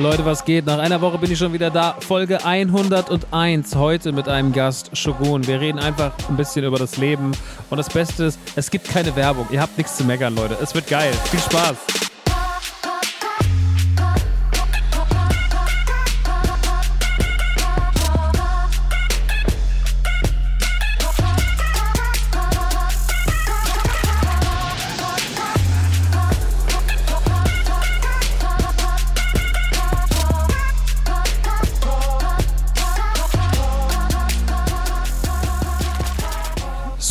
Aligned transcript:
Leute, 0.00 0.24
was 0.24 0.44
geht? 0.44 0.64
Nach 0.66 0.78
einer 0.78 1.00
Woche 1.00 1.18
bin 1.18 1.32
ich 1.32 1.38
schon 1.38 1.52
wieder 1.52 1.70
da. 1.70 1.96
Folge 1.98 2.44
101. 2.44 3.74
Heute 3.74 4.12
mit 4.12 4.28
einem 4.28 4.52
Gast, 4.52 4.96
Shogun. 4.96 5.44
Wir 5.46 5.60
reden 5.60 5.80
einfach 5.80 6.12
ein 6.28 6.36
bisschen 6.36 6.64
über 6.64 6.78
das 6.78 6.98
Leben. 6.98 7.32
Und 7.68 7.78
das 7.78 7.88
Beste 7.88 8.24
ist, 8.24 8.38
es 8.54 8.70
gibt 8.70 8.88
keine 8.88 9.16
Werbung. 9.16 9.48
Ihr 9.50 9.60
habt 9.60 9.76
nichts 9.76 9.96
zu 9.96 10.04
meckern, 10.04 10.36
Leute. 10.36 10.56
Es 10.62 10.72
wird 10.74 10.86
geil. 10.86 11.12
Viel 11.30 11.40
Spaß. 11.40 11.76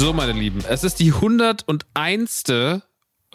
So, 0.08 0.14
meine 0.14 0.32
Lieben, 0.32 0.64
es 0.70 0.86
ist 0.86 1.02
die 1.02 1.12
101. 1.12 2.44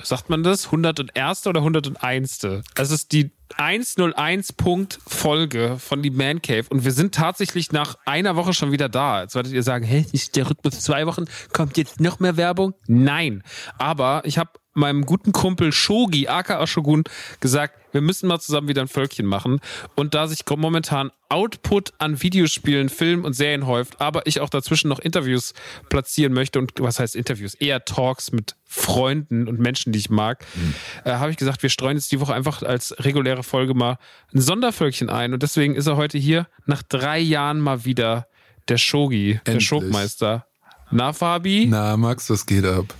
Sagt 0.02 0.30
man 0.30 0.42
das? 0.42 0.64
101. 0.64 1.46
oder 1.46 1.60
101. 1.60 2.46
Es 2.76 2.90
ist 2.90 3.12
die 3.12 3.30
101 3.58 4.54
Punkt 4.54 4.98
Folge 5.06 5.76
von 5.78 6.02
die 6.02 6.08
Man 6.08 6.40
Cave 6.40 6.64
und 6.70 6.86
wir 6.86 6.92
sind 6.92 7.14
tatsächlich 7.14 7.72
nach 7.72 7.98
einer 8.06 8.36
Woche 8.36 8.54
schon 8.54 8.72
wieder 8.72 8.88
da. 8.88 9.20
Jetzt 9.20 9.34
werdet 9.34 9.52
ihr 9.52 9.62
sagen, 9.62 9.84
hä, 9.84 10.06
ist 10.12 10.34
der 10.34 10.48
Rhythmus 10.48 10.80
zwei 10.80 11.06
Wochen? 11.06 11.26
Kommt 11.52 11.76
jetzt 11.76 12.00
noch 12.00 12.20
mehr 12.20 12.38
Werbung? 12.38 12.72
Nein. 12.86 13.42
Aber 13.76 14.22
ich 14.24 14.38
habe 14.38 14.52
meinem 14.74 15.04
guten 15.04 15.32
Kumpel 15.32 15.72
Shogi, 15.72 16.28
aka 16.28 16.66
Shogun, 16.66 17.04
gesagt, 17.40 17.74
wir 17.92 18.00
müssen 18.00 18.26
mal 18.26 18.40
zusammen 18.40 18.68
wieder 18.68 18.82
ein 18.82 18.88
Völkchen 18.88 19.26
machen. 19.26 19.60
Und 19.94 20.14
da 20.14 20.26
sich 20.26 20.40
momentan 20.56 21.10
Output 21.28 21.92
an 21.98 22.22
Videospielen, 22.22 22.88
Filmen 22.88 23.24
und 23.24 23.34
Serien 23.34 23.66
häuft, 23.66 24.00
aber 24.00 24.26
ich 24.26 24.40
auch 24.40 24.48
dazwischen 24.48 24.88
noch 24.88 24.98
Interviews 24.98 25.54
platzieren 25.88 26.32
möchte 26.32 26.58
und 26.58 26.72
was 26.78 26.98
heißt 26.98 27.16
Interviews? 27.16 27.54
Eher 27.54 27.84
Talks 27.84 28.32
mit 28.32 28.56
Freunden 28.64 29.48
und 29.48 29.58
Menschen, 29.58 29.92
die 29.92 29.98
ich 29.98 30.10
mag, 30.10 30.44
mhm. 30.54 30.74
äh, 31.04 31.12
habe 31.12 31.30
ich 31.30 31.36
gesagt, 31.36 31.62
wir 31.62 31.70
streuen 31.70 31.96
jetzt 31.96 32.12
die 32.12 32.20
Woche 32.20 32.34
einfach 32.34 32.62
als 32.62 32.94
reguläre 32.98 33.42
Folge 33.42 33.74
mal 33.74 33.98
ein 34.34 34.40
Sondervölkchen 34.40 35.10
ein. 35.10 35.32
Und 35.32 35.42
deswegen 35.42 35.74
ist 35.74 35.86
er 35.86 35.96
heute 35.96 36.18
hier 36.18 36.48
nach 36.66 36.82
drei 36.82 37.18
Jahren 37.18 37.60
mal 37.60 37.84
wieder 37.84 38.26
der 38.68 38.78
Shogi, 38.78 39.32
Endlich. 39.32 39.54
der 39.54 39.60
Schogmeister. 39.60 40.46
Na, 40.90 41.12
Fabi? 41.12 41.66
Na, 41.68 41.96
Max, 41.96 42.28
was 42.28 42.44
geht 42.44 42.64
ab? 42.66 42.94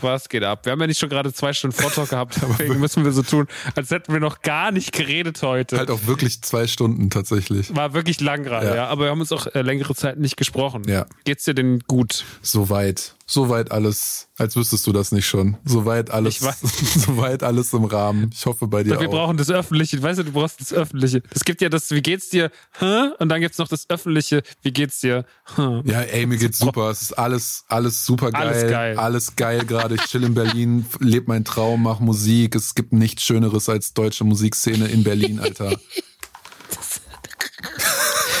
Was 0.00 0.28
geht 0.28 0.44
ab? 0.44 0.64
Wir 0.64 0.72
haben 0.72 0.80
ja 0.80 0.86
nicht 0.86 0.98
schon 0.98 1.08
gerade 1.08 1.32
zwei 1.32 1.52
Stunden 1.52 1.76
Vortalk 1.76 2.10
gehabt, 2.10 2.38
deswegen 2.58 2.78
müssen 2.80 3.04
wir 3.04 3.12
so 3.12 3.22
tun, 3.22 3.46
als 3.74 3.90
hätten 3.90 4.12
wir 4.12 4.20
noch 4.20 4.42
gar 4.42 4.70
nicht 4.72 4.92
geredet 4.92 5.42
heute. 5.42 5.78
Halt 5.78 5.90
auch 5.90 6.06
wirklich 6.06 6.42
zwei 6.42 6.66
Stunden 6.66 7.10
tatsächlich. 7.10 7.74
War 7.74 7.94
wirklich 7.94 8.20
lang 8.20 8.42
gerade, 8.42 8.68
ja. 8.68 8.74
ja. 8.76 8.86
Aber 8.88 9.04
wir 9.04 9.10
haben 9.10 9.20
uns 9.20 9.32
auch 9.32 9.46
äh, 9.46 9.62
längere 9.62 9.94
Zeit 9.94 10.18
nicht 10.18 10.36
gesprochen. 10.36 10.82
Ja. 10.86 11.06
Geht's 11.24 11.44
dir 11.44 11.54
denn 11.54 11.80
gut? 11.80 12.24
Soweit. 12.42 13.14
Soweit 13.26 13.70
alles, 13.72 14.27
als 14.38 14.56
wüsstest 14.56 14.86
du 14.86 14.92
das 14.92 15.12
nicht 15.12 15.26
schon. 15.26 15.56
Soweit 15.64 16.10
alles, 16.10 16.38
soweit 16.94 17.42
alles 17.42 17.72
im 17.72 17.84
Rahmen. 17.84 18.30
Ich 18.32 18.46
hoffe 18.46 18.68
bei 18.68 18.84
dir 18.84 18.90
wir 18.90 18.98
auch. 18.98 19.00
Wir 19.02 19.08
brauchen 19.08 19.36
das 19.36 19.50
Öffentliche. 19.50 20.00
Weißt 20.02 20.20
du, 20.20 20.24
du 20.24 20.32
brauchst 20.32 20.60
das 20.60 20.72
Öffentliche. 20.72 21.22
Es 21.34 21.44
gibt 21.44 21.60
ja 21.60 21.68
das, 21.68 21.90
wie 21.90 22.00
geht's 22.00 22.30
dir? 22.30 22.50
Hä? 22.78 23.10
Und 23.18 23.28
dann 23.28 23.40
gibt's 23.40 23.58
noch 23.58 23.68
das 23.68 23.90
Öffentliche, 23.90 24.42
wie 24.62 24.72
geht's 24.72 25.00
dir? 25.00 25.24
Hä? 25.56 25.82
Ja, 25.84 26.02
ey, 26.02 26.26
mir 26.26 26.38
geht's 26.38 26.58
super. 26.58 26.90
Es 26.90 27.02
ist 27.02 27.12
alles, 27.12 27.64
alles 27.68 28.06
super 28.06 28.30
geil. 28.30 28.48
Alles 28.48 28.70
geil. 28.70 28.98
Alles 28.98 29.36
geil 29.36 29.64
gerade. 29.66 29.96
Ich 29.96 30.02
chill 30.02 30.22
in 30.22 30.34
Berlin, 30.34 30.86
lebe 31.00 31.26
meinen 31.28 31.44
Traum, 31.44 31.82
mach 31.82 31.98
Musik. 31.98 32.54
Es 32.54 32.74
gibt 32.74 32.92
nichts 32.92 33.24
Schöneres 33.24 33.68
als 33.68 33.92
deutsche 33.92 34.24
Musikszene 34.24 34.86
in 34.86 35.04
Berlin, 35.04 35.40
Alter. 35.40 35.76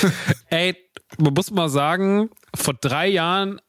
ey, 0.50 0.76
man 1.18 1.34
muss 1.34 1.50
mal 1.50 1.68
sagen, 1.68 2.30
vor 2.54 2.74
drei 2.74 3.08
Jahren 3.08 3.60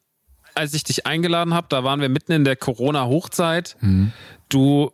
als 0.59 0.73
ich 0.73 0.83
dich 0.83 1.07
eingeladen 1.07 1.53
habe, 1.53 1.67
da 1.69 1.83
waren 1.83 2.01
wir 2.01 2.09
mitten 2.09 2.33
in 2.33 2.43
der 2.43 2.55
Corona-Hochzeit. 2.55 3.77
Mhm. 3.79 4.11
Du 4.49 4.91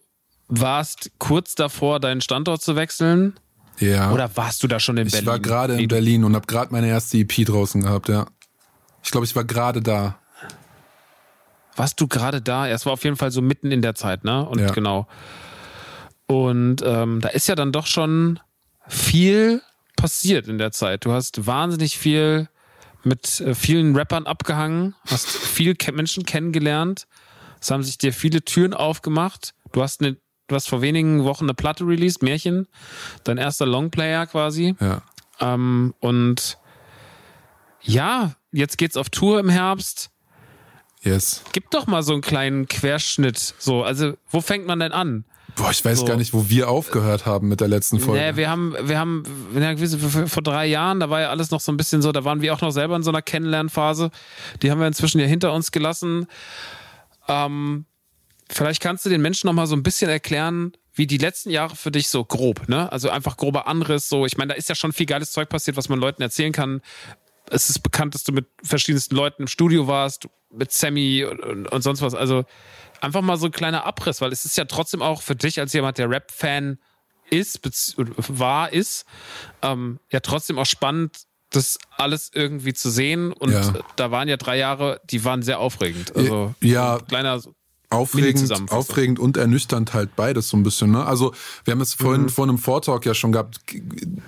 warst 0.48 1.12
kurz 1.18 1.56
davor, 1.56 2.00
deinen 2.00 2.22
Standort 2.22 2.62
zu 2.62 2.76
wechseln. 2.76 3.34
Ja. 3.80 4.12
Oder 4.12 4.30
warst 4.38 4.64
du 4.64 4.68
da 4.68 4.80
schon 4.80 4.98
in 4.98 5.08
ich 5.08 5.14
Berlin? 5.14 5.26
Ich 5.26 5.32
war 5.32 5.40
gerade 5.40 5.82
in 5.82 5.88
Berlin 5.88 6.24
und 6.24 6.36
habe 6.36 6.46
gerade 6.46 6.72
meine 6.72 6.88
erste 6.88 7.18
EP 7.18 7.46
draußen 7.46 7.82
gehabt, 7.82 8.08
ja. 8.10 8.28
Ich 9.04 9.12
glaube, 9.12 9.26
ich 9.26 9.36
war 9.36 9.44
gerade 9.44 9.82
da. 9.82 10.18
Warst 11.76 12.00
du 12.00 12.08
gerade 12.08 12.42
da? 12.42 12.68
Es 12.68 12.86
war 12.86 12.94
auf 12.94 13.04
jeden 13.04 13.18
Fall 13.18 13.32
so 13.32 13.42
mitten 13.42 13.72
in 13.72 13.82
der 13.82 13.96
Zeit, 13.96 14.24
ne? 14.24 14.48
Und 14.48 14.60
ja. 14.60 14.72
genau. 14.72 15.08
Und 16.28 16.82
ähm, 16.86 17.22
da 17.22 17.30
ist 17.30 17.48
ja 17.48 17.56
dann 17.56 17.72
doch 17.72 17.88
schon 17.88 18.40
viel 18.88 19.62
passiert 19.96 20.48
in 20.48 20.58
der 20.58 20.72
Zeit. 20.72 21.06
Du 21.06 21.12
hast 21.12 21.46
wahnsinnig 21.46 21.98
viel 21.98 22.48
mit 23.06 23.40
äh, 23.40 23.56
vielen 23.56 23.96
Rappern 23.96 24.26
abgehangen, 24.26 24.96
hast 25.08 25.28
viele 25.30 25.76
Menschen 25.94 26.26
kennengelernt. 26.26 27.08
Es 27.62 27.72
haben 27.72 27.84
sich 27.84 27.98
dir 27.98 28.14
viele 28.14 28.44
Türen 28.44 28.74
aufgemacht. 28.74 29.54
Du 29.72 29.82
hast 29.82 30.02
eine, 30.02 30.18
du 30.48 30.56
hast 30.56 30.68
vor 30.68 30.82
wenigen 30.82 31.24
Wochen 31.24 31.46
eine 31.46 31.54
Platte 31.54 31.86
released, 31.86 32.22
Märchen, 32.22 32.68
dein 33.24 33.38
erster 33.38 33.66
Longplayer 33.66 34.28
quasi. 34.28 34.76
Ja. 34.80 35.02
Ähm, 35.40 35.94
und 36.00 36.58
ja, 37.82 38.36
jetzt 38.52 38.78
geht's 38.78 38.98
auf 38.98 39.10
Tour 39.10 39.40
im 39.40 39.50
Herbst. 39.50 40.10
Yes. 41.02 41.44
Gib 41.52 41.70
doch 41.70 41.86
mal 41.86 42.02
so 42.02 42.14
einen 42.14 42.22
kleinen 42.22 42.68
Querschnitt. 42.68 43.38
So, 43.60 43.84
also 43.84 44.18
wo 44.30 44.42
fängt 44.42 44.66
man 44.66 44.80
denn 44.80 44.92
an? 44.92 45.26
Boah, 45.56 45.72
ich 45.72 45.84
weiß 45.84 46.00
so. 46.00 46.06
gar 46.06 46.18
nicht, 46.18 46.34
wo 46.34 46.50
wir 46.50 46.70
aufgehört 46.70 47.26
haben 47.26 47.48
mit 47.48 47.62
der 47.62 47.68
letzten 47.68 48.00
Folge. 48.00 48.22
Nee, 48.22 48.36
wir 48.36 48.50
haben, 48.50 48.76
wir 48.82 49.00
haben, 49.00 49.24
vor 50.28 50.44
drei 50.44 50.66
Jahren, 50.66 51.00
da 51.00 51.10
war 51.10 51.22
ja 51.22 51.30
alles 51.30 51.52
noch 51.52 51.62
so 51.62 51.72
ein 51.72 51.78
bisschen 51.78 52.02
so, 52.02 52.12
da 52.12 52.26
waren 52.26 52.42
wir 52.42 52.54
auch 52.54 52.62
noch 52.62 52.72
selber 52.72 52.96
in 52.96 53.04
so 53.04 53.12
einer 53.12 53.22
Kennenlernphase. 53.22 54.12
Die 54.62 54.70
haben 54.70 54.80
wir 54.80 54.88
inzwischen 54.88 55.20
ja 55.20 55.26
hinter 55.26 55.54
uns 55.54 55.72
gelassen. 55.72 56.28
Ähm, 57.28 57.86
vielleicht 58.50 58.82
kannst 58.82 59.06
du 59.06 59.10
den 59.10 59.22
Menschen 59.22 59.48
noch 59.48 59.54
mal 59.54 59.68
so 59.68 59.76
ein 59.76 59.84
bisschen 59.84 60.10
erklären, 60.10 60.74
wie 60.94 61.08
die 61.08 61.18
letzten 61.18 61.50
Jahre 61.50 61.76
für 61.76 61.92
dich 61.92 62.10
so 62.10 62.24
grob, 62.24 62.68
ne? 62.70 62.92
Also 62.92 63.10
einfach 63.10 63.38
grober 63.38 63.68
Anriss, 63.68 64.08
so. 64.10 64.26
Ich 64.26 64.38
meine, 64.38 64.54
da 64.54 64.56
ist 64.56 64.70
ja 64.70 64.76
schon 64.76 64.94
viel 64.94 65.06
geiles 65.06 65.32
Zeug 65.32 65.50
passiert, 65.50 65.78
was 65.78 65.90
man 65.90 66.00
Leuten 66.00 66.22
erzählen 66.22 66.54
kann. 66.54 66.82
Es 67.50 67.70
ist 67.70 67.80
bekannt, 67.80 68.16
dass 68.16 68.24
du 68.24 68.32
mit 68.32 68.48
verschiedensten 68.64 69.16
Leuten 69.16 69.44
im 69.44 69.48
Studio 69.48 69.88
warst, 69.88 70.28
mit 70.52 70.72
Sammy 70.72 71.26
und, 71.26 71.68
und 71.68 71.82
sonst 71.82 72.02
was. 72.02 72.16
Also, 72.16 72.46
einfach 73.06 73.22
mal 73.22 73.38
so 73.38 73.46
ein 73.46 73.52
kleiner 73.52 73.86
Abriss, 73.86 74.22
weil 74.22 74.32
es 74.32 74.46
ist 74.46 74.58
ja 74.58 74.66
trotzdem 74.66 75.02
auch 75.02 75.22
für 75.22 75.36
dich 75.36 75.60
als 75.60 75.74
jemand, 75.74 75.98
der 75.98 76.10
Rap-Fan 76.10 76.80
ist, 77.30 77.62
war, 78.18 78.72
ist, 78.72 79.06
ähm, 79.62 80.00
ja 80.12 80.20
trotzdem 80.20 80.60
auch 80.60 80.66
spannend, 80.66 81.24
das 81.50 81.80
alles 81.98 82.32
irgendwie 82.34 82.74
zu 82.74 82.90
sehen. 82.90 83.32
Und 83.32 83.52
ja. 83.52 83.74
da 83.96 84.12
waren 84.12 84.28
ja 84.28 84.38
drei 84.38 84.58
Jahre, 84.58 85.02
die 85.06 85.24
waren 85.24 85.42
sehr 85.42 85.60
aufregend. 85.60 86.16
Also 86.16 86.54
ja, 86.62 87.00
kleiner 87.00 87.42
Aufregend, 87.90 88.72
aufregend 88.72 89.20
und 89.20 89.38
ernüchternd 89.38 89.94
halt 89.94 90.16
beides 90.16 90.50
so 90.50 90.58
ein 90.58 90.64
bisschen. 90.64 90.92
Ne? 90.92 91.06
Also 91.06 91.34
wir 91.64 91.72
haben 91.74 91.82
es 91.82 91.94
vorhin 91.94 92.24
mhm. 92.24 92.30
vor 92.30 92.46
einem 92.46 92.58
Vortalk 92.58 93.06
ja 93.06 93.14
schon 93.14 93.32
gehabt. 93.32 93.60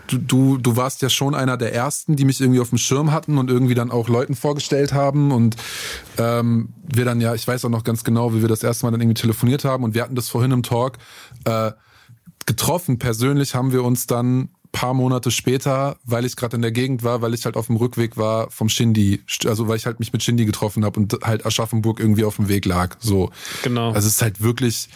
Du, 0.07 0.17
du, 0.17 0.57
du 0.57 0.75
warst 0.75 1.01
ja 1.01 1.09
schon 1.09 1.35
einer 1.35 1.57
der 1.57 1.73
ersten, 1.73 2.15
die 2.15 2.25
mich 2.25 2.39
irgendwie 2.39 2.59
auf 2.59 2.69
dem 2.69 2.77
Schirm 2.77 3.11
hatten 3.11 3.37
und 3.37 3.49
irgendwie 3.49 3.75
dann 3.75 3.91
auch 3.91 4.09
Leuten 4.09 4.35
vorgestellt 4.35 4.93
haben 4.93 5.31
und 5.31 5.55
ähm, 6.17 6.69
wir 6.83 7.05
dann 7.05 7.19
ja, 7.19 7.33
ich 7.35 7.47
weiß 7.47 7.65
auch 7.65 7.69
noch 7.69 7.83
ganz 7.83 8.03
genau, 8.03 8.33
wie 8.33 8.41
wir 8.41 8.49
das 8.49 8.63
erste 8.63 8.85
Mal 8.85 8.91
dann 8.91 9.01
irgendwie 9.01 9.21
telefoniert 9.21 9.65
haben 9.65 9.83
und 9.83 9.93
wir 9.95 10.03
hatten 10.03 10.15
das 10.15 10.29
vorhin 10.29 10.51
im 10.51 10.63
Talk 10.63 10.97
äh, 11.45 11.71
getroffen. 12.45 12.99
Persönlich 12.99 13.55
haben 13.55 13.71
wir 13.71 13.83
uns 13.83 14.07
dann 14.07 14.49
paar 14.77 14.93
Monate 14.93 15.31
später, 15.31 15.97
weil 16.03 16.23
ich 16.23 16.35
gerade 16.35 16.55
in 16.55 16.61
der 16.61 16.71
Gegend 16.71 17.01
war, 17.03 17.23
weil 17.23 17.33
ich 17.33 17.45
halt 17.45 17.57
auf 17.57 17.65
dem 17.65 17.77
Rückweg 17.77 18.15
war 18.15 18.51
vom 18.51 18.69
Shindy, 18.69 19.23
also 19.45 19.67
weil 19.67 19.77
ich 19.77 19.87
halt 19.87 19.99
mich 19.99 20.13
mit 20.13 20.21
Shindy 20.21 20.45
getroffen 20.45 20.85
habe 20.85 20.99
und 20.99 21.17
halt 21.23 21.47
Aschaffenburg 21.47 21.99
irgendwie 21.99 22.23
auf 22.23 22.35
dem 22.35 22.47
Weg 22.47 22.65
lag. 22.65 22.95
So. 22.99 23.31
Genau. 23.63 23.87
Also 23.87 24.07
es 24.07 24.15
ist 24.15 24.21
halt 24.21 24.41
wirklich, 24.41 24.87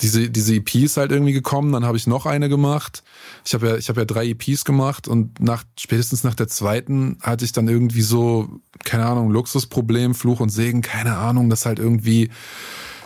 diese, 0.00 0.28
diese 0.28 0.56
EP 0.56 0.74
ist 0.74 0.96
halt 0.96 1.12
irgendwie 1.12 1.32
gekommen, 1.32 1.72
dann 1.72 1.84
habe 1.84 1.96
ich 1.96 2.08
noch 2.08 2.26
eine 2.26 2.48
gemacht. 2.48 3.04
Ich 3.44 3.54
habe 3.54 3.68
ja, 3.68 3.76
ich 3.76 3.88
habe 3.88 4.00
ja 4.00 4.06
drei 4.06 4.26
EPs 4.26 4.64
gemacht 4.64 5.06
und 5.06 5.38
nach, 5.40 5.62
spätestens 5.78 6.24
nach 6.24 6.34
der 6.34 6.48
zweiten 6.48 7.16
hatte 7.20 7.44
ich 7.44 7.52
dann 7.52 7.68
irgendwie 7.68 8.02
so, 8.02 8.48
keine 8.82 9.06
Ahnung, 9.06 9.30
Luxusproblem, 9.30 10.16
Fluch 10.16 10.40
und 10.40 10.48
Segen, 10.48 10.82
keine 10.82 11.16
Ahnung, 11.16 11.48
das 11.48 11.64
halt 11.64 11.78
irgendwie 11.78 12.28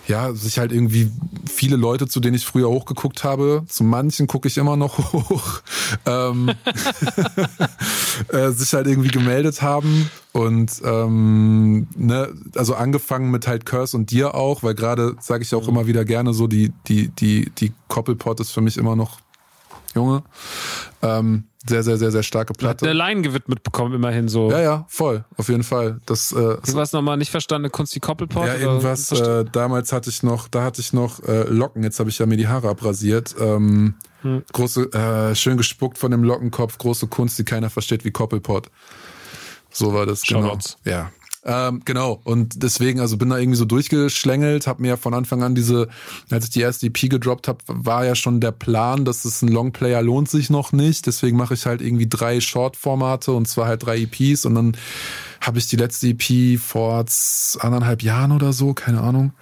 ja, 0.06 0.32
sich 0.35 0.58
halt 0.58 0.73
irgendwie 0.73 1.11
viele 1.49 1.76
Leute, 1.76 2.06
zu 2.06 2.20
denen 2.20 2.37
ich 2.37 2.47
früher 2.47 2.69
hochgeguckt 2.69 3.25
habe, 3.25 3.64
zu 3.67 3.85
manchen 3.85 4.26
gucke 4.26 4.49
ich 4.49 4.56
immer 4.56 4.76
noch 4.76 4.99
hoch, 5.12 5.61
ähm, 6.05 6.53
äh, 8.29 8.50
sich 8.50 8.73
halt 8.75 8.87
irgendwie 8.87 9.08
gemeldet 9.08 9.62
haben 9.62 10.11
und 10.32 10.81
ähm, 10.85 11.88
ne, 11.97 12.32
also 12.55 12.75
angefangen 12.75 13.31
mit 13.31 13.47
halt 13.47 13.67
Curse 13.67 13.97
und 13.97 14.11
dir 14.11 14.35
auch, 14.35 14.62
weil 14.62 14.75
gerade 14.75 15.17
sage 15.20 15.43
ich 15.43 15.55
auch 15.55 15.62
mhm. 15.64 15.70
immer 15.70 15.87
wieder 15.87 16.05
gerne 16.05 16.35
so, 16.35 16.47
die, 16.47 16.73
die, 16.87 17.09
die, 17.09 17.50
die 17.50 17.73
Koppelpot 17.88 18.41
ist 18.41 18.52
für 18.52 18.61
mich 18.61 18.76
immer 18.76 18.97
noch 18.97 19.19
Junge. 19.94 20.23
Ähm, 21.02 21.44
sehr, 21.68 21.82
sehr, 21.82 21.96
sehr, 21.96 22.10
sehr 22.10 22.22
starke 22.22 22.52
Platte. 22.52 22.84
Der 22.84 22.94
Line 22.94 23.22
gewidmet 23.22 23.62
bekommen, 23.62 23.94
immerhin 23.94 24.28
so. 24.28 24.50
Ja, 24.50 24.60
ja, 24.60 24.86
voll, 24.88 25.24
auf 25.36 25.48
jeden 25.48 25.62
Fall. 25.62 26.00
Das, 26.06 26.32
äh, 26.32 26.36
irgendwas 26.36 26.92
nochmal 26.92 27.16
nicht 27.16 27.30
verstanden, 27.30 27.70
Kunst 27.70 27.94
die 27.94 28.00
Koppelport? 28.00 28.46
Ja, 28.46 28.54
irgendwas, 28.54 29.12
äh, 29.12 29.44
damals 29.50 29.92
hatte 29.92 30.10
ich 30.10 30.22
noch, 30.22 30.48
da 30.48 30.64
hatte 30.64 30.80
ich 30.80 30.92
noch 30.92 31.22
äh, 31.24 31.44
Locken, 31.44 31.82
jetzt 31.82 31.98
habe 32.00 32.10
ich 32.10 32.18
ja 32.18 32.26
mir 32.26 32.36
die 32.36 32.48
Haare 32.48 32.68
abrasiert. 32.68 33.34
Ähm, 33.40 33.94
hm. 34.22 34.44
Große, 34.52 34.92
äh, 34.92 35.34
schön 35.34 35.56
gespuckt 35.56 35.98
von 35.98 36.10
dem 36.10 36.24
Lockenkopf, 36.24 36.78
große 36.78 37.06
Kunst, 37.06 37.38
die 37.38 37.44
keiner 37.44 37.70
versteht 37.70 38.04
wie 38.04 38.10
Koppelpot. 38.10 38.70
So 39.70 39.92
war 39.92 40.06
das, 40.06 40.22
genau. 40.22 40.58
Ja, 40.84 41.10
ähm, 41.48 41.82
genau. 41.84 42.20
Und 42.25 42.64
deswegen, 42.64 42.98
also 42.98 43.16
bin 43.16 43.31
da 43.31 43.38
irgendwie 43.38 43.56
so 43.56 43.64
durchgeschlängelt, 43.64 44.66
habe 44.66 44.82
mir 44.82 44.96
von 44.96 45.14
Anfang 45.14 45.44
an 45.44 45.54
diese, 45.54 45.88
als 46.28 46.46
ich 46.46 46.50
die 46.50 46.60
erste 46.60 46.87
EP 46.87 47.08
gedroppt 47.08 47.46
habe, 47.46 47.58
war 47.69 48.04
ja 48.04 48.16
schon 48.16 48.40
der 48.40 48.50
Plan, 48.50 49.04
dass 49.04 49.25
es 49.25 49.43
ein 49.43 49.48
Longplayer 49.48 50.02
lohnt 50.02 50.28
sich 50.28 50.50
noch 50.50 50.72
nicht. 50.72 51.06
Deswegen 51.06 51.37
mache 51.37 51.54
ich 51.54 51.64
halt 51.64 51.82
irgendwie 51.82 52.08
drei 52.08 52.40
Short-Formate 52.40 53.31
und 53.31 53.46
zwar 53.46 53.69
halt 53.69 53.87
drei 53.87 53.98
EPs 54.00 54.44
und 54.44 54.56
dann 54.56 54.76
habe 55.40 55.58
ich 55.58 55.69
die 55.69 55.76
letzte 55.76 56.08
EP 56.08 56.58
vor 56.58 57.04
anderthalb 57.60 58.02
Jahren 58.02 58.32
oder 58.32 58.52
so, 58.52 58.75
keine 58.75 59.00
Ahnung, 59.00 59.32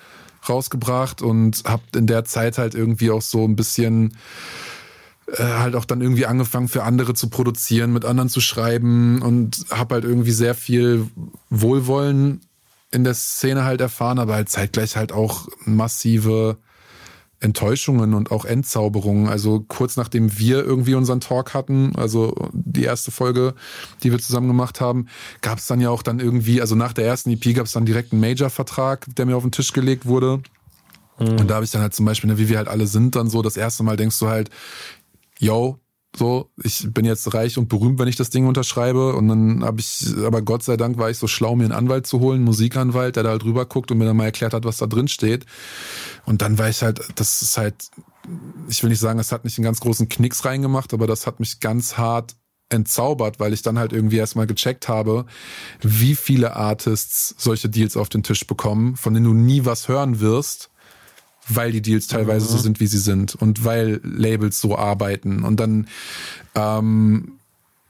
rausgebracht 0.47 1.23
und 1.23 1.63
habe 1.65 1.83
in 1.97 2.07
der 2.07 2.27
Zeit 2.27 2.59
halt 2.59 2.75
irgendwie 2.75 3.11
auch 3.11 3.23
so 3.23 3.47
ein 3.47 3.57
bisschen 3.57 4.15
äh, 5.27 5.43
halt 5.43 5.75
auch 5.75 5.85
dann 5.85 6.01
irgendwie 6.01 6.27
angefangen 6.27 6.69
für 6.69 6.83
andere 6.83 7.15
zu 7.15 7.29
produzieren, 7.29 7.93
mit 7.93 8.05
anderen 8.05 8.29
zu 8.29 8.41
schreiben 8.41 9.23
und 9.23 9.65
habe 9.71 9.97
halt 9.97 10.05
irgendwie 10.05 10.33
sehr 10.33 10.55
viel 10.55 11.09
Wohlwollen 11.51 12.41
in 12.91 13.05
der 13.05 13.15
Szene 13.15 13.65
halt 13.65 13.81
erfahren, 13.81 14.19
aber 14.19 14.35
halt 14.35 14.49
zeitgleich 14.49 14.97
halt 14.97 15.13
auch 15.13 15.49
massive 15.65 16.59
Enttäuschungen 17.41 18.15
und 18.15 18.31
auch 18.31 18.45
Entzauberungen. 18.45 19.29
Also 19.29 19.65
kurz 19.67 19.97
nachdem 19.97 20.39
wir 20.39 20.65
irgendwie 20.65 20.95
unseren 20.95 21.21
Talk 21.21 21.55
hatten, 21.55 21.95
also 21.97 22.35
die 22.53 22.85
erste 22.85 23.11
Folge, 23.11 23.55
die 24.03 24.11
wir 24.11 24.19
zusammen 24.19 24.49
gemacht 24.49 24.81
haben, 24.81 25.07
gab 25.43 25.59
es 25.59 25.67
dann 25.67 25.81
ja 25.81 25.91
auch 25.91 26.03
dann 26.03 26.21
irgendwie, 26.21 26.61
also 26.61 26.75
nach 26.75 26.93
der 26.93 27.05
ersten 27.05 27.31
EP 27.31 27.55
gab 27.55 27.67
es 27.67 27.73
dann 27.73 27.85
direkt 27.85 28.13
einen 28.13 28.21
Major-Vertrag, 28.21 29.07
der 29.17 29.27
mir 29.27 29.37
auf 29.37 29.43
den 29.43 29.53
Tisch 29.53 29.73
gelegt 29.73 30.07
wurde. 30.07 30.41
Mhm. 31.19 31.39
Und 31.39 31.49
da 31.49 31.57
habe 31.57 31.65
ich 31.65 31.71
dann 31.71 31.83
halt 31.83 31.95
zum 31.95 32.07
Beispiel, 32.07 32.31
ne, 32.31 32.39
wie 32.39 32.49
wir 32.49 32.57
halt 32.57 32.69
alle 32.69 32.87
sind, 32.87 33.15
dann 33.15 33.29
so 33.29 33.43
das 33.43 33.57
erste 33.57 33.83
Mal 33.83 33.97
denkst 33.97 34.19
du 34.19 34.29
halt, 34.29 34.51
yo, 35.45 35.79
so, 36.17 36.51
ich 36.63 36.87
bin 36.93 37.05
jetzt 37.05 37.35
reich 37.35 37.59
und 37.59 37.69
berühmt, 37.69 37.99
wenn 37.99 38.07
ich 38.07 38.15
das 38.17 38.31
Ding 38.31 38.47
unterschreibe. 38.47 39.15
Und 39.15 39.29
dann 39.29 39.65
habe 39.65 39.81
ich, 39.81 40.07
aber 40.25 40.43
Gott 40.43 40.63
sei 40.63 40.77
Dank 40.77 40.97
war 40.97 41.11
ich 41.11 41.19
so 41.19 41.27
schlau, 41.27 41.57
mir 41.57 41.65
einen 41.65 41.73
Anwalt 41.73 42.07
zu 42.07 42.21
holen, 42.21 42.37
einen 42.37 42.45
Musikanwalt, 42.45 43.17
der 43.17 43.25
da 43.25 43.31
halt 43.31 43.43
drüber 43.43 43.67
guckt 43.67 43.91
und 43.91 43.99
mir 43.99 44.05
dann 44.05 44.17
mal 44.17 44.27
erklärt 44.27 44.55
hat, 44.55 44.65
was 44.65 44.77
da 44.77 44.87
drin 44.87 45.09
steht. 45.09 45.45
Und 46.25 46.41
dann 46.41 46.57
war 46.59 46.69
ich 46.69 46.83
halt, 46.83 47.01
das 47.17 47.43
ist 47.43 47.59
halt, 47.59 47.91
ich 48.69 48.83
will 48.83 48.91
nicht 48.91 49.01
sagen, 49.01 49.19
es 49.19 49.33
hat 49.33 49.45
nicht 49.45 49.59
einen 49.59 49.65
ganz 49.65 49.81
großen 49.81 50.09
Knicks 50.09 50.45
reingemacht, 50.45 50.95
aber 50.95 51.09
das 51.09 51.27
hat 51.27 51.41
mich 51.41 51.59
ganz 51.59 51.99
hart 51.99 52.37
entzaubert, 52.69 53.41
weil 53.41 53.53
ich 53.53 53.63
dann 53.63 53.79
halt 53.79 53.93
irgendwie 53.93 54.17
erstmal 54.17 54.47
gecheckt 54.47 54.89
habe, 54.89 55.27
wie 55.81 56.15
viele 56.15 56.55
Artists 56.55 57.35
solche 57.39 57.69
Deals 57.69 57.97
auf 57.97 58.09
den 58.09 58.23
Tisch 58.23 58.47
bekommen, 58.47 58.97
von 58.97 59.15
denen 59.15 59.27
du 59.27 59.35
nie 59.35 59.65
was 59.65 59.89
hören 59.89 60.21
wirst 60.21 60.71
weil 61.49 61.73
die 61.73 61.83
Deals 61.83 62.07
teilweise 62.07 62.47
mhm. 62.47 62.51
so 62.51 62.59
sind, 62.59 62.81
wie 62.81 62.87
sie 62.87 62.99
sind 62.99 63.35
und 63.35 63.65
weil 63.65 64.01
Labels 64.03 64.61
so 64.61 64.77
arbeiten 64.77 65.43
und 65.43 65.61
dann 65.61 65.89
ähm, 66.55 67.39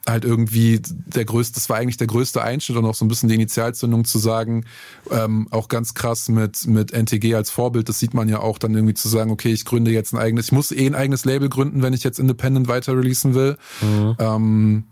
halt 0.07 0.25
irgendwie 0.25 0.81
der 0.85 1.25
größte, 1.25 1.55
das 1.55 1.69
war 1.69 1.79
eigentlich 1.79 1.97
der 1.97 2.07
größte 2.07 2.43
Einschnitt 2.43 2.77
und 2.77 2.85
auch 2.85 2.95
so 2.95 3.05
ein 3.05 3.09
bisschen 3.09 3.29
die 3.29 3.37
Initialzündung 3.37 4.05
zu 4.05 4.19
sagen, 4.19 4.67
ähm, 5.11 5.49
auch 5.51 5.69
ganz 5.69 5.95
krass 5.95 6.29
mit, 6.29 6.67
mit 6.67 6.93
NTG 6.93 7.35
als 7.35 7.51
Vorbild, 7.51 7.89
das 7.89 7.99
sieht 7.99 8.13
man 8.13 8.29
ja 8.29 8.41
auch 8.41 8.59
dann 8.59 8.75
irgendwie 8.75 8.95
zu 8.95 9.09
sagen, 9.09 9.31
okay, 9.31 9.53
ich 9.53 9.65
gründe 9.65 9.91
jetzt 9.91 10.13
ein 10.13 10.19
eigenes, 10.19 10.47
ich 10.47 10.53
muss 10.53 10.73
eh 10.73 10.87
ein 10.87 10.95
eigenes 10.95 11.25
Label 11.25 11.49
gründen, 11.49 11.83
wenn 11.83 11.95
ich 11.95 12.05
jetzt 12.05 12.19
Independent 12.19 12.69
weiter 12.69 12.97
releasen 12.97 13.35
will. 13.35 13.57
Mhm. 13.81 14.17
Ähm, 14.19 14.85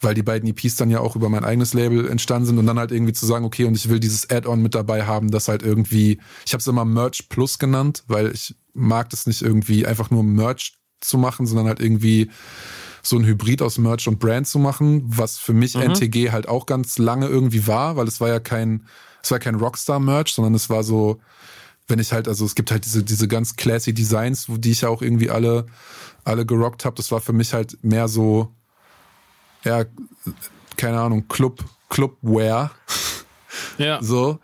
weil 0.00 0.14
die 0.14 0.22
beiden 0.22 0.48
EPs 0.48 0.76
dann 0.76 0.90
ja 0.90 1.00
auch 1.00 1.14
über 1.14 1.28
mein 1.28 1.44
eigenes 1.44 1.74
Label 1.74 2.08
entstanden 2.08 2.46
sind 2.46 2.58
und 2.58 2.66
dann 2.66 2.78
halt 2.78 2.90
irgendwie 2.90 3.12
zu 3.12 3.26
sagen, 3.26 3.44
okay, 3.44 3.64
und 3.64 3.76
ich 3.76 3.88
will 3.88 4.00
dieses 4.00 4.30
Add-on 4.30 4.62
mit 4.62 4.74
dabei 4.74 5.04
haben, 5.04 5.30
das 5.30 5.48
halt 5.48 5.62
irgendwie, 5.62 6.20
ich 6.46 6.52
habe 6.52 6.60
es 6.60 6.66
immer 6.66 6.84
Merch 6.84 7.28
Plus 7.28 7.58
genannt, 7.58 8.04
weil 8.08 8.32
ich 8.32 8.54
mag 8.72 9.10
das 9.10 9.26
nicht 9.26 9.42
irgendwie 9.42 9.86
einfach 9.86 10.10
nur 10.10 10.22
Merch 10.22 10.74
zu 11.00 11.18
machen, 11.18 11.46
sondern 11.46 11.66
halt 11.66 11.80
irgendwie 11.80 12.30
so 13.02 13.16
ein 13.16 13.24
Hybrid 13.24 13.62
aus 13.62 13.78
Merch 13.78 14.08
und 14.08 14.18
Brand 14.18 14.46
zu 14.46 14.58
machen, 14.58 15.02
was 15.06 15.38
für 15.38 15.52
mich 15.52 15.74
mhm. 15.74 15.82
NTG 15.82 16.30
halt 16.30 16.48
auch 16.48 16.66
ganz 16.66 16.98
lange 16.98 17.26
irgendwie 17.26 17.66
war, 17.66 17.96
weil 17.96 18.08
es 18.08 18.20
war 18.20 18.28
ja 18.28 18.40
kein, 18.40 18.86
es 19.22 19.30
war 19.30 19.38
kein 19.38 19.54
Rockstar-Merch, 19.54 20.32
sondern 20.32 20.54
es 20.54 20.70
war 20.70 20.82
so, 20.82 21.20
wenn 21.88 21.98
ich 21.98 22.12
halt, 22.12 22.28
also 22.28 22.44
es 22.44 22.54
gibt 22.54 22.70
halt 22.70 22.84
diese, 22.84 23.02
diese 23.02 23.28
ganz 23.28 23.56
classy 23.56 23.92
Designs, 23.92 24.46
die 24.48 24.70
ich 24.70 24.82
ja 24.82 24.88
auch 24.88 25.02
irgendwie 25.02 25.30
alle, 25.30 25.66
alle 26.24 26.46
gerockt 26.46 26.84
habe. 26.84 26.96
Das 26.96 27.10
war 27.10 27.20
für 27.20 27.32
mich 27.32 27.52
halt 27.52 27.82
mehr 27.82 28.08
so, 28.08 28.54
ja, 29.64 29.84
keine 30.76 31.00
Ahnung, 31.00 31.28
Club, 31.28 31.64
Clubwear. 31.88 32.70
Ja. 33.78 34.00
So. 34.02 34.38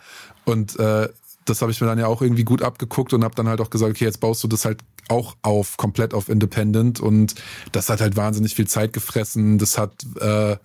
Und 0.45 0.79
äh, 0.79 1.09
das 1.45 1.63
habe 1.63 1.73
ich 1.73 1.81
mir 1.81 1.87
dann 1.87 1.99
ja 1.99 2.07
auch 2.07 2.23
irgendwie 2.23 2.45
gut 2.45 2.63
abgeguckt 2.63 3.13
und 3.13 3.25
habe 3.25 3.35
dann 3.35 3.49
halt 3.49 3.61
auch 3.61 3.71
gesagt, 3.71 3.91
okay, 3.91 4.05
jetzt 4.05 4.21
baust 4.21 4.43
du 4.45 4.49
das 4.49 4.65
halt 4.65 4.81
auch 5.09 5.37
auf, 5.43 5.77
komplett 5.77 6.15
auf 6.15 6.29
Independent. 6.29 7.01
Und 7.01 7.35
das 7.73 7.89
hat 7.89 8.01
halt 8.01 8.17
wahnsinnig 8.17 8.55
viel 8.55 8.67
Zeit 8.67 8.93
gefressen. 8.93 9.59
Das 9.59 9.79
hat 9.79 10.05
äh, 10.21 10.57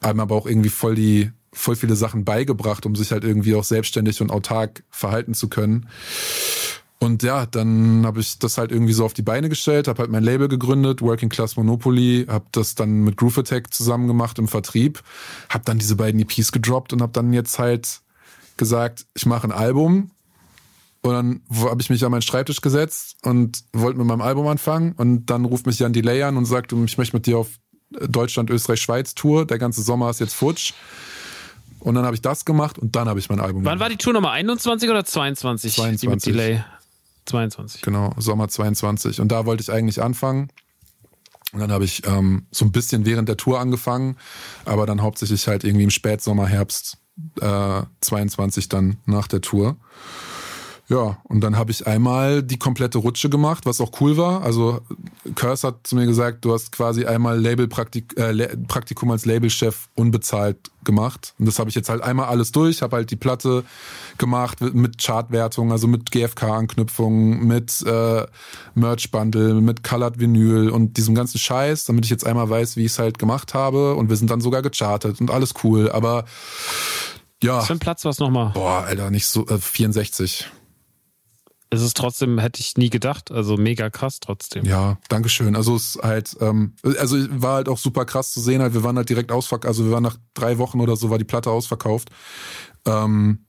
einem 0.00 0.20
aber 0.20 0.36
auch 0.36 0.46
irgendwie 0.46 0.68
voll 0.70 0.94
die, 0.94 1.30
voll 1.52 1.76
viele 1.76 1.96
Sachen 1.96 2.24
beigebracht, 2.24 2.86
um 2.86 2.96
sich 2.96 3.12
halt 3.12 3.24
irgendwie 3.24 3.54
auch 3.54 3.64
selbstständig 3.64 4.20
und 4.20 4.30
autark 4.30 4.82
verhalten 4.90 5.34
zu 5.34 5.48
können. 5.48 5.88
Und 7.02 7.24
ja, 7.24 7.46
dann 7.46 8.06
habe 8.06 8.20
ich 8.20 8.38
das 8.38 8.58
halt 8.58 8.70
irgendwie 8.70 8.92
so 8.92 9.04
auf 9.04 9.12
die 9.12 9.22
Beine 9.22 9.48
gestellt, 9.48 9.88
habe 9.88 9.98
halt 9.98 10.10
mein 10.12 10.22
Label 10.22 10.46
gegründet, 10.46 11.02
Working 11.02 11.30
Class 11.30 11.56
Monopoly, 11.56 12.26
habe 12.28 12.44
das 12.52 12.76
dann 12.76 13.02
mit 13.02 13.16
Groove 13.16 13.38
Attack 13.38 13.74
zusammen 13.74 14.06
gemacht 14.06 14.38
im 14.38 14.46
Vertrieb, 14.46 15.02
habe 15.48 15.64
dann 15.64 15.80
diese 15.80 15.96
beiden 15.96 16.20
EPs 16.20 16.52
gedroppt 16.52 16.92
und 16.92 17.02
habe 17.02 17.10
dann 17.10 17.32
jetzt 17.32 17.58
halt 17.58 18.02
gesagt, 18.56 19.04
ich 19.14 19.26
mache 19.26 19.48
ein 19.48 19.50
Album. 19.50 20.12
Und 21.00 21.12
dann 21.12 21.40
habe 21.68 21.82
ich 21.82 21.90
mich 21.90 22.04
an 22.04 22.12
meinen 22.12 22.22
Schreibtisch 22.22 22.60
gesetzt 22.60 23.16
und 23.22 23.64
wollte 23.72 23.98
mit 23.98 24.06
meinem 24.06 24.20
Album 24.20 24.46
anfangen. 24.46 24.92
Und 24.92 25.26
dann 25.26 25.44
ruft 25.44 25.66
mich 25.66 25.80
Jan 25.80 25.92
Delay 25.92 26.22
an 26.22 26.36
und 26.36 26.44
sagt, 26.44 26.72
ich 26.72 26.98
möchte 26.98 27.16
mit 27.16 27.26
dir 27.26 27.38
auf 27.38 27.48
Deutschland, 27.90 28.48
Österreich, 28.48 28.80
Schweiz 28.80 29.16
Tour. 29.16 29.44
Der 29.44 29.58
ganze 29.58 29.82
Sommer 29.82 30.08
ist 30.10 30.20
jetzt 30.20 30.34
futsch. 30.34 30.72
Und 31.80 31.96
dann 31.96 32.04
habe 32.04 32.14
ich 32.14 32.22
das 32.22 32.44
gemacht 32.44 32.78
und 32.78 32.94
dann 32.94 33.08
habe 33.08 33.18
ich 33.18 33.28
mein 33.28 33.40
Album 33.40 33.64
Wann 33.64 33.72
gemacht. 33.72 33.80
war 33.80 33.88
die 33.88 33.96
Tour 33.96 34.12
Nummer 34.12 34.30
21 34.30 34.88
oder 34.88 35.04
22? 35.04 35.74
22. 35.74 36.32
Delay? 36.32 36.62
22. 37.26 37.82
Genau, 37.82 38.12
Sommer 38.18 38.48
22. 38.48 39.20
Und 39.20 39.30
da 39.30 39.46
wollte 39.46 39.62
ich 39.62 39.72
eigentlich 39.72 40.02
anfangen. 40.02 40.50
Und 41.52 41.60
dann 41.60 41.70
habe 41.70 41.84
ich 41.84 42.06
ähm, 42.06 42.46
so 42.50 42.64
ein 42.64 42.72
bisschen 42.72 43.04
während 43.04 43.28
der 43.28 43.36
Tour 43.36 43.60
angefangen, 43.60 44.16
aber 44.64 44.86
dann 44.86 45.02
hauptsächlich 45.02 45.46
halt 45.48 45.64
irgendwie 45.64 45.84
im 45.84 45.90
Spätsommer, 45.90 46.46
Herbst 46.46 46.98
äh, 47.40 47.82
22 48.00 48.68
dann 48.68 48.98
nach 49.04 49.28
der 49.28 49.42
Tour. 49.42 49.76
Ja, 50.92 51.16
und 51.24 51.40
dann 51.40 51.56
habe 51.56 51.70
ich 51.70 51.86
einmal 51.86 52.42
die 52.42 52.58
komplette 52.58 52.98
Rutsche 52.98 53.30
gemacht, 53.30 53.64
was 53.64 53.80
auch 53.80 53.92
cool 54.02 54.18
war. 54.18 54.42
Also 54.42 54.82
Curse 55.34 55.68
hat 55.68 55.86
zu 55.86 55.96
mir 55.96 56.04
gesagt, 56.04 56.44
du 56.44 56.52
hast 56.52 56.70
quasi 56.70 57.06
einmal 57.06 57.40
Labelpraktikum 57.40 58.22
äh, 58.22 58.48
Praktikum 58.68 59.10
als 59.10 59.24
Labelchef 59.24 59.88
unbezahlt 59.94 60.70
gemacht. 60.84 61.32
Und 61.38 61.46
das 61.46 61.58
habe 61.58 61.70
ich 61.70 61.76
jetzt 61.76 61.88
halt 61.88 62.02
einmal 62.02 62.26
alles 62.26 62.52
durch, 62.52 62.82
habe 62.82 62.96
halt 62.96 63.10
die 63.10 63.16
Platte 63.16 63.64
gemacht 64.18 64.60
mit 64.60 65.02
Chartwertung, 65.02 65.72
also 65.72 65.86
mit 65.86 66.10
GFK-Anknüpfungen, 66.10 67.46
mit 67.46 67.82
äh, 67.86 68.26
Merch-Bundle, 68.74 69.62
mit 69.62 69.82
Colored 69.82 70.20
Vinyl 70.20 70.68
und 70.68 70.98
diesem 70.98 71.14
ganzen 71.14 71.38
Scheiß, 71.38 71.86
damit 71.86 72.04
ich 72.04 72.10
jetzt 72.10 72.26
einmal 72.26 72.50
weiß, 72.50 72.76
wie 72.76 72.84
ich 72.84 72.92
es 72.92 72.98
halt 72.98 73.18
gemacht 73.18 73.54
habe. 73.54 73.94
Und 73.94 74.10
wir 74.10 74.16
sind 74.16 74.30
dann 74.30 74.42
sogar 74.42 74.60
gechartet 74.60 75.22
und 75.22 75.30
alles 75.30 75.54
cool. 75.64 75.90
Aber 75.90 76.26
ja. 77.42 77.56
Was 77.56 77.68
für 77.68 77.72
ein 77.72 77.78
Platz 77.78 78.04
war 78.04 78.10
es 78.10 78.18
nochmal? 78.18 78.50
Boah, 78.52 78.84
Alter, 78.86 79.10
nicht 79.10 79.26
so 79.26 79.46
äh, 79.46 79.56
64. 79.56 80.50
es 81.72 81.80
ist 81.80 81.96
trotzdem, 81.96 82.38
hätte 82.38 82.60
ich 82.60 82.76
nie 82.76 82.90
gedacht. 82.90 83.30
Also 83.30 83.56
mega 83.56 83.88
krass 83.88 84.20
trotzdem. 84.20 84.64
Ja, 84.66 84.98
Dankeschön. 85.08 85.56
Also 85.56 85.74
es 85.74 85.96
ist 85.96 86.02
halt, 86.02 86.36
ähm, 86.40 86.74
also 86.82 87.16
war 87.30 87.54
halt 87.54 87.68
auch 87.68 87.78
super 87.78 88.04
krass 88.04 88.30
zu 88.30 88.40
sehen. 88.40 88.60
Halt, 88.60 88.74
wir 88.74 88.84
waren 88.84 88.96
halt 88.96 89.08
direkt 89.08 89.32
ausverkauft, 89.32 89.66
also 89.66 89.84
wir 89.86 89.92
waren 89.92 90.02
nach 90.02 90.18
drei 90.34 90.58
Wochen 90.58 90.80
oder 90.80 90.96
so, 90.96 91.08
war 91.08 91.16
die 91.16 91.24
Platte 91.24 91.50
ausverkauft. 91.50 92.10
Ähm, 92.84 93.46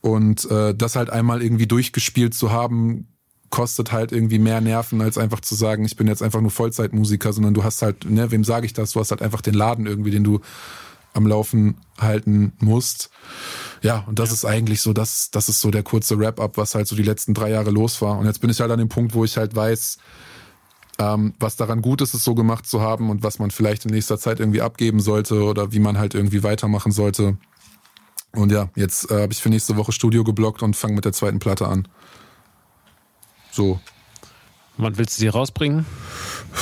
und 0.00 0.50
äh, 0.50 0.74
das 0.74 0.96
halt 0.96 1.10
einmal 1.10 1.42
irgendwie 1.42 1.66
durchgespielt 1.66 2.34
zu 2.34 2.50
haben, 2.50 3.08
kostet 3.50 3.92
halt 3.92 4.10
irgendwie 4.10 4.38
mehr 4.38 4.62
Nerven, 4.62 5.02
als 5.02 5.18
einfach 5.18 5.40
zu 5.40 5.54
sagen, 5.54 5.84
ich 5.84 5.96
bin 5.96 6.08
jetzt 6.08 6.22
einfach 6.22 6.40
nur 6.40 6.50
Vollzeitmusiker, 6.50 7.32
sondern 7.32 7.52
du 7.52 7.62
hast 7.62 7.82
halt, 7.82 8.08
ne, 8.08 8.30
wem 8.30 8.42
sage 8.42 8.64
ich 8.64 8.72
das? 8.72 8.92
Du 8.92 9.00
hast 9.00 9.10
halt 9.10 9.22
einfach 9.22 9.42
den 9.42 9.54
Laden 9.54 9.86
irgendwie, 9.86 10.10
den 10.10 10.24
du 10.24 10.40
am 11.14 11.26
Laufen 11.26 11.76
halten 11.98 12.52
musst. 12.60 13.10
Ja, 13.82 14.04
und 14.06 14.18
das 14.18 14.30
ja. 14.30 14.34
ist 14.34 14.44
eigentlich 14.44 14.80
so, 14.80 14.92
das, 14.92 15.30
das 15.30 15.48
ist 15.48 15.60
so 15.60 15.70
der 15.70 15.82
kurze 15.82 16.18
Wrap-up, 16.18 16.56
was 16.56 16.74
halt 16.74 16.86
so 16.86 16.96
die 16.96 17.02
letzten 17.02 17.34
drei 17.34 17.50
Jahre 17.50 17.70
los 17.70 18.02
war. 18.02 18.18
Und 18.18 18.26
jetzt 18.26 18.40
bin 18.40 18.50
ich 18.50 18.60
halt 18.60 18.70
an 18.70 18.78
dem 18.78 18.88
Punkt, 18.88 19.14
wo 19.14 19.24
ich 19.24 19.36
halt 19.36 19.54
weiß, 19.54 19.98
ähm, 20.98 21.34
was 21.38 21.56
daran 21.56 21.82
gut 21.82 22.00
ist, 22.00 22.14
es 22.14 22.24
so 22.24 22.34
gemacht 22.34 22.66
zu 22.66 22.80
haben 22.80 23.10
und 23.10 23.22
was 23.22 23.38
man 23.38 23.50
vielleicht 23.50 23.84
in 23.84 23.92
nächster 23.92 24.18
Zeit 24.18 24.40
irgendwie 24.40 24.60
abgeben 24.60 25.00
sollte 25.00 25.42
oder 25.42 25.72
wie 25.72 25.80
man 25.80 25.98
halt 25.98 26.14
irgendwie 26.14 26.42
weitermachen 26.42 26.92
sollte. 26.92 27.36
Und 28.32 28.50
ja, 28.52 28.68
jetzt 28.74 29.10
äh, 29.10 29.22
habe 29.22 29.32
ich 29.32 29.40
für 29.40 29.48
nächste 29.48 29.76
Woche 29.76 29.92
Studio 29.92 30.24
geblockt 30.24 30.62
und 30.62 30.76
fange 30.76 30.94
mit 30.94 31.04
der 31.04 31.12
zweiten 31.12 31.38
Platte 31.38 31.68
an. 31.68 31.88
So. 33.50 33.80
Wann 34.76 34.98
willst 34.98 35.16
du 35.16 35.20
sie 35.20 35.28
rausbringen? 35.28 35.86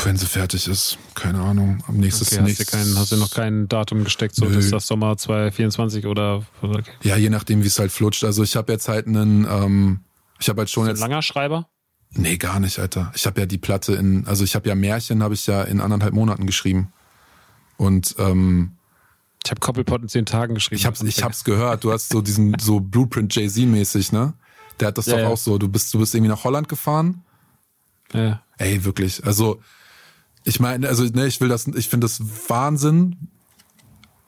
Wenn 0.04 0.16
sie 0.16 0.26
fertig 0.26 0.68
ist, 0.68 0.98
keine 1.14 1.40
Ahnung. 1.40 1.82
Am 1.86 1.98
nächsten 1.98 2.24
okay, 2.24 2.50
hast, 2.50 2.60
du 2.60 2.64
kein, 2.64 2.98
hast 2.98 3.12
du 3.12 3.16
noch 3.16 3.30
kein 3.30 3.68
Datum 3.68 4.04
gesteckt, 4.04 4.34
so 4.34 4.46
ist 4.46 4.72
das 4.72 4.86
Sommer 4.86 5.16
2024 5.16 6.06
oder? 6.06 6.44
Okay. 6.60 6.90
Ja, 7.02 7.16
je 7.16 7.30
nachdem, 7.30 7.62
wie 7.62 7.66
es 7.66 7.78
halt 7.78 7.92
flutscht. 7.92 8.24
Also 8.24 8.42
ich 8.42 8.56
habe 8.56 8.72
jetzt 8.72 8.88
halt 8.88 9.06
einen, 9.06 9.46
ähm, 9.48 10.00
ich 10.40 10.48
habe 10.48 10.62
halt 10.62 10.70
schon 10.70 10.86
jetzt. 10.86 11.02
Ein 11.02 11.10
langer 11.10 11.22
Schreiber? 11.22 11.68
Nee, 12.14 12.36
gar 12.36 12.58
nicht, 12.58 12.78
Alter. 12.78 13.12
Ich 13.14 13.26
habe 13.26 13.40
ja 13.40 13.46
die 13.46 13.58
Platte 13.58 13.94
in, 13.94 14.26
also 14.26 14.44
ich 14.44 14.54
habe 14.54 14.68
ja 14.68 14.74
Märchen, 14.74 15.22
habe 15.22 15.34
ich 15.34 15.46
ja 15.46 15.62
in 15.62 15.80
anderthalb 15.80 16.14
Monaten 16.14 16.46
geschrieben. 16.46 16.92
Und 17.76 18.14
ähm, 18.18 18.72
ich 19.44 19.50
habe 19.50 19.60
Koppelpot 19.60 20.02
in 20.02 20.08
zehn 20.08 20.26
Tagen 20.26 20.54
geschrieben. 20.54 20.76
Ich 20.76 20.86
hab's, 20.86 21.02
ich 21.02 21.22
hab's 21.22 21.44
gehört. 21.44 21.84
Du 21.84 21.92
hast 21.92 22.10
so 22.10 22.20
diesen 22.20 22.56
so 22.60 22.80
Blueprint 22.80 23.34
Jay 23.34 23.48
Z 23.48 23.66
mäßig, 23.66 24.12
ne? 24.12 24.34
Der 24.80 24.88
hat 24.88 24.98
das 24.98 25.06
ja, 25.06 25.14
doch 25.14 25.22
ja. 25.22 25.28
auch 25.28 25.36
so. 25.36 25.58
Du 25.58 25.68
bist, 25.68 25.92
du 25.92 25.98
bist 25.98 26.14
irgendwie 26.14 26.30
nach 26.30 26.44
Holland 26.44 26.68
gefahren. 26.68 27.22
Ja. 28.12 28.42
Ey, 28.58 28.84
wirklich. 28.84 29.24
Also 29.24 29.60
ich 30.44 30.60
meine, 30.60 30.88
also 30.88 31.04
ne, 31.04 31.26
ich 31.26 31.40
will 31.40 31.48
das, 31.48 31.66
ich 31.66 31.88
finde 31.88 32.06
das 32.06 32.20
Wahnsinn. 32.48 33.28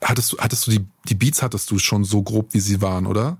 Hattest 0.01 0.33
du, 0.33 0.37
hattest 0.37 0.67
du 0.67 0.71
die, 0.71 0.85
die 1.07 1.15
Beats 1.15 1.41
hattest 1.41 1.71
du 1.71 1.79
schon 1.79 2.03
so 2.03 2.21
grob, 2.21 2.53
wie 2.53 2.59
sie 2.59 2.81
waren, 2.81 3.07
oder? 3.07 3.37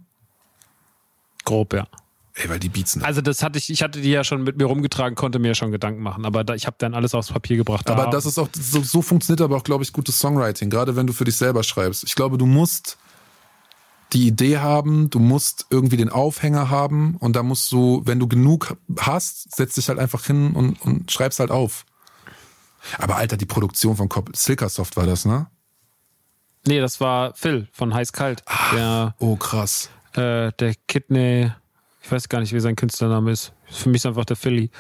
Grob, 1.44 1.74
ja. 1.74 1.88
Ey, 2.34 2.50
weil 2.50 2.60
die 2.60 2.70
Beats. 2.70 2.94
Sind 2.94 3.04
also 3.04 3.22
das 3.22 3.44
hatte 3.44 3.58
ich, 3.58 3.70
ich 3.70 3.82
hatte 3.82 4.02
die 4.02 4.10
ja 4.10 4.24
schon 4.24 4.44
mit 4.44 4.58
mir 4.58 4.66
rumgetragen, 4.66 5.16
konnte 5.16 5.40
mir 5.40 5.50
ja 5.50 5.56
schon 5.56 5.72
Gedanken 5.72 6.02
machen, 6.02 6.26
aber 6.26 6.44
da, 6.44 6.54
ich 6.54 6.66
habe 6.66 6.76
dann 6.80 6.94
alles 6.94 7.14
aufs 7.14 7.32
Papier 7.32 7.56
gebracht. 7.56 7.90
Aber 7.90 8.08
das 8.08 8.26
ist 8.26 8.38
auch, 8.38 8.50
so, 8.54 8.82
so 8.82 9.02
funktioniert 9.02 9.42
aber 9.42 9.56
auch, 9.56 9.64
glaube 9.64 9.84
ich, 9.84 9.94
gutes 9.94 10.20
Songwriting, 10.20 10.70
gerade 10.70 10.98
wenn 10.98 11.08
du 11.08 11.14
für 11.14 11.24
dich 11.24 11.38
selber 11.38 11.64
schreibst. 11.64 12.04
Ich 12.04 12.16
glaube, 12.16 12.38
du 12.38 12.46
musst 12.46 12.98
die 14.12 14.28
Idee 14.28 14.58
haben, 14.58 15.10
du 15.10 15.20
musst 15.20 15.68
irgendwie 15.70 15.98
den 15.98 16.10
Aufhänger 16.10 16.70
haben 16.70 17.16
und 17.18 17.36
da 17.36 17.44
musst 17.44 17.72
du, 17.72 18.02
wenn 18.06 18.20
du 18.20 18.28
genug 18.28 18.76
hast, 19.00 19.56
setz 19.56 19.76
dich 19.76 19.88
halt 19.88 20.00
einfach 20.00 20.26
hin 20.26 20.54
und, 20.56 20.82
und 20.82 21.12
schreibst 21.12 21.40
halt 21.40 21.52
auf. 21.52 21.86
Aber 22.98 23.16
Alter, 23.16 23.38
die 23.38 23.46
Produktion 23.46 23.96
von 23.96 24.10
Silkersoft 24.34 24.98
war 24.98 25.06
das, 25.06 25.26
ne? 25.26 25.48
Nee, 26.68 26.80
das 26.80 27.00
war 27.00 27.34
Phil 27.36 27.68
von 27.72 27.94
Heiß 27.94 28.12
Kalt. 28.12 28.44
der, 28.74 29.16
oh, 29.20 29.36
krass. 29.36 29.90
Äh, 30.14 30.52
der 30.60 30.74
Kidney, 30.88 31.52
ich 32.02 32.12
weiß 32.12 32.28
gar 32.30 32.40
nicht, 32.40 32.54
wie 32.54 32.60
sein 32.60 32.76
Künstlername 32.76 33.32
ist. 33.32 33.54
Für 33.70 33.90
mich 33.90 33.98
ist 34.02 34.06
einfach 34.06 34.26
der 34.26 34.36
Philly. 34.36 34.72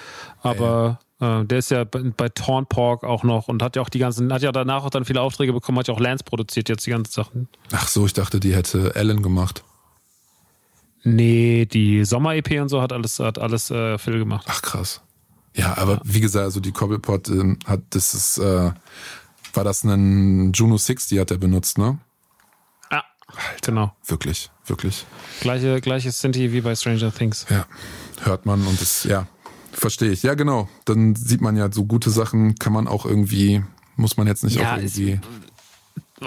Aber 0.41 0.99
äh, 1.19 1.45
der 1.45 1.59
ist 1.59 1.71
ja 1.71 1.83
bei, 1.83 1.99
bei 1.99 2.29
Torn 2.29 2.65
Pork 2.65 3.03
auch 3.03 3.23
noch 3.23 3.47
und 3.47 3.61
hat 3.61 3.75
ja 3.75 3.81
auch 3.81 3.89
die 3.89 3.99
ganzen, 3.99 4.33
hat 4.33 4.41
ja 4.41 4.51
danach 4.51 4.83
auch 4.83 4.89
dann 4.89 5.05
viele 5.05 5.21
Aufträge 5.21 5.53
bekommen, 5.53 5.77
hat 5.77 5.87
ja 5.87 5.93
auch 5.93 5.99
Lance 5.99 6.23
produziert 6.23 6.69
jetzt 6.69 6.85
die 6.85 6.91
ganzen 6.91 7.11
Sachen. 7.11 7.47
Ach 7.71 7.87
so, 7.87 8.05
ich 8.05 8.13
dachte, 8.13 8.39
die 8.39 8.55
hätte 8.55 8.95
Ellen 8.95 9.21
gemacht. 9.21 9.63
Nee, 11.03 11.65
die 11.65 12.03
Sommer-EP 12.03 12.59
und 12.61 12.69
so 12.69 12.81
hat 12.81 12.91
alles, 12.91 13.19
hat 13.19 13.37
alles 13.37 13.69
äh, 13.69 13.99
Phil 13.99 14.17
gemacht. 14.17 14.47
Ach 14.49 14.61
krass. 14.63 15.01
Ja, 15.55 15.77
aber 15.77 16.01
wie 16.03 16.19
gesagt, 16.19 16.43
also 16.43 16.59
die 16.59 16.71
Cobblepot 16.71 17.29
äh, 17.29 17.55
hat, 17.65 17.81
das 17.91 18.13
ist, 18.13 18.37
äh, 18.37 18.71
war 19.53 19.63
das 19.63 19.83
ein 19.83 20.51
Juno 20.51 20.77
60 20.77 21.19
hat 21.19 21.31
er 21.31 21.37
benutzt, 21.37 21.77
ne? 21.77 21.97
Ja, 22.91 23.03
Alter, 23.27 23.71
genau. 23.71 23.95
Wirklich, 24.05 24.51
wirklich. 24.65 25.05
Gleiche, 25.39 25.79
gleiches 25.79 26.19
Sinti 26.19 26.51
wie 26.51 26.61
bei 26.61 26.75
Stranger 26.75 27.13
Things. 27.13 27.45
Ja, 27.49 27.65
hört 28.23 28.45
man 28.45 28.65
und 28.67 28.79
das, 28.81 29.05
ja, 29.05 29.27
verstehe 29.71 30.11
ich. 30.11 30.23
Ja, 30.23 30.33
genau. 30.33 30.67
Dann 30.83 31.15
sieht 31.15 31.41
man 31.41 31.55
ja, 31.55 31.71
so 31.71 31.85
gute 31.85 32.09
Sachen 32.09 32.55
kann 32.55 32.73
man 32.73 32.87
auch 32.87 33.05
irgendwie, 33.05 33.63
muss 33.95 34.17
man 34.17 34.27
jetzt 34.27 34.43
nicht 34.43 34.57
ja, 34.57 34.73
auch 34.73 34.77
irgendwie 34.77 35.21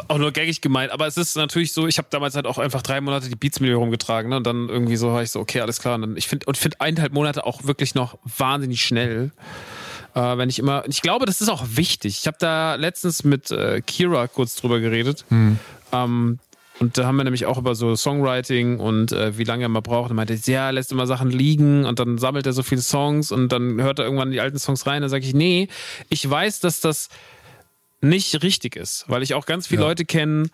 auch 0.09 0.19
nur 0.19 0.33
gaggig 0.33 0.61
gemeint, 0.61 0.93
aber 0.93 1.07
es 1.07 1.17
ist 1.17 1.37
natürlich 1.37 1.73
so, 1.73 1.87
ich 1.87 1.99
habe 1.99 2.09
damals 2.11 2.35
halt 2.35 2.47
auch 2.47 2.59
einfach 2.59 2.83
drei 2.83 3.01
Monate 3.01 3.29
die 3.29 3.37
Beats 3.37 3.59
mit 3.61 3.71
mir 3.71 3.77
rumgetragen, 3.77 4.29
ne? 4.31 4.37
Und 4.37 4.47
dann 4.47 4.69
irgendwie 4.69 4.97
so 4.97 5.13
war 5.13 5.23
ich 5.23 5.31
so, 5.31 5.41
okay, 5.41 5.61
alles 5.61 5.81
klar. 5.81 5.95
Und 5.95 6.03
dann, 6.03 6.17
ich 6.17 6.29
finde 6.29 6.47
und 6.47 6.59
finde 6.59 6.81
eineinhalb 6.81 7.13
Monate 7.13 7.47
auch 7.47 7.65
wirklich 7.65 7.95
noch 7.95 8.19
wahnsinnig 8.37 8.83
schnell. 8.83 9.31
Äh, 10.15 10.37
wenn 10.37 10.51
ich 10.51 10.59
immer, 10.59 10.85
ich 10.87 11.01
glaube, 11.01 11.25
das 11.25 11.41
ist 11.41 11.49
auch 11.49 11.65
wichtig. 11.71 12.19
Ich 12.21 12.27
habe 12.27 12.37
da 12.39 12.75
letztens 12.75 13.25
mit 13.25 13.51
äh, 13.51 13.81
Kira 13.81 14.27
kurz 14.27 14.57
drüber 14.57 14.81
geredet. 14.81 15.25
Hm. 15.31 15.59
Ähm, 15.93 16.39
und 16.81 16.97
da 16.97 17.07
haben 17.07 17.17
wir 17.17 17.25
nämlich 17.25 17.47
auch 17.47 17.59
über 17.59 17.75
so 17.75 17.97
Songwriting 17.97 18.79
und 18.79 19.11
äh, 19.11 19.37
wie 19.37 19.45
lange 19.45 19.65
er 19.65 19.69
mal 19.69 19.81
braucht. 19.81 20.11
Und 20.11 20.17
meinte, 20.17 20.39
ja, 20.51 20.71
lässt 20.71 20.93
immer 20.93 21.07
Sachen 21.07 21.31
liegen 21.31 21.85
und 21.85 21.99
dann 21.99 22.19
sammelt 22.19 22.47
er 22.47 22.53
so 22.53 22.63
viele 22.63 22.83
Songs 22.83 23.33
und 23.33 23.51
dann 23.51 23.81
hört 23.81 23.99
er 23.99 24.05
irgendwann 24.05 24.31
die 24.31 24.41
alten 24.41 24.59
Songs 24.59 24.87
rein. 24.87 25.03
Dann 25.03 25.11
sage 25.11 25.25
ich, 25.25 25.35
nee, 25.35 25.69
ich 26.09 26.29
weiß, 26.29 26.61
dass 26.61 26.81
das 26.81 27.09
nicht 28.01 28.45
richtig 28.45 28.77
ist, 28.77 29.05
weil 29.09 29.23
ich 29.25 29.35
auch 29.35 29.45
ganz 29.45 29.67
viele 29.67 29.83
ja. 29.83 29.89
Leute 29.89 30.05
kenne, 30.05 30.49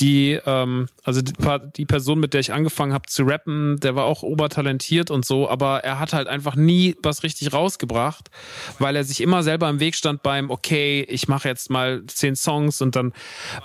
die, 0.00 0.38
ähm, 0.44 0.86
also 1.02 1.22
die, 1.22 1.32
die, 1.76 1.86
Person, 1.86 2.20
mit 2.20 2.34
der 2.34 2.40
ich 2.40 2.52
angefangen 2.52 2.92
habe 2.92 3.06
zu 3.08 3.22
rappen, 3.22 3.80
der 3.80 3.96
war 3.96 4.04
auch 4.04 4.22
obertalentiert 4.22 5.10
und 5.10 5.24
so, 5.24 5.48
aber 5.48 5.82
er 5.82 5.98
hat 5.98 6.12
halt 6.12 6.28
einfach 6.28 6.56
nie 6.56 6.96
was 7.02 7.22
richtig 7.22 7.54
rausgebracht, 7.54 8.30
weil 8.78 8.96
er 8.96 9.04
sich 9.04 9.22
immer 9.22 9.42
selber 9.42 9.70
im 9.70 9.80
Weg 9.80 9.94
stand 9.94 10.22
beim, 10.22 10.50
okay, 10.50 11.06
ich 11.08 11.26
mache 11.26 11.48
jetzt 11.48 11.70
mal 11.70 12.02
zehn 12.06 12.36
Songs 12.36 12.82
und 12.82 12.96
dann 12.96 13.12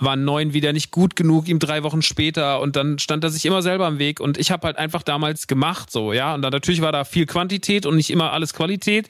waren 0.00 0.24
neun 0.24 0.54
wieder 0.54 0.72
nicht 0.72 0.90
gut 0.90 1.14
genug, 1.14 1.46
ihm 1.48 1.58
drei 1.58 1.82
Wochen 1.82 2.00
später 2.00 2.60
und 2.60 2.74
dann 2.74 2.98
stand 2.98 3.22
er 3.22 3.30
sich 3.30 3.44
immer 3.44 3.60
selber 3.60 3.86
im 3.86 3.98
Weg 3.98 4.18
und 4.18 4.38
ich 4.38 4.50
habe 4.50 4.66
halt 4.66 4.78
einfach 4.78 5.02
damals 5.02 5.46
gemacht, 5.46 5.90
so, 5.90 6.14
ja, 6.14 6.34
und 6.34 6.40
dann 6.40 6.52
natürlich 6.52 6.80
war 6.80 6.92
da 6.92 7.04
viel 7.04 7.26
Quantität 7.26 7.84
und 7.84 7.96
nicht 7.96 8.10
immer 8.10 8.32
alles 8.32 8.54
Qualität, 8.54 9.08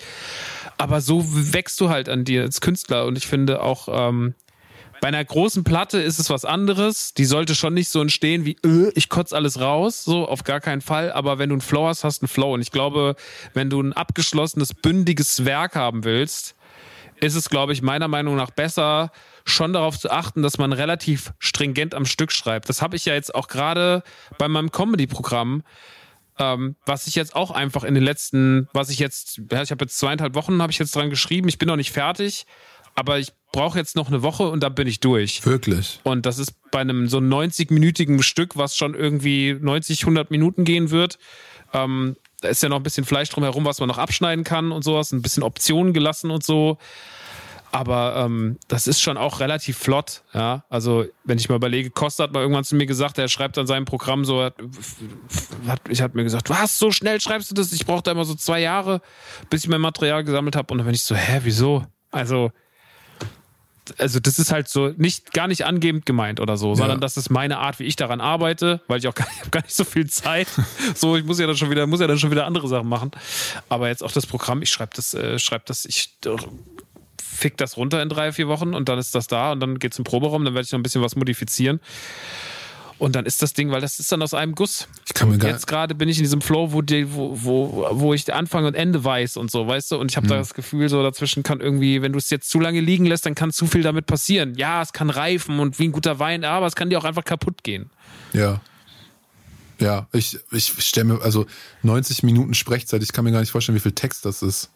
aber 0.78 1.00
so 1.00 1.24
wächst 1.24 1.80
du 1.80 1.90
halt 1.90 2.08
an 2.08 2.24
dir 2.24 2.42
als 2.42 2.60
Künstler 2.60 3.06
und 3.06 3.16
ich 3.16 3.26
finde 3.28 3.62
auch, 3.62 3.88
ähm, 3.90 4.25
bei 5.06 5.10
einer 5.10 5.24
großen 5.24 5.62
Platte 5.62 6.00
ist 6.00 6.18
es 6.18 6.30
was 6.30 6.44
anderes. 6.44 7.14
Die 7.14 7.26
sollte 7.26 7.54
schon 7.54 7.74
nicht 7.74 7.90
so 7.90 8.00
entstehen 8.00 8.44
wie, 8.44 8.56
äh, 8.64 8.90
ich 8.96 9.08
kotze 9.08 9.36
alles 9.36 9.60
raus, 9.60 10.02
so 10.02 10.26
auf 10.26 10.42
gar 10.42 10.58
keinen 10.58 10.80
Fall. 10.80 11.12
Aber 11.12 11.38
wenn 11.38 11.50
du 11.50 11.54
einen 11.54 11.60
Flow 11.60 11.86
hast, 11.86 12.02
hast 12.02 12.22
du 12.22 12.24
einen 12.24 12.28
Flow. 12.28 12.54
Und 12.54 12.60
ich 12.60 12.72
glaube, 12.72 13.14
wenn 13.54 13.70
du 13.70 13.80
ein 13.80 13.92
abgeschlossenes, 13.92 14.74
bündiges 14.74 15.44
Werk 15.44 15.76
haben 15.76 16.02
willst, 16.02 16.56
ist 17.20 17.36
es, 17.36 17.48
glaube 17.48 17.72
ich, 17.72 17.82
meiner 17.82 18.08
Meinung 18.08 18.34
nach 18.34 18.50
besser, 18.50 19.12
schon 19.44 19.74
darauf 19.74 19.96
zu 19.96 20.10
achten, 20.10 20.42
dass 20.42 20.58
man 20.58 20.72
relativ 20.72 21.32
stringent 21.38 21.94
am 21.94 22.04
Stück 22.04 22.32
schreibt. 22.32 22.68
Das 22.68 22.82
habe 22.82 22.96
ich 22.96 23.04
ja 23.04 23.14
jetzt 23.14 23.32
auch 23.32 23.46
gerade 23.46 24.02
bei 24.38 24.48
meinem 24.48 24.72
Comedy-Programm 24.72 25.62
ähm, 26.38 26.76
was 26.84 27.06
ich 27.06 27.14
jetzt 27.14 27.34
auch 27.34 27.50
einfach 27.50 27.84
in 27.84 27.94
den 27.94 28.02
letzten, 28.02 28.68
was 28.72 28.90
ich 28.90 28.98
jetzt, 28.98 29.38
ich 29.38 29.70
habe 29.70 29.84
jetzt 29.84 29.98
zweieinhalb 29.98 30.34
Wochen, 30.34 30.60
habe 30.60 30.70
ich 30.70 30.78
jetzt 30.78 30.94
dran 30.94 31.08
geschrieben. 31.08 31.48
Ich 31.48 31.58
bin 31.58 31.68
noch 31.68 31.76
nicht 31.76 31.92
fertig, 31.92 32.46
aber 32.96 33.18
ich 33.18 33.32
brauche 33.52 33.78
jetzt 33.78 33.94
noch 33.94 34.08
eine 34.08 34.22
Woche 34.22 34.48
und 34.48 34.62
dann 34.62 34.74
bin 34.74 34.88
ich 34.88 35.00
durch. 35.00 35.44
Wirklich. 35.46 36.00
Und 36.02 36.26
das 36.26 36.38
ist 36.38 36.54
bei 36.70 36.80
einem 36.80 37.08
so 37.08 37.18
90-minütigen 37.18 38.22
Stück, 38.22 38.56
was 38.56 38.76
schon 38.76 38.94
irgendwie 38.94 39.56
90, 39.60 40.02
100 40.02 40.30
Minuten 40.30 40.64
gehen 40.64 40.90
wird. 40.90 41.18
Ähm, 41.72 42.16
da 42.40 42.48
ist 42.48 42.62
ja 42.62 42.68
noch 42.68 42.78
ein 42.78 42.82
bisschen 42.82 43.04
Fleisch 43.04 43.28
drumherum, 43.28 43.64
was 43.64 43.80
man 43.80 43.88
noch 43.88 43.98
abschneiden 43.98 44.44
kann 44.44 44.72
und 44.72 44.82
sowas, 44.82 45.12
ein 45.12 45.22
bisschen 45.22 45.42
Optionen 45.42 45.92
gelassen 45.92 46.30
und 46.30 46.42
so. 46.42 46.78
Aber 47.72 48.16
ähm, 48.16 48.58
das 48.68 48.86
ist 48.86 49.02
schon 49.02 49.18
auch 49.18 49.40
relativ 49.40 49.76
flott. 49.76 50.22
Ja? 50.32 50.64
Also, 50.70 51.04
wenn 51.24 51.36
ich 51.36 51.50
mal 51.50 51.56
überlege, 51.56 51.90
Costa 51.90 52.24
hat 52.24 52.32
mal 52.32 52.40
irgendwann 52.40 52.64
zu 52.64 52.76
mir 52.76 52.86
gesagt, 52.86 53.18
er 53.18 53.28
schreibt 53.28 53.58
an 53.58 53.66
seinem 53.66 53.84
Programm 53.84 54.24
so, 54.24 54.42
hat, 54.42 54.54
hat, 55.66 55.80
ich 55.90 56.00
habe 56.00 56.16
mir 56.16 56.24
gesagt, 56.24 56.48
was, 56.48 56.78
so 56.78 56.90
schnell 56.90 57.20
schreibst 57.20 57.50
du 57.50 57.54
das? 57.54 57.72
Ich 57.72 57.84
brauche 57.84 58.02
da 58.02 58.12
immer 58.12 58.24
so 58.24 58.34
zwei 58.34 58.60
Jahre, 58.60 59.02
bis 59.50 59.64
ich 59.64 59.68
mein 59.68 59.80
Material 59.82 60.24
gesammelt 60.24 60.56
habe. 60.56 60.72
Und 60.72 60.78
dann 60.78 60.86
bin 60.86 60.94
ich 60.94 61.02
so, 61.02 61.14
hä, 61.14 61.40
wieso? 61.42 61.84
Also, 62.10 62.50
also 63.98 64.20
das 64.20 64.38
ist 64.38 64.52
halt 64.52 64.68
so 64.68 64.92
nicht 64.96 65.32
gar 65.32 65.48
nicht 65.48 65.64
angebend 65.64 66.06
gemeint 66.06 66.40
oder 66.40 66.56
so, 66.56 66.70
ja. 66.70 66.76
sondern 66.76 67.00
das 67.00 67.16
ist 67.16 67.30
meine 67.30 67.58
Art, 67.58 67.78
wie 67.78 67.84
ich 67.84 67.96
daran 67.96 68.20
arbeite, 68.20 68.80
weil 68.86 68.98
ich 68.98 69.08
auch 69.08 69.14
gar, 69.16 69.26
ich 69.42 69.50
gar 69.50 69.62
nicht 69.62 69.74
so 69.74 69.84
viel 69.84 70.08
Zeit. 70.08 70.48
so, 70.94 71.16
ich 71.16 71.24
muss 71.24 71.38
ja 71.38 71.46
dann 71.46 71.56
schon 71.56 71.70
wieder, 71.70 71.86
muss 71.86 72.00
ja 72.00 72.06
dann 72.06 72.18
schon 72.18 72.30
wieder 72.30 72.46
andere 72.46 72.68
Sachen 72.68 72.88
machen. 72.88 73.10
Aber 73.68 73.88
jetzt 73.88 74.02
auch 74.02 74.12
das 74.12 74.26
Programm, 74.26 74.62
ich 74.62 74.70
schreibe 74.70 74.92
das, 74.94 75.14
äh, 75.14 75.38
schreibe 75.38 75.64
das, 75.66 75.84
ich 75.84 76.16
fick 77.18 77.56
das 77.56 77.76
runter 77.76 78.02
in 78.02 78.08
drei, 78.08 78.32
vier 78.32 78.48
Wochen 78.48 78.74
und 78.74 78.88
dann 78.88 78.98
ist 78.98 79.14
das 79.14 79.26
da 79.26 79.52
und 79.52 79.60
dann 79.60 79.78
geht's 79.78 79.98
im 79.98 80.04
Proberaum, 80.04 80.44
dann 80.44 80.54
werde 80.54 80.64
ich 80.64 80.72
noch 80.72 80.78
ein 80.78 80.82
bisschen 80.82 81.02
was 81.02 81.16
modifizieren. 81.16 81.80
Und 82.98 83.14
dann 83.14 83.26
ist 83.26 83.42
das 83.42 83.52
Ding, 83.52 83.70
weil 83.70 83.82
das 83.82 83.98
ist 83.98 84.10
dann 84.10 84.22
aus 84.22 84.32
einem 84.32 84.54
Guss. 84.54 84.88
Ich 85.06 85.12
kann 85.12 85.28
mir 85.30 85.36
gar 85.36 85.50
Jetzt 85.50 85.66
gerade 85.66 85.94
bin 85.94 86.08
ich 86.08 86.16
in 86.16 86.22
diesem 86.24 86.40
Flow, 86.40 86.72
wo, 86.72 86.80
die, 86.80 87.12
wo, 87.12 87.36
wo, 87.42 87.88
wo 87.92 88.14
ich 88.14 88.32
Anfang 88.32 88.64
und 88.64 88.74
Ende 88.74 89.04
weiß 89.04 89.36
und 89.36 89.50
so, 89.50 89.66
weißt 89.66 89.90
du? 89.92 89.98
Und 89.98 90.10
ich 90.10 90.16
habe 90.16 90.26
Mhm. 90.26 90.30
da 90.30 90.36
das 90.38 90.54
Gefühl, 90.54 90.88
so 90.88 91.02
dazwischen 91.02 91.42
kann 91.42 91.60
irgendwie, 91.60 92.00
wenn 92.00 92.12
du 92.12 92.18
es 92.18 92.30
jetzt 92.30 92.48
zu 92.48 92.58
lange 92.58 92.80
liegen 92.80 93.04
lässt, 93.04 93.26
dann 93.26 93.34
kann 93.34 93.52
zu 93.52 93.66
viel 93.66 93.82
damit 93.82 94.06
passieren. 94.06 94.54
Ja, 94.56 94.80
es 94.80 94.94
kann 94.94 95.10
reifen 95.10 95.58
und 95.60 95.78
wie 95.78 95.88
ein 95.88 95.92
guter 95.92 96.18
Wein, 96.18 96.44
aber 96.44 96.66
es 96.66 96.74
kann 96.74 96.88
dir 96.88 96.98
auch 96.98 97.04
einfach 97.04 97.24
kaputt 97.24 97.62
gehen. 97.62 97.90
Ja. 98.32 98.60
Ja, 99.78 100.06
ich, 100.12 100.38
ich 100.50 100.72
stelle 100.78 101.04
mir, 101.04 101.22
also 101.22 101.44
90 101.82 102.22
Minuten 102.22 102.54
Sprechzeit, 102.54 103.02
ich 103.02 103.12
kann 103.12 103.24
mir 103.24 103.32
gar 103.32 103.40
nicht 103.40 103.50
vorstellen, 103.50 103.76
wie 103.76 103.80
viel 103.82 103.92
Text 103.92 104.24
das 104.24 104.40
ist. 104.42 104.70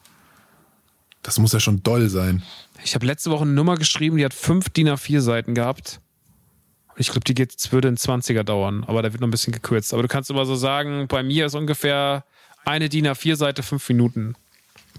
Das 1.23 1.39
muss 1.39 1.53
ja 1.55 1.61
schon 1.61 1.83
doll 1.83 2.11
sein. 2.11 2.43
Ich 2.85 2.95
habe 2.95 3.07
letzte 3.07 3.31
Woche 3.31 3.45
eine 3.45 3.53
Nummer 3.53 3.77
geschrieben, 3.77 4.19
die 4.19 4.25
hat 4.27 4.35
fünf 4.35 4.69
DIN 4.69 4.89
A4 4.91 5.21
Seiten 5.21 5.55
gehabt. 5.55 6.00
Ich 7.00 7.09
glaube, 7.09 7.25
die 7.25 7.35
geht, 7.35 7.73
würde 7.73 7.88
ein 7.88 7.97
20er 7.97 8.42
dauern, 8.42 8.85
aber 8.87 9.00
da 9.00 9.11
wird 9.12 9.21
noch 9.23 9.28
ein 9.28 9.30
bisschen 9.30 9.52
gekürzt. 9.54 9.95
Aber 9.95 10.02
du 10.02 10.09
kannst 10.09 10.28
immer 10.30 10.45
so 10.45 10.54
sagen, 10.54 11.09
bei 11.09 11.23
mir 11.23 11.47
ist 11.47 11.54
ungefähr 11.54 12.25
eine 12.66 12.88
DIN 12.90 13.07
A4 13.07 13.37
Seite 13.37 13.62
fünf 13.62 13.88
Minuten. 13.88 14.35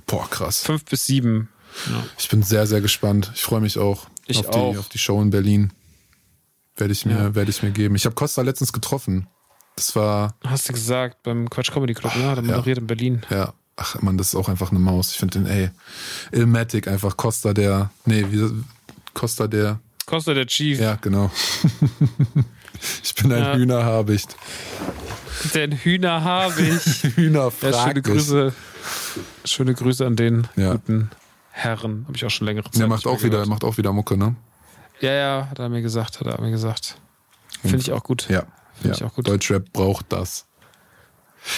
Boah, 0.08 0.28
krass. 0.30 0.64
Fünf 0.64 0.84
bis 0.86 1.06
sieben. 1.06 1.50
Ja. 1.90 2.04
Ich 2.18 2.28
bin 2.28 2.42
sehr, 2.42 2.66
sehr 2.66 2.82
gespannt. 2.82 3.32
Ich 3.36 3.44
freue 3.44 3.62
mich 3.62 3.78
auch, 3.78 4.08
Ich 4.26 4.40
auf, 4.40 4.50
auch. 4.50 4.72
Die, 4.72 4.78
auf 4.80 4.90
die 4.90 4.98
Show 4.98 5.22
in 5.22 5.30
Berlin. 5.30 5.72
Werde 6.76 6.92
ich 6.94 7.06
mir, 7.06 7.14
Ja. 7.14 7.36
werde 7.36 7.52
ich 7.52 7.62
mir 7.62 7.70
geben. 7.72 7.94
Ich 7.96 8.06
habe 8.06 8.16
Costa 8.16 8.42
letztens 8.42 8.74
getroffen. 8.74 9.28
Das 9.76 9.96
war, 9.96 10.34
Hast 10.44 10.68
du 10.70 10.74
gesagt, 10.74 11.22
beim 11.24 11.50
Quatsch 11.52 11.72
Comedy 11.72 11.94
Club, 11.94 12.14
ja, 12.16 12.34
der 12.34 12.44
moderiert 12.44 12.80
in 12.80 12.88
Berlin. 12.88 13.22
ja, 13.30 13.54
ach 13.78 14.02
man, 14.02 14.18
das 14.18 14.30
ist 14.30 14.36
auch 14.36 14.50
einfach 14.50 14.72
eine 14.72 14.80
Maus. 14.80 15.12
Ich 15.12 15.18
finde 15.18 15.40
den, 15.40 15.46
ey, 15.48 15.70
Ilmatic 16.32 16.88
einfach 16.88 17.16
Costa 17.16 17.54
der, 17.54 17.92
nee, 18.06 18.26
wie, 18.32 18.50
Costa 19.14 19.48
der, 19.48 19.80
Costa 20.06 20.34
der 20.34 20.46
Chief, 20.48 20.80
ja, 20.80 20.96
genau. 20.96 21.32
ich 23.04 23.16
bin 23.16 23.32
ein 23.32 23.44
Ja. 23.44 23.56
Hühnerhabicht. 23.56 24.36
den 25.54 25.72
Hühner 25.74 26.24
habe 26.24 26.62
ich. 26.62 27.04
Hühner 27.16 27.52
Ja, 27.62 27.74
schöne. 27.88 28.02
Grüße. 28.02 28.54
Schöne 29.46 29.74
Grüße 29.74 30.06
an 30.06 30.16
den 30.16 30.48
Ja. 30.56 30.74
guten 30.74 31.10
Herren. 31.52 32.06
Habe 32.08 32.18
ich 32.18 32.26
auch 32.26 32.30
schon 32.30 32.48
längere 32.48 32.66
Zeit. 32.72 32.80
Der 32.82 32.88
macht 32.88 33.06
auch 33.08 33.20
wieder, 33.20 33.30
gehört. 33.30 33.48
macht 33.48 33.64
auch 33.64 33.78
wieder 33.78 33.94
Mucke, 33.94 34.18
ne? 34.18 34.36
Ja, 35.00 35.14
ja, 35.14 35.48
hat 35.50 35.60
er 35.60 35.70
mir 35.70 35.82
gesagt, 35.82 36.20
hat 36.20 36.28
er 36.28 36.40
mir 36.42 36.52
gesagt. 36.52 36.98
Finde 37.62 37.78
ich 37.78 37.92
auch 37.92 38.04
gut. 38.04 38.28
Ja. 38.30 38.44
Finde 38.74 38.90
ja. 38.90 38.94
ich 38.96 39.04
auch 39.04 39.14
gut. 39.14 39.28
Deutschrap 39.28 39.72
braucht 39.74 40.08
das. 40.10 40.46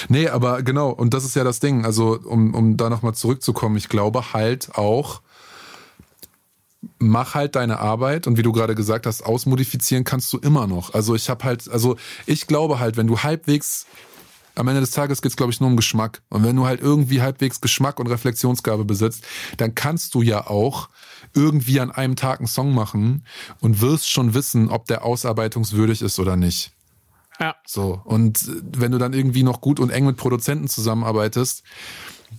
Nee, 0.07 0.29
aber 0.29 0.63
genau, 0.63 0.89
und 0.91 1.13
das 1.13 1.25
ist 1.25 1.35
ja 1.35 1.43
das 1.43 1.59
Ding. 1.59 1.85
Also, 1.85 2.17
um, 2.23 2.53
um 2.53 2.77
da 2.77 2.89
nochmal 2.89 3.13
zurückzukommen, 3.15 3.75
ich 3.75 3.89
glaube 3.89 4.31
halt 4.33 4.75
auch, 4.75 5.21
mach 6.99 7.35
halt 7.35 7.55
deine 7.55 7.79
Arbeit 7.79 8.27
und 8.27 8.37
wie 8.37 8.43
du 8.43 8.51
gerade 8.51 8.75
gesagt 8.75 9.05
hast, 9.05 9.23
ausmodifizieren 9.23 10.03
kannst 10.03 10.31
du 10.33 10.37
immer 10.37 10.67
noch. 10.67 10.93
Also 10.93 11.15
ich 11.15 11.29
habe 11.29 11.43
halt, 11.43 11.69
also 11.69 11.95
ich 12.25 12.47
glaube 12.47 12.79
halt, 12.79 12.97
wenn 12.97 13.07
du 13.07 13.19
halbwegs 13.19 13.85
am 14.55 14.67
Ende 14.67 14.81
des 14.81 14.91
Tages 14.91 15.21
geht's 15.21 15.35
glaube 15.35 15.51
ich, 15.51 15.59
nur 15.59 15.69
um 15.69 15.75
Geschmack. 15.75 16.21
Und 16.29 16.43
wenn 16.43 16.55
du 16.55 16.65
halt 16.65 16.81
irgendwie 16.81 17.21
halbwegs 17.21 17.61
Geschmack 17.61 17.99
und 17.99 18.07
Reflexionsgabe 18.07 18.85
besitzt, 18.85 19.23
dann 19.57 19.75
kannst 19.75 20.13
du 20.13 20.21
ja 20.21 20.47
auch 20.47 20.89
irgendwie 21.33 21.79
an 21.79 21.91
einem 21.91 22.15
Tag 22.15 22.39
einen 22.39 22.47
Song 22.47 22.73
machen 22.73 23.25
und 23.59 23.81
wirst 23.81 24.09
schon 24.09 24.33
wissen, 24.33 24.69
ob 24.69 24.85
der 24.85 25.03
ausarbeitungswürdig 25.03 26.01
ist 26.01 26.19
oder 26.19 26.35
nicht. 26.35 26.71
Ja. 27.39 27.55
So. 27.65 27.99
Und 28.03 28.47
wenn 28.77 28.91
du 28.91 28.99
dann 28.99 29.13
irgendwie 29.13 29.43
noch 29.43 29.61
gut 29.61 29.79
und 29.79 29.89
eng 29.89 30.05
mit 30.05 30.17
Produzenten 30.17 30.67
zusammenarbeitest, 30.67 31.63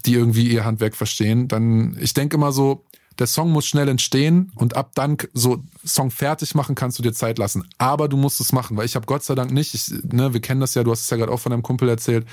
die 0.06 0.14
irgendwie 0.14 0.48
ihr 0.48 0.64
Handwerk 0.64 0.96
verstehen, 0.96 1.48
dann, 1.48 1.96
ich 2.00 2.14
denke 2.14 2.36
immer 2.36 2.52
so, 2.52 2.84
der 3.18 3.26
Song 3.26 3.50
muss 3.50 3.66
schnell 3.66 3.88
entstehen 3.88 4.52
und 4.56 4.76
ab 4.76 4.92
dann 4.94 5.16
so 5.32 5.62
Song 5.84 6.10
fertig 6.10 6.54
machen 6.54 6.74
kannst 6.74 6.98
du 6.98 7.02
dir 7.02 7.12
Zeit 7.12 7.38
lassen. 7.38 7.68
Aber 7.78 8.08
du 8.08 8.16
musst 8.16 8.40
es 8.40 8.52
machen, 8.52 8.76
weil 8.76 8.86
ich 8.86 8.96
habe 8.96 9.06
Gott 9.06 9.24
sei 9.24 9.34
Dank 9.34 9.52
nicht, 9.52 9.74
ich, 9.74 9.92
ne, 10.12 10.32
wir 10.32 10.40
kennen 10.40 10.60
das 10.60 10.74
ja, 10.74 10.82
du 10.82 10.90
hast 10.90 11.02
es 11.02 11.10
ja 11.10 11.16
gerade 11.16 11.32
auch 11.32 11.40
von 11.40 11.50
deinem 11.50 11.62
Kumpel 11.62 11.88
erzählt, 11.88 12.26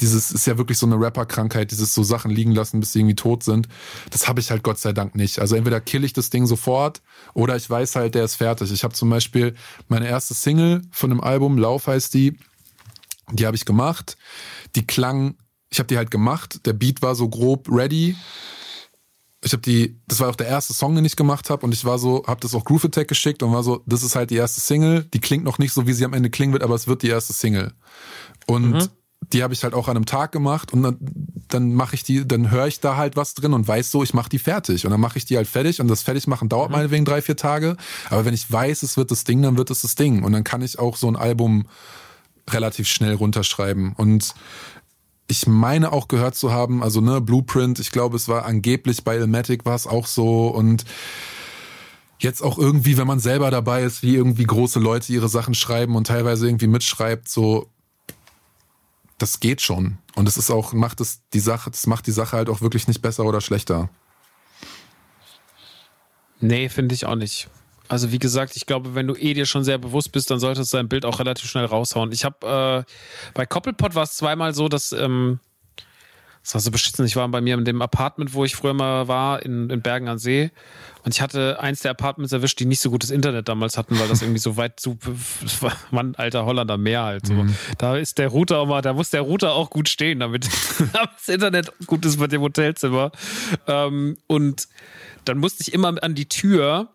dieses 0.00 0.32
ist 0.32 0.46
ja 0.46 0.56
wirklich 0.56 0.78
so 0.78 0.86
eine 0.86 0.98
Rapper-Krankheit, 0.98 1.70
dieses 1.70 1.94
so 1.94 2.02
Sachen 2.02 2.30
liegen 2.30 2.52
lassen, 2.52 2.80
bis 2.80 2.92
sie 2.92 3.00
irgendwie 3.00 3.16
tot 3.16 3.42
sind. 3.42 3.68
Das 4.10 4.28
habe 4.28 4.40
ich 4.40 4.50
halt 4.50 4.62
Gott 4.62 4.78
sei 4.78 4.92
Dank 4.92 5.14
nicht. 5.14 5.38
Also 5.38 5.56
entweder 5.56 5.80
kill 5.80 6.04
ich 6.04 6.12
das 6.12 6.30
Ding 6.30 6.46
sofort 6.46 7.02
oder 7.34 7.56
ich 7.56 7.68
weiß 7.68 7.96
halt, 7.96 8.14
der 8.14 8.24
ist 8.24 8.36
fertig. 8.36 8.72
Ich 8.72 8.82
habe 8.82 8.94
zum 8.94 9.10
Beispiel 9.10 9.54
meine 9.88 10.08
erste 10.08 10.34
Single 10.34 10.82
von 10.90 11.10
dem 11.10 11.20
Album, 11.20 11.58
Lauf 11.58 11.86
heißt 11.86 12.14
die, 12.14 12.38
die 13.32 13.46
habe 13.46 13.56
ich 13.56 13.64
gemacht. 13.64 14.16
Die 14.74 14.86
klang, 14.86 15.34
ich 15.68 15.78
habe 15.78 15.86
die 15.86 15.96
halt 15.96 16.10
gemacht. 16.10 16.66
Der 16.66 16.72
Beat 16.72 17.02
war 17.02 17.14
so 17.14 17.28
grob 17.28 17.68
ready. 17.70 18.16
Ich 19.42 19.52
habe 19.52 19.62
die, 19.62 19.98
das 20.06 20.20
war 20.20 20.28
auch 20.28 20.36
der 20.36 20.48
erste 20.48 20.74
Song, 20.74 20.94
den 20.94 21.04
ich 21.04 21.16
gemacht 21.16 21.48
habe 21.48 21.64
und 21.64 21.72
ich 21.72 21.84
war 21.84 21.98
so, 21.98 22.24
habe 22.26 22.40
das 22.40 22.54
auch 22.54 22.64
Groove 22.64 22.86
Attack 22.86 23.08
geschickt 23.08 23.42
und 23.42 23.52
war 23.52 23.62
so, 23.62 23.82
das 23.86 24.02
ist 24.02 24.14
halt 24.14 24.30
die 24.30 24.36
erste 24.36 24.60
Single. 24.60 25.04
Die 25.14 25.20
klingt 25.20 25.44
noch 25.44 25.58
nicht 25.58 25.72
so, 25.72 25.86
wie 25.86 25.94
sie 25.94 26.04
am 26.04 26.12
Ende 26.12 26.28
klingen 26.28 26.52
wird, 26.52 26.62
aber 26.62 26.74
es 26.74 26.86
wird 26.86 27.02
die 27.02 27.08
erste 27.08 27.32
Single. 27.32 27.72
Und 28.46 28.90
die 29.32 29.42
habe 29.42 29.54
ich 29.54 29.62
halt 29.62 29.74
auch 29.74 29.88
an 29.88 29.96
einem 29.96 30.06
Tag 30.06 30.32
gemacht 30.32 30.72
und 30.72 30.82
dann, 30.82 30.98
dann 31.48 31.74
mache 31.74 31.94
ich 31.94 32.02
die, 32.02 32.26
dann 32.26 32.50
höre 32.50 32.66
ich 32.66 32.80
da 32.80 32.96
halt 32.96 33.16
was 33.16 33.34
drin 33.34 33.52
und 33.52 33.68
weiß 33.68 33.90
so, 33.90 34.02
ich 34.02 34.14
mache 34.14 34.28
die 34.28 34.38
fertig 34.38 34.84
und 34.84 34.90
dann 34.90 35.00
mache 35.00 35.18
ich 35.18 35.24
die 35.24 35.36
halt 35.36 35.46
fertig 35.46 35.80
und 35.80 35.88
das 35.88 36.02
Fertigmachen 36.02 36.48
dauert 36.48 36.70
meinetwegen 36.70 37.04
drei, 37.04 37.22
vier 37.22 37.36
Tage. 37.36 37.76
Aber 38.08 38.24
wenn 38.24 38.34
ich 38.34 38.50
weiß, 38.50 38.82
es 38.82 38.96
wird 38.96 39.10
das 39.10 39.24
Ding, 39.24 39.42
dann 39.42 39.56
wird 39.56 39.70
es 39.70 39.82
das 39.82 39.94
Ding 39.94 40.24
und 40.24 40.32
dann 40.32 40.44
kann 40.44 40.62
ich 40.62 40.78
auch 40.78 40.96
so 40.96 41.06
ein 41.08 41.16
Album 41.16 41.66
relativ 42.48 42.88
schnell 42.88 43.14
runterschreiben 43.14 43.92
und 43.96 44.34
ich 45.30 45.46
meine 45.46 45.92
auch 45.92 46.08
gehört 46.08 46.34
zu 46.34 46.52
haben, 46.52 46.82
also 46.82 47.00
ne, 47.00 47.20
Blueprint, 47.20 47.78
ich 47.78 47.92
glaube, 47.92 48.16
es 48.16 48.28
war 48.28 48.44
angeblich 48.44 49.04
bei 49.04 49.16
Ilmatic 49.16 49.64
war 49.64 49.74
es 49.74 49.86
auch 49.86 50.06
so 50.06 50.48
und 50.48 50.84
jetzt 52.18 52.42
auch 52.42 52.58
irgendwie, 52.58 52.96
wenn 52.96 53.06
man 53.06 53.20
selber 53.20 53.50
dabei 53.50 53.82
ist, 53.82 54.02
wie 54.02 54.16
irgendwie 54.16 54.44
große 54.44 54.80
Leute 54.80 55.12
ihre 55.12 55.28
Sachen 55.28 55.54
schreiben 55.54 55.96
und 55.96 56.08
teilweise 56.08 56.46
irgendwie 56.46 56.66
mitschreibt, 56.66 57.28
so 57.28 57.68
das 59.18 59.40
geht 59.40 59.60
schon 59.60 59.98
und 60.16 60.26
es 60.26 60.36
ist 60.36 60.50
auch 60.50 60.72
macht 60.72 61.00
es 61.00 61.20
die 61.32 61.40
Sache, 61.40 61.70
das 61.70 61.86
macht 61.86 62.06
die 62.06 62.12
Sache 62.12 62.36
halt 62.36 62.48
auch 62.48 62.60
wirklich 62.60 62.88
nicht 62.88 63.02
besser 63.02 63.24
oder 63.24 63.40
schlechter. 63.40 63.88
Nee, 66.40 66.68
finde 66.70 66.94
ich 66.94 67.04
auch 67.04 67.16
nicht. 67.16 67.48
Also 67.90 68.12
wie 68.12 68.20
gesagt, 68.20 68.54
ich 68.54 68.66
glaube, 68.66 68.94
wenn 68.94 69.08
du 69.08 69.16
eh 69.16 69.34
dir 69.34 69.46
schon 69.46 69.64
sehr 69.64 69.76
bewusst 69.76 70.12
bist, 70.12 70.30
dann 70.30 70.38
solltest 70.38 70.72
du 70.72 70.76
dein 70.76 70.88
Bild 70.88 71.04
auch 71.04 71.18
relativ 71.18 71.50
schnell 71.50 71.64
raushauen. 71.64 72.12
Ich 72.12 72.24
habe 72.24 72.84
äh, 72.86 72.92
bei 73.34 73.46
Koppelpot 73.46 73.96
war 73.96 74.04
es 74.04 74.14
zweimal 74.14 74.54
so, 74.54 74.68
dass 74.68 74.92
ähm, 74.92 75.40
das 76.44 76.54
war 76.54 76.60
so 76.60 76.70
beschissen. 76.70 77.04
Ich 77.04 77.16
war 77.16 77.26
bei 77.28 77.40
mir 77.40 77.54
in 77.54 77.64
dem 77.64 77.82
Apartment, 77.82 78.32
wo 78.32 78.44
ich 78.44 78.54
früher 78.54 78.74
mal 78.74 79.08
war, 79.08 79.42
in, 79.42 79.70
in 79.70 79.82
Bergen 79.82 80.06
an 80.06 80.18
See. 80.18 80.52
Und 81.04 81.16
ich 81.16 81.20
hatte 81.20 81.58
eins 81.58 81.80
der 81.80 81.90
Apartments 81.90 82.32
erwischt, 82.32 82.60
die 82.60 82.64
nicht 82.64 82.78
so 82.78 82.92
gutes 82.92 83.10
Internet 83.10 83.48
damals 83.48 83.76
hatten, 83.76 83.98
weil 83.98 84.06
das 84.06 84.22
irgendwie 84.22 84.38
so 84.38 84.56
weit 84.56 84.78
zu, 84.78 84.96
ein 85.90 86.14
alter 86.14 86.46
Holländer 86.46 86.78
Meer 86.78 87.02
halt. 87.02 87.26
So. 87.26 87.44
Da 87.78 87.96
ist 87.96 88.18
der 88.18 88.28
Router 88.28 88.58
auch 88.58 88.66
mal, 88.66 88.82
da 88.82 88.92
muss 88.92 89.10
der 89.10 89.22
Router 89.22 89.52
auch 89.54 89.68
gut 89.68 89.88
stehen, 89.88 90.20
damit 90.20 90.46
das 90.92 91.28
Internet 91.28 91.72
gut 91.86 92.04
ist 92.04 92.20
bei 92.20 92.28
dem 92.28 92.42
Hotelzimmer. 92.42 93.10
Ähm, 93.66 94.16
und 94.28 94.68
dann 95.24 95.38
musste 95.38 95.62
ich 95.62 95.74
immer 95.74 96.00
an 96.00 96.14
die 96.14 96.28
Tür, 96.28 96.94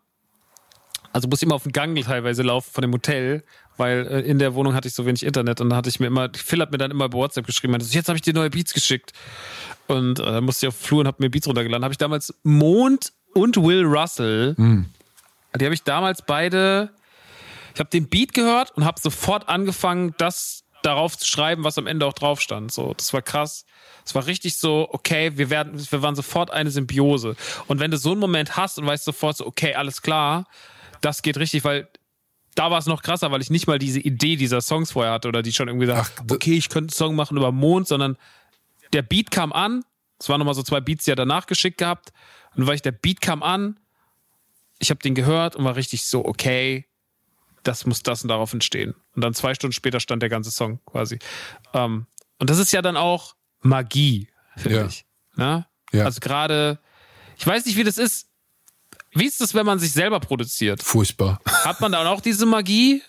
also 1.15 1.29
musste 1.29 1.45
ich 1.45 1.47
immer 1.47 1.55
auf 1.55 1.63
den 1.63 1.71
Gang 1.71 1.97
teilweise 2.03 2.43
laufen 2.43 2.69
von 2.73 2.81
dem 2.81 2.91
Hotel, 2.91 3.41
weil 3.77 4.05
äh, 4.05 4.19
in 4.29 4.37
der 4.37 4.53
Wohnung 4.53 4.73
hatte 4.73 4.89
ich 4.89 4.93
so 4.93 5.05
wenig 5.05 5.23
Internet 5.23 5.61
und 5.61 5.69
da 5.69 5.77
hatte 5.77 5.87
ich 5.87 6.01
mir 6.01 6.07
immer, 6.07 6.29
Phil 6.35 6.59
hat 6.59 6.73
mir 6.73 6.77
dann 6.77 6.91
immer 6.91 7.07
bei 7.07 7.17
WhatsApp 7.17 7.45
geschrieben, 7.45 7.71
meinte, 7.71 7.85
jetzt 7.85 8.09
habe 8.09 8.17
ich 8.17 8.21
dir 8.21 8.33
neue 8.33 8.49
Beats 8.49 8.73
geschickt. 8.73 9.13
Und 9.87 10.19
äh, 10.19 10.41
musste 10.41 10.65
ich 10.65 10.67
auf 10.67 10.77
den 10.77 10.85
Flur 10.85 10.99
und 10.99 11.07
habe 11.07 11.23
mir 11.23 11.29
Beats 11.29 11.47
runtergeladen. 11.47 11.85
Habe 11.85 11.93
ich 11.93 11.97
damals 11.97 12.33
Mond 12.43 13.13
und 13.33 13.55
Will 13.55 13.85
Russell, 13.85 14.55
die 15.55 15.63
habe 15.63 15.73
ich 15.73 15.83
damals 15.83 16.21
beide, 16.21 16.89
ich 17.73 17.79
habe 17.79 17.89
den 17.89 18.09
Beat 18.09 18.33
gehört 18.33 18.71
und 18.71 18.83
habe 18.83 18.99
sofort 18.99 19.47
angefangen, 19.47 20.13
das 20.17 20.65
darauf 20.81 21.17
zu 21.17 21.25
schreiben, 21.25 21.63
was 21.63 21.77
am 21.77 21.87
Ende 21.87 22.05
auch 22.05 22.13
drauf 22.13 22.41
stand. 22.41 22.73
So, 22.73 22.93
das 22.93 23.13
war 23.13 23.21
krass. 23.21 23.65
Es 24.03 24.13
war 24.15 24.27
richtig 24.27 24.57
so, 24.57 24.89
okay, 24.91 25.31
wir 25.37 25.49
werden, 25.49 25.79
wir 25.89 26.01
waren 26.01 26.15
sofort 26.15 26.51
eine 26.51 26.71
Symbiose. 26.71 27.37
Und 27.67 27.79
wenn 27.79 27.89
du 27.89 27.97
so 27.97 28.11
einen 28.11 28.19
Moment 28.19 28.57
hast 28.57 28.79
und 28.79 28.85
weißt 28.85 29.05
sofort 29.05 29.37
so, 29.37 29.47
okay, 29.47 29.75
alles 29.75 30.01
klar, 30.01 30.45
das 31.01 31.21
geht 31.21 31.37
richtig, 31.37 31.63
weil 31.63 31.87
da 32.55 32.71
war 32.71 32.77
es 32.79 32.85
noch 32.85 33.01
krasser, 33.03 33.31
weil 33.31 33.41
ich 33.41 33.49
nicht 33.49 33.67
mal 33.67 33.79
diese 33.79 33.99
Idee 33.99 34.35
dieser 34.37 34.61
Songs 34.61 34.91
vorher 34.91 35.11
hatte 35.13 35.27
oder 35.27 35.41
die 35.41 35.51
schon 35.53 35.67
irgendwie 35.67 35.87
gesagt, 35.87 36.13
Ach, 36.17 36.23
okay, 36.31 36.53
ich 36.53 36.69
könnte 36.69 36.91
einen 36.93 36.97
Song 36.97 37.15
machen 37.15 37.35
über 37.37 37.51
Mond, 37.51 37.87
sondern 37.87 38.17
der 38.93 39.01
Beat 39.01 39.29
kam 39.31 39.51
an. 39.51 39.83
Es 40.19 40.29
waren 40.29 40.39
nochmal 40.39 40.53
so 40.53 40.63
zwei 40.63 40.79
Beats, 40.79 41.03
die 41.05 41.11
er 41.11 41.15
danach 41.17 41.47
geschickt 41.47 41.77
gehabt. 41.77 42.13
Und 42.55 42.65
weil 42.67 42.75
ich 42.75 42.81
der 42.81 42.93
Beat 42.93 43.19
kam 43.19 43.43
an, 43.43 43.77
ich 44.79 44.89
habe 44.89 45.01
den 45.01 45.15
gehört 45.15 45.55
und 45.57 45.65
war 45.65 45.75
richtig 45.75 46.05
so, 46.05 46.23
okay, 46.25 46.85
das 47.63 47.85
muss 47.85 48.03
das 48.03 48.21
und 48.23 48.29
darauf 48.29 48.53
entstehen. 48.53 48.93
Und 49.15 49.21
dann 49.23 49.33
zwei 49.33 49.53
Stunden 49.53 49.73
später 49.73 49.99
stand 49.99 50.21
der 50.21 50.29
ganze 50.29 50.51
Song 50.51 50.79
quasi. 50.85 51.19
Ähm, 51.73 52.05
und 52.39 52.49
das 52.49 52.57
ist 52.59 52.71
ja 52.71 52.81
dann 52.81 52.95
auch 52.95 53.35
Magie, 53.61 54.29
finde 54.55 54.77
Ja. 54.77 54.85
ich. 54.85 55.05
Ne? 55.35 55.65
Ja. 55.91 56.05
Also 56.05 56.19
gerade, 56.21 56.79
ich 57.37 57.45
weiß 57.45 57.65
nicht, 57.65 57.75
wie 57.77 57.83
das 57.83 57.97
ist. 57.97 58.29
Wie 59.15 59.25
ist 59.25 59.41
es, 59.41 59.53
wenn 59.53 59.65
man 59.65 59.79
sich 59.79 59.93
selber 59.93 60.19
produziert? 60.19 60.83
Furchtbar. 60.83 61.39
Hat 61.45 61.79
man 61.81 61.93
dann 61.93 62.05
auch 62.05 62.21
diese 62.21 62.45
Magie? 62.45 63.01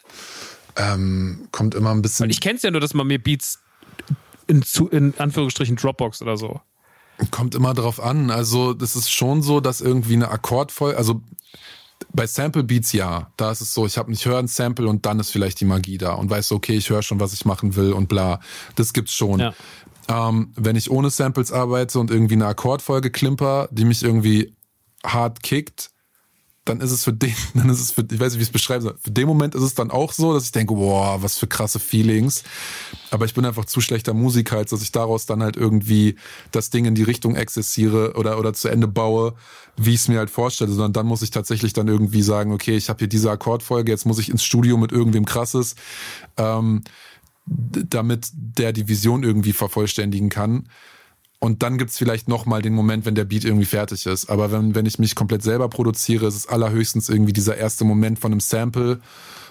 Ähm, 0.77 1.49
kommt 1.51 1.75
immer 1.75 1.91
ein 1.91 2.01
bisschen. 2.01 2.25
Weil 2.25 2.31
ich 2.31 2.41
kenne 2.41 2.57
es 2.57 2.63
ja 2.63 2.71
nur, 2.71 2.81
dass 2.81 2.95
man 2.95 3.07
mir 3.07 3.23
Beats 3.23 3.59
in, 4.47 4.65
in 4.93 5.15
Anführungsstrichen 5.19 5.77
Dropbox 5.77 6.23
oder 6.23 6.37
so. 6.37 6.61
Kommt 7.31 7.55
immer 7.55 7.75
drauf 7.75 8.01
an. 8.01 8.31
Also, 8.31 8.73
das 8.73 8.95
ist 8.95 9.11
schon 9.11 9.43
so, 9.43 9.61
dass 9.61 9.81
irgendwie 9.81 10.15
eine 10.15 10.31
Akkordfolge, 10.31 10.97
also 10.97 11.23
bei 12.13 12.27
Sample 12.27 12.63
Beats 12.63 12.93
ja. 12.93 13.33
Da 13.37 13.51
ist 13.51 13.61
es 13.61 13.75
so, 13.75 13.87
ich 13.87 13.99
habe 13.99 14.11
nicht 14.11 14.25
höre 14.27 14.39
ein 14.39 14.49
Sample 14.49 14.87
und 14.87 15.07
dann 15.07 15.19
ist 15.19 15.31
vielleicht 15.31 15.61
die 15.61 15.65
Magie 15.65 15.99
da 15.99 16.13
und 16.13 16.31
weiß, 16.31 16.53
okay, 16.53 16.75
ich 16.77 16.91
höre 16.91 17.03
schon, 17.03 17.19
was 17.19 17.33
ich 17.33 17.45
machen 17.45 17.75
will 17.75 17.93
und 17.93 18.09
bla. 18.09 18.41
Das 18.77 18.93
gibt's 18.93 19.13
schon. 19.13 19.41
Ja. 19.41 19.55
Ähm, 20.09 20.53
wenn 20.55 20.77
ich 20.77 20.91
ohne 20.91 21.11
Samples 21.11 21.51
arbeite 21.51 21.99
und 21.99 22.11
irgendwie 22.11 22.35
eine 22.35 22.47
Akkordfolge 22.47 23.11
klimper, 23.11 23.69
die 23.73 23.85
mich 23.85 24.03
irgendwie 24.03 24.55
hart 25.05 25.43
kickt, 25.43 25.91
dann 26.67 26.81
ist 26.81 26.91
es 26.91 27.05
für 27.05 27.13
den, 27.13 27.35
dann 27.55 27.71
ist 27.71 27.81
es 27.81 27.93
für, 27.93 28.03
ich 28.03 28.21
weiß 28.21 28.33
nicht, 28.33 28.39
wie 28.39 28.43
ich 28.43 28.49
es 28.49 28.53
beschreiben 28.53 28.83
soll. 28.83 28.97
Für 29.01 29.11
den 29.11 29.27
Moment 29.27 29.55
ist 29.55 29.63
es 29.63 29.75
dann 29.75 29.91
auch 29.91 30.13
so, 30.13 30.35
dass 30.35 30.45
ich 30.45 30.53
denke, 30.53 30.75
boah, 30.75 31.23
was 31.23 31.39
für 31.39 31.47
krasse 31.47 31.79
Feelings. 31.79 32.43
Aber 33.11 33.25
ich 33.25 33.35
bin 33.35 33.45
einfach 33.45 33.65
zu 33.65 33.81
schlechter 33.81 34.13
Musiker, 34.13 34.59
als 34.59 34.71
dass 34.71 34.83
ich 34.83 34.93
daraus 34.93 35.27
dann 35.27 35.43
halt 35.43 35.57
irgendwie 35.57 36.17
das 36.51 36.71
Ding 36.71 36.85
in 36.85 36.95
die 36.95 37.05
Richtung 37.05 37.37
exzessiere 37.37 38.15
oder, 38.15 38.39
oder 38.39 38.53
zu 38.53 38.69
Ende 38.69 38.89
baue, 38.89 39.35
wie 39.77 39.95
ich 39.95 40.01
es 40.01 40.09
mir 40.09 40.19
halt 40.19 40.31
vorstelle, 40.31 40.71
sondern 40.71 40.93
dann 40.93 41.07
muss 41.07 41.23
ich 41.23 41.31
tatsächlich 41.31 41.73
dann 41.73 41.89
irgendwie 41.89 42.23
sagen, 42.23 42.53
okay, 42.53 42.77
ich 42.77 42.89
habe 42.89 42.99
hier 42.99 43.09
diese 43.09 43.31
Akkordfolge, 43.31 43.93
jetzt 43.93 44.07
muss 44.07 44.19
ich 44.19 44.29
ins 44.29 44.43
Studio 44.43 44.77
mit 44.77 44.93
irgendwem 44.93 45.25
krasses, 45.25 45.77
ähm, 46.37 46.83
damit 47.47 48.29
der 48.35 48.73
die 48.73 48.89
Vision 48.89 49.23
irgendwie 49.23 49.53
vervollständigen 49.53 50.31
kann. 50.31 50.69
Und 51.39 51.63
dann 51.63 51.79
gibt's 51.79 51.99
vielleicht 51.99 52.29
nochmal 52.29 52.63
den 52.63 52.73
Moment, 52.73 53.05
wenn 53.05 53.15
der 53.15 53.25
Beat 53.25 53.45
irgendwie 53.45 53.67
fertig 53.67 54.07
ist. 54.07 54.31
Aber 54.31 54.51
wenn, 54.51 54.75
wenn 54.75 54.87
ich 54.87 54.99
mich 54.99 55.15
komplett 55.15 55.43
selber 55.43 55.69
produziere, 55.69 56.27
ist 56.27 56.35
es 56.35 56.47
allerhöchstens 56.47 57.09
irgendwie 57.09 57.33
dieser 57.33 57.57
erste 57.57 57.85
Moment 57.85 58.19
von 58.19 58.33
einem 58.33 58.41
Sample 58.41 59.01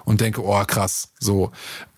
und 0.04 0.22
denke, 0.22 0.44
oh 0.44 0.64
krass, 0.66 1.12
so. 1.20 1.52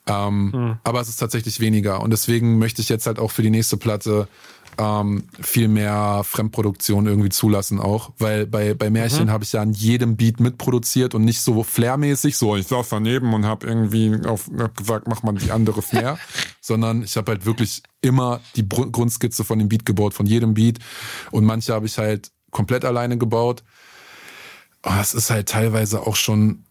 Ähm, 0.06 0.52
hm. 0.54 0.78
Aber 0.84 1.02
es 1.02 1.10
ist 1.10 1.18
tatsächlich 1.18 1.60
weniger. 1.60 2.02
Und 2.02 2.12
deswegen 2.12 2.58
möchte 2.58 2.82
ich 2.82 2.90
jetzt 2.90 3.08
halt 3.08 3.20
auch 3.20 3.32
für 3.32 3.44
die 3.44 3.50
nächste 3.50 3.78
Platte 3.78 4.28
ähm, 4.78 5.24
viel 5.42 5.68
mehr 5.68 6.22
Fremdproduktion 6.24 7.08
irgendwie 7.08 7.30
zulassen 7.30 7.80
auch, 7.80 8.12
weil 8.18 8.46
bei, 8.46 8.74
bei 8.74 8.90
Märchen 8.90 9.26
mhm. 9.26 9.32
habe 9.32 9.44
ich 9.44 9.54
ja 9.54 9.62
an 9.62 9.74
jedem 9.74 10.16
Beat 10.18 10.40
mitproduziert 10.40 11.16
und 11.16 11.26
nicht 11.26 11.42
so 11.42 11.64
flairmäßig, 11.64 12.38
so 12.38 12.56
ich 12.56 12.68
saß 12.68 12.90
daneben 12.90 13.34
und 13.34 13.46
habe 13.46 13.66
irgendwie 13.68 14.20
auf, 14.26 14.50
hab 14.58 14.78
gesagt, 14.78 15.08
mach 15.08 15.24
mal 15.24 15.34
die 15.34 15.52
andere 15.52 15.82
Flair, 15.82 16.18
sondern 16.62 17.04
ich 17.04 17.18
habe 17.18 17.32
halt 17.32 17.46
wirklich 17.46 17.84
immer 18.02 18.40
die 18.56 18.68
Grundskizze 18.68 19.44
von 19.44 19.60
dem 19.60 19.70
Beat 19.70 19.86
gebaut, 19.86 20.14
von 20.14 20.26
jedem 20.26 20.54
Beat 20.54 20.80
und 21.32 21.46
manche 21.46 21.74
habe 21.74 21.86
ich 21.86 21.98
halt 21.98 22.32
komplett 22.52 22.86
alleine 22.86 23.18
gebaut. 23.18 23.64
Oh, 24.84 24.94
es 25.02 25.14
ist 25.14 25.30
halt 25.30 25.50
teilweise 25.50 26.06
auch 26.06 26.16
schon 26.16 26.66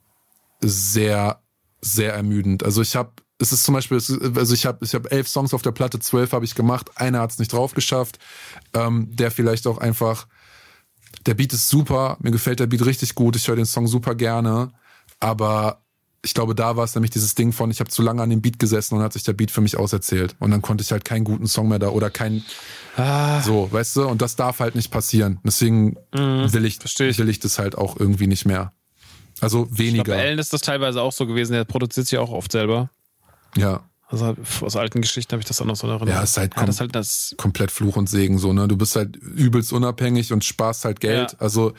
sehr, 0.60 1.42
sehr 1.80 2.14
ermüdend. 2.14 2.64
Also 2.64 2.82
ich 2.82 2.96
habe 2.96 3.10
es 3.38 3.53
ist 3.53 3.64
zum 3.64 3.75
Beispiel, 3.75 3.96
also 3.96 4.55
ich 4.55 4.66
habe 4.66 4.85
ich 4.85 4.94
hab 4.94 5.12
elf 5.12 5.29
Songs 5.29 5.53
auf 5.53 5.62
der 5.62 5.72
Platte, 5.72 5.99
zwölf 5.99 6.33
habe 6.33 6.44
ich 6.44 6.55
gemacht, 6.55 6.90
einer 6.96 7.20
hat 7.20 7.33
es 7.33 7.38
nicht 7.38 7.53
drauf 7.53 7.75
geschafft, 7.75 8.18
ähm, 8.72 9.09
der 9.14 9.31
vielleicht 9.31 9.66
auch 9.66 9.79
einfach, 9.79 10.27
der 11.27 11.35
Beat 11.35 11.53
ist 11.53 11.68
super, 11.68 12.16
mir 12.20 12.31
gefällt 12.31 12.61
der 12.61 12.66
Beat 12.66 12.85
richtig 12.85 13.14
gut, 13.14 13.37
ich 13.37 13.46
höre 13.49 13.57
den 13.57 13.66
Song 13.66 13.87
super 13.87 14.14
gerne, 14.14 14.72
aber 15.20 15.83
ich 16.27 16.35
glaube, 16.35 16.55
da 16.55 16.77
war 16.77 16.85
es 16.85 16.94
nämlich 16.94 17.12
dieses 17.12 17.35
Ding 17.35 17.53
von, 17.53 17.70
ich 17.70 17.79
habe 17.79 17.90
zu 17.90 18.03
lange 18.03 18.20
an 18.20 18.31
dem 18.31 18.42
Beat 18.42 18.59
gesessen 18.59 18.96
und 18.96 19.03
hat 19.03 19.12
sich 19.12 19.22
der 19.22 19.33
Beat 19.33 19.53
für 19.53 19.61
mich 19.61 19.77
auserzählt. 19.77 20.35
Und 20.40 20.51
dann 20.51 20.61
konnte 20.61 20.83
ich 20.83 20.90
halt 20.90 21.05
keinen 21.05 21.22
guten 21.22 21.46
Song 21.46 21.68
mehr 21.68 21.79
da 21.79 21.90
oder 21.90 22.11
kein 22.11 22.42
ah. 22.96 23.40
so, 23.42 23.70
weißt 23.70 23.96
du, 23.96 24.09
und 24.09 24.22
das 24.22 24.35
darf 24.35 24.59
halt 24.59 24.75
nicht 24.75 24.90
passieren. 24.90 25.38
Deswegen 25.44 25.96
mm, 26.12 26.53
will 26.53 26.64
ich, 26.64 26.81
ich, 26.85 27.18
will 27.18 27.29
ich 27.29 27.38
das 27.38 27.61
halt 27.61 27.79
auch 27.79 27.96
irgendwie 27.99 28.27
nicht 28.27 28.44
mehr. 28.44 28.72
Also 29.40 29.68
weniger. 29.70 30.14
Bei 30.14 30.22
Ellen 30.22 30.40
ist 30.40 30.53
das 30.53 30.62
teilweise 30.62 31.01
auch 31.01 31.12
so 31.12 31.27
gewesen, 31.27 31.53
der 31.53 31.64
produziert 31.64 32.09
sich 32.09 32.18
auch 32.18 32.31
oft 32.31 32.51
selber. 32.51 32.90
Ja. 33.56 33.82
Also 34.08 34.36
aus 34.60 34.76
alten 34.76 35.00
Geschichten 35.00 35.32
habe 35.32 35.40
ich 35.40 35.48
das 35.48 35.60
auch 35.60 35.64
noch 35.64 35.74
so 35.74 35.88
in 35.88 35.92
Erinnerung. 35.92 36.14
Ja, 36.14 36.22
ist 36.22 36.36
halt, 36.36 36.54
ja, 36.56 36.64
das 36.64 36.78
halt 36.78 36.94
das 36.94 37.34
komplett 37.38 37.72
Fluch 37.72 37.96
und 37.96 38.08
Segen 38.08 38.38
so, 38.38 38.52
ne? 38.52 38.68
Du 38.68 38.76
bist 38.76 38.94
halt 38.94 39.16
übelst 39.16 39.72
unabhängig 39.72 40.32
und 40.32 40.44
sparst 40.44 40.84
halt 40.84 41.00
Geld. 41.00 41.32
Ja. 41.32 41.38
Also 41.40 41.72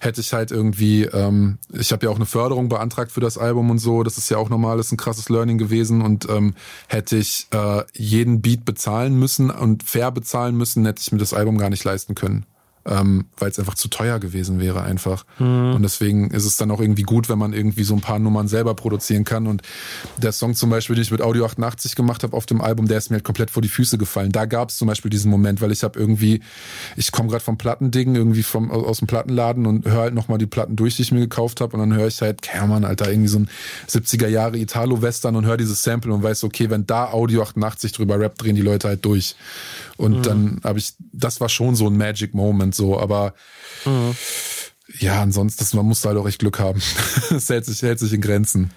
hätte 0.00 0.20
ich 0.20 0.32
halt 0.32 0.50
irgendwie, 0.50 1.04
ähm, 1.04 1.58
ich 1.72 1.92
habe 1.92 2.06
ja 2.06 2.10
auch 2.10 2.16
eine 2.16 2.26
Förderung 2.26 2.68
beantragt 2.68 3.12
für 3.12 3.20
das 3.20 3.38
Album 3.38 3.70
und 3.70 3.78
so, 3.78 4.02
das 4.02 4.18
ist 4.18 4.28
ja 4.30 4.36
auch 4.36 4.48
normal, 4.48 4.80
ist 4.80 4.90
ein 4.90 4.96
krasses 4.96 5.28
Learning 5.28 5.58
gewesen 5.58 6.02
und 6.02 6.28
ähm, 6.28 6.54
hätte 6.88 7.16
ich 7.16 7.46
äh, 7.52 7.84
jeden 7.92 8.42
Beat 8.42 8.64
bezahlen 8.64 9.14
müssen 9.14 9.50
und 9.50 9.84
fair 9.84 10.10
bezahlen 10.10 10.56
müssen, 10.56 10.84
hätte 10.86 11.00
ich 11.00 11.12
mir 11.12 11.18
das 11.18 11.32
Album 11.32 11.56
gar 11.56 11.70
nicht 11.70 11.84
leisten 11.84 12.16
können 12.16 12.46
ähm, 12.86 13.26
weil 13.36 13.50
es 13.50 13.58
einfach 13.58 13.74
zu 13.74 13.88
teuer 13.88 14.18
gewesen 14.18 14.58
wäre 14.58 14.82
einfach. 14.82 15.24
Mhm. 15.38 15.74
Und 15.74 15.82
deswegen 15.82 16.30
ist 16.30 16.46
es 16.46 16.56
dann 16.56 16.70
auch 16.70 16.80
irgendwie 16.80 17.02
gut, 17.02 17.28
wenn 17.28 17.38
man 17.38 17.52
irgendwie 17.52 17.84
so 17.84 17.94
ein 17.94 18.00
paar 18.00 18.18
Nummern 18.18 18.48
selber 18.48 18.74
produzieren 18.74 19.24
kann. 19.24 19.46
Und 19.46 19.62
der 20.16 20.32
Song 20.32 20.54
zum 20.54 20.70
Beispiel, 20.70 20.96
den 20.96 21.02
ich 21.02 21.10
mit 21.10 21.20
Audio 21.20 21.44
88 21.44 21.94
gemacht 21.94 22.22
habe 22.22 22.36
auf 22.36 22.46
dem 22.46 22.60
Album, 22.60 22.88
der 22.88 22.98
ist 22.98 23.10
mir 23.10 23.16
halt 23.16 23.24
komplett 23.24 23.50
vor 23.50 23.62
die 23.62 23.68
Füße 23.68 23.98
gefallen. 23.98 24.32
Da 24.32 24.46
gab 24.46 24.70
es 24.70 24.78
zum 24.78 24.88
Beispiel 24.88 25.10
diesen 25.10 25.30
Moment, 25.30 25.60
weil 25.60 25.72
ich 25.72 25.82
habe 25.82 25.98
irgendwie, 25.98 26.40
ich 26.96 27.12
komme 27.12 27.28
gerade 27.28 27.44
vom 27.44 27.58
Plattending, 27.58 28.14
irgendwie 28.14 28.42
vom, 28.42 28.70
aus 28.70 28.98
dem 28.98 29.06
Plattenladen 29.06 29.66
und 29.66 29.86
höre 29.86 30.00
halt 30.02 30.14
nochmal 30.14 30.38
die 30.38 30.46
Platten 30.46 30.76
durch, 30.76 30.96
die 30.96 31.02
ich 31.02 31.12
mir 31.12 31.20
gekauft 31.20 31.60
habe. 31.60 31.74
Und 31.76 31.80
dann 31.80 31.98
höre 31.98 32.06
ich 32.06 32.22
halt, 32.22 32.40
Kermann, 32.40 32.84
Alter, 32.84 33.10
irgendwie 33.10 33.28
so 33.28 33.40
ein 33.40 33.50
70er 33.88 34.28
Jahre 34.28 34.56
Italo-Western 34.56 35.36
und 35.36 35.44
höre 35.44 35.58
dieses 35.58 35.82
Sample 35.82 36.12
und 36.12 36.22
weiß, 36.22 36.44
okay, 36.44 36.70
wenn 36.70 36.86
da 36.86 37.10
Audio 37.10 37.42
88 37.42 37.92
drüber 37.92 38.18
rappt, 38.18 38.42
drehen 38.42 38.56
die 38.56 38.62
Leute 38.62 38.88
halt 38.88 39.04
durch. 39.04 39.36
Und 40.00 40.18
mhm. 40.18 40.22
dann 40.22 40.60
habe 40.64 40.78
ich, 40.78 40.94
das 41.12 41.42
war 41.42 41.50
schon 41.50 41.76
so 41.76 41.86
ein 41.86 41.96
Magic 41.96 42.32
Moment 42.32 42.74
so, 42.74 42.98
aber 42.98 43.34
mhm. 43.84 44.16
ja, 44.98 45.20
ansonsten, 45.20 45.76
man 45.76 45.84
muss 45.84 46.02
halt 46.06 46.16
auch 46.16 46.26
echt 46.26 46.38
Glück 46.38 46.58
haben. 46.58 46.80
Es 47.30 47.50
hält 47.50 47.66
sich, 47.66 47.82
hält 47.82 47.98
sich 47.98 48.14
in 48.14 48.22
Grenzen. 48.22 48.70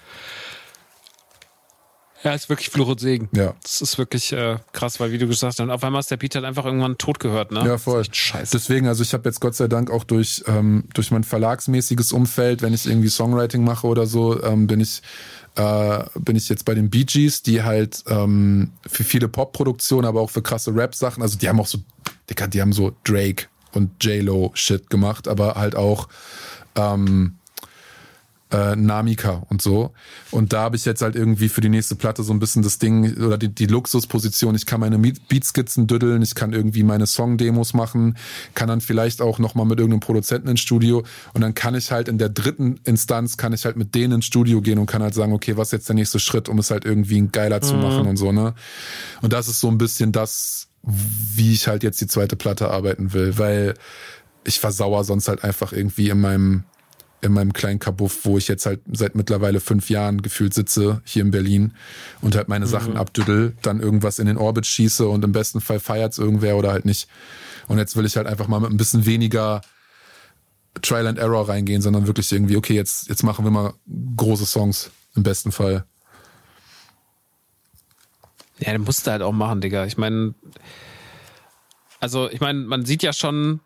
Ja, 2.22 2.34
ist 2.34 2.50
wirklich 2.50 2.68
Fluch 2.68 2.88
und 2.88 3.00
Segen. 3.00 3.30
Ja. 3.34 3.54
Das 3.62 3.80
ist 3.80 3.96
wirklich 3.96 4.32
äh, 4.32 4.58
krass, 4.72 5.00
weil 5.00 5.12
wie 5.12 5.18
du 5.18 5.26
gesagt 5.26 5.58
hast, 5.58 5.70
auf 5.70 5.84
einmal 5.84 6.00
ist 6.00 6.10
der 6.10 6.18
Beat 6.18 6.34
halt 6.34 6.44
einfach 6.44 6.66
irgendwann 6.66 6.98
tot 6.98 7.20
gehört, 7.20 7.52
ne? 7.52 7.66
Ja, 7.66 7.78
voll. 7.78 8.04
scheiße. 8.10 8.52
Deswegen, 8.52 8.86
also 8.86 9.02
ich 9.02 9.14
habe 9.14 9.26
jetzt 9.28 9.40
Gott 9.40 9.54
sei 9.54 9.68
Dank 9.68 9.90
auch 9.90 10.04
durch, 10.04 10.44
ähm, 10.46 10.84
durch 10.92 11.10
mein 11.10 11.24
verlagsmäßiges 11.24 12.12
Umfeld, 12.12 12.60
wenn 12.60 12.74
ich 12.74 12.86
irgendwie 12.86 13.08
Songwriting 13.08 13.64
mache 13.64 13.86
oder 13.86 14.06
so, 14.06 14.42
ähm, 14.42 14.66
bin 14.66 14.80
ich 14.80 15.02
äh, 15.56 16.04
bin 16.18 16.36
ich 16.36 16.48
jetzt 16.48 16.64
bei 16.64 16.74
den 16.74 16.90
Bee 16.90 17.04
Gees, 17.04 17.42
die 17.42 17.62
halt 17.62 18.04
ähm, 18.08 18.72
für 18.86 19.04
viele 19.04 19.28
Pop-Produktionen, 19.28 20.06
aber 20.06 20.20
auch 20.20 20.30
für 20.30 20.42
krasse 20.42 20.74
Rap-Sachen, 20.74 21.22
also 21.22 21.38
die 21.38 21.48
haben 21.48 21.60
auch 21.60 21.66
so, 21.66 21.78
die 22.28 22.60
haben 22.60 22.72
so 22.72 22.92
Drake 23.04 23.46
und 23.72 24.02
J-Lo 24.02 24.50
Shit 24.54 24.90
gemacht, 24.90 25.28
aber 25.28 25.54
halt 25.54 25.76
auch 25.76 26.08
ähm, 26.76 27.36
äh, 28.54 28.76
Namika 28.76 29.42
und 29.48 29.60
so. 29.60 29.92
Und 30.30 30.52
da 30.52 30.62
habe 30.62 30.76
ich 30.76 30.84
jetzt 30.84 31.02
halt 31.02 31.16
irgendwie 31.16 31.48
für 31.48 31.60
die 31.60 31.68
nächste 31.68 31.96
Platte 31.96 32.22
so 32.22 32.32
ein 32.32 32.38
bisschen 32.38 32.62
das 32.62 32.78
Ding 32.78 33.16
oder 33.16 33.36
die, 33.36 33.48
die 33.48 33.66
Luxusposition. 33.66 34.54
Ich 34.54 34.64
kann 34.64 34.78
meine 34.78 34.98
Beatskizzen 34.98 35.88
düddeln, 35.88 36.22
ich 36.22 36.36
kann 36.36 36.52
irgendwie 36.52 36.84
meine 36.84 37.06
Song-Demos 37.06 37.74
machen, 37.74 38.16
kann 38.54 38.68
dann 38.68 38.80
vielleicht 38.80 39.20
auch 39.20 39.40
nochmal 39.40 39.66
mit 39.66 39.80
irgendeinem 39.80 40.00
Produzenten 40.00 40.48
ins 40.48 40.60
Studio 40.60 41.02
und 41.32 41.40
dann 41.40 41.54
kann 41.54 41.74
ich 41.74 41.90
halt 41.90 42.06
in 42.06 42.18
der 42.18 42.28
dritten 42.28 42.78
Instanz, 42.84 43.36
kann 43.36 43.52
ich 43.52 43.64
halt 43.64 43.76
mit 43.76 43.94
denen 43.94 44.14
ins 44.14 44.26
Studio 44.26 44.60
gehen 44.60 44.78
und 44.78 44.86
kann 44.86 45.02
halt 45.02 45.14
sagen, 45.14 45.32
okay, 45.32 45.56
was 45.56 45.68
ist 45.68 45.72
jetzt 45.72 45.88
der 45.88 45.96
nächste 45.96 46.20
Schritt, 46.20 46.48
um 46.48 46.58
es 46.58 46.70
halt 46.70 46.84
irgendwie 46.84 47.26
geiler 47.32 47.60
zu 47.60 47.74
mhm. 47.74 47.82
machen 47.82 48.06
und 48.06 48.16
so, 48.16 48.30
ne? 48.30 48.54
Und 49.20 49.32
das 49.32 49.48
ist 49.48 49.58
so 49.58 49.68
ein 49.68 49.78
bisschen 49.78 50.12
das, 50.12 50.68
wie 50.82 51.52
ich 51.52 51.66
halt 51.66 51.82
jetzt 51.82 52.00
die 52.00 52.06
zweite 52.06 52.36
Platte 52.36 52.70
arbeiten 52.70 53.12
will, 53.12 53.36
weil 53.38 53.74
ich 54.44 54.60
versauer 54.60 55.04
sonst 55.04 55.28
halt 55.28 55.42
einfach 55.42 55.72
irgendwie 55.72 56.10
in 56.10 56.20
meinem 56.20 56.64
in 57.24 57.32
meinem 57.32 57.52
kleinen 57.52 57.78
Kabuff, 57.78 58.24
wo 58.24 58.36
ich 58.36 58.48
jetzt 58.48 58.66
halt 58.66 58.82
seit 58.92 59.14
mittlerweile 59.14 59.60
fünf 59.60 59.88
Jahren 59.88 60.20
gefühlt 60.20 60.52
sitze, 60.52 61.00
hier 61.04 61.22
in 61.22 61.30
Berlin 61.30 61.72
und 62.20 62.36
halt 62.36 62.48
meine 62.48 62.66
mhm. 62.66 62.70
Sachen 62.70 62.96
abdüdel, 62.96 63.56
dann 63.62 63.80
irgendwas 63.80 64.18
in 64.18 64.26
den 64.26 64.36
Orbit 64.36 64.66
schieße 64.66 65.08
und 65.08 65.24
im 65.24 65.32
besten 65.32 65.60
Fall 65.60 65.80
feiert's 65.80 66.18
irgendwer 66.18 66.56
oder 66.56 66.70
halt 66.70 66.84
nicht. 66.84 67.08
Und 67.66 67.78
jetzt 67.78 67.96
will 67.96 68.04
ich 68.04 68.16
halt 68.16 68.26
einfach 68.26 68.46
mal 68.46 68.60
mit 68.60 68.70
ein 68.70 68.76
bisschen 68.76 69.06
weniger 69.06 69.62
Trial 70.82 71.06
and 71.06 71.18
Error 71.18 71.48
reingehen, 71.48 71.80
sondern 71.80 72.06
wirklich 72.06 72.30
irgendwie, 72.30 72.56
okay, 72.56 72.74
jetzt, 72.74 73.08
jetzt 73.08 73.22
machen 73.22 73.44
wir 73.44 73.50
mal 73.50 73.72
große 74.16 74.44
Songs, 74.44 74.90
im 75.16 75.22
besten 75.22 75.50
Fall. 75.50 75.86
Ja, 78.58 78.72
den 78.72 78.82
musst 78.82 79.06
du 79.06 79.10
halt 79.10 79.22
auch 79.22 79.32
machen, 79.32 79.62
Digga. 79.62 79.86
Ich 79.86 79.96
meine, 79.96 80.34
also 82.00 82.28
ich 82.30 82.40
meine, 82.40 82.60
man 82.60 82.84
sieht 82.84 83.02
ja 83.02 83.14
schon, 83.14 83.60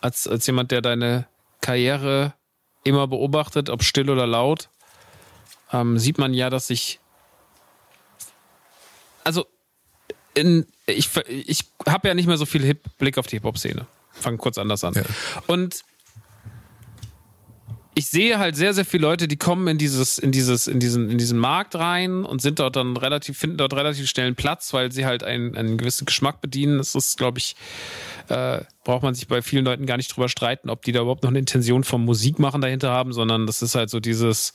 als, 0.00 0.26
als 0.26 0.46
jemand, 0.46 0.72
der 0.72 0.82
deine 0.82 1.26
Karriere 1.60 2.34
immer 2.84 3.06
beobachtet, 3.06 3.70
ob 3.70 3.82
still 3.82 4.10
oder 4.10 4.26
laut, 4.26 4.68
ähm, 5.72 5.98
sieht 5.98 6.18
man 6.18 6.34
ja, 6.34 6.50
dass 6.50 6.66
sich. 6.66 7.00
Also, 9.24 9.46
in, 10.34 10.66
ich, 10.86 11.10
ich 11.28 11.64
habe 11.86 12.08
ja 12.08 12.14
nicht 12.14 12.26
mehr 12.26 12.36
so 12.36 12.46
viel 12.46 12.62
Hip 12.62 12.84
Blick 12.98 13.18
auf 13.18 13.26
die 13.26 13.36
Hip-Hop-Szene. 13.36 13.86
Fangen 14.12 14.38
kurz 14.38 14.58
anders 14.58 14.84
an. 14.84 14.94
Ja. 14.94 15.02
Und 15.46 15.82
ich 17.94 18.06
sehe 18.06 18.38
halt 18.38 18.56
sehr, 18.56 18.72
sehr 18.72 18.86
viele 18.86 19.02
Leute, 19.02 19.28
die 19.28 19.36
kommen 19.36 19.68
in 19.68 19.76
dieses, 19.76 20.18
in 20.18 20.32
dieses, 20.32 20.66
in 20.66 20.80
diesen, 20.80 21.10
in 21.10 21.18
diesen 21.18 21.38
Markt 21.38 21.74
rein 21.74 22.24
und 22.24 22.40
sind 22.40 22.58
dort 22.58 22.76
dann 22.76 22.96
relativ, 22.96 23.38
finden 23.38 23.58
dort 23.58 23.74
relativ 23.74 24.08
schnell 24.08 24.28
einen 24.28 24.36
Platz, 24.36 24.72
weil 24.72 24.92
sie 24.92 25.04
halt 25.04 25.22
einen, 25.22 25.56
einen 25.56 25.76
gewissen 25.76 26.06
Geschmack 26.06 26.40
bedienen. 26.40 26.78
Das 26.78 26.94
ist, 26.94 27.18
glaube 27.18 27.38
ich, 27.38 27.54
äh, 28.28 28.60
braucht 28.84 29.02
man 29.02 29.14
sich 29.14 29.28
bei 29.28 29.42
vielen 29.42 29.64
Leuten 29.64 29.84
gar 29.84 29.98
nicht 29.98 30.14
drüber 30.14 30.30
streiten, 30.30 30.70
ob 30.70 30.82
die 30.82 30.92
da 30.92 31.00
überhaupt 31.00 31.22
noch 31.22 31.30
eine 31.30 31.38
Intention 31.38 31.84
vom 31.84 32.04
Musikmachen 32.04 32.62
dahinter 32.62 32.90
haben, 32.90 33.12
sondern 33.12 33.46
das 33.46 33.60
ist 33.60 33.74
halt 33.74 33.90
so 33.90 34.00
dieses, 34.00 34.54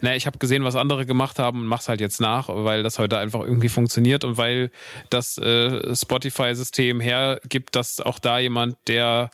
na, 0.00 0.14
ich 0.14 0.26
habe 0.26 0.38
gesehen, 0.38 0.62
was 0.62 0.76
andere 0.76 1.06
gemacht 1.06 1.38
haben 1.38 1.60
und 1.60 1.66
mach's 1.66 1.88
halt 1.88 2.02
jetzt 2.02 2.20
nach, 2.20 2.48
weil 2.50 2.82
das 2.82 2.98
heute 2.98 3.18
einfach 3.18 3.40
irgendwie 3.40 3.70
funktioniert 3.70 4.24
und 4.24 4.36
weil 4.36 4.70
das 5.08 5.38
äh, 5.38 5.96
Spotify-System 5.96 7.00
hergibt, 7.00 7.74
dass 7.74 8.00
auch 8.00 8.18
da 8.18 8.38
jemand, 8.38 8.76
der 8.86 9.30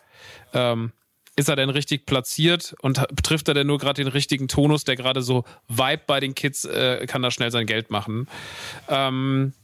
ähm, 0.54 0.92
ist 1.36 1.48
er 1.48 1.56
denn 1.56 1.70
richtig 1.70 2.06
platziert 2.06 2.74
und 2.82 3.02
trifft 3.22 3.48
er 3.48 3.54
denn 3.54 3.66
nur 3.66 3.78
gerade 3.78 4.02
den 4.02 4.12
richtigen 4.12 4.48
Tonus, 4.48 4.84
der 4.84 4.96
gerade 4.96 5.22
so 5.22 5.44
Vibe 5.68 6.02
bei 6.06 6.20
den 6.20 6.34
Kids, 6.34 6.64
äh, 6.64 7.06
kann 7.06 7.22
da 7.22 7.30
schnell 7.30 7.50
sein 7.50 7.66
Geld 7.66 7.90
machen. 7.90 8.28
Ähm, 8.88 9.54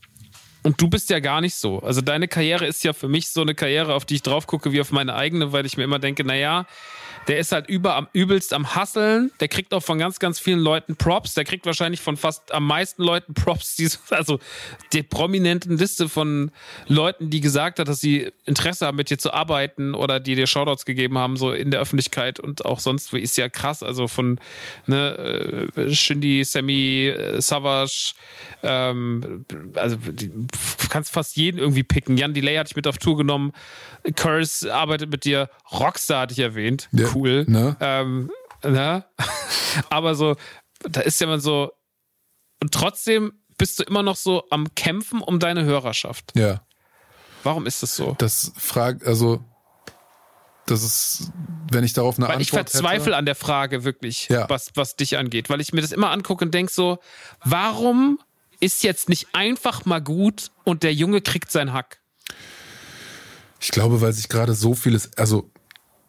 und 0.63 0.81
du 0.81 0.89
bist 0.89 1.11
ja 1.11 1.21
gar 1.21 1.41
nicht 1.41 1.55
so. 1.55 1.81
Also 1.81 2.01
deine 2.01 2.27
Karriere 2.27 2.67
ist 2.67 2.85
ja 2.85 2.93
für 2.93 3.09
mich 3.09 3.29
so 3.29 3.43
eine 3.43 3.55
Karriere, 3.55 3.95
auf 3.95 4.05
die 4.05 4.17
ich 4.17 4.23
drauf 4.23 4.47
gucke 4.47 4.73
wie 4.73 4.81
auf 4.81 4.91
meine 4.91 5.15
eigene, 5.15 5.53
weil 5.53 5.67
ich 5.67 5.77
mir 5.77 5.85
immer 5.85 5.99
denke, 5.99 6.25
naja, 6.25 6.67
der 7.29 7.39
ist 7.39 7.53
halt 7.53 7.69
über 7.69 7.95
am 7.95 8.09
übelst 8.15 8.55
am 8.55 8.75
Hasseln. 8.75 9.31
Der 9.41 9.49
kriegt 9.49 9.75
auch 9.75 9.83
von 9.83 9.99
ganz, 9.99 10.19
ganz 10.19 10.41
vielen 10.41 10.61
Leuten 10.61 10.97
Props. 10.97 11.35
Der 11.35 11.45
kriegt 11.45 11.67
wahrscheinlich 11.67 12.01
von 12.01 12.17
fast 12.17 12.53
am 12.53 12.67
meisten 12.67 13.03
Leuten 13.03 13.35
Props. 13.35 13.77
Die, 13.77 13.89
also 14.11 14.41
die 14.95 15.03
prominenten 15.03 15.77
Liste 15.77 16.09
von 16.09 16.51
Leuten, 16.87 17.29
die 17.29 17.41
gesagt 17.41 17.79
hat, 17.79 17.89
dass 17.89 18.01
sie 18.01 18.33
Interesse 18.47 18.87
haben, 18.87 18.97
mit 18.97 19.11
dir 19.11 19.19
zu 19.19 19.33
arbeiten 19.33 19.95
oder 19.95 20.21
die 20.21 20.37
dir 20.37 20.47
Shoutouts 20.47 20.87
gegeben 20.87 21.19
haben, 21.19 21.37
so 21.37 21.53
in 21.53 21.71
der 21.71 21.81
Öffentlichkeit 21.81 22.41
und 22.41 22.65
auch 22.65 22.81
sonst, 22.81 23.13
ist 23.13 23.37
ja 23.37 23.51
krass. 23.51 23.83
Also 23.83 24.09
von 24.09 24.41
ne, 24.87 25.69
äh, 25.77 25.95
Shindy, 25.95 26.45
Sammy, 26.45 27.09
äh, 27.09 27.43
Savage, 27.43 28.15
ähm, 28.63 29.45
also 29.75 29.97
du 29.97 30.49
kannst 30.89 31.13
fast 31.13 31.37
jeden 31.37 31.59
irgendwie 31.59 31.83
picken. 31.83 32.17
Jan 32.17 32.33
Delay 32.33 32.57
hatte 32.57 32.71
ich 32.71 32.77
mit 32.77 32.87
auf 32.87 32.97
Tour 32.97 33.19
genommen. 33.19 33.53
Curse 34.17 34.75
arbeitet 34.75 35.11
mit 35.11 35.25
dir. 35.25 35.51
Rockstar 35.71 36.23
hatte 36.23 36.33
ich 36.33 36.39
erwähnt. 36.39 36.89
Ja, 36.93 37.09
cool. 37.15 37.18
Ne? 37.47 37.77
Ähm, 37.81 38.31
ne? 38.65 39.05
Aber 39.91 40.15
so, 40.15 40.37
da 40.81 41.01
ist 41.01 41.21
ja 41.21 41.27
man 41.27 41.41
so. 41.41 41.73
Und 42.61 42.73
trotzdem 42.73 43.33
bist 43.57 43.79
du 43.79 43.83
immer 43.85 44.03
noch 44.03 44.17
so 44.17 44.45
am 44.51 44.75
Kämpfen 44.75 45.21
um 45.21 45.39
deine 45.39 45.65
Hörerschaft. 45.65 46.33
Ja. 46.35 46.63
Warum 47.45 47.67
ist 47.67 47.83
das 47.83 47.95
so? 47.95 48.15
Das 48.19 48.53
fragt, 48.57 49.05
also, 49.05 49.45
das 50.67 50.83
ist, 50.83 51.33
wenn 51.71 51.85
ich 51.85 51.93
darauf 51.93 52.19
eine 52.19 52.29
weil 52.29 52.37
Antwort 52.37 52.43
ich 52.43 52.51
verzweifle 52.51 53.07
hätte, 53.07 53.17
an 53.17 53.27
der 53.27 53.35
Frage 53.35 53.85
wirklich, 53.85 54.29
ja. 54.29 54.49
was, 54.49 54.73
was 54.75 54.97
dich 54.97 55.17
angeht, 55.17 55.51
weil 55.51 55.61
ich 55.61 55.73
mir 55.73 55.81
das 55.81 55.93
immer 55.93 56.11
angucke 56.11 56.45
und 56.45 56.53
denke 56.53 56.73
so, 56.73 56.99
warum 57.45 58.19
ist 58.61 58.83
jetzt 58.83 59.09
nicht 59.09 59.29
einfach 59.33 59.85
mal 59.85 60.01
gut 60.01 60.51
und 60.65 60.83
der 60.83 60.93
Junge 60.93 61.21
kriegt 61.21 61.51
seinen 61.51 61.73
Hack? 61.73 62.01
Ich 63.61 63.71
glaube, 63.71 64.01
weil 64.01 64.13
sich 64.13 64.29
gerade 64.29 64.55
so 64.55 64.75
vieles, 64.75 65.17
also 65.17 65.51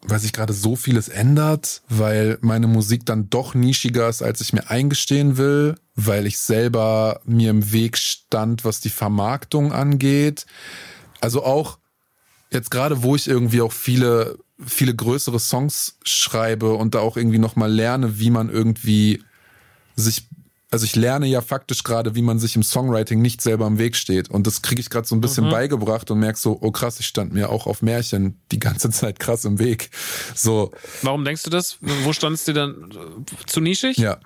weil 0.01 0.19
sich 0.19 0.33
gerade 0.33 0.53
so 0.53 0.75
vieles 0.75 1.09
ändert, 1.09 1.81
weil 1.89 2.38
meine 2.41 2.67
Musik 2.67 3.05
dann 3.05 3.29
doch 3.29 3.53
nischiger 3.53 4.07
ist, 4.07 4.21
als 4.21 4.41
ich 4.41 4.53
mir 4.53 4.69
eingestehen 4.69 5.38
will, 5.38 5.75
weil 5.95 6.25
ich 6.25 6.38
selber 6.39 7.21
mir 7.25 7.49
im 7.49 7.71
Weg 7.71 7.97
stand, 7.97 8.63
was 8.63 8.79
die 8.79 8.89
Vermarktung 8.89 9.73
angeht. 9.73 10.45
Also 11.19 11.43
auch 11.43 11.79
jetzt 12.51 12.71
gerade, 12.71 13.03
wo 13.03 13.15
ich 13.15 13.27
irgendwie 13.27 13.62
auch 13.62 13.73
viele, 13.73 14.38
viele 14.65 14.95
größere 14.95 15.39
Songs 15.39 15.97
schreibe 16.03 16.73
und 16.73 16.95
da 16.95 16.99
auch 16.99 17.17
irgendwie 17.17 17.39
nochmal 17.39 17.71
lerne, 17.71 18.19
wie 18.19 18.29
man 18.29 18.49
irgendwie 18.49 19.21
sich 19.95 20.27
also 20.71 20.86
ich 20.86 20.95
lerne 20.95 21.25
ja 21.25 21.41
faktisch 21.41 21.84
gerade, 21.84 22.15
wie 22.15 22.21
man 22.21 22.38
sich 22.39 22.55
im 22.55 22.63
Songwriting 22.63 23.21
nicht 23.21 23.41
selber 23.41 23.65
im 23.65 23.79
Weg 23.79 23.95
steht. 23.95 24.29
Und 24.29 24.45
das 24.45 24.62
kriege 24.62 24.79
ich 24.79 24.89
gerade 24.89 25.08
so 25.08 25.15
ein 25.15 25.21
bisschen 25.21 25.45
mhm. 25.45 25.51
beigebracht 25.51 26.12
und 26.12 26.19
merke 26.19 26.38
so, 26.38 26.58
oh 26.62 26.71
krass, 26.71 26.99
ich 26.99 27.08
stand 27.08 27.34
mir 27.34 27.49
auch 27.49 27.65
auf 27.65 27.82
Märchen 27.82 28.39
die 28.51 28.60
ganze 28.60 28.91
Zeit 28.91 29.19
krass 29.19 29.45
im 29.45 29.58
Weg. 29.60 29.89
So. 30.36 30.71
Warum 31.01 31.25
denkst 31.25 31.43
du 31.43 31.49
das? 31.49 31.77
Wo 31.82 32.13
standst 32.13 32.47
du 32.47 32.53
dann 32.53 33.25
zu 33.47 33.62
nischig? 33.62 33.97
Ja. 33.97 34.19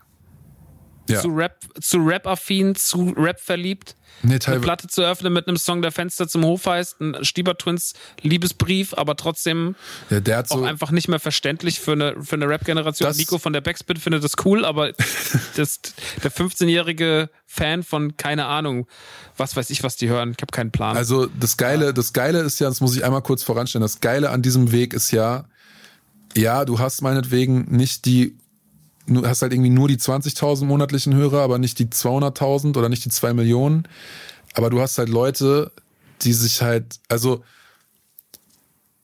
Ja. 1.09 1.19
Zu 1.19 1.29
Rap, 1.29 1.57
zu 1.81 1.97
Rap-affin, 1.97 2.75
zu 2.75 3.13
Rap 3.17 3.39
verliebt? 3.39 3.95
Nee, 4.21 4.39
eine 4.45 4.59
Platte 4.61 4.87
zu 4.87 5.01
öffnen 5.01 5.33
mit 5.33 5.47
einem 5.47 5.57
Song, 5.57 5.81
der 5.81 5.91
Fenster 5.91 6.27
zum 6.27 6.45
Hof 6.45 6.65
heißt, 6.65 7.01
ein 7.01 7.25
Stieber 7.25 7.57
Twins 7.57 7.93
Liebesbrief, 8.21 8.93
aber 8.93 9.17
trotzdem 9.17 9.75
ja, 10.09 10.21
der 10.21 10.37
hat 10.37 10.51
auch 10.51 10.59
so 10.59 10.63
einfach 10.63 10.91
nicht 10.91 11.09
mehr 11.09 11.19
verständlich 11.19 11.79
für 11.79 11.91
eine, 11.91 12.23
für 12.23 12.35
eine 12.35 12.47
Rap-Generation. 12.47 13.13
Nico 13.17 13.37
von 13.37 13.51
der 13.51 13.59
Backspin 13.59 13.97
findet 13.97 14.23
das 14.23 14.33
cool, 14.45 14.63
aber 14.63 14.91
das, 15.55 15.81
der 16.23 16.31
15-jährige 16.31 17.29
Fan 17.45 17.83
von 17.83 18.15
keine 18.15 18.45
Ahnung, 18.45 18.87
was 19.35 19.57
weiß 19.57 19.69
ich, 19.71 19.83
was 19.83 19.97
die 19.97 20.07
hören. 20.07 20.33
Ich 20.37 20.41
habe 20.41 20.51
keinen 20.51 20.71
Plan. 20.71 20.95
Also 20.95 21.25
das 21.25 21.57
Geile, 21.57 21.93
das 21.93 22.13
Geile 22.13 22.39
ist 22.41 22.59
ja, 22.59 22.69
das 22.69 22.79
muss 22.79 22.95
ich 22.95 23.03
einmal 23.03 23.23
kurz 23.23 23.43
voranstellen, 23.43 23.81
das 23.81 23.99
Geile 23.99 24.29
an 24.29 24.41
diesem 24.41 24.71
Weg 24.71 24.93
ist 24.93 25.11
ja, 25.11 25.45
ja, 26.35 26.63
du 26.63 26.79
hast 26.79 27.01
meinetwegen 27.01 27.65
nicht 27.75 28.05
die 28.05 28.37
du 29.07 29.25
hast 29.25 29.41
halt 29.41 29.53
irgendwie 29.53 29.69
nur 29.69 29.87
die 29.87 29.97
20.000 29.97 30.65
monatlichen 30.65 31.13
Hörer, 31.13 31.41
aber 31.41 31.59
nicht 31.59 31.79
die 31.79 31.87
200.000 31.87 32.77
oder 32.77 32.89
nicht 32.89 33.05
die 33.05 33.09
2 33.09 33.33
Millionen. 33.33 33.87
Aber 34.53 34.69
du 34.69 34.81
hast 34.81 34.97
halt 34.97 35.09
Leute, 35.09 35.71
die 36.21 36.33
sich 36.33 36.61
halt, 36.61 36.99
also 37.09 37.43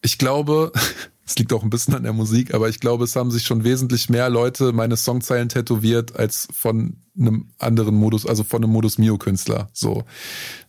ich 0.02 0.18
glaube, 0.18 0.72
es 1.26 1.38
liegt 1.38 1.54
auch 1.54 1.64
ein 1.64 1.70
bisschen 1.70 1.94
an 1.94 2.04
der 2.04 2.14
Musik, 2.14 2.54
aber 2.54 2.70
ich 2.70 2.80
glaube, 2.80 3.04
es 3.04 3.16
haben 3.16 3.32
sich 3.32 3.44
schon 3.44 3.64
wesentlich 3.64 4.10
mehr 4.10 4.30
Leute 4.30 4.72
meine 4.74 4.98
Songzeilen 4.98 5.50
tätowiert 5.50 6.16
als 6.16 6.48
von 6.52 6.98
einem 7.20 7.50
anderen 7.60 7.96
Modus, 7.96 8.26
also 8.26 8.44
von 8.44 8.64
einem 8.64 8.72
Modus 8.72 8.98
Mio 8.98 9.18
Künstler. 9.18 9.70
So, 9.74 10.06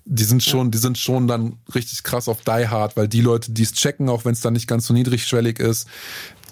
die 0.04 0.24
sind 0.24 0.42
schon, 0.42 0.70
die 0.70 0.78
sind 0.78 0.98
schon 0.98 1.28
dann 1.28 1.58
richtig 1.74 2.02
krass 2.02 2.28
auf 2.28 2.42
Die 2.42 2.68
Hard, 2.68 2.96
weil 2.96 3.08
die 3.08 3.20
Leute, 3.20 3.52
die 3.52 3.62
es 3.62 3.72
checken, 3.72 4.08
auch 4.08 4.24
wenn 4.24 4.32
es 4.32 4.40
dann 4.40 4.52
nicht 4.52 4.66
ganz 4.66 4.86
so 4.86 4.92
niedrigschwellig 4.92 5.60
ist, 5.60 5.86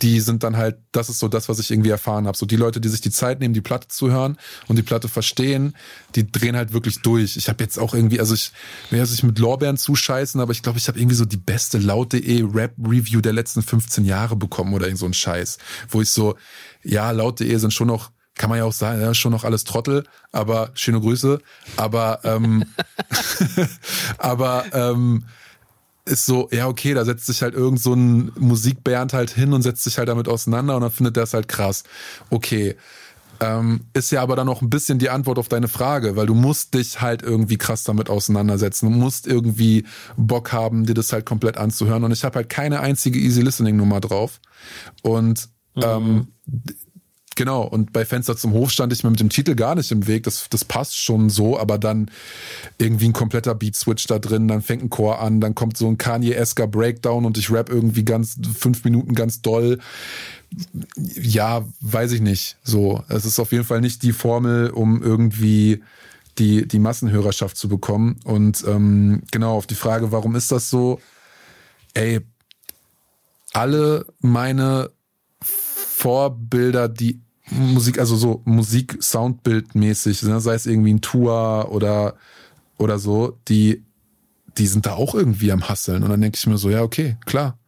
die 0.02 0.20
sind 0.20 0.42
dann 0.42 0.56
halt, 0.56 0.78
das 0.92 1.08
ist 1.08 1.18
so 1.18 1.28
das, 1.28 1.48
was 1.48 1.58
ich 1.58 1.70
irgendwie 1.70 1.90
erfahren 1.90 2.26
habe. 2.26 2.36
So 2.36 2.46
die 2.46 2.56
Leute, 2.56 2.80
die 2.80 2.88
sich 2.88 3.00
die 3.00 3.10
Zeit 3.10 3.40
nehmen, 3.40 3.54
die 3.54 3.60
Platte 3.60 3.88
zu 3.88 4.10
hören 4.10 4.36
und 4.66 4.76
die 4.76 4.82
Platte 4.82 5.08
verstehen, 5.08 5.74
die 6.14 6.30
drehen 6.30 6.56
halt 6.56 6.72
wirklich 6.72 7.02
durch. 7.02 7.36
Ich 7.36 7.48
habe 7.48 7.62
jetzt 7.62 7.78
auch 7.78 7.94
irgendwie, 7.94 8.20
also 8.20 8.34
ich 8.34 8.52
will 8.90 9.04
sich 9.06 9.22
mit 9.22 9.38
Lorbeeren 9.38 9.76
zuscheißen, 9.76 10.40
aber 10.40 10.52
ich 10.52 10.62
glaube, 10.62 10.78
ich 10.78 10.88
habe 10.88 10.98
irgendwie 10.98 11.16
so 11.16 11.24
die 11.24 11.36
beste 11.36 11.78
laut.de 11.78 12.44
Rap-Review 12.52 13.20
der 13.20 13.32
letzten 13.32 13.62
15 13.62 14.04
Jahre 14.04 14.36
bekommen 14.36 14.74
oder 14.74 14.86
irgend 14.86 15.00
so 15.00 15.06
ein 15.06 15.14
Scheiß, 15.14 15.58
wo 15.88 16.00
ich 16.00 16.10
so, 16.10 16.36
ja, 16.82 17.10
laut.de 17.10 17.56
sind 17.56 17.72
schon 17.72 17.88
noch 17.88 18.10
kann 18.38 18.50
man 18.50 18.60
ja 18.60 18.64
auch 18.64 18.72
sagen, 18.72 19.00
ja, 19.00 19.12
schon 19.14 19.32
noch 19.32 19.42
alles 19.42 19.64
Trottel, 19.64 20.04
aber 20.30 20.70
schöne 20.74 21.00
Grüße. 21.00 21.40
Aber 21.76 22.20
ähm, 22.22 22.64
aber 24.18 24.64
ähm, 24.72 25.24
ist 26.08 26.26
so, 26.26 26.48
ja, 26.50 26.66
okay, 26.66 26.94
da 26.94 27.04
setzt 27.04 27.26
sich 27.26 27.42
halt 27.42 27.54
irgend 27.54 27.80
so 27.80 27.94
ein 27.94 28.32
Musikband 28.38 29.12
halt 29.12 29.30
hin 29.30 29.52
und 29.52 29.62
setzt 29.62 29.84
sich 29.84 29.98
halt 29.98 30.08
damit 30.08 30.28
auseinander 30.28 30.76
und 30.76 30.82
dann 30.82 30.90
findet 30.90 31.16
der 31.16 31.24
es 31.24 31.34
halt 31.34 31.48
krass. 31.48 31.84
Okay. 32.30 32.76
Ähm, 33.40 33.82
ist 33.92 34.10
ja 34.10 34.20
aber 34.20 34.34
dann 34.34 34.46
noch 34.46 34.62
ein 34.62 34.70
bisschen 34.70 34.98
die 34.98 35.10
Antwort 35.10 35.38
auf 35.38 35.48
deine 35.48 35.68
Frage, 35.68 36.16
weil 36.16 36.26
du 36.26 36.34
musst 36.34 36.74
dich 36.74 37.00
halt 37.00 37.22
irgendwie 37.22 37.56
krass 37.56 37.84
damit 37.84 38.10
auseinandersetzen. 38.10 38.90
Du 38.90 38.98
musst 38.98 39.28
irgendwie 39.28 39.86
Bock 40.16 40.52
haben, 40.52 40.86
dir 40.86 40.94
das 40.94 41.12
halt 41.12 41.24
komplett 41.24 41.56
anzuhören. 41.56 42.02
Und 42.02 42.10
ich 42.10 42.24
habe 42.24 42.34
halt 42.34 42.48
keine 42.48 42.80
einzige 42.80 43.18
Easy 43.18 43.42
Listening 43.42 43.76
Nummer 43.76 44.00
drauf. 44.00 44.40
Und 45.02 45.48
mhm. 45.76 46.26
Genau, 47.38 47.62
und 47.62 47.92
bei 47.92 48.04
Fenster 48.04 48.36
zum 48.36 48.52
Hof 48.52 48.72
stand 48.72 48.92
ich 48.92 49.04
mir 49.04 49.10
mit 49.10 49.20
dem 49.20 49.28
Titel 49.28 49.54
gar 49.54 49.76
nicht 49.76 49.92
im 49.92 50.08
Weg. 50.08 50.24
Das, 50.24 50.48
das 50.50 50.64
passt 50.64 50.96
schon 50.96 51.30
so, 51.30 51.56
aber 51.56 51.78
dann 51.78 52.10
irgendwie 52.78 53.06
ein 53.06 53.12
kompletter 53.12 53.54
Beat-Switch 53.54 54.08
da 54.08 54.18
drin, 54.18 54.48
dann 54.48 54.60
fängt 54.60 54.82
ein 54.82 54.90
Chor 54.90 55.20
an, 55.20 55.40
dann 55.40 55.54
kommt 55.54 55.76
so 55.76 55.86
ein 55.86 55.98
Kanye-esker 55.98 56.66
Breakdown 56.66 57.24
und 57.24 57.38
ich 57.38 57.52
rap 57.52 57.70
irgendwie 57.70 58.04
ganz 58.04 58.40
fünf 58.58 58.82
Minuten 58.82 59.14
ganz 59.14 59.40
doll. 59.40 59.78
Ja, 60.96 61.64
weiß 61.80 62.10
ich 62.10 62.22
nicht. 62.22 62.56
So, 62.64 63.04
es 63.08 63.24
ist 63.24 63.38
auf 63.38 63.52
jeden 63.52 63.62
Fall 63.62 63.82
nicht 63.82 64.02
die 64.02 64.12
Formel, 64.12 64.70
um 64.70 65.00
irgendwie 65.00 65.84
die, 66.38 66.66
die 66.66 66.80
Massenhörerschaft 66.80 67.56
zu 67.56 67.68
bekommen. 67.68 68.18
Und 68.24 68.64
ähm, 68.66 69.22
genau, 69.30 69.54
auf 69.54 69.68
die 69.68 69.76
Frage, 69.76 70.10
warum 70.10 70.34
ist 70.34 70.50
das 70.50 70.70
so? 70.70 70.98
Ey, 71.94 72.18
alle 73.52 74.06
meine 74.18 74.90
Vorbilder, 75.40 76.88
die 76.88 77.20
Musik, 77.50 77.98
also 77.98 78.16
so 78.16 78.42
Musik 78.44 78.98
Soundbildmäßig, 79.02 80.22
ne? 80.24 80.40
sei 80.40 80.54
es 80.54 80.66
irgendwie 80.66 80.92
ein 80.94 81.00
Tour 81.00 81.68
oder 81.70 82.14
oder 82.76 82.98
so, 82.98 83.38
die 83.48 83.84
die 84.56 84.66
sind 84.66 84.86
da 84.86 84.94
auch 84.94 85.14
irgendwie 85.14 85.52
am 85.52 85.68
Hasseln 85.68 86.02
und 86.02 86.10
dann 86.10 86.20
denke 86.20 86.36
ich 86.36 86.46
mir 86.46 86.58
so, 86.58 86.68
ja, 86.70 86.82
okay, 86.82 87.16
klar. 87.26 87.58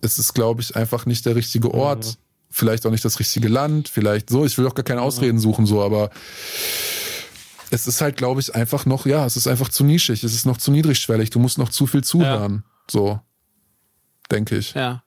Es 0.00 0.18
ist 0.18 0.32
glaube 0.32 0.62
ich 0.62 0.76
einfach 0.76 1.06
nicht 1.06 1.26
der 1.26 1.36
richtige 1.36 1.74
Ort, 1.74 2.06
mhm. 2.06 2.12
vielleicht 2.50 2.86
auch 2.86 2.90
nicht 2.90 3.04
das 3.04 3.18
richtige 3.18 3.48
Land, 3.48 3.88
vielleicht 3.88 4.30
so, 4.30 4.44
ich 4.44 4.56
will 4.56 4.66
auch 4.66 4.74
gar 4.74 4.84
keine 4.84 5.02
Ausreden 5.02 5.38
suchen 5.38 5.66
so, 5.66 5.82
aber 5.82 6.10
es 7.70 7.86
ist 7.86 8.00
halt 8.00 8.16
glaube 8.16 8.40
ich 8.40 8.54
einfach 8.54 8.86
noch, 8.86 9.06
ja, 9.06 9.26
es 9.26 9.36
ist 9.36 9.46
einfach 9.46 9.68
zu 9.68 9.84
nischig, 9.84 10.24
es 10.24 10.34
ist 10.34 10.46
noch 10.46 10.56
zu 10.56 10.70
niedrigschwellig, 10.70 11.30
du 11.30 11.38
musst 11.38 11.58
noch 11.58 11.68
zu 11.68 11.86
viel 11.86 12.02
zuhören, 12.02 12.64
ja. 12.64 12.82
so 12.90 13.20
denke 14.30 14.56
ich. 14.56 14.74
Ja. 14.74 15.02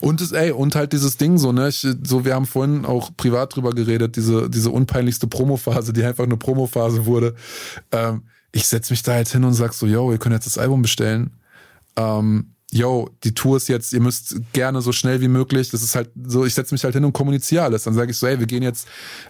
Und 0.00 0.20
es, 0.20 0.32
ey, 0.32 0.50
und 0.50 0.74
halt 0.74 0.92
dieses 0.92 1.16
Ding 1.16 1.38
so, 1.38 1.52
ne? 1.52 1.68
Ich, 1.68 1.86
so, 2.02 2.24
wir 2.24 2.34
haben 2.34 2.46
vorhin 2.46 2.86
auch 2.86 3.10
privat 3.16 3.54
drüber 3.54 3.72
geredet, 3.72 4.16
diese, 4.16 4.48
diese 4.48 4.70
unpeinlichste 4.70 5.26
Promophase, 5.26 5.92
die 5.92 6.04
einfach 6.04 6.24
eine 6.24 6.36
Promophase 6.36 7.06
wurde. 7.06 7.34
Ähm, 7.92 8.22
ich 8.52 8.66
setz 8.66 8.90
mich 8.90 9.02
da 9.02 9.18
jetzt 9.18 9.32
hin 9.32 9.44
und 9.44 9.54
sag 9.54 9.74
so, 9.74 9.86
yo, 9.86 10.10
ihr 10.10 10.18
könnt 10.18 10.34
jetzt 10.34 10.46
das 10.46 10.58
Album 10.58 10.82
bestellen. 10.82 11.30
Ähm, 11.96 12.54
yo, 12.72 13.10
die 13.24 13.34
Tour 13.34 13.56
ist 13.56 13.68
jetzt, 13.68 13.92
ihr 13.92 14.00
müsst 14.00 14.36
gerne 14.52 14.80
so 14.80 14.92
schnell 14.92 15.20
wie 15.20 15.28
möglich, 15.28 15.70
das 15.70 15.82
ist 15.82 15.96
halt 15.96 16.10
so, 16.24 16.44
ich 16.44 16.54
setze 16.54 16.72
mich 16.72 16.84
halt 16.84 16.94
hin 16.94 17.04
und 17.04 17.12
kommuniziere 17.12 17.64
alles. 17.64 17.84
Dann 17.84 17.94
sage 17.94 18.12
ich 18.12 18.16
so, 18.16 18.26
ey, 18.26 18.38
wir 18.38 18.46
gehen 18.46 18.62
jetzt 18.62 18.86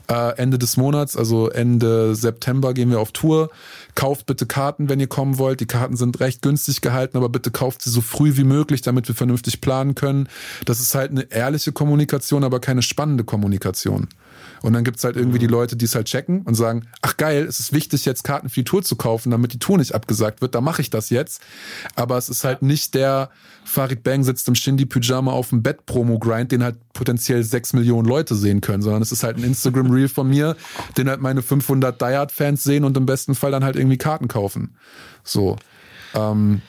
äh, 0.09 0.37
Ende 0.37 0.59
des 0.59 0.77
Monats, 0.77 1.17
also 1.17 1.49
Ende 1.49 2.15
September 2.15 2.75
gehen 2.75 2.91
wir 2.91 3.01
auf 3.01 3.13
Tour, 3.13 3.51
kauft 3.95 4.27
bitte 4.27 4.47
Karten, 4.47 4.89
wenn 4.89 5.01
ihr 5.01 5.07
kommen 5.07 5.39
wollt. 5.39 5.61
Die 5.61 5.67
Karten 5.67 5.97
sind 5.97 6.21
recht 6.21 6.43
günstig 6.43 6.81
gehalten, 6.81 7.17
aber 7.17 7.29
bitte 7.29 7.51
kauft 7.51 7.83
sie 7.83 7.91
so 7.91 8.01
früh 8.01 8.37
wie 8.37 8.45
möglich, 8.45 8.83
damit 8.83 9.09
wir 9.09 9.15
vernünftig 9.15 9.61
planen 9.61 9.95
können. 9.95 10.29
Das 10.65 10.81
ist 10.81 10.95
halt 10.95 11.11
eine 11.11 11.31
ehrliche 11.31 11.73
Kommunikation, 11.73 12.45
aber 12.45 12.61
keine 12.61 12.83
spannende 12.83 13.25
Kommunikation. 13.25 14.09
Und 14.63 14.75
dann 14.75 14.85
gibt's 14.85 15.05
halt 15.05 15.17
irgendwie 15.17 15.39
die 15.39 15.47
Leute, 15.47 15.77
die 15.77 15.87
es 15.87 15.95
halt 15.95 16.07
checken 16.07 16.43
und 16.43 16.55
sagen, 16.55 16.87
ach 17.03 17.17
geil, 17.17 17.45
es 17.45 17.61
ist 17.61 17.73
wichtig, 17.73 18.05
jetzt 18.05 18.25
Karten 18.25 18.49
für 18.49 18.61
die 18.61 18.65
Tour 18.65 18.83
zu 18.83 18.97
kaufen, 18.97 19.31
damit 19.31 19.53
die 19.53 19.59
Tour 19.59 19.79
nicht 19.79 19.95
abgesagt 19.95 20.43
wird, 20.43 20.55
da 20.55 20.61
mache 20.61 20.83
ich 20.83 20.91
das 20.91 21.11
jetzt. 21.11 21.43
Aber 21.95 22.19
es 22.19 22.29
ist 22.29 22.45
halt 22.45 22.63
nicht 22.63 22.95
der 22.95 23.31
Farid 23.65 24.03
Bang 24.03 24.23
sitzt 24.23 24.49
im 24.49 24.55
Shindy-Pyjama 24.55 25.33
auf 25.33 25.51
dem 25.51 25.63
Bett 25.63 25.87
Promo-Grind, 25.87 26.53
den 26.53 26.63
halt 26.63 26.77
potenziell 26.93 27.43
sechs 27.43 27.73
Millionen 27.73 28.07
Leute 28.09 28.35
sehen 28.35 28.61
können, 28.61 28.83
sondern 28.83 29.03
es 29.03 29.13
ist 29.13 29.23
halt 29.23 29.39
ein 29.39 29.45
Instagram-Reel 29.45 30.09
von 30.09 30.29
mir, 30.29 30.57
den 30.97 31.09
halt 31.09 31.21
meine 31.21 31.43
500 31.43 32.01
Die 32.01 32.05
Hard-Fans 32.05 32.63
sehen 32.63 32.85
und 32.85 32.97
im 32.97 33.07
besten 33.07 33.35
Fall 33.35 33.51
dann 33.51 33.65
halt 33.65 33.77
irgendwie 33.77 33.99
Karten 33.99 34.29
kaufen. 34.29 34.77
So. 35.25 35.57
Ähm, 36.15 36.63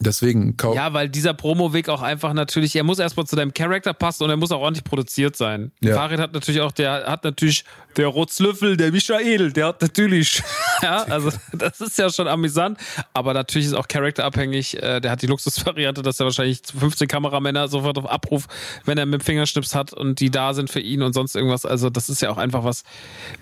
Deswegen 0.00 0.56
kauf. 0.56 0.74
Ja, 0.74 0.92
weil 0.92 1.08
dieser 1.08 1.34
Promo-Weg 1.34 1.88
auch 1.88 2.02
einfach 2.02 2.32
natürlich, 2.32 2.74
er 2.76 2.84
muss 2.84 2.98
erstmal 2.98 3.26
zu 3.26 3.36
deinem 3.36 3.54
Charakter 3.54 3.92
passen 3.92 4.24
und 4.24 4.30
er 4.30 4.36
muss 4.36 4.50
auch 4.52 4.60
ordentlich 4.60 4.84
produziert 4.84 5.36
sein. 5.36 5.72
Ja. 5.80 5.94
Farid 5.94 6.20
hat 6.20 6.32
natürlich 6.32 6.60
auch, 6.60 6.72
der 6.72 7.06
hat 7.06 7.24
natürlich, 7.24 7.64
der 7.96 8.08
Rotzlöffel, 8.08 8.76
der 8.76 8.90
Michael, 8.90 9.52
der 9.52 9.68
hat 9.68 9.82
natürlich, 9.82 10.42
ja, 10.82 11.04
also 11.04 11.30
das 11.52 11.80
ist 11.80 11.98
ja 11.98 12.10
schon 12.10 12.26
amüsant, 12.26 12.78
aber 13.12 13.34
natürlich 13.34 13.68
ist 13.68 13.74
auch 13.74 13.88
charakterabhängig. 13.88 14.82
Äh, 14.82 15.00
der 15.00 15.10
hat 15.10 15.22
die 15.22 15.26
Luxusvariante, 15.26 16.02
dass 16.02 16.18
er 16.20 16.26
wahrscheinlich 16.26 16.60
15 16.78 17.08
Kameramänner 17.08 17.68
sofort 17.68 17.98
auf 17.98 18.10
Abruf, 18.10 18.46
wenn 18.84 18.98
er 18.98 19.06
mit 19.06 19.20
dem 19.20 19.24
Fingerschnips 19.24 19.74
hat 19.74 19.92
und 19.92 20.20
die 20.20 20.30
da 20.30 20.54
sind 20.54 20.70
für 20.70 20.80
ihn 20.80 21.02
und 21.02 21.12
sonst 21.12 21.36
irgendwas. 21.36 21.64
Also 21.64 21.90
das 21.90 22.08
ist 22.08 22.22
ja 22.22 22.30
auch 22.30 22.38
einfach 22.38 22.64
was, 22.64 22.82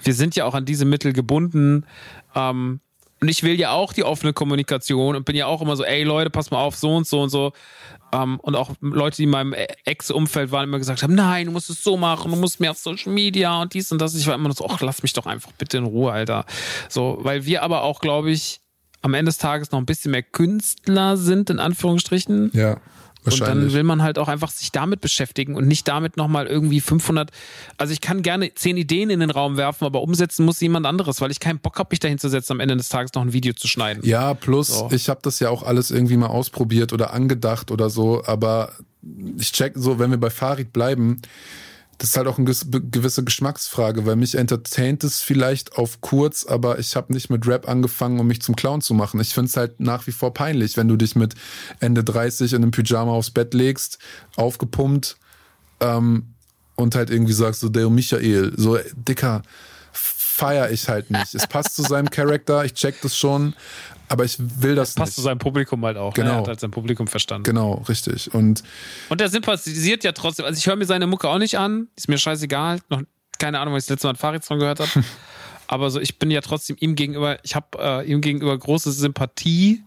wir 0.03 0.15
sind 0.15 0.37
ja 0.37 0.45
auch 0.45 0.55
an 0.55 0.65
diese 0.65 0.85
Mittel 0.85 1.13
gebunden. 1.13 1.87
Ähm, 2.35 2.81
und 3.23 3.29
ich 3.29 3.45
will 3.45 3.59
ja 3.59 3.71
auch 3.71 3.93
die 3.93 4.03
offene 4.03 4.33
Kommunikation 4.33 5.15
und 5.15 5.25
bin 5.25 5.37
ja 5.37 5.47
auch 5.47 5.63
immer 5.63 5.77
so, 5.77 5.85
ey 5.85 6.03
Leute, 6.03 6.29
pass 6.29 6.51
mal 6.51 6.59
auf, 6.59 6.75
so 6.75 6.97
und 6.97 7.07
so 7.07 7.23
und 7.23 7.29
so. 7.29 7.53
Um, 8.13 8.21
ähm, 8.21 8.41
und 8.41 8.57
auch 8.57 8.73
Leute, 8.81 9.19
die 9.19 9.23
in 9.23 9.31
meinem 9.31 9.55
Ex-Umfeld 9.85 10.51
waren, 10.51 10.65
immer 10.65 10.79
gesagt 10.79 11.05
haben, 11.05 11.15
nein, 11.15 11.47
du 11.47 11.53
musst 11.53 11.71
es 11.71 11.83
so 11.83 11.97
machen, 11.97 12.33
du 12.33 12.37
musst 12.37 12.59
mehr 12.59 12.73
auf 12.73 12.79
Social 12.79 13.13
Media 13.13 13.63
und 13.63 13.73
dies 13.73 13.93
und 13.93 14.03
das. 14.03 14.17
Ich 14.17 14.27
war 14.27 14.35
immer 14.35 14.49
nur 14.49 14.57
so, 14.57 14.67
ach, 14.69 14.81
lass 14.81 15.05
mich 15.05 15.13
doch 15.13 15.25
einfach 15.25 15.53
bitte 15.53 15.79
in 15.79 15.85
Ruhe, 15.85 16.13
Alter. 16.13 16.45
So, 16.89 17.19
weil 17.23 17.47
wir 17.47 17.63
aber 17.63 17.83
auch, 17.83 18.01
glaube 18.01 18.33
ich, 18.33 18.61
am 19.03 19.15
Ende 19.15 19.31
des 19.31 19.39
Tages 19.39 19.71
noch 19.71 19.79
ein 19.79 19.87
bisschen 19.87 20.11
mehr 20.11 20.25
Künstler 20.25 21.17
sind, 21.17 21.49
in 21.49 21.61
Anführungsstrichen. 21.61 22.51
Ja. 22.55 22.79
Und 23.25 23.41
dann 23.41 23.73
will 23.73 23.85
man 23.85 24.03
halt 24.03 24.19
auch 24.19 24.29
einfach 24.29 24.51
sich 24.51 24.73
damit 24.73 25.01
beschäftigen 25.01 25.55
und 25.55 25.67
nicht 25.67 25.87
damit 25.87 26.17
nochmal 26.17 26.47
irgendwie 26.47 26.81
500. 26.81 27.31
Also 27.77 27.93
ich 27.93 28.01
kann 28.01 28.23
gerne 28.23 28.53
zehn 28.55 28.77
Ideen 28.77 29.11
in 29.11 29.21
den 29.21 29.31
Raum 29.31 29.57
werfen, 29.57 29.85
aber 29.85 30.03
umsetzen 30.03 30.45
muss 30.45 30.61
jemand 30.61 30.87
anderes, 30.87 31.21
weil 31.21 31.31
ich 31.31 31.41
keinen 31.41 31.61
Bock 31.61 31.79
habe, 31.79 31.89
mich 31.93 32.01
dahin 32.01 32.19
zu 32.19 32.29
setzen, 32.29 32.53
am 32.53 32.61
Ende 32.61 32.77
des 32.77 32.89
Tages 32.89 33.13
noch 33.15 33.23
ein 33.23 33.33
Video 33.33 33.53
zu 33.53 33.69
schneiden. 33.69 34.05
Ja, 34.05 34.35
plus 34.35 34.69
so. 34.69 34.89
ich 34.93 35.09
habe 35.09 35.21
das 35.23 35.39
ja 35.41 35.51
auch 35.51 35.63
alles 35.63 35.91
irgendwie 35.91 36.17
mal 36.17 36.27
ausprobiert 36.27 36.93
oder 36.93 37.13
angedacht 37.13 37.71
oder 37.71 37.91
so, 37.91 38.25
aber 38.27 38.73
ich 39.39 39.53
check 39.53 39.75
so, 39.77 39.99
wenn 39.99 40.11
wir 40.11 40.19
bei 40.19 40.31
Farid 40.31 40.73
bleiben, 40.73 41.21
das 41.99 42.11
ist 42.11 42.17
halt 42.17 42.27
auch 42.27 42.39
eine 42.39 42.47
gewisse 42.47 43.23
Geschmacksfrage, 43.23 44.07
weil 44.07 44.17
mich 44.17 44.35
entertaint 44.35 45.05
es 45.05 45.21
vielleicht 45.21 45.77
auf 45.77 46.01
kurz, 46.01 46.45
aber 46.45 46.79
ich 46.79 46.97
habe 46.97 47.13
nicht 47.13 47.31
mit 47.31 47.47
Rap 47.47 47.69
angefangen, 47.69 48.19
um 48.19 48.27
mich 48.27 48.43
zum 48.43 48.57
Clown 48.57 48.81
zu 48.81 48.95
machen. 48.95 49.21
Ich 49.21 49.35
finde 49.35 49.49
es 49.49 49.57
halt 49.57 49.79
nach 49.79 50.07
wie 50.07 50.13
vor 50.13 50.35
peinlich, 50.35 50.77
wenn 50.77 50.89
du 50.89 50.97
dich 50.97 51.15
mit 51.15 51.35
Ende 51.81 52.03
30 52.03 52.55
in 52.55 52.63
einem 52.63 52.71
Pyjama 52.73 53.13
aufs 53.13 53.31
Bett 53.31 53.55
legst, 53.55 53.99
aufgepumpt 54.37 55.17
ähm, 55.81 56.27
und 56.75 56.95
halt 56.95 57.11
irgendwie 57.11 57.35
sagst 57.35 57.61
so, 57.61 57.69
der 57.69 57.89
Michael, 57.89 58.53
so 58.57 58.79
dicker, 58.95 59.43
feier 59.93 60.71
ich 60.71 60.89
halt 60.89 61.11
nicht. 61.11 61.35
Es 61.35 61.47
passt 61.47 61.77
zu 61.77 61.83
seinem 61.83 62.11
Charakter, 62.11 62.65
ich 62.65 62.75
check 62.75 63.01
das 63.03 63.17
schon, 63.17 63.55
aber 64.13 64.25
ich 64.25 64.37
will 64.39 64.75
das, 64.75 64.91
das 64.91 64.95
passt 64.97 65.09
nicht. 65.11 65.15
zu 65.17 65.21
seinem 65.23 65.39
Publikum 65.39 65.83
halt 65.87 65.97
auch. 65.97 66.13
Genau. 66.13 66.31
Er 66.31 66.37
hat 66.37 66.49
halt 66.49 66.61
sein 66.61 66.71
Publikum 66.71 67.07
verstanden. 67.07 67.45
Genau, 67.45 67.83
richtig. 67.89 68.33
Und, 68.35 68.63
und 69.09 69.21
er 69.23 69.31
sympathisiert 69.31 70.05
ja 70.05 70.13
trotzdem. 70.13 70.45
Also 70.45 70.59
ich 70.59 70.67
höre 70.67 70.77
mir 70.77 70.85
seine 70.85 71.07
Mucke 71.07 71.31
auch 71.31 71.39
nicht 71.39 71.59
an. 71.59 71.89
Ist 71.97 72.09
mir 72.09 72.19
scheißegal. 72.19 72.81
Noch 72.91 73.03
keine 73.39 73.59
Ahnung, 73.59 73.73
weil 73.73 73.79
ich 73.79 73.87
das 73.87 73.95
letzte 73.95 74.09
Mal 74.09 74.11
einen 74.11 74.19
Farid-Song 74.19 74.59
gehört 74.59 74.81
habe. 74.81 74.91
aber 75.67 75.91
so, 75.91 75.99
ich 75.99 76.19
bin 76.19 76.31
ja 76.31 76.43
trotzdem 76.43 76.77
ihm 76.79 76.95
gegenüber, 76.95 77.39
ich 77.43 77.55
habe 77.55 77.67
äh, 77.79 78.11
ihm 78.11 78.21
gegenüber 78.21 78.57
große 78.59 78.93
Sympathie, 78.93 79.83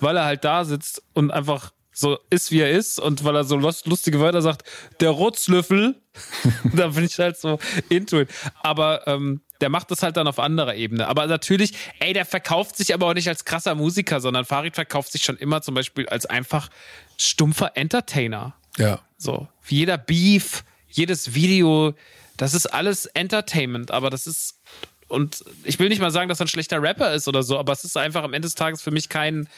weil 0.00 0.16
er 0.16 0.24
halt 0.24 0.44
da 0.44 0.64
sitzt 0.64 1.02
und 1.12 1.30
einfach 1.30 1.72
so 1.92 2.18
ist, 2.30 2.50
wie 2.50 2.60
er 2.60 2.70
ist 2.70 2.98
und 2.98 3.22
weil 3.24 3.36
er 3.36 3.44
so 3.44 3.56
lustige 3.56 4.18
Wörter 4.18 4.40
sagt, 4.40 4.62
der 5.00 5.10
Rotzlöffel, 5.10 6.00
da 6.74 6.88
bin 6.88 7.04
ich 7.04 7.18
halt 7.18 7.36
so 7.36 7.58
into 7.90 8.20
it. 8.20 8.30
Aber 8.62 9.06
ähm, 9.06 9.42
der 9.60 9.68
macht 9.68 9.90
das 9.90 10.02
halt 10.02 10.16
dann 10.16 10.26
auf 10.28 10.38
anderer 10.38 10.74
Ebene. 10.74 11.08
Aber 11.08 11.26
natürlich, 11.26 11.72
ey, 12.00 12.12
der 12.12 12.24
verkauft 12.24 12.76
sich 12.76 12.94
aber 12.94 13.06
auch 13.06 13.14
nicht 13.14 13.28
als 13.28 13.44
krasser 13.44 13.74
Musiker, 13.74 14.20
sondern 14.20 14.44
Farid 14.44 14.74
verkauft 14.74 15.12
sich 15.12 15.24
schon 15.24 15.36
immer 15.36 15.62
zum 15.62 15.74
Beispiel 15.74 16.08
als 16.08 16.26
einfach 16.26 16.68
stumpfer 17.16 17.76
Entertainer. 17.76 18.54
Ja. 18.76 19.00
So, 19.16 19.48
wie 19.64 19.76
jeder 19.76 19.98
Beef, 19.98 20.64
jedes 20.88 21.34
Video, 21.34 21.94
das 22.36 22.54
ist 22.54 22.66
alles 22.66 23.06
Entertainment, 23.06 23.90
aber 23.90 24.10
das 24.10 24.26
ist 24.26 24.60
und 25.08 25.42
ich 25.64 25.78
will 25.78 25.88
nicht 25.88 26.00
mal 26.00 26.10
sagen, 26.10 26.28
dass 26.28 26.40
er 26.40 26.44
ein 26.44 26.48
schlechter 26.48 26.82
Rapper 26.82 27.14
ist 27.14 27.28
oder 27.28 27.42
so, 27.42 27.58
aber 27.58 27.72
es 27.72 27.82
ist 27.82 27.96
einfach 27.96 28.22
am 28.22 28.34
Ende 28.34 28.46
des 28.46 28.54
Tages 28.54 28.82
für 28.82 28.90
mich 28.90 29.08
kein, 29.08 29.48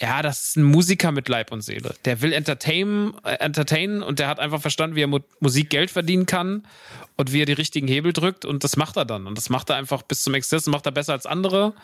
ja, 0.00 0.22
das 0.22 0.48
ist 0.48 0.56
ein 0.56 0.62
Musiker 0.62 1.10
mit 1.12 1.28
Leib 1.28 1.50
und 1.50 1.62
Seele. 1.62 1.94
Der 2.04 2.20
will 2.22 2.32
entertainen, 2.32 3.14
äh, 3.24 3.34
entertainen 3.34 4.02
und 4.02 4.18
der 4.18 4.28
hat 4.28 4.38
einfach 4.38 4.60
verstanden, 4.60 4.96
wie 4.96 5.02
er 5.02 5.08
Mu 5.08 5.20
Musik 5.40 5.70
Geld 5.70 5.90
verdienen 5.90 6.26
kann 6.26 6.66
und 7.16 7.32
wie 7.32 7.42
er 7.42 7.46
die 7.46 7.52
richtigen 7.52 7.88
Hebel 7.88 8.12
drückt 8.12 8.44
und 8.44 8.62
das 8.64 8.76
macht 8.76 8.96
er 8.96 9.04
dann. 9.04 9.26
Und 9.26 9.36
das 9.36 9.50
macht 9.50 9.70
er 9.70 9.76
einfach 9.76 10.02
bis 10.02 10.22
zum 10.22 10.34
Exzess 10.34 10.66
und 10.66 10.72
macht 10.72 10.86
er 10.86 10.92
besser 10.92 11.12
als 11.12 11.26
andere. 11.26 11.74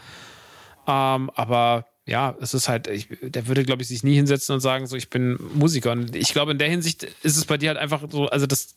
Ähm, 0.86 1.30
aber 1.34 1.86
ja, 2.06 2.36
es 2.40 2.54
ist 2.54 2.68
halt, 2.68 2.86
ich, 2.86 3.08
der 3.20 3.46
würde, 3.46 3.64
glaube 3.64 3.82
ich, 3.82 3.88
sich 3.88 4.04
nie 4.04 4.14
hinsetzen 4.14 4.54
und 4.54 4.60
sagen, 4.60 4.86
so, 4.86 4.94
ich 4.96 5.10
bin 5.10 5.38
Musiker. 5.54 5.92
Und 5.92 6.14
ich 6.14 6.32
glaube, 6.32 6.52
in 6.52 6.58
der 6.58 6.68
Hinsicht 6.68 7.02
ist 7.22 7.36
es 7.36 7.44
bei 7.46 7.56
dir 7.56 7.70
halt 7.70 7.78
einfach 7.78 8.02
so, 8.10 8.28
also 8.28 8.46
das, 8.46 8.76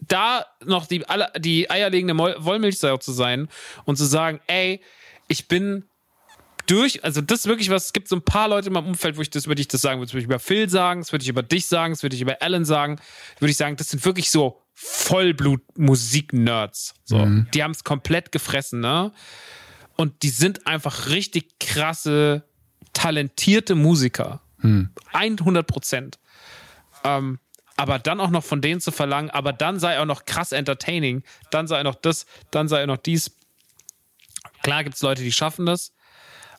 da 0.00 0.46
noch 0.64 0.86
die, 0.86 1.06
alle, 1.08 1.30
die 1.38 1.70
eierlegende 1.70 2.16
Wollmilchsau 2.16 2.96
zu 2.96 3.12
sein 3.12 3.48
und 3.84 3.96
zu 3.96 4.04
sagen, 4.04 4.40
ey, 4.46 4.80
ich 5.28 5.48
bin 5.48 5.84
durch, 6.66 7.04
also 7.04 7.20
das 7.20 7.40
ist 7.40 7.46
wirklich 7.46 7.70
was, 7.70 7.86
es 7.86 7.92
gibt 7.92 8.08
so 8.08 8.16
ein 8.16 8.22
paar 8.22 8.48
Leute 8.48 8.68
in 8.68 8.72
meinem 8.72 8.86
Umfeld, 8.86 9.16
wo 9.16 9.22
ich 9.22 9.30
das, 9.30 9.46
würde 9.46 9.60
ich 9.60 9.68
das 9.68 9.82
sagen, 9.82 10.00
würde 10.00 10.18
ich 10.18 10.24
über 10.24 10.38
Phil 10.38 10.68
sagen, 10.68 11.00
das 11.00 11.12
würde 11.12 11.22
ich 11.22 11.28
über 11.28 11.42
dich 11.42 11.66
sagen, 11.66 11.92
das 11.92 12.02
würde 12.02 12.16
ich 12.16 12.22
über 12.22 12.40
Alan 12.40 12.64
sagen, 12.64 12.98
würde 13.38 13.50
ich 13.50 13.56
sagen, 13.56 13.76
das 13.76 13.90
sind 13.90 14.04
wirklich 14.04 14.30
so 14.30 14.60
Vollblut-Musik-Nerds. 14.74 16.94
So. 17.04 17.18
Mhm. 17.18 17.46
Die 17.54 17.62
haben 17.62 17.70
es 17.70 17.84
komplett 17.84 18.32
gefressen, 18.32 18.80
ne? 18.80 19.12
Und 19.96 20.24
die 20.24 20.30
sind 20.30 20.66
einfach 20.66 21.08
richtig 21.08 21.60
krasse, 21.60 22.42
talentierte 22.92 23.76
Musiker. 23.76 24.40
Mhm. 24.58 24.90
100 25.12 25.66
Prozent. 25.66 26.18
Ähm, 27.04 27.38
aber 27.76 27.98
dann 27.98 28.20
auch 28.20 28.30
noch 28.30 28.44
von 28.44 28.60
denen 28.60 28.80
zu 28.80 28.92
verlangen, 28.92 29.30
aber 29.30 29.52
dann 29.52 29.78
sei 29.78 29.94
er 29.94 30.02
auch 30.02 30.06
noch 30.06 30.24
krass 30.24 30.52
entertaining, 30.52 31.22
dann 31.50 31.66
sei 31.66 31.78
er 31.78 31.84
noch 31.84 31.96
das, 31.96 32.26
dann 32.50 32.68
sei 32.68 32.80
er 32.80 32.86
noch 32.86 32.98
dies. 32.98 33.36
Klar 34.62 34.84
gibt 34.84 34.96
es 34.96 35.02
Leute, 35.02 35.22
die 35.22 35.32
schaffen 35.32 35.66
das, 35.66 35.92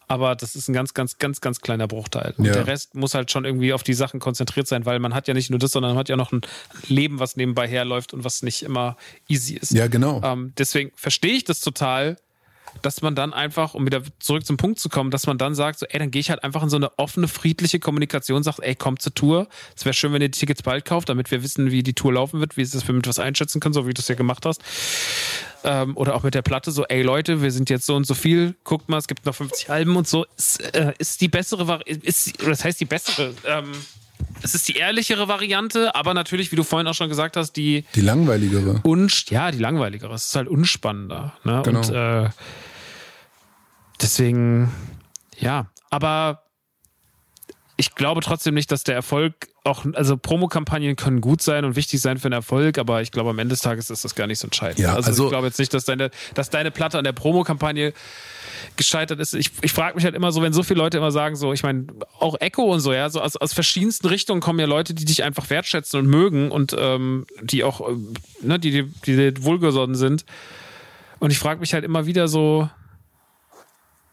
aber 0.08 0.36
das 0.36 0.56
ist 0.56 0.68
ein 0.68 0.74
ganz, 0.74 0.94
ganz, 0.94 1.18
ganz, 1.18 1.42
ganz 1.42 1.62
kleiner 1.62 1.88
Bruchteil. 1.88 2.34
Und 2.38 2.46
ja. 2.46 2.54
der 2.54 2.68
Rest 2.68 2.96
muss 2.96 3.14
halt 3.14 3.32
schon 3.32 3.46
irgendwie 3.46 3.74
auf 3.74 3.84
die 3.84 3.94
Sachen 3.94 4.20
konzentriert 4.20 4.68
sein, 4.68 4.86
weil 4.86 5.00
man 5.00 5.14
hat 5.14 5.28
ja 5.28 5.34
nicht 5.34 5.50
nur 5.50 5.60
das, 5.60 5.72
sondern 5.72 5.92
man 5.92 6.00
hat 6.00 6.10
ja 6.10 6.16
noch 6.16 6.32
ein 6.32 6.42
Leben, 6.88 7.20
was 7.20 7.36
nebenbei 7.36 7.68
herläuft 7.68 8.14
und 8.14 8.24
was 8.24 8.44
nicht 8.44 8.64
immer 8.64 8.98
easy 9.28 9.56
ist. 9.56 9.72
Ja, 9.72 9.88
genau. 9.88 10.22
Ähm, 10.24 10.54
deswegen 10.58 10.92
verstehe 10.96 11.34
ich 11.34 11.44
das 11.44 11.60
total, 11.60 12.18
dass 12.82 13.02
man 13.02 13.16
dann 13.16 13.34
einfach, 13.34 13.74
um 13.74 13.86
wieder 13.86 14.02
zurück 14.20 14.46
zum 14.46 14.58
Punkt 14.58 14.80
zu 14.80 14.90
kommen, 14.90 15.12
dass 15.12 15.28
man 15.28 15.38
dann 15.38 15.56
sagt, 15.56 15.80
so, 15.80 15.86
ey, 15.88 16.00
dann 16.00 16.12
gehe 16.12 16.20
ich 16.20 16.30
halt 16.30 16.44
einfach 16.44 16.64
in 16.64 16.70
so 16.70 16.78
eine 16.78 16.98
offene, 16.98 17.28
friedliche 17.28 17.80
Kommunikation, 17.80 18.44
sagt, 18.44 18.60
ey, 18.62 18.76
komm 18.76 19.00
zur 19.00 19.14
Tour. 19.14 19.48
Es 19.76 19.86
wäre 19.86 19.94
schön, 19.94 20.14
wenn 20.14 20.22
ihr 20.22 20.30
die 20.30 20.40
Tickets 20.40 20.64
bald 20.64 20.86
kauft, 20.86 21.10
damit 21.10 21.32
wir 21.32 21.44
wissen, 21.44 21.72
wie 21.72 21.84
die 21.84 21.94
Tour 21.94 22.14
laufen 22.14 22.40
wird, 22.40 22.58
wie 22.58 22.62
es 22.62 22.76
ist, 22.76 22.88
wir 22.88 22.96
mit 22.96 23.08
was 23.08 23.20
einschätzen 23.20 23.60
können, 23.60 23.74
so 23.74 23.88
wie 23.88 23.94
du 23.94 24.02
es 24.02 24.08
ja 24.08 24.16
gemacht 24.16 24.46
hast. 24.46 24.62
Ähm, 25.64 25.98
oder 25.98 26.16
auch 26.16 26.24
mit 26.24 26.36
der 26.36 26.42
Platte, 26.42 26.72
so, 26.72 26.86
ey 26.86 27.02
Leute, 27.02 27.42
wir 27.42 27.52
sind 27.52 27.70
jetzt 27.70 27.86
so 27.86 27.96
und 27.96 28.06
so 28.06 28.14
viel, 28.14 28.56
guckt 28.64 28.90
mal, 28.90 28.98
es 28.98 29.08
gibt 29.08 29.26
noch 29.26 29.36
50 29.36 29.70
Alben 29.70 29.96
und 29.96 30.08
so. 30.08 30.26
Ist, 30.38 30.62
äh, 30.76 30.94
ist 30.98 31.22
die 31.22 31.28
bessere, 31.28 31.80
ist, 31.86 32.46
das 32.46 32.64
heißt 32.64 32.80
die 32.80 32.86
bessere, 32.86 33.34
ähm, 33.46 33.72
es 34.42 34.54
ist 34.56 34.68
die 34.68 34.76
ehrlichere 34.76 35.28
Variante, 35.28 35.96
aber 35.96 36.14
natürlich, 36.14 36.52
wie 36.52 36.56
du 36.56 36.64
vorhin 36.64 36.88
auch 36.88 36.94
schon 36.94 37.10
gesagt 37.10 37.38
hast, 37.38 37.54
die. 37.54 37.86
Die 37.96 38.02
langweiligere. 38.02 38.80
Und, 38.84 39.30
ja, 39.30 39.52
die 39.52 39.58
langweiligere. 39.58 40.14
Es 40.14 40.26
ist 40.26 40.36
halt 40.36 40.48
unspannender. 40.48 41.34
Ne? 41.44 41.62
Genau. 41.66 41.80
Und 41.80 41.90
äh, 41.92 42.30
deswegen, 44.02 44.72
ja. 45.38 45.68
Aber 45.90 46.44
ich 47.78 47.96
glaube 47.96 48.22
trotzdem 48.22 48.54
nicht, 48.54 48.72
dass 48.72 48.84
der 48.84 48.96
Erfolg 48.96 49.48
auch, 49.66 49.86
also 49.94 50.16
Promokampagnen 50.18 50.96
können 50.96 51.22
gut 51.22 51.42
sein 51.42 51.66
und 51.66 51.76
wichtig 51.76 52.00
sein 52.02 52.18
für 52.18 52.30
den 52.30 52.34
Erfolg, 52.34 52.78
aber 52.78 53.02
ich 53.02 53.12
glaube, 53.12 53.32
am 53.32 53.40
Ende 53.40 53.54
des 53.54 53.62
Tages 53.62 53.90
ist 53.90 54.06
das 54.06 54.16
gar 54.16 54.28
nicht 54.28 54.40
so 54.40 54.48
entscheidend. 54.48 54.80
Ja, 54.80 54.94
also, 54.94 55.10
also 55.10 55.24
ich 55.26 55.30
glaube 55.32 55.48
jetzt 55.48 55.60
nicht, 55.60 55.74
dass 55.74 55.86
deine, 55.86 56.12
dass 56.34 56.50
deine 56.50 56.72
Platte 56.72 56.98
an 56.98 57.04
der 57.04 57.14
Promokampagne 57.14 57.94
gescheitert 58.76 59.20
ist. 59.20 59.34
Ich, 59.34 59.52
ich 59.62 59.74
frage 59.74 59.96
mich 59.96 60.06
halt 60.06 60.16
immer 60.16 60.32
so, 60.32 60.42
wenn 60.42 60.54
so 60.54 60.64
viele 60.64 60.80
Leute 60.80 60.98
immer 60.98 61.12
sagen, 61.12 61.36
so, 61.36 61.52
ich 61.52 61.64
meine, 61.64 61.88
auch 62.20 62.40
Echo 62.40 62.64
und 62.64 62.80
so, 62.80 62.94
ja, 62.94 63.10
so 63.10 63.22
aus, 63.22 63.36
aus 63.38 63.54
verschiedensten 63.54 64.08
Richtungen 64.08 64.42
kommen 64.42 64.60
ja 64.60 64.66
Leute, 64.66 64.94
die 64.94 65.06
dich 65.06 65.24
einfach 65.24 65.50
wertschätzen 65.50 66.00
und 66.00 66.08
mögen 66.08 66.52
und 66.52 66.76
ähm, 66.78 67.26
die 67.42 67.64
auch, 67.64 67.82
äh, 67.90 67.96
ne, 68.42 68.60
die, 68.60 68.84
die, 69.06 69.32
die 69.32 69.44
wohlgesonnen 69.44 69.96
sind. 69.96 70.26
Und 71.20 71.32
ich 71.32 71.40
frage 71.40 71.60
mich 71.60 71.74
halt 71.74 71.84
immer 71.84 72.06
wieder 72.06 72.28
so, 72.28 72.70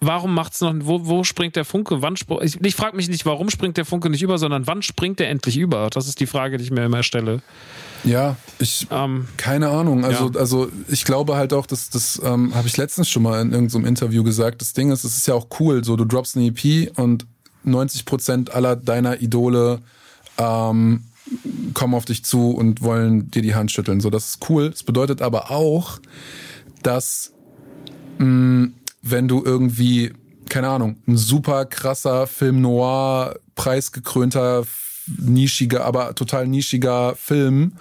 warum 0.03 0.35
macht's 0.35 0.61
noch, 0.61 0.75
wo, 0.81 1.07
wo 1.07 1.25
springt 1.25 1.57
der 1.57 1.65
Funke? 1.65 2.03
Wann 2.03 2.15
ich, 2.43 2.61
ich 2.61 2.75
frage 2.75 2.97
mich 2.97 3.09
nicht, 3.09 3.25
warum 3.25 3.49
springt 3.51 3.77
der 3.77 3.85
Funke 3.85 4.11
nicht 4.11 4.23
über, 4.23 4.37
sondern 4.37 4.67
wann 4.67 4.83
springt 4.83 5.21
der 5.21 5.31
endlich 5.31 5.57
über? 5.57 5.89
Das 5.91 6.09
ist 6.09 6.21
die 6.21 6.27
Frage, 6.27 6.59
die 6.59 6.65
ich 6.65 6.71
mir 6.71 6.85
immer 6.85 7.03
stelle. 7.03 7.41
Ja, 8.05 8.37
ich 8.59 8.89
ähm, 8.91 9.29
keine 9.37 9.69
Ahnung. 9.69 10.05
Also, 10.05 10.31
ja. 10.31 10.41
also 10.41 10.69
ich 10.89 11.05
glaube 11.05 11.37
halt 11.37 11.53
auch, 11.53 11.67
dass 11.67 11.89
das 11.89 12.21
ähm, 12.25 12.55
habe 12.55 12.67
ich 12.67 12.77
letztens 12.77 13.09
schon 13.09 13.23
mal 13.23 13.41
in 13.41 13.53
irgendeinem 13.53 13.87
Interview 13.87 14.25
gesagt. 14.25 14.61
Das 14.61 14.73
Ding 14.73 14.91
ist, 14.91 15.05
es 15.05 15.17
ist 15.17 15.29
ja 15.29 15.35
auch 15.35 15.47
cool. 15.61 15.85
So, 15.85 15.97
du 15.97 16.05
droppst 16.05 16.37
eine 16.37 16.47
EP 16.47 16.99
und 16.99 17.27
90 17.65 18.05
Prozent 18.05 18.55
aller 18.55 18.75
deiner 18.75 19.21
Idole 19.21 19.81
ähm, 20.37 21.05
kommen 21.75 21.95
auf 21.95 22.05
dich 22.05 22.25
zu 22.25 22.51
und 22.51 22.83
wollen 22.83 23.31
dir 23.31 23.43
die 23.43 23.55
Hand 23.55 23.71
schütteln. 23.71 24.01
So, 24.01 24.11
das 24.11 24.31
ist 24.31 24.51
cool. 24.51 24.71
Das 24.71 24.83
bedeutet 24.83 25.23
aber 25.23 25.53
auch, 25.53 26.01
dass 26.83 27.33
mh, 28.19 28.27
mm, 28.27 28.75
wenn 29.03 29.29
du 29.29 29.43
irgendwie, 29.45 30.13
keine 30.49 30.69
Ahnung, 30.69 30.97
ein 31.07 31.17
super 31.17 31.65
krasser 31.67 32.27
Film 32.27 32.61
noir, 32.61 33.37
preisgekrönter, 33.55 34.65
nischiger, 35.19 35.85
aber 35.85 36.15
total 36.15 36.47
nischiger 36.47 37.15
Film, 37.17 37.73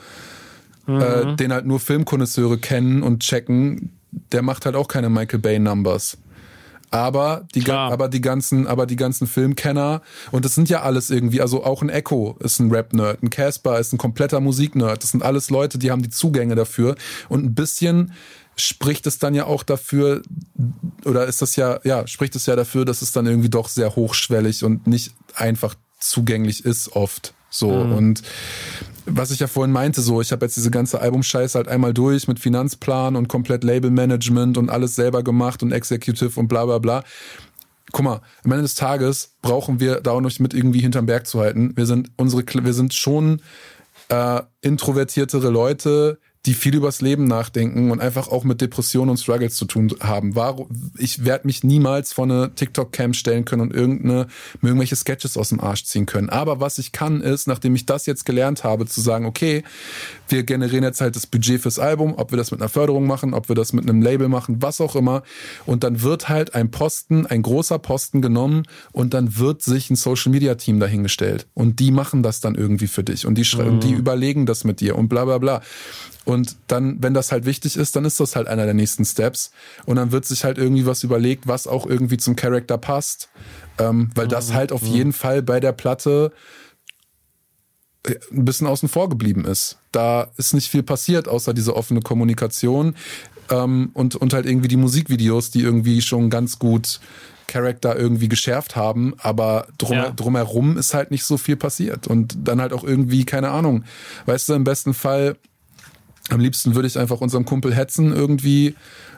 äh, 0.88 0.92
mhm. 0.92 1.02
äh, 1.02 1.36
den 1.36 1.54
halt 1.54 1.66
nur 1.66 1.80
Filmkonnoisseure 1.80 2.58
kennen 2.58 3.04
und 3.04 3.22
checken, 3.22 3.92
der 4.32 4.42
macht 4.42 4.66
halt 4.66 4.76
auch 4.76 4.88
keine 4.88 5.10
Michael 5.10 5.40
Bay 5.40 5.60
Numbers. 5.60 6.18
Aber 6.94 7.48
die, 7.56 7.72
aber 7.72 8.10
die 8.10 8.20
ganzen, 8.20 8.68
aber 8.68 8.86
die 8.86 8.98
ganzen 8.98 9.26
Filmkenner, 9.26 10.02
und 10.32 10.44
das 10.44 10.56
sind 10.56 10.68
ja 10.68 10.82
alles 10.82 11.10
irgendwie, 11.10 11.40
also 11.40 11.64
auch 11.64 11.82
ein 11.82 11.88
Echo 11.88 12.36
ist 12.40 12.60
ein 12.60 12.70
Rap-Nerd, 12.70 13.24
ein 13.24 13.30
Casper 13.30 13.80
ist 13.80 13.94
ein 13.94 13.98
kompletter 13.98 14.42
Musik-Nerd. 14.42 15.02
Das 15.02 15.12
sind 15.12 15.24
alles 15.24 15.50
Leute, 15.50 15.80
die 15.80 15.90
haben 15.90 16.02
die 16.02 16.10
Zugänge 16.10 16.56
dafür. 16.56 16.96
Und 17.30 17.46
ein 17.46 17.56
bisschen 17.56 18.12
spricht 18.62 19.08
es 19.08 19.18
dann 19.20 19.34
ja 19.34 19.46
auch 19.46 19.64
dafür, 19.64 20.22
oder 21.06 21.26
ist 21.26 21.42
das 21.42 21.56
ja, 21.56 21.80
ja, 21.84 22.08
spricht 22.08 22.36
es 22.36 22.46
ja 22.46 22.56
dafür, 22.56 22.86
dass 22.86 23.02
es 23.02 23.12
dann 23.12 23.26
irgendwie 23.26 23.50
doch 23.50 23.70
sehr 23.70 23.96
hochschwellig 23.96 24.64
und 24.64 24.88
nicht 24.88 25.14
einfach 25.36 25.76
zugänglich 26.00 26.66
ist 26.66 26.96
oft. 26.96 27.34
So. 27.50 27.72
Mhm. 27.72 27.94
Und 27.94 28.22
was 29.06 29.32
ich 29.32 29.40
ja 29.40 29.48
vorhin 29.48 29.72
meinte, 29.72 30.02
so, 30.02 30.22
ich 30.22 30.32
habe 30.32 30.46
jetzt 30.46 30.56
diese 30.56 30.72
ganze 30.72 31.02
Albumscheiße 31.02 31.58
halt 31.58 31.68
einmal 31.68 31.94
durch 31.94 32.28
mit 32.28 32.40
Finanzplan 32.40 33.16
und 33.16 33.28
komplett 33.28 33.64
Labelmanagement 33.64 34.58
und 34.58 34.70
alles 34.70 34.96
selber 34.96 35.24
gemacht 35.24 35.64
und 35.64 35.72
Executive 35.72 36.40
und 36.40 36.48
bla 36.48 36.66
bla 36.66 36.78
bla. 36.78 37.04
Guck 37.92 38.06
mal, 38.06 38.22
am 38.46 38.52
Ende 38.52 38.64
des 38.64 38.76
Tages 38.76 39.36
brauchen 39.42 39.80
wir 39.80 40.00
da 40.00 40.12
auch 40.12 40.22
nicht 40.22 40.40
mit 40.40 40.54
irgendwie 40.54 40.80
hinterm 40.80 41.08
Berg 41.08 41.28
zu 41.28 41.40
halten. 41.40 41.76
Wir 41.76 41.86
sind 41.86 42.12
unsere, 42.16 42.44
wir 42.46 42.74
sind 42.74 42.94
schon 42.94 43.42
äh, 44.08 44.42
introvertiertere 44.62 45.50
Leute, 45.50 46.20
die 46.48 46.56
viel 46.56 46.76
übers 46.76 47.02
Leben 47.02 47.26
nachdenken 47.26 47.92
und 47.92 48.02
einfach 48.02 48.28
auch 48.28 48.44
mit 48.44 48.62
Depressionen 48.62 49.12
und 49.12 49.18
Struggles 49.18 49.56
zu 49.56 49.66
tun 49.66 49.94
haben. 50.00 50.36
Warum, 50.36 50.68
ich 50.98 51.24
werde 51.24 51.46
mich 51.46 51.64
niemals 51.64 52.14
vor 52.14 52.26
eine 52.26 52.56
TikTok-Cam 52.56 53.14
stellen 53.14 53.46
können 53.46 53.62
und 53.62 53.74
irgendeine, 53.74 54.28
mir 54.60 54.70
irgendwelche 54.70 54.96
Sketches 54.96 55.38
aus 55.38 55.50
dem 55.50 55.60
Arsch 55.60 55.84
ziehen 55.84 56.08
können. 56.08 56.30
Aber 56.30 56.60
was 56.60 56.80
ich 56.80 56.92
kann, 56.92 57.22
ist, 57.22 57.48
nachdem 57.48 57.76
ich 57.76 57.86
das 57.86 58.08
jetzt 58.08 58.26
gelernt 58.26 58.64
habe, 58.64 58.88
zu 58.88 59.02
sagen, 59.02 59.26
okay, 59.26 59.64
wir 60.30 60.44
generieren 60.44 60.84
jetzt 60.84 61.00
halt 61.00 61.16
das 61.16 61.28
Budget 61.28 61.62
fürs 61.62 61.78
Album, 61.78 62.16
ob 62.18 62.32
wir 62.32 62.38
das 62.38 62.50
mit 62.50 62.60
einer 62.60 62.70
Förderung 62.70 63.06
machen, 63.06 63.36
ob 63.36 63.48
wir 63.48 63.56
das 63.56 63.72
mit 63.72 63.88
einem 63.88 64.02
Label 64.02 64.28
machen, 64.28 64.64
was 64.64 64.82
auch 64.82 64.96
immer. 64.96 65.22
Und 65.68 65.84
dann 65.84 66.02
wird 66.02 66.28
halt 66.28 66.56
ein 66.56 66.72
Posten, 66.72 67.28
ein 67.28 67.44
großer 67.44 67.78
Posten 67.78 68.22
genommen 68.22 68.64
und 68.92 69.14
dann 69.14 69.38
wird 69.38 69.62
sich 69.62 69.92
ein 69.92 69.96
Social-Media-Team 69.96 70.80
dahingestellt. 70.80 71.46
Und 71.54 71.80
die 71.80 71.92
machen 71.92 72.24
das 72.24 72.42
dann 72.42 72.56
irgendwie 72.56 72.88
für 72.88 73.04
dich. 73.04 73.28
Und 73.28 73.36
die, 73.36 73.46
mhm. 73.56 73.80
die 73.80 73.92
überlegen 73.92 74.48
das 74.48 74.64
mit 74.64 74.80
dir 74.80 74.96
und 74.96 75.08
bla 75.08 75.26
bla 75.26 75.38
bla. 75.38 75.62
Und 76.32 76.58
dann, 76.68 77.02
wenn 77.02 77.14
das 77.14 77.32
halt 77.32 77.46
wichtig 77.46 77.78
ist, 77.78 77.96
dann 77.96 78.06
ist 78.06 78.20
das 78.20 78.36
halt 78.36 78.48
einer 78.48 78.66
der 78.66 78.74
nächsten 78.74 79.06
Steps. 79.06 79.52
Und 79.86 79.98
dann 79.98 80.12
wird 80.12 80.26
sich 80.26 80.44
halt 80.44 80.58
irgendwie 80.58 80.86
was 80.86 81.04
überlegt, 81.04 81.48
was 81.48 81.68
auch 81.68 81.86
irgendwie 81.86 82.18
zum 82.18 82.36
Charakter 82.36 82.78
passt. 82.78 83.30
Ähm, 83.78 84.10
weil 84.16 84.28
das 84.28 84.50
mhm. 84.50 84.54
halt 84.54 84.72
auf 84.72 84.82
mhm. 84.82 84.94
jeden 84.94 85.14
Fall 85.14 85.42
bei 85.42 85.60
der 85.60 85.72
Platte 85.72 86.32
äh, 88.06 88.16
ein 88.32 88.46
bisschen 88.46 88.68
außen 88.68 88.90
vor 88.90 89.10
geblieben 89.10 89.46
ist. 89.46 89.78
Da 89.92 90.32
ist 90.38 90.54
nicht 90.54 90.70
viel 90.70 90.84
passiert, 90.84 91.28
außer 91.28 91.54
diese 91.54 91.76
offene 91.76 92.02
Kommunikation 92.02 92.96
ähm, 93.50 93.92
und, 93.94 94.16
und 94.16 94.34
halt 94.34 94.46
irgendwie 94.46 94.68
die 94.68 94.78
Musikvideos, 94.78 95.52
die 95.52 95.62
irgendwie 95.62 96.02
schon 96.02 96.30
ganz 96.30 96.60
gut 96.60 97.00
Charakter 97.52 97.98
irgendwie 97.98 98.30
geschärft 98.30 98.78
haben, 98.78 99.14
aber 99.18 99.68
drum, 99.78 99.98
ja. 99.98 100.12
drumherum 100.12 100.78
ist 100.78 100.94
halt 100.94 101.12
nicht 101.12 101.26
so 101.26 101.38
viel 101.38 101.58
passiert. 101.58 102.08
Und 102.08 102.36
dann 102.48 102.62
halt 102.62 102.72
auch 102.72 102.86
irgendwie, 102.86 103.26
keine 103.26 103.50
Ahnung, 103.50 103.84
weißt 104.26 104.50
du, 104.50 104.54
im 104.54 104.64
besten 104.64 104.94
Fall 104.94 105.36
am 106.30 106.40
liebsten 106.40 106.76
würde 106.76 106.88
ich 106.88 106.98
einfach 106.98 107.22
unserem 107.22 107.46
Kumpel 107.46 107.74
hetzen 107.74 108.14
irgendwie 108.14 108.76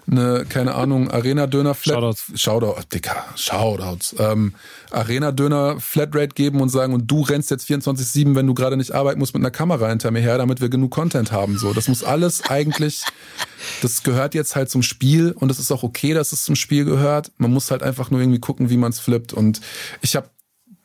eine, 0.10 0.46
keine 0.48 0.76
Ahnung, 0.76 1.10
Arena-Döner 1.10 1.76
Flat. 1.76 1.96
Shoutouts. 1.96 2.32
Shoutout, 2.36 2.82
Dicker, 2.94 3.24
Shoutouts. 3.36 4.16
Ähm, 4.20 4.54
Arena-Döner 4.92 5.80
Flatrate 5.80 6.36
geben 6.36 6.62
und 6.62 6.70
sagen, 6.70 6.94
und 6.94 7.10
du 7.10 7.22
rennst 7.22 7.52
jetzt 7.52 7.70
24-7, 7.70 8.36
wenn 8.36 8.48
du 8.48 8.54
gerade 8.54 8.76
nicht 8.76 8.92
arbeiten 8.92 9.20
musst, 9.20 9.34
mit 9.34 9.42
einer 9.42 9.52
Kamera 9.52 9.88
hinter 9.88 10.12
mir 10.12 10.22
her, 10.22 10.38
damit 10.38 10.60
wir 10.60 10.70
genug 10.70 10.92
Content 10.92 11.32
haben. 11.32 11.58
So, 11.58 11.74
das 11.74 11.88
muss 11.88 12.04
alles 12.04 12.44
eigentlich, 12.50 13.04
das 13.82 14.04
gehört 14.04 14.34
jetzt 14.36 14.56
halt 14.56 14.70
zum 14.70 14.84
Spiel 14.84 15.32
und 15.32 15.50
es 15.50 15.60
ist 15.60 15.72
auch 15.72 15.84
okay, 15.84 16.14
dass 16.14 16.32
es 16.34 16.44
zum 16.44 16.56
Spiel 16.56 16.84
gehört. 16.84 17.32
Man 17.38 17.54
muss 17.54 17.72
halt 17.72 17.82
einfach 17.82 18.12
nur 18.12 18.20
irgendwie 18.20 18.40
gucken, 18.40 18.70
wie 18.70 18.78
man 18.78 18.92
es 18.92 19.00
flippt. 19.00 19.32
Und 19.32 19.62
ich 20.02 20.16
habe 20.16 20.30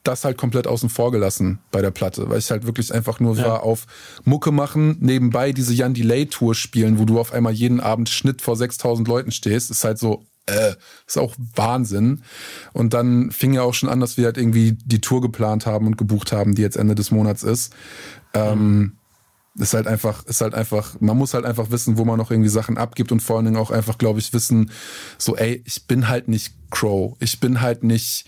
das 0.09 0.25
halt 0.25 0.39
komplett 0.39 0.67
außen 0.67 0.89
vor 0.89 1.13
gelassen 1.13 1.59
bei 1.71 1.83
der 1.83 1.91
Platte, 1.91 2.29
weil 2.29 2.39
ich 2.39 2.51
halt 2.51 2.65
wirklich 2.65 2.93
einfach 2.93 3.21
nur 3.21 3.37
ja. 3.37 3.45
war 3.45 3.63
auf 3.63 3.87
Mucke 4.25 4.51
machen, 4.51 4.97
nebenbei 5.01 5.53
diese 5.53 5.75
Jan 5.75 5.95
Delay 5.95 6.27
Tour 6.27 6.55
spielen, 6.55 6.99
wo 6.99 7.05
du 7.05 7.21
auf 7.21 7.33
einmal 7.33 7.53
jeden 7.53 7.79
Abend 7.79 8.09
Schnitt 8.09 8.41
vor 8.41 8.57
6000 8.57 9.07
Leuten 9.07 9.31
stehst, 9.31 9.71
ist 9.71 9.85
halt 9.85 9.99
so, 9.99 10.25
äh, 10.47 10.75
ist 11.07 11.19
auch 11.19 11.35
Wahnsinn. 11.55 12.23
Und 12.73 12.95
dann 12.95 13.31
fing 13.31 13.53
ja 13.53 13.63
auch 13.63 13.75
schon 13.75 13.91
an, 13.91 14.01
dass 14.01 14.17
wir 14.17 14.25
halt 14.25 14.39
irgendwie 14.39 14.73
die 14.73 15.01
Tour 15.01 15.21
geplant 15.21 15.67
haben 15.67 15.87
und 15.87 15.99
gebucht 15.99 16.33
haben, 16.33 16.55
die 16.55 16.63
jetzt 16.63 16.77
Ende 16.77 16.95
des 16.95 17.11
Monats 17.11 17.43
ist. 17.43 17.75
Ähm, 18.33 18.79
mhm. 18.79 18.93
ist 19.59 19.75
halt 19.75 19.87
einfach, 19.87 20.25
ist 20.25 20.41
halt 20.41 20.55
einfach, 20.55 20.99
man 21.01 21.19
muss 21.19 21.35
halt 21.35 21.45
einfach 21.45 21.71
wissen, 21.71 21.99
wo 21.99 22.07
man 22.07 22.17
noch 22.17 22.31
irgendwie 22.31 22.49
Sachen 22.49 22.79
abgibt 22.79 23.13
und 23.13 23.21
vor 23.21 23.37
allen 23.37 23.45
Dingen 23.45 23.59
auch 23.59 23.71
einfach, 23.71 23.99
glaube 23.99 24.21
ich, 24.21 24.33
wissen, 24.33 24.71
so, 25.19 25.37
ey, 25.37 25.63
ich 25.67 25.87
bin 25.87 26.09
halt 26.09 26.29
nicht 26.29 26.55
Crow, 26.71 27.15
ich 27.21 27.41
bin 27.41 27.61
halt 27.61 27.85
nicht 27.85 28.25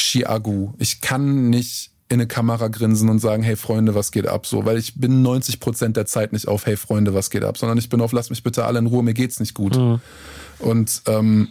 Chiagu. 0.00 0.72
Ich 0.78 1.00
kann 1.00 1.50
nicht 1.50 1.90
in 2.08 2.14
eine 2.14 2.26
Kamera 2.26 2.68
grinsen 2.68 3.08
und 3.08 3.20
sagen, 3.20 3.44
hey 3.44 3.54
Freunde, 3.54 3.94
was 3.94 4.10
geht 4.10 4.26
ab? 4.26 4.44
So, 4.44 4.64
weil 4.64 4.78
ich 4.78 4.96
bin 4.96 5.22
90 5.22 5.60
Prozent 5.60 5.96
der 5.96 6.06
Zeit 6.06 6.32
nicht 6.32 6.48
auf, 6.48 6.66
hey 6.66 6.76
Freunde, 6.76 7.14
was 7.14 7.30
geht 7.30 7.44
ab? 7.44 7.56
Sondern 7.56 7.78
ich 7.78 7.88
bin 7.88 8.00
auf, 8.00 8.10
lass 8.12 8.30
mich 8.30 8.42
bitte 8.42 8.64
alle 8.64 8.80
in 8.80 8.86
Ruhe, 8.86 9.04
mir 9.04 9.14
geht's 9.14 9.38
nicht 9.38 9.54
gut. 9.54 9.76
Mhm. 9.76 10.00
Und, 10.58 11.02
ähm, 11.06 11.48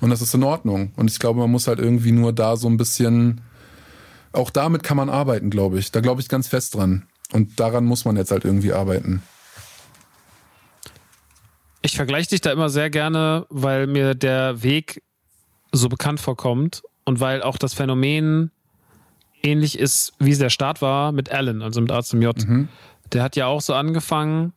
und 0.00 0.08
das 0.08 0.22
ist 0.22 0.32
in 0.34 0.42
Ordnung. 0.42 0.92
Und 0.96 1.10
ich 1.10 1.18
glaube, 1.18 1.40
man 1.40 1.50
muss 1.50 1.66
halt 1.66 1.78
irgendwie 1.78 2.12
nur 2.12 2.32
da 2.32 2.56
so 2.56 2.66
ein 2.66 2.78
bisschen, 2.78 3.42
auch 4.32 4.48
damit 4.48 4.82
kann 4.82 4.96
man 4.96 5.10
arbeiten, 5.10 5.50
glaube 5.50 5.78
ich. 5.78 5.92
Da 5.92 6.00
glaube 6.00 6.22
ich 6.22 6.30
ganz 6.30 6.48
fest 6.48 6.74
dran. 6.76 7.06
Und 7.32 7.60
daran 7.60 7.84
muss 7.84 8.06
man 8.06 8.16
jetzt 8.16 8.30
halt 8.30 8.46
irgendwie 8.46 8.72
arbeiten. 8.72 9.22
Ich 11.82 11.96
vergleiche 11.96 12.30
dich 12.30 12.40
da 12.40 12.52
immer 12.52 12.70
sehr 12.70 12.88
gerne, 12.88 13.46
weil 13.50 13.86
mir 13.86 14.14
der 14.14 14.62
Weg 14.62 15.02
so 15.72 15.90
bekannt 15.90 16.20
vorkommt 16.20 16.82
und 17.04 17.20
weil 17.20 17.42
auch 17.42 17.58
das 17.58 17.74
Phänomen 17.74 18.50
ähnlich 19.42 19.78
ist, 19.78 20.12
wie 20.18 20.32
es 20.32 20.38
der 20.38 20.50
Start 20.50 20.82
war 20.82 21.12
mit 21.12 21.30
Alan, 21.30 21.62
also 21.62 21.80
mit 21.80 21.90
A 21.90 22.02
zum 22.02 22.22
J. 22.22 22.36
Mhm. 22.46 22.68
Der 23.12 23.22
hat 23.22 23.36
ja 23.36 23.46
auch 23.46 23.60
so 23.60 23.74
angefangen. 23.74 24.52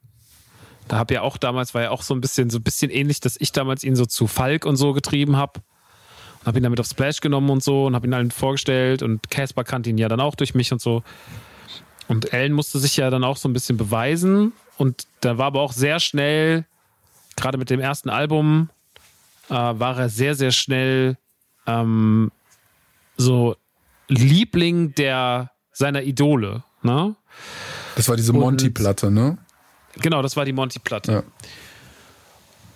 Da 0.87 0.97
habe 0.97 1.13
ja 1.13 1.21
auch 1.21 1.37
damals, 1.37 1.73
war 1.73 1.83
ja 1.83 1.91
auch 1.91 2.01
so 2.01 2.13
ein 2.13 2.21
bisschen, 2.21 2.49
so 2.49 2.59
ein 2.59 2.63
bisschen 2.63 2.91
ähnlich, 2.91 3.19
dass 3.19 3.37
ich 3.39 3.51
damals 3.51 3.83
ihn 3.83 3.95
so 3.95 4.05
zu 4.05 4.27
Falk 4.27 4.65
und 4.65 4.75
so 4.75 4.93
getrieben 4.93 5.37
habe. 5.37 5.61
Und 6.41 6.47
habe 6.47 6.59
ihn 6.59 6.63
damit 6.63 6.79
auf 6.79 6.87
Splash 6.87 7.21
genommen 7.21 7.49
und 7.49 7.63
so 7.63 7.85
und 7.85 7.95
habe 7.95 8.05
ihn 8.05 8.13
allen 8.13 8.31
vorgestellt 8.31 9.01
und 9.01 9.29
Casper 9.29 9.63
kannte 9.63 9.89
ihn 9.89 9.97
ja 9.97 10.09
dann 10.09 10.19
auch 10.19 10.35
durch 10.35 10.53
mich 10.53 10.71
und 10.73 10.81
so. 10.81 11.03
Und 12.09 12.33
Alan 12.33 12.51
musste 12.51 12.79
sich 12.79 12.97
ja 12.97 13.09
dann 13.09 13.23
auch 13.23 13.37
so 13.37 13.47
ein 13.47 13.53
bisschen 13.53 13.77
beweisen. 13.77 14.51
Und 14.77 15.07
da 15.21 15.37
war 15.37 15.47
aber 15.47 15.61
auch 15.61 15.71
sehr 15.71 15.99
schnell, 15.99 16.65
gerade 17.37 17.57
mit 17.57 17.69
dem 17.69 17.79
ersten 17.79 18.09
Album, 18.09 18.69
äh, 19.49 19.53
war 19.53 19.97
er 19.97 20.09
sehr, 20.09 20.35
sehr 20.35 20.51
schnell 20.51 21.17
ähm, 21.67 22.31
so 23.17 23.55
Liebling 24.07 24.93
der 24.95 25.51
seiner 25.71 26.03
Idole. 26.03 26.63
Ne? 26.81 27.15
Das 27.95 28.09
war 28.09 28.15
diese 28.15 28.33
Monty-Platte, 28.33 29.09
ne? 29.11 29.37
Genau, 30.01 30.21
das 30.21 30.35
war 30.35 30.45
die 30.45 30.53
Monty-Platte. 30.53 31.11
Ja. 31.11 31.23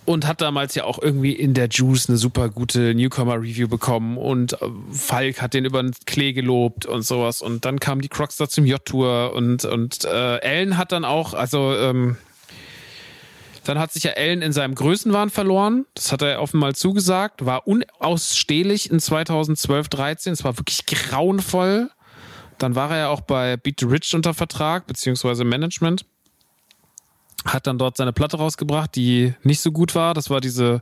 und 0.05 0.25
hat 0.25 0.39
damals 0.39 0.73
ja 0.75 0.85
auch 0.85 0.99
irgendwie 1.01 1.33
in 1.33 1.53
der 1.53 1.67
Juice 1.67 2.07
eine 2.07 2.17
super 2.17 2.47
gute 2.49 2.95
Newcomer-Review 2.95 3.67
bekommen 3.67 4.17
und 4.17 4.53
äh, 4.53 4.69
Falk 4.91 5.41
hat 5.41 5.53
den 5.53 5.65
über 5.65 5.83
den 5.83 5.93
Klee 6.05 6.31
gelobt 6.31 6.85
und 6.85 7.01
sowas 7.01 7.41
und 7.41 7.65
dann 7.65 7.79
kam 7.79 7.99
die 7.99 8.07
Crocs 8.07 8.37
da 8.37 8.47
zum 8.47 8.65
J-Tour 8.65 9.33
und, 9.35 9.65
und 9.65 10.05
äh, 10.05 10.37
Ellen 10.37 10.77
hat 10.77 10.93
dann 10.93 11.03
auch, 11.03 11.33
also 11.33 11.75
ähm, 11.75 12.15
dann 13.67 13.79
hat 13.79 13.91
sich 13.91 14.03
ja 14.03 14.11
Ellen 14.11 14.41
in 14.41 14.53
seinem 14.53 14.75
Größenwahn 14.75 15.29
verloren. 15.29 15.85
Das 15.93 16.11
hat 16.13 16.21
er 16.21 16.41
offenbar 16.41 16.73
zugesagt. 16.73 17.45
War 17.45 17.67
unausstehlich 17.67 18.89
in 18.89 18.99
2012, 18.99 19.89
13. 19.89 20.33
Es 20.33 20.43
war 20.45 20.57
wirklich 20.57 20.85
grauenvoll. 20.85 21.89
Dann 22.59 22.75
war 22.75 22.91
er 22.91 22.97
ja 22.97 23.07
auch 23.09 23.21
bei 23.21 23.57
Beat 23.57 23.81
the 23.81 23.85
Rich 23.85 24.15
unter 24.15 24.33
Vertrag, 24.33 24.87
beziehungsweise 24.87 25.43
Management 25.43 26.05
hat 27.45 27.67
dann 27.67 27.77
dort 27.77 27.97
seine 27.97 28.13
Platte 28.13 28.37
rausgebracht, 28.37 28.95
die 28.95 29.33
nicht 29.43 29.61
so 29.61 29.71
gut 29.71 29.95
war. 29.95 30.13
Das 30.13 30.29
war 30.29 30.41
diese, 30.41 30.81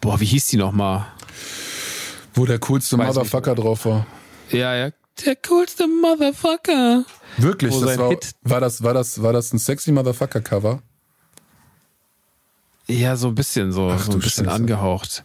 boah, 0.00 0.20
wie 0.20 0.26
hieß 0.26 0.46
die 0.48 0.56
nochmal? 0.56 1.06
Wo 2.34 2.46
der 2.46 2.58
coolste 2.58 2.98
Weiß 2.98 3.14
Motherfucker 3.14 3.54
nicht. 3.54 3.64
drauf 3.64 3.84
war. 3.86 4.06
Ja, 4.50 4.74
ja. 4.74 4.90
Der 5.26 5.36
coolste 5.36 5.86
Motherfucker. 5.86 7.04
Wirklich? 7.36 7.72
Das 7.78 7.98
war, 7.98 8.10
war, 8.42 8.60
das, 8.60 8.82
war, 8.82 8.94
das, 8.94 9.22
war 9.22 9.32
das 9.32 9.52
ein 9.52 9.58
sexy 9.58 9.92
Motherfucker-Cover? 9.92 10.82
Ja, 12.88 13.16
so 13.16 13.28
ein 13.28 13.34
bisschen 13.34 13.72
so, 13.72 13.90
Ach, 13.90 13.98
so 14.00 14.12
ein 14.12 14.18
bisschen 14.18 14.44
Scheiße. 14.46 14.56
angehaucht. 14.56 15.24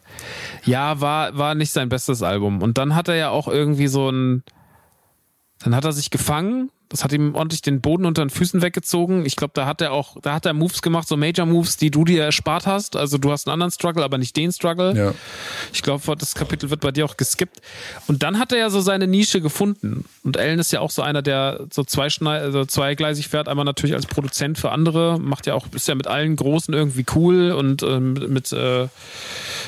Ja, 0.64 1.01
war, 1.01 1.38
war 1.38 1.55
nicht 1.55 1.72
sein 1.72 1.89
bestes 1.89 2.22
Album. 2.24 2.62
Und 2.62 2.78
dann 2.78 2.95
hat 2.95 3.08
er 3.08 3.16
ja 3.16 3.30
auch 3.30 3.47
irgendwie 3.47 3.88
so 3.88 4.10
ein, 4.10 4.43
dann 5.60 5.76
hat 5.76 5.84
er 5.86 5.91
sich 5.91 6.10
gefangen 6.12 6.70
das 6.89 7.03
hat 7.03 7.11
ihm 7.11 7.35
ordentlich 7.35 7.61
den 7.61 7.81
Boden 7.81 8.05
unter 8.05 8.23
den 8.23 8.29
Füßen 8.29 8.61
weggezogen. 8.61 9.25
Ich 9.25 9.35
glaube, 9.35 9.51
da 9.53 9.65
hat 9.65 9.81
er 9.81 9.91
auch, 9.91 10.17
da 10.21 10.33
hat 10.33 10.45
er 10.45 10.53
Moves 10.53 10.81
gemacht, 10.81 11.07
so 11.07 11.17
Major 11.17 11.45
Moves, 11.45 11.77
die 11.77 11.91
du 11.91 12.05
dir 12.05 12.23
erspart 12.23 12.65
hast. 12.65 12.95
Also 12.95 13.17
du 13.17 13.31
hast 13.31 13.47
einen 13.47 13.53
anderen 13.53 13.71
Struggle, 13.71 14.03
aber 14.03 14.17
nicht 14.17 14.35
den 14.35 14.51
Struggle. 14.51 14.95
Ja. 14.95 15.13
Ich 15.73 15.81
glaube, 15.81 16.15
das 16.17 16.35
Kapitel 16.35 16.69
wird 16.69 16.81
bei 16.81 16.91
dir 16.91 17.05
auch 17.05 17.17
geskippt. 17.17 17.61
Und 18.07 18.23
dann 18.23 18.39
hat 18.39 18.51
er 18.51 18.57
ja 18.57 18.69
so 18.69 18.81
seine 18.81 19.07
Nische 19.07 19.41
gefunden. 19.41 20.05
Und 20.23 20.38
Ellen 20.38 20.59
ist 20.59 20.71
ja 20.71 20.79
auch 20.79 20.91
so 20.91 21.01
einer, 21.01 21.21
der 21.21 21.67
so 21.71 21.83
zweischneid, 21.83 22.41
also 22.41 22.65
zweigleisig 22.65 23.27
fährt. 23.27 23.47
Einmal 23.47 23.65
natürlich 23.65 23.95
als 23.95 24.05
Produzent 24.05 24.57
für 24.57 24.71
andere, 24.71 25.19
macht 25.19 25.45
ja 25.45 25.53
auch, 25.53 25.67
ist 25.73 25.88
ja 25.88 25.95
mit 25.95 26.07
allen 26.07 26.35
Großen 26.35 26.73
irgendwie 26.73 27.05
cool 27.15 27.51
und 27.51 27.83
äh, 27.83 27.99
mit, 27.99 28.51
äh, 28.53 28.88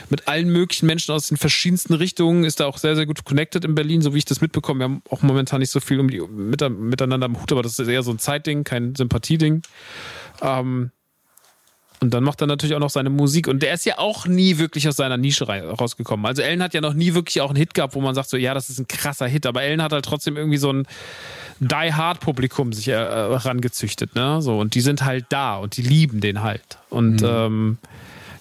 mit 0.09 0.28
allen 0.28 0.49
möglichen 0.49 0.86
Menschen 0.86 1.13
aus 1.13 1.28
den 1.28 1.38
verschiedensten 1.38 1.93
Richtungen 1.93 2.43
ist 2.43 2.59
da 2.59 2.65
auch 2.65 2.78
sehr, 2.78 2.95
sehr 2.95 3.05
gut 3.05 3.26
connected 3.26 3.65
in 3.65 3.76
Berlin, 3.76 4.01
so 4.01 4.13
wie 4.13 4.20
ich 4.20 4.26
das 4.26 4.41
mitbekomme. 4.41 4.80
Wir 4.80 4.84
haben 4.86 5.01
auch 5.09 5.22
momentan 5.22 5.59
nicht 5.59 5.72
so 5.72 5.80
viel 5.80 5.99
um 5.99 6.09
die, 6.09 6.22
mit, 6.22 6.61
miteinander 7.10 7.26
am 7.26 7.41
Hut, 7.41 7.51
aber 7.51 7.64
das 7.64 7.80
ist 7.80 7.88
eher 7.88 8.03
so 8.03 8.12
ein 8.12 8.20
Zeitding, 8.20 8.64
kein 8.64 8.95
Sympathieding. 8.95 9.62
Ähm, 10.41 10.91
und 12.01 12.14
dann 12.14 12.24
macht 12.24 12.39
er 12.39 12.47
natürlich 12.47 12.76
auch 12.76 12.80
noch 12.80 12.89
seine 12.89 13.10
Musik. 13.10 13.47
Und 13.47 13.62
der 13.62 13.74
ist 13.74 13.86
ja 13.86 13.97
auch 13.97 14.26
nie 14.26 14.57
wirklich 14.57 14.88
aus 14.88 14.95
seiner 14.95 15.18
Nische 15.18 15.45
rausgekommen. 15.45 16.26
Also 16.26 16.41
Ellen 16.41 16.64
hat 16.64 16.74
ja 16.74 16.80
noch 16.80 16.93
nie 16.93 17.14
wirklich 17.14 17.41
auch 17.41 17.49
einen 17.49 17.57
Hit 17.57 17.74
gehabt, 17.74 17.93
wo 17.93 17.99
man 17.99 18.16
sagt 18.16 18.30
so, 18.30 18.38
ja, 18.38 18.53
das 18.53 18.70
ist 18.70 18.80
ein 18.80 18.88
krasser 18.88 19.28
Hit. 19.28 19.45
Aber 19.45 19.64
Ellen 19.64 19.84
hat 19.84 19.91
halt 19.91 20.05
trotzdem 20.05 20.38
irgendwie 20.38 20.57
so 20.57 20.72
ein 20.72 20.88
Die-Hard-Publikum 21.60 22.72
sich 22.72 22.88
äh, 22.88 22.93
herangezüchtet, 22.93 24.16
ne? 24.16 24.41
So, 24.41 24.60
und 24.60 24.76
die 24.76 24.82
sind 24.82 25.03
halt 25.03 25.26
da 25.28 25.57
und 25.57 25.76
die 25.76 25.82
lieben 25.82 26.22
den 26.22 26.41
halt. 26.41 26.78
Und 26.89 27.22
mhm. 27.22 27.28
ähm, 27.28 27.78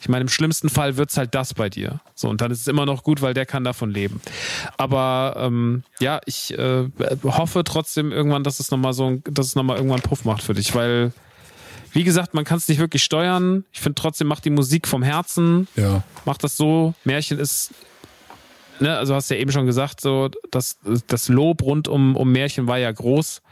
ich 0.01 0.09
meine, 0.09 0.23
im 0.23 0.29
schlimmsten 0.29 0.69
Fall 0.69 0.97
wird 0.97 1.11
es 1.11 1.17
halt 1.17 1.35
das 1.35 1.55
bei 1.55 1.69
dir. 1.69 2.01
So, 2.15 2.29
und 2.29 2.41
dann 2.41 2.51
ist 2.51 2.61
es 2.61 2.67
immer 2.67 2.87
noch 2.87 3.03
gut, 3.03 3.23
weil 3.23 3.35
der 3.35 3.47
kann 3.47 3.65
davon 3.65 3.91
leben. 3.91 4.21
Aber 4.77 5.35
ähm, 5.39 5.83
ja, 6.01 6.21
ich 6.25 6.57
äh, 6.57 6.89
hoffe 7.25 7.65
trotzdem 7.65 8.13
irgendwann, 8.13 8.45
dass 8.45 8.61
es 8.61 8.71
nochmal 8.71 8.93
so 8.93 9.21
dass 9.25 9.47
es 9.47 9.55
nochmal 9.55 9.77
irgendwann 9.77 10.01
Puff 10.01 10.25
macht 10.25 10.43
für 10.43 10.55
dich, 10.55 10.75
weil 10.75 11.13
wie 11.93 12.05
gesagt, 12.05 12.35
man 12.35 12.45
kann 12.45 12.59
es 12.59 12.69
nicht 12.69 12.79
wirklich 12.79 13.03
steuern. 13.03 13.65
Ich 13.73 13.81
finde 13.81 13.95
trotzdem, 13.95 14.27
macht 14.27 14.45
die 14.45 14.51
Musik 14.51 14.87
vom 14.87 15.03
Herzen. 15.03 15.69
Ja. 15.75 16.03
Macht 16.27 16.45
das 16.45 16.57
so. 16.57 16.95
Märchen 17.05 17.39
ist, 17.39 17.73
ne, 18.79 18.97
also 18.97 19.15
hast 19.15 19.31
du 19.31 19.35
ja 19.35 19.41
eben 19.41 19.53
schon 19.53 19.67
gesagt, 19.67 20.01
so, 20.01 20.29
das, 20.51 20.79
das 21.07 21.29
Lob 21.29 21.63
rund 21.63 21.89
um, 21.89 22.15
um 22.15 22.31
Märchen 22.31 22.67
war 22.67 22.79
ja 22.79 22.93
groß. 22.93 23.43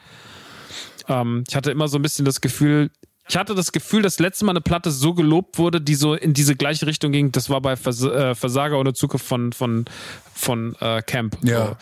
Ähm, 1.09 1.45
ich 1.49 1.57
hatte 1.57 1.71
immer 1.71 1.89
so 1.89 1.99
ein 1.99 2.03
bisschen 2.03 2.25
das 2.25 2.41
Gefühl, 2.41 2.91
ich 3.29 3.37
hatte 3.37 3.55
das 3.55 3.73
Gefühl, 3.73 4.03
dass 4.03 4.19
letzte 4.19 4.45
Mal 4.45 4.53
eine 4.53 4.61
Platte 4.61 4.91
so 4.91 5.15
gelobt 5.15 5.59
wurde, 5.59 5.81
die 5.81 5.95
so 5.95 6.15
in 6.15 6.33
diese 6.33 6.55
gleiche 6.55 6.87
Richtung 6.87 7.13
ging. 7.13 7.33
Das 7.33 7.51
war 7.51 7.61
bei 7.61 7.77
Vers 7.77 8.03
äh, 8.03 8.35
Versager 8.35 8.79
ohne 8.79 8.93
Zukunft 8.93 9.27
von, 9.27 9.53
von, 9.53 9.85
von 10.33 10.77
äh, 10.81 11.03
Camp. 11.03 11.37
Ja. 11.43 11.77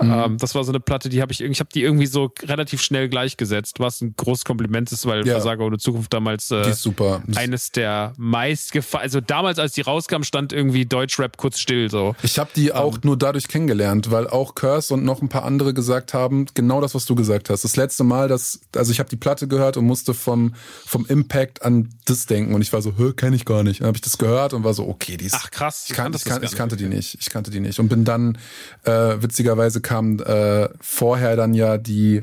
Mhm. 0.00 0.12
Ähm, 0.12 0.38
das 0.38 0.54
war 0.54 0.62
so 0.64 0.70
eine 0.70 0.80
Platte, 0.80 1.08
die 1.08 1.20
habe 1.20 1.32
ich, 1.32 1.40
ich 1.40 1.60
habe 1.60 1.70
die 1.74 1.82
irgendwie 1.82 2.06
so 2.06 2.32
relativ 2.42 2.82
schnell 2.82 3.08
gleichgesetzt, 3.08 3.80
was 3.80 4.00
ein 4.00 4.14
großes 4.16 4.44
Kompliment 4.44 4.92
ist, 4.92 5.06
weil 5.06 5.26
ja. 5.26 5.34
Versager 5.34 5.64
ohne 5.64 5.78
Zukunft 5.78 6.12
damals 6.12 6.50
äh, 6.50 6.72
super. 6.72 7.22
eines 7.34 7.72
der 7.72 8.12
meistgefallen, 8.16 9.02
also 9.02 9.20
damals, 9.20 9.58
als 9.58 9.72
die 9.72 9.80
rauskam, 9.80 10.22
stand 10.22 10.52
irgendwie 10.52 10.86
Deutschrap 10.86 11.36
kurz 11.36 11.58
still 11.58 11.90
so. 11.90 12.14
Ich 12.22 12.38
habe 12.38 12.50
die 12.54 12.72
auch 12.72 12.94
ähm. 12.94 13.00
nur 13.04 13.16
dadurch 13.16 13.48
kennengelernt, 13.48 14.10
weil 14.10 14.28
auch 14.28 14.54
Curse 14.54 14.94
und 14.94 15.04
noch 15.04 15.20
ein 15.20 15.28
paar 15.28 15.44
andere 15.44 15.74
gesagt 15.74 16.14
haben, 16.14 16.46
genau 16.54 16.80
das, 16.80 16.94
was 16.94 17.04
du 17.04 17.14
gesagt 17.14 17.50
hast. 17.50 17.64
Das 17.64 17.76
letzte 17.76 18.04
Mal, 18.04 18.28
dass, 18.28 18.60
also 18.76 18.92
ich 18.92 19.00
habe 19.00 19.08
die 19.08 19.16
Platte 19.16 19.48
gehört 19.48 19.76
und 19.76 19.84
musste 19.84 20.14
vom, 20.14 20.54
vom 20.86 21.06
Impact 21.06 21.62
an 21.62 21.90
das 22.04 22.26
denken 22.26 22.54
und 22.54 22.62
ich 22.62 22.72
war 22.72 22.82
so, 22.82 22.94
hä, 22.96 23.12
kenne 23.14 23.34
ich 23.34 23.44
gar 23.44 23.62
nicht. 23.62 23.80
Dann 23.80 23.88
habe 23.88 23.96
ich 23.96 24.02
das 24.02 24.18
gehört 24.18 24.52
und 24.52 24.62
war 24.62 24.74
so, 24.74 24.86
okay, 24.88 25.16
die 25.16 25.26
ist. 25.26 25.34
Ach 25.34 25.50
krass, 25.50 25.86
ich, 25.88 25.94
kan 25.94 26.14
ich, 26.14 26.24
kan 26.24 26.42
ich 26.42 26.54
kannte 26.54 26.76
die 26.76 26.86
nicht. 26.86 27.16
Ich 27.20 27.30
kannte 27.30 27.50
die 27.50 27.60
nicht 27.60 27.80
und 27.80 27.88
bin 27.88 28.04
dann 28.04 28.38
äh, 28.84 28.90
witzigerweise 29.20 29.80
kam 29.88 30.18
äh, 30.18 30.68
vorher 30.82 31.34
dann 31.34 31.54
ja 31.54 31.78
die, 31.78 32.22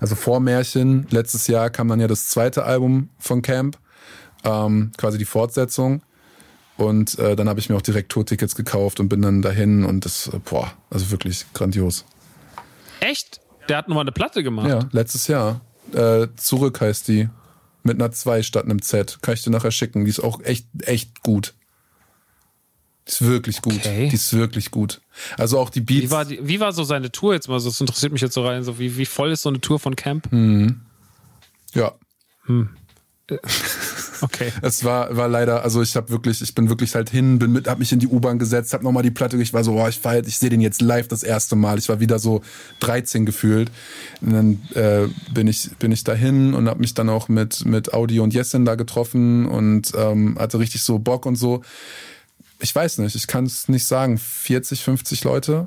also 0.00 0.16
vor 0.16 0.40
Märchen, 0.40 1.06
letztes 1.10 1.46
Jahr 1.46 1.70
kam 1.70 1.86
dann 1.86 2.00
ja 2.00 2.08
das 2.08 2.26
zweite 2.26 2.64
Album 2.64 3.08
von 3.20 3.40
Camp, 3.40 3.78
ähm, 4.42 4.90
quasi 4.96 5.16
die 5.16 5.24
Fortsetzung. 5.24 6.02
Und 6.76 7.20
äh, 7.20 7.36
dann 7.36 7.48
habe 7.48 7.60
ich 7.60 7.68
mir 7.68 7.76
auch 7.76 7.82
direkt 7.82 8.10
Tourtickets 8.10 8.56
gekauft 8.56 8.98
und 8.98 9.08
bin 9.08 9.22
dann 9.22 9.42
dahin 9.42 9.84
und 9.84 10.04
das, 10.04 10.26
äh, 10.26 10.40
boah, 10.44 10.72
also 10.90 11.12
wirklich 11.12 11.46
grandios. 11.54 12.04
Echt? 12.98 13.40
Der 13.68 13.76
hat 13.76 13.86
nochmal 13.86 14.02
eine 14.02 14.10
Platte 14.10 14.42
gemacht? 14.42 14.68
Ja, 14.68 14.80
letztes 14.90 15.28
Jahr. 15.28 15.60
Äh, 15.92 16.26
Zurück 16.34 16.80
heißt 16.80 17.06
die. 17.06 17.28
Mit 17.84 18.00
einer 18.00 18.10
2 18.10 18.42
statt 18.42 18.64
einem 18.64 18.82
Z. 18.82 19.20
Kann 19.22 19.34
ich 19.34 19.42
dir 19.42 19.50
nachher 19.50 19.70
schicken. 19.70 20.04
Die 20.04 20.10
ist 20.10 20.20
auch 20.20 20.40
echt, 20.40 20.66
echt 20.82 21.22
gut. 21.22 21.54
Die 23.06 23.10
ist 23.10 23.22
wirklich 23.22 23.62
gut. 23.62 23.74
Okay. 23.74 24.08
Die 24.08 24.14
ist 24.14 24.32
wirklich 24.32 24.70
gut. 24.70 25.00
Also 25.36 25.58
auch 25.58 25.70
die 25.70 25.80
Beats. 25.80 26.04
Wie 26.04 26.10
war, 26.10 26.24
die, 26.24 26.38
wie 26.46 26.60
war 26.60 26.72
so 26.72 26.84
seine 26.84 27.10
Tour 27.10 27.34
jetzt 27.34 27.48
mal? 27.48 27.60
Das 27.60 27.80
interessiert 27.80 28.12
mich 28.12 28.22
jetzt 28.22 28.34
so 28.34 28.46
rein. 28.46 28.62
So 28.62 28.78
wie, 28.78 28.96
wie 28.96 29.06
voll 29.06 29.32
ist 29.32 29.42
so 29.42 29.48
eine 29.48 29.60
Tour 29.60 29.78
von 29.78 29.96
Camp? 29.96 30.30
Mhm. 30.32 30.80
Ja. 31.74 31.92
Hm. 32.46 32.70
Okay. 34.22 34.52
Es 34.62 34.84
war, 34.84 35.16
war 35.16 35.26
leider, 35.26 35.64
also 35.64 35.82
ich 35.82 35.96
habe 35.96 36.10
wirklich, 36.10 36.40
ich 36.42 36.54
bin 36.54 36.68
wirklich 36.68 36.94
halt 36.94 37.10
hin, 37.10 37.40
bin 37.40 37.52
mit, 37.52 37.66
hab 37.66 37.80
mich 37.80 37.90
in 37.90 37.98
die 37.98 38.06
U-Bahn 38.06 38.38
gesetzt, 38.38 38.72
hab 38.72 38.82
nochmal 38.82 39.02
die 39.02 39.10
Platte, 39.10 39.36
ich 39.36 39.52
war 39.52 39.64
so, 39.64 39.72
boah, 39.72 39.88
ich 39.88 40.02
war 40.04 40.12
halt, 40.12 40.28
ich 40.28 40.38
sehe 40.38 40.48
den 40.48 40.60
jetzt 40.60 40.80
live 40.80 41.08
das 41.08 41.24
erste 41.24 41.56
Mal. 41.56 41.78
Ich 41.78 41.88
war 41.88 41.98
wieder 41.98 42.20
so 42.20 42.40
13 42.80 43.26
gefühlt. 43.26 43.72
Und 44.20 44.32
dann 44.32 44.62
äh, 44.74 45.08
bin 45.34 45.48
ich, 45.48 45.70
bin 45.78 45.90
ich 45.90 46.04
dahin 46.04 46.54
und 46.54 46.68
hab 46.68 46.78
mich 46.78 46.94
dann 46.94 47.08
auch 47.08 47.28
mit, 47.28 47.64
mit 47.64 47.92
Audi 47.92 48.20
und 48.20 48.32
Jessin 48.32 48.64
da 48.64 48.76
getroffen 48.76 49.46
und 49.46 49.90
ähm, 49.96 50.38
hatte 50.38 50.60
richtig 50.60 50.84
so 50.84 51.00
Bock 51.00 51.26
und 51.26 51.34
so 51.34 51.62
ich 52.62 52.74
weiß 52.74 52.98
nicht, 52.98 53.14
ich 53.14 53.26
kann 53.26 53.44
es 53.44 53.68
nicht 53.68 53.84
sagen, 53.84 54.18
40, 54.18 54.82
50 54.82 55.24
Leute 55.24 55.66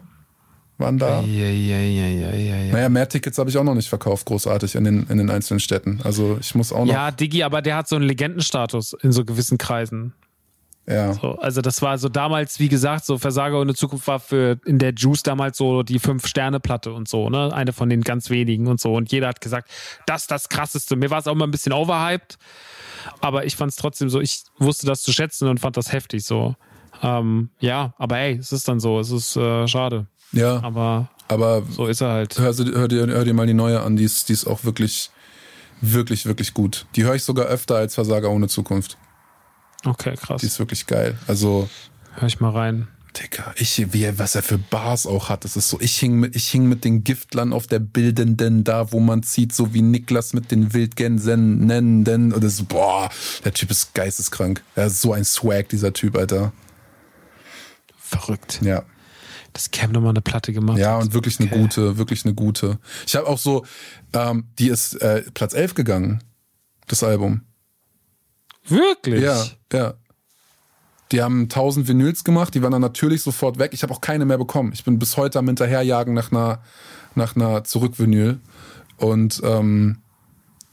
waren 0.78 0.98
da. 0.98 1.22
Ja, 1.22 1.48
ja, 1.48 1.78
ja, 1.78 2.08
ja, 2.08 2.34
ja, 2.34 2.58
ja. 2.58 2.74
Naja, 2.74 2.90
mehr 2.90 3.08
Tickets 3.08 3.38
habe 3.38 3.50
ich 3.50 3.58
auch 3.58 3.64
noch 3.64 3.76
nicht 3.76 3.90
verkauft, 3.90 4.26
großartig 4.26 4.76
in 4.76 4.84
den, 4.84 5.08
in 5.08 5.18
den 5.18 5.30
einzelnen 5.30 5.60
Städten. 5.60 6.00
Also 6.04 6.38
ich 6.40 6.56
muss 6.56 6.74
auch 6.74 6.86
noch. 6.86 6.94
Ja, 6.94 7.12
Digi, 7.12 7.44
aber 7.44 7.62
der 7.62 7.78
hat 7.78 7.88
so 7.88 7.96
einen 7.96 8.06
Legendenstatus 8.06 8.94
in 9.02 9.12
so 9.12 9.24
gewissen 9.24 9.58
Kreisen. 9.58 10.14
Ja. 10.88 11.14
So, 11.14 11.32
also 11.40 11.62
das 11.62 11.82
war 11.82 11.98
so 11.98 12.10
damals, 12.10 12.60
wie 12.60 12.70
gesagt, 12.70 13.06
so 13.06 13.18
Versager 13.18 13.60
ohne 13.60 13.74
Zukunft 13.74 14.08
war 14.08 14.20
für 14.20 14.60
in 14.66 14.78
der 14.78 14.94
Juice 14.94 15.24
damals 15.24 15.58
so 15.58 15.82
die 15.82 15.98
Fünf-Sterne-Platte 15.98 16.94
und 16.94 17.08
so, 17.08 17.30
ne? 17.30 17.52
Eine 17.54 17.74
von 17.74 17.90
den 17.90 18.02
ganz 18.02 18.30
wenigen 18.30 18.68
und 18.68 18.80
so. 18.80 18.94
Und 18.94 19.12
jeder 19.12 19.30
hat 19.30 19.42
gesagt, 19.42 19.72
das 20.06 20.24
ist 20.24 20.32
das 20.32 20.50
krasseste. 20.50 20.96
Mir 20.96 21.10
war 21.10 21.20
es 21.20 21.28
auch 21.28 21.34
mal 21.34 21.46
ein 21.46 21.52
bisschen 21.52 21.74
overhyped, 21.74 22.38
aber 23.20 23.46
ich 23.46 23.56
fand 23.56 23.72
es 23.72 23.78
trotzdem 23.78 24.10
so, 24.10 24.22
ich 24.22 24.44
wusste 24.60 24.86
das 24.86 25.02
zu 25.02 25.12
schätzen 25.12 25.48
und 25.48 25.60
fand 25.60 25.76
das 25.76 25.92
heftig 25.92 26.24
so. 26.24 26.56
Ähm, 27.02 27.50
ja, 27.60 27.94
aber 27.98 28.18
ey, 28.18 28.38
es 28.38 28.52
ist 28.52 28.68
dann 28.68 28.80
so, 28.80 29.00
es 29.00 29.12
ist 29.12 29.36
äh, 29.36 29.68
schade. 29.68 30.08
Ja. 30.32 30.62
Aber, 30.64 31.10
aber 31.28 31.64
so 31.70 31.88
ist 31.88 32.02
er 32.02 32.10
halt. 32.10 32.38
Hör, 32.38 32.54
hör, 32.54 32.88
dir, 32.88 33.08
hör 33.08 33.26
dir 33.26 33.34
mal 33.34 33.48
die 33.48 33.54
neue 33.54 33.82
an, 33.82 33.96
die 33.96 34.04
ist, 34.04 34.30
die 34.30 34.34
ist 34.34 34.48
auch 34.48 34.64
wirklich, 34.64 35.12
wirklich, 35.82 36.26
wirklich 36.26 36.54
gut. 36.54 36.86
Die 36.96 37.04
höre 37.04 37.16
ich 37.16 37.24
sogar 37.24 37.46
öfter 37.46 37.76
als 37.76 37.96
Versager 37.96 38.30
ohne 38.30 38.48
Zukunft. 38.48 38.98
Okay, 39.86 40.16
krass. 40.16 40.42
Die 40.42 40.48
ist 40.48 40.60
wirklich 40.60 40.88
geil. 40.88 41.18
Also. 41.28 41.70
Hör 42.16 42.28
ich 42.28 42.40
mal 42.40 42.52
rein. 42.52 42.88
Digga, 43.16 43.54
ich, 43.56 43.94
wie, 43.94 44.20
was 44.20 44.36
er 44.36 44.44
für 44.44 44.58
Bars 44.58 45.08
auch 45.08 45.30
hat. 45.30 45.46
Das 45.46 45.56
ist 45.56 45.70
so, 45.70 45.80
ich 45.80 45.98
hing 45.98 46.16
mit, 46.20 46.36
ich 46.36 46.50
hing 46.50 46.68
mit 46.68 46.84
den 46.84 47.04
Giftlern 47.04 47.54
auf 47.54 47.68
der 47.68 47.80
Bildenden 47.80 48.64
da, 48.64 48.92
wo 48.92 49.00
man 49.00 49.24
zieht, 49.24 49.54
so 49.54 49.74
wie 49.74 49.82
Niklas 49.82 50.34
mit 50.34 50.52
den 50.52 50.74
Wildgänsen 50.74 51.66
nennen, 51.66 52.04
denn, 52.04 52.34
und 52.34 52.44
das, 52.44 52.62
boah, 52.64 53.10
der 53.44 53.54
Typ 53.54 53.72
ist 53.72 53.94
geisteskrank. 53.94 54.64
Er 54.76 54.88
ist 54.88 55.02
so 55.02 55.14
ein 55.14 55.24
Swag, 55.24 55.70
dieser 55.70 55.94
Typ, 55.94 56.18
Alter. 56.18 56.52
Verrückt. 58.06 58.60
Ja. 58.62 58.84
Das 59.54 59.72
Cam 59.72 59.92
nochmal 59.92 60.12
eine 60.12 60.22
Platte 60.22 60.54
gemacht. 60.54 60.78
Ja, 60.78 60.98
und 60.98 61.14
wirklich 61.14 61.40
eine 61.40 61.50
okay. 61.50 61.60
gute, 61.60 61.98
wirklich 61.98 62.24
eine 62.26 62.36
gute. 62.36 62.78
Ich 63.08 63.16
habe 63.16 63.26
auch 63.26 63.40
so, 63.40 63.66
ähm, 64.14 64.48
die 64.60 64.68
ist 64.68 65.02
äh, 65.02 65.24
Platz 65.34 65.54
11 65.54 65.74
gegangen, 65.74 66.24
das 66.88 67.04
Album. 67.04 67.42
Wirklich? 68.68 69.24
Ja, 69.24 69.44
ja. 69.74 69.94
Die 71.12 71.22
haben 71.22 71.44
1000 71.44 71.88
Vinyls 71.88 72.24
gemacht, 72.24 72.54
die 72.54 72.62
waren 72.62 72.72
dann 72.72 72.82
natürlich 72.82 73.22
sofort 73.22 73.58
weg. 73.58 73.72
Ich 73.74 73.84
habe 73.84 73.94
auch 73.94 74.02
keine 74.02 74.26
mehr 74.26 74.38
bekommen. 74.38 74.72
Ich 74.74 74.84
bin 74.84 75.00
bis 75.00 75.18
heute 75.18 75.40
am 75.40 75.48
Hinterherjagen 75.48 76.14
nach 76.14 76.32
einer, 76.32 76.62
nach 77.16 77.36
einer 77.36 77.64
Zurückvinyl. 77.64 78.40
Und 78.98 79.42
ähm, 79.44 80.02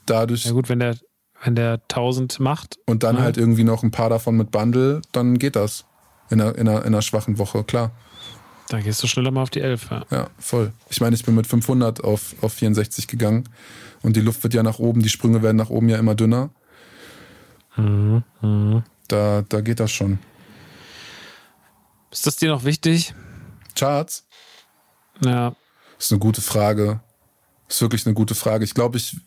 dadurch. 0.07 0.45
Ja 0.45 0.53
gut, 0.53 0.68
wenn 0.68 0.80
der, 0.80 0.97
wenn 1.43 1.55
der 1.55 1.74
1000 1.74 2.41
macht. 2.41 2.78
Und 2.87 3.03
dann 3.03 3.16
ja. 3.16 3.22
halt 3.22 3.37
irgendwie 3.37 3.64
noch 3.64 3.83
ein 3.83 3.91
paar 3.91 4.11
davon 4.11 4.37
mit 4.37 4.51
Bundle, 4.51 5.01
dann 5.12 5.39
geht 5.39 5.57
das. 5.57 5.85
In 6.33 6.41
einer, 6.41 6.57
in 6.57 6.66
einer, 6.66 6.80
in 6.80 6.87
einer 6.87 7.03
schwachen 7.03 7.37
Woche, 7.37 7.62
klar. 7.62 7.91
Da 8.68 8.80
gehst 8.80 9.03
du 9.03 9.07
schneller 9.07 9.30
mal 9.30 9.43
auf 9.43 9.51
die 9.51 9.61
11. 9.61 9.91
Ja, 9.91 10.05
ja 10.11 10.30
voll. 10.39 10.72
Ich 10.89 11.03
meine, 11.03 11.14
ich 11.14 11.24
bin 11.26 11.35
mit 11.35 11.47
500 11.47 12.03
auf, 12.03 12.35
auf 12.41 12.55
64 12.55 13.07
gegangen. 13.07 13.51
Und 14.01 14.16
die 14.16 14.22
Luft 14.22 14.43
wird 14.43 14.55
ja 14.55 14.62
nach 14.62 14.78
oben, 14.78 15.03
die 15.03 15.11
Sprünge 15.11 15.43
werden 15.43 15.59
nach 15.59 15.68
oben 15.68 15.91
ja 15.91 15.99
immer 15.99 16.14
dünner. 16.14 16.49
Mhm, 17.76 18.24
mh. 18.41 18.83
Da, 19.09 19.45
da 19.47 19.61
geht 19.61 19.78
das 19.78 19.93
schon. 19.93 20.20
Ist 22.11 22.26
das 22.26 22.37
dir 22.37 22.49
noch 22.49 22.64
wichtig? 22.64 23.14
Charts? 23.76 24.24
Ja. 25.22 25.55
Das 25.99 26.07
ist 26.07 26.12
eine 26.12 26.18
gute 26.18 26.41
Frage. 26.41 27.01
Das 27.68 27.76
ist 27.76 27.83
wirklich 27.83 28.07
eine 28.07 28.14
gute 28.14 28.35
Frage. 28.35 28.64
Ich 28.64 28.72
glaube, 28.72 28.97
ich, 28.97 29.18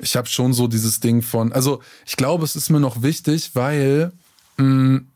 ich 0.00 0.16
habe 0.16 0.26
schon 0.26 0.52
so 0.52 0.66
dieses 0.66 0.98
Ding 0.98 1.22
von, 1.22 1.52
also 1.52 1.80
ich 2.04 2.16
glaube, 2.16 2.42
es 2.42 2.56
ist 2.56 2.70
mir 2.70 2.80
noch 2.80 3.02
wichtig, 3.02 3.52
weil 3.54 4.12
mh, 4.56 4.64
mm, 4.64 5.08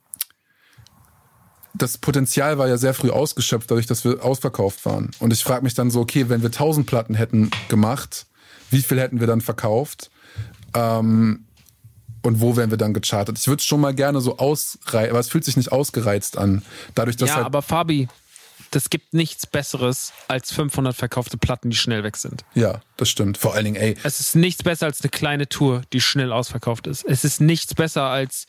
das 1.79 1.99
Potenzial 1.99 2.59
war 2.59 2.69
ja 2.69 2.77
sehr 2.77 2.95
früh 2.95 3.11
ausgeschöpft, 3.11 3.71
dadurch, 3.71 3.87
dass 3.87 4.05
wir 4.05 4.25
ausverkauft 4.25 4.85
waren. 4.85 5.11
Und 5.19 5.33
ich 5.33 5.43
frage 5.43 5.63
mich 5.63 5.75
dann 5.75 5.91
so, 5.91 6.01
okay, 6.01 6.29
wenn 6.29 6.43
wir 6.43 6.49
1000 6.49 6.87
Platten 6.87 7.15
hätten 7.15 7.51
gemacht, 7.69 8.27
wie 8.71 8.83
viel 8.83 9.01
hätten 9.01 9.21
wir 9.21 9.27
dann 9.27 9.41
verkauft? 9.41 10.11
Ähm, 10.75 11.45
und 12.23 12.41
wo 12.41 12.57
wären 12.57 12.71
wir 12.71 12.79
dann 12.79 12.93
gechartet? 12.93 13.39
Ich 13.39 13.47
würde 13.47 13.61
es 13.61 13.65
schon 13.65 13.81
mal 13.81 13.95
gerne 13.95 14.21
so 14.21 14.39
ausreizen, 14.39 15.11
aber 15.11 15.21
es 15.21 15.29
fühlt 15.29 15.45
sich 15.45 15.57
nicht 15.57 15.73
ausgereizt 15.73 16.37
an. 16.37 16.63
Dadurch, 16.95 17.17
dass 17.17 17.31
ja, 17.31 17.37
halt 17.37 17.47
aber 17.47 17.63
Fabi, 17.63 18.09
das 18.71 18.91
gibt 18.91 19.15
nichts 19.15 19.47
Besseres 19.47 20.13
als 20.27 20.53
500 20.53 20.95
verkaufte 20.95 21.39
Platten, 21.39 21.71
die 21.71 21.77
schnell 21.77 22.03
weg 22.05 22.17
sind. 22.17 22.45
Ja, 22.55 22.81
das 22.97 23.09
stimmt. 23.09 23.39
Vor 23.39 23.55
allen 23.55 23.65
Dingen, 23.65 23.77
ey. 23.77 23.97
Es 24.03 24.21
ist 24.21 24.37
nichts 24.37 24.63
besser 24.63 24.87
als 24.87 25.01
eine 25.01 25.11
kleine 25.11 25.49
Tour, 25.49 25.83
die 25.93 26.01
schnell 26.01 26.33
ausverkauft 26.33 26.87
ist. 26.87 27.05
Es 27.05 27.25
ist 27.25 27.41
nichts 27.41 27.75
besser 27.75 28.05
als 28.05 28.47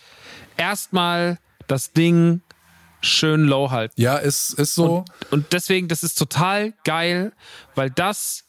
erstmal 0.58 1.38
das 1.68 1.94
Ding 1.94 2.42
schön 3.02 3.46
low 3.46 3.72
halten. 3.72 3.94
Ja, 4.00 4.18
ist, 4.18 4.54
ist 4.54 4.76
so. 4.76 4.98
Und, 4.98 5.32
und 5.32 5.54
deswegen, 5.54 5.88
das 5.88 6.04
ist 6.04 6.18
total 6.18 6.74
geil, 6.84 7.32
weil 7.76 7.90
das 7.90 8.46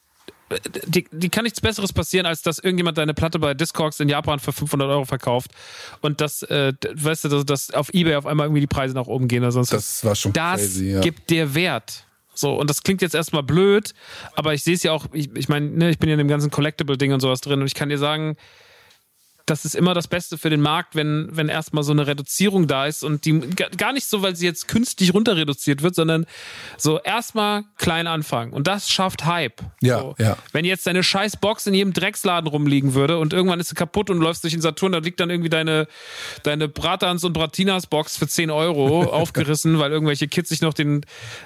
die, 0.87 1.07
die 1.13 1.29
kann 1.29 1.45
nichts 1.45 1.61
Besseres 1.61 1.93
passieren, 1.93 2.27
als 2.27 2.43
dass 2.43 2.59
irgendjemand 2.59 2.99
deine 2.99 3.15
Platte 3.15 3.39
bei 3.39 3.55
Discogs 3.55 4.01
in 4.01 4.09
Japan 4.09 4.41
für 4.41 4.53
500 4.53 4.89
Euro 4.89 5.05
verkauft 5.05 5.53
und 6.01 6.21
das, 6.21 6.43
äh, 6.43 6.73
weißt 6.93 7.25
du, 7.25 7.45
dass 7.45 7.71
auf 7.71 7.95
Ebay 7.95 8.17
auf 8.17 8.27
einmal 8.27 8.47
irgendwie 8.47 8.61
die 8.61 8.67
Preise 8.67 8.95
nach 8.95 9.07
oben 9.07 9.29
gehen 9.29 9.43
oder 9.43 9.53
sonst 9.53 9.73
Das 9.73 10.05
war 10.05 10.17
schon 10.17 10.33
Das 10.33 10.61
crazy, 10.61 10.93
ja. 10.93 11.01
gibt 11.01 11.31
dir 11.31 11.55
Wert. 11.55 12.05
So, 12.35 12.55
und 12.55 12.71
das 12.71 12.83
klingt 12.83 13.03
jetzt 13.03 13.15
erstmal 13.15 13.43
blöd, 13.43 13.93
aber 14.35 14.55
ich 14.55 14.63
sehe 14.63 14.75
es 14.75 14.83
ja 14.83 14.93
auch, 14.93 15.07
ich, 15.13 15.35
ich 15.37 15.49
meine, 15.49 15.69
ne, 15.69 15.91
ich 15.91 15.99
bin 15.99 16.09
ja 16.09 16.15
in 16.15 16.19
dem 16.19 16.29
ganzen 16.29 16.51
Collectible-Ding 16.51 17.13
und 17.13 17.21
sowas 17.21 17.41
drin 17.41 17.61
und 17.61 17.67
ich 17.67 17.75
kann 17.75 17.89
dir 17.89 17.99
sagen, 17.99 18.37
das 19.51 19.65
ist 19.65 19.75
immer 19.75 19.95
das 19.95 20.07
Beste 20.07 20.39
für 20.39 20.49
den 20.49 20.61
Markt, 20.61 20.95
wenn, 20.95 21.29
wenn 21.33 21.49
erstmal 21.49 21.83
so 21.83 21.91
eine 21.91 22.07
Reduzierung 22.07 22.69
da 22.69 22.87
ist 22.87 23.03
und 23.03 23.25
die 23.25 23.41
gar 23.77 23.93
nicht 23.93 24.07
so, 24.07 24.23
weil 24.23 24.37
sie 24.37 24.47
jetzt 24.47 24.69
künstlich 24.69 25.13
runter 25.13 25.37
reduziert 25.37 25.83
wird, 25.83 25.97
sondern 25.97 26.25
so 26.79 27.01
erstmal 27.01 27.65
klein 27.77 28.07
anfangen. 28.07 28.53
Und 28.53 28.69
das 28.69 28.89
schafft 28.89 29.27
Hype. 29.27 29.61
Ja, 29.83 29.99
so. 29.99 30.15
ja. 30.19 30.39
Wenn 30.53 30.65
jetzt 30.65 30.87
deine 30.87 31.03
scheiß 31.03 31.37
Box 31.39 31.67
in 31.67 31.75
jedem 31.75 31.93
Drecksladen 31.93 32.49
rumliegen 32.49 32.95
würde 32.95 33.19
und 33.19 33.33
irgendwann 33.33 33.59
ist 33.59 33.71
sie 33.71 33.75
kaputt 33.75 34.09
und 34.09 34.21
läufst 34.21 34.45
durch 34.45 34.53
den 34.53 34.63
Saturn, 34.63 34.93
da 34.93 34.99
liegt 34.99 35.19
dann 35.19 35.31
irgendwie 35.31 35.51
deine, 35.51 35.89
deine 36.45 36.69
Bratans 36.69 37.25
und 37.25 37.33
Bratinas 37.33 37.89
Box 37.89 38.17
für 38.17 38.29
10 38.29 38.51
Euro 38.51 39.03
aufgerissen, 39.13 39.81
weil 39.81 39.91
irgendwelche 39.91 40.29
Kids 40.29 40.51
sich 40.51 40.61
noch 40.61 40.75
den, 40.75 41.05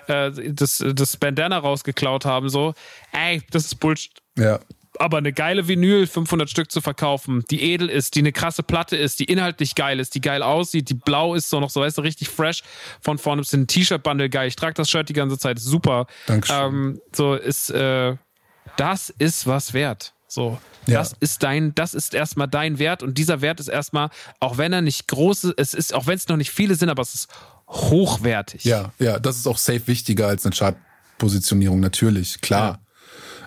äh, 0.08 0.30
das, 0.52 0.84
das 0.94 1.16
Bandana 1.16 1.56
rausgeklaut 1.56 2.26
haben, 2.26 2.50
so. 2.50 2.74
Ey, 3.12 3.40
das 3.50 3.64
ist 3.64 3.76
Bullshit. 3.76 4.12
Ja 4.36 4.60
aber 4.98 5.18
eine 5.18 5.32
geile 5.32 5.68
Vinyl 5.68 6.06
500 6.06 6.48
Stück 6.48 6.70
zu 6.70 6.80
verkaufen, 6.80 7.44
die 7.50 7.62
edel 7.72 7.88
ist, 7.88 8.14
die 8.14 8.20
eine 8.20 8.32
krasse 8.32 8.62
Platte 8.62 8.96
ist, 8.96 9.20
die 9.20 9.24
inhaltlich 9.24 9.74
geil 9.74 10.00
ist, 10.00 10.14
die 10.14 10.20
geil 10.20 10.42
aussieht, 10.42 10.88
die 10.88 10.94
blau 10.94 11.34
ist, 11.34 11.50
so 11.50 11.60
noch 11.60 11.70
so, 11.70 11.80
weißt 11.80 11.98
du, 11.98 12.02
richtig 12.02 12.28
fresh 12.28 12.62
von 13.00 13.18
vorne 13.18 13.42
bis 13.42 13.52
ein 13.52 13.66
T-Shirt-Bundle 13.66 14.30
geil. 14.30 14.48
Ich 14.48 14.56
trage 14.56 14.74
das 14.74 14.90
Shirt 14.90 15.08
die 15.08 15.14
ganze 15.14 15.38
Zeit, 15.38 15.58
super. 15.58 16.06
Dankeschön. 16.26 16.56
Ähm, 16.56 17.00
so 17.12 17.34
ist, 17.34 17.70
äh, 17.70 18.16
das 18.76 19.10
ist 19.10 19.46
was 19.46 19.72
wert. 19.72 20.14
So, 20.26 20.58
ja. 20.86 20.98
das 20.98 21.14
ist 21.20 21.42
dein, 21.42 21.74
das 21.74 21.94
ist 21.94 22.12
erstmal 22.12 22.48
dein 22.48 22.78
Wert 22.78 23.02
und 23.02 23.18
dieser 23.18 23.40
Wert 23.40 23.60
ist 23.60 23.68
erstmal, 23.68 24.10
auch 24.40 24.58
wenn 24.58 24.72
er 24.72 24.82
nicht 24.82 25.06
groß 25.06 25.44
ist, 25.44 25.54
es 25.58 25.74
ist, 25.74 25.94
auch 25.94 26.06
wenn 26.06 26.16
es 26.16 26.26
noch 26.28 26.36
nicht 26.36 26.50
viele 26.50 26.74
sind, 26.74 26.88
aber 26.88 27.02
es 27.02 27.14
ist 27.14 27.28
hochwertig. 27.68 28.64
Ja, 28.64 28.92
ja, 28.98 29.18
das 29.18 29.36
ist 29.36 29.46
auch 29.46 29.58
safe 29.58 29.86
wichtiger 29.86 30.26
als 30.26 30.44
eine 30.44 30.54
Chartpositionierung, 30.54 31.80
natürlich, 31.80 32.40
klar. 32.40 32.72
Ja. 32.72 32.83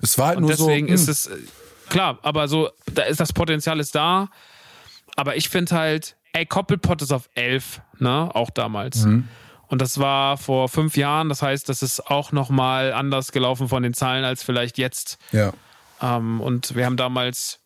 Es 0.01 0.17
war 0.17 0.27
halt 0.27 0.37
und 0.37 0.43
nur 0.43 0.51
deswegen 0.51 0.87
so. 0.87 1.05
Deswegen 1.05 1.13
ist 1.13 1.27
hm. 1.29 1.43
es, 1.43 1.89
klar, 1.89 2.19
aber 2.21 2.47
so, 2.47 2.69
da 2.93 3.03
ist 3.03 3.19
das 3.19 3.33
Potenzial 3.33 3.79
ist 3.79 3.95
da. 3.95 4.29
Aber 5.15 5.35
ich 5.35 5.49
finde 5.49 5.75
halt, 5.75 6.15
ey, 6.33 6.45
Koppelpot 6.45 7.01
ist 7.01 7.11
auf 7.11 7.29
11, 7.33 7.81
ne, 7.99 8.29
auch 8.33 8.51
damals. 8.51 9.05
Mhm. 9.05 9.27
Und 9.67 9.81
das 9.81 9.99
war 9.99 10.37
vor 10.37 10.69
fünf 10.69 10.95
Jahren, 10.95 11.27
das 11.29 11.41
heißt, 11.41 11.67
das 11.67 11.83
ist 11.83 12.07
auch 12.07 12.31
nochmal 12.31 12.93
anders 12.93 13.31
gelaufen 13.31 13.67
von 13.67 13.83
den 13.83 13.93
Zahlen 13.93 14.23
als 14.23 14.43
vielleicht 14.43 14.77
jetzt. 14.77 15.17
Ja. 15.31 15.51
Ähm, 16.01 16.39
und 16.39 16.75
wir 16.75 16.85
haben 16.85 16.95
damals, 16.95 17.59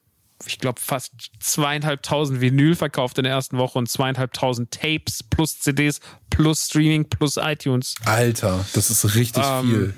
ich 0.47 0.57
glaube, 0.57 0.79
fast 0.79 1.11
zweieinhalbtausend 1.39 2.41
Vinyl 2.41 2.75
verkauft 2.75 3.19
in 3.19 3.25
der 3.25 3.33
ersten 3.33 3.57
Woche 3.57 3.77
und 3.77 3.87
zweieinhalbtausend 3.87 4.71
Tapes 4.71 5.21
plus 5.21 5.59
CDs 5.59 5.99
plus 6.31 6.65
Streaming 6.65 7.07
plus 7.07 7.37
iTunes. 7.37 7.95
Alter, 8.05 8.65
das 8.73 8.89
ist 8.89 9.13
richtig 9.13 9.43
ähm, 9.45 9.69
viel. 9.69 9.93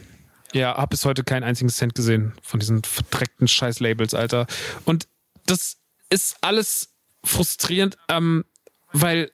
Ja, 0.53 0.77
hab 0.77 0.91
bis 0.91 1.03
heute 1.05 1.23
keinen 1.23 1.43
einzigen 1.43 1.69
Cent 1.69 1.95
gesehen 1.95 2.33
von 2.41 2.59
diesen 2.59 2.83
verdreckten 2.83 3.47
Scheiß-Labels, 3.47 4.13
Alter. 4.13 4.45
Und 4.85 5.07
das 5.45 5.77
ist 6.09 6.37
alles 6.41 6.93
frustrierend, 7.23 7.97
ähm, 8.07 8.45
weil 8.91 9.31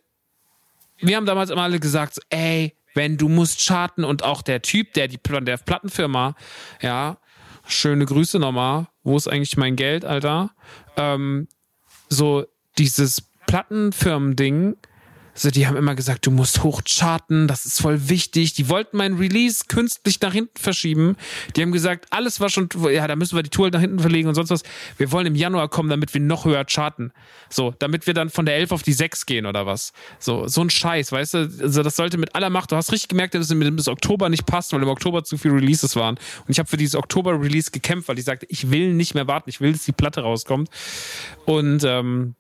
wir 1.00 1.18
haben 1.18 1.26
damals 1.26 1.50
immer 1.50 1.64
alle 1.64 1.80
gesagt, 1.80 2.16
so, 2.16 2.22
ey, 2.30 2.76
wenn 2.94 3.18
du 3.18 3.30
musst 3.30 3.66
charten 3.66 4.04
und 4.04 4.24
auch 4.24 4.42
der 4.42 4.62
Typ, 4.62 4.94
der 4.94 5.08
die 5.08 5.18
der 5.18 5.58
Plattenfirma, 5.58 6.36
ja, 6.82 7.18
schöne 7.68 8.06
Grüße 8.06 8.40
nochmal, 8.40 8.88
wo 9.04 9.16
ist 9.16 9.28
eigentlich 9.28 9.58
mein 9.58 9.76
Geld, 9.76 10.06
Alter? 10.06 10.52
Ähm, 10.98 11.48
so 12.10 12.46
dieses 12.78 13.24
Plattenfirmen-Ding 13.48 14.78
also 15.40 15.52
die 15.52 15.68
haben 15.68 15.78
immer 15.78 15.96
gesagt, 15.96 16.26
du 16.26 16.32
musst 16.32 16.64
hochcharten, 16.64 17.48
das 17.48 17.66
ist 17.66 17.82
voll 17.82 18.10
wichtig. 18.10 18.56
Die 18.56 18.68
wollten 18.68 18.98
mein 18.98 19.14
Release 19.14 19.64
künstlich 19.70 20.20
nach 20.20 20.34
hinten 20.34 20.60
verschieben. 20.60 21.16
Die 21.56 21.62
haben 21.62 21.72
gesagt, 21.72 22.08
alles 22.10 22.42
war 22.42 22.50
schon, 22.50 22.68
ja, 22.92 23.08
da 23.08 23.16
müssen 23.16 23.38
wir 23.38 23.44
die 23.44 23.50
Tour 23.50 23.70
nach 23.72 23.80
hinten 23.80 24.00
verlegen 24.00 24.28
und 24.28 24.36
sonst 24.36 24.50
was. 24.50 24.64
Wir 24.98 25.14
wollen 25.14 25.28
im 25.28 25.36
Januar 25.36 25.70
kommen, 25.70 25.90
damit 25.90 26.14
wir 26.14 26.20
noch 26.20 26.44
höher 26.44 26.66
charten. 26.66 27.14
So, 27.50 27.74
damit 27.80 28.06
wir 28.06 28.14
dann 28.14 28.30
von 28.30 28.46
der 28.46 28.58
11 28.58 28.74
auf 28.74 28.84
die 28.84 28.92
6 28.92 29.26
gehen 29.26 29.46
oder 29.46 29.66
was. 29.66 29.94
So, 30.20 30.46
so 30.48 30.60
ein 30.60 30.70
Scheiß, 30.70 31.14
weißt 31.14 31.34
du? 31.36 31.38
Also 31.62 31.84
das 31.84 31.96
sollte 31.96 32.18
mit 32.18 32.36
aller 32.36 32.50
Macht, 32.50 32.74
du 32.74 32.76
hast 32.76 32.92
richtig 32.92 33.08
gemerkt, 33.08 33.34
dass 33.34 33.50
es 33.50 33.76
bis 33.76 33.88
Oktober 33.88 34.28
nicht 34.28 34.46
passt, 34.46 34.74
weil 34.74 34.84
im 34.84 34.90
Oktober 34.90 35.24
zu 35.24 35.38
viele 35.38 35.54
Releases 35.54 35.96
waren. 35.96 36.16
Und 36.16 36.50
ich 36.50 36.60
habe 36.60 36.68
für 36.68 36.78
dieses 36.78 36.96
Oktober-Release 36.96 37.72
gekämpft, 37.72 38.10
weil 38.10 38.20
ich 38.20 38.26
sagte, 38.26 38.46
ich 38.50 38.72
will 38.72 38.94
nicht 38.94 39.16
mehr 39.16 39.28
warten, 39.28 39.50
ich 39.50 39.62
will, 39.62 39.72
dass 39.72 39.86
die 39.86 39.94
Platte 39.94 40.20
rauskommt. 40.20 40.70
Und 41.46 41.86
ähm, 41.86 42.36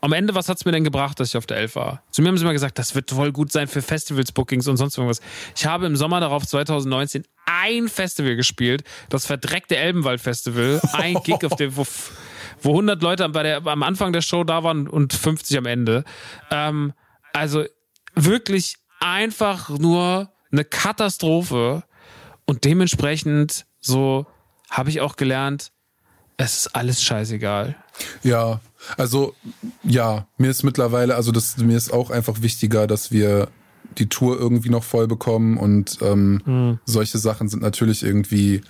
am 0.00 0.12
Ende, 0.12 0.34
was 0.34 0.48
hat 0.48 0.56
es 0.56 0.64
mir 0.64 0.72
denn 0.72 0.84
gebracht, 0.84 1.20
dass 1.20 1.28
ich 1.28 1.36
auf 1.36 1.46
der 1.46 1.58
11 1.58 1.76
war? 1.76 2.02
Zu 2.10 2.22
mir 2.22 2.28
haben 2.28 2.38
sie 2.38 2.44
immer 2.44 2.52
gesagt, 2.52 2.78
das 2.78 2.94
wird 2.94 3.10
voll 3.10 3.32
gut 3.32 3.52
sein 3.52 3.68
für 3.68 3.82
Festivals-Bookings 3.82 4.66
und 4.66 4.76
sonst 4.76 4.96
irgendwas. 4.96 5.20
Ich 5.54 5.66
habe 5.66 5.86
im 5.86 5.96
Sommer 5.96 6.20
darauf 6.20 6.46
2019 6.46 7.24
ein 7.46 7.88
Festival 7.88 8.36
gespielt, 8.36 8.84
das 9.08 9.26
verdreckte 9.26 9.76
Elbenwald-Festival. 9.76 10.80
Ein 10.92 11.14
Gig, 11.24 11.44
auf 11.44 11.56
dem, 11.56 11.76
wo, 11.76 11.86
wo 12.62 12.70
100 12.70 13.02
Leute 13.02 13.28
bei 13.28 13.42
der, 13.42 13.66
am 13.66 13.82
Anfang 13.82 14.12
der 14.12 14.22
Show 14.22 14.44
da 14.44 14.64
waren 14.64 14.88
und 14.88 15.12
50 15.12 15.58
am 15.58 15.66
Ende. 15.66 16.04
Ähm, 16.50 16.92
also 17.32 17.64
wirklich 18.14 18.76
einfach 19.00 19.68
nur 19.68 20.32
eine 20.50 20.64
Katastrophe 20.64 21.84
und 22.46 22.64
dementsprechend 22.64 23.66
so 23.80 24.26
habe 24.70 24.90
ich 24.90 25.00
auch 25.00 25.16
gelernt, 25.16 25.72
es 26.40 26.56
ist 26.56 26.74
alles 26.74 27.02
scheißegal. 27.02 27.76
Ja, 28.22 28.60
also 28.96 29.34
ja, 29.82 30.26
mir 30.38 30.50
ist 30.50 30.62
mittlerweile, 30.62 31.14
also 31.14 31.32
das, 31.32 31.58
mir 31.58 31.76
ist 31.76 31.92
auch 31.92 32.10
einfach 32.10 32.40
wichtiger, 32.40 32.86
dass 32.86 33.12
wir 33.12 33.48
die 33.98 34.08
Tour 34.08 34.38
irgendwie 34.38 34.70
noch 34.70 34.84
voll 34.84 35.06
bekommen 35.06 35.58
und 35.58 35.98
ähm, 36.00 36.40
mhm. 36.44 36.78
solche 36.86 37.18
Sachen 37.18 37.48
sind 37.48 37.62
natürlich 37.62 38.02
irgendwie 38.02 38.62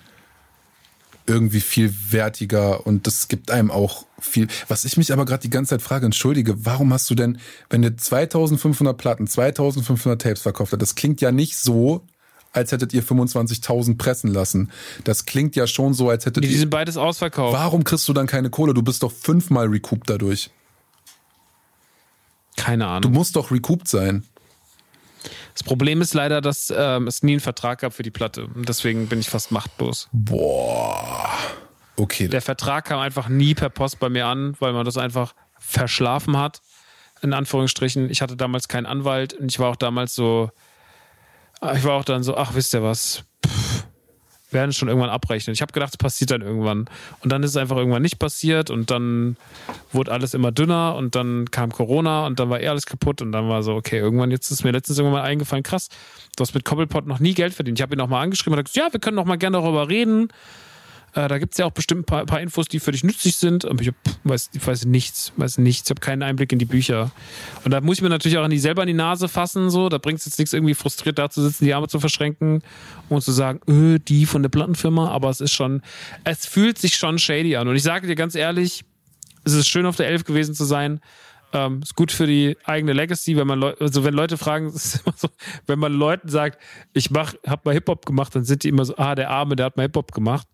irgendwie 1.26 1.60
viel 1.60 1.94
wertiger 2.10 2.86
und 2.86 3.06
das 3.06 3.28
gibt 3.28 3.52
einem 3.52 3.70
auch 3.70 4.06
viel. 4.18 4.48
Was 4.66 4.84
ich 4.84 4.96
mich 4.96 5.12
aber 5.12 5.24
gerade 5.24 5.42
die 5.42 5.50
ganze 5.50 5.70
Zeit 5.70 5.82
frage, 5.82 6.06
entschuldige, 6.06 6.64
warum 6.66 6.92
hast 6.92 7.08
du 7.08 7.14
denn, 7.14 7.38
wenn 7.68 7.82
du 7.82 7.94
2500 7.94 8.96
Platten, 8.96 9.28
2500 9.28 10.20
Tapes 10.20 10.42
verkauft 10.42 10.72
hast, 10.72 10.82
das 10.82 10.96
klingt 10.96 11.20
ja 11.20 11.30
nicht 11.30 11.56
so, 11.56 12.04
als 12.52 12.72
hättet 12.72 12.92
ihr 12.92 13.02
25.000 13.02 13.96
pressen 13.96 14.32
lassen. 14.32 14.70
Das 15.04 15.26
klingt 15.26 15.56
ja 15.56 15.66
schon 15.66 15.94
so, 15.94 16.10
als 16.10 16.26
hättet 16.26 16.42
die 16.42 16.48
ihr. 16.48 16.52
Die 16.52 16.58
sind 16.58 16.70
beides 16.70 16.96
ausverkauft. 16.96 17.56
Warum 17.56 17.84
kriegst 17.84 18.08
du 18.08 18.12
dann 18.12 18.26
keine 18.26 18.50
Kohle? 18.50 18.74
Du 18.74 18.82
bist 18.82 19.02
doch 19.02 19.12
fünfmal 19.12 19.66
recouped 19.66 20.10
dadurch. 20.10 20.50
Keine 22.56 22.86
Ahnung. 22.86 23.02
Du 23.02 23.08
musst 23.10 23.36
doch 23.36 23.50
recouped 23.50 23.88
sein. 23.88 24.24
Das 25.54 25.62
Problem 25.62 26.00
ist 26.00 26.14
leider, 26.14 26.40
dass 26.40 26.72
ähm, 26.74 27.06
es 27.06 27.22
nie 27.22 27.32
einen 27.32 27.40
Vertrag 27.40 27.80
gab 27.80 27.92
für 27.92 28.02
die 28.02 28.10
Platte. 28.10 28.46
Und 28.46 28.68
deswegen 28.68 29.08
bin 29.08 29.20
ich 29.20 29.28
fast 29.28 29.50
machtlos. 29.52 30.08
Boah. 30.12 31.28
Okay. 31.96 32.28
Der 32.28 32.40
Vertrag 32.40 32.86
kam 32.86 32.98
einfach 32.98 33.28
nie 33.28 33.54
per 33.54 33.68
Post 33.68 34.00
bei 34.00 34.08
mir 34.08 34.26
an, 34.26 34.56
weil 34.58 34.72
man 34.72 34.84
das 34.84 34.96
einfach 34.96 35.34
verschlafen 35.58 36.36
hat. 36.36 36.62
In 37.22 37.34
Anführungsstrichen. 37.34 38.08
Ich 38.08 38.22
hatte 38.22 38.36
damals 38.36 38.68
keinen 38.68 38.86
Anwalt 38.86 39.34
und 39.34 39.50
ich 39.50 39.58
war 39.58 39.68
auch 39.68 39.76
damals 39.76 40.14
so, 40.14 40.50
ich 41.74 41.84
war 41.84 41.94
auch 41.94 42.04
dann 42.04 42.22
so, 42.22 42.36
ach, 42.36 42.54
wisst 42.54 42.74
ihr 42.74 42.82
was? 42.82 43.24
Pff, 43.46 43.84
werden 44.52 44.72
schon 44.72 44.88
irgendwann 44.88 45.10
abrechnen. 45.10 45.54
Ich 45.54 45.62
habe 45.62 45.72
gedacht, 45.72 45.92
es 45.92 45.96
passiert 45.96 46.30
dann 46.30 46.42
irgendwann. 46.42 46.86
Und 47.20 47.30
dann 47.30 47.42
ist 47.42 47.50
es 47.50 47.56
einfach 47.56 47.76
irgendwann 47.76 48.02
nicht 48.02 48.18
passiert 48.18 48.70
und 48.70 48.90
dann 48.90 49.36
wurde 49.92 50.12
alles 50.12 50.34
immer 50.34 50.52
dünner 50.52 50.96
und 50.96 51.14
dann 51.14 51.50
kam 51.50 51.70
Corona 51.70 52.26
und 52.26 52.40
dann 52.40 52.50
war 52.50 52.60
eh 52.60 52.68
alles 52.68 52.86
kaputt 52.86 53.22
und 53.22 53.32
dann 53.32 53.48
war 53.48 53.62
so, 53.62 53.74
okay, 53.74 53.98
irgendwann, 53.98 54.30
jetzt 54.30 54.50
ist 54.50 54.64
mir 54.64 54.72
letztens 54.72 54.98
irgendwann 54.98 55.22
mal 55.22 55.28
eingefallen, 55.28 55.62
krass, 55.62 55.88
du 56.36 56.42
hast 56.42 56.54
mit 56.54 56.64
Cobblepot 56.64 57.06
noch 57.06 57.20
nie 57.20 57.34
Geld 57.34 57.54
verdient. 57.54 57.78
Ich 57.78 57.82
habe 57.82 57.94
ihn 57.94 57.98
nochmal 57.98 58.24
angeschrieben 58.24 58.58
und 58.58 58.64
gesagt, 58.64 58.76
ja, 58.76 58.92
wir 58.92 59.00
können 59.00 59.16
noch 59.16 59.24
mal 59.24 59.36
gerne 59.36 59.58
darüber 59.58 59.88
reden. 59.88 60.28
Äh, 61.14 61.26
da 61.26 61.38
gibt 61.38 61.54
es 61.54 61.58
ja 61.58 61.66
auch 61.66 61.72
bestimmt 61.72 62.02
ein 62.02 62.04
paar, 62.04 62.24
paar, 62.24 62.40
Infos, 62.40 62.66
die 62.66 62.78
für 62.78 62.92
dich 62.92 63.02
nützlich 63.02 63.36
sind. 63.36 63.64
Aber 63.64 63.80
ich, 63.82 63.88
hab, 63.88 63.96
weiß, 64.24 64.50
ich 64.52 64.64
weiß 64.64 64.84
nichts, 64.84 65.32
weiß 65.36 65.58
nichts. 65.58 65.88
Ich 65.88 65.90
habe 65.90 66.00
keinen 66.00 66.22
Einblick 66.22 66.52
in 66.52 66.58
die 66.58 66.64
Bücher. 66.66 67.10
Und 67.64 67.72
da 67.72 67.80
muss 67.80 67.98
ich 67.98 68.02
mir 68.02 68.08
natürlich 68.08 68.38
auch 68.38 68.44
an 68.44 68.50
die 68.50 68.58
selber 68.58 68.82
in 68.82 68.88
die 68.88 68.94
Nase 68.94 69.28
fassen. 69.28 69.70
So, 69.70 69.88
da 69.88 69.98
bringt 69.98 70.20
es 70.20 70.26
jetzt 70.26 70.38
nichts, 70.38 70.52
irgendwie 70.52 70.74
frustriert 70.74 71.18
da 71.18 71.28
zu 71.28 71.42
sitzen, 71.42 71.64
die 71.64 71.74
Arme 71.74 71.88
zu 71.88 71.98
verschränken 71.98 72.62
und 73.08 73.22
zu 73.22 73.32
sagen, 73.32 73.60
öh, 73.68 73.98
die 73.98 74.26
von 74.26 74.42
der 74.42 74.50
Plattenfirma. 74.50 75.10
Aber 75.10 75.30
es 75.30 75.40
ist 75.40 75.52
schon, 75.52 75.82
es 76.24 76.46
fühlt 76.46 76.78
sich 76.78 76.96
schon 76.96 77.18
shady 77.18 77.56
an. 77.56 77.66
Und 77.66 77.74
ich 77.74 77.82
sage 77.82 78.06
dir 78.06 78.14
ganz 78.14 78.36
ehrlich, 78.36 78.84
es 79.44 79.54
ist 79.54 79.68
schön 79.68 79.86
auf 79.86 79.96
der 79.96 80.06
Elf 80.06 80.24
gewesen 80.24 80.54
zu 80.54 80.64
sein. 80.64 81.00
Ähm, 81.52 81.80
ist 81.82 81.96
gut 81.96 82.12
für 82.12 82.28
die 82.28 82.56
eigene 82.64 82.92
Legacy, 82.92 83.36
wenn 83.36 83.48
man 83.48 83.58
Leute, 83.58 83.80
also 83.80 84.04
wenn 84.04 84.14
Leute 84.14 84.38
fragen, 84.38 84.70
so, 84.72 85.28
wenn 85.66 85.80
man 85.80 85.92
Leuten 85.92 86.28
sagt, 86.28 86.62
ich 86.92 87.10
mach, 87.10 87.34
hab 87.44 87.64
mal 87.64 87.74
Hip 87.74 87.88
Hop 87.88 88.06
gemacht, 88.06 88.36
dann 88.36 88.44
sind 88.44 88.62
die 88.62 88.68
immer 88.68 88.84
so, 88.84 88.96
ah, 88.96 89.16
der 89.16 89.30
Arme, 89.30 89.56
der 89.56 89.66
hat 89.66 89.76
mal 89.76 89.82
Hip 89.82 89.96
Hop 89.96 90.12
gemacht 90.12 90.46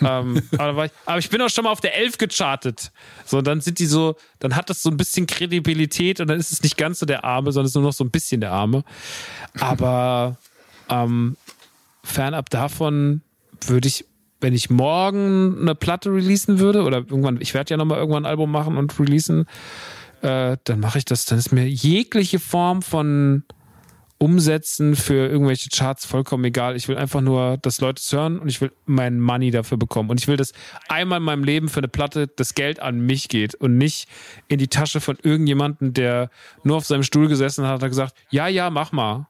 ähm, 0.00 0.42
aber, 0.58 0.86
ich, 0.86 0.92
aber, 1.06 1.18
ich, 1.18 1.30
bin 1.30 1.40
auch 1.42 1.48
schon 1.48 1.64
mal 1.64 1.70
auf 1.70 1.80
der 1.80 1.96
11 1.96 2.18
gechartet. 2.18 2.92
So, 3.24 3.42
dann 3.42 3.60
sind 3.60 3.78
die 3.78 3.86
so, 3.86 4.16
dann 4.38 4.54
hat 4.56 4.70
das 4.70 4.82
so 4.82 4.90
ein 4.90 4.96
bisschen 4.96 5.26
Kredibilität 5.26 6.20
und 6.20 6.28
dann 6.28 6.38
ist 6.38 6.52
es 6.52 6.62
nicht 6.62 6.76
ganz 6.76 6.98
so 6.98 7.06
der 7.06 7.24
Arme, 7.24 7.52
sondern 7.52 7.66
es 7.66 7.72
ist 7.72 7.76
nur 7.76 7.84
noch 7.84 7.92
so 7.92 8.04
ein 8.04 8.10
bisschen 8.10 8.40
der 8.40 8.52
Arme. 8.52 8.84
Aber 9.58 10.36
ähm, 10.88 11.36
fernab 12.04 12.50
davon 12.50 13.22
würde 13.66 13.88
ich, 13.88 14.04
wenn 14.40 14.54
ich 14.54 14.70
morgen 14.70 15.58
eine 15.60 15.74
Platte 15.74 16.10
releasen 16.10 16.58
würde, 16.58 16.82
oder 16.82 16.98
irgendwann, 16.98 17.40
ich 17.40 17.54
werde 17.54 17.70
ja 17.70 17.76
nochmal 17.76 17.98
irgendwann 17.98 18.24
ein 18.24 18.30
Album 18.30 18.52
machen 18.52 18.76
und 18.76 18.98
releasen, 19.00 19.46
äh, 20.22 20.56
dann 20.64 20.80
mache 20.80 20.98
ich 20.98 21.04
das, 21.04 21.24
dann 21.26 21.38
ist 21.38 21.52
mir 21.52 21.68
jegliche 21.68 22.38
Form 22.38 22.82
von 22.82 23.44
umsetzen 24.18 24.96
für 24.96 25.28
irgendwelche 25.28 25.70
Charts 25.70 26.04
vollkommen 26.04 26.44
egal. 26.44 26.76
Ich 26.76 26.88
will 26.88 26.96
einfach 26.96 27.20
nur, 27.20 27.56
dass 27.58 27.80
Leute 27.80 28.00
es 28.04 28.12
hören 28.12 28.38
und 28.38 28.48
ich 28.48 28.60
will 28.60 28.72
mein 28.84 29.20
Money 29.20 29.50
dafür 29.52 29.78
bekommen. 29.78 30.10
Und 30.10 30.20
ich 30.20 30.26
will, 30.26 30.36
dass 30.36 30.52
einmal 30.88 31.18
in 31.18 31.24
meinem 31.24 31.44
Leben 31.44 31.68
für 31.68 31.78
eine 31.78 31.88
Platte 31.88 32.26
das 32.26 32.54
Geld 32.54 32.80
an 32.80 33.00
mich 33.00 33.28
geht 33.28 33.54
und 33.54 33.78
nicht 33.78 34.08
in 34.48 34.58
die 34.58 34.68
Tasche 34.68 35.00
von 35.00 35.16
irgendjemandem, 35.22 35.94
der 35.94 36.30
nur 36.64 36.76
auf 36.76 36.84
seinem 36.84 37.04
Stuhl 37.04 37.28
gesessen 37.28 37.66
hat 37.66 37.82
und 37.82 37.88
gesagt, 37.88 38.14
ja, 38.30 38.48
ja, 38.48 38.70
mach 38.70 38.90
mal. 38.90 39.28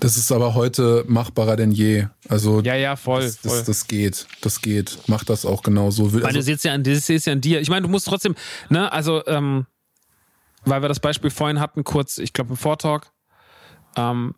Das 0.00 0.16
ist 0.16 0.30
aber 0.30 0.54
heute 0.54 1.04
machbarer 1.06 1.56
denn 1.56 1.70
je. 1.70 2.06
Also 2.28 2.60
ja, 2.60 2.74
ja, 2.74 2.96
voll. 2.96 3.22
Das, 3.22 3.40
das, 3.40 3.52
voll. 3.52 3.62
das 3.64 3.86
geht, 3.86 4.26
das 4.42 4.60
geht. 4.60 4.98
Mach 5.06 5.24
das 5.24 5.46
auch 5.46 5.62
genauso. 5.62 6.04
Also, 6.04 6.22
weil 6.22 6.32
du 6.32 6.42
siehst 6.42 6.64
ja 6.64 6.74
an, 6.74 6.82
das 6.82 7.08
ist 7.08 7.26
ja 7.26 7.32
an 7.32 7.40
dir. 7.40 7.60
Ich 7.60 7.70
meine, 7.70 7.82
du 7.82 7.88
musst 7.88 8.06
trotzdem, 8.06 8.34
ne, 8.68 8.92
also 8.92 9.24
ähm, 9.26 9.66
weil 10.64 10.82
wir 10.82 10.88
das 10.88 11.00
Beispiel 11.00 11.30
vorhin 11.30 11.60
hatten, 11.60 11.84
kurz, 11.84 12.18
ich 12.18 12.32
glaube 12.32 12.50
im 12.50 12.56
Vortalk, 12.56 13.13
ähm, 13.96 14.34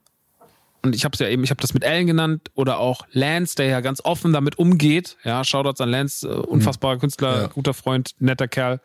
und 0.82 0.94
ich 0.94 1.04
habe 1.04 1.14
es 1.14 1.18
ja 1.18 1.28
eben, 1.28 1.42
ich 1.42 1.50
habe 1.50 1.60
das 1.60 1.74
mit 1.74 1.82
Ellen 1.82 2.06
genannt 2.06 2.50
oder 2.54 2.78
auch 2.78 3.06
Lance, 3.10 3.56
der 3.56 3.66
ja 3.66 3.80
ganz 3.80 4.00
offen 4.04 4.32
damit 4.32 4.58
umgeht. 4.58 5.16
Ja, 5.24 5.42
Shoutouts 5.42 5.80
an 5.80 5.90
Lance, 5.90 6.28
äh, 6.28 6.32
unfassbarer 6.32 6.98
Künstler, 6.98 7.42
ja. 7.42 7.46
guter 7.48 7.74
Freund, 7.74 8.12
netter 8.20 8.46
Kerl, 8.46 8.80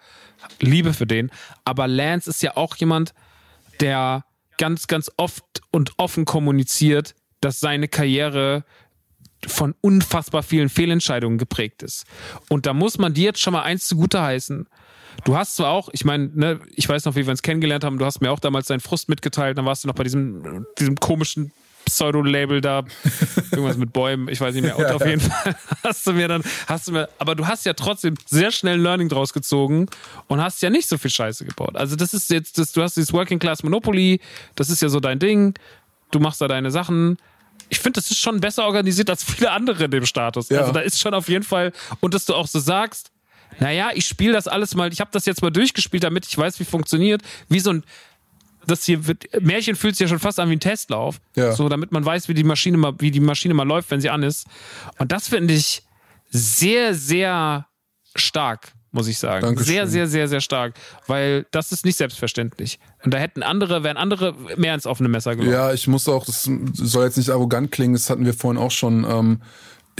Liebe 0.59 0.93
für 0.93 1.05
den. 1.05 1.29
Aber 1.63 1.87
Lance 1.87 2.29
ist 2.29 2.41
ja 2.41 2.57
auch 2.57 2.75
jemand, 2.77 3.13
der 3.81 4.25
ganz, 4.57 4.87
ganz 4.87 5.11
oft 5.17 5.43
und 5.71 5.93
offen 5.97 6.25
kommuniziert, 6.25 7.13
dass 7.39 7.59
seine 7.59 7.87
Karriere 7.87 8.63
von 9.47 9.75
unfassbar 9.81 10.43
vielen 10.43 10.69
Fehlentscheidungen 10.69 11.37
geprägt 11.37 11.83
ist. 11.83 12.05
Und 12.49 12.65
da 12.65 12.73
muss 12.73 12.97
man 12.97 13.13
dir 13.13 13.25
jetzt 13.25 13.41
schon 13.41 13.53
mal 13.53 13.63
eins 13.63 13.87
zugute 13.87 14.21
heißen. 14.21 14.67
Du 15.23 15.37
hast 15.37 15.55
zwar 15.55 15.71
auch, 15.71 15.89
ich 15.91 16.05
meine, 16.05 16.29
ne, 16.33 16.59
ich 16.75 16.87
weiß 16.87 17.05
noch, 17.05 17.15
wie 17.15 17.25
wir 17.25 17.31
uns 17.31 17.41
kennengelernt 17.41 17.83
haben, 17.83 17.97
du 17.97 18.05
hast 18.05 18.21
mir 18.21 18.31
auch 18.31 18.39
damals 18.39 18.67
deinen 18.67 18.79
Frust 18.79 19.09
mitgeteilt, 19.09 19.57
dann 19.57 19.65
warst 19.65 19.83
du 19.83 19.87
noch 19.87 19.95
bei 19.95 20.03
diesem, 20.03 20.65
diesem 20.79 20.95
komischen 20.95 21.51
Pseudo-Label 21.85 22.61
da, 22.61 22.83
irgendwas 23.51 23.77
mit 23.77 23.93
Bäumen, 23.93 24.27
ich 24.29 24.39
weiß 24.39 24.53
nicht 24.53 24.63
mehr. 24.63 24.77
Und 24.77 24.85
ja, 24.85 24.95
auf 24.95 25.05
jeden 25.05 25.21
Fall 25.21 25.55
hast 25.83 26.05
du 26.07 26.13
mir 26.13 26.27
dann, 26.27 26.43
hast 26.67 26.87
du 26.87 26.93
mir, 26.93 27.09
aber 27.17 27.35
du 27.35 27.47
hast 27.47 27.65
ja 27.65 27.73
trotzdem 27.73 28.15
sehr 28.25 28.51
schnell 28.51 28.75
ein 28.75 28.81
Learning 28.81 29.09
draus 29.09 29.33
gezogen 29.33 29.87
und 30.27 30.41
hast 30.41 30.61
ja 30.61 30.69
nicht 30.69 30.87
so 30.87 30.97
viel 30.97 31.11
Scheiße 31.11 31.45
gebaut. 31.45 31.75
Also 31.75 31.95
das 31.95 32.13
ist 32.13 32.29
jetzt, 32.29 32.57
das, 32.57 32.71
du 32.71 32.81
hast 32.81 32.97
dieses 32.97 33.13
Working 33.13 33.39
Class 33.39 33.63
Monopoly, 33.63 34.19
das 34.55 34.69
ist 34.69 34.81
ja 34.81 34.89
so 34.89 34.99
dein 34.99 35.19
Ding, 35.19 35.53
du 36.11 36.19
machst 36.19 36.41
da 36.41 36.47
deine 36.47 36.71
Sachen. 36.71 37.17
Ich 37.69 37.79
finde, 37.79 38.01
das 38.01 38.11
ist 38.11 38.19
schon 38.19 38.39
besser 38.41 38.65
organisiert 38.65 39.09
als 39.09 39.23
viele 39.23 39.51
andere 39.51 39.85
in 39.85 39.91
dem 39.91 40.05
Status. 40.05 40.49
Ja. 40.49 40.61
Also 40.61 40.71
da 40.73 40.81
ist 40.81 40.99
schon 40.99 41.13
auf 41.13 41.29
jeden 41.29 41.43
Fall, 41.43 41.71
und 41.99 42.13
dass 42.13 42.25
du 42.25 42.35
auch 42.35 42.47
so 42.47 42.59
sagst, 42.59 43.10
naja, 43.59 43.91
ich 43.93 44.05
spiele 44.05 44.33
das 44.33 44.47
alles 44.47 44.75
mal, 44.75 44.91
ich 44.91 44.99
habe 45.01 45.11
das 45.13 45.25
jetzt 45.25 45.41
mal 45.41 45.51
durchgespielt, 45.51 46.03
damit 46.03 46.25
ich 46.25 46.37
weiß, 46.37 46.59
wie 46.59 46.65
funktioniert. 46.65 47.21
Wie 47.49 47.59
so 47.59 47.71
ein, 47.71 47.83
das 48.65 48.85
hier 48.85 49.07
wird, 49.07 49.25
Märchen 49.41 49.75
fühlt 49.75 49.95
sich 49.95 50.05
ja 50.05 50.07
schon 50.07 50.19
fast 50.19 50.39
an 50.39 50.49
wie 50.49 50.55
ein 50.55 50.59
Testlauf. 50.59 51.19
Ja. 51.35 51.53
So, 51.53 51.69
damit 51.69 51.91
man 51.91 52.05
weiß, 52.05 52.27
wie 52.27 52.33
die 52.33 52.43
Maschine 52.43 52.77
mal, 52.77 52.93
wie 52.99 53.11
die 53.11 53.19
Maschine 53.19 53.53
mal 53.53 53.67
läuft, 53.67 53.91
wenn 53.91 54.01
sie 54.01 54.09
an 54.09 54.23
ist. 54.23 54.47
Und 54.97 55.11
das 55.11 55.27
finde 55.27 55.53
ich 55.53 55.83
sehr, 56.29 56.93
sehr 56.93 57.67
stark, 58.15 58.73
muss 58.91 59.07
ich 59.07 59.17
sagen. 59.17 59.41
Dankeschön. 59.41 59.73
Sehr, 59.73 59.87
sehr, 59.87 60.07
sehr, 60.07 60.27
sehr 60.27 60.41
stark. 60.41 60.75
Weil 61.07 61.45
das 61.51 61.71
ist 61.71 61.85
nicht 61.85 61.97
selbstverständlich. 61.97 62.79
Und 63.03 63.13
da 63.13 63.17
hätten 63.17 63.43
andere, 63.43 63.83
wären 63.83 63.97
andere 63.97 64.35
mehr 64.57 64.73
ins 64.75 64.85
offene 64.85 65.09
Messer 65.09 65.35
gelaufen. 65.35 65.53
Ja, 65.53 65.73
ich 65.73 65.87
muss 65.87 66.07
auch, 66.07 66.25
das 66.25 66.49
soll 66.73 67.05
jetzt 67.05 67.17
nicht 67.17 67.29
arrogant 67.29 67.71
klingen, 67.71 67.93
das 67.93 68.09
hatten 68.09 68.25
wir 68.25 68.33
vorhin 68.33 68.61
auch 68.61 68.71
schon, 68.71 69.03
ähm, 69.03 69.41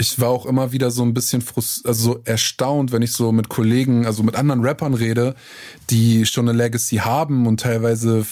ich 0.02 0.20
war 0.20 0.30
auch 0.30 0.46
immer 0.46 0.72
wieder 0.72 0.90
so 0.90 1.04
ein 1.04 1.14
bisschen 1.14 1.42
frust 1.42 1.86
also 1.86 2.14
so 2.14 2.20
erstaunt, 2.24 2.90
wenn 2.90 3.02
ich 3.02 3.12
so 3.12 3.30
mit 3.30 3.48
Kollegen, 3.48 4.04
also 4.04 4.24
mit 4.24 4.34
anderen 4.34 4.64
Rappern 4.64 4.94
rede, 4.94 5.36
die 5.90 6.26
schon 6.26 6.48
eine 6.48 6.58
Legacy 6.58 6.96
haben 6.96 7.46
und 7.46 7.60
teilweise 7.60 8.26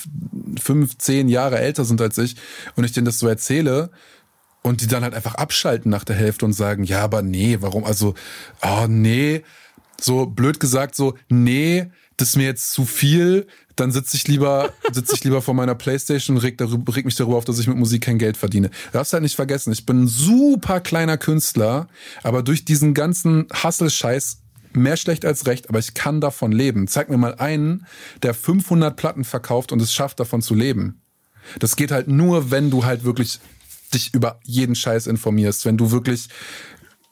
fünf, 0.61 0.99
zehn 0.99 1.29
Jahre 1.29 1.61
älter 1.61 1.85
sind 1.85 2.01
als 2.01 2.19
ich 2.19 2.35
und 2.75 2.83
ich 2.83 2.91
denen 2.91 3.05
das 3.05 3.21
so 3.21 3.29
erzähle 3.29 3.91
und 4.63 4.81
die 4.81 4.89
dann 4.89 5.05
halt 5.05 5.15
einfach 5.15 5.37
abschalten 5.37 5.93
nach 5.93 6.03
der 6.03 6.17
Hälfte 6.17 6.45
und 6.45 6.55
sagen, 6.55 6.83
ja, 6.83 7.03
aber 7.03 7.23
nee, 7.23 7.59
warum, 7.61 7.85
also, 7.85 8.15
oh 8.63 8.87
nee, 8.89 9.43
so 10.01 10.27
blöd 10.27 10.59
gesagt, 10.59 10.97
so, 10.97 11.15
nee, 11.29 11.87
das 12.17 12.31
ist 12.31 12.37
mir 12.37 12.47
jetzt 12.47 12.73
zu 12.73 12.85
viel, 12.85 13.47
dann 13.81 13.93
sitze 13.93 14.17
ich 14.17 14.29
lieber, 14.29 14.73
sitze 14.93 15.15
ich 15.15 15.25
lieber 15.25 15.41
vor 15.41 15.55
meiner 15.55 15.75
Playstation 15.75 16.37
und 16.37 16.43
reg, 16.43 16.59
darüber, 16.59 16.95
reg 16.95 17.07
mich 17.07 17.17
darüber 17.17 17.37
auf, 17.37 17.45
dass 17.45 17.59
ich 17.59 17.67
mit 17.67 17.79
Musik 17.79 18.05
kein 18.05 18.19
Geld 18.19 18.37
verdiene. 18.37 18.69
Du 18.69 18.93
darfst 18.93 19.13
halt 19.13 19.23
nicht 19.23 19.37
vergessen, 19.37 19.73
ich 19.73 19.87
bin 19.87 20.05
ein 20.05 20.09
super 20.09 20.81
kleiner 20.81 21.17
Künstler, 21.17 21.89
aber 22.23 22.43
durch 22.43 22.65
diesen 22.65 22.93
ganzen 22.93 23.47
Hustle-Scheiß 23.63 24.43
mehr 24.75 24.97
schlecht 24.97 25.25
als 25.25 25.47
recht, 25.47 25.69
aber 25.69 25.79
ich 25.79 25.95
kann 25.95 26.21
davon 26.21 26.53
leben. 26.53 26.87
Zeig 26.89 27.09
mir 27.09 27.17
mal 27.17 27.35
einen, 27.37 27.87
der 28.23 28.35
500 28.35 28.95
Platten 28.97 29.25
verkauft 29.25 29.73
und 29.73 29.81
es 29.81 29.93
schafft, 29.93 30.21
davon 30.21 30.43
zu 30.43 30.55
leben. 30.55 31.01
Das 31.59 31.75
geht 31.75 31.91
halt 31.91 32.07
nur, 32.07 32.51
wenn 32.51 32.71
du 32.71 32.85
halt 32.85 33.05
wirklich 33.05 33.41
dich 33.95 34.15
über 34.15 34.39
jeden 34.45 34.75
Scheiß 34.75 35.07
informierst, 35.07 35.65
wenn 35.65 35.77
du 35.77 35.91
wirklich 35.91 36.29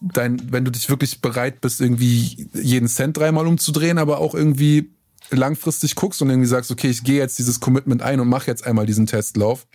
dein, 0.00 0.52
wenn 0.52 0.64
du 0.64 0.70
dich 0.70 0.88
wirklich 0.90 1.20
bereit 1.20 1.60
bist, 1.60 1.80
irgendwie 1.80 2.48
jeden 2.52 2.88
Cent 2.88 3.16
dreimal 3.16 3.46
umzudrehen, 3.46 3.98
aber 3.98 4.18
auch 4.18 4.34
irgendwie 4.34 4.92
langfristig 5.30 5.94
guckst 5.94 6.22
und 6.22 6.30
irgendwie 6.30 6.48
sagst, 6.48 6.70
okay, 6.70 6.88
ich 6.88 7.04
gehe 7.04 7.18
jetzt 7.18 7.38
dieses 7.38 7.60
Commitment 7.60 8.02
ein 8.02 8.20
und 8.20 8.28
mache 8.28 8.46
jetzt 8.46 8.66
einmal 8.66 8.86
diesen 8.86 9.06
Testlauf. 9.06 9.66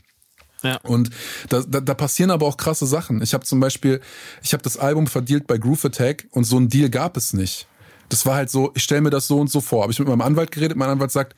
Ja. 0.64 0.78
Und 0.84 1.10
da, 1.50 1.62
da, 1.62 1.82
da 1.82 1.94
passieren 1.94 2.32
aber 2.32 2.46
auch 2.46 2.58
krasse 2.58 2.86
Sachen. 2.88 3.22
Ich 3.22 3.34
habe 3.34 3.46
zum 3.46 3.60
Beispiel, 3.60 4.00
ich 4.42 4.54
habe 4.54 4.64
das 4.64 4.78
Album 4.78 5.08
verdealt 5.08 5.46
bei 5.46 5.58
Groove 5.58 5.86
Attack 5.86 6.28
und 6.32 6.46
so 6.46 6.58
ein 6.58 6.70
Deal 6.70 6.90
gab 6.90 7.18
es 7.18 7.34
nicht. 7.34 7.68
Das 8.10 8.26
war 8.26 8.36
halt 8.36 8.50
so, 8.50 8.72
ich 8.74 8.84
stelle 8.84 9.02
mir 9.02 9.10
das 9.10 9.28
so 9.28 9.40
und 9.40 9.52
so 9.52 9.62
vor. 9.62 9.84
Habe 9.84 9.92
ich 9.92 10.00
mit 10.00 10.08
meinem 10.08 10.22
Anwalt 10.22 10.52
geredet, 10.52 10.78
mein 10.78 10.90
Anwalt 10.90 11.12
sagt, 11.12 11.36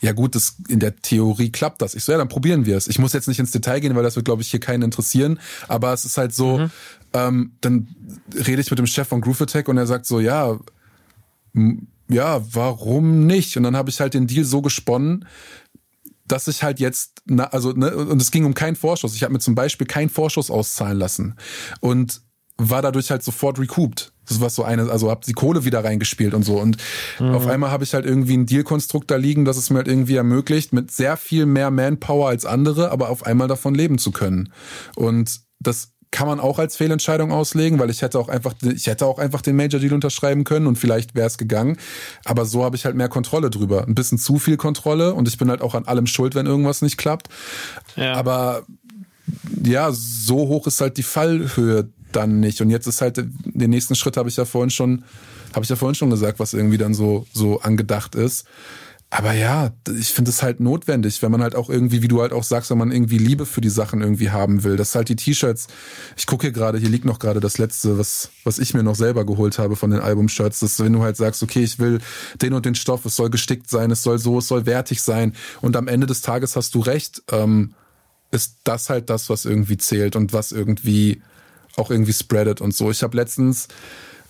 ja 0.00 0.12
gut, 0.12 0.34
das, 0.34 0.56
in 0.68 0.78
der 0.78 0.96
Theorie 0.96 1.50
klappt 1.50 1.82
das. 1.82 1.94
Ich 1.94 2.04
so, 2.04 2.12
ja, 2.12 2.18
dann 2.18 2.28
probieren 2.28 2.64
wir 2.64 2.76
es. 2.76 2.86
Ich 2.86 2.98
muss 2.98 3.12
jetzt 3.12 3.28
nicht 3.28 3.38
ins 3.38 3.50
Detail 3.50 3.80
gehen, 3.80 3.94
weil 3.96 4.02
das 4.02 4.16
wird, 4.16 4.24
glaube 4.24 4.40
ich, 4.40 4.50
hier 4.50 4.60
keinen 4.60 4.82
interessieren. 4.82 5.40
Aber 5.68 5.92
es 5.92 6.04
ist 6.04 6.16
halt 6.16 6.34
so, 6.34 6.58
mhm. 6.58 6.70
ähm, 7.12 7.52
dann 7.60 7.88
rede 8.34 8.62
ich 8.62 8.70
mit 8.70 8.78
dem 8.78 8.86
Chef 8.86 9.08
von 9.08 9.20
Groove 9.20 9.42
Attack 9.42 9.68
und 9.68 9.76
er 9.76 9.86
sagt 9.86 10.06
so, 10.06 10.20
ja, 10.20 10.58
ja, 12.10 12.42
warum 12.54 13.26
nicht? 13.26 13.56
Und 13.56 13.62
dann 13.62 13.76
habe 13.76 13.90
ich 13.90 14.00
halt 14.00 14.14
den 14.14 14.26
Deal 14.26 14.44
so 14.44 14.62
gesponnen, 14.62 15.26
dass 16.26 16.48
ich 16.48 16.62
halt 16.62 16.80
jetzt, 16.80 17.22
na, 17.24 17.44
also, 17.44 17.72
ne, 17.72 17.94
und 17.94 18.20
es 18.22 18.30
ging 18.30 18.44
um 18.44 18.54
keinen 18.54 18.76
Vorschuss. 18.76 19.14
Ich 19.14 19.22
habe 19.22 19.32
mir 19.32 19.40
zum 19.40 19.54
Beispiel 19.54 19.86
keinen 19.86 20.10
Vorschuss 20.10 20.50
auszahlen 20.50 20.98
lassen. 20.98 21.36
Und 21.80 22.22
war 22.56 22.82
dadurch 22.82 23.10
halt 23.10 23.22
sofort 23.22 23.58
recouped. 23.58 24.12
Das 24.28 24.40
war 24.40 24.50
so 24.50 24.62
eine, 24.62 24.90
also 24.90 25.10
hab 25.10 25.24
die 25.24 25.32
Kohle 25.32 25.64
wieder 25.64 25.82
reingespielt 25.82 26.34
und 26.34 26.44
so. 26.44 26.60
Und 26.60 26.76
mhm. 27.18 27.34
auf 27.34 27.46
einmal 27.46 27.70
habe 27.70 27.84
ich 27.84 27.94
halt 27.94 28.04
irgendwie 28.04 28.36
ein 28.36 28.46
Deal-Konstrukt 28.46 29.10
da 29.10 29.16
liegen, 29.16 29.44
das 29.44 29.56
es 29.56 29.70
mir 29.70 29.78
halt 29.78 29.88
irgendwie 29.88 30.16
ermöglicht, 30.16 30.72
mit 30.72 30.90
sehr 30.90 31.16
viel 31.16 31.46
mehr 31.46 31.70
Manpower 31.70 32.28
als 32.28 32.44
andere, 32.44 32.90
aber 32.90 33.08
auf 33.08 33.24
einmal 33.24 33.48
davon 33.48 33.74
leben 33.74 33.98
zu 33.98 34.12
können. 34.12 34.52
Und 34.94 35.40
das 35.58 35.92
kann 36.10 36.26
man 36.26 36.40
auch 36.40 36.58
als 36.58 36.76
Fehlentscheidung 36.76 37.30
auslegen, 37.30 37.78
weil 37.78 37.90
ich 37.90 38.02
hätte 38.02 38.18
auch 38.18 38.28
einfach, 38.28 38.54
ich 38.62 38.86
hätte 38.86 39.06
auch 39.06 39.18
einfach 39.18 39.42
den 39.42 39.54
Major 39.56 39.80
Deal 39.80 39.92
unterschreiben 39.92 40.44
können 40.44 40.66
und 40.66 40.76
vielleicht 40.76 41.14
wäre 41.14 41.26
es 41.26 41.38
gegangen. 41.38 41.76
Aber 42.24 42.46
so 42.46 42.64
habe 42.64 42.76
ich 42.76 42.84
halt 42.84 42.96
mehr 42.96 43.08
Kontrolle 43.08 43.48
drüber. 43.50 43.86
Ein 43.86 43.94
bisschen 43.94 44.18
zu 44.18 44.38
viel 44.38 44.56
Kontrolle 44.56 45.14
und 45.14 45.28
ich 45.28 45.38
bin 45.38 45.50
halt 45.50 45.62
auch 45.62 45.74
an 45.74 45.84
allem 45.84 46.06
schuld, 46.06 46.34
wenn 46.34 46.46
irgendwas 46.46 46.82
nicht 46.82 46.96
klappt. 46.96 47.28
Ja. 47.94 48.14
Aber 48.14 48.62
ja, 49.64 49.90
so 49.92 50.48
hoch 50.48 50.66
ist 50.66 50.80
halt 50.80 50.96
die 50.96 51.04
Fallhöhe 51.04 51.88
dann 52.12 52.40
nicht. 52.40 52.60
Und 52.60 52.70
jetzt 52.70 52.86
ist 52.86 53.00
halt, 53.00 53.16
den 53.44 53.70
nächsten 53.70 53.94
Schritt 53.94 54.16
habe 54.16 54.28
ich 54.28 54.36
ja 54.36 54.44
vorhin 54.44 54.70
schon, 54.70 55.04
habe 55.54 55.64
ich 55.64 55.70
ja 55.70 55.76
vorhin 55.76 55.94
schon 55.94 56.10
gesagt, 56.10 56.40
was 56.40 56.54
irgendwie 56.54 56.78
dann 56.78 56.94
so, 56.94 57.26
so 57.32 57.60
angedacht 57.60 58.16
ist. 58.16 58.46
Aber 59.12 59.32
ja, 59.32 59.72
ich 59.98 60.12
finde 60.12 60.30
es 60.30 60.40
halt 60.40 60.60
notwendig, 60.60 61.20
wenn 61.20 61.32
man 61.32 61.42
halt 61.42 61.56
auch 61.56 61.68
irgendwie, 61.68 62.00
wie 62.00 62.06
du 62.06 62.20
halt 62.20 62.32
auch 62.32 62.44
sagst, 62.44 62.70
wenn 62.70 62.78
man 62.78 62.92
irgendwie 62.92 63.18
Liebe 63.18 63.44
für 63.44 63.60
die 63.60 63.68
Sachen 63.68 64.02
irgendwie 64.02 64.30
haben 64.30 64.62
will. 64.62 64.76
Das 64.76 64.94
halt 64.94 65.08
die 65.08 65.16
T-Shirts. 65.16 65.66
Ich 66.16 66.26
gucke 66.26 66.46
hier 66.46 66.52
gerade, 66.52 66.78
hier 66.78 66.88
liegt 66.88 67.04
noch 67.04 67.18
gerade 67.18 67.40
das 67.40 67.58
letzte, 67.58 67.98
was, 67.98 68.30
was 68.44 68.60
ich 68.60 68.72
mir 68.72 68.84
noch 68.84 68.94
selber 68.94 69.26
geholt 69.26 69.58
habe 69.58 69.74
von 69.74 69.90
den 69.90 69.98
Album-Shirts. 69.98 70.60
Das 70.60 70.78
wenn 70.78 70.92
du 70.92 71.02
halt 71.02 71.16
sagst, 71.16 71.42
okay, 71.42 71.64
ich 71.64 71.80
will 71.80 71.98
den 72.40 72.52
und 72.52 72.64
den 72.64 72.76
Stoff, 72.76 73.04
es 73.04 73.16
soll 73.16 73.30
gestickt 73.30 73.68
sein, 73.68 73.90
es 73.90 74.04
soll 74.04 74.20
so, 74.20 74.38
es 74.38 74.46
soll 74.46 74.64
wertig 74.64 75.02
sein. 75.02 75.34
Und 75.60 75.74
am 75.74 75.88
Ende 75.88 76.06
des 76.06 76.22
Tages 76.22 76.54
hast 76.54 76.76
du 76.76 76.80
recht, 76.80 77.20
ähm, 77.32 77.74
ist 78.30 78.58
das 78.62 78.90
halt 78.90 79.10
das, 79.10 79.28
was 79.28 79.44
irgendwie 79.44 79.76
zählt 79.76 80.14
und 80.14 80.32
was 80.32 80.52
irgendwie 80.52 81.20
auch 81.76 81.90
irgendwie 81.90 82.12
spreadet 82.12 82.60
und 82.60 82.76
so. 82.76 82.92
Ich 82.92 83.02
habe 83.02 83.16
letztens, 83.16 83.66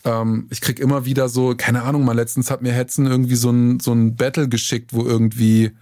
ähm, 0.04 0.46
ich 0.50 0.60
krieg 0.60 0.78
immer 0.78 1.04
wieder 1.04 1.28
so, 1.28 1.54
keine 1.56 1.82
Ahnung, 1.82 2.04
mal 2.04 2.16
letztens 2.16 2.50
hat 2.50 2.62
mir 2.62 2.72
Hetzen 2.72 3.06
irgendwie 3.06 3.36
so 3.36 3.50
ein, 3.50 3.80
so 3.80 3.92
ein 3.92 4.16
Battle 4.16 4.48
geschickt, 4.48 4.92
wo 4.92 5.04
irgendwie, 5.04 5.72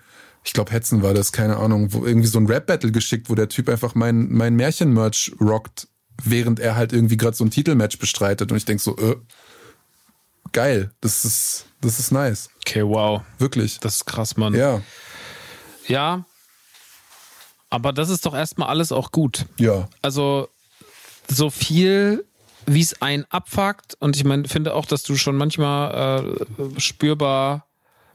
ich 0.44 0.52
glaube 0.52 0.72
Hetzen 0.72 1.02
war 1.02 1.14
das, 1.14 1.32
keine 1.32 1.56
Ahnung, 1.58 1.92
wo 1.92 2.04
irgendwie 2.04 2.28
so 2.28 2.38
ein 2.38 2.46
Rap-Battle 2.46 2.92
geschickt, 2.92 3.30
wo 3.30 3.34
der 3.34 3.48
Typ 3.48 3.68
einfach 3.68 3.94
mein, 3.94 4.32
mein 4.32 4.56
Märchen-Merch 4.56 5.32
rockt, 5.40 5.88
während 6.22 6.58
er 6.60 6.74
halt 6.74 6.92
irgendwie 6.92 7.16
gerade 7.16 7.36
so 7.36 7.44
ein 7.44 7.50
Titelmatch 7.50 7.98
bestreitet. 7.98 8.50
Und 8.50 8.56
ich 8.56 8.64
denk 8.64 8.80
so, 8.80 8.96
äh, 8.96 9.16
geil, 10.52 10.90
das 11.00 11.24
ist, 11.24 11.66
das 11.80 12.00
ist 12.00 12.10
nice. 12.10 12.50
Okay, 12.66 12.82
wow. 12.82 13.22
Wirklich. 13.38 13.78
Das 13.80 13.96
ist 13.96 14.04
krass, 14.06 14.36
Mann. 14.36 14.54
Ja. 14.54 14.82
Ja. 15.86 16.26
Aber 17.70 17.92
das 17.92 18.08
ist 18.08 18.26
doch 18.26 18.34
erstmal 18.34 18.68
alles 18.68 18.92
auch 18.92 19.12
gut. 19.12 19.46
Ja. 19.58 19.88
Also, 20.02 20.48
so 21.28 21.50
viel 21.50 22.24
wie 22.68 22.80
es 22.80 23.00
einen 23.02 23.24
abfuckt. 23.30 23.96
Und 24.00 24.16
ich 24.16 24.24
meine, 24.24 24.46
finde 24.48 24.74
auch, 24.74 24.86
dass 24.86 25.02
du 25.02 25.16
schon 25.16 25.36
manchmal 25.36 26.36
äh, 26.46 26.80
spürbar, 26.80 27.66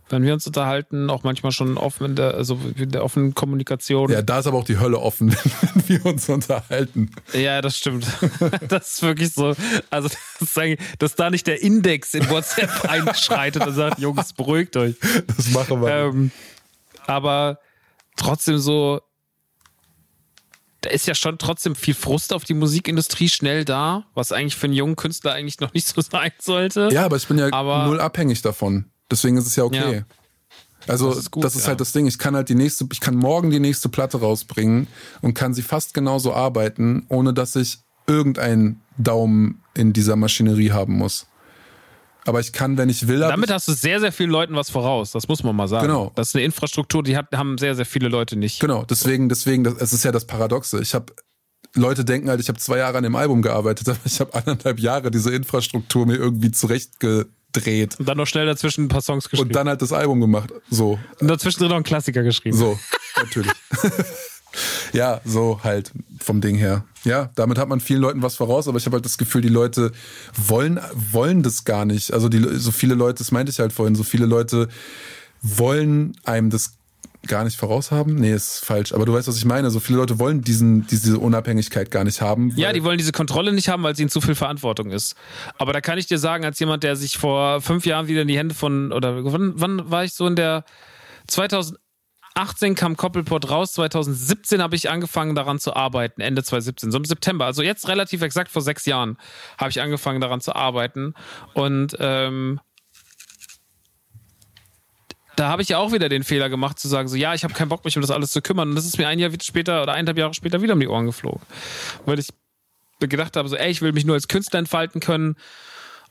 wenn 0.09 0.23
wir 0.23 0.33
uns 0.33 0.45
unterhalten, 0.45 1.09
auch 1.09 1.23
manchmal 1.23 1.51
schon 1.51 1.77
offen 1.77 2.05
in 2.05 2.15
der, 2.15 2.35
also 2.35 2.59
in 2.75 2.91
der 2.91 3.03
offenen 3.03 3.33
Kommunikation. 3.33 4.11
Ja, 4.11 4.21
da 4.21 4.39
ist 4.39 4.47
aber 4.47 4.57
auch 4.57 4.65
die 4.65 4.79
Hölle 4.79 4.99
offen, 4.99 5.35
wenn 5.61 5.89
wir 5.89 6.05
uns 6.05 6.29
unterhalten. 6.29 7.11
Ja, 7.33 7.61
das 7.61 7.77
stimmt. 7.77 8.05
Das 8.67 8.93
ist 8.93 9.01
wirklich 9.01 9.33
so. 9.33 9.55
Also, 9.89 10.09
das 10.39 10.55
ist 10.57 10.79
dass 10.99 11.15
da 11.15 11.29
nicht 11.29 11.47
der 11.47 11.61
Index 11.61 12.13
in 12.13 12.29
WhatsApp 12.29 12.85
einschreitet 12.89 13.65
und 13.65 13.73
sagt, 13.73 13.99
Jungs, 13.99 14.33
beruhigt 14.33 14.75
euch. 14.77 14.95
Das 15.35 15.49
machen 15.51 15.81
wir. 15.81 15.89
Ähm, 15.89 16.31
aber 17.07 17.59
trotzdem 18.15 18.57
so, 18.57 19.01
da 20.83 20.89
ist 20.89 21.07
ja 21.07 21.15
schon 21.15 21.37
trotzdem 21.37 21.75
viel 21.75 21.93
Frust 21.93 22.33
auf 22.33 22.43
die 22.43 22.53
Musikindustrie 22.53 23.29
schnell 23.29 23.65
da, 23.65 24.05
was 24.13 24.31
eigentlich 24.31 24.55
für 24.55 24.65
einen 24.67 24.73
jungen 24.73 24.95
Künstler 24.95 25.33
eigentlich 25.33 25.59
noch 25.59 25.73
nicht 25.73 25.87
so 25.87 26.01
sein 26.11 26.31
sollte. 26.39 26.89
Ja, 26.91 27.05
aber 27.05 27.15
ich 27.15 27.27
bin 27.27 27.37
ja 27.37 27.51
aber, 27.51 27.85
null 27.85 27.99
abhängig 27.99 28.41
davon. 28.41 28.85
Deswegen 29.09 29.37
ist 29.37 29.47
es 29.47 29.55
ja 29.55 29.63
okay. 29.63 29.95
Ja. 29.95 30.03
Also 30.87 31.09
das 31.09 31.19
ist, 31.19 31.31
gut, 31.31 31.43
das 31.43 31.55
ist 31.55 31.63
ja. 31.63 31.69
halt 31.69 31.79
das 31.79 31.93
Ding. 31.93 32.07
Ich 32.07 32.17
kann 32.17 32.35
halt 32.35 32.49
die 32.49 32.55
nächste, 32.55 32.85
ich 32.91 32.99
kann 32.99 33.15
morgen 33.15 33.49
die 33.49 33.61
nächste 33.61 33.87
Platte 33.87 34.19
rausbringen 34.19 34.87
und 35.21 35.33
kann 35.33 35.53
sie 35.53 35.61
fast 35.61 35.93
genauso 35.93 36.33
arbeiten, 36.33 37.05
ohne 37.07 37.33
dass 37.33 37.55
ich 37.55 37.79
irgendeinen 38.05 38.81
Daumen 38.97 39.63
in 39.73 39.93
dieser 39.93 40.17
Maschinerie 40.17 40.71
haben 40.71 40.97
muss. 40.97 41.27
Aber 42.25 42.39
ich 42.39 42.53
kann, 42.53 42.77
wenn 42.77 42.89
ich 42.89 43.07
will. 43.07 43.19
Damit 43.19 43.51
hast 43.51 43.67
du 43.67 43.73
sehr, 43.73 43.99
sehr 43.99 44.11
vielen 44.11 44.29
Leuten 44.29 44.55
was 44.55 44.69
voraus. 44.69 45.11
Das 45.11 45.27
muss 45.27 45.43
man 45.43 45.55
mal 45.55 45.67
sagen. 45.67 45.87
Genau. 45.87 46.11
Das 46.15 46.29
ist 46.29 46.35
eine 46.35 46.45
Infrastruktur, 46.45 47.03
die 47.03 47.17
hat, 47.17 47.27
haben 47.33 47.57
sehr, 47.57 47.75
sehr 47.75 47.85
viele 47.85 48.07
Leute 48.07 48.35
nicht. 48.35 48.59
Genau. 48.59 48.85
Deswegen, 48.85 49.29
deswegen, 49.29 49.63
das, 49.63 49.75
es 49.75 49.93
ist 49.93 50.05
ja 50.05 50.11
das 50.11 50.25
Paradoxe. 50.25 50.81
Ich 50.81 50.93
habe 50.93 51.13
Leute 51.75 52.05
denken 52.05 52.29
halt, 52.29 52.39
ich 52.39 52.49
habe 52.49 52.59
zwei 52.59 52.77
Jahre 52.77 52.97
an 52.97 53.03
dem 53.03 53.15
Album 53.15 53.41
gearbeitet, 53.41 53.89
aber 53.89 53.99
ich 54.05 54.19
habe 54.19 54.33
anderthalb 54.35 54.79
Jahre 54.79 55.11
diese 55.11 55.33
Infrastruktur 55.33 56.05
mir 56.05 56.15
irgendwie 56.15 56.51
zurechtgedreht. 56.51 57.99
Und 57.99 58.07
dann 58.07 58.17
noch 58.17 58.27
schnell 58.27 58.45
dazwischen 58.45 58.85
ein 58.85 58.89
paar 58.89 59.01
Songs 59.01 59.29
geschrieben. 59.29 59.49
Und 59.49 59.55
dann 59.55 59.67
halt 59.67 59.81
das 59.81 59.91
Album 59.91 60.21
gemacht. 60.21 60.51
So. 60.69 60.99
Und 61.19 61.27
dazwischen 61.27 61.67
noch 61.67 61.75
einen 61.75 61.83
Klassiker 61.83 62.23
geschrieben. 62.23 62.55
So, 62.55 62.79
natürlich. 63.17 63.51
ja, 64.93 65.21
so 65.25 65.59
halt 65.63 65.91
vom 66.19 66.41
Ding 66.41 66.55
her. 66.55 66.85
Ja, 67.03 67.31
damit 67.35 67.57
hat 67.57 67.67
man 67.67 67.79
vielen 67.79 68.01
Leuten 68.01 68.21
was 68.21 68.35
voraus, 68.35 68.67
aber 68.67 68.77
ich 68.77 68.85
habe 68.85 68.95
halt 68.95 69.05
das 69.05 69.17
Gefühl, 69.17 69.41
die 69.41 69.49
Leute 69.49 69.91
wollen, 70.35 70.79
wollen 70.93 71.43
das 71.43 71.65
gar 71.65 71.85
nicht. 71.85 72.13
Also 72.13 72.29
die, 72.29 72.41
so 72.57 72.71
viele 72.71 72.95
Leute, 72.95 73.17
das 73.17 73.31
meinte 73.31 73.51
ich 73.51 73.59
halt 73.59 73.73
vorhin, 73.73 73.95
so 73.95 74.03
viele 74.03 74.25
Leute 74.25 74.69
wollen 75.41 76.15
einem 76.23 76.49
das 76.49 76.77
gar 77.27 77.43
nicht 77.43 77.57
voraus 77.57 77.91
haben? 77.91 78.15
Nee, 78.15 78.33
ist 78.33 78.65
falsch. 78.65 78.93
Aber 78.93 79.05
du 79.05 79.13
weißt, 79.13 79.27
was 79.27 79.37
ich 79.37 79.45
meine. 79.45 79.71
So 79.71 79.79
viele 79.79 79.99
Leute 79.99 80.19
wollen 80.19 80.41
diesen, 80.41 80.87
diese 80.87 81.19
Unabhängigkeit 81.19 81.89
gar 81.89 82.03
nicht 82.03 82.21
haben. 82.21 82.51
Ja, 82.55 82.73
die 82.73 82.83
wollen 82.83 82.97
diese 82.97 83.11
Kontrolle 83.11 83.53
nicht 83.53 83.69
haben, 83.69 83.83
weil 83.83 83.93
es 83.93 83.99
ihnen 83.99 84.09
zu 84.09 84.21
viel 84.21 84.35
Verantwortung 84.35 84.91
ist. 84.91 85.15
Aber 85.57 85.73
da 85.73 85.81
kann 85.81 85.97
ich 85.97 86.05
dir 86.05 86.17
sagen, 86.17 86.43
als 86.43 86.59
jemand, 86.59 86.83
der 86.83 86.95
sich 86.95 87.17
vor 87.17 87.61
fünf 87.61 87.85
Jahren 87.85 88.07
wieder 88.07 88.23
in 88.23 88.27
die 88.27 88.37
Hände 88.37 88.55
von, 88.55 88.91
oder 88.91 89.23
wann, 89.23 89.53
wann 89.55 89.89
war 89.89 90.03
ich 90.03 90.13
so 90.13 90.27
in 90.27 90.35
der 90.35 90.65
2000, 91.27 91.79
2018 92.35 92.75
kam 92.75 92.97
Koppelport 92.97 93.49
raus, 93.49 93.73
2017 93.73 94.61
habe 94.61 94.75
ich 94.75 94.89
angefangen 94.89 95.35
daran 95.35 95.59
zu 95.59 95.75
arbeiten, 95.75 96.21
Ende 96.21 96.43
2017, 96.43 96.91
so 96.91 96.97
im 96.97 97.05
September. 97.05 97.45
Also 97.45 97.61
jetzt 97.61 97.87
relativ 97.87 98.21
exakt 98.21 98.49
vor 98.51 98.61
sechs 98.61 98.85
Jahren 98.85 99.17
habe 99.57 99.69
ich 99.69 99.81
angefangen 99.81 100.19
daran 100.19 100.41
zu 100.41 100.55
arbeiten. 100.55 101.13
Und 101.53 101.95
ähm, 101.99 102.59
da 105.35 105.49
habe 105.49 105.61
ich 105.61 105.69
ja 105.69 105.77
auch 105.77 105.91
wieder 105.91 106.09
den 106.09 106.23
Fehler 106.23 106.49
gemacht, 106.49 106.79
zu 106.79 106.87
sagen, 106.87 107.07
so, 107.07 107.15
ja, 107.15 107.33
ich 107.33 107.43
habe 107.43 107.53
keinen 107.53 107.69
Bock, 107.69 107.85
mich 107.85 107.95
um 107.95 108.01
das 108.01 108.11
alles 108.11 108.31
zu 108.31 108.41
kümmern. 108.41 108.69
Und 108.69 108.75
das 108.75 108.85
ist 108.85 108.97
mir 108.97 109.07
ein 109.07 109.19
Jahr 109.19 109.31
später 109.41 109.83
oder 109.83 109.93
eineinhalb 109.93 110.17
Jahre 110.17 110.33
später 110.33 110.61
wieder 110.61 110.73
um 110.73 110.79
die 110.79 110.87
Ohren 110.87 111.05
geflogen. 111.05 111.41
Weil 112.05 112.19
ich 112.19 112.29
gedacht 112.99 113.35
habe, 113.35 113.47
so, 113.49 113.55
ey, 113.55 113.69
ich 113.69 113.81
will 113.81 113.91
mich 113.91 114.05
nur 114.05 114.15
als 114.15 114.27
Künstler 114.27 114.59
entfalten 114.59 115.01
können 115.01 115.35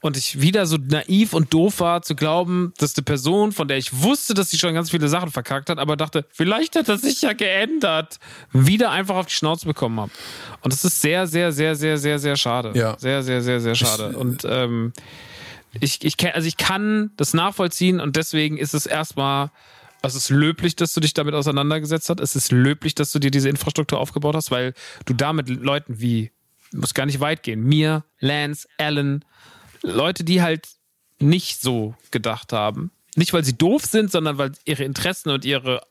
und 0.03 0.17
ich 0.17 0.41
wieder 0.41 0.67
so 0.67 0.77
naiv 0.77 1.33
und 1.33 1.55
doof 1.55 1.79
war 1.81 2.03
zu 2.03 2.17
glauben, 2.17 2.75
dass 2.77 2.97
eine 2.97 3.05
Person, 3.05 3.53
von 3.53 3.69
der 3.69 3.79
ich 3.79 4.03
wusste, 4.03 4.35
dass 4.35 4.51
sie 4.51 4.59
schon 4.59 4.75
ganz 4.75 4.91
viele 4.91 5.09
Sachen 5.09 5.31
verkackt 5.31 5.71
hat, 5.71 5.79
aber 5.79 5.97
dachte, 5.97 6.27
vielleicht 6.31 6.75
hat 6.75 6.89
das 6.89 7.03
sich 7.03 7.23
ja 7.23 7.33
geändert, 7.33 8.19
wieder 8.53 8.91
einfach 8.91 9.15
auf 9.15 9.27
die 9.27 9.35
Schnauze 9.35 9.65
bekommen 9.65 10.01
habe. 10.01 10.11
Und 10.61 10.73
das 10.73 10.85
ist 10.85 11.01
sehr, 11.01 11.29
sehr, 11.29 11.53
sehr, 11.53 11.77
sehr, 11.77 11.99
sehr, 11.99 12.19
sehr 12.19 12.37
schade. 12.37 12.73
Ja. 12.75 12.99
Sehr, 12.99 13.23
sehr, 13.23 13.43
sehr, 13.43 13.61
sehr 13.61 13.77
schade. 13.77 14.17
Und 14.17 14.45
ähm, 14.45 14.93
ich, 15.81 16.05
ich, 16.05 16.35
also 16.35 16.49
ich 16.49 16.57
kann 16.57 17.13
das 17.17 17.33
nachvollziehen 17.33 18.01
und 18.01 18.17
deswegen 18.17 18.59
ist 18.59 18.75
es 18.75 18.87
erstmal, 18.87 19.53
es 20.03 20.17
ist 20.17 20.31
löblich, 20.31 20.75
dass 20.75 20.95
du 20.95 21.01
dich 21.01 21.15
damit 21.15 21.35
auseinandergesetzt 21.35 22.11
hast. 22.11 22.19
Es 22.19 22.35
ist 22.35 22.51
löblich, 22.51 22.97
dass 22.97 23.13
du 23.13 23.21
dir 23.21 23.31
diese 23.31 23.49
Infrastruktur 23.49 24.01
aufgebaut 24.01 24.35
hast, 24.35 24.51
weil 24.51 24.75
du 25.07 25.15
damit 25.15 25.49
Leuten 25.49 26.01
wie, 26.01 26.33
muss 26.73 26.93
gar 26.93 27.07
nicht 27.07 27.21
weit 27.21 27.45
gehen, 27.45 27.63
mir, 27.63 28.05
Lance, 28.19 28.67
Alan, 28.79 29.25
Leute, 29.83 30.25
die 30.25 30.43
halt 30.43 30.69
nicht 31.19 31.61
so 31.61 31.95
gedacht 32.11 32.53
haben. 32.53 32.91
Nicht, 33.15 33.33
weil 33.33 33.45
sie 33.45 33.57
doof 33.57 33.85
sind, 33.85 34.11
sondern 34.11 34.39
weil 34.39 34.53
ihre 34.65 34.85
Interessen 34.85 35.31
und 35.31 35.45
ihre 35.45 35.83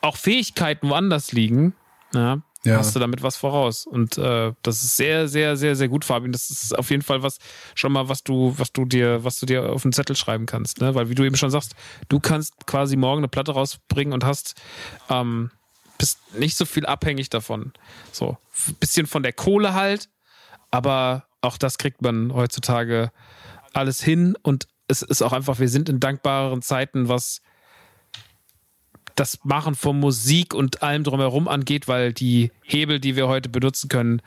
auch 0.00 0.16
Fähigkeiten 0.16 0.88
woanders 0.88 1.32
liegen. 1.32 1.74
Ja, 2.14 2.42
ja. 2.64 2.76
hast 2.76 2.94
du 2.94 3.00
damit 3.00 3.22
was 3.22 3.36
voraus. 3.36 3.86
Und 3.86 4.18
äh, 4.18 4.52
das 4.62 4.82
ist 4.82 4.96
sehr, 4.96 5.28
sehr, 5.28 5.56
sehr, 5.56 5.76
sehr 5.76 5.88
gut, 5.88 6.04
Fabian. 6.04 6.32
Das 6.32 6.50
ist 6.50 6.76
auf 6.78 6.90
jeden 6.90 7.02
Fall 7.02 7.22
was, 7.22 7.38
schon 7.74 7.92
mal, 7.92 8.08
was 8.08 8.22
du, 8.22 8.54
was 8.56 8.72
du 8.72 8.84
dir, 8.84 9.24
was 9.24 9.38
du 9.40 9.46
dir 9.46 9.72
auf 9.72 9.82
den 9.82 9.92
Zettel 9.92 10.16
schreiben 10.16 10.46
kannst, 10.46 10.80
ne? 10.80 10.94
Weil, 10.94 11.08
wie 11.08 11.14
du 11.14 11.24
eben 11.24 11.36
schon 11.36 11.50
sagst, 11.50 11.74
du 12.08 12.20
kannst 12.20 12.66
quasi 12.66 12.96
morgen 12.96 13.20
eine 13.20 13.28
Platte 13.28 13.52
rausbringen 13.52 14.12
und 14.12 14.24
hast, 14.24 14.54
ähm, 15.08 15.50
bist 15.98 16.18
nicht 16.36 16.56
so 16.56 16.64
viel 16.64 16.86
abhängig 16.86 17.30
davon. 17.30 17.72
So, 18.12 18.36
bisschen 18.80 19.06
von 19.06 19.22
der 19.22 19.32
Kohle 19.32 19.74
halt, 19.74 20.08
aber 20.70 21.26
auch 21.42 21.58
das 21.58 21.76
kriegt 21.76 22.00
man 22.00 22.32
heutzutage 22.32 23.10
alles 23.74 24.02
hin 24.02 24.36
und 24.42 24.66
es 24.88 25.02
ist 25.02 25.22
auch 25.22 25.32
einfach, 25.32 25.58
wir 25.58 25.68
sind 25.68 25.88
in 25.88 26.00
dankbaren 26.00 26.62
Zeiten, 26.62 27.08
was 27.08 27.40
das 29.14 29.38
Machen 29.44 29.74
von 29.74 29.98
Musik 29.98 30.54
und 30.54 30.82
allem 30.82 31.04
drumherum 31.04 31.48
angeht, 31.48 31.88
weil 31.88 32.12
die 32.12 32.50
Hebel, 32.62 33.00
die 33.00 33.16
wir 33.16 33.28
heute 33.28 33.48
benutzen 33.48 33.88
können, 33.88 34.22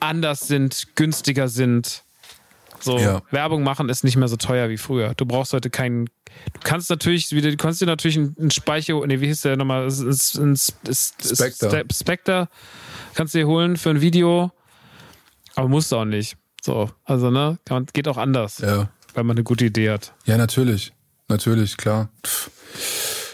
anders 0.00 0.48
sind, 0.48 0.88
günstiger 0.94 1.48
sind. 1.48 2.02
So, 2.80 2.98
ja. 2.98 3.22
Werbung 3.30 3.62
machen 3.62 3.88
ist 3.88 4.04
nicht 4.04 4.16
mehr 4.16 4.28
so 4.28 4.36
teuer 4.36 4.68
wie 4.68 4.76
früher. 4.76 5.14
Du 5.14 5.26
brauchst 5.26 5.52
heute 5.52 5.70
keinen. 5.70 6.06
Du 6.06 6.60
kannst 6.62 6.90
natürlich 6.90 7.32
wieder, 7.32 7.50
du 7.50 7.56
kannst 7.56 7.80
dir 7.80 7.86
natürlich 7.86 8.16
einen 8.16 8.50
Speicher, 8.50 9.06
nee, 9.06 9.20
wie 9.20 9.26
hieß 9.26 9.42
der 9.42 9.56
nochmal? 9.56 9.86
Ein 9.86 10.56
Spectre. 10.56 11.84
Spectre 11.92 12.48
kannst 13.14 13.34
du 13.34 13.38
dir 13.38 13.46
holen 13.46 13.76
für 13.76 13.90
ein 13.90 14.00
Video 14.00 14.52
Aber 15.56 15.68
muss 15.68 15.92
auch 15.92 16.04
nicht. 16.04 16.36
So, 16.62 16.90
also 17.04 17.30
ne, 17.30 17.58
geht 17.92 18.08
auch 18.08 18.16
anders. 18.16 18.58
Ja. 18.58 18.90
Weil 19.14 19.24
man 19.24 19.36
eine 19.36 19.44
gute 19.44 19.64
Idee 19.64 19.90
hat. 19.90 20.14
Ja, 20.24 20.36
natürlich. 20.36 20.92
Natürlich, 21.28 21.76
klar. 21.76 22.08
Pff. 22.24 22.50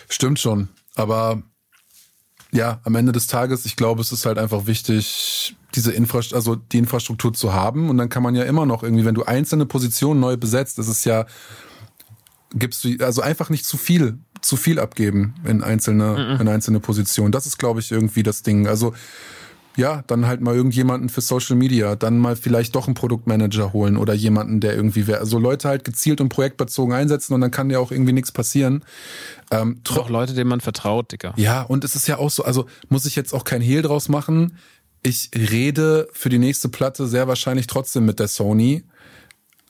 Stimmt 0.08 0.38
schon. 0.38 0.68
Aber 0.94 1.42
ja, 2.52 2.80
am 2.84 2.94
Ende 2.94 3.12
des 3.12 3.26
Tages, 3.26 3.64
ich 3.64 3.76
glaube, 3.76 4.02
es 4.02 4.12
ist 4.12 4.26
halt 4.26 4.38
einfach 4.38 4.66
wichtig, 4.66 5.56
diese 5.74 5.90
Infrastruktur, 5.92 6.36
also 6.36 6.54
die 6.54 6.78
Infrastruktur 6.78 7.32
zu 7.32 7.52
haben. 7.52 7.88
Und 7.88 7.98
dann 7.98 8.08
kann 8.08 8.22
man 8.22 8.34
ja 8.34 8.44
immer 8.44 8.66
noch 8.66 8.82
irgendwie, 8.82 9.04
wenn 9.04 9.14
du 9.14 9.24
einzelne 9.24 9.66
Positionen 9.66 10.20
neu 10.20 10.36
besetzt, 10.36 10.78
ist 10.78 10.88
es 10.88 11.04
ja, 11.04 11.26
gibst 12.54 12.84
du, 12.84 12.96
also 13.04 13.22
einfach 13.22 13.48
nicht 13.48 13.64
zu 13.64 13.78
viel, 13.78 14.18
zu 14.42 14.56
viel 14.56 14.78
abgeben 14.78 15.34
in 15.44 15.62
einzelne, 15.62 16.34
mhm. 16.34 16.40
in 16.42 16.48
einzelne 16.48 16.80
Positionen. 16.80 17.32
Das 17.32 17.46
ist, 17.46 17.58
glaube 17.58 17.80
ich, 17.80 17.90
irgendwie 17.90 18.22
das 18.22 18.42
Ding. 18.42 18.66
Also, 18.68 18.92
ja, 19.76 20.04
dann 20.06 20.26
halt 20.26 20.40
mal 20.40 20.54
irgendjemanden 20.54 21.08
für 21.08 21.20
Social 21.20 21.56
Media, 21.56 21.96
dann 21.96 22.18
mal 22.18 22.36
vielleicht 22.36 22.74
doch 22.74 22.86
einen 22.86 22.94
Produktmanager 22.94 23.72
holen 23.72 23.96
oder 23.96 24.12
jemanden, 24.12 24.60
der 24.60 24.74
irgendwie 24.74 25.06
wäre. 25.06 25.20
Also 25.20 25.38
Leute 25.38 25.68
halt 25.68 25.84
gezielt 25.84 26.20
und 26.20 26.28
projektbezogen 26.28 26.94
einsetzen 26.94 27.34
und 27.34 27.40
dann 27.40 27.50
kann 27.50 27.70
ja 27.70 27.78
auch 27.78 27.90
irgendwie 27.90 28.12
nichts 28.12 28.32
passieren. 28.32 28.84
Ähm, 29.50 29.80
Doch 29.84 30.10
Leute, 30.10 30.34
denen 30.34 30.50
man 30.50 30.60
vertraut, 30.60 31.12
Dicker. 31.12 31.32
Ja, 31.36 31.62
und 31.62 31.84
es 31.84 31.94
ist 31.94 32.06
ja 32.06 32.18
auch 32.18 32.30
so, 32.30 32.44
also 32.44 32.66
muss 32.88 33.06
ich 33.06 33.16
jetzt 33.16 33.32
auch 33.32 33.44
kein 33.44 33.62
Hehl 33.62 33.82
draus 33.82 34.08
machen. 34.08 34.58
Ich 35.02 35.30
rede 35.34 36.08
für 36.12 36.28
die 36.28 36.38
nächste 36.38 36.68
Platte 36.68 37.06
sehr 37.06 37.26
wahrscheinlich 37.26 37.66
trotzdem 37.66 38.04
mit 38.04 38.20
der 38.20 38.28
Sony. 38.28 38.84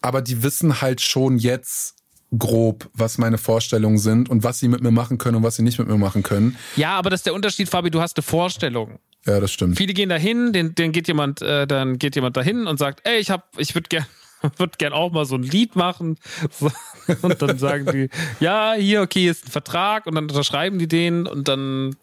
Aber 0.01 0.21
die 0.21 0.43
wissen 0.43 0.81
halt 0.81 1.01
schon 1.01 1.39
jetzt, 1.39 1.97
grob, 2.39 2.89
was 2.95 3.19
meine 3.19 3.39
Vorstellungen 3.39 3.99
sind 3.99 4.31
und 4.31 4.43
was 4.43 4.59
sie 4.59 4.69
mit 4.69 4.83
mir 4.83 4.91
machen 4.91 5.19
können 5.19 5.37
und 5.37 5.43
was 5.43 5.57
sie 5.57 5.63
nicht 5.63 5.79
mit 5.79 5.89
mir 5.89 5.99
machen 5.99 6.23
können. 6.23 6.57
Ja, 6.77 6.97
aber 6.97 7.11
das 7.11 7.21
ist 7.21 7.27
der 7.27 7.35
Unterschied, 7.35 7.69
Fabi, 7.69 7.91
du 7.91 8.01
hast 8.01 8.17
eine 8.17 8.23
Vorstellung. 8.23 8.99
Ja, 9.27 9.39
das 9.39 9.53
stimmt. 9.53 9.77
Viele 9.79 9.95
gehen 9.95 10.09
dahin, 10.09 10.53
den, 10.53 10.75
den 10.75 10.93
geht 10.93 11.07
jemand, 11.09 11.43
äh, 11.43 11.67
dann 11.67 11.99
geht 11.99 12.17
jemand 12.17 12.37
dahin 12.37 12.67
und 12.67 12.79
sagt, 12.79 13.07
ey, 13.07 13.19
ich 13.19 13.31
hab, 13.31 13.49
ich 13.57 13.75
würde 13.75 13.89
gern, 13.89 14.07
würde 14.57 14.73
gern 14.79 14.93
auch 14.93 15.13
mal 15.13 15.25
so 15.25 15.37
ein 15.37 15.43
Lied 15.43 15.77
machen. 15.77 16.19
Und 17.23 17.43
dann 17.43 17.59
sagen 17.59 17.87
die, 17.93 18.09
ja, 18.39 18.75
hier, 18.75 19.03
okay, 19.03 19.29
ist 19.29 19.47
ein 19.47 19.51
Vertrag 19.51 20.07
und 20.07 20.15
dann 20.15 20.29
unterschreiben 20.29 20.79
die 20.79 20.87
den 20.87 21.27
und 21.27 21.49
dann 21.49 21.97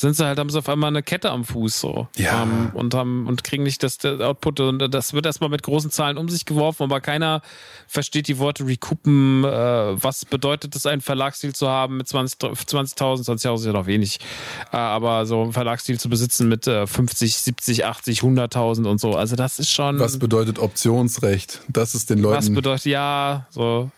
sind 0.00 0.14
sie 0.14 0.24
halt, 0.24 0.38
haben 0.38 0.50
sie 0.50 0.58
auf 0.58 0.68
einmal 0.68 0.88
eine 0.88 1.02
Kette 1.02 1.30
am 1.30 1.44
Fuß 1.44 1.80
so. 1.80 2.08
Ja. 2.16 2.42
Um, 2.42 2.50
ähm, 2.50 2.70
und 2.74 2.94
haben 2.94 3.26
und 3.26 3.44
kriegen 3.44 3.62
nicht 3.62 3.82
das, 3.82 3.98
das 3.98 4.20
Output 4.20 4.60
und 4.60 4.94
das 4.94 5.12
wird 5.12 5.26
erstmal 5.26 5.50
mit 5.50 5.62
großen 5.62 5.90
Zahlen 5.90 6.16
um 6.16 6.28
sich 6.28 6.44
geworfen, 6.44 6.84
aber 6.84 7.00
keiner 7.00 7.42
versteht 7.86 8.28
die 8.28 8.38
Worte 8.38 8.66
recoupen, 8.66 9.44
äh, 9.44 9.48
was 9.48 10.24
bedeutet 10.24 10.76
es, 10.76 10.86
einen 10.86 11.00
Verlagsdeal 11.00 11.54
zu 11.54 11.68
haben 11.68 11.96
mit 11.96 12.06
20.000, 12.06 12.66
20 12.66 12.98
20.000 12.98 13.54
ist 13.54 13.64
ja 13.66 13.72
noch 13.72 13.86
wenig, 13.86 14.18
äh, 14.72 14.76
aber 14.76 15.26
so 15.26 15.42
ein 15.42 15.52
Verlagsdeal 15.52 15.98
zu 15.98 16.08
besitzen 16.08 16.48
mit 16.48 16.66
äh, 16.66 16.86
50, 16.86 17.36
70, 17.36 17.84
80, 17.84 18.20
100.000 18.20 18.86
und 18.86 19.00
so, 19.00 19.12
also 19.12 19.36
das 19.36 19.58
ist 19.58 19.70
schon... 19.70 19.98
Was 19.98 20.18
bedeutet 20.18 20.58
Optionsrecht? 20.58 21.60
Das 21.68 21.94
ist 21.94 22.10
den 22.10 22.18
Leuten... 22.18 22.36
Was 22.36 22.50
bedeutet, 22.50 22.86
ja, 22.86 23.46
so... 23.50 23.90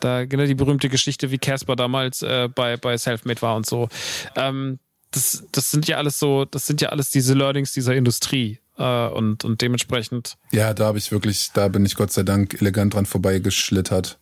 Da, 0.00 0.26
genau 0.26 0.44
die 0.44 0.54
berühmte 0.54 0.90
Geschichte, 0.90 1.30
wie 1.30 1.38
Casper 1.38 1.74
damals 1.74 2.20
äh, 2.22 2.50
bei, 2.54 2.76
bei 2.76 2.98
Selfmade 2.98 3.40
war 3.40 3.56
und 3.56 3.64
so. 3.64 3.88
Ähm, 4.36 4.78
das, 5.10 5.44
das 5.52 5.70
sind 5.70 5.88
ja 5.88 5.96
alles 5.96 6.18
so, 6.18 6.44
das 6.44 6.66
sind 6.66 6.80
ja 6.80 6.90
alles 6.90 7.10
diese 7.10 7.34
Learnings 7.34 7.72
dieser 7.72 7.94
Industrie. 7.94 8.60
Äh, 8.78 9.08
und, 9.08 9.44
und 9.44 9.62
dementsprechend. 9.62 10.36
Ja, 10.52 10.74
da 10.74 10.86
habe 10.86 10.98
ich 10.98 11.10
wirklich, 11.10 11.50
da 11.54 11.68
bin 11.68 11.86
ich 11.86 11.94
Gott 11.94 12.12
sei 12.12 12.22
Dank 12.22 12.60
elegant 12.60 12.94
dran 12.94 13.06
vorbeigeschlittert. 13.06 14.18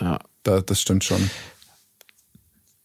Ja. 0.00 0.20
Da, 0.44 0.60
das 0.60 0.80
stimmt 0.80 1.04
schon. 1.04 1.30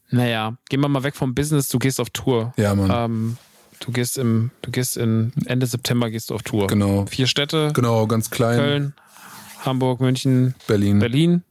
Naja, 0.10 0.58
gehen 0.70 0.82
wir 0.82 0.88
mal 0.88 1.04
weg 1.04 1.16
vom 1.16 1.36
Business, 1.36 1.68
du 1.68 1.78
gehst 1.78 2.00
auf 2.00 2.10
Tour. 2.10 2.54
Ja, 2.58 2.74
Mann. 2.74 2.90
Ähm, 2.92 3.38
du 3.80 3.92
gehst 3.92 4.18
im, 4.18 4.50
du 4.64 4.72
gehst 4.72 4.98
in 4.98 5.34
Ende 5.46 5.68
September 5.68 6.10
gehst 6.10 6.32
du 6.32 6.36
auf 6.36 6.42
Tour. 6.42 6.68
Genau. 6.68 7.06
Vier 7.06 7.28
Städte. 7.28 7.72
Genau, 7.74 8.08
ganz 8.08 8.32
klein. 8.32 8.58
Köln, 8.58 8.94
Hamburg, 9.64 10.00
München, 10.00 10.56
Berlin. 10.68 11.00
Berlin. 11.00 11.44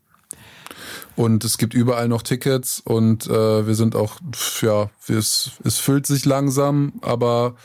Und 1.18 1.42
es 1.42 1.58
gibt 1.58 1.74
überall 1.74 2.06
noch 2.06 2.22
Tickets 2.22 2.78
und 2.78 3.26
äh, 3.26 3.66
wir 3.66 3.74
sind 3.74 3.96
auch, 3.96 4.20
ja, 4.60 4.88
es, 5.08 5.50
es 5.64 5.78
füllt 5.78 6.06
sich 6.06 6.24
langsam, 6.24 6.92
aber 7.00 7.56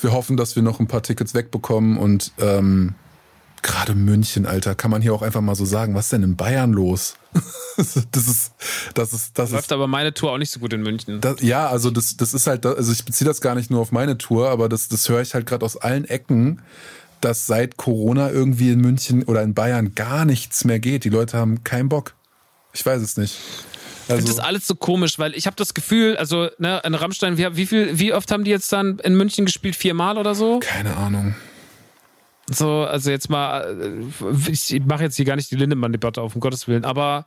wir 0.00 0.12
hoffen, 0.12 0.36
dass 0.36 0.54
wir 0.54 0.62
noch 0.62 0.78
ein 0.78 0.86
paar 0.86 1.02
Tickets 1.02 1.34
wegbekommen 1.34 1.96
und 1.98 2.30
ähm, 2.38 2.94
gerade 3.60 3.96
München, 3.96 4.46
Alter, 4.46 4.76
kann 4.76 4.92
man 4.92 5.02
hier 5.02 5.12
auch 5.14 5.22
einfach 5.22 5.40
mal 5.40 5.56
so 5.56 5.64
sagen, 5.64 5.96
was 5.96 6.04
ist 6.04 6.12
denn 6.12 6.22
in 6.22 6.36
Bayern 6.36 6.72
los? 6.72 7.16
das 7.76 7.96
ist, 7.96 8.52
das 8.94 9.12
ist, 9.12 9.36
das 9.36 9.50
läuft 9.50 9.64
ist, 9.64 9.72
aber 9.72 9.88
meine 9.88 10.14
Tour 10.14 10.30
auch 10.30 10.38
nicht 10.38 10.52
so 10.52 10.60
gut 10.60 10.72
in 10.72 10.82
München. 10.82 11.20
Das, 11.20 11.42
ja, 11.42 11.66
also 11.66 11.90
das, 11.90 12.16
das 12.16 12.34
ist 12.34 12.46
halt, 12.46 12.64
also 12.64 12.92
ich 12.92 13.04
beziehe 13.04 13.26
das 13.26 13.40
gar 13.40 13.56
nicht 13.56 13.68
nur 13.68 13.80
auf 13.80 13.90
meine 13.90 14.16
Tour, 14.16 14.48
aber 14.48 14.68
das, 14.68 14.86
das 14.86 15.08
höre 15.08 15.22
ich 15.22 15.34
halt 15.34 15.46
gerade 15.46 15.64
aus 15.64 15.76
allen 15.76 16.04
Ecken, 16.04 16.62
dass 17.20 17.48
seit 17.48 17.78
Corona 17.78 18.30
irgendwie 18.30 18.70
in 18.70 18.80
München 18.80 19.24
oder 19.24 19.42
in 19.42 19.54
Bayern 19.54 19.96
gar 19.96 20.24
nichts 20.24 20.64
mehr 20.64 20.78
geht. 20.78 21.02
Die 21.02 21.08
Leute 21.08 21.36
haben 21.36 21.64
keinen 21.64 21.88
Bock. 21.88 22.14
Ich 22.76 22.84
weiß 22.84 23.00
es 23.00 23.16
nicht. 23.16 23.38
Also, 24.08 24.20
das 24.20 24.30
ist 24.34 24.38
alles 24.38 24.66
so 24.66 24.74
komisch, 24.74 25.18
weil 25.18 25.34
ich 25.34 25.46
habe 25.46 25.56
das 25.56 25.72
Gefühl, 25.74 26.16
also 26.16 26.48
ne, 26.58 26.80
in 26.84 26.94
Rammstein, 26.94 27.38
wie, 27.38 27.56
wie 27.56 27.66
viel, 27.66 27.98
wie 27.98 28.12
oft 28.12 28.30
haben 28.30 28.44
die 28.44 28.50
jetzt 28.50 28.72
dann 28.72 28.98
in 29.00 29.16
München 29.16 29.46
gespielt? 29.46 29.74
Viermal 29.74 30.18
oder 30.18 30.34
so? 30.34 30.60
Keine 30.60 30.94
Ahnung. 30.96 31.34
So, 32.48 32.84
also 32.84 33.10
jetzt 33.10 33.30
mal, 33.30 34.04
äh, 34.20 34.50
ich 34.50 34.80
mache 34.84 35.04
jetzt 35.04 35.16
hier 35.16 35.24
gar 35.24 35.36
nicht 35.36 35.50
die 35.50 35.56
Lindemann-Debatte 35.56 36.20
auf, 36.20 36.34
um 36.34 36.40
Gottes 36.40 36.68
Willen, 36.68 36.84
aber 36.84 37.26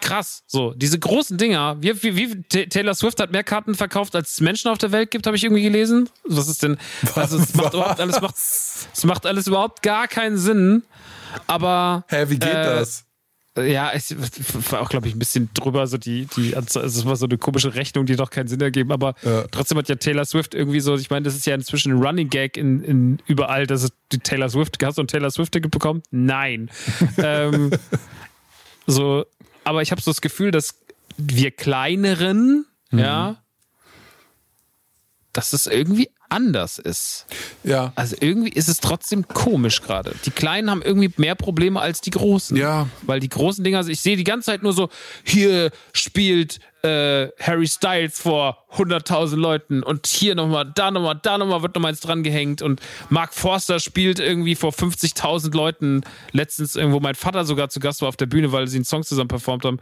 krass, 0.00 0.42
so, 0.46 0.74
diese 0.74 0.98
großen 0.98 1.38
Dinger, 1.38 1.76
wie, 1.80 2.02
wie, 2.02 2.16
wie 2.16 2.42
Taylor 2.42 2.94
Swift 2.94 3.20
hat 3.20 3.32
mehr 3.32 3.44
Karten 3.44 3.74
verkauft, 3.74 4.14
als 4.14 4.32
es 4.32 4.40
Menschen 4.40 4.70
auf 4.70 4.78
der 4.78 4.92
Welt 4.92 5.10
gibt, 5.10 5.26
habe 5.26 5.36
ich 5.36 5.44
irgendwie 5.44 5.62
gelesen. 5.62 6.10
Was 6.24 6.48
ist 6.48 6.62
denn, 6.62 6.76
also 7.14 7.38
es 7.38 7.54
macht 7.54 7.72
überhaupt 7.72 8.00
alles, 8.00 8.20
macht, 8.20 8.34
es 8.36 9.04
macht 9.04 9.24
alles 9.24 9.46
überhaupt 9.46 9.82
gar 9.82 10.08
keinen 10.08 10.36
Sinn, 10.36 10.82
aber. 11.46 12.04
Hä, 12.08 12.26
wie 12.28 12.38
geht 12.38 12.50
äh, 12.50 12.64
das? 12.64 13.04
Ja, 13.66 13.92
ich 13.94 14.14
war 14.70 14.80
auch, 14.80 14.88
glaube 14.88 15.08
ich, 15.08 15.14
ein 15.14 15.18
bisschen 15.18 15.50
drüber, 15.54 15.86
so 15.86 15.98
die, 15.98 16.26
die, 16.36 16.54
also 16.56 16.80
es 16.80 17.04
war 17.04 17.16
so 17.16 17.26
eine 17.26 17.38
komische 17.38 17.74
Rechnung, 17.74 18.06
die 18.06 18.16
doch 18.16 18.30
keinen 18.30 18.48
Sinn 18.48 18.60
ergeben, 18.60 18.92
aber 18.92 19.14
ja. 19.22 19.44
trotzdem 19.50 19.78
hat 19.78 19.88
ja 19.88 19.94
Taylor 19.94 20.24
Swift 20.24 20.54
irgendwie 20.54 20.80
so, 20.80 20.96
ich 20.96 21.10
meine, 21.10 21.24
das 21.24 21.34
ist 21.34 21.46
ja 21.46 21.54
inzwischen 21.54 21.92
ein 21.92 22.02
Running 22.02 22.30
Gag 22.30 22.56
in, 22.56 22.82
in 22.82 23.18
überall, 23.26 23.66
dass 23.66 23.82
es 23.82 23.92
die 24.12 24.18
Taylor 24.18 24.48
Swift, 24.48 24.82
hast 24.82 24.98
du 24.98 25.02
ein 25.02 25.08
Taylor 25.08 25.30
Swift-Ticket 25.30 25.70
bekommen? 25.70 26.02
Nein. 26.10 26.70
ähm, 27.18 27.70
so, 28.86 29.24
aber 29.64 29.82
ich 29.82 29.90
habe 29.90 30.00
so 30.00 30.10
das 30.10 30.20
Gefühl, 30.20 30.50
dass 30.50 30.80
wir 31.16 31.50
kleineren, 31.50 32.66
mhm. 32.90 32.98
ja, 32.98 33.42
dass 35.32 35.52
es 35.52 35.66
irgendwie 35.66 36.10
anders 36.28 36.78
ist. 36.78 37.26
Ja. 37.64 37.92
Also 37.94 38.16
irgendwie 38.20 38.50
ist 38.50 38.68
es 38.68 38.78
trotzdem 38.78 39.26
komisch 39.28 39.82
gerade. 39.82 40.14
Die 40.24 40.30
Kleinen 40.30 40.70
haben 40.70 40.82
irgendwie 40.82 41.12
mehr 41.16 41.34
Probleme 41.34 41.80
als 41.80 42.00
die 42.00 42.10
Großen. 42.10 42.56
Ja. 42.56 42.88
Weil 43.02 43.20
die 43.20 43.28
großen 43.28 43.64
Dinger, 43.64 43.78
also 43.78 43.90
ich 43.90 44.00
sehe 44.00 44.16
die 44.16 44.24
ganze 44.24 44.46
Zeit 44.46 44.62
nur 44.62 44.72
so, 44.72 44.88
hier 45.24 45.70
spielt 45.92 46.60
äh, 46.82 47.28
Harry 47.40 47.66
Styles 47.66 48.20
vor 48.20 48.64
100.000 48.72 49.36
Leuten 49.36 49.82
und 49.82 50.06
hier 50.06 50.34
nochmal, 50.34 50.70
da 50.74 50.90
nochmal, 50.90 51.18
da 51.22 51.38
nochmal 51.38 51.62
wird 51.62 51.74
nochmal 51.74 51.90
eins 51.90 52.00
dran 52.00 52.22
gehängt 52.22 52.62
und 52.62 52.80
Mark 53.08 53.34
Forster 53.34 53.80
spielt 53.80 54.18
irgendwie 54.20 54.54
vor 54.54 54.70
50.000 54.70 55.54
Leuten. 55.54 56.02
Letztens 56.32 56.76
irgendwo 56.76 57.00
mein 57.00 57.14
Vater 57.14 57.44
sogar 57.44 57.68
zu 57.68 57.80
Gast 57.80 58.02
war 58.02 58.08
auf 58.08 58.16
der 58.16 58.26
Bühne, 58.26 58.52
weil 58.52 58.68
sie 58.68 58.76
einen 58.76 58.84
Song 58.84 59.02
zusammen 59.02 59.28
performt 59.28 59.64
haben. 59.64 59.80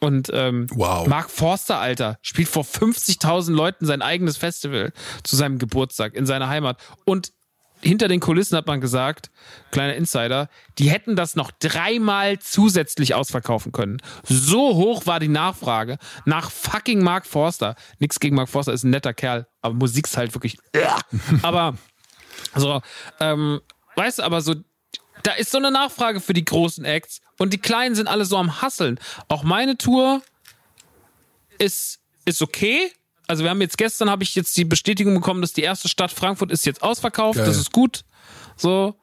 Und 0.00 0.30
ähm, 0.32 0.66
wow. 0.74 1.06
Mark 1.06 1.30
Forster, 1.30 1.78
Alter, 1.80 2.18
spielt 2.22 2.48
vor 2.48 2.64
50.000 2.64 3.52
Leuten 3.52 3.86
sein 3.86 4.02
eigenes 4.02 4.36
Festival 4.36 4.92
zu 5.24 5.36
seinem 5.36 5.58
Geburtstag 5.58 6.14
in 6.14 6.26
seiner 6.26 6.48
Heimat. 6.48 6.78
Und 7.04 7.32
hinter 7.80 8.08
den 8.08 8.20
Kulissen 8.20 8.56
hat 8.56 8.66
man 8.66 8.80
gesagt, 8.80 9.30
kleiner 9.70 9.94
Insider, 9.94 10.48
die 10.78 10.90
hätten 10.90 11.16
das 11.16 11.36
noch 11.36 11.50
dreimal 11.50 12.38
zusätzlich 12.38 13.14
ausverkaufen 13.14 13.72
können. 13.72 13.98
So 14.24 14.74
hoch 14.74 15.06
war 15.06 15.20
die 15.20 15.28
Nachfrage 15.28 15.98
nach 16.24 16.50
fucking 16.50 17.02
Mark 17.02 17.26
Forster. 17.26 17.76
Nix 17.98 18.20
gegen 18.20 18.36
Mark 18.36 18.48
Forster, 18.48 18.72
ist 18.72 18.84
ein 18.84 18.90
netter 18.90 19.14
Kerl, 19.14 19.46
aber 19.60 19.74
Musik 19.74 20.06
ist 20.06 20.16
halt 20.16 20.34
wirklich. 20.34 20.58
aber 21.42 21.76
so, 22.54 22.80
ähm, 23.20 23.60
weißt 23.96 24.18
du, 24.18 24.22
aber 24.22 24.40
so, 24.40 24.54
da 25.22 25.32
ist 25.32 25.50
so 25.50 25.58
eine 25.58 25.70
Nachfrage 25.70 26.20
für 26.20 26.32
die 26.32 26.44
großen 26.44 26.84
Acts 26.84 27.20
und 27.38 27.52
die 27.52 27.58
Kleinen 27.58 27.94
sind 27.94 28.08
alle 28.08 28.24
so 28.24 28.36
am 28.36 28.60
Hasseln. 28.60 28.98
Auch 29.28 29.42
meine 29.42 29.76
Tour 29.76 30.22
ist, 31.58 32.00
ist 32.24 32.42
okay, 32.42 32.92
also 33.28 33.44
wir 33.44 33.50
haben 33.50 33.60
jetzt 33.60 33.78
gestern 33.78 34.10
habe 34.10 34.24
ich 34.24 34.34
jetzt 34.34 34.56
die 34.56 34.64
Bestätigung 34.64 35.14
bekommen, 35.14 35.42
dass 35.42 35.52
die 35.52 35.62
erste 35.62 35.88
Stadt 35.88 36.10
Frankfurt 36.10 36.50
ist 36.50 36.66
jetzt 36.66 36.82
ausverkauft. 36.82 37.38
Geil. 37.38 37.46
Das 37.46 37.58
ist 37.58 37.72
gut. 37.72 38.04
So. 38.56 38.96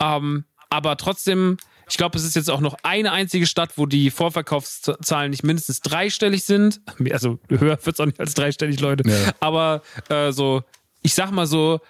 Ähm, 0.00 0.44
aber 0.70 0.96
trotzdem, 0.96 1.58
ich 1.88 1.96
glaube, 1.96 2.18
es 2.18 2.24
ist 2.24 2.34
jetzt 2.34 2.50
auch 2.50 2.60
noch 2.60 2.76
eine 2.82 3.12
einzige 3.12 3.46
Stadt, 3.46 3.72
wo 3.76 3.86
die 3.86 4.10
Vorverkaufszahlen 4.10 5.30
nicht 5.30 5.44
mindestens 5.44 5.80
dreistellig 5.80 6.44
sind. 6.44 6.80
Also 7.12 7.38
höher 7.48 7.78
wird 7.84 7.94
es 7.94 8.00
auch 8.00 8.06
nicht 8.06 8.20
als 8.20 8.34
dreistellig, 8.34 8.80
Leute. 8.80 9.08
Ja. 9.08 9.32
Aber 9.40 9.82
äh, 10.08 10.32
so, 10.32 10.62
ich 11.02 11.14
sag 11.14 11.30
mal 11.30 11.46
so, 11.46 11.80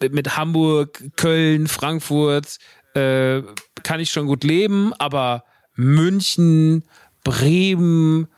mit 0.00 0.36
Hamburg, 0.36 1.02
Köln, 1.16 1.68
Frankfurt 1.68 2.58
äh, 2.94 3.42
kann 3.82 4.00
ich 4.00 4.10
schon 4.10 4.26
gut 4.26 4.42
leben, 4.42 4.92
aber 4.94 5.44
München, 5.74 6.84
Bremen, 7.22 8.28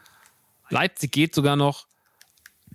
Leipzig 0.68 1.12
geht 1.12 1.34
sogar 1.34 1.56
noch 1.56 1.86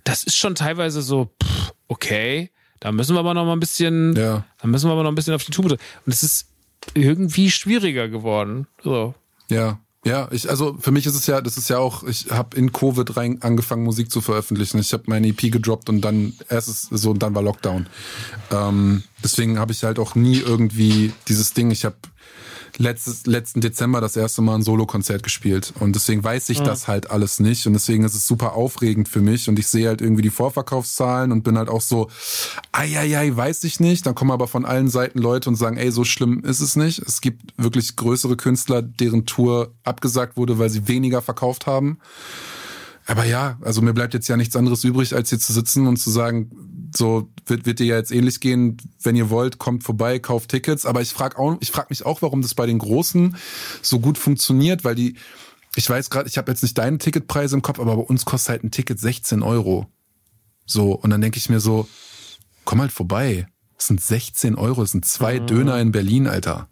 das 0.04 0.24
ist 0.24 0.36
schon 0.36 0.54
teilweise 0.54 1.02
so, 1.02 1.30
pff, 1.42 1.72
okay. 1.88 2.50
Da 2.80 2.90
müssen 2.90 3.14
wir 3.14 3.20
aber 3.20 3.34
noch 3.34 3.44
mal 3.44 3.52
ein 3.52 3.60
bisschen, 3.60 4.16
ja. 4.16 4.44
da 4.60 4.68
müssen 4.68 4.88
wir 4.88 4.92
aber 4.92 5.04
noch 5.04 5.12
ein 5.12 5.14
bisschen 5.14 5.34
auf 5.34 5.44
die 5.44 5.52
Tube. 5.52 5.70
Und 5.70 6.12
es 6.12 6.22
ist 6.24 6.48
irgendwie 6.94 7.50
schwieriger 7.50 8.08
geworden. 8.08 8.66
So. 8.82 9.14
Ja. 9.48 9.78
Ja, 10.04 10.26
ich, 10.32 10.50
also 10.50 10.76
für 10.80 10.90
mich 10.90 11.06
ist 11.06 11.14
es 11.14 11.28
ja, 11.28 11.40
das 11.40 11.56
ist 11.56 11.70
ja 11.70 11.78
auch, 11.78 12.02
ich 12.02 12.32
habe 12.32 12.56
in 12.56 12.72
Covid 12.72 13.16
rein 13.16 13.40
angefangen, 13.40 13.84
Musik 13.84 14.10
zu 14.10 14.20
veröffentlichen. 14.20 14.80
Ich 14.80 14.92
habe 14.92 15.04
meine 15.06 15.28
EP 15.28 15.42
gedroppt 15.42 15.88
und 15.88 16.00
dann 16.00 16.32
erstes 16.48 16.88
so 16.90 17.12
und 17.12 17.20
dann 17.22 17.36
war 17.36 17.42
Lockdown. 17.42 17.86
Ähm, 18.50 19.04
deswegen 19.22 19.60
habe 19.60 19.70
ich 19.70 19.84
halt 19.84 20.00
auch 20.00 20.16
nie 20.16 20.38
irgendwie 20.38 21.12
dieses 21.28 21.54
Ding, 21.54 21.70
ich 21.70 21.84
habe 21.84 21.94
letztes, 22.78 23.26
letzten 23.26 23.60
Dezember 23.60 24.00
das 24.00 24.16
erste 24.16 24.42
Mal 24.42 24.56
ein 24.56 24.62
Solo-Konzert 24.62 25.22
gespielt. 25.22 25.72
Und 25.78 25.94
deswegen 25.94 26.22
weiß 26.22 26.48
ich 26.48 26.60
mhm. 26.60 26.64
das 26.64 26.88
halt 26.88 27.10
alles 27.10 27.40
nicht. 27.40 27.66
Und 27.66 27.72
deswegen 27.74 28.04
ist 28.04 28.14
es 28.14 28.26
super 28.26 28.54
aufregend 28.54 29.08
für 29.08 29.20
mich. 29.20 29.48
Und 29.48 29.58
ich 29.58 29.66
sehe 29.66 29.88
halt 29.88 30.00
irgendwie 30.00 30.22
die 30.22 30.30
Vorverkaufszahlen 30.30 31.32
und 31.32 31.42
bin 31.42 31.58
halt 31.58 31.68
auch 31.68 31.80
so, 31.80 32.08
ei, 32.72 33.32
weiß 33.34 33.64
ich 33.64 33.80
nicht. 33.80 34.06
Dann 34.06 34.14
kommen 34.14 34.30
aber 34.30 34.48
von 34.48 34.64
allen 34.64 34.88
Seiten 34.88 35.18
Leute 35.18 35.48
und 35.48 35.56
sagen, 35.56 35.76
ey, 35.76 35.90
so 35.90 36.04
schlimm 36.04 36.42
ist 36.44 36.60
es 36.60 36.76
nicht. 36.76 36.98
Es 37.00 37.20
gibt 37.20 37.54
wirklich 37.56 37.96
größere 37.96 38.36
Künstler, 38.36 38.82
deren 38.82 39.26
Tour 39.26 39.72
abgesagt 39.84 40.36
wurde, 40.36 40.58
weil 40.58 40.70
sie 40.70 40.88
weniger 40.88 41.22
verkauft 41.22 41.66
haben. 41.66 41.98
Aber 43.06 43.24
ja, 43.24 43.58
also 43.62 43.82
mir 43.82 43.94
bleibt 43.94 44.14
jetzt 44.14 44.28
ja 44.28 44.36
nichts 44.36 44.54
anderes 44.54 44.84
übrig, 44.84 45.14
als 45.14 45.30
hier 45.30 45.38
zu 45.38 45.52
sitzen 45.52 45.86
und 45.86 45.96
zu 45.96 46.10
sagen, 46.10 46.50
so 46.96 47.28
wird, 47.46 47.66
wird 47.66 47.78
dir 47.78 47.86
ja 47.86 47.96
jetzt 47.96 48.12
ähnlich 48.12 48.40
gehen, 48.40 48.76
wenn 49.02 49.16
ihr 49.16 49.30
wollt, 49.30 49.58
kommt 49.58 49.84
vorbei, 49.84 50.18
kauft 50.18 50.50
Tickets. 50.50 50.86
Aber 50.86 51.00
ich 51.00 51.12
frage 51.12 51.38
auch, 51.38 51.56
ich 51.60 51.70
frage 51.70 51.88
mich 51.90 52.04
auch, 52.04 52.22
warum 52.22 52.42
das 52.42 52.54
bei 52.54 52.66
den 52.66 52.78
Großen 52.78 53.36
so 53.80 54.00
gut 54.00 54.18
funktioniert, 54.18 54.84
weil 54.84 54.94
die, 54.94 55.16
ich 55.74 55.88
weiß 55.88 56.10
gerade, 56.10 56.28
ich 56.28 56.38
habe 56.38 56.50
jetzt 56.50 56.62
nicht 56.62 56.76
deine 56.76 56.98
Ticketpreise 56.98 57.56
im 57.56 57.62
Kopf, 57.62 57.80
aber 57.80 57.96
bei 57.96 58.02
uns 58.02 58.24
kostet 58.24 58.50
halt 58.50 58.64
ein 58.64 58.70
Ticket 58.70 59.00
16 59.00 59.42
Euro. 59.42 59.86
So, 60.66 60.92
und 60.92 61.10
dann 61.10 61.20
denke 61.20 61.38
ich 61.38 61.48
mir 61.48 61.60
so, 61.60 61.88
komm 62.64 62.80
halt 62.80 62.92
vorbei. 62.92 63.46
Das 63.76 63.86
sind 63.88 64.00
16 64.00 64.54
Euro, 64.54 64.82
das 64.82 64.92
sind 64.92 65.04
zwei 65.04 65.40
mhm. 65.40 65.46
Döner 65.46 65.80
in 65.80 65.92
Berlin, 65.92 66.26
Alter. 66.26 66.68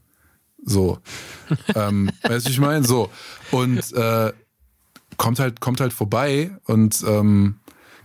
So. 0.65 0.99
ähm, 1.75 2.11
weißt 2.23 2.47
du, 2.47 2.51
ich 2.51 2.61
meine? 2.61 2.85
So. 2.85 3.11
Und 3.51 3.93
äh, 3.93 4.33
kommt 5.17 5.39
halt, 5.39 5.61
kommt 5.61 5.81
halt 5.81 5.93
vorbei 5.93 6.51
und 6.65 7.03
ähm, 7.07 7.60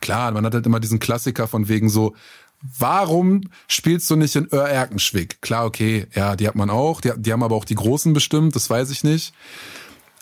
klar, 0.05 0.31
man 0.31 0.45
hat 0.45 0.53
halt 0.53 0.67
immer 0.67 0.79
diesen 0.79 0.99
Klassiker 0.99 1.47
von 1.47 1.67
wegen 1.67 1.89
so, 1.89 2.13
warum 2.61 3.41
spielst 3.67 4.07
du 4.11 4.15
nicht 4.15 4.35
in 4.35 4.47
Ör 4.51 4.69
Erkenschwick? 4.69 5.41
Klar, 5.41 5.65
okay, 5.65 6.05
ja, 6.13 6.35
die 6.35 6.47
hat 6.47 6.55
man 6.55 6.69
auch, 6.69 7.01
die, 7.01 7.11
die 7.17 7.33
haben 7.33 7.41
aber 7.41 7.55
auch 7.55 7.65
die 7.65 7.73
Großen 7.73 8.13
bestimmt, 8.13 8.55
das 8.55 8.69
weiß 8.69 8.91
ich 8.91 9.03
nicht. 9.03 9.33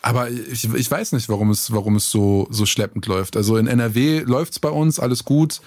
Aber 0.01 0.29
ich, 0.29 0.73
ich 0.73 0.89
weiß 0.89 1.11
nicht, 1.11 1.27
warum 1.27 1.49
es, 1.49 1.73
warum 1.73 1.97
es 1.97 2.09
so, 2.09 2.47
so 2.49 2.65
schleppend 2.65 3.07
läuft. 3.07 3.35
Also 3.35 3.57
in 3.57 3.67
NRW 3.67 4.21
läuft's 4.21 4.59
bei 4.59 4.69
uns, 4.69 4.99
alles 4.99 5.25
gut. 5.25 5.61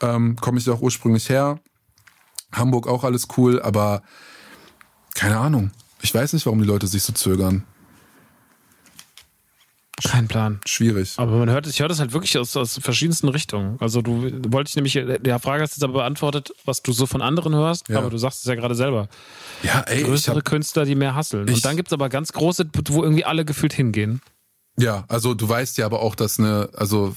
Ähm, 0.00 0.36
Komme 0.36 0.58
ich 0.58 0.68
auch 0.70 0.80
ursprünglich 0.80 1.28
her. 1.28 1.60
Hamburg 2.52 2.86
auch 2.86 3.04
alles 3.04 3.28
cool, 3.36 3.60
aber 3.60 4.02
keine 5.14 5.38
Ahnung. 5.38 5.72
Ich 6.00 6.14
weiß 6.14 6.32
nicht, 6.32 6.46
warum 6.46 6.60
die 6.60 6.66
Leute 6.66 6.86
sich 6.86 7.02
so 7.02 7.12
zögern. 7.12 7.64
Kein 10.04 10.28
Plan. 10.28 10.60
Schwierig. 10.64 11.14
Aber 11.16 11.36
man 11.38 11.50
hört, 11.50 11.66
ich 11.66 11.80
höre 11.80 11.88
das 11.88 11.98
halt 11.98 12.12
wirklich 12.12 12.36
aus, 12.38 12.56
aus 12.56 12.78
verschiedensten 12.78 13.28
Richtungen. 13.28 13.76
Also 13.80 14.02
du 14.02 14.30
wollte 14.52 14.68
ich 14.68 14.76
nämlich, 14.76 14.94
der 14.94 15.38
Frage 15.38 15.62
hast 15.62 15.76
du 15.76 15.80
jetzt 15.80 15.84
aber 15.84 15.94
beantwortet, 15.94 16.52
was 16.64 16.82
du 16.82 16.92
so 16.92 17.06
von 17.06 17.22
anderen 17.22 17.54
hörst, 17.54 17.88
ja. 17.88 17.98
aber 17.98 18.10
du 18.10 18.18
sagst 18.18 18.40
es 18.40 18.44
ja 18.44 18.54
gerade 18.54 18.74
selber. 18.74 19.08
Ja, 19.62 19.80
ey. 19.80 20.02
Größere 20.02 20.36
hab, 20.36 20.44
Künstler, 20.44 20.84
die 20.84 20.94
mehr 20.94 21.14
hasseln. 21.14 21.48
Und 21.48 21.64
dann 21.64 21.76
gibt 21.76 21.88
es 21.88 21.92
aber 21.92 22.08
ganz 22.08 22.32
große, 22.32 22.68
wo 22.88 23.02
irgendwie 23.02 23.24
alle 23.24 23.44
gefühlt 23.44 23.72
hingehen. 23.72 24.20
Ja, 24.76 25.04
also 25.08 25.34
du 25.34 25.48
weißt 25.48 25.78
ja 25.78 25.86
aber 25.86 26.00
auch, 26.00 26.14
dass 26.14 26.38
eine, 26.38 26.68
also, 26.76 27.16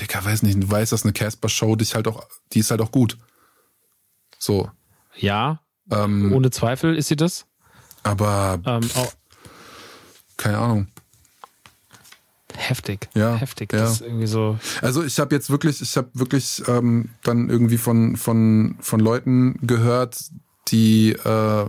Dicker, 0.00 0.24
weiß 0.24 0.42
nicht, 0.42 0.62
du 0.62 0.70
weißt, 0.70 0.92
dass 0.92 1.02
eine 1.02 1.12
Casper-Show 1.12 1.76
dich 1.76 1.94
halt 1.94 2.08
auch, 2.08 2.26
die 2.52 2.60
ist 2.60 2.70
halt 2.70 2.80
auch 2.80 2.90
gut. 2.90 3.18
So. 4.38 4.70
Ja. 5.16 5.60
Ähm, 5.90 6.32
ohne 6.32 6.50
Zweifel 6.50 6.96
ist 6.96 7.08
sie 7.08 7.16
das. 7.16 7.44
Aber. 8.02 8.58
Ähm, 8.64 8.88
keine 10.38 10.56
Ahnung 10.56 10.91
heftig. 12.56 13.08
Ja, 13.14 13.34
heftig. 13.34 13.72
Ja. 13.72 13.80
Das 13.80 13.92
ist 13.92 14.00
irgendwie 14.02 14.26
so. 14.26 14.58
Also 14.80 15.02
ich 15.02 15.18
habe 15.18 15.34
jetzt 15.34 15.50
wirklich, 15.50 15.80
ich 15.80 15.96
habe 15.96 16.08
wirklich 16.14 16.62
ähm, 16.68 17.10
dann 17.22 17.48
irgendwie 17.48 17.78
von 17.78 18.16
von 18.16 18.76
von 18.80 19.00
Leuten 19.00 19.58
gehört, 19.62 20.18
die 20.68 21.12
äh, 21.12 21.66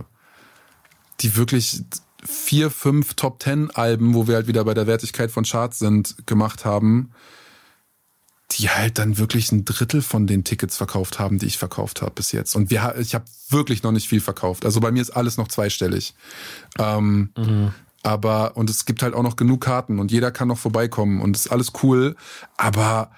die 1.20 1.36
wirklich 1.36 1.82
vier, 2.24 2.70
fünf 2.70 3.14
Top 3.14 3.38
Ten 3.38 3.70
Alben, 3.70 4.14
wo 4.14 4.26
wir 4.26 4.36
halt 4.36 4.46
wieder 4.46 4.64
bei 4.64 4.74
der 4.74 4.86
Wertigkeit 4.86 5.30
von 5.30 5.44
Charts 5.44 5.78
sind, 5.78 6.26
gemacht 6.26 6.64
haben, 6.64 7.10
die 8.52 8.70
halt 8.70 8.98
dann 8.98 9.18
wirklich 9.18 9.52
ein 9.52 9.64
Drittel 9.64 10.02
von 10.02 10.26
den 10.26 10.44
Tickets 10.44 10.76
verkauft 10.76 11.18
haben, 11.18 11.38
die 11.38 11.46
ich 11.46 11.58
verkauft 11.58 12.02
habe 12.02 12.12
bis 12.12 12.32
jetzt. 12.32 12.54
Und 12.54 12.70
wir, 12.70 12.94
ich 12.98 13.14
habe 13.14 13.24
wirklich 13.50 13.82
noch 13.82 13.92
nicht 13.92 14.08
viel 14.08 14.20
verkauft. 14.20 14.64
Also 14.64 14.80
bei 14.80 14.90
mir 14.90 15.02
ist 15.02 15.10
alles 15.10 15.36
noch 15.36 15.48
zweistellig. 15.48 16.14
Ähm, 16.78 17.30
mhm. 17.36 17.74
Aber, 18.04 18.56
und 18.56 18.68
es 18.68 18.84
gibt 18.84 19.02
halt 19.02 19.14
auch 19.14 19.22
noch 19.22 19.34
genug 19.34 19.62
Karten 19.62 19.98
und 19.98 20.12
jeder 20.12 20.30
kann 20.30 20.48
noch 20.48 20.58
vorbeikommen 20.58 21.22
und 21.22 21.34
ist 21.34 21.48
alles 21.48 21.72
cool. 21.82 22.16
Aber 22.58 23.10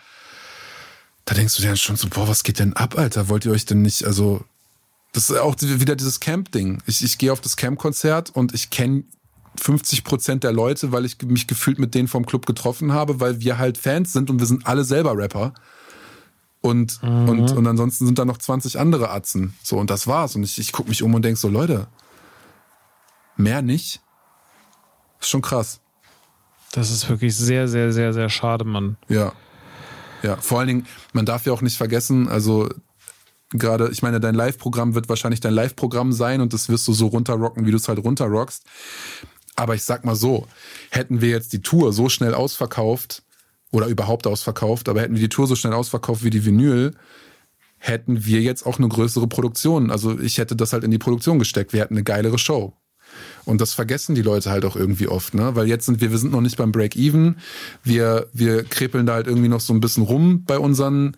da 1.25 1.35
denkst 1.35 1.57
du 1.57 1.63
dir 1.63 1.69
dann 1.69 1.77
schon 1.77 1.97
so, 1.97 2.09
boah, 2.09 2.29
was 2.29 2.45
geht 2.45 2.61
denn 2.61 2.73
ab, 2.75 2.97
Alter? 2.97 3.29
Wollt 3.29 3.45
ihr 3.45 3.51
euch 3.51 3.67
denn 3.67 3.83
nicht, 3.83 4.05
also, 4.05 4.45
das 5.13 5.29
ist 5.29 5.37
auch 5.39 5.57
wieder 5.61 5.97
dieses 5.97 6.21
Camp-Ding. 6.21 6.83
Ich, 6.87 7.03
ich 7.03 7.19
gehe 7.19 7.33
auf 7.33 7.41
das 7.41 7.57
Camp-Konzert 7.57 8.31
und 8.31 8.55
ich 8.55 8.71
kenne 8.71 9.03
50 9.61 10.05
Prozent 10.05 10.45
der 10.45 10.53
Leute, 10.53 10.93
weil 10.93 11.05
ich 11.05 11.21
mich 11.23 11.49
gefühlt 11.49 11.81
mit 11.81 11.95
denen 11.95 12.07
vom 12.07 12.25
Club 12.25 12.47
getroffen 12.47 12.93
habe, 12.93 13.19
weil 13.19 13.41
wir 13.41 13.59
halt 13.59 13.79
Fans 13.79 14.13
sind 14.13 14.31
und 14.31 14.39
wir 14.39 14.47
sind 14.47 14.67
alle 14.67 14.85
selber 14.85 15.17
Rapper. 15.17 15.53
Und, 16.61 17.03
mhm. 17.03 17.29
und, 17.29 17.51
und 17.53 17.67
ansonsten 17.67 18.07
sind 18.07 18.21
da 18.21 18.25
noch 18.25 18.39
20 18.39 18.79
andere 18.79 19.11
Atzen. 19.11 19.55
So, 19.65 19.79
und 19.79 19.91
das 19.91 20.07
war's. 20.07 20.37
Und 20.37 20.45
ich, 20.45 20.59
ich 20.59 20.71
gucke 20.71 20.89
mich 20.89 21.03
um 21.03 21.13
und 21.15 21.25
denk 21.25 21.39
so, 21.39 21.49
Leute, 21.49 21.89
mehr 23.37 23.63
nicht. 23.63 24.01
Ist 25.21 25.29
schon 25.29 25.43
krass. 25.43 25.81
Das 26.73 26.91
ist 26.91 27.09
wirklich 27.09 27.35
sehr, 27.35 27.69
sehr, 27.69 27.93
sehr, 27.93 28.13
sehr 28.13 28.29
schade, 28.29 28.65
Mann. 28.65 28.97
Ja. 29.09 29.33
Ja, 30.23 30.37
vor 30.37 30.59
allen 30.59 30.69
Dingen, 30.69 30.87
man 31.13 31.27
darf 31.27 31.47
ja 31.47 31.53
auch 31.53 31.63
nicht 31.63 31.77
vergessen, 31.77 32.29
also 32.29 32.69
gerade, 33.51 33.91
ich 33.91 34.03
meine, 34.03 34.19
dein 34.19 34.35
Live-Programm 34.35 34.95
wird 34.95 35.09
wahrscheinlich 35.09 35.41
dein 35.41 35.55
Live-Programm 35.55 36.13
sein 36.13 36.41
und 36.41 36.53
das 36.53 36.69
wirst 36.69 36.89
du 36.89 36.93
so 36.93 37.07
runterrocken, 37.07 37.67
wie 37.67 37.71
du 37.71 37.77
es 37.77 37.89
halt 37.89 38.03
runterrockst. 38.03 38.65
Aber 39.55 39.75
ich 39.75 39.85
sag 39.85 40.05
mal 40.05 40.17
so, 40.17 40.47
hätten 40.91 41.21
wir 41.21 41.31
jetzt 41.31 41.53
die 41.53 41.63
Tour 41.63 41.93
so 41.93 42.09
schnell 42.09 42.35
ausverkauft 42.35 43.23
oder 43.73 43.87
überhaupt 43.87 44.27
ausverkauft, 44.27 44.89
aber 44.89 45.01
hätten 45.01 45.15
wir 45.15 45.23
die 45.23 45.29
Tour 45.29 45.47
so 45.47 45.55
schnell 45.55 45.73
ausverkauft 45.73 46.25
wie 46.25 46.31
die 46.31 46.45
Vinyl, 46.45 46.95
hätten 47.79 48.25
wir 48.25 48.41
jetzt 48.43 48.67
auch 48.67 48.79
eine 48.79 48.89
größere 48.89 49.27
Produktion. 49.29 49.91
Also 49.91 50.19
ich 50.19 50.39
hätte 50.39 50.57
das 50.57 50.73
halt 50.73 50.85
in 50.85 50.91
die 50.91 50.99
Produktion 50.99 51.39
gesteckt. 51.39 51.73
Wir 51.73 51.81
hätten 51.81 51.95
eine 51.95 52.05
geilere 52.05 52.39
Show. 52.39 52.75
Und 53.45 53.61
das 53.61 53.73
vergessen 53.73 54.15
die 54.15 54.23
Leute 54.23 54.51
halt 54.51 54.65
auch 54.65 54.77
irgendwie 54.77 55.09
oft, 55.09 55.35
ne? 55.35 55.55
Weil 55.55 55.69
jetzt 55.69 55.87
sind 55.87 56.01
wir, 56.01 56.11
wir 56.11 56.19
sind 56.19 56.33
noch 56.33 56.41
nicht 56.41 56.57
beim 56.57 56.73
Break-Even. 56.73 57.37
Wir, 57.83 58.29
wir 58.33 58.65
krepeln 58.65 59.07
da 59.07 59.15
halt 59.15 59.27
irgendwie 59.27 59.49
noch 59.49 59.61
so 59.61 59.73
ein 59.73 59.81
bisschen 59.81 60.03
rum 60.03 60.45
bei 60.45 60.59
unseren, 60.59 61.17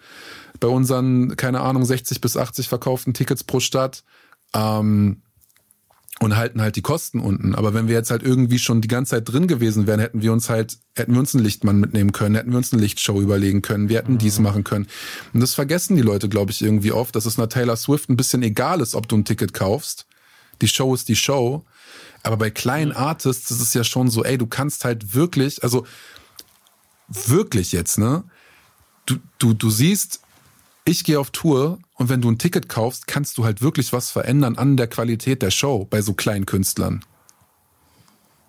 bei 0.60 0.68
unseren, 0.68 1.36
keine 1.36 1.60
Ahnung, 1.60 1.84
60 1.84 2.20
bis 2.20 2.36
80 2.36 2.68
verkauften 2.68 3.14
Tickets 3.14 3.44
pro 3.44 3.60
Stadt. 3.60 4.04
Ähm, 4.54 5.22
und 6.20 6.36
halten 6.36 6.60
halt 6.60 6.76
die 6.76 6.82
Kosten 6.82 7.20
unten. 7.20 7.54
Aber 7.54 7.74
wenn 7.74 7.86
wir 7.86 7.94
jetzt 7.94 8.10
halt 8.10 8.22
irgendwie 8.22 8.58
schon 8.58 8.80
die 8.80 8.88
ganze 8.88 9.10
Zeit 9.10 9.30
drin 9.30 9.46
gewesen 9.46 9.86
wären, 9.86 10.00
hätten 10.00 10.22
wir 10.22 10.32
uns 10.32 10.50
halt, 10.50 10.78
hätten 10.96 11.12
wir 11.12 11.20
uns 11.20 11.34
einen 11.34 11.44
Lichtmann 11.44 11.78
mitnehmen 11.78 12.12
können, 12.12 12.34
hätten 12.34 12.50
wir 12.50 12.58
uns 12.58 12.72
eine 12.72 12.82
Lichtshow 12.82 13.20
überlegen 13.20 13.62
können, 13.62 13.88
wir 13.88 13.98
hätten 13.98 14.14
mhm. 14.14 14.18
dies 14.18 14.38
machen 14.40 14.64
können. 14.64 14.88
Und 15.32 15.40
das 15.40 15.54
vergessen 15.54 15.96
die 15.96 16.02
Leute, 16.02 16.28
glaube 16.28 16.50
ich, 16.50 16.60
irgendwie 16.62 16.92
oft, 16.92 17.14
dass 17.14 17.26
es 17.26 17.38
einer 17.38 17.48
Taylor 17.48 17.76
Swift 17.76 18.08
ein 18.10 18.16
bisschen 18.16 18.42
egal 18.42 18.80
ist, 18.80 18.94
ob 18.94 19.08
du 19.08 19.16
ein 19.16 19.24
Ticket 19.24 19.54
kaufst. 19.54 20.06
Die 20.60 20.68
Show 20.68 20.92
ist 20.92 21.08
die 21.08 21.16
Show. 21.16 21.64
Aber 22.22 22.36
bei 22.36 22.50
kleinen 22.50 22.92
Artists 22.92 23.50
ist 23.50 23.60
es 23.60 23.74
ja 23.74 23.84
schon 23.84 24.10
so, 24.10 24.24
ey, 24.24 24.38
du 24.38 24.46
kannst 24.46 24.84
halt 24.84 25.14
wirklich, 25.14 25.62
also 25.62 25.86
wirklich 27.08 27.72
jetzt, 27.72 27.98
ne? 27.98 28.24
Du, 29.06 29.16
du, 29.38 29.54
du 29.54 29.70
siehst, 29.70 30.20
ich 30.84 31.04
gehe 31.04 31.18
auf 31.18 31.30
Tour 31.30 31.78
und 31.94 32.08
wenn 32.08 32.20
du 32.20 32.30
ein 32.30 32.38
Ticket 32.38 32.68
kaufst, 32.68 33.06
kannst 33.06 33.38
du 33.38 33.44
halt 33.44 33.62
wirklich 33.62 33.92
was 33.92 34.10
verändern 34.10 34.56
an 34.56 34.76
der 34.76 34.86
Qualität 34.86 35.42
der 35.42 35.50
Show 35.50 35.86
bei 35.88 36.02
so 36.02 36.14
kleinen 36.14 36.46
Künstlern. 36.46 37.04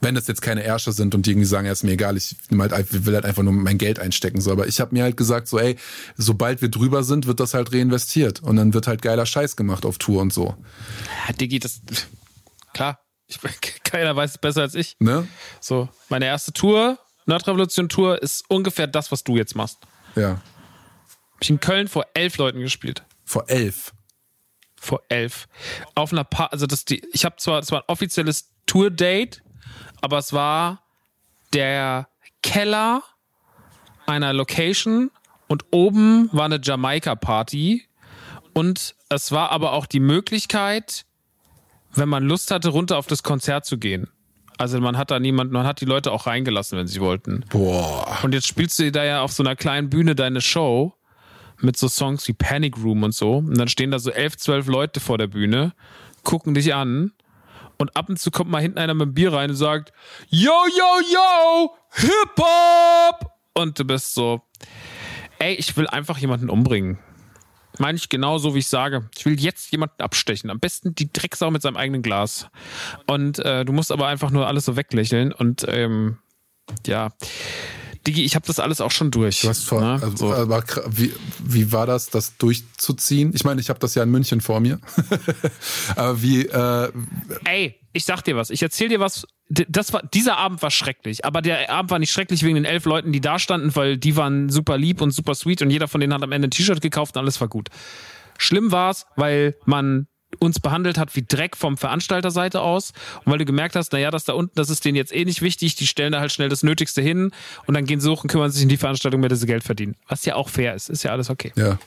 Wenn 0.02 0.16
das 0.16 0.28
jetzt 0.28 0.42
keine 0.42 0.64
Ärsche 0.64 0.94
sind 0.94 1.14
und 1.14 1.26
die 1.26 1.32
irgendwie 1.32 1.46
sagen, 1.46 1.66
ja, 1.66 1.74
ist 1.74 1.84
mir 1.84 1.92
egal, 1.92 2.16
ich 2.16 2.38
halt, 2.58 3.06
will 3.06 3.16
halt 3.16 3.26
einfach 3.26 3.44
nur 3.44 3.52
mein 3.52 3.78
Geld 3.78 4.00
einstecken. 4.00 4.40
So, 4.40 4.52
aber 4.52 4.68
ich 4.68 4.80
habe 4.80 4.96
mir 4.96 5.04
halt 5.04 5.18
gesagt, 5.18 5.50
so, 5.50 5.60
ey, 5.60 5.76
sobald 6.16 6.62
wir 6.62 6.70
drüber 6.70 7.04
sind, 7.04 7.28
wird 7.28 7.42
das 7.42 7.54
halt 7.54 7.74
reinvestiert. 7.74 8.42
Und 8.42 8.56
dann 8.56 8.74
wird 8.74 8.88
halt 8.88 9.02
geiler 9.02 9.26
Scheiß 9.26 9.58
gemacht 9.58 9.86
auf 9.86 9.98
Tour 9.98 10.22
und 10.22 10.32
so. 10.32 10.56
Ja, 11.28 11.34
Digi, 11.34 11.60
das 11.60 11.82
klar, 12.74 13.00
ich, 13.30 13.40
keiner 13.84 14.16
weiß 14.16 14.32
es 14.32 14.38
besser 14.38 14.62
als 14.62 14.76
ich. 14.76 14.96
Ne? 15.00 15.28
So, 15.62 15.88
meine 16.10 16.26
erste 16.26 16.52
Tour, 16.52 16.98
Nordrevolution-Tour, 17.26 18.22
ist 18.22 18.44
ungefähr 18.50 18.88
das, 18.88 19.12
was 19.12 19.24
du 19.24 19.38
jetzt 19.38 19.56
machst. 19.56 19.78
Ja. 20.16 20.32
Hab 20.32 21.42
ich 21.42 21.50
in 21.50 21.60
Köln 21.60 21.88
vor 21.88 22.06
elf 22.14 22.38
Leuten 22.38 22.60
gespielt. 22.60 23.04
Vor 23.24 23.50
elf? 23.50 23.94
Vor 24.76 25.02
elf. 25.10 25.48
Auf 25.96 26.12
einer 26.12 26.24
pa 26.24 26.46
also 26.48 26.66
das, 26.66 26.86
die, 26.86 27.02
ich 27.14 27.24
habe 27.24 27.36
zwar, 27.38 27.60
es 27.60 27.72
war 27.72 27.82
ein 27.82 27.88
offizielles 27.88 28.50
Tour-Date, 28.66 29.42
aber 30.02 30.18
es 30.18 30.34
war 30.34 30.84
der 31.54 32.10
Keller 32.42 33.04
einer 34.06 34.34
Location 34.34 35.12
und 35.48 35.66
oben 35.72 36.30
war 36.32 36.46
eine 36.46 36.60
Jamaika-Party 36.62 37.88
Und 38.54 38.96
es 39.10 39.32
war 39.32 39.52
aber 39.52 39.74
auch 39.74 39.86
die 39.86 40.00
Möglichkeit, 40.00 41.06
wenn 41.94 42.10
man 42.10 42.24
Lust 42.24 42.52
hatte, 42.52 42.70
runter 42.70 42.98
auf 42.98 43.08
das 43.08 43.24
Konzert 43.24 43.66
zu 43.66 43.78
gehen. 43.78 44.08
Also 44.58 44.80
man 44.82 44.98
hat 44.98 45.10
da 45.10 45.20
niemanden, 45.20 45.54
man 45.54 45.66
hat 45.66 45.80
die 45.80 45.86
Leute 45.86 46.12
auch 46.12 46.28
reingelassen, 46.28 46.78
wenn 46.78 46.88
sie 46.88 47.00
wollten. 47.00 47.46
Boah. 47.50 48.20
Und 48.24 48.34
jetzt 48.34 48.48
spielst 48.48 48.78
du 48.80 48.92
da 48.92 49.06
ja 49.06 49.22
auf 49.22 49.32
so 49.32 49.42
einer 49.42 49.56
kleinen 49.56 49.90
Bühne 49.90 50.16
deine 50.16 50.42
Show 50.42 50.94
mit 51.62 51.78
so 51.78 51.88
Songs 51.88 52.28
wie 52.28 52.34
Panic 52.34 52.78
Room 52.78 53.04
und 53.04 53.14
so. 53.14 53.38
Und 53.38 53.58
dann 53.58 53.70
stehen 53.70 53.92
da 53.92 54.00
so 54.00 54.12
elf, 54.12 54.38
zwölf 54.38 54.68
Leute 54.68 55.00
vor 55.00 55.18
der 55.18 55.28
Bühne, 55.28 55.74
gucken 56.24 56.54
dich 56.54 56.74
an. 56.74 57.14
Und 57.78 57.96
ab 57.96 58.10
und 58.10 58.20
zu 58.20 58.32
kommt 58.32 58.52
mal 58.52 58.62
hinten 58.62 58.78
einer 58.78 58.94
mit 58.94 59.08
dem 59.08 59.14
Bier 59.14 59.32
rein 59.32 59.50
und 59.50 59.56
sagt, 59.56 59.94
yo, 60.28 60.52
yo, 60.78 61.14
yo, 61.14 61.76
Hip-Hop! 61.94 63.32
Und 63.54 63.80
du 63.80 63.86
bist 63.86 64.14
so, 64.14 64.42
ey, 65.40 65.54
ich 65.54 65.78
will 65.78 65.88
einfach 65.88 66.18
jemanden 66.18 66.50
umbringen. 66.50 67.00
Meine 67.80 67.98
ich 67.98 68.10
genau 68.10 68.38
so, 68.38 68.54
wie 68.56 68.60
ich 68.60 68.68
sage. 68.68 69.10
Ich 69.18 69.26
will 69.26 69.40
jetzt 69.40 69.72
jemanden 69.72 70.02
abstechen. 70.02 70.50
Am 70.50 70.60
besten 70.60 70.94
die 70.94 71.12
Drecksau 71.12 71.50
mit 71.50 71.62
seinem 71.62 71.78
eigenen 71.78 72.02
Glas. 72.02 72.48
Und 73.08 73.40
äh, 73.40 73.64
du 73.66 73.72
musst 73.74 73.92
aber 73.92 74.08
einfach 74.08 74.32
nur 74.32 74.48
alles 74.48 74.66
so 74.66 74.76
weglächeln. 74.76 75.32
Und 75.32 75.66
ähm, 75.68 76.18
ja, 76.86 77.10
Digi, 78.06 78.24
ich 78.24 78.36
habe 78.36 78.46
das 78.48 78.60
alles 78.60 78.82
auch 78.82 78.92
schon 78.92 79.12
durch. 79.12 79.42
Du 79.42 79.50
hast 79.50 79.64
vor, 79.64 79.82
ne? 79.82 80.00
also, 80.02 80.30
so. 80.30 80.34
aber 80.34 80.64
wie, 80.88 81.14
wie 81.40 81.72
war 81.72 81.86
das, 81.86 82.08
das 82.08 82.38
durchzuziehen? 82.38 83.32
Ich 83.34 83.44
meine, 83.44 83.62
ich 83.62 83.70
habe 83.70 83.80
das 83.80 83.96
ja 83.96 84.04
in 84.04 84.12
München 84.12 84.42
vor 84.42 84.60
mir. 84.60 84.80
aber 85.96 86.22
wie. 86.22 86.46
Äh, 86.46 86.92
Ey, 87.46 87.79
ich 87.94 88.06
sag 88.06 88.22
dir 88.24 88.36
was. 88.36 88.50
Ich 88.50 88.62
erzähl 88.62 88.90
dir 88.90 89.00
was. 89.00 89.26
Das 89.50 89.94
war, 89.94 90.04
dieser 90.14 90.38
Abend 90.38 90.62
war 90.62 90.72
schrecklich. 90.72 91.26
Aber 91.26 91.42
der 91.42 91.72
Abend 91.72 91.92
war 91.92 92.00
nicht 92.00 92.12
schrecklich 92.12 92.44
wegen 92.44 92.56
den 92.56 92.66
elf 92.66 92.86
Leuten, 92.86 93.12
die 93.12 93.22
da 93.22 93.40
standen, 93.40 93.76
weil 93.76 93.98
die 93.98 94.16
waren 94.16 94.50
super 94.50 94.78
lieb 94.78 95.02
und 95.02 95.12
super 95.12 95.34
sweet 95.34 95.62
und 95.62 95.72
jeder 95.72 95.88
von 95.88 96.00
denen 96.02 96.14
hat 96.14 96.24
am 96.24 96.32
Ende 96.32 96.48
ein 96.48 96.52
T-Shirt 96.52 96.82
gekauft 96.82 97.16
und 97.16 97.22
alles 97.22 97.42
war 97.42 97.48
gut. 97.48 97.70
Schlimm 98.38 98.72
war's, 98.72 99.06
weil 99.16 99.56
man 99.66 100.08
uns 100.38 100.60
behandelt 100.60 101.00
hat 101.00 101.16
wie 101.16 101.26
Dreck 101.28 101.58
vom 101.58 101.78
Veranstalterseite 101.78 102.62
aus 102.62 102.94
und 103.26 103.32
weil 103.32 103.40
du 103.40 103.46
gemerkt 103.46 103.76
hast, 103.76 103.92
naja, 103.94 104.12
das 104.12 104.26
da 104.26 104.34
unten, 104.34 104.54
das 104.56 104.70
ist 104.70 104.86
denen 104.86 104.96
jetzt 104.96 105.14
eh 105.14 105.26
nicht 105.26 105.42
wichtig, 105.42 105.76
die 105.76 105.88
stellen 105.88 106.12
da 106.12 106.20
halt 106.20 106.32
schnell 106.32 106.50
das 106.50 106.62
Nötigste 106.62 107.02
hin 107.02 107.32
und 107.66 107.74
dann 107.74 107.86
gehen 107.86 108.00
sie 108.00 108.10
hoch 108.10 108.24
und 108.24 108.30
kümmern 108.30 108.52
sich 108.52 108.62
in 108.62 108.70
die 108.70 108.78
Veranstaltung, 108.78 109.22
mehr 109.22 109.30
das 109.30 109.40
sie 109.40 109.48
Geld 109.48 109.64
verdienen. 109.64 109.96
Was 110.08 110.24
ja 110.26 110.36
auch 110.36 110.50
fair 110.50 110.76
ist, 110.76 110.90
ist 110.90 111.04
ja 111.04 111.12
alles 111.12 111.32
okay. 111.32 111.52
Ja. 111.56 111.80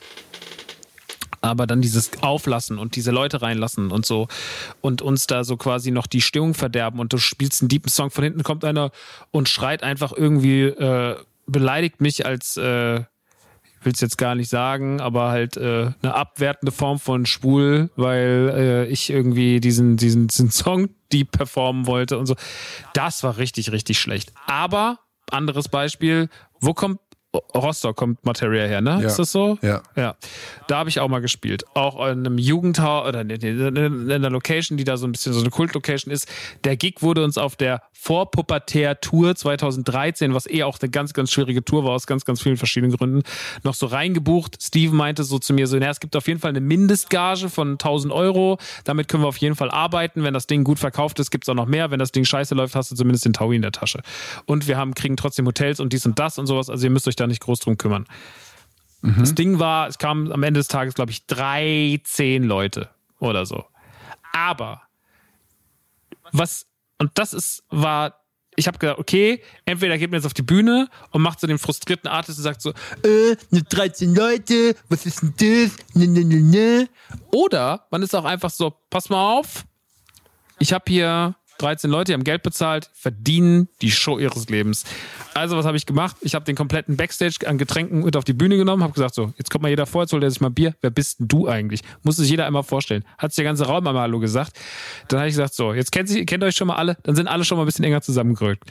Aber 1.43 1.67
dann 1.67 1.81
dieses 1.81 2.11
Auflassen 2.21 2.79
und 2.79 2.95
diese 2.95 3.11
Leute 3.11 3.41
reinlassen 3.41 3.91
und 3.91 4.05
so 4.05 4.27
und 4.79 5.01
uns 5.01 5.27
da 5.27 5.43
so 5.43 5.57
quasi 5.57 5.91
noch 5.91 6.07
die 6.07 6.21
Stimmung 6.21 6.53
verderben 6.53 6.99
und 6.99 7.11
du 7.11 7.17
spielst 7.17 7.61
einen 7.61 7.69
deepen 7.69 7.89
Song, 7.89 8.11
von 8.11 8.23
hinten 8.23 8.43
kommt 8.43 8.63
einer 8.63 8.91
und 9.31 9.49
schreit 9.49 9.83
einfach 9.83 10.13
irgendwie, 10.13 10.61
äh, 10.61 11.17
beleidigt 11.45 11.99
mich 11.99 12.25
als 12.25 12.55
äh, 12.55 13.01
will 13.85 13.93
es 13.93 14.01
jetzt 14.01 14.17
gar 14.17 14.35
nicht 14.35 14.49
sagen, 14.49 15.01
aber 15.01 15.29
halt 15.29 15.57
äh, 15.57 15.91
eine 16.01 16.13
abwertende 16.15 16.71
Form 16.71 16.99
von 16.99 17.25
Spul, 17.25 17.89
weil 17.95 18.53
äh, 18.55 18.85
ich 18.87 19.09
irgendwie 19.09 19.59
diesen, 19.59 19.97
diesen, 19.97 20.27
diesen 20.27 20.51
Song 20.51 20.89
die 21.11 21.25
performen 21.25 21.85
wollte 21.85 22.17
und 22.17 22.25
so. 22.25 22.35
Das 22.93 23.23
war 23.23 23.37
richtig, 23.37 23.71
richtig 23.71 23.99
schlecht. 23.99 24.31
Aber, 24.47 24.99
anderes 25.29 25.69
Beispiel, 25.69 26.29
wo 26.59 26.73
kommt 26.73 27.02
Rostock 27.55 27.95
kommt 27.95 28.23
Materia 28.25 28.65
her, 28.65 28.81
ne? 28.81 28.99
Ja. 29.01 29.07
Ist 29.07 29.17
das 29.17 29.31
so? 29.31 29.57
Ja. 29.61 29.81
Ja. 29.95 30.15
Da 30.67 30.77
habe 30.77 30.89
ich 30.89 30.99
auch 30.99 31.07
mal 31.07 31.19
gespielt. 31.19 31.65
Auch 31.73 31.95
in 32.07 32.19
einem 32.25 32.37
Jugendhaus 32.37 33.07
oder 33.07 33.21
in 33.21 34.11
einer 34.11 34.29
Location, 34.29 34.77
die 34.77 34.83
da 34.83 34.97
so 34.97 35.07
ein 35.07 35.11
bisschen 35.11 35.33
so 35.33 35.39
eine 35.39 35.49
Kultlocation 35.49 36.13
ist. 36.13 36.27
Der 36.63 36.77
Gig 36.77 37.01
wurde 37.01 37.23
uns 37.23 37.37
auf 37.37 37.55
der 37.55 37.81
Vorpubertär-Tour 37.91 39.35
2013, 39.35 40.33
was 40.33 40.45
eh 40.47 40.63
auch 40.63 40.77
eine 40.79 40.89
ganz, 40.91 41.13
ganz 41.13 41.31
schwierige 41.31 41.63
Tour 41.63 41.85
war, 41.85 41.91
aus 41.91 42.05
ganz, 42.05 42.25
ganz 42.25 42.41
vielen 42.41 42.57
verschiedenen 42.57 42.95
Gründen, 42.95 43.23
noch 43.63 43.73
so 43.73 43.85
reingebucht. 43.87 44.61
Steven 44.61 44.95
meinte 44.95 45.23
so 45.23 45.39
zu 45.39 45.53
mir 45.53 45.67
so, 45.67 45.77
naja, 45.77 45.91
es 45.91 45.99
gibt 45.99 46.15
auf 46.15 46.27
jeden 46.27 46.39
Fall 46.39 46.49
eine 46.49 46.61
Mindestgage 46.61 47.49
von 47.49 47.73
1000 47.73 48.13
Euro. 48.13 48.57
Damit 48.83 49.07
können 49.07 49.23
wir 49.23 49.27
auf 49.27 49.37
jeden 49.37 49.55
Fall 49.55 49.71
arbeiten. 49.71 50.23
Wenn 50.23 50.33
das 50.33 50.47
Ding 50.47 50.63
gut 50.63 50.79
verkauft 50.79 51.19
ist, 51.19 51.31
gibt 51.31 51.45
es 51.45 51.49
auch 51.49 51.55
noch 51.55 51.65
mehr. 51.65 51.91
Wenn 51.91 51.99
das 51.99 52.11
Ding 52.11 52.25
scheiße 52.25 52.53
läuft, 52.53 52.75
hast 52.75 52.91
du 52.91 52.95
zumindest 52.95 53.25
den 53.25 53.33
Taui 53.33 53.55
in 53.55 53.61
der 53.61 53.71
Tasche. 53.71 54.01
Und 54.45 54.67
wir 54.67 54.77
haben, 54.77 54.93
kriegen 54.93 55.17
trotzdem 55.17 55.47
Hotels 55.47 55.79
und 55.79 55.93
dies 55.93 56.05
und 56.05 56.19
das 56.19 56.37
und 56.37 56.45
sowas. 56.45 56.69
Also 56.69 56.85
ihr 56.85 56.91
müsst 56.91 57.07
euch 57.07 57.15
da 57.15 57.22
nicht 57.27 57.41
groß 57.41 57.59
drum 57.59 57.77
kümmern. 57.77 58.05
Mhm. 59.01 59.19
Das 59.19 59.35
Ding 59.35 59.59
war, 59.59 59.87
es 59.87 59.97
kamen 59.97 60.31
am 60.31 60.43
Ende 60.43 60.59
des 60.59 60.67
Tages, 60.67 60.93
glaube 60.93 61.11
ich, 61.11 61.25
13 61.27 62.43
Leute 62.43 62.89
oder 63.19 63.45
so. 63.45 63.65
Aber 64.31 64.81
was, 66.31 66.65
und 66.97 67.11
das 67.15 67.33
ist, 67.33 67.63
war 67.69 68.23
ich 68.55 68.67
habe 68.67 68.77
gedacht, 68.77 68.99
okay, 68.99 69.41
entweder 69.65 69.97
geht 69.97 70.11
man 70.11 70.19
jetzt 70.19 70.25
auf 70.25 70.33
die 70.33 70.41
Bühne 70.41 70.87
und 71.11 71.21
macht 71.21 71.39
so 71.39 71.47
den 71.47 71.57
frustrierten 71.57 72.09
Artist 72.09 72.37
und 72.37 72.43
sagt 72.43 72.61
so, 72.61 72.71
äh, 73.03 73.35
nur 73.49 73.61
13 73.61 74.13
Leute, 74.13 74.75
was 74.89 75.05
ist 75.05 75.21
denn 75.21 75.33
das? 75.37 75.77
Ne, 75.95 76.07
ne, 76.07 76.23
ne, 76.23 76.41
ne. 76.41 76.89
Oder 77.31 77.87
man 77.89 78.03
ist 78.03 78.15
auch 78.15 78.25
einfach 78.25 78.49
so, 78.49 78.73
pass 78.89 79.09
mal 79.09 79.37
auf, 79.37 79.65
ich 80.59 80.73
habe 80.73 80.85
hier 80.87 81.35
13 81.57 81.89
Leute, 81.89 82.05
die 82.05 82.13
haben 82.13 82.23
Geld 82.23 82.43
bezahlt, 82.43 82.89
verdienen 82.93 83.67
die 83.81 83.91
Show 83.91 84.19
ihres 84.19 84.49
Lebens. 84.49 84.83
Also, 85.33 85.57
was 85.57 85.65
habe 85.65 85.77
ich 85.77 85.85
gemacht? 85.85 86.15
Ich 86.21 86.35
habe 86.35 86.45
den 86.45 86.55
kompletten 86.55 86.95
Backstage 86.95 87.47
an 87.47 87.57
Getränken 87.57 88.03
mit 88.03 88.15
auf 88.15 88.23
die 88.23 88.33
Bühne 88.33 88.57
genommen, 88.57 88.83
habe 88.83 88.93
gesagt, 88.93 89.15
so, 89.15 89.33
jetzt 89.37 89.49
kommt 89.49 89.63
mal 89.63 89.69
jeder 89.69 89.85
vor, 89.85 90.03
jetzt 90.03 90.13
holt 90.13 90.23
er 90.23 90.29
sich 90.29 90.41
mal 90.41 90.49
Bier. 90.49 90.75
Wer 90.81 90.89
bist 90.89 91.19
denn 91.19 91.27
du 91.27 91.47
eigentlich? 91.47 91.81
Muss 92.03 92.17
sich 92.17 92.29
jeder 92.29 92.45
einmal 92.45 92.63
vorstellen. 92.63 93.03
Hat 93.17 93.31
sich 93.31 93.37
der 93.37 93.45
ganze 93.45 93.65
Raum 93.65 93.87
einmal 93.87 94.03
Hallo 94.03 94.19
gesagt. 94.19 94.53
Dann 95.07 95.19
habe 95.19 95.29
ich 95.29 95.33
gesagt, 95.33 95.53
so, 95.53 95.73
jetzt 95.73 95.91
kennt, 95.91 96.09
Sie, 96.09 96.25
kennt 96.25 96.43
euch 96.43 96.55
schon 96.55 96.67
mal 96.67 96.75
alle, 96.75 96.97
dann 97.03 97.15
sind 97.15 97.27
alle 97.27 97.45
schon 97.45 97.57
mal 97.57 97.63
ein 97.63 97.65
bisschen 97.65 97.85
enger 97.85 98.01
zusammengerückt. 98.01 98.63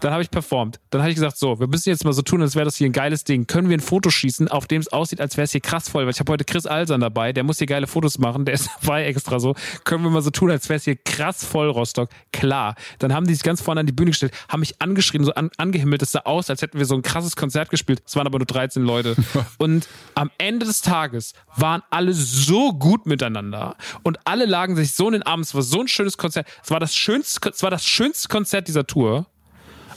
Dann 0.00 0.12
habe 0.12 0.22
ich 0.22 0.30
performt. 0.30 0.80
Dann 0.90 1.02
habe 1.02 1.10
ich 1.10 1.16
gesagt, 1.16 1.38
so, 1.38 1.60
wir 1.60 1.66
müssen 1.66 1.88
jetzt 1.88 2.04
mal 2.04 2.12
so 2.12 2.22
tun, 2.22 2.42
als 2.42 2.56
wäre 2.56 2.64
das 2.64 2.76
hier 2.76 2.88
ein 2.88 2.92
geiles 2.92 3.24
Ding. 3.24 3.46
Können 3.46 3.68
wir 3.68 3.76
ein 3.76 3.80
Foto 3.80 4.10
schießen, 4.10 4.48
auf 4.48 4.66
dem 4.66 4.80
es 4.80 4.88
aussieht, 4.92 5.20
als 5.20 5.36
wäre 5.36 5.44
es 5.44 5.52
hier 5.52 5.60
krass 5.60 5.88
voll? 5.88 6.04
Weil 6.04 6.12
ich 6.12 6.20
habe 6.20 6.32
heute 6.32 6.44
Chris 6.44 6.66
Alsan 6.66 7.00
dabei, 7.00 7.32
der 7.32 7.44
muss 7.44 7.58
hier 7.58 7.66
geile 7.66 7.86
Fotos 7.86 8.18
machen, 8.18 8.44
der 8.44 8.54
ist 8.54 8.70
dabei 8.80 9.06
extra 9.06 9.38
so. 9.40 9.54
Können 9.84 10.02
wir 10.04 10.10
mal 10.10 10.22
so 10.22 10.30
tun, 10.30 10.50
als 10.50 10.68
wäre 10.68 10.78
es 10.78 10.84
hier 10.84 10.96
krass 10.96 11.44
voll, 11.44 11.68
Rostock? 11.68 12.08
Klar. 12.32 12.74
Dann 12.98 13.14
haben 13.14 13.26
die 13.26 13.34
sich 13.34 13.42
ganz 13.42 13.62
vorne 13.62 13.80
an 13.80 13.86
die 13.86 13.92
Bühne 13.92 14.10
gestellt, 14.10 14.32
haben 14.48 14.60
mich 14.60 14.80
angeschrieben, 14.80 15.24
so 15.24 15.32
an, 15.34 15.50
angehimmelt. 15.56 16.02
Es 16.02 16.12
sah 16.12 16.20
aus, 16.20 16.50
als 16.50 16.62
hätten 16.62 16.78
wir 16.78 16.84
so 16.84 16.94
ein 16.94 17.02
krasses 17.02 17.36
Konzert 17.36 17.70
gespielt. 17.70 18.02
Es 18.06 18.16
waren 18.16 18.26
aber 18.26 18.38
nur 18.38 18.46
13 18.46 18.82
Leute. 18.82 19.16
Und 19.58 19.88
am 20.14 20.30
Ende 20.38 20.66
des 20.66 20.82
Tages 20.82 21.32
waren 21.56 21.82
alle 21.90 22.12
so 22.12 22.72
gut 22.72 23.06
miteinander. 23.06 23.76
Und 24.02 24.18
alle 24.24 24.44
lagen 24.44 24.76
sich 24.76 24.92
so 24.92 25.06
in 25.06 25.14
den 25.14 25.22
Armen. 25.22 25.42
Es 25.42 25.54
war 25.54 25.62
so 25.62 25.80
ein 25.80 25.88
schönes 25.88 26.18
Konzert. 26.18 26.46
Es 26.62 26.70
war 26.70 26.80
das 26.80 26.94
schönste, 26.94 27.48
es 27.48 27.62
war 27.62 27.70
das 27.70 27.84
schönste 27.84 28.28
Konzert 28.28 28.68
dieser 28.68 28.86
Tour 28.86 29.26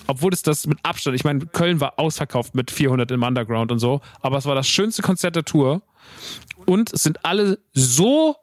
obwohl 0.07 0.33
es 0.33 0.41
das 0.41 0.67
mit 0.67 0.79
Abstand, 0.83 1.15
ich 1.15 1.23
meine, 1.23 1.45
Köln 1.45 1.79
war 1.79 1.97
ausverkauft 1.97 2.53
mit 2.53 2.69
400 2.71 3.11
im 3.11 3.23
Underground 3.23 3.71
und 3.71 3.79
so, 3.79 4.01
aber 4.19 4.39
es 4.39 4.45
war 4.45 4.55
das 4.55 4.67
schönste 4.67 5.01
Konzert 5.01 5.35
der 5.35 5.45
Tour 5.45 5.83
und 6.65 6.91
es 6.91 7.03
sind 7.03 7.23
alle 7.23 7.59
so 7.71 8.35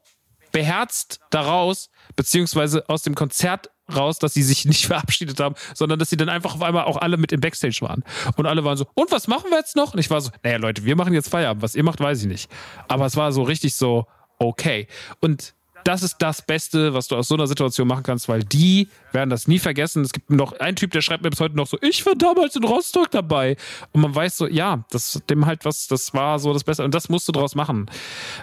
beherzt 0.53 1.21
daraus, 1.31 1.91
beziehungsweise 2.17 2.89
aus 2.89 3.03
dem 3.03 3.15
Konzert 3.15 3.71
raus, 3.95 4.19
dass 4.19 4.35
sie 4.35 4.43
sich 4.43 4.65
nicht 4.65 4.87
verabschiedet 4.89 5.41
haben, 5.41 5.55
sondern 5.75 5.99
dass 5.99 6.11
sie 6.11 6.17
dann 6.17 6.29
einfach 6.29 6.55
auf 6.55 6.63
einmal 6.63 6.85
auch 6.85 6.97
alle 6.97 7.17
mit 7.17 7.33
im 7.33 7.41
Backstage 7.41 7.79
waren. 7.81 8.05
Und 8.37 8.47
alle 8.47 8.65
waren 8.65 8.77
so, 8.77 8.87
und 8.95 9.11
was 9.11 9.29
machen 9.29 9.51
wir 9.51 9.59
jetzt 9.59 9.77
noch? 9.77 9.95
Und 9.95 9.99
ich 9.99 10.11
war 10.11 10.21
so, 10.21 10.31
naja 10.43 10.59
Leute, 10.59 10.85
wir 10.85 10.97
machen 10.97 11.15
jetzt 11.15 11.29
Feierabend. 11.29 11.63
Was 11.63 11.75
ihr 11.75 11.85
macht, 11.85 12.01
weiß 12.01 12.23
ich 12.23 12.29
nicht. 12.29 12.51
Aber 12.89 13.07
es 13.07 13.17
war 13.17 13.33
so 13.33 13.43
richtig 13.43 13.75
so, 13.75 14.07
okay. 14.39 14.87
Und 15.21 15.55
das 15.85 16.03
ist 16.03 16.17
das 16.19 16.43
Beste, 16.43 16.93
was 16.95 17.09
du 17.09 17.17
aus 17.17 17.29
so 17.29 17.35
einer 17.35 17.47
Situation 17.47 17.89
machen 17.89 18.03
kannst, 18.03 18.29
weil 18.29 18.43
die 18.43 18.89
werden 19.13 19.31
das 19.31 19.49
nie 19.49 19.59
vergessen. 19.59 20.03
Es 20.03 20.13
gibt 20.13 20.31
noch 20.31 20.53
einen 20.53 20.77
Typ, 20.77 20.91
der 20.91 21.01
schreibt 21.01 21.23
mir 21.23 21.31
bis 21.31 21.41
heute 21.41 21.57
noch 21.57 21.67
so, 21.67 21.79
ich 21.81 22.05
war 22.05 22.15
damals 22.15 22.57
in 22.57 22.65
Rostock 22.65 23.11
dabei. 23.11 23.57
Und 23.93 24.03
man 24.03 24.15
weiß 24.15 24.37
so, 24.37 24.47
ja, 24.47 24.85
das 24.91 25.23
dem 25.31 25.47
halt 25.47 25.65
was, 25.65 25.87
das 25.87 26.15
war 26.15 26.39
so 26.39 26.53
das 26.53 26.65
Beste. 26.65 26.85
Und 26.85 26.95
das 26.95 27.09
musst 27.09 27.29
du 27.29 27.33
draus 27.33 27.55
machen. 27.55 27.87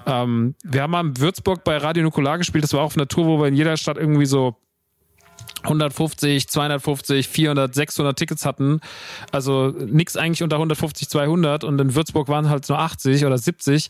Ähm, 0.06 0.56
wir 0.64 0.82
haben 0.82 0.92
mal 0.92 1.06
in 1.06 1.20
Würzburg 1.20 1.64
bei 1.64 1.78
Radio 1.78 2.04
Nukular 2.04 2.38
gespielt. 2.38 2.64
Das 2.64 2.74
war 2.74 2.82
auch 2.82 2.96
eine 2.96 3.08
Tour, 3.08 3.26
wo 3.26 3.40
wir 3.40 3.48
in 3.48 3.56
jeder 3.56 3.78
Stadt 3.78 3.98
irgendwie 3.98 4.26
so 4.26 4.56
150, 5.64 6.48
250, 6.48 7.28
400, 7.28 7.74
600 7.74 8.18
Tickets 8.18 8.46
hatten. 8.46 8.82
Also 9.32 9.70
nichts 9.70 10.16
eigentlich 10.16 10.44
unter 10.44 10.58
150, 10.58 11.10
200 11.10 11.64
und 11.64 11.80
in 11.80 11.96
Würzburg 11.96 12.28
waren 12.28 12.50
halt 12.50 12.68
nur 12.70 12.80
80 12.80 13.26
oder 13.26 13.38
70 13.38 13.90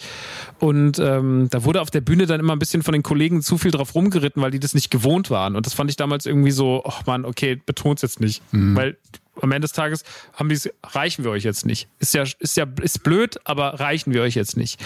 und 0.60 1.00
ähm, 1.00 1.48
da 1.50 1.64
wurde 1.64 1.82
auf 1.82 1.92
der 1.92 2.02
Bühne 2.02 2.26
dann 2.26 2.40
immer 2.40 2.54
ein 2.54 2.60
bisschen 2.60 2.84
von 2.84 2.94
den 2.94 3.04
Kollegen 3.04 3.42
zu 3.42 3.58
viel 3.58 3.72
drauf 3.72 3.96
rumgeritten, 3.96 4.42
weil 4.42 4.52
die 4.52 4.60
das 4.60 4.74
nicht 4.74 4.90
gewohnt 4.90 5.30
waren 5.30 5.56
und 5.56 5.66
das 5.66 5.74
fand 5.74 5.90
ich 5.90 5.98
damals 5.98 6.26
irgendwie 6.26 6.52
so, 6.52 6.84
ach 6.86 7.06
man, 7.06 7.26
okay, 7.26 7.62
betont 7.66 8.02
jetzt 8.02 8.20
nicht, 8.20 8.42
mhm. 8.54 8.76
weil 8.76 8.98
am 9.42 9.52
Ende 9.52 9.66
des 9.66 9.74
Tages 9.74 10.04
haben 10.34 10.50
die 10.50 10.58
reichen 10.84 11.24
wir 11.24 11.32
euch 11.32 11.44
jetzt 11.44 11.66
nicht. 11.66 11.90
Ist 12.00 12.14
ja, 12.14 12.24
ist 12.24 12.58
ja, 12.58 12.66
ist 12.82 13.04
blöd, 13.04 13.38
aber 13.44 13.80
reichen 13.80 14.14
wir 14.14 14.22
euch 14.22 14.36
jetzt 14.36 14.56
nicht. 14.56 14.80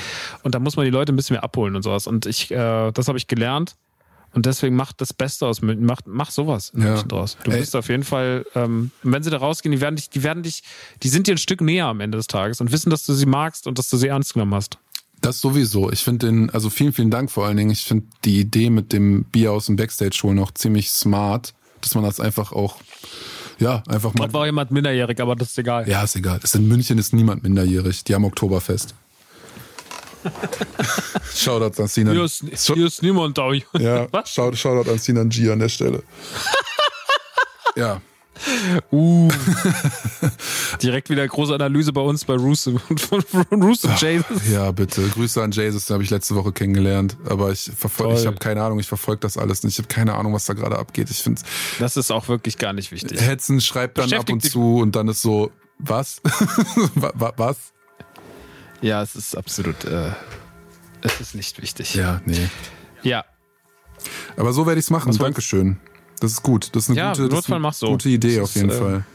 Und 0.44 0.56
da 0.56 0.60
muss 0.60 0.76
man 0.76 0.86
die 0.86 0.92
Leute 0.92 1.14
ein 1.14 1.16
bisschen 1.16 1.36
mehr 1.36 1.44
abholen 1.44 1.76
und 1.76 1.84
sowas. 1.84 2.08
Und 2.08 2.26
ich, 2.26 2.50
äh, 2.52 2.92
das 2.92 3.08
habe 3.08 3.18
ich 3.18 3.28
gelernt. 3.28 3.76
Und 4.34 4.46
deswegen 4.46 4.76
macht 4.76 5.02
das 5.02 5.14
Beste 5.14 5.48
aus 5.48 5.62
München, 5.62 5.86
mach, 5.86 6.02
mach 6.06 6.32
sowas 6.32 6.72
in 6.76 6.84
ja. 6.84 7.02
draus. 7.04 7.38
Du 7.44 7.52
Ey. 7.52 7.60
bist 7.60 7.76
auf 7.76 7.90
jeden 7.90 8.04
Fall, 8.04 8.46
ähm, 8.56 8.92
wenn 9.04 9.24
sie 9.24 9.30
da 9.30 9.38
rausgehen, 9.38 9.72
die 9.72 9.82
werden 9.82 9.96
dich, 9.96 10.10
die 10.10 10.24
werden 10.24 10.44
dich, 10.44 10.64
die 11.02 11.10
sind 11.10 11.28
dir 11.28 11.34
ein 11.34 11.40
Stück 11.40 11.62
näher 11.62 11.88
am 11.88 12.00
Ende 12.00 12.18
des 12.18 12.28
Tages 12.28 12.62
und 12.62 12.72
wissen, 12.72 12.90
dass 12.90 13.06
du 13.06 13.14
sie 13.14 13.26
magst 13.26 13.66
und 13.68 13.80
dass 13.80 13.90
du 13.90 13.98
sie 13.98 14.08
ernst 14.08 14.34
genommen 14.34 14.54
hast. 14.54 14.78
Das 15.22 15.42
sowieso. 15.42 15.92
Ich 15.92 16.04
finde 16.04 16.28
den, 16.28 16.50
also 16.52 16.70
vielen, 16.70 16.94
vielen 16.94 17.12
Dank 17.12 17.30
vor 17.32 17.46
allen 17.46 17.58
Dingen. 17.58 17.72
Ich 17.72 17.84
finde 17.84 18.06
die 18.24 18.40
Idee 18.40 18.70
mit 18.70 18.94
dem 18.94 19.26
Bier 19.26 19.52
aus 19.52 19.66
dem 19.66 19.76
Backstage 19.76 20.18
holen 20.24 20.40
auch 20.40 20.52
ziemlich 20.52 20.92
smart, 20.92 21.54
dass 21.82 21.96
man 21.96 22.04
das 22.04 22.20
einfach 22.20 22.52
auch, 22.54 22.78
ja, 23.60 23.84
einfach 23.88 24.14
mal. 24.14 24.26
Dort 24.26 24.34
war 24.34 24.46
jemand 24.46 24.72
minderjährig, 24.72 25.20
aber 25.20 25.36
das 25.36 25.50
ist 25.50 25.58
egal. 25.58 25.90
Ja, 25.90 26.04
ist 26.04 26.16
egal. 26.16 26.40
Das 26.40 26.56
in 26.56 26.68
München 26.68 26.98
ist 26.98 27.14
niemand 27.14 27.44
minderjährig. 27.44 28.04
Die 28.06 28.16
haben 28.16 28.24
Oktoberfest. 28.24 28.96
Shoutout 31.36 31.82
an 31.82 31.88
Sinan. 31.88 32.14
Hier 32.14 32.24
ist, 32.24 32.44
hier 32.74 32.86
ist 32.86 33.02
niemand 33.02 33.38
da. 33.38 33.52
Ja, 33.78 34.08
Shoutout 34.26 34.90
an 34.90 35.00
Sinan 35.00 35.30
G 35.30 35.50
an 35.50 35.60
der 35.60 35.70
Stelle. 35.70 36.04
ja. 37.76 38.02
Uh. 38.90 39.30
Direkt 40.82 41.10
wieder 41.10 41.28
große 41.28 41.54
Analyse 41.54 41.92
bei 41.92 42.00
uns 42.02 42.24
bei 42.24 42.36
Roos 42.36 42.64
von 42.64 43.46
Roos 43.52 43.84
und 43.84 44.02
Jesus. 44.02 44.50
Ja, 44.50 44.72
bitte. 44.72 45.02
Grüße 45.10 45.44
an 45.44 45.52
Jesus, 45.52 45.86
den 45.86 45.96
habe 45.96 46.04
ich 46.04 46.10
letzte 46.10 46.36
Woche 46.36 46.54
kennengelernt. 46.54 47.18
Aber 47.28 47.52
ich 47.52 47.70
verfolge, 47.76 48.20
ich 48.20 48.26
habe 48.26 48.38
keine 48.38 48.64
Ahnung, 48.64 48.80
ich 48.80 48.88
verfolge 48.88 49.20
das 49.20 49.38
alles 49.38 49.64
nicht. 49.64 49.74
Ich 49.74 49.80
habe 49.80 49.94
keine 49.94 50.16
Ahnung, 50.16 50.34
was 50.34 50.46
da 50.46 50.54
gerade 50.54 50.78
abgeht. 50.78 51.10
Ich 51.10 51.22
finde 51.22 51.42
Das 51.80 51.98
ist 51.98 52.12
auch 52.12 52.30
wirklich 52.30 52.58
gar 52.58 52.72
nicht 52.72 52.92
wichtig. 52.92 53.20
Hetzen 53.20 53.60
schreibt 53.60 53.98
dann 53.98 54.14
ab 54.14 54.30
und 54.30 54.42
zu 54.42 54.78
und 54.78 54.96
dann 54.96 55.10
ist 55.10 55.22
so, 55.22 55.52
was? 55.78 56.22
was? 56.96 57.74
Ja, 58.82 59.02
es 59.02 59.16
ist 59.16 59.36
absolut, 59.36 59.84
äh, 59.86 60.12
es 61.02 61.20
ist 61.20 61.36
nicht 61.36 61.62
wichtig. 61.62 61.96
Ja, 61.96 62.22
nee. 62.26 62.50
Ja. 63.04 63.26
Aber 64.38 64.54
so 64.54 64.66
werde 64.66 64.80
ich 64.80 64.86
es 64.86 64.90
machen. 64.90 65.16
Dankeschön. 65.18 65.78
Das 66.20 66.32
ist 66.32 66.44
gut. 66.44 66.76
Das 66.76 66.84
ist 66.84 66.90
eine 66.90 66.98
ja, 66.98 67.10
gute, 67.12 67.30
das 67.30 67.40
ist 67.40 67.52
eine 67.52 67.72
so. 67.72 67.88
gute 67.88 68.10
Idee 68.10 68.38
das 68.38 68.50
auf 68.50 68.56
jeden 68.56 68.70
ist, 68.70 68.76
äh, 68.76 68.80
Fall. 68.80 69.06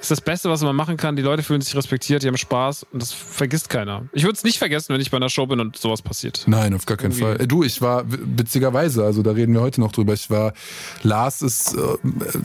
Ist 0.00 0.10
das 0.10 0.20
Beste, 0.20 0.50
was 0.50 0.60
man 0.60 0.76
machen 0.76 0.98
kann. 0.98 1.16
Die 1.16 1.22
Leute 1.22 1.42
fühlen 1.42 1.62
sich 1.62 1.74
respektiert, 1.74 2.22
die 2.22 2.28
haben 2.28 2.36
Spaß 2.36 2.84
und 2.92 3.00
das 3.00 3.12
vergisst 3.12 3.70
keiner. 3.70 4.02
Ich 4.12 4.24
würde 4.24 4.36
es 4.36 4.44
nicht 4.44 4.58
vergessen, 4.58 4.92
wenn 4.92 5.00
ich 5.00 5.10
bei 5.10 5.16
einer 5.16 5.30
Show 5.30 5.46
bin 5.46 5.60
und 5.60 5.78
sowas 5.78 6.02
passiert. 6.02 6.44
Nein, 6.46 6.74
auf 6.74 6.84
gar 6.84 6.98
keinen 6.98 7.12
Irgendwie. 7.12 7.22
Fall. 7.22 7.40
Äh, 7.40 7.48
du, 7.48 7.62
ich 7.62 7.80
war 7.80 8.04
witzigerweise, 8.06 9.02
also 9.02 9.22
da 9.22 9.30
reden 9.30 9.54
wir 9.54 9.62
heute 9.62 9.80
noch 9.80 9.92
drüber. 9.92 10.12
Ich 10.12 10.28
war, 10.28 10.52
Lars 11.02 11.40
ist 11.40 11.74
äh, 11.74 11.78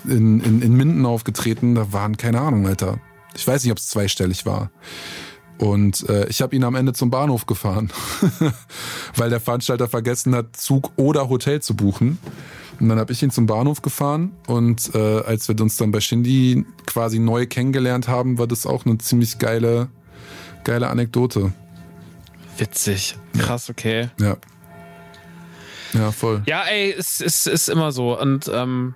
in, 0.06 0.40
in, 0.40 0.62
in 0.62 0.74
Minden 0.74 1.06
aufgetreten, 1.06 1.76
da 1.76 1.92
waren 1.92 2.16
keine 2.16 2.40
Ahnung, 2.40 2.66
Alter. 2.66 3.00
Ich 3.36 3.46
weiß 3.46 3.64
nicht, 3.64 3.74
ob 3.74 3.78
es 3.78 3.88
zweistellig 3.88 4.46
war. 4.46 4.72
Und 5.60 6.08
äh, 6.08 6.26
ich 6.30 6.42
habe 6.42 6.56
ihn 6.56 6.64
am 6.64 6.76
Ende 6.76 6.94
zum 6.94 7.10
Bahnhof 7.10 7.46
gefahren, 7.46 7.92
weil 9.16 9.30
der 9.30 9.42
Veranstalter 9.42 9.90
vergessen 9.90 10.34
hat, 10.34 10.56
Zug 10.56 10.92
oder 10.96 11.30
Hotel 11.30 11.62
zu 11.62 11.76
buchen. 11.76 12.18
Und 12.80 12.88
dann 12.88 12.98
habe 12.98 13.12
ich 13.12 13.22
ihn 13.22 13.30
zum 13.30 13.46
Bahnhof 13.46 13.82
gefahren 13.82 14.32
und 14.48 14.96
äh, 14.96 15.20
als 15.20 15.50
wir 15.50 15.60
uns 15.60 15.76
dann 15.76 15.92
bei 15.92 16.00
Shindy 16.00 16.66
quasi 16.86 17.20
neu 17.20 17.46
kennengelernt 17.46 18.08
haben, 18.08 18.38
war 18.38 18.48
das 18.48 18.66
auch 18.66 18.86
eine 18.86 18.98
ziemlich 19.00 19.38
geile, 19.38 19.90
geile 20.64 20.88
Anekdote. 20.88 21.52
Witzig. 22.58 23.18
Krass, 23.38 23.70
okay. 23.70 24.10
Ja. 24.18 24.38
Ja, 25.94 26.14
voll. 26.14 26.42
Ja, 26.46 26.64
ey, 26.64 26.94
es, 26.98 27.20
es 27.20 27.48
ist 27.48 27.68
immer 27.68 27.92
so. 27.92 28.18
Und 28.18 28.50
ähm, 28.54 28.96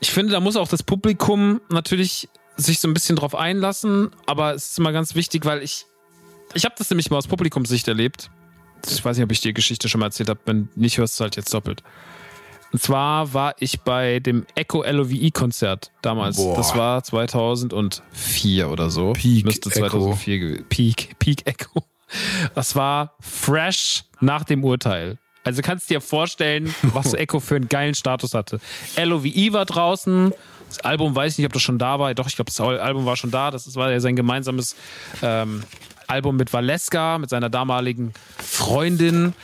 ich 0.00 0.10
finde, 0.10 0.32
da 0.32 0.40
muss 0.40 0.56
auch 0.56 0.68
das 0.68 0.82
Publikum 0.82 1.62
natürlich 1.70 2.28
sich 2.60 2.80
so 2.80 2.88
ein 2.88 2.94
bisschen 2.94 3.16
drauf 3.16 3.34
einlassen, 3.34 4.10
aber 4.26 4.54
es 4.54 4.70
ist 4.70 4.78
immer 4.78 4.92
ganz 4.92 5.14
wichtig, 5.14 5.44
weil 5.44 5.62
ich, 5.62 5.86
ich 6.54 6.64
habe 6.64 6.74
das 6.78 6.90
nämlich 6.90 7.10
mal 7.10 7.18
aus 7.18 7.26
Publikumssicht 7.26 7.88
erlebt. 7.88 8.30
Ich 8.86 9.04
weiß 9.04 9.16
nicht, 9.16 9.24
ob 9.24 9.32
ich 9.32 9.40
die 9.40 9.52
Geschichte 9.52 9.88
schon 9.88 10.00
mal 10.00 10.06
erzählt 10.06 10.28
habe. 10.30 10.40
Wenn 10.46 10.68
nicht, 10.74 10.98
hörst 10.98 11.18
du 11.20 11.24
halt 11.24 11.36
jetzt 11.36 11.52
doppelt. 11.52 11.82
Und 12.72 12.80
zwar 12.80 13.34
war 13.34 13.54
ich 13.58 13.80
bei 13.80 14.20
dem 14.20 14.46
Echo 14.54 14.84
LOVE-Konzert 14.84 15.90
damals. 16.02 16.36
Boah. 16.36 16.56
Das 16.56 16.76
war 16.76 17.02
2004 17.02 18.68
oder 18.68 18.90
so. 18.90 19.12
Peak 19.12 19.44
Müsste 19.44 19.70
2004 19.70 20.34
Echo. 20.52 20.64
Peak, 20.68 21.18
Peak 21.18 21.46
Echo. 21.46 21.82
Das 22.54 22.76
war 22.76 23.16
fresh 23.20 24.04
nach 24.20 24.44
dem 24.44 24.64
Urteil. 24.64 25.18
Also 25.42 25.62
kannst 25.62 25.88
du 25.90 25.94
dir 25.94 26.00
vorstellen, 26.00 26.72
was 26.82 27.14
Echo 27.14 27.40
für 27.40 27.56
einen 27.56 27.68
geilen 27.68 27.94
Status 27.94 28.34
hatte. 28.34 28.60
LOVE 28.96 29.52
war 29.52 29.64
draußen. 29.64 30.32
Das 30.70 30.80
Album 30.80 31.16
weiß 31.16 31.32
ich 31.32 31.38
nicht, 31.38 31.46
ob 31.46 31.52
das 31.52 31.62
schon 31.62 31.78
da 31.78 31.98
war. 31.98 32.14
Doch, 32.14 32.28
ich 32.28 32.36
glaube, 32.36 32.50
das 32.50 32.60
Album 32.60 33.04
war 33.04 33.16
schon 33.16 33.32
da. 33.32 33.50
Das 33.50 33.74
war 33.74 33.90
ja 33.90 33.98
sein 33.98 34.14
gemeinsames 34.14 34.76
ähm, 35.20 35.64
Album 36.06 36.36
mit 36.36 36.52
Valeska, 36.52 37.18
mit 37.18 37.28
seiner 37.28 37.50
damaligen 37.50 38.14
Freundin. 38.38 39.34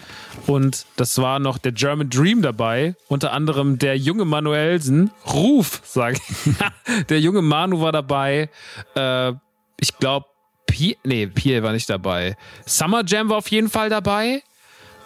Und 0.46 0.86
das 0.94 1.18
war 1.18 1.40
noch 1.40 1.58
der 1.58 1.72
German 1.72 2.10
Dream 2.10 2.42
dabei. 2.42 2.94
Unter 3.08 3.32
anderem 3.32 3.78
der 3.78 3.98
junge 3.98 4.24
Manuelsen. 4.24 5.10
Ruf, 5.26 5.82
sage 5.84 6.16
ich. 6.16 7.06
der 7.08 7.20
junge 7.20 7.42
Manu 7.42 7.80
war 7.80 7.90
dabei. 7.90 8.48
Äh, 8.94 9.32
ich 9.80 9.98
glaube, 9.98 10.26
Pierre, 10.66 10.98
nee, 11.02 11.26
Pierre 11.26 11.64
war 11.64 11.72
nicht 11.72 11.90
dabei. 11.90 12.36
Summer 12.66 13.02
Jam 13.04 13.28
war 13.30 13.38
auf 13.38 13.50
jeden 13.50 13.68
Fall 13.68 13.90
dabei. 13.90 14.42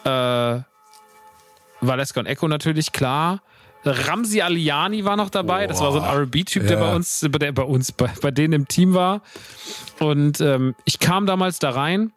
Äh, 0.05 0.61
Valeska 1.81 2.21
und 2.21 2.27
Echo 2.27 2.47
natürlich, 2.47 2.93
klar. 2.93 3.41
Ramsi 3.85 4.43
Aliani 4.43 5.05
war 5.05 5.17
noch 5.17 5.31
dabei. 5.31 5.67
Boah. 5.67 5.69
Das 5.69 5.81
war 5.81 5.93
so 5.93 6.01
ein 6.01 6.23
RB-Typ, 6.23 6.67
der 6.67 6.77
bei 6.77 6.95
uns, 6.95 7.21
der 7.21 7.53
bei 7.53 7.63
uns, 7.63 7.93
bei, 7.93 8.11
bei 8.21 8.31
denen 8.31 8.53
im 8.53 8.69
Team 8.69 8.95
war. 8.95 9.23
Und 9.99 10.41
ähm, 10.41 10.75
ich 10.85 10.99
kam 10.99 11.27
damals 11.27 11.59
da 11.59 11.71
rein 11.71 12.13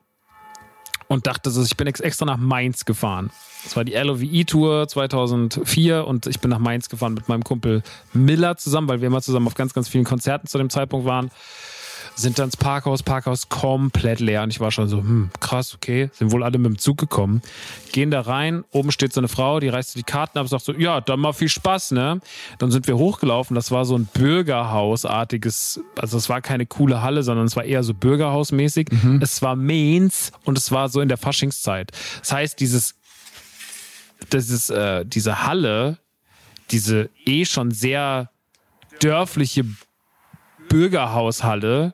und 1.08 1.28
dachte 1.28 1.52
so, 1.52 1.64
ich 1.64 1.78
bin 1.78 1.88
extra 1.88 2.26
nach 2.26 2.38
Mainz 2.38 2.86
gefahren. 2.86 3.32
Das 3.64 3.78
war 3.78 3.86
die 3.86 3.94
LOVE-Tour 3.94 4.88
2004 4.90 6.06
und 6.06 6.28
ich 6.28 6.42
bin 6.42 6.50
nach 6.52 6.60
Mainz 6.60 6.90
gefahren 6.90 7.14
mit 7.14 7.30
meinem 7.30 7.44
Kumpel 7.44 7.82
Miller 8.12 8.58
zusammen, 8.58 8.90
weil 8.90 9.00
wir 9.00 9.08
immer 9.08 9.22
zusammen 9.22 9.48
auf 9.48 9.54
ganz, 9.54 9.74
ganz 9.74 9.88
vielen 9.88 10.04
Konzerten 10.04 10.48
zu 10.48 10.58
dem 10.58 10.70
Zeitpunkt 10.70 11.06
waren 11.06 11.32
sind 12.16 12.40
dann 12.40 12.46
ins 12.46 12.58
Parkhaus, 12.58 13.04
Parkhaus 13.04 13.50
komplett 13.50 14.20
leer. 14.20 14.44
Und 14.44 14.50
ich 14.50 14.60
war 14.60 14.72
schon 14.72 14.88
so, 14.88 14.98
hm, 14.98 15.30
krass, 15.40 15.74
okay, 15.74 16.10
sind 16.14 16.32
wohl 16.32 16.44
alle 16.44 16.58
mit 16.58 16.72
dem 16.72 16.78
Zug 16.78 16.98
gekommen. 16.98 17.42
Gehen 17.92 18.12
da 18.12 18.22
rein, 18.22 18.64
oben 18.72 18.92
steht 18.92 19.14
so 19.14 19.20
eine 19.20 19.28
Frau, 19.28 19.60
die 19.60 19.70
reißt 19.70 19.96
die 19.96 20.04
Karten 20.04 20.38
ab, 20.38 20.48
sagt 20.48 20.66
so, 20.66 20.74
ja, 20.74 21.02
dann 21.02 21.20
mal 21.20 21.34
viel 21.34 21.50
Spaß, 21.50 21.92
ne? 21.92 22.20
Dann 22.60 22.72
sind 22.72 22.88
wir 22.88 22.98
hochgelaufen, 22.98 23.56
das 23.56 23.72
war 23.72 23.86
so 23.86 23.98
ein 23.98 24.06
Bürgerhausartiges, 24.14 25.82
also 26.00 26.18
es 26.18 26.30
war 26.30 26.42
keine 26.42 26.66
coole 26.66 27.02
Halle, 27.02 27.24
sondern 27.24 27.46
es 27.46 27.56
war 27.56 27.64
eher 27.64 27.84
so 27.84 27.94
Bürgerhausmäßig. 27.94 28.90
Mhm. 28.92 29.20
Es 29.22 29.42
war 29.42 29.56
Mainz 29.56 30.32
und 30.46 30.58
es 30.58 30.72
war 30.72 30.90
so 30.90 31.02
in 31.02 31.10
der 31.10 31.18
Faschingszeit. 31.18 31.92
Das 32.20 32.32
heißt, 32.32 32.60
dieses, 32.60 32.96
dieses, 34.32 34.70
äh, 34.70 35.06
diese 35.06 35.46
Halle, 35.46 35.98
diese 36.72 37.10
eh 37.26 37.46
schon 37.46 37.72
sehr 37.72 38.30
dörfliche 39.00 39.66
Bürgerhaushalle, 40.70 41.94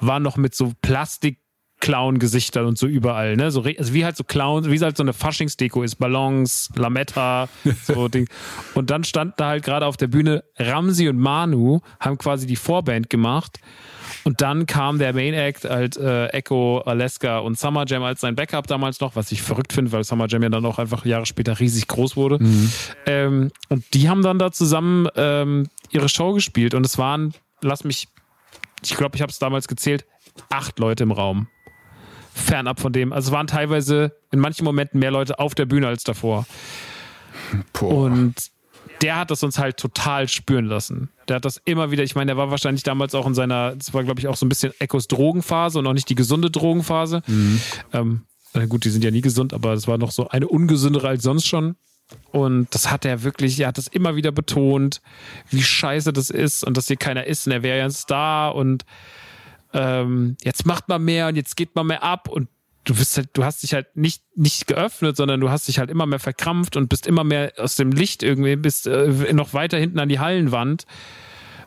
war 0.00 0.20
noch 0.20 0.36
mit 0.36 0.54
so 0.54 0.72
Plastik 0.82 1.38
Clown-Gesichtern 1.80 2.64
und 2.64 2.78
so 2.78 2.86
überall, 2.86 3.36
ne? 3.36 3.50
So, 3.50 3.62
also 3.62 3.92
wie 3.92 4.04
halt 4.04 4.16
so 4.16 4.24
Clowns, 4.24 4.68
wie 4.68 4.76
es 4.76 4.82
halt 4.82 4.96
so 4.96 5.02
eine 5.02 5.12
Faschingsdeko 5.12 5.82
ist, 5.82 5.96
Ballons, 5.96 6.70
Lametta, 6.74 7.48
so 7.84 8.08
Ding. 8.08 8.28
Und 8.74 8.90
dann 8.90 9.04
standen 9.04 9.34
da 9.36 9.48
halt 9.48 9.64
gerade 9.64 9.84
auf 9.86 9.96
der 9.96 10.06
Bühne 10.06 10.42
Ramsi 10.56 11.08
und 11.08 11.18
Manu, 11.18 11.80
haben 12.00 12.16
quasi 12.16 12.46
die 12.46 12.56
Vorband 12.56 13.10
gemacht. 13.10 13.60
Und 14.24 14.40
dann 14.40 14.66
kam 14.66 14.98
der 14.98 15.12
Main 15.12 15.34
Act, 15.34 15.64
halt 15.64 15.96
äh, 15.96 16.28
Echo, 16.28 16.78
Alaska 16.78 17.38
und 17.38 17.58
Summer 17.58 17.84
Jam 17.86 18.02
als 18.02 18.20
sein 18.20 18.34
Backup 18.34 18.66
damals 18.66 19.00
noch, 19.00 19.14
was 19.14 19.30
ich 19.30 19.42
verrückt 19.42 19.72
finde, 19.72 19.92
weil 19.92 20.02
Summer 20.02 20.26
Jam 20.28 20.42
ja 20.42 20.48
dann 20.48 20.64
auch 20.64 20.78
einfach 20.78 21.04
Jahre 21.04 21.26
später 21.26 21.60
riesig 21.60 21.86
groß 21.86 22.16
wurde. 22.16 22.42
Mhm. 22.42 22.72
Ähm, 23.06 23.50
und 23.68 23.84
die 23.94 24.08
haben 24.08 24.22
dann 24.22 24.38
da 24.38 24.50
zusammen 24.50 25.08
ähm, 25.14 25.68
ihre 25.90 26.08
Show 26.08 26.32
gespielt 26.32 26.74
und 26.74 26.86
es 26.86 26.98
waren, 26.98 27.34
lass 27.60 27.84
mich, 27.84 28.08
ich 28.82 28.96
glaube, 28.96 29.16
ich 29.16 29.22
habe 29.22 29.30
es 29.30 29.38
damals 29.38 29.68
gezählt, 29.68 30.04
acht 30.50 30.78
Leute 30.78 31.02
im 31.02 31.12
Raum 31.12 31.48
fernab 32.36 32.80
von 32.80 32.92
dem. 32.92 33.12
Also 33.12 33.28
es 33.28 33.32
waren 33.32 33.46
teilweise 33.46 34.16
in 34.30 34.38
manchen 34.38 34.64
Momenten 34.64 35.00
mehr 35.00 35.10
Leute 35.10 35.38
auf 35.38 35.54
der 35.54 35.64
Bühne 35.64 35.88
als 35.88 36.04
davor. 36.04 36.46
Boah. 37.72 38.04
Und 38.04 38.34
der 39.02 39.16
hat 39.18 39.30
das 39.30 39.42
uns 39.42 39.58
halt 39.58 39.76
total 39.76 40.28
spüren 40.28 40.66
lassen. 40.66 41.10
Der 41.28 41.36
hat 41.36 41.44
das 41.44 41.60
immer 41.64 41.90
wieder, 41.90 42.02
ich 42.02 42.14
meine, 42.14 42.30
der 42.30 42.36
war 42.36 42.50
wahrscheinlich 42.50 42.82
damals 42.82 43.14
auch 43.14 43.26
in 43.26 43.34
seiner, 43.34 43.74
das 43.74 43.92
war 43.94 44.04
glaube 44.04 44.20
ich 44.20 44.28
auch 44.28 44.36
so 44.36 44.46
ein 44.46 44.48
bisschen 44.48 44.72
Echos 44.78 45.08
Drogenphase 45.08 45.78
und 45.78 45.86
auch 45.86 45.92
nicht 45.92 46.08
die 46.08 46.14
gesunde 46.14 46.50
Drogenphase. 46.50 47.22
Mhm. 47.26 47.60
Ähm, 47.92 48.20
gut, 48.68 48.84
die 48.84 48.90
sind 48.90 49.04
ja 49.04 49.10
nie 49.10 49.20
gesund, 49.20 49.52
aber 49.52 49.74
das 49.74 49.88
war 49.88 49.98
noch 49.98 50.12
so 50.12 50.28
eine 50.28 50.48
ungesündere 50.48 51.08
als 51.08 51.22
sonst 51.22 51.46
schon. 51.46 51.76
Und 52.30 52.74
das 52.74 52.90
hat 52.90 53.04
er 53.04 53.22
wirklich, 53.22 53.58
er 53.58 53.68
hat 53.68 53.78
das 53.78 53.88
immer 53.88 54.14
wieder 54.16 54.30
betont, 54.32 55.00
wie 55.50 55.62
scheiße 55.62 56.12
das 56.12 56.30
ist 56.30 56.64
und 56.64 56.76
dass 56.76 56.86
hier 56.86 56.96
keiner 56.96 57.26
ist 57.26 57.46
und 57.46 57.52
er 57.52 57.62
wäre 57.62 57.78
ja 57.78 57.84
ein 57.84 57.90
Star 57.90 58.54
und 58.54 58.84
ähm, 59.72 60.36
jetzt 60.42 60.66
macht 60.66 60.88
man 60.88 61.04
mehr 61.04 61.28
und 61.28 61.36
jetzt 61.36 61.56
geht 61.56 61.74
man 61.74 61.86
mehr 61.86 62.02
ab 62.02 62.28
und 62.28 62.48
du 62.84 62.94
bist 62.94 63.16
halt, 63.16 63.30
du 63.32 63.44
hast 63.44 63.62
dich 63.62 63.74
halt 63.74 63.96
nicht, 63.96 64.22
nicht 64.36 64.66
geöffnet, 64.66 65.16
sondern 65.16 65.40
du 65.40 65.50
hast 65.50 65.68
dich 65.68 65.78
halt 65.78 65.90
immer 65.90 66.06
mehr 66.06 66.18
verkrampft 66.18 66.76
und 66.76 66.88
bist 66.88 67.06
immer 67.06 67.24
mehr 67.24 67.52
aus 67.58 67.74
dem 67.74 67.90
Licht 67.90 68.22
irgendwie, 68.22 68.56
bist 68.56 68.86
äh, 68.86 69.32
noch 69.32 69.52
weiter 69.52 69.76
hinten 69.76 69.98
an 69.98 70.08
die 70.08 70.20
Hallenwand. 70.20 70.86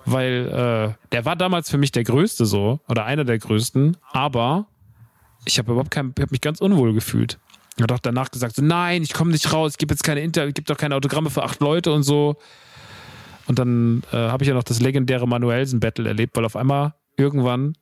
Weil 0.05 0.47
äh, 0.47 1.07
der 1.11 1.25
war 1.25 1.35
damals 1.35 1.69
für 1.69 1.77
mich 1.77 1.91
der 1.91 2.03
Größte 2.03 2.45
so, 2.45 2.79
oder 2.87 3.05
einer 3.05 3.25
der 3.25 3.37
größten, 3.37 3.97
aber 4.11 4.67
ich 5.45 5.59
habe 5.59 5.71
überhaupt 5.71 5.91
kein, 5.91 6.13
hab 6.19 6.31
mich 6.31 6.41
ganz 6.41 6.61
unwohl 6.61 6.93
gefühlt. 6.93 7.37
Hat 7.81 7.91
auch 7.91 7.99
danach 7.99 8.31
gesagt, 8.31 8.56
so, 8.56 8.61
nein, 8.61 9.03
ich 9.03 9.14
komme 9.14 9.31
nicht 9.31 9.51
raus, 9.53 9.73
ich 9.73 9.77
gebe 9.77 9.93
jetzt 9.93 10.03
keine 10.03 10.22
Inter, 10.22 10.47
ich 10.47 10.53
gebe 10.53 10.65
doch 10.65 10.77
keine 10.77 10.95
Autogramme 10.95 11.30
für 11.30 11.43
acht 11.43 11.60
Leute 11.61 11.91
und 11.91 12.03
so. 12.03 12.38
Und 13.47 13.57
dann 13.57 14.03
äh, 14.11 14.18
habe 14.18 14.43
ich 14.43 14.47
ja 14.47 14.53
noch 14.53 14.64
das 14.64 14.80
legendäre 14.80 15.27
Manuelsen-Battle 15.27 16.07
erlebt, 16.07 16.35
weil 16.35 16.45
auf 16.45 16.56
einmal 16.56 16.93
irgendwann 17.18 17.76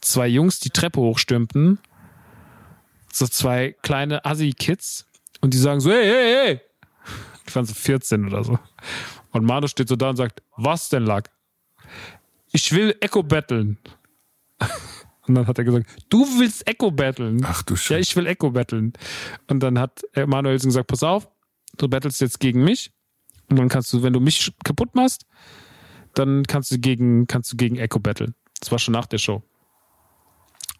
zwei 0.00 0.26
Jungs 0.26 0.58
die 0.58 0.70
Treppe 0.70 1.00
hochstürmten. 1.00 1.78
So 3.12 3.26
zwei 3.26 3.76
kleine 3.82 4.24
Assi-Kids. 4.24 5.06
Und 5.40 5.54
die 5.54 5.58
sagen 5.58 5.80
so, 5.80 5.90
hey, 5.90 6.04
hey, 6.04 6.34
hey. 6.34 6.60
Die 7.48 7.54
waren 7.54 7.64
so 7.64 7.74
14 7.74 8.26
oder 8.26 8.44
so. 8.44 8.58
Und 9.30 9.44
Manu 9.44 9.66
steht 9.68 9.88
so 9.88 9.96
da 9.96 10.10
und 10.10 10.16
sagt, 10.16 10.42
was 10.56 10.88
denn, 10.88 11.04
Lack? 11.04 11.30
Ich 12.52 12.72
will 12.72 12.96
Echo 13.00 13.22
battlen. 13.22 13.78
Und 15.26 15.34
dann 15.36 15.46
hat 15.46 15.58
er 15.58 15.64
gesagt, 15.64 15.86
du 16.08 16.26
willst 16.38 16.66
Echo 16.66 16.90
battlen. 16.90 17.42
Ach 17.44 17.62
du 17.62 17.76
Scheiße. 17.76 17.94
Ja, 17.94 17.98
ich 18.00 18.16
will 18.16 18.26
Echo 18.26 18.50
battlen. 18.50 18.92
Und 19.48 19.60
dann 19.60 19.78
hat 19.78 20.02
Manuelsen 20.26 20.68
gesagt, 20.68 20.88
pass 20.88 21.02
auf, 21.02 21.28
du 21.78 21.88
battlest 21.88 22.20
jetzt 22.20 22.40
gegen 22.40 22.64
mich. 22.64 22.92
Und 23.48 23.58
dann 23.58 23.68
kannst 23.68 23.92
du, 23.92 24.02
wenn 24.02 24.12
du 24.12 24.20
mich 24.20 24.52
kaputt 24.64 24.94
machst, 24.94 25.26
dann 26.14 26.42
kannst 26.44 26.70
du 26.72 26.78
gegen, 26.78 27.26
kannst 27.26 27.52
du 27.52 27.56
gegen 27.56 27.76
Echo 27.76 27.98
battlen. 27.98 28.34
Das 28.60 28.70
war 28.72 28.78
schon 28.78 28.92
nach 28.92 29.06
der 29.06 29.18
Show. 29.18 29.42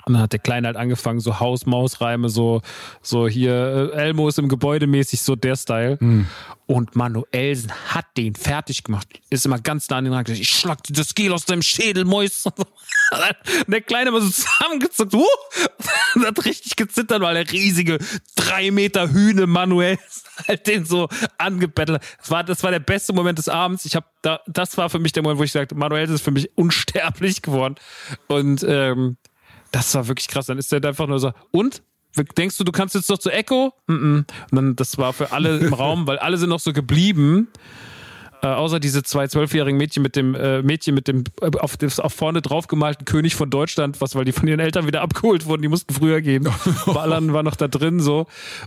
Und 0.05 0.15
dann 0.15 0.23
hat 0.23 0.33
der 0.33 0.41
Kleine 0.41 0.67
halt 0.67 0.77
angefangen, 0.77 1.21
so 1.21 1.39
Haus-Maus-Reime, 1.39 2.29
so, 2.29 2.63
so 3.01 3.29
hier, 3.29 3.93
äh, 3.95 3.99
Elmo 3.99 4.29
ist 4.29 4.39
im 4.39 4.49
Gebäude 4.49 4.87
mäßig, 4.87 5.23
so 5.23 5.37
der 5.37 5.57
Style. 5.57 5.97
Mhm. 6.01 6.27
Und 6.67 6.97
Manuelsen 6.97 7.73
hat 7.89 8.07
den 8.17 8.35
fertig 8.35 8.83
gemacht. 8.85 9.07
Ist 9.31 9.45
immer 9.45 9.59
ganz 9.59 9.89
nah 9.91 9.99
an 9.99 10.05
den 10.05 10.15
Rand 10.15 10.29
ich 10.29 10.49
schlag 10.49 10.83
dir 10.85 10.95
das 10.95 11.15
Gel 11.15 11.33
aus 11.33 11.45
deinem 11.45 11.63
Schädel, 11.63 12.05
Mäus. 12.05 12.47
Und 13.13 13.69
der 13.69 13.83
Kleine 13.83 14.13
war 14.13 14.21
so 14.23 14.31
zusammengezuckt, 14.31 15.13
uh, 15.13 15.25
und 16.15 16.27
hat 16.27 16.45
richtig 16.47 16.77
gezittert, 16.77 17.21
weil 17.21 17.35
der 17.35 17.53
riesige 17.53 17.99
drei 18.37 18.71
Meter 18.71 19.13
Hühne 19.13 19.47
Manuel 19.47 19.99
halt 20.49 20.67
den 20.67 20.85
so 20.85 21.09
angebettelt. 21.37 22.03
Das 22.19 22.31
war, 22.31 22.45
das 22.45 22.63
war 22.63 22.71
der 22.71 22.81
beste 22.81 23.13
Moment 23.13 23.39
des 23.39 23.49
Abends. 23.49 23.85
Ich 23.85 23.97
habe 23.97 24.07
da, 24.23 24.41
das 24.47 24.79
war 24.79 24.89
für 24.89 24.99
mich 24.99 25.13
der 25.13 25.23
Moment, 25.23 25.41
wo 25.41 25.45
ich 25.45 25.53
sagte, 25.53 25.75
Manuel 25.75 26.09
ist 26.09 26.23
für 26.23 26.31
mich 26.31 26.51
unsterblich 26.57 27.43
geworden. 27.43 27.75
Und 28.29 28.65
ähm, 28.67 29.17
das 29.73 29.95
war 29.95 30.07
wirklich 30.07 30.29
krass. 30.29 30.47
Dann 30.47 30.59
ist 30.59 30.71
der 30.71 30.85
einfach 30.85 31.07
nur 31.07 31.19
so, 31.19 31.33
und? 31.51 31.83
Denkst 32.37 32.59
du, 32.59 32.65
du 32.65 32.73
kannst 32.73 32.95
jetzt 32.95 33.09
noch 33.09 33.17
zu 33.17 33.31
Echo? 33.31 33.73
Mm 33.87 33.93
-mm. 33.93 34.17
Und 34.19 34.27
dann, 34.53 34.77
das 34.77 34.99
war 34.99 35.15
für 35.15 35.33
alle 35.33 35.57
im 35.57 35.73
Raum, 35.73 36.07
weil 36.07 36.19
alle 36.19 36.37
sind 36.37 36.51
noch 36.51 36.61
so 36.61 36.75
geblieben. 36.75 37.49
Äh, 38.43 38.49
außer 38.49 38.81
diese 38.81 39.05
zwei 39.05 39.29
zwölfjährigen 39.29 39.79
Mädchen 39.79 40.03
mit 40.03 40.17
dem 40.17 40.35
äh, 40.35 40.63
Mädchen 40.63 40.95
mit 40.97 41.07
dem 41.07 41.23
äh, 41.41 41.57
auf, 41.59 41.77
das, 41.77 42.01
auf 42.01 42.13
vorne 42.13 42.43
draufgemalten 42.43 43.05
König 43.05 43.37
von 43.37 43.51
Deutschland, 43.51 44.01
was 44.01 44.17
weil 44.17 44.25
die 44.25 44.33
von 44.33 44.49
ihren 44.49 44.59
Eltern 44.59 44.87
wieder 44.87 45.01
abgeholt 45.01 45.47
wurden, 45.47 45.63
die 45.63 45.69
mussten 45.69 45.95
früher 45.95 46.21
gehen. 46.21 46.49
Ballern 46.87 47.33
war 47.33 47.45
noch 47.45 47.55
da 47.55 47.69
drin 47.69 48.01
so 48.01 48.27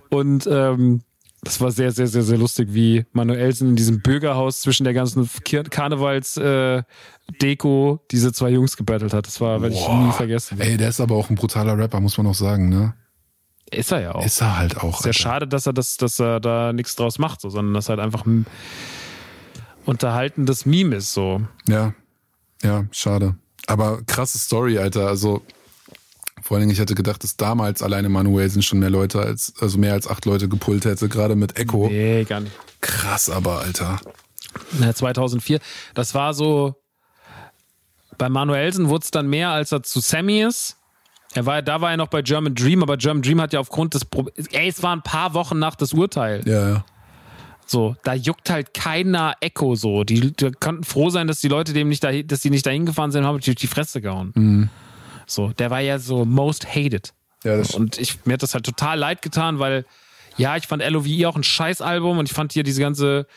und 0.09 0.47
ähm, 0.49 1.01
das 1.43 1.61
war 1.61 1.71
sehr, 1.71 1.91
sehr, 1.91 2.07
sehr, 2.07 2.23
sehr 2.23 2.37
lustig, 2.37 2.69
wie 2.71 3.05
Manuelsen 3.11 3.69
in 3.69 3.75
diesem 3.75 4.01
Bürgerhaus 4.01 4.61
zwischen 4.61 4.83
der 4.85 4.93
ganzen 4.93 5.29
Karnevals-Deko 5.69 6.79
äh, 6.79 6.83
diese 7.41 8.33
zwei 8.33 8.49
Jungs 8.49 8.77
gebettelt 8.77 9.13
hat. 9.13 9.27
Das 9.27 9.41
war, 9.41 9.61
werde 9.61 9.75
ich 9.75 9.87
nie 9.87 10.11
vergessen. 10.11 10.59
Ey, 10.59 10.77
der 10.77 10.89
ist 10.89 10.99
aber 10.99 11.15
auch 11.15 11.29
ein 11.29 11.35
brutaler 11.35 11.77
Rapper, 11.77 11.99
muss 11.99 12.17
man 12.17 12.27
auch 12.27 12.35
sagen, 12.35 12.69
ne? 12.69 12.93
Ist 13.71 13.91
er 13.91 14.01
ja 14.01 14.15
auch. 14.15 14.25
Ist 14.25 14.41
er 14.41 14.57
halt 14.57 14.77
auch. 14.77 15.01
Sehr 15.01 15.13
schade, 15.13 15.47
dass 15.47 15.65
er 15.65 15.73
das, 15.73 15.97
dass 15.97 16.19
er 16.19 16.39
da 16.39 16.71
nichts 16.71 16.95
draus 16.95 17.17
macht, 17.17 17.41
so, 17.41 17.49
sondern 17.49 17.73
dass 17.73 17.89
er 17.89 17.97
halt 17.97 18.01
einfach 18.01 18.25
ein 18.25 18.45
unterhaltendes 19.85 20.65
Meme 20.65 20.97
ist, 20.97 21.13
so. 21.13 21.41
Ja. 21.67 21.93
Ja, 22.61 22.85
schade. 22.91 23.35
Aber 23.67 24.01
krasse 24.03 24.37
Story, 24.37 24.77
Alter. 24.77 25.07
Also, 25.07 25.41
vor 26.41 26.55
allen 26.55 26.61
Dingen, 26.61 26.73
ich 26.73 26.79
hätte 26.79 26.95
gedacht, 26.95 27.23
dass 27.23 27.37
damals 27.37 27.81
alleine 27.81 28.09
Manuelsen 28.09 28.61
schon 28.61 28.79
mehr 28.79 28.91
Leute 28.91 29.19
als, 29.19 29.53
also 29.59 29.77
mehr 29.77 29.93
als 29.93 30.07
acht 30.07 30.25
Leute 30.25 30.47
gepult 30.47 30.85
hätte, 30.85 31.09
gerade 31.09 31.35
mit 31.35 31.57
Echo. 31.57 31.87
Nee, 31.87 32.23
gar 32.23 32.41
nicht. 32.41 32.55
Krass 32.81 33.29
aber, 33.29 33.59
Alter. 33.61 33.99
Ja, 34.79 34.93
2004. 34.93 35.59
Das 35.95 36.13
war 36.13 36.33
so, 36.33 36.75
bei 38.17 38.29
Manuelsen 38.29 38.89
wurde 38.89 39.03
es 39.03 39.11
dann 39.11 39.27
mehr, 39.27 39.49
als 39.49 39.71
er 39.71 39.83
zu 39.83 39.99
Sammy 39.99 40.41
ist. 40.41 40.77
Er 41.33 41.45
war, 41.45 41.61
da 41.61 41.81
war 41.81 41.91
er 41.91 41.97
noch 41.97 42.07
bei 42.07 42.21
German 42.21 42.55
Dream, 42.55 42.81
aber 42.81 42.95
German 42.97 43.21
Dream 43.21 43.41
hat 43.41 43.51
ja 43.51 43.59
aufgrund 43.59 43.93
des, 43.93 44.05
Pro 44.05 44.27
ey, 44.51 44.69
es 44.69 44.81
waren 44.81 44.99
ein 44.99 45.03
paar 45.03 45.33
Wochen 45.33 45.59
nach 45.59 45.75
das 45.75 45.93
Urteil. 45.93 46.41
Ja, 46.47 46.69
ja. 46.69 46.85
So, 47.65 47.95
da 48.03 48.13
juckt 48.13 48.49
halt 48.49 48.73
keiner 48.73 49.33
Echo 49.41 49.75
so. 49.75 50.03
Die, 50.03 50.31
die 50.31 50.51
konnten 50.51 50.83
froh 50.83 51.09
sein, 51.09 51.27
dass 51.27 51.41
die 51.41 51.47
Leute 51.47 51.73
dem 51.73 51.89
nicht 51.89 52.03
da, 52.03 52.11
dass 52.11 52.41
die 52.41 52.51
nicht 52.51 52.65
dahin 52.65 52.85
gefahren 52.85 53.11
sind, 53.11 53.25
haben 53.25 53.39
die 53.39 53.55
die 53.55 53.67
Fresse 53.67 54.01
gehauen. 54.01 54.31
Mhm. 54.35 54.69
So, 55.25 55.49
der 55.49 55.71
war 55.71 55.79
ja 55.79 55.97
so 55.97 56.25
most 56.25 56.67
hated. 56.67 57.13
Ja, 57.43 57.57
das 57.57 57.71
und 57.71 57.97
ich, 57.97 58.25
mir 58.25 58.33
hat 58.33 58.43
das 58.43 58.53
halt 58.53 58.65
total 58.65 58.99
leid 58.99 59.21
getan, 59.21 59.59
weil, 59.59 59.85
ja, 60.37 60.55
ich 60.57 60.67
fand 60.67 60.83
LOVE 60.87 61.27
auch 61.27 61.35
ein 61.35 61.43
Scheißalbum 61.43 62.17
und 62.19 62.29
ich 62.29 62.33
fand 62.33 62.53
hier 62.53 62.63
diese 62.63 62.81
ganze, 62.81 63.27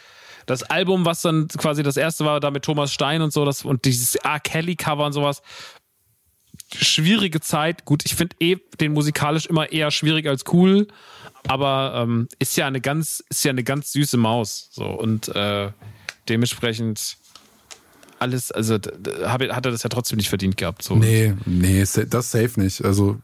das 0.49 0.63
Album, 0.63 1.05
was 1.05 1.21
dann 1.21 1.47
quasi 1.47 1.83
das 1.83 1.99
erste 1.99 2.25
war, 2.25 2.41
da 2.41 2.51
mit 2.51 2.65
Thomas 2.65 2.93
Stein 2.93 3.21
und 3.21 3.33
so, 3.35 3.45
das, 3.45 3.65
und 3.67 3.85
dieses 3.85 4.15
R. 4.15 4.41
Kelly 4.41 4.77
Cover 4.77 5.05
und 5.05 5.13
sowas. 5.13 5.43
Schwierige 6.75 7.41
Zeit. 7.41 7.85
Gut, 7.85 8.05
ich 8.07 8.15
finde 8.15 8.35
eh 8.41 8.57
den 8.81 8.95
musikalisch 8.95 9.45
immer 9.45 9.71
eher 9.71 9.91
schwierig 9.91 10.27
als 10.27 10.45
cool, 10.51 10.89
aber 11.47 11.93
ähm, 11.97 12.29
ist 12.39 12.57
ja 12.57 12.67
eine 12.67 12.81
ganz, 12.81 13.23
ist 13.29 13.45
ja 13.45 13.51
eine 13.51 13.63
ganz 13.63 13.93
süße 13.93 14.17
Maus. 14.17 14.71
So 14.73 14.87
und 14.87 15.29
äh, 15.29 15.71
dementsprechend 16.31 17.19
alles, 18.19 18.51
also 18.51 18.75
hat 18.75 19.43
er 19.43 19.61
das 19.61 19.83
ja 19.83 19.91
trotzdem 19.91 20.17
nicht 20.17 20.31
verdient 20.31 20.57
gehabt. 20.57 20.83
So. 20.83 20.97
Nee, 20.97 21.35
nee, 21.45 21.85
das 22.09 22.31
safe 22.31 22.59
nicht. 22.59 22.83
Also 22.85 23.21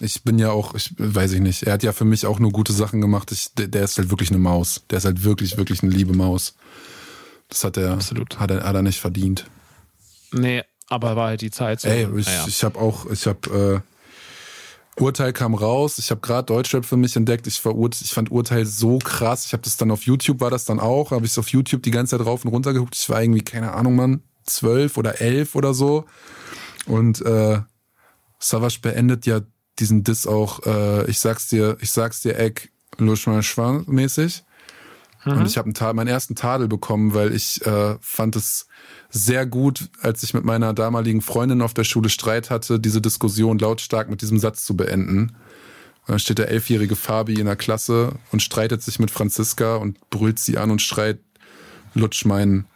ich 0.00 0.22
bin 0.22 0.38
ja 0.38 0.50
auch, 0.50 0.74
ich 0.74 0.94
weiß 0.96 1.32
ich 1.32 1.40
nicht, 1.40 1.64
er 1.64 1.74
hat 1.74 1.82
ja 1.82 1.92
für 1.92 2.04
mich 2.04 2.26
auch 2.26 2.38
nur 2.38 2.52
gute 2.52 2.72
Sachen 2.72 3.00
gemacht. 3.00 3.32
Ich, 3.32 3.50
der 3.54 3.82
ist 3.82 3.98
halt 3.98 4.10
wirklich 4.10 4.30
eine 4.30 4.38
Maus. 4.38 4.82
Der 4.90 4.98
ist 4.98 5.04
halt 5.04 5.24
wirklich, 5.24 5.56
wirklich 5.56 5.82
eine 5.82 5.92
liebe 5.92 6.14
Maus. 6.14 6.54
Das 7.48 7.64
hat 7.64 7.76
er, 7.76 7.92
Absolut. 7.92 8.38
Hat 8.38 8.50
er, 8.50 8.64
hat 8.64 8.74
er 8.74 8.82
nicht 8.82 9.00
verdient. 9.00 9.46
Nee, 10.32 10.62
aber 10.88 11.16
war 11.16 11.28
halt 11.28 11.40
die 11.40 11.50
Zeit 11.50 11.80
so. 11.80 11.88
Ey, 11.88 12.06
ich, 12.16 12.26
naja. 12.26 12.44
ich 12.46 12.62
habe 12.64 12.78
auch, 12.78 13.10
ich 13.10 13.26
habe 13.26 13.82
äh, 14.96 15.00
Urteil 15.00 15.32
kam 15.32 15.54
raus. 15.54 15.98
Ich 15.98 16.10
habe 16.10 16.20
gerade 16.20 16.46
Deutschrap 16.46 16.84
für 16.84 16.96
mich 16.96 17.16
entdeckt. 17.16 17.46
Ich, 17.46 17.62
ich 17.64 18.12
fand 18.12 18.30
Urteil 18.30 18.66
so 18.66 18.98
krass. 18.98 19.46
Ich 19.46 19.52
habe 19.52 19.62
das 19.62 19.76
dann 19.76 19.90
auf 19.90 20.02
YouTube, 20.02 20.40
war 20.40 20.50
das 20.50 20.64
dann 20.64 20.80
auch. 20.80 21.10
Habe 21.10 21.24
ich 21.24 21.32
es 21.32 21.38
auf 21.38 21.48
YouTube 21.48 21.82
die 21.82 21.90
ganze 21.90 22.18
Zeit 22.18 22.26
rauf 22.26 22.44
und 22.44 22.50
runter 22.50 22.72
geguckt. 22.72 22.96
Ich 22.96 23.08
war 23.08 23.22
irgendwie, 23.22 23.42
keine 23.42 23.72
Ahnung, 23.72 23.96
Mann, 23.96 24.22
zwölf 24.44 24.96
oder 24.96 25.20
elf 25.20 25.54
oder 25.54 25.72
so. 25.72 26.04
Und 26.86 27.20
äh, 27.22 27.60
Savage 28.38 28.78
beendet 28.82 29.26
ja 29.26 29.40
diesen 29.78 30.04
Diss 30.04 30.26
auch, 30.26 30.64
äh, 30.66 31.08
ich 31.10 31.18
sag's 31.18 31.48
dir, 31.48 31.76
ich 31.80 31.90
sag's 31.90 32.20
dir, 32.20 32.38
Eck, 32.38 32.70
Luschmann 32.98 33.42
Schwan 33.42 33.84
mäßig. 33.86 34.44
Mhm. 35.24 35.32
Und 35.32 35.46
ich 35.46 35.58
habe 35.58 35.72
meinen 35.94 36.08
ersten 36.08 36.34
Tadel 36.34 36.68
bekommen, 36.68 37.14
weil 37.14 37.34
ich 37.34 37.64
äh, 37.66 37.96
fand 38.00 38.36
es 38.36 38.66
sehr 39.10 39.46
gut, 39.46 39.88
als 40.00 40.22
ich 40.22 40.34
mit 40.34 40.44
meiner 40.44 40.74
damaligen 40.74 41.22
Freundin 41.22 41.62
auf 41.62 41.74
der 41.74 41.84
Schule 41.84 42.08
Streit 42.08 42.50
hatte, 42.50 42.78
diese 42.78 43.00
Diskussion 43.00 43.58
lautstark 43.58 44.10
mit 44.10 44.22
diesem 44.22 44.38
Satz 44.38 44.64
zu 44.64 44.76
beenden. 44.76 45.36
Und 46.00 46.12
dann 46.12 46.18
steht 46.18 46.38
der 46.38 46.48
elfjährige 46.48 46.96
Fabi 46.96 47.34
in 47.34 47.46
der 47.46 47.56
Klasse 47.56 48.14
und 48.32 48.42
streitet 48.42 48.82
sich 48.82 48.98
mit 48.98 49.10
Franziska 49.10 49.76
und 49.76 49.98
brüllt 50.10 50.38
sie 50.38 50.58
an 50.58 50.70
und 50.70 50.82
schreit, 50.82 51.20
lutsch 51.94 52.24
meinen 52.24 52.66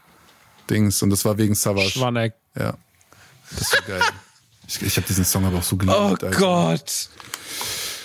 Dings 0.69 1.03
und 1.03 1.11
das 1.11 1.25
war 1.25 1.39
wegen 1.39 1.55
Savage. 1.55 1.91
Schwanek. 1.91 2.35
Ja. 2.59 2.75
Das 3.59 3.73
war 3.73 3.83
geil. 3.83 4.03
Ich 4.77 4.83
ich 4.83 4.97
habe 4.97 5.07
diesen 5.07 5.25
Song 5.25 5.45
aber 5.45 5.59
auch 5.59 5.63
so 5.63 5.77
geliebt. 5.77 5.97
Oh 5.99 6.09
Alter. 6.09 6.31
Gott. 6.31 7.09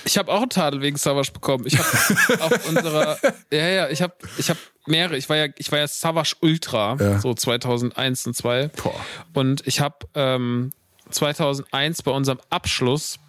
Ich 0.06 0.18
habe 0.18 0.32
auch 0.32 0.42
einen 0.42 0.50
Tadel 0.50 0.82
wegen 0.82 0.98
Savage 0.98 1.32
bekommen. 1.34 1.66
Ich 1.68 1.78
habe 1.78 1.88
auf 2.42 2.70
unserer, 2.70 3.18
ja, 3.52 3.68
ja, 3.68 3.90
ich 3.90 4.02
habe 4.02 4.14
ich 4.38 4.50
hab 4.50 4.58
mehrere. 4.86 5.18
Ich 5.18 5.28
war 5.28 5.36
ja, 5.36 5.48
ich 5.58 5.72
war 5.72 5.80
ja 5.80 5.88
Savage 5.88 6.36
Ultra, 6.40 6.96
ja. 7.00 7.20
so 7.20 7.34
2001 7.34 8.28
und 8.28 8.34
2. 8.36 8.70
Boah. 8.70 8.96
Und 9.34 9.68
ich 9.68 9.82
habe 9.82 9.98
ähm, 10.16 10.72
2001 11.10 12.04
bei 12.04 12.12
unserem 12.12 12.40
Abschluss, 12.50 13.20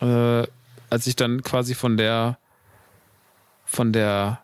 äh, 0.00 0.44
als 0.90 1.06
ich 1.06 1.16
dann 1.16 1.42
quasi 1.42 1.74
von 1.74 1.96
der, 1.96 2.38
von 3.64 3.92
der 3.92 4.40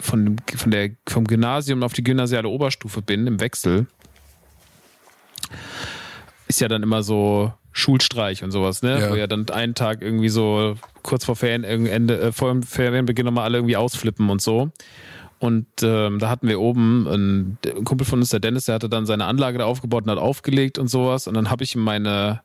von, 0.00 0.36
von 0.56 0.70
der, 0.70 0.90
vom 1.08 1.26
Gymnasium 1.26 1.82
auf 1.82 1.92
die 1.92 2.04
gymnasiale 2.04 2.48
Oberstufe 2.48 3.02
bin, 3.02 3.26
im 3.26 3.40
Wechsel, 3.40 3.86
ist 6.48 6.60
ja 6.60 6.68
dann 6.68 6.82
immer 6.82 7.02
so 7.02 7.52
Schulstreich 7.72 8.42
und 8.42 8.50
sowas, 8.50 8.82
ne? 8.82 9.00
Ja. 9.00 9.10
Wo 9.10 9.14
ja 9.14 9.26
dann 9.26 9.48
einen 9.50 9.74
Tag 9.74 10.02
irgendwie 10.02 10.28
so 10.30 10.74
kurz 11.02 11.24
vor 11.24 11.36
Ferienende, 11.36 12.20
äh, 12.20 12.32
vor 12.32 12.50
dem 12.50 12.62
Ferienbeginn 12.62 13.26
nochmal 13.26 13.44
alle 13.44 13.58
irgendwie 13.58 13.76
ausflippen 13.76 14.28
und 14.30 14.42
so. 14.42 14.70
Und 15.38 15.66
ähm, 15.82 16.18
da 16.18 16.28
hatten 16.28 16.48
wir 16.48 16.60
oben 16.60 17.06
einen, 17.06 17.58
ein 17.64 17.84
Kumpel 17.84 18.04
von 18.04 18.18
uns, 18.18 18.30
der 18.30 18.40
Dennis, 18.40 18.64
der 18.64 18.74
hatte 18.74 18.88
dann 18.88 19.06
seine 19.06 19.26
Anlage 19.26 19.58
da 19.58 19.66
aufgebaut 19.66 20.04
und 20.04 20.10
hat 20.10 20.18
aufgelegt 20.18 20.78
und 20.78 20.88
sowas. 20.88 21.28
Und 21.28 21.34
dann 21.34 21.50
habe 21.50 21.62
ich 21.62 21.76
ihm 21.76 21.82
meine 21.82 22.40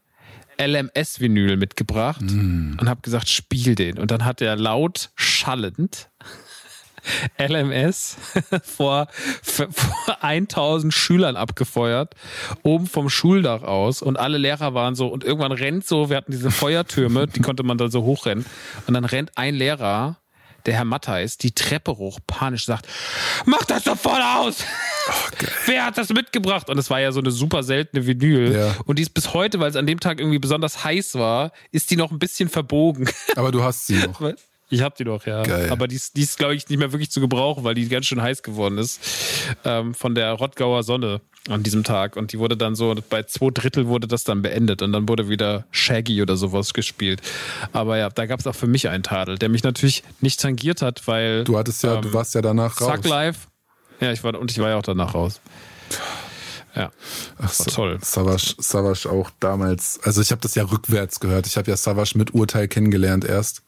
LMS-Vinyl 0.61 1.57
mitgebracht 1.57 2.21
mm. 2.21 2.77
und 2.79 2.89
habe 2.89 3.01
gesagt, 3.01 3.29
spiel 3.29 3.73
den. 3.73 3.97
Und 3.97 4.11
dann 4.11 4.25
hat 4.25 4.41
er 4.41 4.55
laut 4.55 5.09
schallend 5.15 6.11
LMS 7.37 8.17
vor, 8.63 9.07
vor 9.41 10.23
1000 10.23 10.93
Schülern 10.93 11.35
abgefeuert, 11.35 12.15
oben 12.63 12.87
vom 12.87 13.09
Schuldach 13.09 13.63
aus 13.63 14.01
und 14.01 14.17
alle 14.17 14.37
Lehrer 14.37 14.73
waren 14.73 14.95
so 14.95 15.07
und 15.07 15.23
irgendwann 15.23 15.51
rennt 15.51 15.85
so, 15.85 16.09
wir 16.09 16.17
hatten 16.17 16.31
diese 16.31 16.51
Feuertürme, 16.51 17.27
die 17.27 17.41
konnte 17.41 17.63
man 17.63 17.77
da 17.77 17.89
so 17.89 18.03
hochrennen 18.03 18.45
und 18.87 18.93
dann 18.93 19.05
rennt 19.05 19.37
ein 19.37 19.55
Lehrer, 19.55 20.17
der 20.65 20.75
Herr 20.75 20.85
Matthijs, 20.85 21.37
die 21.37 21.51
Treppe 21.51 21.97
hoch, 21.97 22.19
panisch 22.25 22.65
sagt, 22.65 22.87
mach 23.45 23.65
das 23.65 23.83
sofort 23.83 24.21
aus! 24.21 24.63
Oh, 25.09 25.45
Wer 25.65 25.85
hat 25.85 25.97
das 25.97 26.09
mitgebracht? 26.09 26.69
Und 26.69 26.77
es 26.77 26.89
war 26.89 27.01
ja 27.01 27.11
so 27.11 27.19
eine 27.19 27.31
super 27.31 27.63
seltene 27.63 28.05
Vinyl. 28.05 28.53
Ja. 28.53 28.75
Und 28.85 28.99
die 28.99 29.03
ist 29.03 29.13
bis 29.13 29.33
heute, 29.33 29.59
weil 29.59 29.69
es 29.69 29.75
an 29.75 29.85
dem 29.85 29.99
Tag 29.99 30.19
irgendwie 30.19 30.39
besonders 30.39 30.83
heiß 30.83 31.15
war, 31.15 31.51
ist 31.71 31.91
die 31.91 31.97
noch 31.97 32.11
ein 32.11 32.19
bisschen 32.19 32.49
verbogen. 32.49 33.09
Aber 33.35 33.51
du 33.51 33.63
hast 33.63 33.87
sie 33.87 33.95
noch. 33.95 34.21
Ich 34.73 34.81
hab 34.81 34.95
die 34.95 35.05
noch, 35.05 35.27
ja. 35.27 35.43
Geil. 35.43 35.69
Aber 35.69 35.87
die, 35.87 35.99
die 36.15 36.21
ist, 36.21 36.39
glaube 36.39 36.55
ich, 36.55 36.67
nicht 36.67 36.79
mehr 36.79 36.91
wirklich 36.91 37.11
zu 37.11 37.21
gebrauchen, 37.21 37.63
weil 37.63 37.75
die 37.75 37.87
ganz 37.87 38.07
schön 38.07 38.19
heiß 38.19 38.41
geworden 38.41 38.79
ist. 38.79 38.99
Ähm, 39.63 39.93
von 39.93 40.15
der 40.15 40.31
Rottgauer 40.31 40.81
Sonne 40.81 41.21
an 41.47 41.61
diesem 41.61 41.83
Tag. 41.83 42.15
Und 42.15 42.33
die 42.33 42.39
wurde 42.39 42.57
dann 42.57 42.73
so, 42.73 42.95
bei 43.07 43.21
zwei 43.21 43.51
Drittel 43.51 43.87
wurde 43.87 44.07
das 44.07 44.23
dann 44.23 44.41
beendet 44.41 44.81
und 44.81 44.91
dann 44.91 45.07
wurde 45.07 45.29
wieder 45.29 45.65
Shaggy 45.69 46.23
oder 46.23 46.37
sowas 46.37 46.73
gespielt. 46.73 47.21
Aber 47.71 47.97
ja, 47.97 48.09
da 48.09 48.25
gab 48.25 48.39
es 48.39 48.47
auch 48.47 48.55
für 48.55 48.65
mich 48.65 48.89
einen 48.89 49.03
Tadel, 49.03 49.37
der 49.37 49.49
mich 49.49 49.63
natürlich 49.63 50.03
nicht 50.21 50.39
tangiert 50.39 50.81
hat, 50.81 51.07
weil. 51.07 51.43
Du 51.43 51.55
hattest 51.55 51.83
ja, 51.83 51.95
ähm, 51.95 52.01
du 52.01 52.13
warst 52.13 52.33
ja 52.33 52.41
danach 52.41 52.81
raus. 52.81 52.95
Suck 52.95 53.05
Live. 53.05 53.47
Ja, 53.99 54.11
ich 54.11 54.23
war, 54.23 54.33
und 54.39 54.49
ich 54.49 54.57
war 54.57 54.69
ja 54.69 54.77
auch 54.77 54.83
danach 54.83 55.13
raus. 55.13 55.39
Ja. 56.75 56.91
Ach, 57.37 57.59
war 57.59 57.65
toll. 57.67 57.99
Savage, 58.01 58.55
Savage 58.57 59.07
auch 59.07 59.29
damals. 59.39 59.99
Also 60.01 60.21
ich 60.21 60.31
habe 60.31 60.41
das 60.41 60.55
ja 60.55 60.63
rückwärts 60.63 61.19
gehört. 61.19 61.45
Ich 61.45 61.57
habe 61.57 61.69
ja 61.69 61.77
Savage 61.77 62.17
mit 62.17 62.33
Urteil 62.33 62.67
kennengelernt 62.67 63.23
erst. 63.23 63.61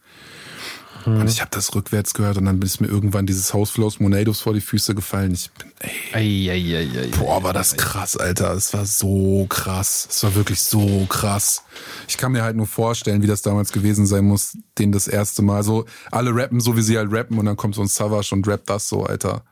Mhm. 1.06 1.22
Und 1.22 1.30
ich 1.30 1.41
habe 1.41 1.52
das 1.52 1.73
rückwärts 1.76 2.14
gehört 2.14 2.38
und 2.38 2.45
dann 2.45 2.61
ist 2.61 2.82
mir 2.82 2.88
irgendwann 2.88 3.26
dieses 3.26 3.53
Hausflows 3.53 3.99
Monados 3.99 4.41
vor 4.41 4.53
die 4.53 4.61
Füße 4.61 4.95
gefallen. 4.95 5.34
Ich 5.34 5.52
bin, 5.52 5.72
ey. 5.80 6.49
Ei, 6.49 6.52
ei, 6.52 6.77
ei, 6.77 7.07
boah, 7.18 7.44
war 7.44 7.53
das 7.53 7.77
krass, 7.77 8.18
Alter. 8.18 8.53
Es 8.53 8.73
war 8.73 8.86
so 8.86 9.45
krass. 9.49 10.07
Es 10.10 10.23
war 10.23 10.36
wirklich 10.36 10.61
so 10.61 11.06
krass. 11.07 11.64
Ich 12.07 12.18
kann 12.18 12.32
mir 12.32 12.44
halt 12.44 12.56
nur 12.56 12.68
vorstellen, 12.68 13.22
wie 13.22 13.27
das 13.27 13.41
damals 13.41 13.72
gewesen 13.72 14.06
sein 14.06 14.26
muss, 14.26 14.57
den 14.77 14.91
das 14.91 15.07
erste 15.07 15.41
Mal 15.41 15.64
so, 15.64 15.86
alle 16.11 16.36
rappen 16.36 16.60
so, 16.60 16.76
wie 16.76 16.82
sie 16.82 16.98
halt 16.98 17.11
rappen 17.11 17.38
und 17.38 17.45
dann 17.45 17.57
kommt 17.57 17.76
so 17.76 17.82
ein 17.82 17.88
Savage 17.88 18.34
und 18.34 18.48
rappt 18.48 18.69
das 18.69 18.90
so, 18.90 19.03
Alter. 19.03 19.44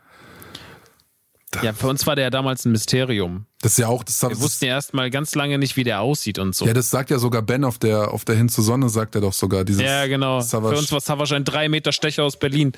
Ja, 1.62 1.74
für 1.74 1.88
uns 1.88 2.08
war 2.08 2.16
der 2.16 2.26
ja 2.26 2.30
damals 2.30 2.66
ein 2.66 2.72
Mysterium. 2.72 3.46
Das 3.62 3.74
ist 3.74 3.78
ja 3.78 3.88
auch, 3.88 4.04
das 4.04 4.22
Wir 4.22 4.40
wussten 4.40 4.66
ja 4.66 4.72
erst 4.76 4.94
mal 4.94 5.10
ganz 5.10 5.36
lange 5.36 5.58
nicht, 5.58 5.78
wie 5.78 5.84
der 5.84 6.02
aussieht 6.02 6.40
und 6.40 6.56
so. 6.56 6.66
Ja, 6.66 6.74
das 6.74 6.90
sagt 6.90 7.10
ja 7.10 7.20
sogar 7.20 7.42
Ben 7.42 7.64
auf 7.64 7.78
der, 7.78 8.12
auf 8.12 8.26
der 8.26 8.36
Hin 8.36 8.50
zur 8.50 8.64
Sonne, 8.64 8.90
sagt 8.90 9.16
er 9.16 9.22
doch 9.22 9.34
sogar. 9.34 9.64
Dieses 9.64 9.82
ja, 9.82 10.08
genau. 10.08 10.42
Savage. 10.42 10.76
Für 10.76 10.80
uns 10.82 10.92
war 10.92 11.02
Savage 11.02 11.36
ein 11.36 11.46
drei 11.46 11.70
Meter 11.70 11.92
Stecher 11.92 12.24
aus 12.24 12.38
Berlin. 12.38 12.74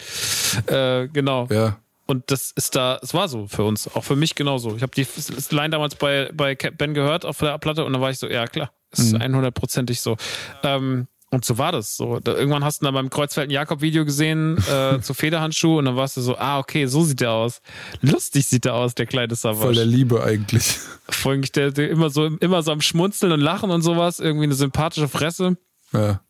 Äh, 0.68 1.08
genau. 1.08 1.48
Ja. 1.50 1.78
Und 2.08 2.30
das 2.30 2.52
ist 2.52 2.76
da, 2.76 3.00
es 3.02 3.14
war 3.14 3.28
so 3.28 3.48
für 3.48 3.64
uns, 3.64 3.88
auch 3.96 4.04
für 4.04 4.16
mich 4.16 4.36
genauso. 4.36 4.76
Ich 4.76 4.84
habe 4.84 4.92
die 4.96 5.08
Line 5.50 5.72
damals 5.72 5.96
bei, 5.96 6.30
bei 6.34 6.56
Ben 6.56 6.94
gehört 6.94 7.26
auf 7.26 7.40
der 7.40 7.58
Platte 7.58 7.84
und 7.84 7.94
dann 7.94 8.02
war 8.02 8.12
ich 8.12 8.20
so, 8.20 8.28
ja 8.28 8.46
klar, 8.46 8.72
ist 8.92 9.14
mhm. 9.14 9.22
100%ig 9.22 10.00
so. 10.00 10.16
Ähm, 10.64 11.08
und 11.36 11.46
so 11.46 11.58
war 11.58 11.72
das. 11.72 11.98
So, 11.98 12.20
da, 12.20 12.34
irgendwann 12.34 12.64
hast 12.64 12.82
du 12.82 12.86
dann 12.86 12.94
beim 12.94 13.10
Kreuzfelden-Jakob-Video 13.10 14.06
gesehen 14.06 14.58
äh, 14.70 15.00
zu 15.02 15.14
Federhandschuh 15.14 15.78
und 15.78 15.86
dann 15.86 15.96
warst 15.96 16.18
du 16.18 16.22
so, 16.22 16.38
ah, 16.38 16.60
okay, 16.60 16.86
so 16.88 17.04
sieht 17.04 17.20
der 17.22 17.32
aus. 17.32 17.62
Lustig 18.02 18.48
sieht 18.48 18.66
der 18.66 18.74
aus, 18.74 18.96
der 18.96 19.06
kleine 19.06 19.36
Savage. 19.36 19.66
Voll 19.66 19.76
der 19.76 19.86
Liebe 19.86 20.24
eigentlich. 20.24 20.78
Folglich, 21.10 21.52
der, 21.52 21.72
der 21.72 21.90
immer 21.90 22.10
so, 22.10 22.26
immer 22.26 22.64
so 22.64 22.72
am 22.72 22.82
Schmunzeln 22.82 23.32
und 23.34 23.42
Lachen 23.42 23.70
und 23.70 23.82
sowas, 23.82 24.20
irgendwie 24.20 24.46
eine 24.46 24.56
sympathische 24.56 25.10
Fresse. 25.10 25.58
Ja. 25.92 26.22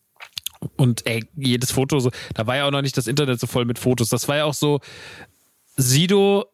Und 0.76 1.06
ey, 1.06 1.23
jedes 1.36 1.72
Foto 1.72 1.99
so, 1.99 2.10
da 2.34 2.48
war 2.48 2.56
ja 2.57 2.65
auch 2.65 2.72
noch 2.72 2.82
nicht 2.82 2.98
das 2.98 3.07
Internet 3.07 3.40
so 3.40 3.48
voll 3.48 3.65
mit 3.65 3.77
Fotos. 3.77 4.10
Das 4.10 4.27
war 4.27 4.38
ja 4.38 4.45
auch 4.45 4.56
so, 4.56 4.80
Sido 5.77 6.45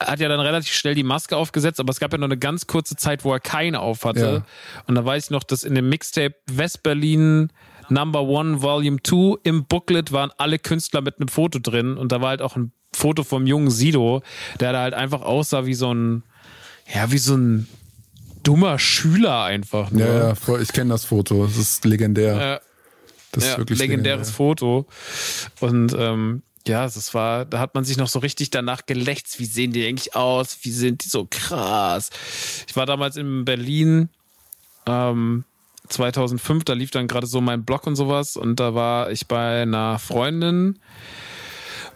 hat 0.00 0.18
ja 0.18 0.28
dann 0.28 0.40
relativ 0.40 0.72
schnell 0.72 0.94
die 0.94 1.02
Maske 1.04 1.36
aufgesetzt, 1.36 1.78
aber 1.78 1.90
es 1.90 2.00
gab 2.00 2.10
ja 2.12 2.18
noch 2.18 2.24
eine 2.24 2.38
ganz 2.38 2.66
kurze 2.66 2.96
Zeit, 2.96 3.24
wo 3.24 3.32
er 3.32 3.40
keine 3.40 3.80
auf 3.80 4.04
hatte. 4.04 4.44
Ja. 4.44 4.82
Und 4.86 4.94
da 4.94 5.04
weiß 5.04 5.24
ich 5.26 5.30
noch, 5.30 5.44
dass 5.44 5.62
in 5.62 5.74
dem 5.74 5.88
Mixtape 5.90 6.34
Westberlin 6.50 7.52
Number 7.90 8.22
One 8.22 8.62
Volume 8.62 8.98
2. 9.02 9.40
Im 9.42 9.64
Booklet 9.64 10.12
waren 10.12 10.30
alle 10.38 10.58
Künstler 10.58 11.00
mit 11.00 11.18
einem 11.18 11.28
Foto 11.28 11.58
drin 11.58 11.96
und 11.96 12.12
da 12.12 12.20
war 12.20 12.30
halt 12.30 12.42
auch 12.42 12.56
ein 12.56 12.72
Foto 12.92 13.22
vom 13.24 13.46
jungen 13.46 13.70
Sido, 13.70 14.22
der 14.58 14.72
da 14.72 14.80
halt 14.80 14.94
einfach 14.94 15.22
aussah 15.22 15.66
wie 15.66 15.74
so 15.74 15.92
ein, 15.92 16.22
ja, 16.92 17.10
wie 17.12 17.18
so 17.18 17.36
ein 17.36 17.68
dummer 18.42 18.78
Schüler 18.78 19.44
einfach. 19.44 19.90
Ne? 19.90 20.06
Ja, 20.06 20.54
ja, 20.54 20.60
ich 20.60 20.72
kenne 20.72 20.90
das 20.90 21.04
Foto. 21.04 21.46
Das 21.46 21.56
ist 21.56 21.84
legendär. 21.84 22.36
Ja, 22.36 22.60
das 23.32 23.44
ist 23.44 23.50
ja, 23.50 23.58
wirklich 23.58 23.78
legendäres 23.78 24.28
legendär. 24.28 24.36
Foto. 24.36 24.86
Und 25.60 25.94
ähm, 25.96 26.42
ja, 26.66 26.84
das 26.84 27.14
war, 27.14 27.44
da 27.44 27.58
hat 27.58 27.74
man 27.74 27.84
sich 27.84 27.96
noch 27.96 28.08
so 28.08 28.18
richtig 28.18 28.50
danach 28.50 28.86
gelächzt. 28.86 29.38
Wie 29.38 29.44
sehen 29.44 29.72
die 29.72 29.86
eigentlich 29.86 30.14
aus? 30.14 30.58
Wie 30.62 30.70
sind 30.70 31.04
die 31.04 31.08
so 31.08 31.26
krass? 31.30 32.10
Ich 32.66 32.76
war 32.76 32.86
damals 32.86 33.16
in 33.16 33.44
Berlin 33.44 34.08
ähm, 34.86 35.44
2005, 35.90 36.64
da 36.64 36.72
lief 36.72 36.90
dann 36.90 37.08
gerade 37.08 37.26
so 37.26 37.40
mein 37.40 37.64
Blog 37.64 37.86
und 37.86 37.96
sowas 37.96 38.36
und 38.36 38.60
da 38.60 38.74
war 38.74 39.10
ich 39.10 39.26
bei 39.28 39.62
einer 39.62 39.98
Freundin, 39.98 40.78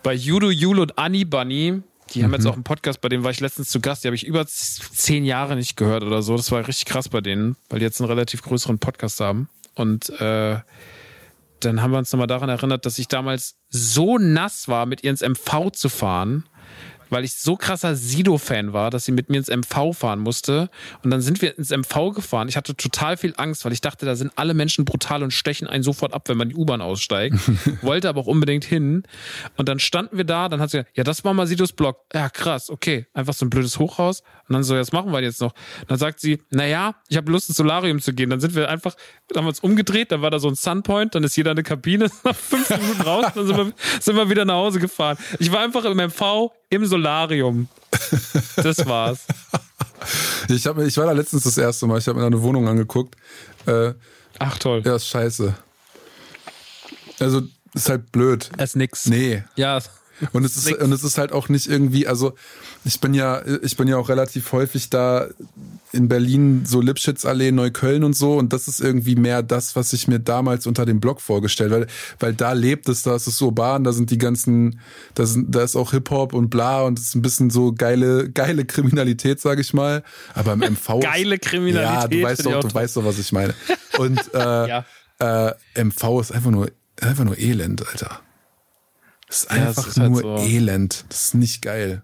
bei 0.03 0.15
Judo, 0.15 0.51
Jul 0.51 0.81
und 0.81 0.99
Annie 0.99 1.25
Bunny. 1.25 1.83
Die 2.13 2.23
haben 2.23 2.31
mhm. 2.31 2.35
jetzt 2.35 2.47
auch 2.47 2.55
einen 2.55 2.65
Podcast, 2.65 3.01
bei 3.01 3.09
dem 3.09 3.25
war 3.25 3.31
ich 3.31 3.41
letztens 3.41 3.71
zu 3.71 3.81
Gast, 3.81 4.05
die 4.05 4.09
habe 4.09 4.17
ich 4.17 4.27
über 4.27 4.47
zehn 4.47 5.25
Jahre 5.25 5.57
nicht 5.57 5.77
gehört 5.77 6.05
oder 6.05 6.23
so. 6.23 6.37
Das 6.37 6.53
war 6.53 6.67
richtig 6.67 6.85
krass 6.85 7.09
bei 7.09 7.21
denen, 7.21 7.57
weil 7.71 7.79
die 7.79 7.85
jetzt 7.85 8.01
einen 8.01 8.11
relativ 8.11 8.43
größeren 8.43 8.79
Podcast 8.79 9.21
haben. 9.21 9.49
Und 9.75 10.11
äh, 10.21 10.59
dann 11.61 11.83
haben 11.83 11.91
wir 11.91 11.99
uns 11.99 12.13
nochmal 12.13 12.27
daran 12.27 12.51
erinnert, 12.51 12.85
dass 12.85 12.99
ich 12.99 13.09
damals 13.09 13.57
so 13.71 14.19
nass 14.19 14.69
war, 14.69 14.87
mit 14.87 15.03
ihr 15.03 15.11
ins 15.11 15.23
MV 15.23 15.71
zu 15.73 15.89
fahren 15.89 16.45
weil 17.15 17.25
ich 17.25 17.35
so 17.35 17.55
krasser 17.57 17.95
Sido-Fan 17.95 18.73
war, 18.73 18.91
dass 18.91 19.05
sie 19.05 19.13
mit 19.13 19.31
mir 19.31 19.39
ins 19.39 19.49
MV 19.49 19.97
fahren 19.97 20.19
musste. 20.19 20.69
Und 21.05 21.11
dann 21.11 21.21
sind 21.21 21.41
wir 21.43 21.57
ins 21.57 21.71
MV 21.71 22.13
gefahren. 22.13 22.49
Ich 22.49 22.57
hatte 22.57 22.77
total 22.77 23.17
viel 23.17 23.35
Angst, 23.37 23.65
weil 23.65 23.73
ich 23.73 23.81
dachte, 23.81 24.05
da 24.05 24.17
sind 24.17 24.33
alle 24.35 24.53
Menschen 24.53 24.85
brutal 24.85 25.23
und 25.23 25.31
stechen 25.31 25.69
einen 25.69 25.85
sofort 25.85 26.13
ab, 26.13 26.29
wenn 26.29 26.37
man 26.37 26.49
die 26.49 26.57
U-Bahn 26.57 26.81
aussteigt. 26.81 27.37
Wollte 27.83 28.09
aber 28.09 28.23
auch 28.23 28.27
unbedingt 28.27 28.65
hin. 28.65 29.05
Und 29.57 29.69
dann 29.69 29.79
standen 29.79 30.17
wir 30.17 30.25
da, 30.25 30.49
dann 30.49 30.61
hat 30.61 30.71
sie 30.71 30.79
gesagt, 30.79 30.97
ja, 30.97 31.05
das 31.05 31.25
war 31.25 31.35
mal 31.35 31.47
Sidos 31.47 31.73
Blog. 31.73 31.99
Ja, 32.13 32.29
krass, 32.29 32.69
okay. 32.69 33.07
Einfach 33.15 33.33
so 33.33 33.47
ein 33.47 33.51
blödes 33.51 33.79
Hochhaus. 33.79 34.23
Und 34.49 34.55
dann 34.55 34.65
so, 34.65 34.75
was 34.75 34.91
machen 34.91 35.13
wir 35.13 35.23
jetzt 35.23 35.41
noch? 35.41 35.53
Und 35.83 35.91
dann 35.93 35.99
sagt 35.99 36.19
sie, 36.19 36.43
naja, 36.51 36.97
ich 37.09 37.17
habe 37.17 37.31
Lust 37.31 37.49
ins 37.49 37.59
Solarium 37.59 38.01
zu 38.01 38.13
gehen. 38.13 38.29
Dann 38.29 38.41
sind 38.41 38.57
wir 38.57 38.69
einfach, 38.69 38.97
dann 39.29 39.39
haben 39.39 39.45
wir 39.45 39.51
uns 39.51 39.61
umgedreht, 39.61 40.11
dann 40.11 40.21
war 40.21 40.33
da 40.33 40.41
so 40.41 40.49
ein 40.49 40.57
Sunpoint, 40.57 41.15
dann 41.15 41.23
ist 41.23 41.37
jeder 41.37 41.53
eine 41.53 41.63
Kabine, 41.63 42.11
nach 42.25 42.35
fünf 42.35 42.69
Minuten 42.71 43.03
raus, 43.03 43.27
dann 43.37 43.47
sind 43.47 43.57
wir, 43.57 43.73
sind 44.01 44.17
wir 44.17 44.29
wieder 44.29 44.45
nach 44.45 44.55
Hause 44.55 44.81
gefahren. 44.81 45.17
Ich 45.39 45.53
war 45.53 45.61
einfach 45.61 45.85
im 45.85 45.97
MV 45.97 46.51
im 46.75 46.87
Solarium. 46.87 47.69
Das 48.57 48.85
war's. 48.87 49.27
ich, 50.49 50.67
hab, 50.67 50.79
ich 50.79 50.97
war 50.97 51.07
da 51.07 51.13
letztens 51.13 51.45
das 51.45 51.59
erste 51.59 51.87
Mal. 51.87 51.99
Ich 51.99 52.07
habe 52.07 52.17
mir 52.17 52.23
da 52.23 52.27
eine 52.29 52.43
Wohnung 52.43 52.69
angeguckt. 52.69 53.17
Äh, 53.67 53.95
Ach 54.39 54.59
toll. 54.59 54.83
Ja, 54.85 54.97
ist 54.97 55.09
scheiße. 55.09 55.55
Also, 57.21 57.43
ist 57.75 57.89
halt 57.89 58.13
blöd. 58.13 58.51
Es 58.57 58.71
ist 58.71 58.77
nix. 58.77 59.07
Nee. 59.07 59.45
Ja. 59.57 59.79
Und 60.33 60.45
es 60.45 60.57
ist, 60.57 60.73
und 60.73 60.93
es 60.93 61.03
ist 61.03 61.19
halt 61.19 61.33
auch 61.33 61.49
nicht 61.49 61.67
irgendwie, 61.67 62.07
also 62.07 62.35
ich 62.85 63.01
bin 63.01 63.15
ja, 63.15 63.43
ich 63.63 63.77
bin 63.77 63.89
ja 63.89 63.97
auch 63.97 64.09
relativ 64.09 64.53
häufig 64.53 64.91
da 64.91 65.29
in 65.93 66.09
Berlin, 66.09 66.65
so 66.67 66.81
Lipschitzallee, 66.81 67.53
Neukölln 67.53 68.05
und 68.05 68.15
so. 68.15 68.37
Und 68.37 68.53
das 68.53 68.69
ist 68.69 68.81
irgendwie 68.81 69.15
mehr 69.15 69.43
das, 69.43 69.77
was 69.77 69.93
ich 69.93 70.09
mir 70.09 70.19
damals 70.19 70.67
unter 70.67 70.85
dem 70.85 71.01
Blog 71.01 71.21
vorgestellt, 71.21 71.71
weil, 71.71 71.87
weil 72.19 72.35
da 72.35 72.53
lebt 72.53 72.89
es, 72.89 73.03
da 73.03 73.15
ist 73.15 73.27
es 73.27 73.39
so 73.39 73.47
urban, 73.47 73.85
da 73.85 73.93
sind 73.93 74.11
die 74.11 74.19
ganzen, 74.19 74.81
da, 75.15 75.25
sind, 75.25 75.55
da 75.55 75.63
ist 75.63 75.77
auch 75.77 75.93
Hip-Hop 75.93 76.33
und 76.35 76.51
bla 76.51 76.83
und 76.83 76.99
es 76.99 77.07
ist 77.07 77.15
ein 77.15 77.23
bisschen 77.23 77.51
so 77.51 77.73
geile, 77.73 78.31
geile 78.31 78.65
Kriminalität, 78.65 79.41
sag 79.41 79.59
ich 79.61 79.73
mal. 79.73 80.03
Aber 80.35 80.53
im 80.53 80.61
MV. 80.61 81.01
geile 81.01 81.39
Kriminalität. 81.39 82.03
Ja, 82.03 82.09
du 82.09 82.23
weißt 82.23 82.47
doch, 82.47 82.61
du 82.61 82.75
weißt 82.75 82.97
doch, 82.97 83.05
was 83.05 83.19
ich 83.19 83.33
meine. 83.33 83.55
Und 83.99 84.21
äh, 84.35 84.39
ja. 84.39 84.85
äh, 85.21 85.55
MV 85.83 86.21
ist 86.21 86.33
einfach 86.33 86.51
nur, 86.51 86.71
einfach 87.01 87.25
nur 87.25 87.39
Elend, 87.39 87.87
Alter. 87.87 88.21
Das 89.29 89.45
ist 89.45 89.51
einfach 89.51 89.83
ja, 89.85 89.91
ist 89.91 89.99
halt 89.99 90.13
nur 90.13 90.37
halt 90.37 90.41
so. 90.41 90.47
Elend. 90.47 91.05
Das 91.09 91.25
ist 91.25 91.35
nicht 91.35 91.63
geil. 91.63 92.03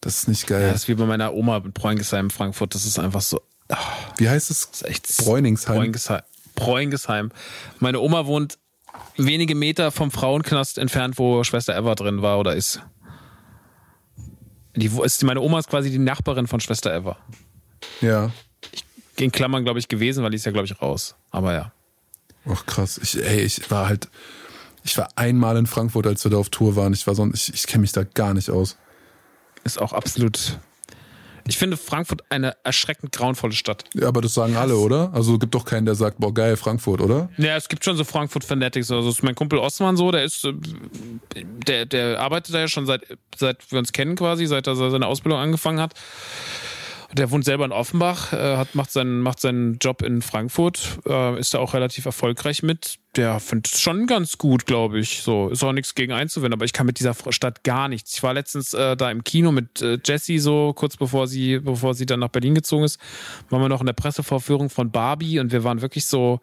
Das 0.00 0.18
ist 0.18 0.28
nicht 0.28 0.46
geil. 0.46 0.62
Ja, 0.62 0.72
das 0.72 0.82
ist 0.82 0.88
wie 0.88 0.94
bei 0.94 1.04
meiner 1.04 1.34
Oma 1.34 1.58
in 1.58 1.72
Bräungesheim 1.72 2.26
in 2.26 2.30
Frankfurt. 2.30 2.74
Das 2.74 2.86
ist 2.86 2.98
einfach 2.98 3.20
so. 3.20 3.40
Oh, 3.68 3.76
wie 4.16 4.28
heißt 4.28 4.50
es? 4.50 4.70
Das 4.70 4.82
ist 4.82 4.88
echt 4.88 5.16
Bräuningsheim. 5.18 5.76
Bräungesheim. 5.76 6.22
Bräungesheim. 6.54 7.32
Meine 7.78 8.00
Oma 8.00 8.26
wohnt 8.26 8.58
wenige 9.16 9.54
Meter 9.54 9.90
vom 9.90 10.10
Frauenknast 10.10 10.78
entfernt, 10.78 11.18
wo 11.18 11.44
Schwester 11.44 11.76
Eva 11.76 11.94
drin 11.94 12.22
war 12.22 12.38
oder 12.38 12.54
ist. 12.54 12.80
Die, 14.76 14.86
ist 14.86 15.22
meine 15.24 15.40
Oma 15.40 15.58
ist 15.58 15.68
quasi 15.68 15.90
die 15.90 15.98
Nachbarin 15.98 16.46
von 16.46 16.60
Schwester 16.60 16.94
Eva. 16.94 17.18
Ja. 18.00 18.30
Ich, 18.72 18.84
in 19.16 19.32
Klammern, 19.32 19.64
glaube 19.64 19.78
ich, 19.78 19.88
gewesen, 19.88 20.22
weil 20.22 20.30
die 20.30 20.36
ist 20.36 20.46
ja, 20.46 20.52
glaube 20.52 20.66
ich, 20.66 20.80
raus. 20.80 21.16
Aber 21.30 21.52
ja. 21.52 21.72
Ach 22.46 22.64
krass. 22.66 22.98
Ich, 23.02 23.22
ey, 23.22 23.40
ich 23.40 23.70
war 23.70 23.88
halt, 23.88 24.08
ich 24.84 24.96
war 24.96 25.08
einmal 25.16 25.56
in 25.56 25.66
Frankfurt, 25.66 26.06
als 26.06 26.24
wir 26.24 26.30
da 26.30 26.38
auf 26.38 26.48
Tour 26.48 26.76
waren. 26.76 26.92
Ich 26.92 27.06
war 27.06 27.14
so, 27.14 27.28
ich, 27.32 27.52
ich 27.52 27.66
kenne 27.66 27.82
mich 27.82 27.92
da 27.92 28.04
gar 28.04 28.34
nicht 28.34 28.50
aus 28.50 28.76
ist 29.64 29.80
auch 29.80 29.92
absolut. 29.92 30.58
Ich 31.48 31.58
finde 31.58 31.76
Frankfurt 31.76 32.22
eine 32.28 32.54
erschreckend 32.64 33.12
grauenvolle 33.12 33.54
Stadt. 33.54 33.84
Ja, 33.94 34.08
aber 34.08 34.20
das 34.20 34.34
sagen 34.34 34.56
alle, 34.56 34.76
oder? 34.76 35.10
Also 35.12 35.38
gibt 35.38 35.54
doch 35.54 35.64
keinen, 35.64 35.84
der 35.84 35.94
sagt, 35.94 36.18
boah, 36.18 36.32
geil, 36.32 36.56
Frankfurt, 36.56 37.00
oder? 37.00 37.28
Ja, 37.38 37.56
es 37.56 37.68
gibt 37.68 37.84
schon 37.84 37.96
so 37.96 38.04
Frankfurt-Fanatics. 38.04 38.90
Also 38.90 39.08
ist 39.08 39.22
mein 39.22 39.34
Kumpel 39.34 39.58
Ostmann 39.58 39.96
so, 39.96 40.12
der 40.12 40.24
ist, 40.24 40.44
äh, 40.44 40.52
der, 41.66 41.86
der 41.86 42.20
arbeitet 42.20 42.54
da 42.54 42.60
ja 42.60 42.68
schon 42.68 42.86
seit, 42.86 43.02
seit 43.36 43.72
wir 43.72 43.78
uns 43.78 43.92
kennen 43.92 44.16
quasi, 44.16 44.46
seit 44.46 44.66
er 44.66 44.76
seine 44.76 45.06
Ausbildung 45.06 45.40
angefangen 45.40 45.80
hat. 45.80 45.94
Der 47.12 47.30
wohnt 47.32 47.44
selber 47.44 47.64
in 47.64 47.72
Offenbach, 47.72 48.32
äh, 48.32 48.56
hat, 48.56 48.76
macht, 48.76 48.92
seinen, 48.92 49.20
macht 49.20 49.40
seinen 49.40 49.78
Job 49.78 50.02
in 50.02 50.22
Frankfurt, 50.22 51.00
äh, 51.06 51.40
ist 51.40 51.52
da 51.54 51.58
auch 51.58 51.74
relativ 51.74 52.06
erfolgreich 52.06 52.62
mit. 52.62 52.98
Der 53.16 53.40
findet 53.40 53.74
es 53.74 53.80
schon 53.80 54.06
ganz 54.06 54.38
gut, 54.38 54.64
glaube 54.64 55.00
ich. 55.00 55.22
So, 55.22 55.48
ist 55.48 55.64
auch 55.64 55.72
nichts 55.72 55.96
gegen 55.96 56.12
einzuwenden, 56.12 56.52
aber 56.52 56.64
ich 56.64 56.72
kann 56.72 56.86
mit 56.86 57.00
dieser 57.00 57.16
Stadt 57.30 57.64
gar 57.64 57.88
nichts. 57.88 58.14
Ich 58.14 58.22
war 58.22 58.32
letztens 58.32 58.74
äh, 58.74 58.96
da 58.96 59.10
im 59.10 59.24
Kino 59.24 59.50
mit 59.50 59.82
äh, 59.82 59.98
Jessie, 60.04 60.38
so 60.38 60.72
kurz 60.72 60.96
bevor 60.96 61.26
sie, 61.26 61.58
bevor 61.58 61.94
sie 61.94 62.06
dann 62.06 62.20
nach 62.20 62.28
Berlin 62.28 62.54
gezogen 62.54 62.84
ist, 62.84 63.00
waren 63.48 63.60
wir 63.60 63.68
noch 63.68 63.80
in 63.80 63.86
der 63.86 63.92
Pressevorführung 63.92 64.70
von 64.70 64.92
Barbie 64.92 65.40
und 65.40 65.50
wir 65.50 65.64
waren 65.64 65.82
wirklich 65.82 66.06
so, 66.06 66.40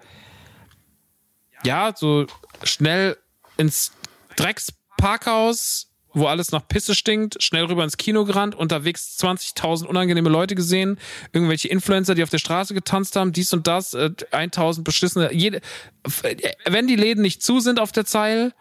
ja, 1.64 1.94
so 1.96 2.28
schnell 2.64 3.18
ins 3.56 3.94
Drecksparkhaus, 4.36 5.87
wo 6.18 6.28
alles 6.28 6.52
nach 6.52 6.68
Pisse 6.68 6.96
stinkt, 6.96 7.42
schnell 7.42 7.66
rüber 7.66 7.84
ins 7.84 7.98
Kino 7.98 8.26
gerannt, 8.26 8.56
unterwegs 8.56 9.18
20.000 9.20 9.86
unangenehme 9.86 10.30
Leute 10.30 10.56
gesehen, 10.56 10.98
irgendwelche 11.34 11.68
Influencer, 11.68 12.16
die 12.16 12.24
auf 12.24 12.30
der 12.30 12.38
Straße 12.38 12.74
getanzt 12.74 13.16
haben, 13.16 13.32
dies 13.32 13.54
und 13.54 13.68
das, 13.68 13.94
äh, 13.94 14.12
1.000 14.32 14.84
beschissene, 14.84 15.34
jede, 15.34 15.62
wenn 16.66 16.88
die 16.88 16.96
Läden 16.96 17.22
nicht 17.22 17.44
zu 17.44 17.60
sind 17.60 17.80
auf 17.80 17.92
der 17.92 18.06
Zeil, 18.06 18.54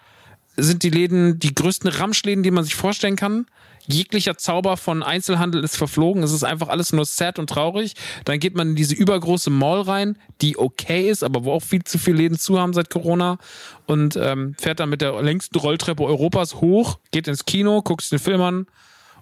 sind 0.56 0.82
die 0.82 0.90
Läden 0.90 1.38
die 1.38 1.54
größten 1.54 1.90
Ramschläden, 1.90 2.42
die 2.42 2.50
man 2.50 2.64
sich 2.64 2.74
vorstellen 2.74 3.16
kann 3.16 3.46
jeglicher 3.86 4.36
Zauber 4.36 4.76
von 4.76 5.02
Einzelhandel 5.02 5.62
ist 5.64 5.76
verflogen. 5.76 6.22
Es 6.22 6.32
ist 6.32 6.44
einfach 6.44 6.68
alles 6.68 6.92
nur 6.92 7.04
sad 7.04 7.38
und 7.38 7.48
traurig. 7.48 7.94
Dann 8.24 8.38
geht 8.38 8.54
man 8.54 8.70
in 8.70 8.76
diese 8.76 8.94
übergroße 8.94 9.50
Mall 9.50 9.82
rein, 9.82 10.18
die 10.40 10.58
okay 10.58 11.08
ist, 11.08 11.22
aber 11.22 11.44
wo 11.44 11.52
auch 11.52 11.62
viel 11.62 11.84
zu 11.84 11.98
viele 11.98 12.18
Läden 12.18 12.38
zu 12.38 12.58
haben 12.58 12.72
seit 12.72 12.90
Corona 12.90 13.38
und 13.86 14.16
ähm, 14.16 14.54
fährt 14.58 14.80
dann 14.80 14.88
mit 14.88 15.00
der 15.00 15.22
längsten 15.22 15.58
Rolltreppe 15.58 16.02
Europas 16.02 16.56
hoch, 16.56 16.98
geht 17.10 17.28
ins 17.28 17.44
Kino, 17.44 17.82
guckt 17.82 18.02
sich 18.02 18.10
den 18.10 18.18
Film 18.18 18.40
an 18.40 18.66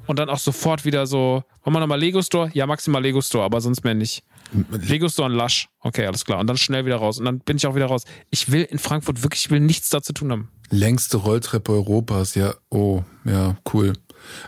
und 0.07 0.19
dann 0.19 0.29
auch 0.29 0.39
sofort 0.39 0.85
wieder 0.85 1.07
so, 1.07 1.45
wollen 1.63 1.77
wir 1.77 1.81
nochmal 1.81 2.01
Lego 2.01 2.23
Store? 2.23 2.51
Ja, 2.53 2.67
maximal 2.67 3.03
Lego 3.03 3.21
Store, 3.21 3.45
aber 3.45 3.61
sonst 3.61 3.85
mehr 3.85 3.95
nicht. 3.95 4.23
Lego 4.71 5.09
Store 5.09 5.31
und 5.31 5.37
Lush. 5.37 5.69
Okay, 5.81 6.07
alles 6.07 6.25
klar. 6.25 6.39
Und 6.39 6.47
dann 6.47 6.57
schnell 6.57 6.87
wieder 6.87 6.97
raus. 6.97 7.19
Und 7.19 7.25
dann 7.25 7.41
bin 7.41 7.57
ich 7.57 7.67
auch 7.67 7.75
wieder 7.75 7.87
raus. 7.87 8.05
Ich 8.31 8.53
will 8.53 8.63
in 8.63 8.79
Frankfurt 8.79 9.23
wirklich, 9.23 9.47
ich 9.47 9.51
will 9.51 9.61
nichts 9.61 9.91
dazu 9.91 10.13
tun 10.13 10.31
haben. 10.31 10.49
Längste 10.71 11.17
Rolltreppe 11.17 11.73
Europas, 11.73 12.35
ja. 12.35 12.55
Oh, 12.71 13.03
ja, 13.25 13.57
cool. 13.73 13.95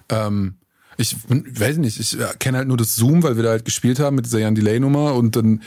Ähm, 0.08 0.54
ich 0.98 1.14
weiß 1.28 1.76
nicht, 1.76 2.00
ich 2.00 2.16
kenne 2.38 2.58
halt 2.58 2.68
nur 2.68 2.78
das 2.78 2.94
Zoom, 2.94 3.22
weil 3.22 3.36
wir 3.36 3.42
da 3.42 3.50
halt 3.50 3.66
gespielt 3.66 3.98
haben 3.98 4.16
mit 4.16 4.24
dieser 4.24 4.38
Jan 4.38 4.54
Delay 4.54 4.80
Nummer 4.80 5.14
und 5.14 5.36
dann 5.36 5.62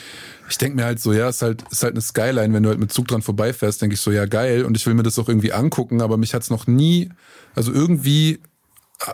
ich 0.49 0.57
denke 0.57 0.75
mir 0.75 0.85
halt 0.85 0.99
so, 0.99 1.13
ja, 1.13 1.29
ist 1.29 1.43
halt 1.43 1.63
ist 1.69 1.83
halt 1.83 1.93
eine 1.93 2.01
Skyline, 2.01 2.51
wenn 2.53 2.63
du 2.63 2.69
halt 2.69 2.79
mit 2.79 2.91
Zug 2.91 3.07
dran 3.07 3.21
vorbeifährst, 3.21 3.81
denke 3.81 3.93
ich 3.93 4.01
so, 4.01 4.11
ja 4.11 4.25
geil 4.25 4.65
und 4.65 4.75
ich 4.75 4.85
will 4.87 4.95
mir 4.95 5.03
das 5.03 5.19
auch 5.19 5.27
irgendwie 5.27 5.53
angucken, 5.53 6.01
aber 6.01 6.17
mich 6.17 6.33
hat's 6.33 6.49
noch 6.49 6.65
nie, 6.65 7.09
also 7.53 7.71
irgendwie 7.71 8.39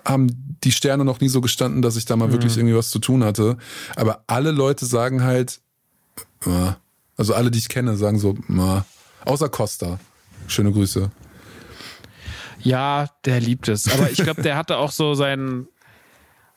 haben 0.06 0.58
die 0.64 0.72
Sterne 0.72 1.04
noch 1.04 1.20
nie 1.20 1.28
so 1.28 1.42
gestanden, 1.42 1.82
dass 1.82 1.98
ich 1.98 2.06
da 2.06 2.16
mal 2.16 2.30
mhm. 2.30 2.34
wirklich 2.34 2.56
irgendwie 2.56 2.76
was 2.76 2.92
zu 2.92 3.00
tun 3.00 3.24
hatte, 3.24 3.58
aber 3.98 4.24
alle 4.28 4.52
Leute 4.52 4.86
sagen 4.86 5.24
halt 5.24 5.60
also 7.18 7.34
alle, 7.34 7.52
die 7.52 7.60
ich 7.60 7.70
kenne, 7.70 7.98
sagen 7.98 8.20
so, 8.20 8.38
außer 9.26 9.50
Costa. 9.50 10.00
Schöne 10.48 10.72
Grüße. 10.72 11.12
Ja, 12.66 13.10
der 13.26 13.40
liebt 13.40 13.68
es. 13.68 13.94
Aber 13.94 14.10
ich 14.12 14.18
glaube, 14.18 14.42
der 14.42 14.58
hatte 14.58 14.78
auch 14.78 14.92
so 14.92 15.14
seinen. 15.14 15.68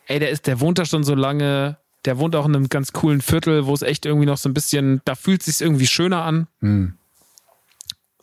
Ey, 0.07 0.19
der 0.19 0.31
ist, 0.31 0.47
der 0.47 0.59
wohnt 0.59 0.79
da 0.79 0.87
schon 0.87 1.05
so 1.05 1.15
lange. 1.15 1.77
Der 2.05 2.19
wohnt 2.19 2.35
auch 2.35 2.47
in 2.47 2.57
einem 2.57 2.69
ganz 2.69 2.93
coolen 2.93 3.21
Viertel, 3.21 3.67
wo 3.67 3.75
es 3.75 3.83
echt 3.83 4.07
irgendwie 4.07 4.27
noch 4.27 4.39
so 4.39 4.49
ein 4.49 4.55
bisschen, 4.55 5.03
da 5.05 5.15
fühlt 5.15 5.41
es 5.41 5.47
sich 5.59 5.61
irgendwie 5.61 5.87
schöner 5.87 6.23
an. 6.23 6.47
Hm. 6.61 6.95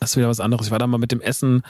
Das 0.00 0.10
ist 0.10 0.16
wieder 0.16 0.28
was 0.28 0.40
anderes. 0.40 0.66
Ich 0.66 0.72
war 0.72 0.78
da 0.78 0.86
mal 0.86 0.98
mit 0.98 1.12
dem 1.12 1.20
Essen, 1.20 1.62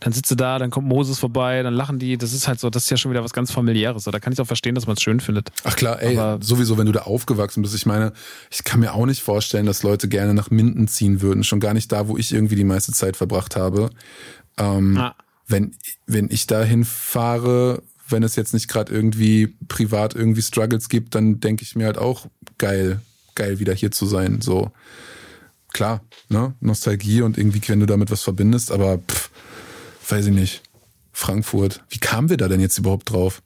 dann 0.00 0.12
sitze 0.12 0.36
da, 0.36 0.58
dann 0.58 0.70
kommt 0.70 0.86
Moses 0.86 1.18
vorbei, 1.18 1.62
dann 1.62 1.74
lachen 1.74 1.98
die. 1.98 2.18
Das 2.18 2.32
ist 2.32 2.46
halt 2.46 2.60
so, 2.60 2.70
das 2.70 2.84
ist 2.84 2.90
ja 2.90 2.96
schon 2.96 3.10
wieder 3.10 3.24
was 3.24 3.32
ganz 3.32 3.50
familiäres. 3.50 4.04
Da 4.04 4.18
kann 4.20 4.32
ich 4.32 4.40
auch 4.40 4.46
verstehen, 4.46 4.74
dass 4.74 4.86
man 4.86 4.96
es 4.96 5.02
schön 5.02 5.20
findet. 5.20 5.50
Ach 5.64 5.74
klar, 5.74 6.02
ey, 6.02 6.18
Aber 6.18 6.44
sowieso, 6.44 6.76
wenn 6.76 6.86
du 6.86 6.92
da 6.92 7.02
aufgewachsen 7.02 7.62
bist. 7.62 7.74
Ich 7.74 7.86
meine, 7.86 8.12
ich 8.50 8.62
kann 8.64 8.80
mir 8.80 8.92
auch 8.92 9.06
nicht 9.06 9.22
vorstellen, 9.22 9.66
dass 9.66 9.82
Leute 9.82 10.08
gerne 10.08 10.34
nach 10.34 10.50
Minden 10.50 10.86
ziehen 10.88 11.20
würden. 11.22 11.42
Schon 11.42 11.60
gar 11.60 11.72
nicht 11.72 11.90
da, 11.90 12.06
wo 12.08 12.18
ich 12.18 12.32
irgendwie 12.32 12.56
die 12.56 12.64
meiste 12.64 12.92
Zeit 12.92 13.16
verbracht 13.16 13.56
habe. 13.56 13.90
Ähm, 14.58 14.98
ah 14.98 15.14
wenn, 15.46 15.76
wenn 16.06 16.30
ich 16.30 16.46
dahin 16.46 16.84
fahre, 16.84 17.82
wenn 18.08 18.22
es 18.22 18.36
jetzt 18.36 18.54
nicht 18.54 18.68
gerade 18.68 18.92
irgendwie 18.92 19.56
privat 19.68 20.14
irgendwie 20.14 20.42
Struggles 20.42 20.88
gibt, 20.88 21.14
dann 21.14 21.40
denke 21.40 21.62
ich 21.62 21.76
mir 21.76 21.86
halt 21.86 21.98
auch 21.98 22.26
geil, 22.58 23.00
geil 23.34 23.58
wieder 23.58 23.74
hier 23.74 23.90
zu 23.90 24.06
sein. 24.06 24.40
So 24.40 24.70
klar, 25.72 26.02
ne, 26.28 26.54
Nostalgie 26.60 27.22
und 27.22 27.36
irgendwie, 27.38 27.60
wenn 27.66 27.80
du 27.80 27.86
damit 27.86 28.10
was 28.10 28.22
verbindest, 28.22 28.72
aber 28.72 28.98
pff, 28.98 29.30
weiß 30.08 30.26
ich 30.26 30.34
nicht. 30.34 30.62
Frankfurt, 31.12 31.84
wie 31.90 31.98
kamen 31.98 32.28
wir 32.28 32.36
da 32.36 32.48
denn 32.48 32.60
jetzt 32.60 32.78
überhaupt 32.78 33.10
drauf? 33.10 33.42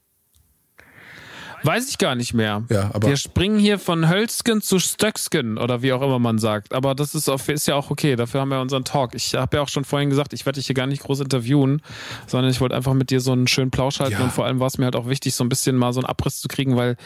Weiß 1.62 1.88
ich 1.88 1.98
gar 1.98 2.14
nicht 2.14 2.34
mehr. 2.34 2.64
Ja, 2.70 2.90
aber 2.92 3.08
wir 3.08 3.16
springen 3.16 3.58
hier 3.58 3.78
von 3.78 4.08
Hölzgen 4.08 4.60
zu 4.60 4.78
Stöcksken 4.78 5.58
oder 5.58 5.82
wie 5.82 5.92
auch 5.92 6.02
immer 6.02 6.18
man 6.18 6.38
sagt. 6.38 6.72
Aber 6.72 6.94
das 6.94 7.14
ist, 7.14 7.28
auf, 7.28 7.48
ist 7.48 7.66
ja 7.66 7.74
auch 7.74 7.90
okay. 7.90 8.16
Dafür 8.16 8.40
haben 8.40 8.50
wir 8.50 8.60
unseren 8.60 8.84
Talk. 8.84 9.14
Ich 9.14 9.34
habe 9.34 9.56
ja 9.56 9.62
auch 9.62 9.68
schon 9.68 9.84
vorhin 9.84 10.10
gesagt, 10.10 10.32
ich 10.32 10.46
werde 10.46 10.58
dich 10.58 10.66
hier 10.66 10.74
gar 10.74 10.86
nicht 10.86 11.02
groß 11.02 11.20
interviewen, 11.20 11.82
sondern 12.26 12.50
ich 12.50 12.60
wollte 12.60 12.76
einfach 12.76 12.94
mit 12.94 13.10
dir 13.10 13.20
so 13.20 13.32
einen 13.32 13.48
schönen 13.48 13.70
Plausch 13.70 14.00
halten. 14.00 14.14
Ja. 14.14 14.24
Und 14.24 14.32
vor 14.32 14.44
allem 14.44 14.60
war 14.60 14.66
es 14.66 14.78
mir 14.78 14.84
halt 14.84 14.96
auch 14.96 15.08
wichtig, 15.08 15.34
so 15.34 15.44
ein 15.44 15.48
bisschen 15.48 15.76
mal 15.76 15.92
so 15.92 16.00
einen 16.00 16.06
Abriss 16.06 16.40
zu 16.40 16.48
kriegen, 16.48 16.76
weil 16.76 16.96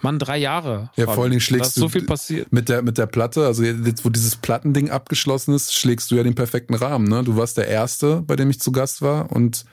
man 0.00 0.18
drei 0.18 0.38
Jahre. 0.38 0.90
Ja, 0.96 1.06
vor 1.06 1.22
allen 1.22 1.30
Dingen 1.30 1.40
schlägst 1.40 1.76
du 1.76 1.80
so 1.80 1.88
viel 1.88 2.04
passiert. 2.04 2.52
mit 2.52 2.68
der 2.68 2.82
mit 2.82 2.98
der 2.98 3.06
Platte. 3.06 3.46
Also 3.46 3.62
jetzt, 3.62 4.04
wo 4.04 4.08
dieses 4.08 4.36
Plattending 4.36 4.90
abgeschlossen 4.90 5.54
ist, 5.54 5.74
schlägst 5.74 6.10
du 6.10 6.16
ja 6.16 6.22
den 6.22 6.34
perfekten 6.34 6.74
Rahmen. 6.74 7.08
Ne? 7.08 7.22
Du 7.24 7.36
warst 7.36 7.56
der 7.56 7.68
erste, 7.68 8.22
bei 8.22 8.36
dem 8.36 8.50
ich 8.50 8.60
zu 8.60 8.72
Gast 8.72 9.02
war 9.02 9.30
und 9.30 9.64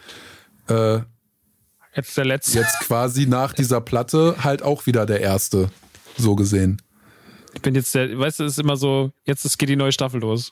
äh, 0.68 1.00
Jetzt 1.98 2.16
der 2.16 2.26
letzte. 2.26 2.60
Jetzt 2.60 2.80
quasi 2.82 3.26
nach 3.26 3.54
dieser 3.54 3.82
Platte 3.82 4.36
halt 4.44 4.62
auch 4.62 4.86
wieder 4.86 5.08
der 5.08 5.20
erste, 5.20 5.70
so 6.16 6.36
gesehen. 6.36 6.80
Ich 7.56 7.62
bin 7.64 7.74
jetzt 7.74 7.96
der, 7.96 8.18
weißt 8.18 8.40
du, 8.40 8.44
es 8.44 8.54
ist 8.54 8.60
immer 8.60 8.78
so, 8.78 9.12
jetzt 9.26 9.58
geht 9.58 9.68
die 9.68 9.76
neue 9.76 9.92
Staffel 9.92 10.22
los. 10.22 10.52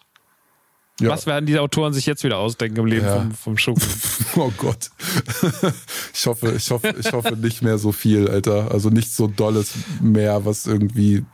Ja. 1.00 1.10
Was 1.10 1.28
werden 1.28 1.46
die 1.46 1.60
Autoren 1.60 1.94
sich 1.94 2.06
jetzt 2.06 2.24
wieder 2.24 2.38
ausdenken 2.38 2.80
im 2.80 2.86
Leben 2.88 3.06
ja. 3.06 3.18
vom, 3.18 3.32
vom 3.32 3.58
Schuh? 3.58 3.76
oh 4.38 4.52
Gott. 4.58 4.90
ich 6.14 6.26
hoffe, 6.26 6.54
ich 6.56 6.72
hoffe, 6.72 6.96
ich 6.98 7.12
hoffe 7.12 7.36
nicht 7.36 7.62
mehr 7.62 7.78
so 7.78 7.92
viel, 7.92 8.28
Alter. 8.28 8.72
Also 8.72 8.90
nicht 8.90 9.14
so 9.14 9.28
dolles 9.28 9.74
mehr, 10.02 10.46
was 10.46 10.66
irgendwie. 10.66 11.26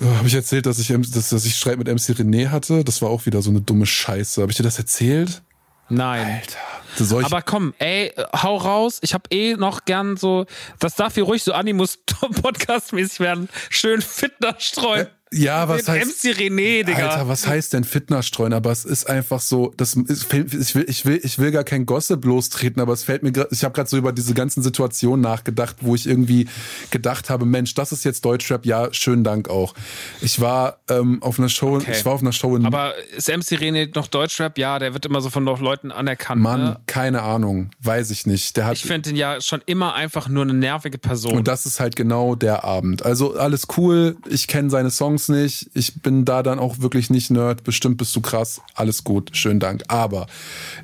Habe 0.00 0.26
ich 0.26 0.34
erzählt, 0.34 0.66
dass 0.66 0.80
ich, 0.80 0.88
dass, 0.88 1.28
dass 1.28 1.44
ich 1.44 1.54
Streit 1.54 1.78
mit 1.78 1.86
MC 1.86 2.18
René 2.18 2.48
hatte? 2.48 2.82
Das 2.82 3.02
war 3.02 3.10
auch 3.10 3.26
wieder 3.26 3.40
so 3.40 3.50
eine 3.50 3.60
dumme 3.60 3.86
Scheiße. 3.86 4.40
Habe 4.40 4.50
ich 4.50 4.56
dir 4.56 4.64
das 4.64 4.78
erzählt? 4.78 5.42
Nein. 5.88 6.40
Alter. 6.40 6.81
Aber 7.24 7.42
komm, 7.42 7.74
ey, 7.78 8.12
hau 8.42 8.56
raus. 8.56 8.98
Ich 9.02 9.14
hab 9.14 9.32
eh 9.32 9.54
noch 9.54 9.84
gern 9.84 10.16
so, 10.16 10.46
das 10.78 10.94
darf 10.96 11.14
hier 11.14 11.24
ruhig 11.24 11.42
so 11.42 11.52
Animus-Podcast-mäßig 11.52 13.20
werden. 13.20 13.48
Schön 13.70 14.00
Fitner 14.02 14.54
streuen. 14.58 15.08
Ja, 15.32 15.66
was 15.66 15.88
heißt 15.88 16.24
MC 16.24 16.36
René, 16.36 16.84
Digga. 16.84 17.08
Alter, 17.08 17.28
was 17.28 17.46
heißt 17.46 17.72
denn 17.72 17.84
Fitness 17.84 18.26
streuen? 18.26 18.52
Aber 18.52 18.70
es 18.70 18.84
ist 18.84 19.08
einfach 19.08 19.40
so, 19.40 19.72
das 19.78 19.94
ist, 19.94 20.32
ich 20.32 20.74
will 20.74 20.84
ich 20.86 21.06
will 21.06 21.20
ich 21.22 21.38
will 21.38 21.50
gar 21.50 21.64
kein 21.64 21.86
Gossip 21.86 22.24
lostreten, 22.26 22.82
aber 22.82 22.92
es 22.92 23.04
fällt 23.04 23.22
mir 23.22 23.32
gerade 23.32 23.48
ich 23.50 23.64
habe 23.64 23.72
gerade 23.72 23.88
so 23.88 23.96
über 23.96 24.12
diese 24.12 24.34
ganzen 24.34 24.62
Situationen 24.62 25.22
nachgedacht, 25.22 25.76
wo 25.80 25.94
ich 25.94 26.06
irgendwie 26.06 26.48
gedacht 26.90 27.30
habe, 27.30 27.46
Mensch, 27.46 27.74
das 27.74 27.92
ist 27.92 28.04
jetzt 28.04 28.24
Deutschrap. 28.26 28.66
Ja, 28.66 28.92
schönen 28.92 29.24
Dank 29.24 29.48
auch. 29.48 29.74
Ich 30.20 30.40
war 30.40 30.80
ähm, 30.90 31.22
auf 31.22 31.38
einer 31.38 31.48
Show, 31.48 31.76
okay. 31.76 31.92
ich 31.92 32.04
war 32.04 32.12
auf 32.12 32.20
einer 32.20 32.32
Show 32.32 32.54
in 32.54 32.66
Aber 32.66 32.92
ist 33.16 33.28
MC 33.28 33.58
René 33.58 33.90
noch 33.94 34.08
Deutschrap? 34.08 34.58
Ja, 34.58 34.78
der 34.78 34.92
wird 34.92 35.06
immer 35.06 35.22
so 35.22 35.30
von 35.30 35.44
Leuten 35.44 35.92
anerkannt. 35.92 36.42
Mann, 36.42 36.62
ne? 36.62 36.80
keine 36.86 37.22
Ahnung, 37.22 37.70
weiß 37.80 38.10
ich 38.10 38.26
nicht. 38.26 38.58
Der 38.58 38.66
hat 38.66 38.74
Ich 38.74 38.84
finde 38.84 39.10
ihn 39.10 39.16
ja 39.16 39.40
schon 39.40 39.62
immer 39.64 39.94
einfach 39.94 40.28
nur 40.28 40.42
eine 40.42 40.54
nervige 40.54 40.98
Person. 40.98 41.38
Und 41.38 41.48
das 41.48 41.64
ist 41.64 41.80
halt 41.80 41.96
genau 41.96 42.34
der 42.34 42.64
Abend. 42.64 43.02
Also 43.02 43.34
alles 43.34 43.66
cool, 43.78 44.16
ich 44.28 44.46
kenne 44.46 44.68
seine 44.68 44.90
Songs 44.90 45.21
Songs 45.22 45.28
nicht. 45.28 45.70
Ich 45.74 46.02
bin 46.02 46.24
da 46.24 46.42
dann 46.42 46.58
auch 46.58 46.80
wirklich 46.80 47.10
nicht 47.10 47.30
Nerd. 47.30 47.64
Bestimmt 47.64 47.98
bist 47.98 48.14
du 48.16 48.20
krass. 48.20 48.60
Alles 48.74 49.04
gut. 49.04 49.36
Schönen 49.36 49.60
Dank. 49.60 49.84
Aber 49.88 50.26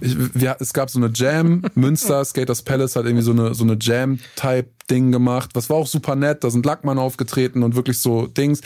ich, 0.01 0.17
wir, 0.35 0.57
es 0.61 0.73
gab 0.73 0.91
so 0.91 0.99
eine 0.99 1.11
Jam. 1.15 1.63
Münster, 1.75 2.25
Skaters 2.25 2.63
Palace 2.63 2.97
hat 2.97 3.05
irgendwie 3.05 3.25
so 3.25 3.33
eine, 3.33 3.55
so 3.55 3.65
eine 3.65 3.77
Jam-Type 3.81 4.69
Ding 4.91 5.13
gemacht. 5.13 5.51
Was 5.55 5.69
war 5.69 5.77
auch 5.77 5.87
super 5.87 6.17
nett. 6.17 6.45
Da 6.45 6.51
sind 6.51 6.65
Lackmann 6.65 6.99
aufgetreten 6.99 7.63
und 7.63 7.75
wirklich 7.75 7.99
so 7.99 8.27
Dings. 8.27 8.61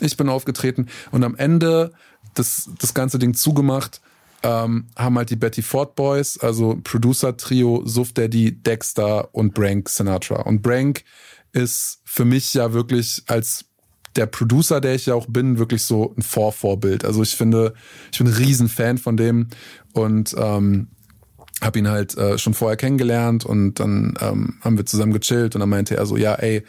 Ich 0.00 0.16
bin 0.16 0.28
aufgetreten 0.28 0.88
und 1.12 1.24
am 1.24 1.36
Ende 1.36 1.92
das, 2.34 2.70
das 2.78 2.94
ganze 2.94 3.18
Ding 3.18 3.34
zugemacht. 3.34 4.00
Ähm, 4.44 4.86
haben 4.96 5.18
halt 5.18 5.30
die 5.30 5.36
Betty 5.36 5.62
Ford 5.62 5.96
Boys, 5.96 6.38
also 6.38 6.78
Producer-Trio, 6.84 7.82
Suf 7.86 8.12
Daddy, 8.12 8.52
Dexter 8.52 9.34
und 9.34 9.52
Brank 9.52 9.88
Sinatra. 9.88 10.42
Und 10.42 10.62
Brank 10.62 11.02
ist 11.50 12.00
für 12.04 12.24
mich 12.24 12.54
ja 12.54 12.72
wirklich 12.72 13.24
als 13.26 13.67
der 14.16 14.26
Producer, 14.26 14.80
der 14.80 14.94
ich 14.94 15.06
ja 15.06 15.14
auch 15.14 15.26
bin, 15.26 15.58
wirklich 15.58 15.82
so 15.82 16.14
ein 16.16 16.22
Vorvorbild. 16.22 17.04
Also 17.04 17.22
ich 17.22 17.36
finde, 17.36 17.74
ich 18.12 18.18
bin 18.18 18.26
ein 18.26 18.34
Riesenfan 18.34 18.98
von 18.98 19.16
dem 19.16 19.48
und 19.92 20.34
ähm, 20.38 20.88
habe 21.60 21.78
ihn 21.78 21.88
halt 21.88 22.16
äh, 22.16 22.38
schon 22.38 22.54
vorher 22.54 22.76
kennengelernt 22.76 23.44
und 23.44 23.80
dann 23.80 24.14
ähm, 24.20 24.58
haben 24.60 24.78
wir 24.78 24.86
zusammen 24.86 25.12
gechillt 25.12 25.54
und 25.54 25.60
dann 25.60 25.68
meinte 25.68 25.96
er 25.96 26.06
so, 26.06 26.16
ja, 26.16 26.34
ey, 26.34 26.62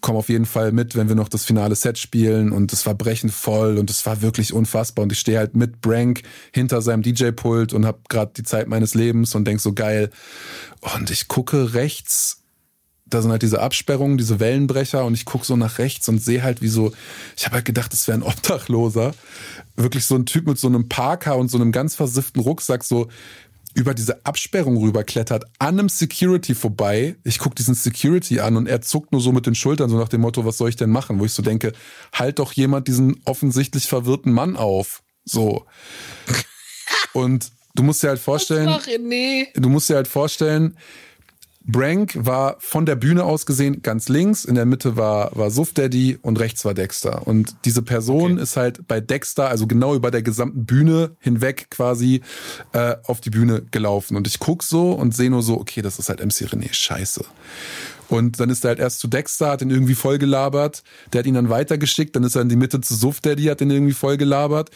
komm 0.00 0.16
auf 0.16 0.28
jeden 0.28 0.46
Fall 0.46 0.72
mit, 0.72 0.96
wenn 0.96 1.08
wir 1.08 1.16
noch 1.16 1.28
das 1.28 1.44
finale 1.44 1.74
Set 1.74 1.98
spielen 1.98 2.52
und 2.52 2.72
es 2.72 2.86
war 2.86 2.94
brechend 2.94 3.32
voll 3.32 3.78
und 3.78 3.90
es 3.90 4.06
war 4.06 4.22
wirklich 4.22 4.52
unfassbar 4.52 5.02
und 5.02 5.12
ich 5.12 5.18
stehe 5.18 5.38
halt 5.38 5.56
mit 5.56 5.80
Brank 5.80 6.22
hinter 6.52 6.82
seinem 6.82 7.02
DJ-Pult 7.02 7.72
und 7.72 7.86
habe 7.86 7.98
gerade 8.08 8.32
die 8.36 8.42
Zeit 8.42 8.68
meines 8.68 8.94
Lebens 8.94 9.34
und 9.34 9.44
denk 9.44 9.60
so 9.60 9.72
geil 9.72 10.10
und 10.96 11.10
ich 11.10 11.28
gucke 11.28 11.74
rechts 11.74 12.44
da 13.10 13.22
sind 13.22 13.30
halt 13.30 13.42
diese 13.42 13.60
Absperrungen, 13.60 14.18
diese 14.18 14.40
Wellenbrecher 14.40 15.04
und 15.04 15.14
ich 15.14 15.24
gucke 15.24 15.44
so 15.46 15.56
nach 15.56 15.78
rechts 15.78 16.08
und 16.08 16.22
sehe 16.22 16.42
halt 16.42 16.62
wie 16.62 16.68
so, 16.68 16.92
ich 17.36 17.46
habe 17.46 17.56
halt 17.56 17.64
gedacht, 17.64 17.92
das 17.92 18.06
wäre 18.08 18.18
ein 18.18 18.22
Obdachloser. 18.22 19.14
Wirklich 19.76 20.04
so 20.04 20.14
ein 20.14 20.26
Typ 20.26 20.46
mit 20.46 20.58
so 20.58 20.68
einem 20.68 20.88
Parker 20.88 21.36
und 21.36 21.50
so 21.50 21.58
einem 21.58 21.72
ganz 21.72 21.94
versifften 21.94 22.40
Rucksack 22.42 22.84
so 22.84 23.08
über 23.74 23.94
diese 23.94 24.24
Absperrung 24.26 24.76
rüberklettert, 24.78 25.44
an 25.58 25.78
einem 25.78 25.88
Security 25.88 26.54
vorbei. 26.54 27.16
Ich 27.22 27.38
gucke 27.38 27.54
diesen 27.54 27.74
Security 27.74 28.40
an 28.40 28.56
und 28.56 28.66
er 28.66 28.80
zuckt 28.80 29.12
nur 29.12 29.20
so 29.20 29.30
mit 29.30 29.46
den 29.46 29.54
Schultern, 29.54 29.88
so 29.88 29.96
nach 29.96 30.08
dem 30.08 30.22
Motto, 30.22 30.44
was 30.44 30.58
soll 30.58 30.68
ich 30.68 30.76
denn 30.76 30.90
machen? 30.90 31.20
Wo 31.20 31.24
ich 31.24 31.32
so 31.32 31.42
denke, 31.42 31.72
halt 32.12 32.38
doch 32.38 32.52
jemand 32.52 32.88
diesen 32.88 33.20
offensichtlich 33.24 33.86
verwirrten 33.86 34.32
Mann 34.32 34.56
auf. 34.56 35.02
So. 35.24 35.66
Und 37.12 37.52
du 37.74 37.82
musst 37.82 38.02
dir 38.02 38.08
halt 38.08 38.18
vorstellen, 38.18 38.74
du 39.54 39.68
musst 39.68 39.88
dir 39.88 39.96
halt 39.96 40.08
vorstellen, 40.08 40.76
Brank 41.70 42.14
war 42.18 42.56
von 42.60 42.86
der 42.86 42.96
Bühne 42.96 43.24
aus 43.24 43.44
gesehen 43.44 43.82
ganz 43.82 44.08
links, 44.08 44.46
in 44.46 44.54
der 44.54 44.64
Mitte 44.64 44.96
war, 44.96 45.36
war 45.36 45.50
Suff 45.50 45.74
Daddy 45.74 46.18
und 46.22 46.40
rechts 46.40 46.64
war 46.64 46.72
Dexter. 46.72 47.26
Und 47.26 47.56
diese 47.66 47.82
Person 47.82 48.32
okay. 48.32 48.42
ist 48.42 48.56
halt 48.56 48.88
bei 48.88 49.00
Dexter, 49.00 49.48
also 49.48 49.66
genau 49.66 49.94
über 49.94 50.10
der 50.10 50.22
gesamten 50.22 50.64
Bühne 50.64 51.16
hinweg 51.20 51.66
quasi 51.70 52.22
äh, 52.72 52.96
auf 53.04 53.20
die 53.20 53.28
Bühne 53.28 53.66
gelaufen. 53.70 54.16
Und 54.16 54.26
ich 54.26 54.38
guck 54.38 54.62
so 54.62 54.92
und 54.92 55.14
sehe 55.14 55.28
nur 55.28 55.42
so, 55.42 55.60
okay, 55.60 55.82
das 55.82 55.98
ist 55.98 56.08
halt 56.08 56.24
MC 56.24 56.50
René, 56.50 56.72
scheiße. 56.72 57.22
Und 58.08 58.40
dann 58.40 58.48
ist 58.48 58.64
er 58.64 58.68
halt 58.68 58.78
erst 58.78 59.00
zu 59.00 59.06
Dexter, 59.08 59.50
hat 59.50 59.60
ihn 59.60 59.70
irgendwie 59.70 59.94
voll 59.94 60.16
gelabert. 60.16 60.82
Der 61.12 61.18
hat 61.18 61.26
ihn 61.26 61.34
dann 61.34 61.50
weitergeschickt. 61.50 62.16
Dann 62.16 62.24
ist 62.24 62.34
er 62.34 62.40
in 62.40 62.48
die 62.48 62.56
Mitte 62.56 62.80
zu 62.80 62.94
Suff 62.94 63.20
Daddy, 63.20 63.44
hat 63.44 63.60
ihn 63.60 63.70
irgendwie 63.70 63.92
voll 63.92 64.16
gelabert. 64.16 64.70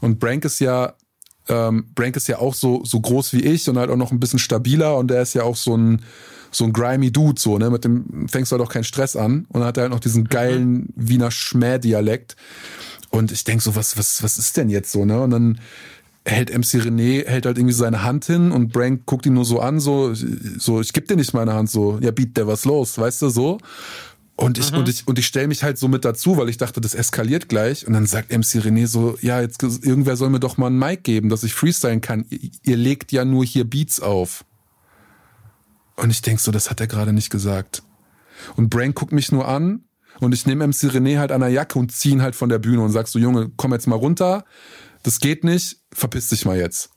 Und 0.00 0.18
Brank 0.18 0.46
ist 0.46 0.60
ja 0.60 0.94
ähm, 1.50 1.86
Brank 1.94 2.16
ist 2.16 2.28
ja 2.28 2.38
auch 2.38 2.54
so, 2.54 2.84
so 2.84 3.00
groß 3.00 3.32
wie 3.32 3.40
ich 3.40 3.68
und 3.68 3.78
halt 3.78 3.90
auch 3.90 3.96
noch 3.96 4.12
ein 4.12 4.20
bisschen 4.20 4.38
stabiler 4.38 4.96
und 4.96 5.10
er 5.10 5.22
ist 5.22 5.34
ja 5.34 5.44
auch 5.44 5.56
so 5.56 5.76
ein, 5.76 6.02
so 6.50 6.64
ein 6.64 6.72
grimy 6.72 7.10
Dude, 7.10 7.40
so, 7.40 7.58
ne? 7.58 7.70
Mit 7.70 7.84
dem 7.84 8.28
fängst 8.28 8.52
du 8.52 8.56
halt 8.56 8.66
auch 8.66 8.72
keinen 8.72 8.84
Stress 8.84 9.16
an. 9.16 9.46
Und 9.48 9.60
dann 9.60 9.64
hat 9.64 9.76
er 9.76 9.82
halt 9.82 9.92
noch 9.92 10.00
diesen 10.00 10.24
mhm. 10.24 10.28
geilen 10.28 10.88
Wiener 10.96 11.30
Schmäh-Dialekt. 11.30 12.36
Und 13.10 13.32
ich 13.32 13.44
denk 13.44 13.62
so, 13.62 13.74
was, 13.74 13.96
was, 13.96 14.22
was 14.22 14.38
ist 14.38 14.56
denn 14.56 14.68
jetzt 14.68 14.92
so, 14.92 15.04
ne? 15.04 15.20
Und 15.20 15.30
dann 15.30 15.60
hält 16.24 16.50
MC 16.50 16.82
René, 16.82 17.26
hält 17.26 17.46
halt 17.46 17.58
irgendwie 17.58 17.74
seine 17.74 18.02
Hand 18.02 18.26
hin 18.26 18.52
und 18.52 18.72
Brank 18.72 19.06
guckt 19.06 19.24
ihn 19.24 19.34
nur 19.34 19.46
so 19.46 19.60
an, 19.60 19.80
so, 19.80 20.12
so, 20.14 20.80
ich 20.80 20.92
geb 20.92 21.08
dir 21.08 21.16
nicht 21.16 21.32
meine 21.32 21.54
Hand, 21.54 21.70
so, 21.70 21.98
ja, 22.02 22.10
biet 22.10 22.36
der 22.36 22.46
was 22.46 22.66
los, 22.66 22.98
weißt 22.98 23.22
du, 23.22 23.28
so. 23.30 23.58
Und 24.36 24.56
ich, 24.56 24.70
mhm. 24.70 24.78
und 24.78 24.88
ich, 24.88 25.08
und 25.08 25.18
ich 25.18 25.26
stelle 25.26 25.48
mich 25.48 25.64
halt 25.64 25.78
so 25.78 25.88
mit 25.88 26.04
dazu, 26.04 26.36
weil 26.36 26.48
ich 26.48 26.58
dachte, 26.58 26.80
das 26.80 26.94
eskaliert 26.94 27.48
gleich. 27.48 27.88
Und 27.88 27.94
dann 27.94 28.06
sagt 28.06 28.30
MC 28.30 28.62
René 28.62 28.86
so, 28.86 29.18
ja, 29.20 29.40
jetzt 29.40 29.60
irgendwer 29.62 30.16
soll 30.16 30.30
mir 30.30 30.38
doch 30.38 30.58
mal 30.58 30.68
ein 30.68 30.78
Mic 30.78 31.02
geben, 31.02 31.28
dass 31.28 31.42
ich 31.42 31.54
freestylen 31.54 32.00
kann. 32.00 32.24
Ihr, 32.30 32.50
ihr 32.62 32.76
legt 32.76 33.10
ja 33.10 33.24
nur 33.24 33.44
hier 33.44 33.64
Beats 33.64 33.98
auf. 33.98 34.44
Und 35.98 36.10
ich 36.10 36.22
denk 36.22 36.38
so, 36.38 36.52
das 36.52 36.70
hat 36.70 36.80
er 36.80 36.86
gerade 36.86 37.12
nicht 37.12 37.28
gesagt. 37.28 37.82
Und 38.56 38.70
Brain 38.70 38.94
guckt 38.94 39.12
mich 39.12 39.32
nur 39.32 39.48
an 39.48 39.84
und 40.20 40.32
ich 40.32 40.46
nehme 40.46 40.66
MC 40.66 40.84
René 40.84 41.18
halt 41.18 41.32
an 41.32 41.40
der 41.40 41.50
Jacke 41.50 41.78
und 41.78 41.90
ziehe 41.90 42.14
ihn 42.14 42.22
halt 42.22 42.36
von 42.36 42.48
der 42.48 42.58
Bühne 42.58 42.82
und 42.82 42.92
sag 42.92 43.08
so, 43.08 43.18
Junge, 43.18 43.50
komm 43.56 43.72
jetzt 43.72 43.88
mal 43.88 43.96
runter. 43.96 44.44
Das 45.02 45.18
geht 45.18 45.42
nicht, 45.42 45.80
verpiss 45.92 46.28
dich 46.28 46.44
mal 46.44 46.56
jetzt. 46.56 46.90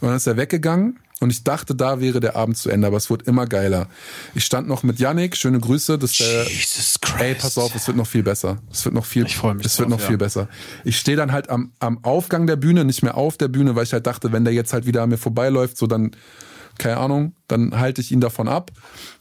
Und 0.00 0.08
dann 0.08 0.16
ist 0.16 0.26
er 0.26 0.36
weggegangen 0.36 1.00
und 1.18 1.30
ich 1.30 1.42
dachte, 1.42 1.74
da 1.74 2.00
wäre 2.00 2.20
der 2.20 2.36
Abend 2.36 2.56
zu 2.58 2.70
Ende, 2.70 2.86
aber 2.86 2.98
es 2.98 3.10
wurde 3.10 3.24
immer 3.24 3.46
geiler. 3.46 3.88
Ich 4.34 4.44
stand 4.44 4.68
noch 4.68 4.84
mit 4.84 5.00
Yannick, 5.00 5.36
schöne 5.36 5.58
Grüße. 5.58 5.98
Das 5.98 6.12
der, 6.12 6.44
Jesus 6.44 7.00
Christ. 7.00 7.20
Ey, 7.20 7.34
pass 7.34 7.58
auf, 7.58 7.74
es 7.74 7.88
wird 7.88 7.96
noch 7.96 8.06
viel 8.06 8.22
besser. 8.22 8.58
Es 8.70 8.84
wird 8.84 8.94
noch 8.94 9.06
viel, 9.06 9.26
ich 9.26 9.42
mich 9.42 9.66
es 9.66 9.72
drauf, 9.72 9.78
wird 9.80 9.88
noch 9.88 10.00
ja. 10.00 10.06
viel 10.06 10.18
besser. 10.18 10.48
Ich 10.84 10.98
stehe 10.98 11.16
dann 11.16 11.32
halt 11.32 11.48
am, 11.48 11.72
am 11.80 12.04
Aufgang 12.04 12.46
der 12.46 12.56
Bühne, 12.56 12.84
nicht 12.84 13.02
mehr 13.02 13.16
auf 13.16 13.36
der 13.36 13.48
Bühne, 13.48 13.74
weil 13.74 13.84
ich 13.84 13.92
halt 13.94 14.06
dachte, 14.06 14.30
wenn 14.30 14.44
der 14.44 14.52
jetzt 14.52 14.72
halt 14.72 14.86
wieder 14.86 15.02
an 15.02 15.08
mir 15.08 15.16
vorbeiläuft, 15.16 15.78
so 15.78 15.86
dann 15.86 16.12
keine 16.78 16.98
Ahnung, 16.98 17.34
dann 17.48 17.78
halte 17.78 18.00
ich 18.00 18.12
ihn 18.12 18.20
davon 18.20 18.48
ab. 18.48 18.70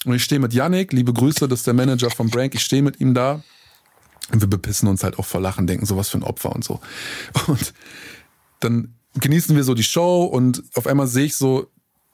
Und 0.06 0.14
ich 0.14 0.23
stehe 0.23 0.40
mit 0.40 0.53
Yannick, 0.53 0.94
liebe 0.94 1.14
Grüße, 1.14 1.48
das 1.48 1.60
ist 1.60 1.68
der 1.68 1.73
Manager 1.73 2.10
von 2.10 2.30
Brank, 2.30 2.56
ich 2.56 2.61
stehe 2.61 2.82
mit 2.82 2.99
ihm 2.99 3.14
da 3.14 3.44
und 4.32 4.41
wir 4.41 4.48
bepissen 4.48 4.88
uns 4.88 5.03
halt 5.03 5.19
auch 5.19 5.26
vor 5.26 5.41
Lachen, 5.41 5.68
denken, 5.68 5.86
sowas 5.86 6.10
für 6.10 6.18
ein 6.18 6.23
Opfer 6.23 6.53
und 6.53 6.64
so. 6.64 6.80
Und 7.48 7.73
dann 8.60 8.95
genießen 9.19 9.56
wir 9.56 9.64
so 9.64 9.73
die 9.73 9.84
Show 9.84 10.23
und 10.23 10.64
auf 10.76 10.88
einmal 10.88 11.07
sehe 11.07 11.26
ich 11.26 11.36
so, 11.36 11.68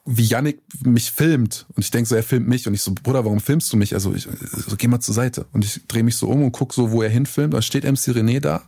wie 0.04 0.24
Yannick 0.24 0.60
mich 0.84 1.12
filmt. 1.12 1.66
Und 1.74 1.84
ich 1.84 1.90
denke 1.90 2.08
so, 2.08 2.16
er 2.16 2.22
filmt 2.22 2.48
mich. 2.48 2.66
Und 2.66 2.74
ich 2.74 2.82
so, 2.82 2.92
Bruder, 2.92 3.24
warum 3.24 3.40
filmst 3.40 3.72
du 3.72 3.76
mich? 3.76 3.94
Also 3.94 4.14
ich 4.14 4.26
so, 4.52 4.76
geh 4.76 4.88
mal 4.88 5.00
zur 5.00 5.14
Seite. 5.14 5.46
Und 5.52 5.64
ich 5.64 5.86
drehe 5.86 6.02
mich 6.02 6.16
so 6.16 6.28
um 6.28 6.42
und 6.42 6.52
guck 6.52 6.74
so, 6.74 6.90
wo 6.90 7.02
er 7.02 7.08
hinfilmt. 7.08 7.54
Da 7.54 7.62
steht 7.62 7.84
MC 7.84 8.08
René 8.08 8.40
da 8.40 8.62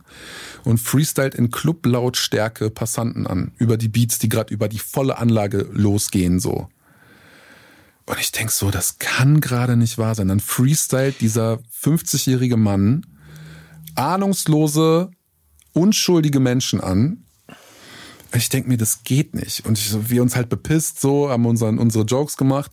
und 0.63 0.77
freestylt 0.77 1.35
in 1.35 1.51
Club-Lautstärke 1.51 2.69
Passanten 2.69 3.27
an. 3.27 3.51
Über 3.57 3.77
die 3.77 3.89
Beats, 3.89 4.17
die 4.19 4.29
gerade 4.29 4.53
über 4.53 4.69
die 4.69 4.79
volle 4.79 5.17
Anlage 5.17 5.67
losgehen, 5.73 6.39
so. 6.39 6.69
Und 8.05 8.19
ich 8.19 8.31
denk 8.31 8.51
so, 8.51 8.69
das 8.71 8.99
kann 8.99 9.41
gerade 9.41 9.75
nicht 9.75 9.97
wahr 9.97 10.15
sein. 10.15 10.27
Dann 10.27 10.39
freestylt 10.39 11.21
dieser 11.21 11.59
50-jährige 11.81 12.55
Mann 12.55 13.05
ahnungslose, 13.95 15.09
unschuldige 15.73 16.39
Menschen 16.39 16.81
an. 16.81 17.24
Ich 18.35 18.49
denk 18.49 18.67
mir, 18.67 18.77
das 18.77 19.03
geht 19.03 19.33
nicht. 19.33 19.65
Und 19.65 19.77
ich, 19.77 20.09
wir 20.09 20.21
uns 20.21 20.35
halt 20.35 20.49
bepisst, 20.49 20.99
so, 20.99 21.29
haben 21.29 21.45
unseren, 21.45 21.79
unsere 21.79 22.03
Jokes 22.03 22.37
gemacht. 22.37 22.71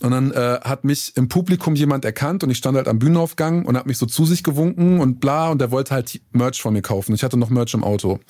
Und 0.00 0.10
dann 0.10 0.32
äh, 0.32 0.60
hat 0.62 0.84
mich 0.84 1.16
im 1.16 1.28
Publikum 1.28 1.74
jemand 1.74 2.04
erkannt 2.04 2.44
und 2.44 2.50
ich 2.50 2.58
stand 2.58 2.76
halt 2.76 2.88
am 2.88 2.98
Bühnenaufgang 2.98 3.64
und 3.64 3.76
hat 3.76 3.86
mich 3.86 3.98
so 3.98 4.06
zu 4.06 4.24
sich 4.24 4.44
gewunken 4.44 5.00
und 5.00 5.20
bla 5.20 5.50
und 5.50 5.60
der 5.60 5.70
wollte 5.70 5.94
halt 5.94 6.20
Merch 6.32 6.60
von 6.60 6.72
mir 6.72 6.82
kaufen. 6.82 7.14
Ich 7.14 7.24
hatte 7.24 7.36
noch 7.36 7.50
Merch 7.50 7.74
im 7.74 7.84
Auto. 7.84 8.20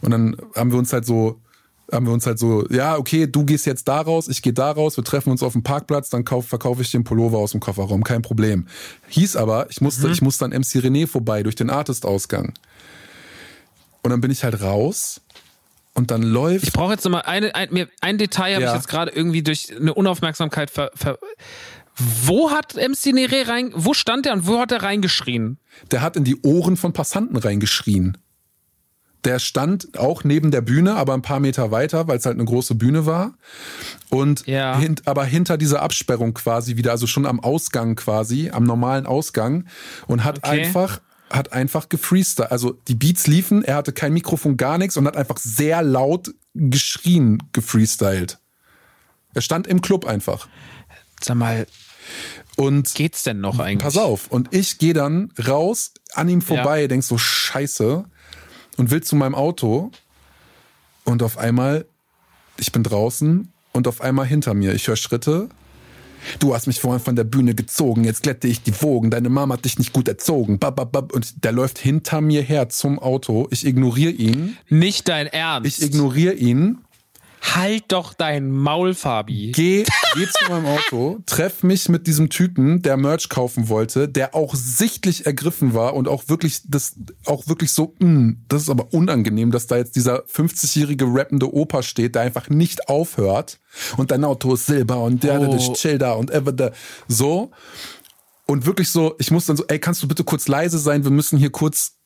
Und 0.00 0.10
dann 0.10 0.36
haben 0.54 0.72
wir 0.72 0.78
uns 0.78 0.92
halt 0.92 1.04
so 1.04 1.40
haben 1.92 2.06
wir 2.06 2.12
uns 2.12 2.26
halt 2.26 2.38
so, 2.38 2.66
ja, 2.68 2.96
okay, 2.96 3.26
du 3.26 3.44
gehst 3.44 3.66
jetzt 3.66 3.88
da 3.88 4.00
raus, 4.00 4.28
ich 4.28 4.42
gehe 4.42 4.52
da 4.52 4.70
raus, 4.70 4.96
wir 4.96 5.02
treffen 5.02 5.30
uns 5.30 5.42
auf 5.42 5.54
dem 5.54 5.64
Parkplatz, 5.64 6.08
dann 6.08 6.24
kauf, 6.24 6.46
verkaufe 6.46 6.82
ich 6.82 6.90
den 6.92 7.02
Pullover 7.02 7.38
aus 7.38 7.50
dem 7.50 7.60
Kofferraum, 7.60 8.04
kein 8.04 8.22
Problem. 8.22 8.68
Hieß 9.08 9.34
aber, 9.34 9.68
ich 9.70 9.80
musste, 9.80 10.06
mhm. 10.06 10.12
ich 10.12 10.22
musste 10.22 10.44
an 10.44 10.52
MC 10.52 10.76
René 10.76 11.08
vorbei 11.08 11.42
durch 11.42 11.56
den 11.56 11.68
Artist-Ausgang. 11.68 12.52
Und 14.02 14.10
dann 14.10 14.20
bin 14.20 14.30
ich 14.30 14.44
halt 14.44 14.62
raus 14.62 15.20
und 15.94 16.10
dann 16.10 16.22
läuft. 16.22 16.64
Ich 16.64 16.72
brauche 16.72 16.92
jetzt 16.92 17.04
nochmal 17.04 17.22
eine, 17.22 17.54
ein, 17.54 17.88
ein 18.00 18.18
Detail 18.18 18.54
habe 18.54 18.64
ja. 18.64 18.70
ich 18.70 18.76
jetzt 18.76 18.88
gerade 18.88 19.10
irgendwie 19.10 19.42
durch 19.42 19.74
eine 19.76 19.94
Unaufmerksamkeit 19.94 20.70
ver, 20.70 20.90
ver 20.94 21.18
wo 21.96 22.50
hat 22.50 22.76
MC 22.76 23.12
Nere 23.12 23.48
rein, 23.48 23.72
wo 23.74 23.92
stand 23.92 24.24
der 24.24 24.32
und 24.32 24.46
wo 24.46 24.58
hat 24.58 24.72
er 24.72 24.82
reingeschrien? 24.82 25.58
Der 25.90 26.00
hat 26.00 26.16
in 26.16 26.24
die 26.24 26.40
Ohren 26.42 26.76
von 26.76 26.92
Passanten 26.92 27.36
reingeschrien. 27.36 28.16
Der 29.24 29.38
stand 29.38 29.98
auch 29.98 30.24
neben 30.24 30.50
der 30.50 30.62
Bühne, 30.62 30.94
aber 30.94 31.12
ein 31.12 31.20
paar 31.20 31.40
Meter 31.40 31.70
weiter, 31.70 32.08
weil 32.08 32.16
es 32.16 32.24
halt 32.24 32.36
eine 32.36 32.46
große 32.46 32.74
Bühne 32.74 33.04
war. 33.04 33.34
Und 34.08 34.46
ja. 34.46 34.78
hint, 34.78 35.06
aber 35.06 35.24
hinter 35.24 35.58
dieser 35.58 35.82
Absperrung 35.82 36.32
quasi 36.32 36.78
wieder, 36.78 36.92
also 36.92 37.06
schon 37.06 37.26
am 37.26 37.38
Ausgang 37.38 37.96
quasi, 37.96 38.48
am 38.50 38.64
normalen 38.64 39.04
Ausgang 39.04 39.66
und 40.06 40.24
hat 40.24 40.38
okay. 40.38 40.62
einfach 40.62 41.00
hat 41.30 41.52
einfach 41.52 41.88
gefreestylt. 41.88 42.50
Also 42.50 42.72
die 42.88 42.94
Beats 42.94 43.26
liefen, 43.26 43.64
er 43.64 43.76
hatte 43.76 43.92
kein 43.92 44.12
Mikrofon, 44.12 44.56
gar 44.56 44.78
nichts 44.78 44.96
und 44.96 45.06
hat 45.06 45.16
einfach 45.16 45.38
sehr 45.38 45.82
laut 45.82 46.34
geschrien, 46.54 47.42
gefreestylt. 47.52 48.38
Er 49.34 49.40
stand 49.40 49.66
im 49.66 49.80
Club 49.80 50.06
einfach. 50.06 50.48
Sag 51.22 51.36
mal, 51.36 51.66
und 52.56 52.94
geht's 52.94 53.22
denn 53.22 53.40
noch 53.40 53.58
eigentlich? 53.58 53.82
Pass 53.82 53.96
auf. 53.96 54.26
Und 54.28 54.52
ich 54.52 54.78
gehe 54.78 54.92
dann 54.92 55.32
raus, 55.46 55.92
an 56.14 56.28
ihm 56.28 56.42
vorbei, 56.42 56.82
ja. 56.82 56.88
denk 56.88 57.04
so, 57.04 57.16
scheiße, 57.16 58.04
und 58.76 58.90
will 58.90 59.02
zu 59.02 59.16
meinem 59.16 59.34
Auto. 59.34 59.92
Und 61.04 61.22
auf 61.22 61.38
einmal, 61.38 61.86
ich 62.58 62.72
bin 62.72 62.82
draußen 62.82 63.52
und 63.72 63.88
auf 63.88 64.00
einmal 64.00 64.26
hinter 64.26 64.54
mir, 64.54 64.74
ich 64.74 64.88
höre 64.88 64.96
Schritte 64.96 65.48
Du 66.38 66.54
hast 66.54 66.66
mich 66.66 66.80
vorhin 66.80 67.00
von 67.00 67.16
der 67.16 67.24
Bühne 67.24 67.54
gezogen, 67.54 68.04
jetzt 68.04 68.22
glätte 68.22 68.48
ich 68.48 68.62
die 68.62 68.80
Wogen, 68.82 69.10
deine 69.10 69.28
Mama 69.28 69.54
hat 69.54 69.64
dich 69.64 69.78
nicht 69.78 69.92
gut 69.92 70.08
erzogen. 70.08 70.58
Bababab. 70.58 71.12
Und 71.12 71.44
der 71.44 71.52
läuft 71.52 71.78
hinter 71.78 72.20
mir 72.20 72.42
her 72.42 72.68
zum 72.68 72.98
Auto. 72.98 73.48
Ich 73.50 73.66
ignoriere 73.66 74.12
ihn. 74.12 74.56
Nicht 74.68 75.08
dein 75.08 75.26
Ernst. 75.26 75.78
Ich 75.78 75.84
ignoriere 75.84 76.34
ihn 76.34 76.78
Halt 77.42 77.84
doch 77.88 78.12
dein 78.12 78.50
Maul, 78.50 78.94
Fabi. 78.94 79.52
Geh, 79.52 79.84
geh 80.14 80.26
zu 80.26 80.50
meinem 80.50 80.66
Auto, 80.66 81.20
treff 81.26 81.62
mich 81.62 81.88
mit 81.88 82.06
diesem 82.06 82.28
Typen, 82.28 82.82
der 82.82 82.96
Merch 82.96 83.28
kaufen 83.28 83.68
wollte, 83.68 84.08
der 84.08 84.34
auch 84.34 84.54
sichtlich 84.54 85.24
ergriffen 85.26 85.72
war 85.72 85.94
und 85.94 86.06
auch 86.06 86.28
wirklich 86.28 86.62
das 86.66 86.96
auch 87.24 87.48
wirklich 87.48 87.72
so, 87.72 87.94
mh, 87.98 88.06
hm, 88.06 88.44
das 88.48 88.62
ist 88.62 88.68
aber 88.68 88.92
unangenehm, 88.92 89.50
dass 89.50 89.66
da 89.66 89.78
jetzt 89.78 89.96
dieser 89.96 90.24
50-jährige 90.26 91.06
rappende 91.06 91.52
Opa 91.52 91.82
steht, 91.82 92.14
der 92.14 92.22
einfach 92.22 92.50
nicht 92.50 92.88
aufhört 92.88 93.58
und 93.96 94.10
dein 94.10 94.24
Auto 94.24 94.54
ist 94.54 94.66
Silber 94.66 95.02
und 95.02 95.24
der 95.24 95.40
oh. 95.40 95.54
ist 95.54 95.74
chill 95.74 95.98
da 95.98 96.12
und 96.12 96.30
ever 96.30 96.52
da 96.52 96.72
so 97.08 97.52
und 98.50 98.66
wirklich 98.66 98.90
so, 98.90 99.14
ich 99.18 99.30
muss 99.30 99.46
dann 99.46 99.56
so, 99.56 99.64
ey, 99.68 99.78
kannst 99.78 100.02
du 100.02 100.08
bitte 100.08 100.24
kurz 100.24 100.48
leise 100.48 100.78
sein? 100.78 101.04
Wir 101.04 101.12
müssen 101.12 101.38
hier 101.38 101.50
kurz 101.50 101.96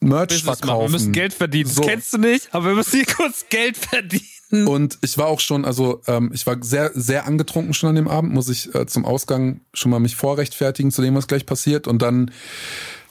Merch 0.00 0.28
Business 0.28 0.58
verkaufen. 0.58 0.86
Wir 0.86 0.92
müssen 0.92 1.12
Geld 1.12 1.34
verdienen. 1.34 1.68
So. 1.68 1.82
Das 1.82 1.90
kennst 1.90 2.12
du 2.12 2.18
nicht, 2.18 2.54
aber 2.54 2.66
wir 2.66 2.74
müssen 2.74 2.96
hier 2.96 3.06
kurz 3.06 3.44
Geld 3.48 3.76
verdienen. 3.76 4.24
Und 4.50 4.98
ich 5.02 5.18
war 5.18 5.26
auch 5.26 5.40
schon, 5.40 5.64
also 5.64 6.00
ähm, 6.06 6.30
ich 6.32 6.46
war 6.46 6.56
sehr, 6.62 6.90
sehr 6.94 7.26
angetrunken 7.26 7.74
schon 7.74 7.90
an 7.90 7.96
dem 7.96 8.08
Abend, 8.08 8.32
muss 8.32 8.48
ich 8.48 8.74
äh, 8.74 8.86
zum 8.86 9.04
Ausgang 9.04 9.60
schon 9.74 9.90
mal 9.90 10.00
mich 10.00 10.16
vorrechtfertigen 10.16 10.90
zu 10.90 11.02
dem, 11.02 11.14
was 11.14 11.26
gleich 11.26 11.44
passiert. 11.44 11.86
Und 11.86 12.00
dann 12.00 12.30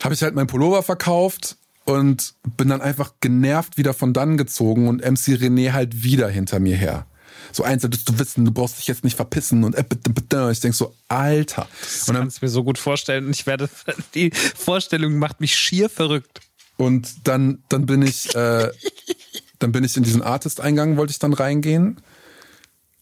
habe 0.03 0.15
ich 0.15 0.23
halt 0.23 0.33
mein 0.33 0.47
Pullover 0.47 0.81
verkauft 0.81 1.57
und 1.85 2.33
bin 2.57 2.69
dann 2.69 2.81
einfach 2.81 3.13
genervt 3.21 3.77
wieder 3.77 3.93
von 3.93 4.13
dann 4.13 4.37
gezogen 4.37 4.87
und 4.87 5.01
MC 5.01 5.37
René 5.39 5.73
halt 5.73 6.03
wieder 6.03 6.27
hinter 6.27 6.59
mir 6.59 6.75
her. 6.75 7.05
So 7.51 7.63
eins 7.63 7.81
solltest 7.81 8.09
du 8.09 8.19
wissen, 8.19 8.43
du 8.43 8.51
brauchst 8.51 8.77
dich 8.77 8.87
jetzt 8.87 9.03
nicht 9.03 9.15
verpissen 9.15 9.63
und 9.63 9.75
äh, 9.75 10.51
ich 10.51 10.59
denk 10.59 10.75
so, 10.75 10.95
Alter. 11.07 11.67
Das 11.79 12.07
und 12.07 12.15
dann, 12.15 12.23
kannst 12.23 12.41
du 12.41 12.45
mir 12.45 12.49
so 12.49 12.63
gut 12.63 12.77
vorstellen. 12.77 13.29
Ich 13.29 13.45
werde, 13.45 13.69
die 14.15 14.31
Vorstellung 14.31 15.17
macht 15.17 15.39
mich 15.39 15.55
schier 15.55 15.89
verrückt. 15.89 16.41
Und 16.77 17.27
dann, 17.27 17.63
dann 17.69 17.85
bin 17.85 18.01
ich, 18.01 18.35
äh, 18.35 18.69
dann 19.59 19.71
bin 19.71 19.83
ich 19.83 19.97
in 19.97 20.03
diesen 20.03 20.21
Artist-Eingang, 20.21 20.97
wollte 20.97 21.11
ich 21.11 21.19
dann 21.19 21.33
reingehen. 21.33 22.01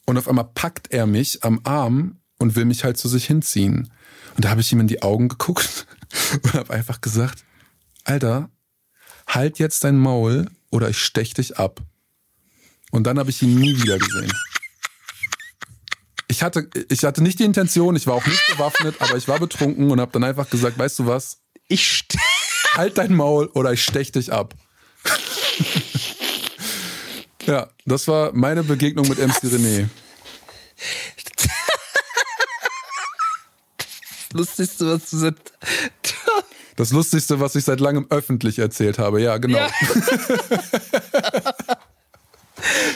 Und 0.05 0.17
auf 0.17 0.27
einmal 0.27 0.49
packt 0.53 0.91
er 0.91 1.07
mich 1.07 1.43
am 1.43 1.61
Arm 1.63 2.19
und 2.37 2.55
will 2.55 2.65
mich 2.65 2.83
halt 2.83 2.97
zu 2.97 3.07
sich 3.07 3.25
hinziehen. 3.25 3.91
Und 4.35 4.45
da 4.45 4.49
habe 4.49 4.61
ich 4.61 4.71
ihm 4.71 4.79
in 4.79 4.87
die 4.87 5.01
Augen 5.01 5.29
geguckt 5.29 5.87
und 6.43 6.53
habe 6.53 6.73
einfach 6.73 7.01
gesagt, 7.01 7.43
Alter, 8.03 8.49
halt 9.27 9.59
jetzt 9.59 9.83
dein 9.83 9.97
Maul 9.97 10.49
oder 10.71 10.89
ich 10.89 10.99
stech 10.99 11.33
dich 11.33 11.57
ab. 11.57 11.81
Und 12.91 13.05
dann 13.05 13.17
habe 13.19 13.29
ich 13.29 13.41
ihn 13.41 13.55
nie 13.55 13.81
wieder 13.81 13.97
gesehen. 13.97 14.31
Ich 16.27 16.43
hatte, 16.43 16.69
ich 16.89 17.03
hatte 17.03 17.21
nicht 17.21 17.39
die 17.39 17.43
Intention, 17.43 17.95
ich 17.95 18.07
war 18.07 18.15
auch 18.15 18.25
nicht 18.25 18.41
bewaffnet, 18.47 18.95
aber 18.99 19.15
ich 19.15 19.27
war 19.27 19.39
betrunken 19.39 19.91
und 19.91 19.99
habe 19.99 20.11
dann 20.11 20.23
einfach 20.23 20.49
gesagt, 20.49 20.77
weißt 20.77 20.99
du 20.99 21.07
was? 21.07 21.41
Ich 21.67 22.05
halt 22.73 22.97
dein 22.97 23.13
Maul 23.13 23.47
oder 23.47 23.73
ich 23.73 23.83
stech 23.83 24.11
dich 24.11 24.31
ab. 24.31 24.53
Ja, 27.45 27.67
das 27.85 28.07
war 28.07 28.31
meine 28.33 28.63
Begegnung 28.63 29.07
mit 29.07 29.19
MC 29.19 29.43
René. 29.43 29.87
Lustigste, 34.33 34.87
was 34.87 35.09
du 35.09 35.17
seit 35.17 35.35
das 36.75 36.91
Lustigste, 36.91 37.39
was 37.39 37.55
ich 37.55 37.63
seit 37.63 37.79
langem 37.79 38.05
öffentlich 38.09 38.59
erzählt 38.59 38.99
habe. 38.99 39.21
Ja, 39.21 39.37
genau. 39.37 39.59
Ja. 39.59 39.69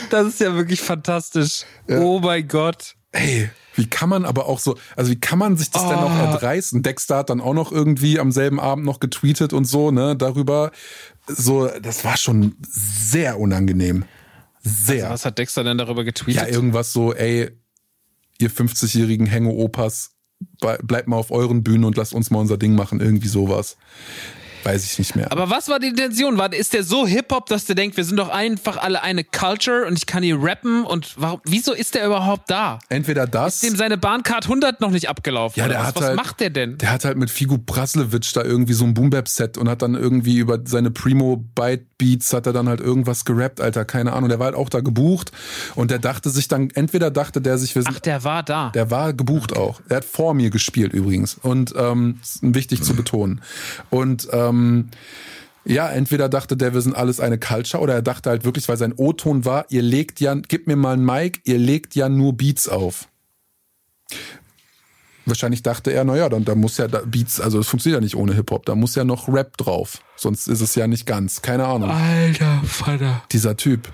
das 0.09 0.27
ist 0.27 0.39
ja 0.41 0.53
wirklich 0.55 0.81
fantastisch. 0.81 1.63
Ja. 1.87 1.99
Oh 1.99 2.19
mein 2.19 2.47
Gott. 2.47 2.95
Ey, 3.11 3.49
wie 3.75 3.87
kann 3.87 4.09
man 4.09 4.25
aber 4.25 4.47
auch 4.47 4.59
so, 4.59 4.77
also 4.95 5.09
wie 5.11 5.19
kann 5.19 5.39
man 5.39 5.57
sich 5.57 5.71
das 5.71 5.83
oh. 5.83 5.89
denn 5.89 5.99
noch 5.99 6.11
oh. 6.11 6.31
erdreißen? 6.31 6.83
Dexter 6.83 7.17
hat 7.17 7.29
dann 7.29 7.41
auch 7.41 7.53
noch 7.53 7.71
irgendwie 7.71 8.19
am 8.19 8.31
selben 8.31 8.59
Abend 8.59 8.85
noch 8.85 8.99
getweetet 8.99 9.53
und 9.53 9.65
so, 9.65 9.91
ne, 9.91 10.15
darüber. 10.15 10.71
So, 11.27 11.67
das 11.67 12.03
war 12.03 12.17
schon 12.17 12.55
sehr 12.61 13.39
unangenehm. 13.39 14.05
Sehr. 14.61 15.03
Also 15.03 15.13
was 15.13 15.25
hat 15.25 15.37
Dexter 15.37 15.63
denn 15.63 15.77
darüber 15.77 16.03
getweetet? 16.03 16.41
Ja, 16.41 16.47
irgendwas 16.47 16.93
so, 16.93 17.13
ey, 17.13 17.49
ihr 18.37 18.51
50-jährigen 18.51 19.25
Hänge-Opas, 19.25 20.15
bleibt 20.59 21.07
mal 21.07 21.17
auf 21.17 21.31
euren 21.31 21.63
Bühnen 21.63 21.83
und 21.83 21.97
lasst 21.97 22.13
uns 22.13 22.31
mal 22.31 22.39
unser 22.39 22.57
Ding 22.57 22.75
machen, 22.75 22.99
irgendwie 23.01 23.27
sowas. 23.27 23.77
Weiß 24.63 24.85
ich 24.85 24.99
nicht 24.99 25.15
mehr. 25.15 25.31
Aber 25.31 25.49
was 25.49 25.69
war 25.69 25.79
die 25.79 25.87
Intention? 25.87 26.37
War, 26.37 26.51
ist 26.53 26.73
der 26.73 26.83
so 26.83 27.07
Hip-Hop, 27.07 27.47
dass 27.47 27.65
der 27.65 27.75
denkt, 27.75 27.97
wir 27.97 28.03
sind 28.03 28.17
doch 28.17 28.29
einfach 28.29 28.77
alle 28.77 29.01
eine 29.01 29.23
Culture 29.23 29.85
und 29.85 29.97
ich 29.97 30.05
kann 30.05 30.23
hier 30.23 30.37
rappen 30.41 30.83
und 30.83 31.13
warum, 31.17 31.41
wieso 31.45 31.73
ist 31.73 31.95
der 31.95 32.05
überhaupt 32.05 32.49
da? 32.49 32.79
Entweder 32.89 33.27
das. 33.27 33.55
Ist 33.55 33.63
dem 33.63 33.75
seine 33.77 33.97
Bahncard 33.97 34.45
100 34.45 34.81
noch 34.81 34.91
nicht 34.91 35.09
abgelaufen? 35.09 35.59
Ja, 35.59 35.67
der 35.67 35.79
was? 35.79 35.87
hat 35.87 35.95
was 35.95 36.03
halt, 36.03 36.15
macht 36.15 36.39
der 36.39 36.49
denn? 36.49 36.77
Der 36.77 36.91
hat 36.91 37.05
halt 37.05 37.17
mit 37.17 37.29
Figu 37.29 37.57
Braslewitsch 37.57 38.35
da 38.35 38.43
irgendwie 38.43 38.73
so 38.73 38.85
ein 38.85 38.93
Boom-Bap-Set 38.93 39.57
und 39.57 39.69
hat 39.69 39.81
dann 39.81 39.95
irgendwie 39.95 40.37
über 40.37 40.59
seine 40.65 40.91
Primo-Byte-Beats 40.91 42.33
hat 42.33 42.45
er 42.45 42.53
dann 42.53 42.67
halt 42.67 42.81
irgendwas 42.81 43.25
gerappt, 43.25 43.61
Alter, 43.61 43.85
keine 43.85 44.13
Ahnung. 44.13 44.29
Der 44.29 44.39
war 44.39 44.45
halt 44.45 44.55
auch 44.55 44.69
da 44.69 44.81
gebucht 44.81 45.31
und 45.75 45.91
der 45.91 45.99
dachte 45.99 46.29
sich 46.29 46.47
dann, 46.47 46.69
entweder 46.71 47.11
dachte 47.11 47.41
der 47.41 47.57
sich, 47.57 47.75
wir 47.75 47.83
sind. 47.83 47.95
Ach, 47.95 47.99
der 47.99 48.23
war 48.23 48.43
da. 48.43 48.69
Der 48.71 48.91
war 48.91 49.13
gebucht 49.13 49.55
auch. 49.55 49.81
Er 49.89 49.97
hat 49.97 50.05
vor 50.05 50.33
mir 50.33 50.49
gespielt 50.49 50.93
übrigens 50.93 51.37
und 51.41 51.73
ähm, 51.77 52.19
ist 52.21 52.39
wichtig 52.41 52.83
zu 52.83 52.95
betonen. 52.95 53.41
Und 53.89 54.27
ähm, 54.31 54.48
ja, 55.65 55.89
entweder 55.89 56.29
dachte 56.29 56.57
der, 56.57 56.73
wir 56.73 56.81
sind 56.81 56.95
alles 56.95 57.19
eine 57.19 57.37
Culture, 57.37 57.83
oder 57.83 57.93
er 57.93 58.01
dachte 58.01 58.29
halt 58.29 58.43
wirklich, 58.43 58.67
weil 58.69 58.77
sein 58.77 58.93
O-Ton 58.93 59.45
war, 59.45 59.65
ihr 59.69 59.81
legt 59.81 60.19
ja, 60.19 60.33
gib 60.35 60.67
mir 60.67 60.75
mal 60.75 60.93
ein 60.93 61.05
Mic, 61.05 61.41
ihr 61.43 61.59
legt 61.59 61.95
ja 61.95 62.09
nur 62.09 62.33
Beats 62.33 62.67
auf. 62.67 63.07
Wahrscheinlich 65.25 65.61
dachte 65.61 65.91
er, 65.91 66.03
naja, 66.05 66.27
dann 66.27 66.43
da 66.43 66.55
muss 66.55 66.77
ja 66.77 66.87
da 66.87 67.01
Beats, 67.05 67.39
also 67.39 67.59
es 67.59 67.67
funktioniert 67.67 68.01
ja 68.01 68.03
nicht 68.03 68.15
ohne 68.15 68.33
Hip-Hop, 68.33 68.65
da 68.65 68.73
muss 68.73 68.95
ja 68.95 69.03
noch 69.03 69.27
Rap 69.27 69.57
drauf. 69.57 70.01
Sonst 70.15 70.47
ist 70.47 70.61
es 70.61 70.73
ja 70.75 70.87
nicht 70.87 71.05
ganz. 71.05 71.41
Keine 71.41 71.65
Ahnung. 71.65 71.91
Alter 71.91 72.61
Vater. 72.65 73.23
Dieser 73.31 73.55
Typ. 73.55 73.93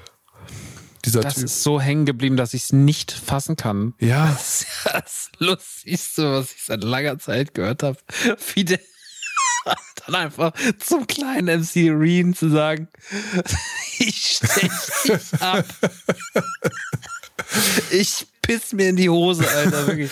Dieser 1.04 1.22
das 1.22 1.36
typ. 1.36 1.44
ist 1.44 1.62
so 1.62 1.80
hängen 1.80 2.06
geblieben, 2.06 2.38
dass 2.38 2.54
ich 2.54 2.64
es 2.64 2.74
nicht 2.74 3.12
fassen 3.12 3.58
kann. 3.58 3.94
Ja. 4.00 4.28
Das 4.28 4.62
ist 4.62 4.68
das 4.86 5.32
Lustigste, 5.38 6.32
was 6.32 6.54
ich 6.54 6.64
seit 6.64 6.84
langer 6.84 7.20
Zeit 7.20 7.54
gehört 7.54 7.84
habe. 7.84 7.98
Wie 8.54 8.64
der 8.64 8.80
dann 10.06 10.16
einfach 10.16 10.54
zum 10.80 11.08
kleinen 11.08 11.62
MC 11.62 11.92
Reen 11.92 12.34
zu 12.36 12.50
sagen, 12.50 12.88
ich 14.00 14.40
stech 14.42 14.72
dich 15.06 15.42
ab. 15.42 15.66
Ich 17.92 18.28
piss 18.42 18.74
mir 18.74 18.90
in 18.90 18.96
die 18.96 19.10
Hose, 19.10 19.48
Alter, 19.48 19.88
wirklich. 19.88 20.12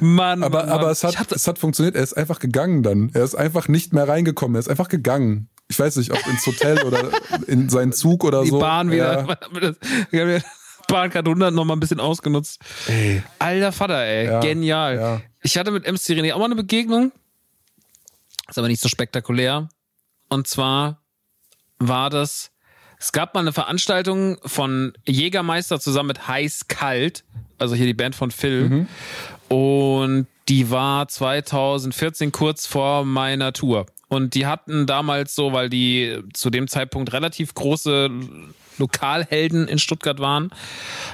Mann, 0.00 0.42
aber, 0.42 0.60
Mann, 0.60 0.68
aber 0.68 0.90
es 0.90 1.02
hat, 1.04 1.32
es 1.32 1.46
hat 1.46 1.58
funktioniert. 1.58 1.96
Er 1.96 2.02
ist 2.02 2.14
einfach 2.14 2.40
gegangen 2.40 2.82
dann. 2.82 3.10
Er 3.14 3.24
ist 3.24 3.34
einfach 3.34 3.68
nicht 3.68 3.92
mehr 3.92 4.06
reingekommen. 4.08 4.56
Er 4.56 4.60
ist 4.60 4.68
einfach 4.68 4.88
gegangen. 4.88 5.48
Ich 5.68 5.78
weiß 5.78 5.96
nicht, 5.96 6.12
ob 6.12 6.26
ins 6.26 6.46
Hotel 6.46 6.82
oder 6.82 7.10
in 7.46 7.68
seinen 7.68 7.92
Zug 7.92 8.24
oder 8.24 8.42
die 8.42 8.50
so. 8.50 8.56
Die 8.56 8.60
Bahn 8.60 8.90
wieder. 8.90 9.38
Ja. 10.10 10.40
Bahncard 10.88 11.26
100 11.26 11.54
noch 11.54 11.64
mal 11.64 11.74
ein 11.74 11.80
bisschen 11.80 12.00
ausgenutzt. 12.00 12.60
Ey. 12.86 13.22
Alter 13.38 13.72
Vater, 13.72 14.04
ey. 14.04 14.26
Ja, 14.26 14.40
Genial. 14.40 14.96
Ja. 14.96 15.20
Ich 15.42 15.56
hatte 15.56 15.70
mit 15.70 15.84
MC 15.84 16.10
René 16.10 16.34
auch 16.34 16.38
mal 16.38 16.46
eine 16.46 16.56
Begegnung. 16.56 17.12
Ist 18.48 18.58
aber 18.58 18.68
nicht 18.68 18.80
so 18.80 18.88
spektakulär. 18.88 19.68
Und 20.28 20.46
zwar 20.46 21.02
war 21.78 22.10
das, 22.10 22.50
es 22.98 23.12
gab 23.12 23.34
mal 23.34 23.40
eine 23.40 23.52
Veranstaltung 23.52 24.38
von 24.44 24.92
Jägermeister 25.06 25.80
zusammen 25.80 26.08
mit 26.08 26.28
Heiß 26.28 26.68
Kalt, 26.68 27.24
also 27.58 27.74
hier 27.74 27.86
die 27.86 27.94
Band 27.94 28.14
von 28.14 28.30
Phil. 28.30 28.68
Mhm. 28.68 28.88
Und 29.48 30.26
die 30.48 30.70
war 30.70 31.08
2014 31.08 32.32
kurz 32.32 32.66
vor 32.66 33.04
meiner 33.04 33.52
Tour. 33.52 33.86
Und 34.08 34.34
die 34.34 34.46
hatten 34.46 34.86
damals 34.86 35.34
so, 35.34 35.52
weil 35.52 35.68
die 35.68 36.20
zu 36.32 36.50
dem 36.50 36.68
Zeitpunkt 36.68 37.12
relativ 37.12 37.54
große 37.54 38.10
Lokalhelden 38.78 39.68
in 39.68 39.78
Stuttgart 39.78 40.18
waren, 40.18 40.50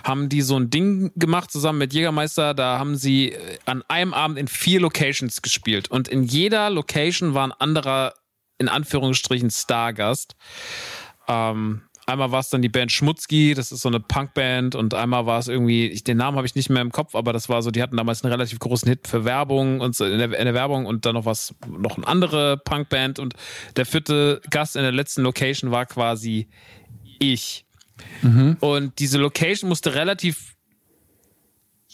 haben 0.05 0.29
die 0.29 0.43
so 0.43 0.59
ein 0.59 0.71
Ding 0.71 1.13
gemacht 1.17 1.51
zusammen 1.51 1.79
mit 1.79 1.93
Jägermeister. 1.93 2.55
Da 2.55 2.79
haben 2.79 2.97
sie 2.97 3.33
äh, 3.33 3.59
an 3.67 3.83
einem 3.89 4.15
Abend 4.15 4.39
in 4.39 4.49
vier 4.49 4.81
Locations 4.81 5.43
gespielt 5.43 5.91
und 5.91 6.09
in 6.09 6.23
jeder 6.23 6.71
Location 6.71 7.35
war 7.35 7.47
ein 7.47 7.53
anderer, 7.53 8.15
in 8.59 8.69
Anführungsstrichen, 8.69 9.51
Stargast. 9.51 10.37
Ähm, 11.29 11.83
einmal 12.11 12.33
war 12.33 12.41
es 12.41 12.51
dann 12.51 12.63
die 12.63 12.69
Band 12.69 12.93
Schmutzki, 12.93 13.55
das 13.55 13.73
ist 13.73 13.83
so 13.83 13.89
eine 13.89 14.01
Punkband 14.01 14.75
und 14.75 14.95
einmal 14.95 15.27
war 15.27 15.39
es 15.39 15.49
irgendwie, 15.49 15.87
ich, 15.87 16.05
den 16.05 16.17
Namen 16.17 16.37
habe 16.37 16.47
ich 16.47 16.55
nicht 16.55 16.69
mehr 16.69 16.83
im 16.83 16.93
Kopf, 16.93 17.15
aber 17.15 17.33
das 17.33 17.49
war 17.49 17.63
so, 17.63 17.71
die 17.71 17.83
hatten 17.83 17.97
damals 17.97 18.23
einen 18.23 18.33
relativ 18.33 18.59
großen 18.59 18.89
Hit 18.89 19.07
für 19.07 19.25
Werbung 19.25 19.81
und 19.81 19.95
so 19.95 20.05
in 20.05 20.19
der, 20.19 20.39
in 20.39 20.45
der 20.45 20.55
Werbung 20.55 20.87
und 20.87 21.07
dann 21.07 21.15
noch 21.15 21.25
was, 21.25 21.55
noch 21.69 21.97
eine 21.97 22.07
andere 22.07 22.59
Punkband 22.59 23.19
und 23.19 23.35
der 23.77 23.87
vierte 23.87 24.41
Gast 24.51 24.77
in 24.77 24.83
der 24.83 24.93
letzten 24.93 25.23
Location 25.23 25.71
war 25.71 25.87
quasi 25.87 26.49
ich. 27.21 27.65
Mhm. 28.23 28.57
Und 28.59 28.99
diese 28.99 29.19
Location 29.19 29.69
musste 29.69 29.95
relativ 29.95 30.57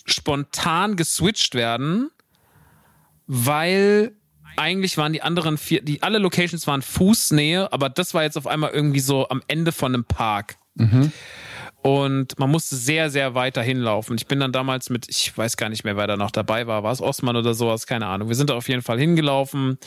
spontan 0.06 0.96
geswitcht 0.96 1.54
werden, 1.54 2.10
weil 3.26 4.12
eigentlich 4.56 4.96
waren 4.96 5.12
die 5.12 5.22
anderen 5.22 5.58
vier, 5.58 5.82
die 5.82 6.02
alle 6.02 6.18
Locations 6.18 6.66
waren 6.66 6.80
Fußnähe, 6.80 7.72
aber 7.72 7.88
das 7.90 8.14
war 8.14 8.22
jetzt 8.22 8.38
auf 8.38 8.46
einmal 8.46 8.70
irgendwie 8.70 9.00
so 9.00 9.28
am 9.28 9.42
Ende 9.48 9.72
von 9.72 9.94
einem 9.94 10.04
Park. 10.04 10.56
Mhm. 10.74 11.12
Und 11.86 12.36
man 12.36 12.50
musste 12.50 12.74
sehr, 12.74 13.10
sehr 13.10 13.36
weit 13.36 13.56
dahin 13.56 13.78
laufen. 13.78 14.16
Ich 14.16 14.26
bin 14.26 14.40
dann 14.40 14.50
damals 14.50 14.90
mit, 14.90 15.08
ich 15.08 15.38
weiß 15.38 15.56
gar 15.56 15.68
nicht 15.68 15.84
mehr, 15.84 15.96
wer 15.96 16.08
da 16.08 16.16
noch 16.16 16.32
dabei 16.32 16.66
war, 16.66 16.82
war 16.82 16.90
es 16.90 17.00
Osman 17.00 17.36
oder 17.36 17.54
sowas, 17.54 17.86
keine 17.86 18.08
Ahnung. 18.08 18.26
Wir 18.26 18.34
sind 18.34 18.50
da 18.50 18.54
auf 18.54 18.68
jeden 18.68 18.82
Fall 18.82 18.98
hingelaufen 18.98 19.78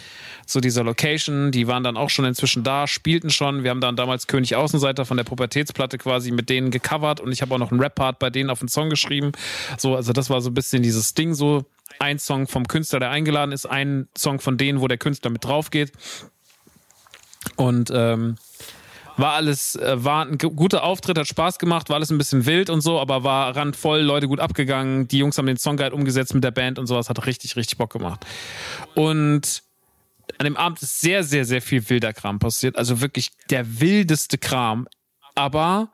zu 0.46 0.62
dieser 0.62 0.86
Location. 0.86 1.52
Die 1.52 1.68
waren 1.68 1.84
dann 1.84 1.98
auch 1.98 2.10
schon 2.10 2.24
inzwischen 2.24 2.64
da, 2.64 2.88
spielten 2.88 3.30
schon. 3.30 3.66
Wir 3.66 3.72
haben 3.72 3.82
dann 3.82 3.98
damals 3.98 4.28
König 4.28 4.56
Außenseiter 4.56 5.04
von 5.04 5.18
der 5.18 5.26
Pubertätsplatte 5.26 5.98
quasi 5.98 6.32
mit 6.32 6.50
denen 6.50 6.72
gecovert 6.72 7.20
und 7.20 7.34
ich 7.34 7.42
habe 7.42 7.54
auch 7.54 7.60
noch 7.60 7.72
einen 7.72 7.82
Rap-Part 7.82 8.18
bei 8.18 8.30
denen 8.30 8.50
auf 8.50 8.60
den 8.60 8.70
Song 8.70 8.90
geschrieben. 8.90 9.34
So, 9.78 9.98
also 9.98 10.14
das 10.14 10.30
war 10.30 10.40
so 10.40 10.52
ein 10.52 10.54
bisschen 10.54 10.82
dieses 10.82 11.16
Ding 11.16 11.34
so. 11.34 11.66
Ein 12.00 12.18
Song 12.18 12.48
vom 12.48 12.66
Künstler, 12.66 13.02
der 13.02 13.10
eingeladen 13.10 13.52
ist, 13.52 13.66
ein 13.66 14.08
Song 14.18 14.40
von 14.40 14.58
denen, 14.58 14.80
wo 14.80 14.88
der 14.88 14.98
Künstler 14.98 15.32
mit 15.32 15.44
drauf 15.44 15.70
geht. 15.70 15.92
Und 17.58 17.92
ähm, 17.94 18.38
war 19.20 19.34
alles, 19.34 19.76
äh, 19.76 20.04
war 20.04 20.26
ein 20.26 20.38
guter 20.38 20.84
Auftritt, 20.84 21.18
hat 21.18 21.28
Spaß 21.28 21.60
gemacht, 21.60 21.90
war 21.90 21.96
alles 21.96 22.12
ein 22.12 22.18
bisschen 22.18 22.46
wild 22.46 22.70
und 22.70 22.82
so, 22.82 23.00
aber 23.00 23.24
war 23.24 23.56
randvoll, 23.56 24.02
Leute 24.02 24.28
gut 24.28 24.40
abgegangen. 24.40 25.08
Die 25.08 25.20
Jungs 25.20 25.38
haben 25.38 25.46
den 25.46 25.58
Songguide 25.58 25.94
umgesetzt 25.94 26.34
mit 26.34 26.44
der 26.44 26.52
Band 26.52 26.80
und 26.80 26.88
sowas, 26.88 27.10
hat 27.10 27.26
richtig, 27.26 27.56
richtig 27.56 27.78
Bock 27.78 27.92
gemacht. 27.92 28.26
Und 28.96 29.64
an 30.38 30.46
dem 30.46 30.58
Abend 30.58 30.82
ist 30.82 31.02
sehr, 31.02 31.24
sehr, 31.24 31.46
sehr 31.46 31.62
viel 31.62 31.90
wilder 31.90 32.14
Kram 32.14 32.40
passiert. 32.40 32.78
Also 32.78 33.02
wirklich 33.02 33.32
der 33.50 33.80
wildeste 33.80 34.38
Kram. 34.38 34.88
Aber 35.36 35.90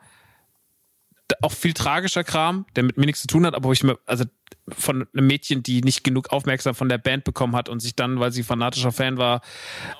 auch 1.41 1.51
viel 1.51 1.73
tragischer 1.73 2.23
Kram, 2.23 2.65
der 2.75 2.83
mit 2.83 2.97
mir 2.97 3.05
nichts 3.05 3.21
zu 3.21 3.27
tun 3.27 3.45
hat, 3.45 3.55
aber 3.55 3.69
wo 3.69 3.73
ich 3.73 3.83
mir, 3.83 3.97
also 4.05 4.25
von 4.67 5.07
einem 5.13 5.27
Mädchen, 5.27 5.63
die 5.63 5.81
nicht 5.81 6.03
genug 6.03 6.31
Aufmerksamkeit 6.31 6.77
von 6.77 6.89
der 6.89 6.97
Band 6.97 7.23
bekommen 7.23 7.55
hat 7.55 7.69
und 7.69 7.79
sich 7.79 7.95
dann, 7.95 8.19
weil 8.19 8.31
sie 8.31 8.43
fanatischer 8.43 8.91
Fan 8.91 9.17
war, 9.17 9.41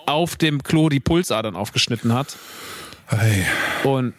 auf 0.06 0.36
dem 0.36 0.64
Klo 0.64 0.90
die 0.90 1.00
Pulsadern 1.00 1.56
aufgeschnitten 1.56 2.14
hat. 2.14 2.36
Hey. 3.08 3.46
Und, 3.84 4.14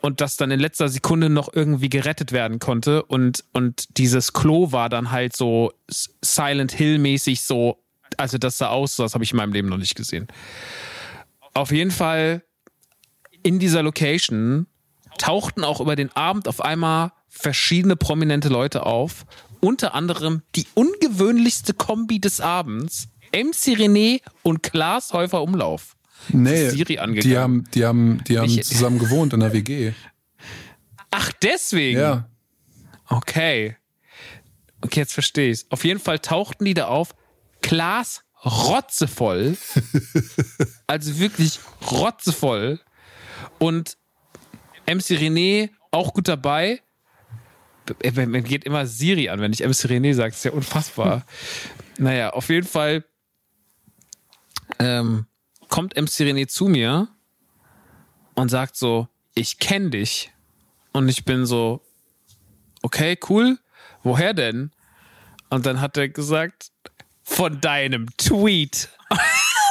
und 0.00 0.20
das 0.20 0.36
dann 0.36 0.50
in 0.50 0.60
letzter 0.60 0.88
Sekunde 0.88 1.30
noch 1.30 1.52
irgendwie 1.52 1.88
gerettet 1.88 2.32
werden 2.32 2.58
konnte. 2.58 3.02
Und, 3.04 3.44
und 3.52 3.98
dieses 3.98 4.32
Klo 4.32 4.72
war 4.72 4.88
dann 4.88 5.10
halt 5.10 5.34
so 5.36 5.72
Silent 5.88 6.72
Hill-mäßig 6.72 7.42
so, 7.42 7.82
also 8.16 8.38
das 8.38 8.58
sah 8.58 8.68
aus, 8.68 8.96
das 8.96 9.14
habe 9.14 9.24
ich 9.24 9.32
in 9.32 9.36
meinem 9.36 9.52
Leben 9.52 9.68
noch 9.68 9.78
nicht 9.78 9.94
gesehen. 9.94 10.28
Auf 11.54 11.70
jeden 11.70 11.90
Fall 11.90 12.42
in 13.42 13.58
dieser 13.58 13.82
Location 13.82 14.66
tauchten 15.18 15.64
auch 15.64 15.80
über 15.80 15.96
den 15.96 16.14
Abend 16.16 16.48
auf 16.48 16.62
einmal 16.62 17.12
verschiedene 17.28 17.96
prominente 17.96 18.48
Leute 18.48 18.86
auf. 18.86 19.24
Unter 19.60 19.94
anderem 19.94 20.42
die 20.56 20.66
ungewöhnlichste 20.74 21.72
Kombi 21.74 22.20
des 22.20 22.40
Abends, 22.40 23.08
MC 23.32 23.78
René 23.78 24.20
und 24.42 24.62
Klaas 24.62 25.12
Häufer 25.12 25.42
Umlauf. 25.42 25.96
Nee, 26.28 26.70
Siri 26.70 26.98
angegangen. 26.98 27.30
Die 27.30 27.38
haben, 27.38 27.64
die 27.74 27.84
haben, 27.84 28.24
die 28.24 28.38
haben 28.38 28.62
zusammen 28.62 28.98
gewohnt 28.98 29.32
in 29.32 29.40
der 29.40 29.52
WG. 29.52 29.92
Ach, 31.10 31.32
deswegen? 31.42 32.00
Ja. 32.00 32.28
Okay. 33.08 33.76
Okay, 34.80 35.00
jetzt 35.00 35.12
verstehe 35.12 35.50
ich's. 35.50 35.66
Auf 35.70 35.84
jeden 35.84 36.00
Fall 36.00 36.18
tauchten 36.18 36.64
die 36.64 36.74
da 36.74 36.86
auf. 36.86 37.14
Glas 37.60 38.24
rotzevoll. 38.44 39.56
also 40.86 41.18
wirklich 41.18 41.60
rotzevoll. 41.90 42.80
Und 43.58 43.96
MC 44.86 45.18
René 45.18 45.70
auch 45.90 46.14
gut 46.14 46.28
dabei. 46.28 46.82
Mir 48.14 48.42
geht 48.42 48.64
immer 48.64 48.86
Siri 48.86 49.28
an, 49.28 49.40
wenn 49.40 49.52
ich 49.52 49.60
MC 49.60 49.90
René 49.90 50.14
sage. 50.14 50.30
Das 50.30 50.38
ist 50.38 50.44
ja 50.44 50.52
unfassbar. 50.52 51.24
naja, 51.98 52.30
auf 52.30 52.48
jeden 52.48 52.66
Fall 52.66 53.04
ähm, 54.78 55.26
kommt 55.72 55.96
MC 55.96 56.20
René 56.20 56.48
zu 56.48 56.66
mir 56.66 57.08
und 58.34 58.50
sagt 58.50 58.76
so, 58.76 59.08
ich 59.34 59.58
kenne 59.58 59.88
dich. 59.88 60.30
Und 60.92 61.08
ich 61.08 61.24
bin 61.24 61.46
so, 61.46 61.80
okay, 62.82 63.18
cool. 63.30 63.58
Woher 64.02 64.34
denn? 64.34 64.70
Und 65.48 65.64
dann 65.64 65.80
hat 65.80 65.96
er 65.96 66.10
gesagt, 66.10 66.72
von 67.22 67.58
deinem 67.62 68.06
Tweet. 68.18 68.90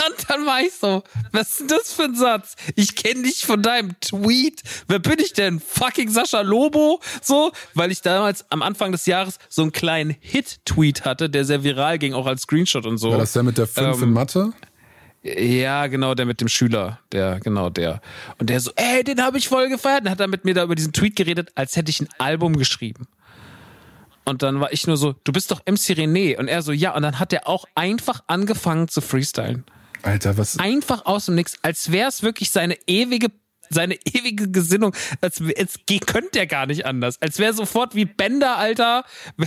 Und 0.07 0.29
dann 0.29 0.47
war 0.47 0.61
ich 0.61 0.73
so, 0.73 1.03
was 1.31 1.59
ist 1.59 1.69
das 1.69 1.93
für 1.93 2.05
ein 2.05 2.15
Satz? 2.15 2.55
Ich 2.75 2.95
kenne 2.95 3.21
dich 3.21 3.45
von 3.45 3.61
deinem 3.61 3.99
Tweet. 3.99 4.63
Wer 4.87 4.97
bin 4.97 5.19
ich 5.19 5.33
denn? 5.33 5.59
Fucking 5.59 6.09
Sascha 6.09 6.41
Lobo? 6.41 6.99
So, 7.21 7.51
weil 7.75 7.91
ich 7.91 8.01
damals 8.01 8.49
am 8.49 8.63
Anfang 8.63 8.91
des 8.91 9.05
Jahres 9.05 9.37
so 9.49 9.61
einen 9.61 9.71
kleinen 9.71 10.15
Hit-Tweet 10.19 11.05
hatte, 11.05 11.29
der 11.29 11.45
sehr 11.45 11.63
viral 11.63 11.99
ging, 11.99 12.15
auch 12.15 12.25
als 12.25 12.43
Screenshot 12.43 12.87
und 12.87 12.97
so. 12.97 13.11
War 13.11 13.19
das 13.19 13.33
der 13.33 13.43
mit 13.43 13.59
der 13.59 13.67
5 13.67 13.97
ähm, 13.97 14.03
in 14.03 14.13
Mathe? 14.13 14.53
Ja, 15.23 15.85
genau, 15.87 16.15
der 16.15 16.25
mit 16.25 16.41
dem 16.41 16.47
Schüler, 16.47 16.99
der, 17.11 17.39
genau, 17.39 17.69
der. 17.69 18.01
Und 18.39 18.49
der 18.49 18.59
so, 18.59 18.71
ey, 18.75 19.03
den 19.03 19.21
habe 19.21 19.37
ich 19.37 19.47
voll 19.47 19.69
gefeiert. 19.69 20.03
Und 20.03 20.09
hat 20.09 20.19
dann 20.19 20.31
mit 20.31 20.45
mir 20.45 20.55
da 20.55 20.63
über 20.63 20.73
diesen 20.73 20.93
Tweet 20.93 21.15
geredet, 21.15 21.51
als 21.53 21.75
hätte 21.75 21.91
ich 21.91 22.01
ein 22.01 22.09
Album 22.17 22.57
geschrieben. 22.57 23.07
Und 24.25 24.41
dann 24.41 24.59
war 24.59 24.73
ich 24.73 24.87
nur 24.87 24.97
so, 24.97 25.13
du 25.23 25.31
bist 25.31 25.51
doch 25.51 25.59
MC 25.65 25.95
René. 25.97 26.37
Und 26.37 26.47
er 26.47 26.63
so, 26.63 26.71
ja. 26.71 26.95
Und 26.95 27.03
dann 27.03 27.19
hat 27.19 27.33
er 27.33 27.47
auch 27.47 27.65
einfach 27.75 28.23
angefangen 28.27 28.87
zu 28.87 29.01
freestylen. 29.01 29.63
Alter, 30.01 30.37
was? 30.37 30.57
Einfach 30.57 31.05
aus 31.05 31.25
dem 31.27 31.35
Nix, 31.35 31.57
als 31.61 31.91
wäre 31.91 32.09
es 32.09 32.23
wirklich 32.23 32.49
seine 32.49 32.77
ewige 32.87 33.29
seine 33.73 33.95
ewige 34.05 34.49
Gesinnung. 34.51 34.95
Als, 35.21 35.41
als 35.57 35.79
könnte 36.05 36.39
er 36.39 36.47
gar 36.47 36.65
nicht 36.65 36.85
anders. 36.85 37.21
Als 37.21 37.39
wäre 37.39 37.53
sofort 37.53 37.95
wie 37.95 38.05
Bender, 38.05 38.57
Alter. 38.57 39.05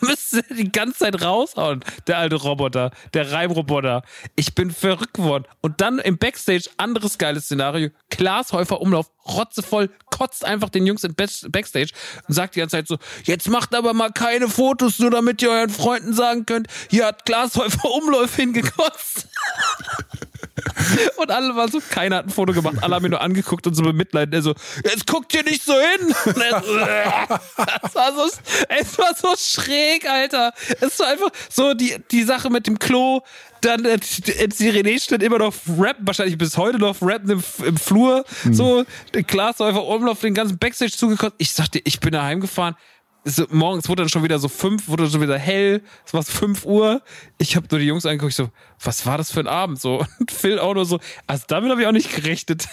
müsste 0.00 0.42
die 0.54 0.70
ganze 0.70 1.00
Zeit 1.00 1.22
raushauen, 1.22 1.84
der 2.06 2.18
alte 2.18 2.36
Roboter, 2.36 2.90
der 3.14 3.32
Reimroboter. 3.32 4.02
Ich 4.36 4.54
bin 4.54 4.70
verrückt 4.70 5.14
geworden. 5.14 5.44
Und 5.60 5.80
dann 5.80 5.98
im 5.98 6.18
Backstage, 6.18 6.70
anderes 6.76 7.18
geiles 7.18 7.44
Szenario, 7.44 7.90
Klaas 8.10 8.52
Häufer 8.52 8.80
Umlauf, 8.80 9.10
rotzevoll, 9.26 9.90
kotzt 10.10 10.44
einfach 10.44 10.68
den 10.68 10.86
Jungs 10.86 11.04
im 11.04 11.14
Backstage 11.14 11.90
und 12.26 12.34
sagt 12.34 12.56
die 12.56 12.60
ganze 12.60 12.76
Zeit 12.76 12.88
so, 12.88 12.98
jetzt 13.24 13.48
macht 13.48 13.74
aber 13.74 13.92
mal 13.94 14.10
keine 14.10 14.48
Fotos, 14.48 14.98
nur 14.98 15.10
damit 15.10 15.42
ihr 15.42 15.50
euren 15.50 15.70
Freunden 15.70 16.12
sagen 16.12 16.46
könnt, 16.46 16.68
hier 16.90 17.06
hat 17.06 17.24
Klaas 17.24 17.56
Häufer 17.56 17.90
Umlauf 17.90 18.34
hingekotzt. 18.36 19.28
Und 21.16 21.30
alle 21.30 21.54
waren 21.54 21.70
so, 21.70 21.80
keiner 21.90 22.16
hat 22.16 22.26
ein 22.26 22.30
Foto 22.30 22.52
gemacht, 22.52 22.76
alle 22.80 22.94
haben 22.94 23.04
ihn 23.04 23.10
nur 23.10 23.20
angeguckt 23.20 23.66
und 23.66 23.74
so 23.74 23.82
bemitleiden. 23.82 24.32
Er 24.32 24.42
so, 24.42 24.54
jetzt 24.84 25.06
guckt 25.06 25.34
ihr 25.34 25.42
nicht 25.44 25.62
so 25.62 25.72
hin. 25.72 26.14
Es, 27.82 27.94
war 27.94 28.12
so, 28.14 28.30
es 28.68 28.98
war 28.98 29.14
so 29.14 29.34
schräg, 29.36 30.08
Alter. 30.08 30.52
Es 30.80 30.98
war 30.98 31.08
einfach 31.08 31.30
so 31.48 31.74
die, 31.74 31.96
die 32.10 32.22
Sache 32.22 32.50
mit 32.50 32.66
dem 32.66 32.78
Klo. 32.78 33.20
Dann 33.60 33.84
äh, 33.84 33.96
MC 33.96 34.70
René 34.72 35.02
stand 35.02 35.22
immer 35.22 35.38
noch 35.38 35.54
rappen, 35.78 36.06
wahrscheinlich 36.06 36.38
bis 36.38 36.56
heute 36.56 36.78
noch 36.78 36.96
rappen 37.02 37.30
im, 37.30 37.42
im 37.64 37.76
Flur. 37.76 38.24
Mhm. 38.44 38.54
So, 38.54 38.84
war 39.38 39.66
einfach 39.66 39.82
Umlauf 39.82 40.20
den 40.20 40.34
ganzen 40.34 40.58
Backstage 40.58 40.92
zugekommen. 40.92 41.34
Ich 41.38 41.52
sagte, 41.52 41.80
ich 41.84 42.00
bin 42.00 42.12
daheim 42.12 42.40
gefahren 42.40 42.76
so, 43.24 43.46
morgens 43.50 43.88
wurde 43.88 44.02
dann 44.02 44.08
schon 44.08 44.22
wieder 44.22 44.38
so 44.38 44.48
fünf, 44.48 44.88
wurde 44.88 45.08
schon 45.08 45.20
wieder 45.20 45.38
hell, 45.38 45.82
es 46.06 46.14
war 46.14 46.22
fünf 46.22 46.64
Uhr. 46.64 47.02
Ich 47.38 47.56
habe 47.56 47.66
nur 47.70 47.80
die 47.80 47.86
Jungs 47.86 48.06
angeguckt, 48.06 48.34
so, 48.34 48.50
was 48.82 49.04
war 49.06 49.18
das 49.18 49.30
für 49.30 49.40
ein 49.40 49.46
Abend? 49.46 49.80
So, 49.80 50.04
und 50.20 50.30
Phil 50.30 50.58
auch 50.58 50.74
nur 50.74 50.84
so, 50.84 51.00
also 51.26 51.44
damit 51.48 51.70
habe 51.70 51.80
ich 51.82 51.86
auch 51.86 51.92
nicht 51.92 52.14
gerechnet. 52.14 52.68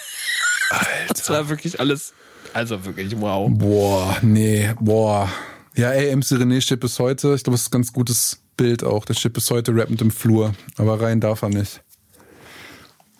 Alter. 0.70 0.86
Das 1.08 1.30
war 1.30 1.48
wirklich 1.48 1.78
alles, 1.78 2.12
also 2.52 2.84
wirklich, 2.84 3.18
wow. 3.20 3.50
Boah, 3.52 4.16
nee, 4.22 4.72
boah. 4.80 5.30
Ja, 5.74 5.90
ey, 5.92 6.14
MC 6.14 6.32
René 6.32 6.60
steht 6.60 6.80
bis 6.80 6.98
heute, 6.98 7.34
ich 7.34 7.44
glaube, 7.44 7.54
das 7.54 7.62
ist 7.62 7.68
ein 7.68 7.72
ganz 7.72 7.92
gutes 7.92 8.42
Bild 8.56 8.82
auch, 8.82 9.04
der 9.04 9.14
steht 9.14 9.34
bis 9.34 9.50
heute 9.50 9.74
rappend 9.74 10.00
im 10.00 10.10
Flur, 10.10 10.54
aber 10.78 11.00
rein 11.00 11.20
darf 11.20 11.42
er 11.42 11.50
nicht. 11.50 11.82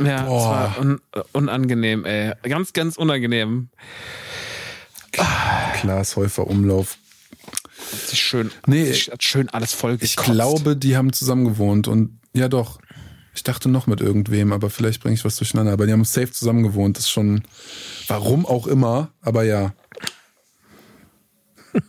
Ja, 0.01 0.23
Boah. 0.23 0.75
das 0.75 0.77
war 0.77 0.81
un 0.81 1.01
unangenehm, 1.33 2.05
ey. 2.05 2.33
Ganz, 2.43 2.73
ganz 2.73 2.97
unangenehm. 2.97 3.71
Klaas 5.13 6.17
Häufer 6.17 6.47
Umlauf, 6.47 6.99
sich 8.07 8.21
schön, 8.21 8.51
nee, 8.67 8.93
hat 8.93 9.23
schön 9.23 9.49
alles 9.51 9.73
voll 9.73 9.99
Ich 10.01 10.17
glaube, 10.17 10.77
die 10.77 10.97
haben 10.97 11.13
zusammen 11.13 11.45
gewohnt 11.45 11.89
und 11.89 12.19
ja 12.33 12.49
doch. 12.49 12.79
Ich 13.35 13.43
dachte 13.43 13.69
noch 13.69 13.87
mit 13.87 14.01
irgendwem, 14.01 14.51
aber 14.53 14.71
vielleicht 14.71 15.03
bringe 15.03 15.15
ich 15.15 15.25
was 15.25 15.37
durcheinander. 15.37 15.73
Aber 15.73 15.87
die 15.87 15.93
haben 15.93 16.07
safe 16.07 16.31
zusammen 16.31 16.63
gewohnt. 16.63 16.97
Das 16.97 17.05
ist 17.05 17.11
schon, 17.11 17.43
warum 18.09 18.47
auch 18.47 18.67
immer, 18.67 19.13
aber 19.21 19.45
ja. 19.45 19.75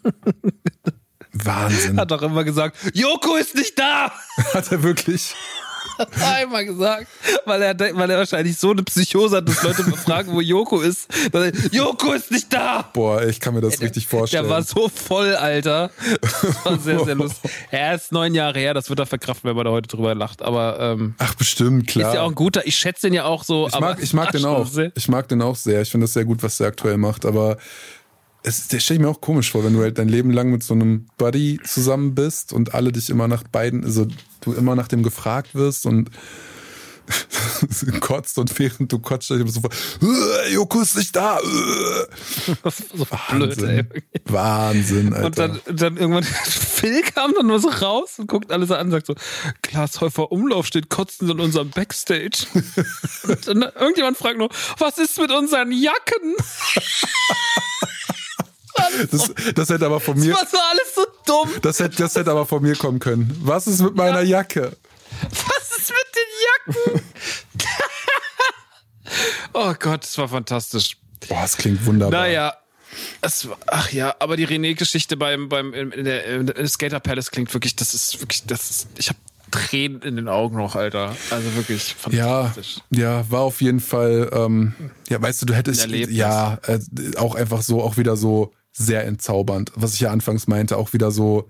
Wahnsinn. 1.32 1.98
Hat 2.00 2.12
doch 2.12 2.22
immer 2.22 2.44
gesagt, 2.44 2.76
Joko 2.94 3.38
ist 3.38 3.56
nicht 3.56 3.80
da. 3.80 4.12
Hat 4.54 4.72
er 4.74 4.84
wirklich? 4.84 5.36
einmal 6.26 6.66
gesagt, 6.66 7.08
weil 7.46 7.62
er, 7.62 7.78
weil 7.80 8.10
er 8.10 8.18
wahrscheinlich 8.18 8.58
so 8.58 8.72
eine 8.72 8.84
Psychose 8.84 9.38
hat, 9.38 9.48
dass 9.48 9.64
Leute 9.64 9.84
fragen, 9.84 10.34
wo 10.34 10.42
Joko 10.42 10.82
ist. 10.82 11.08
Er, 11.32 11.52
Joko 11.72 12.14
ist 12.14 12.32
nicht 12.32 12.52
da! 12.52 12.90
Boah, 12.94 13.24
ich 13.24 13.40
kann 13.40 13.54
mir 13.54 13.62
das 13.62 13.76
Ey, 13.76 13.86
richtig 13.86 14.08
vorstellen. 14.08 14.44
Der 14.44 14.52
war 14.52 14.64
so 14.64 14.90
voll, 14.90 15.36
Alter. 15.36 15.92
Das 16.22 16.66
war 16.66 16.80
sehr, 16.80 17.06
sehr 17.06 17.16
lustig. 17.16 17.52
Er 17.72 17.96
ist 17.96 18.12
neun 18.12 18.34
Jahre 18.36 18.60
her, 18.60 18.74
das 18.74 18.90
wird 18.90 19.00
er 19.00 19.06
verkraften, 19.06 19.50
wenn 19.50 19.56
man 19.56 19.66
da 19.66 19.72
heute 19.72 19.88
drüber 19.88 20.16
lacht. 20.16 20.42
Aber 20.42 20.80
ähm, 20.80 21.16
Ach, 21.18 21.36
bestimmt, 21.36 21.88
klar. 21.88 22.10
Ist 22.10 22.16
ja 22.16 22.22
auch 22.24 22.30
ein 22.30 22.36
guter, 22.36 22.66
ich 22.66 22.76
schätze 22.76 23.08
ihn 23.08 23.14
ja 23.14 23.26
auch 23.26 23.44
so. 23.44 23.68
Ich 23.68 23.80
mag, 23.80 24.02
ich 24.02 24.14
mag 24.14 24.32
den 24.34 24.46
auch. 24.46 24.68
Sehr. 24.68 24.92
Ich 24.96 25.08
mag 25.08 25.28
den 25.28 25.42
auch 25.42 25.56
sehr. 25.56 25.82
Ich 25.82 25.92
finde 25.92 26.06
das 26.06 26.14
sehr 26.14 26.26
gut, 26.26 26.44
was 26.44 26.58
der 26.58 26.68
aktuell 26.68 26.98
macht, 26.98 27.26
aber 27.26 27.58
es, 28.48 28.68
der 28.68 28.80
stelle 28.80 29.00
ich 29.00 29.02
mir 29.02 29.10
auch 29.10 29.22
komisch 29.22 29.52
vor, 29.52 29.64
wenn 29.64 29.74
du 29.74 29.82
halt 29.82 29.98
dein 29.98 30.10
Leben 30.10 30.32
lang 30.32 30.50
mit 30.50 30.64
so 30.64 30.74
einem 30.74 31.08
Buddy 31.18 31.60
zusammen 31.64 32.16
bist 32.16 32.54
und 32.54 32.74
alle 32.74 32.92
dich 32.92 33.10
immer 33.10 33.28
nach 33.28 33.44
beiden, 33.44 33.84
also 33.84 34.08
du 34.42 34.54
immer 34.54 34.76
nach 34.76 34.88
dem 34.88 35.04
gefragt 35.04 35.54
wirst 35.54 35.86
und 35.86 36.10
kotzt 38.02 38.38
und 38.38 38.58
während 38.60 38.92
du 38.92 39.00
kotzt, 39.00 39.32
ich 39.32 39.52
so 39.52 39.62
äh, 40.02 40.54
Joko 40.54 40.82
ist 40.82 40.98
nicht 40.98 41.16
da. 41.16 41.40
Äh. 41.40 41.44
so 42.94 43.08
Wahnsinn. 43.10 43.56
Blöd, 43.56 43.64
ey. 43.64 44.04
Wahnsinn, 44.26 45.14
Alter. 45.14 45.26
Und 45.26 45.38
dann, 45.38 45.60
dann 45.78 45.98
irgendwann 45.98 46.24
Phil 46.44 47.02
kam 47.04 47.34
dann 47.34 47.48
nur 47.48 47.60
so 47.60 47.70
raus 47.70 48.20
und 48.20 48.28
guckt 48.28 48.52
alles 48.52 48.72
an 48.72 48.88
und 48.88 48.92
sagt 48.92 49.08
so, 49.08 49.16
Klaas 49.62 50.02
Häufer 50.02 50.32
Umlauf 50.32 50.66
steht 50.68 50.90
kotzend 50.90 51.32
in 51.32 51.40
unserem 51.40 51.70
Backstage. 51.70 52.46
und 53.24 53.48
dann 53.48 53.62
irgendjemand 53.62 54.18
fragt 54.18 54.38
nur, 54.38 54.50
was 54.78 54.98
ist 54.98 55.18
mit 55.18 55.32
unseren 55.32 55.72
Jacken? 55.72 56.36
Das, 59.12 59.32
das 59.54 59.70
hätte 59.70 59.86
aber 59.86 60.00
von 60.00 60.20
mir. 60.20 60.32
Das 60.32 60.42
war 60.42 60.48
so 60.48 60.58
alles 60.58 60.96
so 60.96 61.06
dumm. 61.26 61.62
Das 61.62 61.80
hätte, 61.80 61.98
das 61.98 62.16
hätte 62.16 62.32
aber 62.32 62.46
von 62.46 62.62
mir 62.62 62.76
kommen 62.76 63.00
können. 63.00 63.36
Was 63.44 63.68
ist 63.68 63.82
mit 63.82 63.96
meiner 63.96 64.22
ja. 64.22 64.38
Jacke? 64.38 64.76
Was 65.22 65.78
ist 65.78 65.90
mit 65.90 66.08
den 66.16 66.94
Jacken? 66.96 67.02
oh 69.54 69.74
Gott, 69.80 70.04
das 70.04 70.18
war 70.18 70.28
fantastisch. 70.30 70.98
Boah, 71.28 71.44
es 71.44 71.58
klingt 71.58 71.86
wunderbar. 71.86 72.22
Naja. 72.22 72.54
Es, 73.22 73.48
ach 73.68 73.92
ja, 73.92 74.16
aber 74.20 74.38
die 74.38 74.48
René-Geschichte 74.48 75.18
beim, 75.18 75.50
beim 75.50 75.74
in 75.74 76.06
der, 76.06 76.26
in 76.26 76.68
Skater 76.68 77.00
Palace 77.00 77.30
klingt 77.30 77.54
wirklich, 77.54 77.76
das 77.76 77.94
ist 77.94 78.20
wirklich, 78.22 78.46
das 78.46 78.70
ist, 78.70 78.88
ich 78.98 79.10
habe 79.10 79.20
Tränen 79.52 80.02
in 80.02 80.16
den 80.16 80.28
Augen 80.28 80.58
noch, 80.58 80.76
Alter. 80.76 81.16
Also 81.30 81.56
wirklich 81.56 81.96
fantastisch. 81.96 82.78
Ja, 82.90 83.20
ja 83.20 83.32
war 83.32 83.42
auf 83.42 83.62
jeden 83.62 83.80
Fall, 83.80 84.30
ähm, 84.34 84.74
ja, 85.10 85.22
weißt 85.22 85.42
du, 85.42 85.46
du 85.46 85.54
hättest, 85.54 85.88
ja, 85.88 86.60
äh, 86.66 86.80
auch 87.18 87.36
einfach 87.36 87.62
so, 87.62 87.82
auch 87.82 87.98
wieder 87.98 88.18
so 88.18 88.54
sehr 88.78 89.06
entzaubernd. 89.06 89.72
Was 89.76 89.96
ich 89.96 90.02
ja 90.02 90.12
anfangs 90.12 90.48
meinte, 90.48 90.78
auch 90.78 90.94
wieder 90.94 91.12
so, 91.12 91.48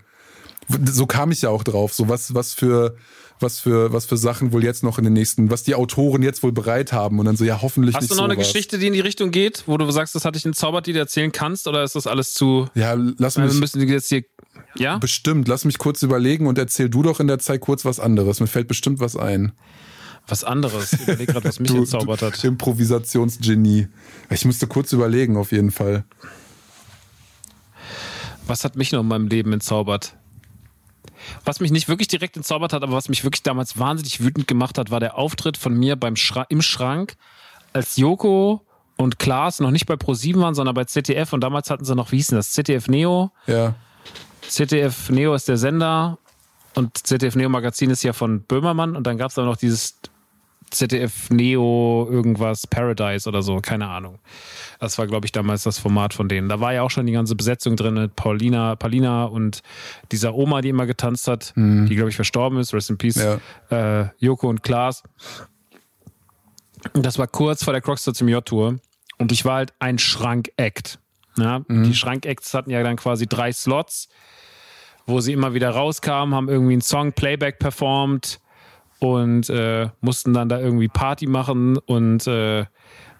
so 0.84 1.06
kam 1.06 1.30
ich 1.30 1.42
ja 1.42 1.50
auch 1.50 1.62
drauf. 1.62 1.92
So 1.92 2.08
was, 2.08 2.34
was 2.34 2.54
für, 2.54 2.96
was 3.40 3.60
für, 3.60 3.92
was 3.92 4.06
für 4.06 4.16
Sachen 4.16 4.52
wohl 4.52 4.64
jetzt 4.64 4.82
noch 4.82 4.98
in 4.98 5.04
den 5.04 5.12
nächsten, 5.12 5.50
was 5.50 5.62
die 5.62 5.74
Autoren 5.74 6.22
jetzt 6.22 6.42
wohl 6.42 6.52
bereit 6.52 6.92
haben 6.92 7.18
und 7.18 7.26
dann 7.26 7.36
so, 7.36 7.44
ja, 7.44 7.60
hoffentlich 7.60 7.94
Hast 7.94 8.02
nicht 8.02 8.10
du 8.12 8.16
noch 8.16 8.24
sowas. 8.24 8.36
eine 8.36 8.44
Geschichte, 8.44 8.78
die 8.78 8.86
in 8.86 8.94
die 8.94 9.00
Richtung 9.00 9.30
geht, 9.30 9.64
wo 9.66 9.76
du 9.76 9.90
sagst, 9.90 10.14
das 10.14 10.24
hatte 10.24 10.38
ich 10.38 10.46
entzaubert, 10.46 10.86
die 10.86 10.92
du 10.92 10.98
erzählen 10.98 11.32
kannst, 11.32 11.68
oder 11.68 11.84
ist 11.84 11.94
das 11.94 12.06
alles 12.06 12.32
zu, 12.32 12.68
ja, 12.74 12.94
lass 12.94 13.36
mich, 13.36 13.52
wir 13.52 13.60
müssen 13.60 13.86
jetzt 13.86 14.08
hier, 14.08 14.24
ja? 14.76 14.98
Bestimmt, 14.98 15.48
lass 15.48 15.64
mich 15.64 15.78
kurz 15.78 16.02
überlegen 16.02 16.46
und 16.46 16.58
erzähl 16.58 16.88
du 16.88 17.02
doch 17.02 17.20
in 17.20 17.26
der 17.26 17.38
Zeit 17.38 17.60
kurz 17.60 17.84
was 17.84 18.00
anderes. 18.00 18.40
Mir 18.40 18.46
fällt 18.46 18.68
bestimmt 18.68 19.00
was 19.00 19.16
ein. 19.16 19.52
Was 20.26 20.44
anderes. 20.44 20.92
Ich 20.92 21.00
überleg 21.02 21.28
gerade, 21.28 21.48
was 21.48 21.58
mich 21.58 21.70
du, 21.72 21.78
entzaubert 21.78 22.22
hat. 22.22 22.42
Improvisationsgenie. 22.44 23.88
Ich 24.30 24.44
musste 24.44 24.66
kurz 24.66 24.92
überlegen, 24.92 25.36
auf 25.36 25.52
jeden 25.52 25.70
Fall. 25.70 26.04
Was 28.48 28.64
hat 28.64 28.76
mich 28.76 28.92
noch 28.92 29.00
in 29.00 29.08
meinem 29.08 29.28
Leben 29.28 29.52
entzaubert? 29.52 30.16
Was 31.44 31.60
mich 31.60 31.70
nicht 31.70 31.88
wirklich 31.88 32.08
direkt 32.08 32.36
entzaubert 32.36 32.72
hat, 32.72 32.82
aber 32.82 32.94
was 32.94 33.08
mich 33.08 33.24
wirklich 33.24 33.42
damals 33.42 33.78
wahnsinnig 33.78 34.20
wütend 34.20 34.48
gemacht 34.48 34.78
hat, 34.78 34.90
war 34.90 35.00
der 35.00 35.16
Auftritt 35.16 35.56
von 35.56 35.74
mir 35.74 35.96
beim 35.96 36.16
Schra 36.16 36.46
im 36.48 36.62
Schrank, 36.62 37.16
als 37.72 37.96
Joko 37.96 38.64
und 38.96 39.18
Klaas 39.18 39.60
noch 39.60 39.70
nicht 39.70 39.86
bei 39.86 39.94
Pro7 39.94 40.40
waren, 40.40 40.54
sondern 40.54 40.74
bei 40.74 40.84
ZDF 40.84 41.32
und 41.32 41.40
damals 41.42 41.70
hatten 41.70 41.84
sie 41.84 41.94
noch, 41.94 42.10
wie 42.12 42.16
hieß 42.16 42.28
denn 42.28 42.38
das? 42.38 42.52
ZDF 42.52 42.88
Neo. 42.88 43.30
Ja. 43.46 43.74
ZDF 44.48 45.10
Neo 45.10 45.34
ist 45.34 45.48
der 45.48 45.58
Sender 45.58 46.18
und 46.74 47.06
ZDF 47.06 47.36
Neo 47.36 47.48
Magazin 47.48 47.90
ist 47.90 48.02
ja 48.02 48.12
von 48.12 48.42
Böhmermann 48.42 48.96
und 48.96 49.06
dann 49.06 49.18
gab 49.18 49.30
es 49.30 49.38
aber 49.38 49.46
noch 49.46 49.56
dieses 49.56 49.98
ZDF 50.70 51.30
Neo 51.30 52.08
irgendwas 52.10 52.66
Paradise 52.66 53.28
oder 53.28 53.42
so, 53.42 53.58
keine 53.60 53.88
Ahnung. 53.88 54.18
Das 54.78 54.98
war, 54.98 55.06
glaube 55.06 55.26
ich, 55.26 55.32
damals 55.32 55.62
das 55.62 55.78
Format 55.78 56.14
von 56.14 56.28
denen. 56.28 56.48
Da 56.48 56.60
war 56.60 56.72
ja 56.72 56.82
auch 56.82 56.90
schon 56.90 57.06
die 57.06 57.12
ganze 57.12 57.34
Besetzung 57.34 57.76
drin 57.76 57.94
mit 57.94 58.16
Paulina, 58.16 58.76
Paulina 58.76 59.24
und 59.24 59.62
dieser 60.12 60.34
Oma, 60.34 60.60
die 60.60 60.68
immer 60.68 60.86
getanzt 60.86 61.28
hat, 61.28 61.52
mhm. 61.56 61.86
die, 61.86 61.96
glaube 61.96 62.10
ich, 62.10 62.16
verstorben 62.16 62.58
ist, 62.58 62.74
Rest 62.74 62.90
in 62.90 62.98
Peace, 62.98 63.16
ja. 63.70 64.00
äh, 64.02 64.08
Joko 64.18 64.48
und 64.48 64.62
Klaas. 64.62 65.02
Und 66.92 67.04
das 67.04 67.18
war 67.18 67.26
kurz 67.26 67.64
vor 67.64 67.72
der 67.72 67.82
Crockstar 67.82 68.14
zum 68.14 68.28
J-Tour. 68.28 68.76
Und 69.18 69.32
ich 69.32 69.44
war 69.44 69.56
halt 69.56 69.72
ein 69.80 69.98
Schrank-Act. 69.98 70.98
Ja? 71.36 71.62
Mhm. 71.66 71.84
Die 71.84 71.94
Schrank-Acts 71.94 72.54
hatten 72.54 72.70
ja 72.70 72.82
dann 72.82 72.96
quasi 72.96 73.26
drei 73.26 73.52
Slots, 73.52 74.08
wo 75.06 75.20
sie 75.20 75.32
immer 75.32 75.54
wieder 75.54 75.70
rauskamen, 75.70 76.34
haben 76.34 76.48
irgendwie 76.48 76.74
einen 76.74 76.82
Song 76.82 77.12
Playback 77.12 77.58
performt 77.58 78.40
und 78.98 79.48
äh, 79.50 79.88
mussten 80.00 80.32
dann 80.32 80.48
da 80.48 80.58
irgendwie 80.58 80.88
Party 80.88 81.26
machen 81.26 81.76
und 81.78 82.26
äh, 82.26 82.66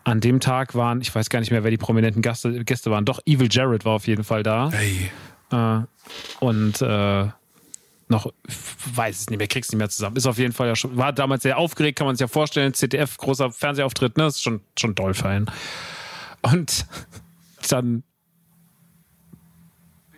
an 0.05 0.20
dem 0.20 0.40
Tag 0.40 0.74
waren, 0.74 1.00
ich 1.00 1.14
weiß 1.14 1.28
gar 1.28 1.40
nicht 1.40 1.50
mehr, 1.50 1.64
wer 1.64 1.70
die 1.70 1.76
prominenten 1.76 2.22
Gäste, 2.22 2.64
Gäste 2.64 2.90
waren, 2.90 3.05
doch 3.05 3.20
Evil 3.26 3.48
Jared 3.50 3.84
war 3.84 3.92
auf 3.92 4.06
jeden 4.06 4.24
Fall 4.24 4.42
da. 4.42 4.70
Hey. 4.72 5.10
Äh, 5.50 5.84
und 6.40 6.80
äh, 6.82 7.28
noch, 8.09 8.32
weiß 8.94 9.20
es 9.20 9.30
nicht 9.30 9.38
mehr, 9.38 9.48
krieg's 9.48 9.70
nicht 9.70 9.78
mehr 9.78 9.90
zusammen. 9.90 10.16
Ist 10.16 10.26
auf 10.26 10.38
jeden 10.38 10.55
Fall 10.55 10.68
ja 10.68 10.76
schon, 10.76 10.96
war 10.96 11.12
damals 11.12 11.42
sehr 11.42 11.59
aufgeregt, 11.59 11.98
kann 11.98 12.06
man 12.06 12.16
sich 12.16 12.22
ja 12.22 12.28
vorstellen. 12.28 12.72
ZDF, 12.72 13.18
großer 13.18 13.52
Fernsehauftritt, 13.52 14.16
ne? 14.16 14.26
Ist 14.26 14.42
schon, 14.42 14.60
schon 14.78 14.94
doll 14.94 15.12
fein. 15.14 15.46
Und 16.40 16.86
dann 17.68 18.02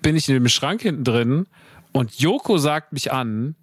bin 0.03 0.17
ich 0.17 0.29
in 0.29 0.35
dem 0.35 0.49
Schrank 0.49 0.83
hinten 0.83 1.05
drin 1.05 1.47
und 1.93 2.15
Joko 2.15 2.59
sagt 2.59 2.93
mich 2.93 3.13
an 3.13 3.57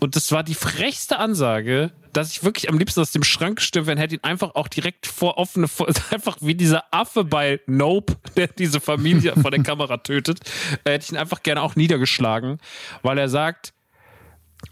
und 0.00 0.16
das 0.16 0.32
war 0.32 0.42
die 0.42 0.54
frechste 0.54 1.18
Ansage, 1.18 1.92
dass 2.12 2.30
ich 2.30 2.44
wirklich 2.44 2.68
am 2.68 2.78
liebsten 2.78 3.00
aus 3.00 3.12
dem 3.12 3.22
Schrank 3.22 3.60
stimmen, 3.60 3.86
wenn 3.86 3.98
hätte 3.98 4.14
ihn 4.14 4.24
einfach 4.24 4.54
auch 4.54 4.68
direkt 4.68 5.06
vor 5.06 5.38
offene, 5.38 5.68
einfach 6.10 6.36
wie 6.40 6.54
dieser 6.54 6.84
Affe 6.90 7.24
bei 7.24 7.60
Nope, 7.66 8.16
der 8.36 8.48
diese 8.48 8.80
Familie 8.80 9.34
vor 9.40 9.50
der 9.50 9.62
Kamera 9.62 9.96
tötet, 9.98 10.40
äh, 10.84 10.92
hätte 10.92 11.04
ich 11.04 11.12
ihn 11.12 11.18
einfach 11.18 11.42
gerne 11.42 11.62
auch 11.62 11.76
niedergeschlagen, 11.76 12.58
weil 13.02 13.18
er 13.18 13.28
sagt, 13.28 13.72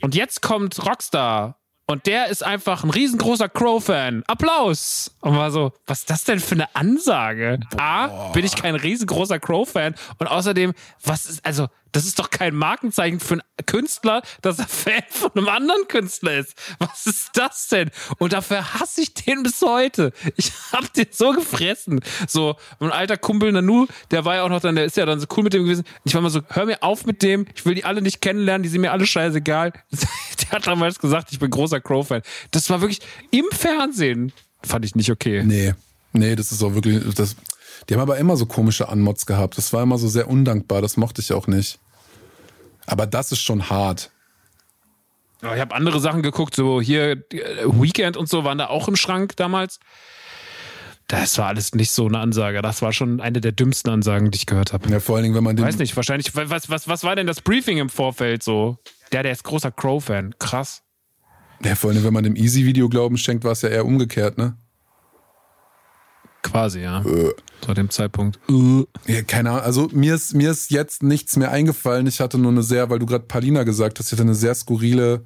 und 0.00 0.14
jetzt 0.14 0.42
kommt 0.42 0.84
Rockstar 0.84 1.58
und 1.86 2.06
der 2.06 2.28
ist 2.28 2.42
einfach 2.42 2.82
ein 2.82 2.90
riesengroßer 2.90 3.48
Crow-Fan. 3.48 4.22
Applaus! 4.26 5.14
Und 5.20 5.36
war 5.36 5.50
so, 5.50 5.72
was 5.86 6.00
ist 6.00 6.10
das 6.10 6.24
denn 6.24 6.40
für 6.40 6.54
eine 6.54 6.74
Ansage? 6.74 7.60
Boah. 7.70 7.80
A, 7.80 8.32
bin 8.32 8.44
ich 8.44 8.56
kein 8.56 8.74
riesengroßer 8.74 9.38
Crow-Fan. 9.38 9.94
Und 10.18 10.26
außerdem, 10.26 10.72
was 11.02 11.26
ist, 11.26 11.44
also, 11.44 11.68
das 11.94 12.06
ist 12.06 12.18
doch 12.18 12.28
kein 12.28 12.56
Markenzeichen 12.56 13.20
für 13.20 13.34
einen 13.34 13.42
Künstler, 13.66 14.22
dass 14.42 14.58
er 14.58 14.66
Fan 14.66 15.02
von 15.08 15.30
einem 15.36 15.48
anderen 15.48 15.86
Künstler 15.86 16.38
ist. 16.38 16.54
Was 16.80 17.06
ist 17.06 17.30
das 17.34 17.68
denn? 17.68 17.90
Und 18.18 18.32
dafür 18.32 18.74
hasse 18.74 19.02
ich 19.02 19.14
den 19.14 19.44
bis 19.44 19.62
heute. 19.62 20.12
Ich 20.36 20.52
hab 20.72 20.92
den 20.92 21.06
so 21.12 21.30
gefressen. 21.30 22.00
So, 22.26 22.56
mein 22.80 22.90
alter 22.90 23.16
Kumpel 23.16 23.52
Nanu, 23.52 23.86
der 24.10 24.24
war 24.24 24.34
ja 24.34 24.42
auch 24.42 24.48
noch 24.48 24.60
dann, 24.60 24.74
der 24.74 24.86
ist 24.86 24.96
ja 24.96 25.06
dann 25.06 25.20
so 25.20 25.26
cool 25.36 25.44
mit 25.44 25.54
dem 25.54 25.62
gewesen. 25.62 25.84
Ich 26.02 26.14
war 26.14 26.20
mal 26.20 26.30
so, 26.30 26.40
hör 26.48 26.66
mir 26.66 26.82
auf 26.82 27.06
mit 27.06 27.22
dem, 27.22 27.46
ich 27.54 27.64
will 27.64 27.76
die 27.76 27.84
alle 27.84 28.02
nicht 28.02 28.20
kennenlernen, 28.20 28.64
die 28.64 28.68
sind 28.68 28.80
mir 28.80 28.90
alle 28.90 29.06
scheißegal. 29.06 29.72
Der 30.42 30.50
hat 30.50 30.66
damals 30.66 30.98
gesagt, 30.98 31.30
ich 31.30 31.38
bin 31.38 31.48
großer 31.48 31.80
Crow-Fan. 31.80 32.22
Das 32.50 32.68
war 32.70 32.80
wirklich 32.80 33.00
im 33.30 33.44
Fernsehen. 33.52 34.32
Fand 34.64 34.84
ich 34.84 34.96
nicht 34.96 35.10
okay. 35.10 35.44
Nee. 35.44 35.74
Nee, 36.12 36.34
das 36.34 36.50
ist 36.50 36.62
auch 36.62 36.74
wirklich, 36.74 37.02
das, 37.14 37.36
die 37.88 37.94
haben 37.94 38.00
aber 38.00 38.18
immer 38.18 38.36
so 38.36 38.46
komische 38.46 38.88
Anmods 38.88 39.26
gehabt. 39.26 39.58
Das 39.58 39.72
war 39.72 39.82
immer 39.82 39.98
so 39.98 40.08
sehr 40.08 40.28
undankbar. 40.28 40.82
Das 40.82 40.96
mochte 40.96 41.20
ich 41.20 41.32
auch 41.32 41.46
nicht. 41.46 41.78
Aber 42.86 43.06
das 43.06 43.32
ist 43.32 43.40
schon 43.40 43.70
hart. 43.70 44.10
Ich 45.42 45.60
habe 45.60 45.74
andere 45.74 46.00
Sachen 46.00 46.22
geguckt, 46.22 46.54
so 46.54 46.80
hier 46.80 47.22
äh, 47.32 47.64
Weekend 47.66 48.16
und 48.16 48.28
so 48.28 48.44
waren 48.44 48.58
da 48.58 48.68
auch 48.68 48.88
im 48.88 48.96
Schrank 48.96 49.36
damals. 49.36 49.78
Das 51.06 51.36
war 51.36 51.48
alles 51.48 51.74
nicht 51.74 51.90
so 51.90 52.06
eine 52.06 52.18
Ansage. 52.18 52.62
Das 52.62 52.80
war 52.80 52.92
schon 52.92 53.20
eine 53.20 53.42
der 53.42 53.52
dümmsten 53.52 53.90
Ansagen, 53.90 54.30
die 54.30 54.36
ich 54.36 54.46
gehört 54.46 54.72
habe. 54.72 54.88
Ja, 54.88 55.00
vor 55.00 55.16
allen 55.16 55.24
Dingen, 55.24 55.34
wenn 55.34 55.44
man 55.44 55.54
den. 55.54 55.64
Weiß 55.64 55.76
nicht, 55.76 55.94
wahrscheinlich. 55.96 56.34
Was, 56.34 56.70
was, 56.70 56.88
was 56.88 57.04
war 57.04 57.14
denn 57.14 57.26
das 57.26 57.42
Briefing 57.42 57.76
im 57.76 57.90
Vorfeld 57.90 58.42
so? 58.42 58.78
Der, 59.12 59.22
der 59.22 59.32
ist 59.32 59.44
großer 59.44 59.70
Crow-Fan. 59.70 60.34
Krass. 60.38 60.82
Ja, 61.62 61.74
vor 61.74 61.90
allem, 61.90 62.04
wenn 62.04 62.12
man 62.12 62.24
dem 62.24 62.36
Easy-Video 62.36 62.88
Glauben 62.88 63.18
schenkt, 63.18 63.44
war 63.44 63.52
es 63.52 63.62
ja 63.62 63.68
eher 63.68 63.84
umgekehrt, 63.84 64.38
ne? 64.38 64.56
Quasi, 66.44 66.80
ja. 66.80 67.00
Äh. 67.04 67.32
Zu 67.62 67.74
dem 67.74 67.90
Zeitpunkt. 67.90 68.38
Äh. 68.48 68.84
Ja, 69.12 69.22
keine 69.22 69.50
Ahnung. 69.50 69.62
Also 69.62 69.88
mir 69.92 70.14
ist, 70.14 70.34
mir 70.34 70.50
ist 70.50 70.70
jetzt 70.70 71.02
nichts 71.02 71.36
mehr 71.36 71.50
eingefallen. 71.50 72.06
Ich 72.06 72.20
hatte 72.20 72.38
nur 72.38 72.52
eine 72.52 72.62
sehr, 72.62 72.90
weil 72.90 73.00
du 73.00 73.06
gerade 73.06 73.24
Palina 73.24 73.64
gesagt 73.64 73.98
hast, 73.98 74.06
ich 74.06 74.12
hatte 74.12 74.22
eine 74.22 74.34
sehr 74.34 74.54
skurrile, 74.54 75.24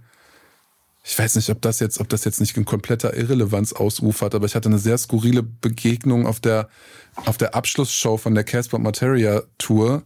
ich 1.05 1.19
weiß 1.19 1.37
nicht, 1.37 1.51
ob 1.51 1.61
das 1.61 1.81
jetzt, 1.81 2.01
ob 2.01 2.09
das 2.09 2.25
jetzt 2.25 2.41
nicht 2.41 2.57
in 2.57 2.65
kompletter 2.65 3.15
Irrelevanz 3.15 3.73
ausufert, 3.73 4.35
aber 4.35 4.47
ich 4.47 4.55
hatte 4.55 4.69
eine 4.69 4.79
sehr 4.79 4.97
skurrile 4.97 5.43
Begegnung 5.43 6.27
auf 6.27 6.39
der, 6.39 6.69
auf 7.17 7.37
der 7.37 7.55
Abschlussshow 7.55 8.17
von 8.17 8.35
der 8.35 8.45
Casper 8.45 8.79
Materia 8.79 9.43
Tour 9.59 10.05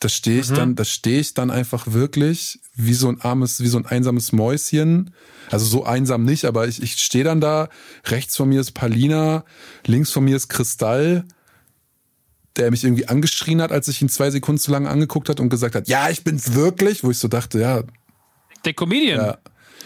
da 0.00 0.08
stehe 0.08 0.40
ich 0.40 0.50
mhm. 0.50 0.54
dann, 0.54 0.74
da 0.76 0.84
stehe 0.84 1.20
ich 1.20 1.34
dann 1.34 1.50
einfach 1.50 1.88
wirklich 1.88 2.60
wie 2.74 2.94
so 2.94 3.08
ein 3.08 3.20
armes, 3.20 3.60
wie 3.60 3.68
so 3.68 3.78
ein 3.78 3.86
einsames 3.86 4.32
Mäuschen. 4.32 5.12
Also 5.50 5.66
so 5.66 5.84
einsam 5.84 6.24
nicht, 6.24 6.44
aber 6.44 6.68
ich, 6.68 6.82
ich 6.82 6.96
stehe 6.96 7.24
dann 7.24 7.40
da. 7.40 7.68
Rechts 8.04 8.36
von 8.36 8.48
mir 8.48 8.60
ist 8.60 8.72
Palina, 8.72 9.44
links 9.86 10.12
von 10.12 10.24
mir 10.24 10.36
ist 10.36 10.48
Kristall, 10.48 11.24
der 12.56 12.70
mich 12.70 12.84
irgendwie 12.84 13.08
angeschrien 13.08 13.60
hat, 13.60 13.72
als 13.72 13.88
ich 13.88 14.00
ihn 14.00 14.08
zwei 14.08 14.30
Sekunden 14.30 14.60
zu 14.60 14.70
lange 14.70 14.88
angeguckt 14.88 15.28
hat 15.28 15.40
und 15.40 15.48
gesagt 15.48 15.74
hat, 15.74 15.88
ja, 15.88 16.10
ich 16.10 16.22
bin's 16.22 16.54
wirklich, 16.54 17.02
wo 17.02 17.10
ich 17.10 17.18
so 17.18 17.28
dachte, 17.28 17.60
ja. 17.60 17.82
Der 18.64 18.74
Comedian. 18.74 19.18
Ja. 19.18 19.38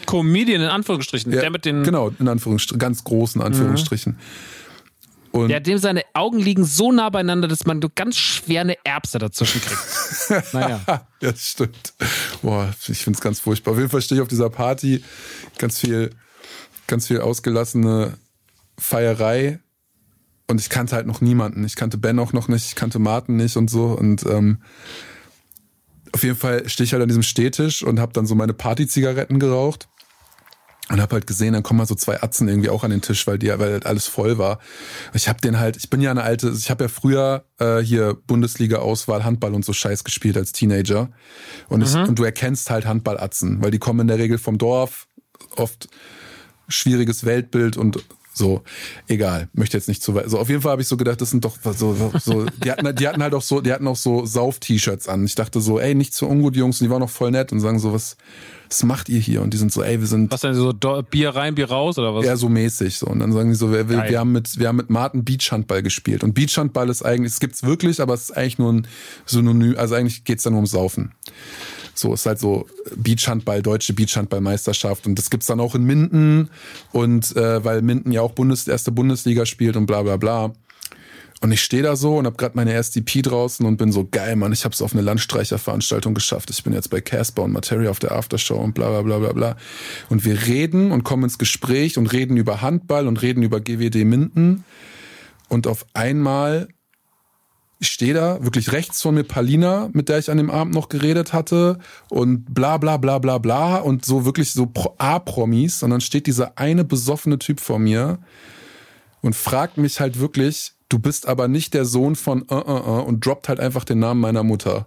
Comedian 0.05 0.61
in 0.61 0.67
Anführungsstrichen. 0.67 1.31
Ja, 1.31 1.41
der 1.41 1.49
mit 1.49 1.65
den. 1.65 1.83
Genau, 1.83 2.11
in 2.19 2.27
Anführungsstrichen, 2.27 2.79
ganz 2.79 3.03
großen 3.03 3.41
Anführungsstrichen. 3.41 4.13
Mhm. 4.13 4.17
Und 5.33 5.49
ja, 5.49 5.59
dem 5.59 5.79
seine 5.79 6.03
Augen 6.13 6.37
liegen 6.37 6.63
so 6.63 6.91
nah 6.91 7.09
beieinander, 7.09 7.47
dass 7.47 7.65
man 7.65 7.81
ganz 7.95 8.17
schwer 8.17 8.61
eine 8.61 8.77
Erbse 8.85 9.17
dazwischen 9.17 9.61
kriegt. 9.61 10.53
naja. 10.53 10.79
ja, 10.87 11.07
das 11.19 11.47
stimmt. 11.49 11.93
Boah, 12.43 12.71
ich 12.87 12.99
finde 12.99 13.17
es 13.17 13.21
ganz 13.21 13.39
furchtbar. 13.39 13.71
Auf 13.71 13.79
jeden 13.79 13.89
Fall 13.89 14.03
stehe 14.03 14.19
ich 14.19 14.21
auf 14.21 14.27
dieser 14.27 14.51
Party. 14.51 15.03
Ganz 15.57 15.79
viel, 15.79 16.11
ganz 16.85 17.07
viel 17.07 17.19
ausgelassene 17.19 18.13
Feierei. 18.77 19.59
Und 20.47 20.61
ich 20.61 20.69
kannte 20.69 20.95
halt 20.95 21.07
noch 21.07 21.19
niemanden. 21.19 21.65
Ich 21.65 21.75
kannte 21.75 21.97
Ben 21.97 22.19
auch 22.19 22.31
noch 22.33 22.47
nicht, 22.47 22.67
ich 22.67 22.75
kannte 22.75 22.99
Martin 22.99 23.35
nicht 23.35 23.57
und 23.57 23.71
so. 23.71 23.85
Und 23.85 24.23
ähm, 24.27 24.61
auf 26.11 26.21
jeden 26.21 26.35
Fall 26.35 26.69
stehe 26.69 26.85
ich 26.85 26.93
halt 26.93 27.01
an 27.01 27.09
diesem 27.09 27.23
Stehtisch 27.23 27.81
und 27.81 27.99
habe 27.99 28.13
dann 28.13 28.27
so 28.27 28.35
meine 28.35 28.53
Partyzigaretten 28.53 29.39
geraucht. 29.39 29.89
Und 30.89 30.99
habe 31.01 31.13
halt 31.13 31.27
gesehen, 31.27 31.53
dann 31.53 31.63
kommen 31.63 31.77
mal 31.77 31.85
so 31.85 31.95
zwei 31.95 32.21
Atzen 32.21 32.49
irgendwie 32.49 32.69
auch 32.69 32.83
an 32.83 32.91
den 32.91 33.01
Tisch, 33.01 33.25
weil 33.25 33.39
die 33.39 33.47
weil 33.47 33.71
halt 33.71 33.85
alles 33.85 34.07
voll 34.07 34.37
war. 34.37 34.59
Ich 35.13 35.29
habe 35.29 35.39
den 35.39 35.57
halt, 35.57 35.77
ich 35.77 35.89
bin 35.89 36.01
ja 36.01 36.11
eine 36.11 36.23
alte, 36.23 36.49
ich 36.49 36.69
habe 36.69 36.83
ja 36.83 36.87
früher 36.89 37.45
äh, 37.57 37.79
hier 37.79 38.17
Bundesliga-Auswahl 38.27 39.23
Handball 39.23 39.53
und 39.53 39.63
so 39.63 39.71
Scheiß 39.71 40.03
gespielt 40.03 40.35
als 40.35 40.51
Teenager. 40.51 41.09
Und, 41.69 41.79
mhm. 41.79 41.85
ich, 41.85 41.95
und 41.95 42.19
du 42.19 42.25
erkennst 42.25 42.69
halt 42.69 42.85
Handballatzen, 42.85 43.61
weil 43.63 43.71
die 43.71 43.79
kommen 43.79 44.01
in 44.01 44.07
der 44.07 44.17
Regel 44.17 44.37
vom 44.37 44.57
Dorf, 44.57 45.07
oft 45.55 45.87
schwieriges 46.67 47.23
Weltbild 47.23 47.77
und 47.77 48.03
so, 48.33 48.63
egal, 49.07 49.47
möchte 49.53 49.77
jetzt 49.77 49.87
nicht 49.87 50.01
zu 50.01 50.15
weit. 50.15 50.29
So, 50.29 50.39
auf 50.39 50.49
jeden 50.49 50.61
Fall 50.61 50.71
habe 50.71 50.81
ich 50.81 50.87
so 50.87 50.97
gedacht, 50.97 51.21
das 51.21 51.29
sind 51.29 51.45
doch 51.45 51.55
so, 51.75 51.95
so, 52.19 52.45
die, 52.63 52.71
hatten, 52.71 52.95
die 52.95 53.07
hatten 53.07 53.21
halt 53.21 53.33
auch 53.35 53.41
so, 53.41 53.61
die 53.61 53.71
hatten 53.71 53.87
auch 53.87 53.95
so 53.95 54.25
Sauf-T-Shirts 54.25 55.07
an. 55.07 55.25
Ich 55.25 55.35
dachte 55.35 55.61
so, 55.61 55.79
ey, 55.79 55.93
nicht 55.93 56.13
zu 56.13 56.27
ungut, 56.27 56.55
Jungs, 56.55 56.81
und 56.81 56.85
die 56.85 56.91
waren 56.91 57.01
noch 57.01 57.09
voll 57.09 57.31
nett 57.31 57.51
und 57.51 57.59
sagen 57.59 57.77
so, 57.77 57.93
was, 57.93 58.17
was 58.69 58.83
macht 58.83 59.09
ihr 59.09 59.19
hier? 59.19 59.43
Und 59.43 59.53
die 59.53 59.57
sind 59.57 59.71
so, 59.71 59.83
ey, 59.83 59.99
wir 59.99 60.07
sind. 60.07 60.31
Was 60.31 60.41
denn 60.41 60.55
so 60.55 60.73
Bier 60.73 61.29
rein, 61.29 61.53
Bier 61.53 61.69
raus 61.69 61.99
oder 61.99 62.15
was? 62.15 62.25
Ja, 62.25 62.35
so 62.35 62.49
mäßig 62.49 62.97
so. 62.97 63.05
Und 63.05 63.19
dann 63.19 63.31
sagen 63.31 63.49
die 63.49 63.55
so, 63.55 63.71
wir, 63.71 63.87
wir, 63.87 64.03
wir 64.09 64.19
haben 64.19 64.31
mit, 64.31 64.57
wir 64.57 64.67
haben 64.67 64.77
mit 64.77 64.89
Martin 64.89 65.23
Beachhandball 65.23 65.83
gespielt. 65.83 66.23
Und 66.23 66.33
Beachhandball 66.33 66.89
ist 66.89 67.03
eigentlich, 67.03 67.33
es 67.33 67.39
gibt's 67.39 67.63
wirklich, 67.63 68.01
aber 68.01 68.15
es 68.15 68.29
ist 68.29 68.31
eigentlich 68.37 68.57
nur 68.57 68.73
ein 68.73 68.87
Synonym, 69.25 69.75
also 69.77 69.93
eigentlich 69.93 70.23
geht's 70.23 70.43
da 70.43 70.49
nur 70.49 70.59
um 70.59 70.65
Saufen. 70.65 71.11
So 71.93 72.13
ist 72.13 72.25
halt 72.25 72.39
so 72.39 72.65
Beachhandball, 72.95 73.61
deutsche 73.61 73.93
Beachhandballmeisterschaft 73.93 75.05
und 75.05 75.17
das 75.17 75.29
gibt's 75.29 75.47
dann 75.47 75.59
auch 75.59 75.75
in 75.75 75.83
Minden 75.83 76.49
und 76.91 77.35
äh, 77.35 77.63
weil 77.63 77.81
Minden 77.81 78.11
ja 78.11 78.21
auch 78.21 78.31
Bundes, 78.31 78.67
erste 78.67 78.91
Bundesliga 78.91 79.45
spielt 79.45 79.75
und 79.75 79.85
bla 79.85 80.01
bla 80.01 80.17
bla. 80.17 80.53
Und 81.43 81.51
ich 81.51 81.61
stehe 81.61 81.83
da 81.83 81.97
so 81.97 82.19
und 82.19 82.25
habe 82.25 82.37
gerade 82.37 82.55
meine 82.55 82.73
SDP 82.73 83.21
draußen 83.21 83.65
und 83.65 83.75
bin 83.75 83.91
so 83.91 84.07
geil, 84.09 84.37
Mann, 84.37 84.53
ich 84.53 84.63
habe 84.63 84.73
es 84.73 84.81
auf 84.81 84.93
eine 84.93 85.01
Landstreicherveranstaltung 85.01 86.13
geschafft. 86.13 86.49
Ich 86.49 86.63
bin 86.63 86.71
jetzt 86.71 86.89
bei 86.89 87.01
Casper 87.01 87.43
und 87.43 87.51
Materia 87.51 87.89
auf 87.89 87.99
der 87.99 88.13
Aftershow 88.13 88.55
und 88.55 88.73
bla 88.73 88.87
bla 88.87 89.01
bla 89.01 89.19
bla 89.19 89.33
bla. 89.33 89.57
Und 90.07 90.23
wir 90.23 90.47
reden 90.47 90.93
und 90.93 91.03
kommen 91.03 91.25
ins 91.25 91.37
Gespräch 91.37 91.97
und 91.97 92.13
reden 92.13 92.37
über 92.37 92.61
Handball 92.61 93.07
und 93.07 93.21
reden 93.21 93.43
über 93.43 93.59
GWD 93.59 94.05
Minden. 94.05 94.63
Und 95.49 95.67
auf 95.67 95.85
einmal 95.93 96.69
ich 97.79 97.87
stehe 97.89 98.13
da, 98.13 98.43
wirklich 98.43 98.71
rechts 98.71 99.01
von 99.01 99.15
mir 99.15 99.23
Palina, 99.23 99.89
mit 99.93 100.07
der 100.07 100.17
ich 100.17 100.31
an 100.31 100.37
dem 100.37 100.49
Abend 100.49 100.73
noch 100.73 100.89
geredet 100.89 101.33
hatte 101.33 101.79
und 102.09 102.53
bla 102.53 102.77
bla 102.77 102.97
bla 102.97 103.19
bla 103.19 103.37
bla 103.39 103.77
und 103.77 104.05
so 104.05 104.25
wirklich 104.25 104.53
so 104.53 104.71
A-Promis 104.97 105.83
und 105.83 105.89
dann 105.89 106.01
steht 106.01 106.27
dieser 106.27 106.57
eine 106.57 106.85
besoffene 106.85 107.39
Typ 107.39 107.59
vor 107.59 107.79
mir 107.79 108.19
und 109.21 109.35
fragt 109.35 109.77
mich 109.77 109.99
halt 109.99 110.19
wirklich, 110.19 110.73
du 110.89 110.99
bist 110.99 111.27
aber 111.27 111.47
nicht 111.47 111.73
der 111.73 111.85
Sohn 111.85 112.15
von 112.15 112.43
uh, 112.49 112.55
uh, 112.55 112.99
uh, 112.99 113.01
und 113.01 113.25
droppt 113.25 113.49
halt 113.49 113.59
einfach 113.59 113.83
den 113.83 113.99
Namen 113.99 114.21
meiner 114.21 114.43
Mutter. 114.43 114.85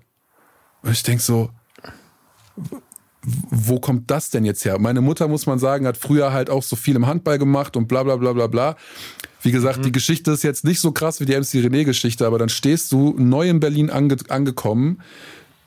Und 0.83 0.93
ich 0.93 1.03
denk 1.03 1.21
so, 1.21 1.51
wo 3.27 3.81
kommt 3.81 4.11
das 4.11 4.31
denn 4.31 4.45
jetzt 4.45 4.65
her? 4.65 4.79
Meine 4.79 5.01
Mutter, 5.01 5.27
muss 5.27 5.47
man 5.47 5.59
sagen, 5.59 5.87
hat 5.87 5.97
früher 5.97 6.33
halt 6.33 6.49
auch 6.49 6.63
so 6.63 6.77
viel 6.77 6.95
im 6.95 7.07
Handball 7.07 7.39
gemacht 7.39 7.77
und 7.77 7.89
bla 7.89 8.05
bla 8.05 8.17
bla 8.17 8.33
bla 8.33 8.47
bla. 8.47 8.77
Wie 9.43 9.51
gesagt, 9.51 9.79
mhm. 9.79 9.83
die 9.83 9.93
Geschichte 9.93 10.31
ist 10.31 10.45
jetzt 10.45 10.65
nicht 10.65 10.81
so 10.81 10.93
krass 10.93 11.21
wie 11.21 11.25
die 11.25 11.35
MC 11.35 11.65
René-Geschichte, 11.65 12.27
aber 12.27 12.39
dann 12.39 12.49
stehst 12.49 12.93
du 12.93 13.15
neu 13.19 13.49
in 13.49 13.61
Berlin 13.61 13.91
ange 13.91 14.17
angekommen, 14.29 15.03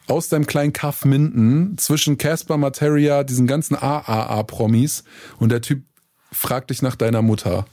aus 0.07 0.30
deinem 0.30 0.48
kleinen 0.48 0.73
Kaff 0.73 1.06
Minden, 1.06 1.77
zwischen 1.77 2.18
Casper 2.18 2.57
Materia, 2.57 3.23
diesen 3.23 3.45
ganzen 3.45 3.76
AAA-Promis 3.76 5.03
und 5.38 5.49
der 5.49 5.61
Typ 5.61 5.84
fragt 6.31 6.69
dich 6.69 6.81
nach 6.81 6.95
deiner 6.95 7.22
Mutter. 7.22 7.65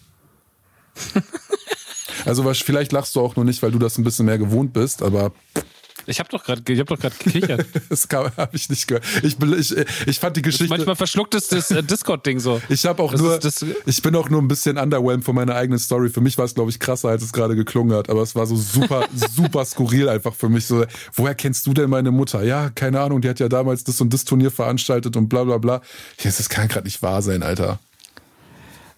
also 2.24 2.52
vielleicht 2.54 2.92
lachst 2.92 3.16
du 3.16 3.20
auch 3.20 3.36
nur 3.36 3.44
nicht, 3.44 3.62
weil 3.62 3.70
du 3.70 3.78
das 3.78 3.98
ein 3.98 4.04
bisschen 4.04 4.26
mehr 4.26 4.38
gewohnt 4.38 4.72
bist, 4.72 5.02
aber 5.02 5.32
ich 6.06 6.18
habe 6.20 6.28
doch 6.28 6.44
gerade, 6.44 6.62
doch 6.62 6.98
gerade 6.98 7.16
gekichert. 7.18 7.66
das 7.88 8.08
habe 8.10 8.48
ich 8.52 8.68
nicht 8.68 8.86
gehört. 8.86 9.04
Ich, 9.22 9.36
ich, 9.40 9.76
ich 10.06 10.18
fand 10.18 10.36
die 10.36 10.42
Geschichte. 10.42 10.68
manchmal 10.68 10.96
verschluckt 10.96 11.34
es 11.34 11.48
das 11.48 11.70
äh, 11.70 11.82
Discord-Ding 11.82 12.38
so. 12.40 12.60
Ich 12.68 12.86
habe 12.86 13.02
auch 13.02 13.12
das 13.12 13.20
nur, 13.20 13.44
ist, 13.44 13.64
ich 13.86 14.02
bin 14.02 14.14
auch 14.14 14.28
nur 14.28 14.40
ein 14.40 14.48
bisschen 14.48 14.78
underwhelmed 14.78 15.24
von 15.24 15.34
meiner 15.34 15.54
eigenen 15.54 15.78
Story. 15.78 16.08
Für 16.08 16.20
mich 16.20 16.38
war 16.38 16.44
es, 16.44 16.54
glaube 16.54 16.70
ich, 16.70 16.78
krasser, 16.78 17.08
als 17.08 17.22
es 17.22 17.32
gerade 17.32 17.56
geklungen 17.56 17.96
hat. 17.96 18.08
Aber 18.08 18.22
es 18.22 18.34
war 18.34 18.46
so 18.46 18.56
super, 18.56 19.06
super 19.34 19.64
skurril 19.64 20.08
einfach 20.08 20.34
für 20.34 20.48
mich. 20.48 20.66
So, 20.66 20.84
woher 21.14 21.34
kennst 21.34 21.66
du 21.66 21.74
denn 21.74 21.90
meine 21.90 22.10
Mutter? 22.10 22.42
Ja, 22.44 22.70
keine 22.70 23.00
Ahnung. 23.00 23.20
Die 23.20 23.28
hat 23.28 23.40
ja 23.40 23.48
damals 23.48 23.84
das 23.84 24.00
und 24.00 24.12
das 24.12 24.24
Turnier 24.24 24.50
veranstaltet 24.50 25.16
und 25.16 25.28
bla 25.28 25.44
bla 25.44 25.58
bla. 25.58 25.82
Das 26.22 26.48
kann 26.48 26.68
gerade 26.68 26.86
nicht 26.86 27.02
wahr 27.02 27.22
sein, 27.22 27.42
Alter. 27.42 27.78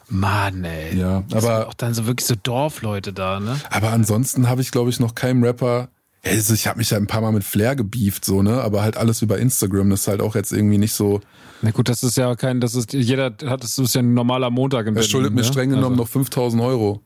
Mann, 0.08 0.64
ey. 0.64 0.96
Ja, 0.96 1.22
aber 1.32 1.68
auch 1.68 1.74
dann 1.74 1.92
so 1.92 2.06
wirklich 2.06 2.26
so 2.26 2.34
Dorfleute 2.34 3.12
da, 3.12 3.40
ne? 3.40 3.60
Aber 3.70 3.90
ansonsten 3.90 4.48
habe 4.48 4.62
ich, 4.62 4.70
glaube 4.70 4.88
ich, 4.88 5.00
noch 5.00 5.14
keinem 5.14 5.44
Rapper 5.44 5.88
also 6.24 6.54
ich 6.54 6.66
habe 6.66 6.78
mich 6.78 6.90
ja 6.90 6.96
ein 6.96 7.06
paar 7.06 7.20
Mal 7.20 7.32
mit 7.32 7.44
Flair 7.44 7.76
gebieft, 7.76 8.24
so, 8.24 8.42
ne? 8.42 8.60
Aber 8.62 8.82
halt 8.82 8.96
alles 8.96 9.22
über 9.22 9.38
Instagram. 9.38 9.90
Das 9.90 10.00
ist 10.02 10.08
halt 10.08 10.20
auch 10.20 10.34
jetzt 10.34 10.52
irgendwie 10.52 10.78
nicht 10.78 10.92
so. 10.92 11.20
Na 11.62 11.70
gut, 11.70 11.88
das 11.88 12.02
ist 12.02 12.16
ja 12.16 12.34
kein, 12.36 12.60
das 12.60 12.74
ist, 12.74 12.92
jeder 12.92 13.34
hat, 13.46 13.62
das 13.62 13.78
ist 13.78 13.94
ja 13.94 14.00
ein 14.00 14.14
normaler 14.14 14.50
Montag 14.50 14.86
im 14.86 14.96
Er 14.96 15.02
schuldet 15.02 15.32
mir 15.32 15.42
ne? 15.42 15.46
streng 15.46 15.70
genommen 15.70 15.98
also. 15.98 16.02
noch 16.02 16.08
5000 16.08 16.62
Euro. 16.62 17.02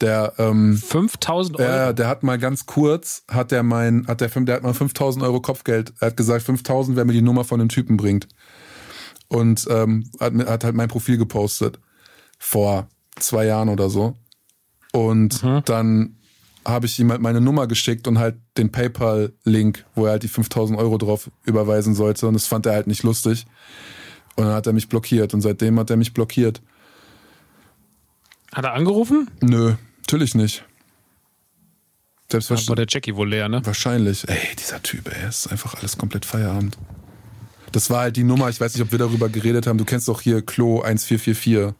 Der, 0.00 0.32
ähm, 0.38 0.76
5000 0.76 1.58
Euro? 1.58 1.68
Ja, 1.68 1.92
der 1.92 2.08
hat 2.08 2.22
mal 2.22 2.38
ganz 2.38 2.66
kurz, 2.66 3.24
hat 3.28 3.50
der 3.50 3.62
mein, 3.62 4.06
hat 4.06 4.20
der, 4.20 4.28
der 4.28 4.56
hat 4.56 4.62
mal 4.62 4.72
5000 4.72 5.24
Euro 5.24 5.40
Kopfgeld. 5.40 5.92
Er 6.00 6.08
hat 6.08 6.16
gesagt, 6.16 6.42
5000, 6.44 6.96
wer 6.96 7.04
mir 7.04 7.12
die 7.12 7.22
Nummer 7.22 7.44
von 7.44 7.58
dem 7.58 7.68
Typen 7.68 7.96
bringt. 7.96 8.26
Und, 9.28 9.66
ähm, 9.70 10.10
hat, 10.18 10.34
hat 10.34 10.64
halt 10.64 10.74
mein 10.74 10.88
Profil 10.88 11.18
gepostet. 11.18 11.78
Vor 12.38 12.88
zwei 13.16 13.44
Jahren 13.44 13.68
oder 13.68 13.90
so. 13.90 14.14
Und 14.92 15.42
mhm. 15.42 15.62
dann 15.66 16.16
habe 16.64 16.86
ich 16.86 16.98
ihm 16.98 17.10
halt 17.10 17.20
meine 17.20 17.40
Nummer 17.40 17.66
geschickt 17.66 18.06
und 18.06 18.18
halt 18.18 18.36
den 18.56 18.70
PayPal-Link, 18.70 19.84
wo 19.94 20.06
er 20.06 20.12
halt 20.12 20.22
die 20.22 20.28
5000 20.28 20.78
Euro 20.78 20.98
drauf 20.98 21.30
überweisen 21.44 21.94
sollte. 21.94 22.26
Und 22.26 22.34
das 22.34 22.46
fand 22.46 22.66
er 22.66 22.72
halt 22.72 22.86
nicht 22.86 23.02
lustig. 23.02 23.46
Und 24.36 24.44
dann 24.44 24.54
hat 24.54 24.66
er 24.66 24.72
mich 24.72 24.88
blockiert. 24.88 25.34
Und 25.34 25.40
seitdem 25.40 25.78
hat 25.78 25.90
er 25.90 25.96
mich 25.96 26.12
blockiert. 26.12 26.60
Hat 28.52 28.64
er 28.64 28.74
angerufen? 28.74 29.30
Nö, 29.40 29.74
natürlich 30.00 30.34
nicht. 30.34 30.64
Selbstverständlich. 32.30 32.68
Aber 32.68 32.76
der 32.76 32.86
Jackie 32.88 33.16
wohl 33.16 33.28
leer, 33.28 33.48
ne? 33.48 33.64
Wahrscheinlich. 33.64 34.28
Ey, 34.28 34.54
dieser 34.56 34.82
Typ, 34.82 35.08
ey, 35.14 35.28
ist 35.28 35.48
einfach 35.48 35.74
alles 35.74 35.98
komplett 35.98 36.24
Feierabend. 36.24 36.78
Das 37.72 37.90
war 37.90 38.00
halt 38.00 38.16
die 38.16 38.24
Nummer, 38.24 38.48
ich 38.48 38.60
weiß 38.60 38.74
nicht, 38.74 38.82
ob 38.82 38.92
wir 38.92 38.98
darüber 38.98 39.28
geredet 39.28 39.66
haben. 39.66 39.78
Du 39.78 39.84
kennst 39.84 40.08
doch 40.08 40.20
hier 40.20 40.42
Klo 40.42 40.80
1444. 40.80 41.74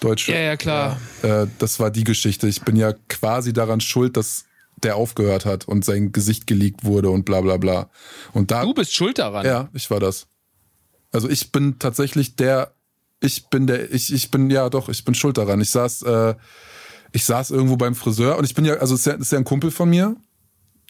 Deutsche. 0.00 0.32
Ja, 0.32 0.40
ja, 0.40 0.56
klar. 0.56 1.00
Äh, 1.22 1.46
das 1.58 1.80
war 1.80 1.90
die 1.90 2.04
Geschichte. 2.04 2.48
Ich 2.48 2.62
bin 2.62 2.76
ja 2.76 2.92
quasi 3.08 3.52
daran 3.52 3.80
schuld, 3.80 4.16
dass 4.16 4.44
der 4.82 4.96
aufgehört 4.96 5.46
hat 5.46 5.66
und 5.66 5.84
sein 5.84 6.12
Gesicht 6.12 6.46
geleakt 6.46 6.84
wurde 6.84 7.10
und 7.10 7.24
bla 7.24 7.40
bla 7.40 7.56
bla. 7.56 7.90
Und 8.32 8.50
da, 8.50 8.62
du 8.62 8.74
bist 8.74 8.94
schuld 8.94 9.18
daran? 9.18 9.46
Ja, 9.46 9.68
ich 9.72 9.90
war 9.90 10.00
das. 10.00 10.26
Also 11.12 11.28
ich 11.30 11.50
bin 11.50 11.78
tatsächlich 11.78 12.36
der, 12.36 12.74
ich 13.20 13.48
bin 13.48 13.66
der, 13.66 13.92
ich, 13.92 14.12
ich 14.12 14.30
bin, 14.30 14.50
ja 14.50 14.68
doch, 14.68 14.88
ich 14.88 15.04
bin 15.04 15.14
schuld 15.14 15.38
daran. 15.38 15.60
Ich 15.60 15.70
saß, 15.70 16.02
äh, 16.02 16.34
ich 17.12 17.24
saß 17.24 17.50
irgendwo 17.50 17.76
beim 17.76 17.94
Friseur 17.94 18.36
und 18.36 18.44
ich 18.44 18.54
bin 18.54 18.66
ja, 18.66 18.74
also 18.74 18.94
ist 18.94 19.06
ja, 19.06 19.14
ist 19.14 19.32
ja 19.32 19.38
ein 19.38 19.44
Kumpel 19.44 19.70
von 19.70 19.88
mir, 19.88 20.16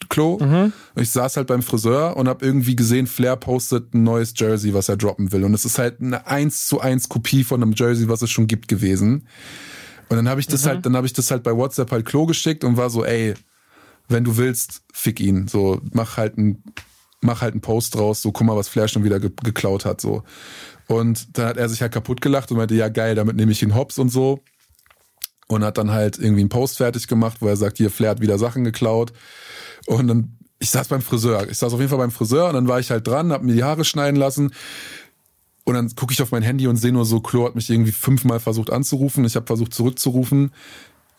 Klo. 0.09 0.37
Mhm. 0.39 0.73
Ich 0.95 1.09
saß 1.09 1.37
halt 1.37 1.47
beim 1.47 1.63
Friseur 1.63 2.15
und 2.17 2.27
habe 2.27 2.45
irgendwie 2.45 2.75
gesehen, 2.75 3.07
Flair 3.07 3.35
postet 3.35 3.93
ein 3.93 4.03
neues 4.03 4.33
Jersey, 4.35 4.73
was 4.73 4.89
er 4.89 4.97
droppen 4.97 5.31
will. 5.31 5.43
Und 5.43 5.53
es 5.53 5.65
ist 5.65 5.79
halt 5.79 5.99
eine 6.01 6.27
1 6.27 6.67
zu 6.67 6.79
1 6.79 7.09
Kopie 7.09 7.43
von 7.43 7.61
einem 7.61 7.73
Jersey, 7.73 8.07
was 8.07 8.21
es 8.21 8.29
schon 8.29 8.47
gibt 8.47 8.67
gewesen. 8.67 9.27
Und 10.09 10.17
dann 10.17 10.29
habe 10.29 10.39
ich 10.39 10.47
das 10.47 10.63
mhm. 10.63 10.69
halt, 10.69 10.85
dann 10.85 10.95
habe 10.95 11.07
ich 11.07 11.13
das 11.13 11.31
halt 11.31 11.43
bei 11.43 11.55
WhatsApp 11.55 11.91
halt 11.91 12.05
Klo 12.05 12.25
geschickt 12.25 12.63
und 12.63 12.77
war 12.77 12.89
so, 12.89 13.03
ey, 13.03 13.33
wenn 14.07 14.23
du 14.23 14.37
willst, 14.37 14.83
fick 14.93 15.19
ihn. 15.19 15.47
So, 15.47 15.81
mach 15.91 16.17
halt 16.17 16.37
ein, 16.37 16.63
mach 17.21 17.41
halt 17.41 17.53
einen 17.53 17.61
Post 17.61 17.95
draus, 17.95 18.21
so 18.21 18.31
guck 18.31 18.45
mal, 18.45 18.55
was 18.55 18.69
Flair 18.69 18.87
schon 18.87 19.03
wieder 19.03 19.19
ge 19.19 19.31
geklaut 19.43 19.85
hat. 19.85 19.99
so. 19.99 20.23
Und 20.87 21.37
dann 21.37 21.47
hat 21.47 21.57
er 21.57 21.67
sich 21.67 21.81
halt 21.81 21.91
kaputt 21.91 22.21
gelacht 22.21 22.51
und 22.51 22.57
meinte, 22.57 22.75
ja 22.75 22.87
geil, 22.87 23.15
damit 23.15 23.35
nehme 23.35 23.51
ich 23.51 23.61
ihn 23.61 23.75
hops 23.75 23.99
und 23.99 24.09
so. 24.09 24.39
Und 25.47 25.63
hat 25.63 25.77
dann 25.77 25.91
halt 25.91 26.17
irgendwie 26.17 26.41
einen 26.41 26.49
Post 26.49 26.77
fertig 26.77 27.07
gemacht, 27.07 27.37
wo 27.39 27.47
er 27.47 27.55
sagt, 27.55 27.77
hier, 27.77 27.89
Flair 27.89 28.11
hat 28.11 28.21
wieder 28.21 28.37
Sachen 28.37 28.63
geklaut. 28.63 29.13
Und 29.87 30.07
dann, 30.07 30.37
ich 30.59 30.69
saß 30.69 30.89
beim 30.89 31.01
Friseur. 31.01 31.49
Ich 31.49 31.57
saß 31.57 31.73
auf 31.73 31.79
jeden 31.79 31.89
Fall 31.89 31.97
beim 31.97 32.11
Friseur 32.11 32.49
und 32.49 32.53
dann 32.53 32.67
war 32.67 32.79
ich 32.79 32.91
halt 32.91 33.07
dran, 33.07 33.31
hab 33.31 33.41
mir 33.41 33.53
die 33.53 33.63
Haare 33.63 33.85
schneiden 33.85 34.19
lassen. 34.19 34.51
Und 35.63 35.73
dann 35.73 35.93
gucke 35.95 36.13
ich 36.13 36.21
auf 36.21 36.31
mein 36.31 36.43
Handy 36.43 36.67
und 36.67 36.77
sehe 36.77 36.91
nur 36.91 37.05
so, 37.05 37.19
Klo 37.19 37.45
hat 37.45 37.55
mich 37.55 37.69
irgendwie 37.69 37.91
fünfmal 37.91 38.39
versucht 38.39 38.69
anzurufen. 38.69 39.25
Ich 39.25 39.35
habe 39.35 39.47
versucht 39.47 39.73
zurückzurufen. 39.73 40.51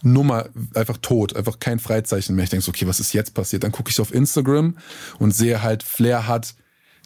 Nummer 0.03 0.49
einfach 0.75 0.99
tot, 0.99 1.35
einfach 1.35 1.59
kein 1.59 1.79
Freizeichen 1.81 2.37
mehr. 2.37 2.45
Ich 2.45 2.51
denke 2.51 2.65
so, 2.65 2.71
okay, 2.71 2.87
was 2.87 3.01
ist 3.01 3.13
jetzt 3.13 3.35
passiert? 3.35 3.65
Dann 3.65 3.73
gucke 3.73 3.91
ich 3.91 4.01
auf 4.01 4.15
Instagram 4.15 4.77
und 5.19 5.33
sehe 5.33 5.63
halt, 5.63 5.83
Flair 5.83 6.29
hat 6.29 6.55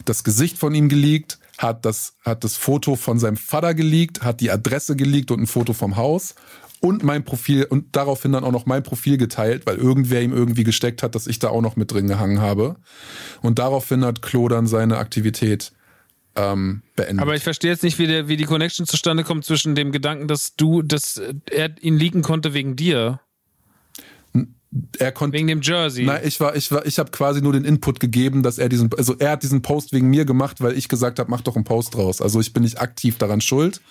das 0.05 0.23
Gesicht 0.23 0.57
von 0.57 0.75
ihm 0.75 0.89
geleakt, 0.89 1.39
hat 1.57 1.85
das, 1.85 2.13
hat 2.23 2.43
das 2.43 2.55
Foto 2.55 2.95
von 2.95 3.19
seinem 3.19 3.37
Vater 3.37 3.73
geleakt, 3.73 4.21
hat 4.21 4.41
die 4.41 4.51
Adresse 4.51 4.95
geleakt 4.95 5.31
und 5.31 5.41
ein 5.41 5.47
Foto 5.47 5.73
vom 5.73 5.95
Haus 5.95 6.35
und 6.83 7.01
mein 7.01 7.23
Profil 7.23 7.63
und 7.63 7.95
daraufhin 7.95 8.33
dann 8.33 8.43
auch 8.43 8.51
noch 8.51 8.65
mein 8.65 8.83
Profil 8.83 9.17
geteilt, 9.17 9.65
weil 9.65 9.77
irgendwer 9.77 10.21
ihm 10.21 10.33
irgendwie 10.33 10.65
gesteckt 10.65 11.01
hat, 11.01 11.15
dass 11.15 11.27
ich 11.27 11.39
da 11.39 11.47
auch 11.47 11.61
noch 11.61 11.77
mit 11.77 11.93
drin 11.93 12.07
gehangen 12.07 12.41
habe. 12.41 12.75
Und 13.41 13.57
daraufhin 13.57 14.03
hat 14.03 14.21
Klo 14.21 14.49
dann 14.49 14.67
seine 14.67 14.97
Aktivität 14.97 15.71
ähm, 16.35 16.81
beendet. 16.97 17.21
Aber 17.21 17.35
ich 17.35 17.43
verstehe 17.43 17.71
jetzt 17.71 17.83
nicht, 17.83 17.99
wie, 17.99 18.07
der, 18.07 18.27
wie 18.27 18.35
die 18.35 18.43
Connection 18.43 18.85
zustande 18.85 19.23
kommt 19.23 19.45
zwischen 19.45 19.75
dem 19.75 19.93
Gedanken, 19.93 20.27
dass 20.27 20.57
du, 20.57 20.81
dass 20.81 21.21
er 21.49 21.73
ihn 21.81 21.97
liegen 21.97 22.21
konnte 22.21 22.53
wegen 22.53 22.75
dir 22.75 23.21
er 24.97 25.11
konnte 25.11 25.37
wegen 25.37 25.47
dem 25.47 25.61
Jersey. 25.61 26.05
Nein, 26.05 26.21
ich 26.23 26.39
war 26.39 26.55
ich 26.55 26.71
war 26.71 26.85
ich 26.85 26.97
habe 26.97 27.11
quasi 27.11 27.41
nur 27.41 27.53
den 27.53 27.63
Input 27.63 27.99
gegeben, 27.99 28.41
dass 28.41 28.57
er 28.57 28.69
diesen 28.69 28.89
also 28.97 29.15
er 29.19 29.31
hat 29.31 29.43
diesen 29.43 29.61
Post 29.61 29.93
wegen 29.93 30.09
mir 30.09 30.25
gemacht, 30.25 30.61
weil 30.61 30.77
ich 30.77 30.89
gesagt 30.89 31.19
habe, 31.19 31.29
mach 31.29 31.41
doch 31.41 31.55
einen 31.55 31.63
Post 31.63 31.95
draus. 31.95 32.21
Also 32.21 32.39
ich 32.39 32.53
bin 32.53 32.63
nicht 32.63 32.79
aktiv 32.81 33.17
daran 33.17 33.41
schuld, 33.41 33.81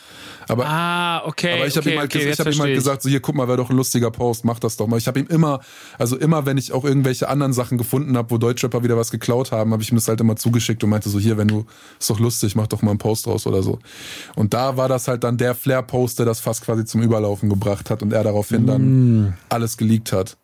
aber 0.48 0.66
Ah, 0.66 1.22
okay. 1.26 1.54
Aber 1.54 1.66
ich 1.66 1.76
habe 1.76 1.86
okay, 1.86 1.94
ihm 1.94 2.00
halt, 2.00 2.14
okay, 2.14 2.30
ich 2.30 2.38
habe 2.38 2.52
ihm 2.52 2.60
halt 2.60 2.74
gesagt, 2.74 3.02
so 3.02 3.08
hier 3.08 3.20
guck 3.20 3.34
mal, 3.34 3.46
wäre 3.46 3.58
doch 3.58 3.70
ein 3.70 3.76
lustiger 3.76 4.10
Post, 4.10 4.44
mach 4.44 4.58
das 4.58 4.76
doch 4.76 4.86
mal. 4.86 4.98
Ich 4.98 5.06
habe 5.06 5.20
ihm 5.20 5.26
immer 5.28 5.60
also 5.98 6.16
immer 6.16 6.46
wenn 6.46 6.58
ich 6.58 6.72
auch 6.72 6.84
irgendwelche 6.84 7.28
anderen 7.28 7.52
Sachen 7.52 7.78
gefunden 7.78 8.16
habe, 8.16 8.30
wo 8.30 8.38
Deutschrapper 8.38 8.82
wieder 8.82 8.96
was 8.96 9.10
geklaut 9.10 9.52
haben, 9.52 9.72
habe 9.72 9.82
ich 9.82 9.92
ihm 9.92 9.96
das 9.96 10.08
halt 10.08 10.20
immer 10.20 10.36
zugeschickt 10.36 10.82
und 10.82 10.90
meinte 10.90 11.08
so 11.08 11.18
hier, 11.18 11.38
wenn 11.38 11.48
du 11.48 11.64
ist 12.00 12.10
doch 12.10 12.18
lustig, 12.18 12.56
mach 12.56 12.66
doch 12.66 12.82
mal 12.82 12.90
einen 12.90 12.98
Post 12.98 13.26
draus 13.26 13.46
oder 13.46 13.62
so. 13.62 13.78
Und 14.34 14.52
da 14.52 14.76
war 14.76 14.88
das 14.88 15.06
halt 15.06 15.22
dann 15.22 15.36
der 15.36 15.54
Flair 15.54 15.82
Post, 15.82 16.18
der 16.18 16.26
das 16.26 16.40
fast 16.40 16.64
quasi 16.64 16.84
zum 16.84 17.02
Überlaufen 17.02 17.48
gebracht 17.48 17.90
hat 17.90 18.02
und 18.02 18.12
er 18.12 18.24
daraufhin 18.24 18.64
mm. 18.64 18.66
dann 18.66 19.34
alles 19.48 19.76
geleakt 19.76 20.12
hat. 20.12 20.36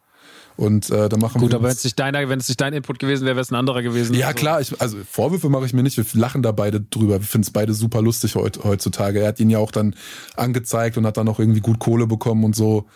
Und 0.59 0.90
äh, 0.90 1.09
da 1.09 1.16
machen 1.16 1.40
Gut, 1.40 1.52
wir. 1.52 1.56
aber 1.56 1.68
wenn 1.68 1.76
es 1.76 1.85
nicht 1.85 1.97
deiner, 2.01 2.28
wenn 2.28 2.40
es 2.40 2.48
nicht 2.48 2.60
dein 2.60 2.72
Input 2.72 2.98
gewesen 2.98 3.24
wäre, 3.24 3.36
wäre 3.36 3.43
es 3.43 3.52
ein 3.52 3.55
anderer 3.55 3.80
gewesen. 3.80 4.12
Ja, 4.14 4.30
so. 4.30 4.35
klar, 4.35 4.60
ich, 4.60 4.80
also 4.80 4.97
Vorwürfe 5.09 5.48
mache 5.48 5.64
ich 5.66 5.72
mir 5.72 5.85
nicht. 5.85 5.97
Wir 5.97 6.20
lachen 6.20 6.43
da 6.43 6.51
beide 6.51 6.80
drüber. 6.80 7.20
Wir 7.20 7.26
finden 7.28 7.44
es 7.44 7.52
beide 7.52 7.74
super 7.74 8.02
lustig 8.02 8.35
heutzutage. 8.35 9.20
Er 9.20 9.28
hat 9.28 9.39
ihn 9.39 9.51
ja 9.51 9.59
auch 9.59 9.70
dann 9.70 9.94
angezeigt 10.35 10.98
und 10.98 11.06
hat 11.06 11.16
dann 11.16 11.28
auch 11.28 11.39
irgendwie 11.39 11.60
gut 11.60 11.78
Kohle 11.78 12.09
bekommen 12.09 12.43
und 12.43 12.56
so. 12.56 12.86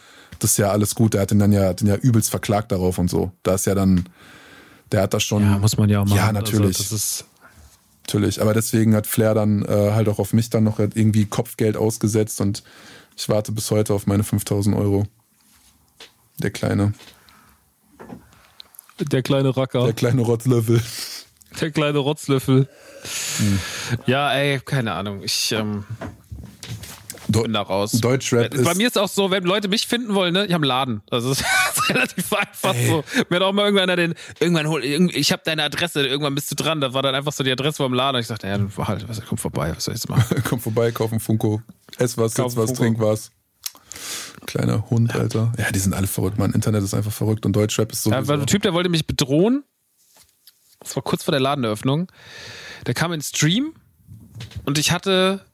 Das 0.41 0.51
ist 0.51 0.57
ja 0.57 0.73
alles 0.73 0.97
gut. 0.97 1.15
Er 1.15 1.21
hat 1.21 1.31
ihn 1.31 1.39
dann 1.39 1.53
ja, 1.53 1.73
den 1.73 1.87
ja 1.87 1.95
übelst 1.95 2.31
verklagt 2.31 2.73
darauf 2.73 2.99
und 2.99 3.09
so. 3.09 3.31
Da 3.45 3.55
ist 3.55 3.67
ja 3.67 3.77
dann, 3.77 4.09
der 4.91 5.03
hat 5.03 5.15
das 5.15 5.23
schon. 5.23 5.45
Ja, 5.45 5.57
muss 5.59 5.77
man 5.77 5.89
ja 5.89 6.01
auch 6.01 6.05
machen. 6.05 6.17
Ja, 6.17 6.27
also 6.27 6.41
natürlich. 6.41 6.79
Also, 6.79 6.83
das 6.83 6.93
ist 6.93 7.25
natürlich. 8.09 8.43
Aber 8.43 8.55
deswegen 8.55 8.97
hat 8.97 9.07
Flair 9.07 9.35
dann 9.35 9.65
äh, 9.67 9.93
halt 9.93 10.09
auch 10.09 10.19
auf 10.19 10.33
mich 10.33 10.51
dann 10.51 10.65
noch 10.65 10.81
irgendwie 10.81 11.27
Kopfgeld 11.27 11.77
ausgesetzt 11.77 12.41
und 12.41 12.65
ich 13.17 13.29
warte 13.29 13.53
bis 13.53 13.71
heute 13.71 13.95
auf 13.95 14.09
meine 14.09 14.25
5000 14.25 14.75
Euro. 14.75 15.05
Der 16.39 16.51
Kleine. 16.51 16.93
Der 19.11 19.23
kleine 19.23 19.57
Racker. 19.57 19.85
Der 19.85 19.93
kleine 19.93 20.23
Rotzlöffel. 20.23 20.81
Der 21.61 21.71
kleine 21.71 21.99
Rotzlöffel. 21.99 22.69
Hm. 23.39 23.59
Ja, 24.07 24.33
ey, 24.33 24.61
keine 24.61 24.93
Ahnung. 24.93 25.23
Ich 25.23 25.53
ähm, 25.53 25.85
bin 27.29 27.53
da 27.53 27.63
raus. 27.63 27.93
Deutschrap 27.93 28.51
Bei 28.51 28.73
ist 28.73 28.77
mir 28.77 28.87
ist 28.87 28.99
auch 28.99 29.09
so, 29.09 29.31
wenn 29.31 29.45
Leute 29.45 29.69
mich 29.69 29.87
finden 29.87 30.15
wollen, 30.15 30.35
ne, 30.35 30.47
ich 30.47 30.53
habe 30.53 30.63
einen 30.63 30.69
Laden. 30.69 31.03
Das 31.11 31.25
ist, 31.25 31.45
relativ 31.89 32.33
einfach 32.33 32.75
ey. 32.75 32.87
so. 32.87 33.05
Mir 33.29 33.37
hat 33.37 33.43
auch 33.43 33.53
mal 33.53 33.65
irgendwann 33.65 33.97
den, 33.97 34.15
irgendwann 34.41 34.69
hol, 34.69 34.85
ich 34.85 35.33
habe 35.33 35.43
deine 35.45 35.65
Adresse, 35.65 36.07
irgendwann 36.07 36.35
bist 36.35 36.51
du 36.51 36.55
dran. 36.55 36.81
Da 36.81 36.95
war 36.95 37.03
dann 37.03 37.15
einfach 37.15 37.33
so 37.33 37.45
die 37.45 37.53
Adresse 37.53 37.79
vom 37.79 37.95
Laden. 37.95 38.21
Ich 38.21 38.29
dachte, 38.29 38.47
ja, 38.47 38.59
halt, 38.87 39.07
komm 39.29 39.39
vorbei, 39.39 39.73
was 39.75 39.85
soll 39.85 39.95
ich 39.95 40.01
jetzt 40.01 40.09
machen? 40.09 40.43
komm 40.49 40.61
vorbei, 40.61 40.91
kauf 40.93 41.13
ein 41.13 41.21
Funko. 41.21 41.61
Ess 41.99 42.17
was, 42.17 42.35
sitz 42.35 42.57
was, 42.57 42.71
Funko. 42.71 42.75
trink 42.75 43.01
was. 43.01 43.31
Kleiner 44.47 44.91
Hund, 44.91 45.15
Alter. 45.15 45.53
Ja, 45.59 45.71
die 45.71 45.79
sind 45.79 45.95
alle 45.95 46.07
verrückt, 46.07 46.39
Mann. 46.39 46.53
Internet 46.53 46.83
ist 46.83 46.95
einfach 46.95 47.13
verrückt 47.13 47.47
und 47.47 47.55
Deutschrap 47.55 47.93
ist 47.93 48.03
so. 48.03 48.11
Ja, 48.11 48.23
der 48.23 48.47
Typ, 48.47 48.63
der 48.63 48.73
wollte 48.75 48.89
mich 48.89 49.07
bedrohen. 49.07 49.65
Das 50.81 50.97
war 50.97 51.03
kurz 51.03 51.23
vor 51.25 51.33
der 51.33 51.41
Ladeneröffnung. 51.41 52.11
Der 52.87 52.95
kam 52.95 53.13
in 53.13 53.21
den 53.21 53.25
Stream 53.25 53.75
und 54.65 54.79
ich 54.79 54.91
hatte, 54.91 55.45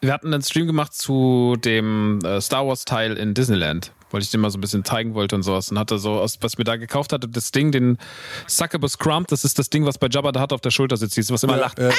wir 0.00 0.12
hatten 0.12 0.32
einen 0.32 0.42
Stream 0.42 0.66
gemacht 0.66 0.94
zu 0.94 1.56
dem 1.62 2.20
äh, 2.24 2.40
Star 2.40 2.66
Wars 2.66 2.84
Teil 2.84 3.16
in 3.16 3.34
Disneyland 3.34 3.92
weil 4.10 4.22
ich 4.22 4.30
den 4.30 4.40
mal 4.40 4.50
so 4.50 4.58
ein 4.58 4.60
bisschen 4.60 4.84
zeigen 4.84 5.14
wollte 5.14 5.36
und 5.36 5.42
sowas. 5.42 5.70
Und 5.70 5.78
hatte 5.78 5.98
so, 5.98 6.26
was 6.40 6.58
mir 6.58 6.64
da 6.64 6.76
gekauft 6.76 7.12
hatte, 7.12 7.28
das 7.28 7.52
Ding, 7.52 7.72
den 7.72 7.98
Succubus 8.46 8.98
Crump, 8.98 9.28
das 9.28 9.44
ist 9.44 9.58
das 9.58 9.70
Ding, 9.70 9.86
was 9.86 9.98
bei 9.98 10.08
Jabba 10.10 10.32
da 10.32 10.40
hat 10.40 10.52
auf 10.52 10.60
der 10.60 10.70
Schulter 10.70 10.96
sitzt, 10.96 11.30
was 11.30 11.42
immer 11.42 11.54
ja, 11.54 11.60
lacht. 11.60 11.78
Ja. 11.78 11.90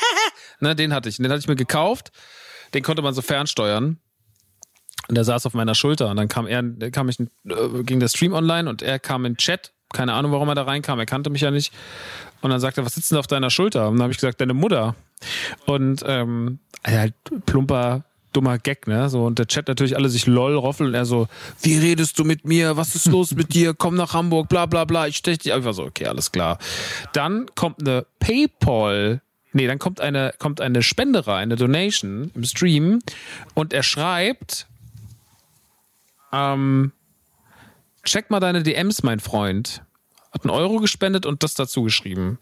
ne, 0.60 0.74
den 0.74 0.92
hatte 0.92 1.08
ich. 1.08 1.16
den 1.16 1.28
hatte 1.30 1.38
ich 1.38 1.48
mir 1.48 1.56
gekauft. 1.56 2.10
Den 2.74 2.82
konnte 2.82 3.02
man 3.02 3.14
so 3.14 3.22
fernsteuern. 3.22 3.98
Und 5.08 5.16
der 5.16 5.24
saß 5.24 5.46
auf 5.46 5.54
meiner 5.54 5.74
Schulter. 5.74 6.10
Und 6.10 6.16
dann 6.16 6.28
kam 6.28 6.46
er, 6.46 6.62
kam 6.90 7.08
ich, 7.08 7.18
äh, 7.20 7.82
ging 7.82 8.00
der 8.00 8.08
Stream 8.08 8.32
online 8.32 8.68
und 8.68 8.82
er 8.82 8.98
kam 8.98 9.24
in 9.24 9.36
Chat. 9.36 9.72
Keine 9.92 10.14
Ahnung, 10.14 10.32
warum 10.32 10.48
er 10.48 10.54
da 10.54 10.62
reinkam. 10.62 10.98
Er 10.98 11.06
kannte 11.06 11.28
mich 11.30 11.42
ja 11.42 11.50
nicht. 11.50 11.72
Und 12.40 12.50
dann 12.50 12.60
sagte 12.60 12.80
er, 12.80 12.86
was 12.86 12.94
sitzt 12.94 13.10
denn 13.10 13.18
auf 13.18 13.26
deiner 13.26 13.50
Schulter? 13.50 13.88
Und 13.88 13.96
dann 13.96 14.04
habe 14.04 14.12
ich 14.12 14.18
gesagt, 14.18 14.40
deine 14.40 14.54
Mutter. 14.54 14.94
Und 15.66 16.02
ähm, 16.06 16.60
halt 16.84 17.14
plumper 17.46 18.04
dummer 18.32 18.58
Gag, 18.58 18.86
ne? 18.86 19.08
So, 19.10 19.24
und 19.26 19.38
der 19.38 19.46
Chat 19.46 19.68
natürlich 19.68 19.96
alle 19.96 20.08
sich 20.08 20.26
lol 20.26 20.54
roffeln 20.54 20.88
und 20.88 20.94
er 20.94 21.04
so, 21.04 21.28
wie 21.60 21.78
redest 21.78 22.18
du 22.18 22.24
mit 22.24 22.46
mir? 22.46 22.76
Was 22.76 22.94
ist 22.94 23.06
los 23.06 23.34
mit 23.34 23.52
dir? 23.54 23.74
Komm 23.74 23.94
nach 23.94 24.14
Hamburg, 24.14 24.48
bla 24.48 24.66
bla 24.66 24.84
bla. 24.84 25.06
Ich 25.06 25.18
stech 25.18 25.38
dich 25.38 25.52
einfach 25.52 25.74
so, 25.74 25.84
okay, 25.84 26.06
alles 26.06 26.32
klar. 26.32 26.58
Dann 27.12 27.46
kommt 27.54 27.80
eine 27.80 28.06
PayPal 28.20 29.20
Nee, 29.54 29.66
dann 29.66 29.78
kommt 29.78 30.00
eine, 30.00 30.32
kommt 30.38 30.60
eine 30.62 30.82
Spende 30.82 31.26
rein, 31.26 31.42
eine 31.42 31.56
Donation 31.56 32.30
im 32.34 32.44
Stream 32.44 33.00
und 33.54 33.74
er 33.74 33.82
schreibt, 33.82 34.66
ähm, 36.32 36.92
check 38.04 38.30
mal 38.30 38.40
deine 38.40 38.62
DMs, 38.62 39.02
mein 39.02 39.20
Freund. 39.20 39.82
Hat 40.32 40.44
einen 40.44 40.50
Euro 40.50 40.78
gespendet 40.78 41.26
und 41.26 41.42
das 41.42 41.54
dazu 41.54 41.82
geschrieben. 41.82 42.38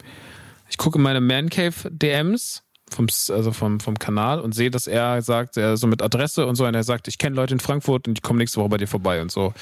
Ich 0.69 0.79
gucke 0.79 0.99
meine 0.99 1.21
Mancave 1.21 1.91
DMs 1.91 2.63
vom, 2.89 3.07
also 3.07 3.53
vom, 3.53 3.81
vom 3.81 3.99
Kanal 3.99 4.41
und 4.41 4.55
sehe, 4.55 4.71
dass 4.71 4.87
er 4.87 5.23
sagt, 5.23 5.57
er 5.57 5.77
so 5.77 5.87
mit 5.87 6.03
Adresse 6.03 6.47
und 6.47 6.57
so, 6.57 6.67
und 6.67 6.75
er 6.75 6.85
sagt, 6.85 7.09
ich 7.09 7.19
kenne 7.19 7.37
Leute 7.37 7.55
in 7.55 7.61
Frankfurt 7.61 8.09
und 8.09 8.19
ich 8.19 8.23
komme 8.23 8.39
nächste 8.39 8.61
Woche 8.61 8.69
bei 8.69 8.79
dir 8.79 8.87
vorbei 8.87 9.23
und 9.23 9.31
so. 9.31 9.55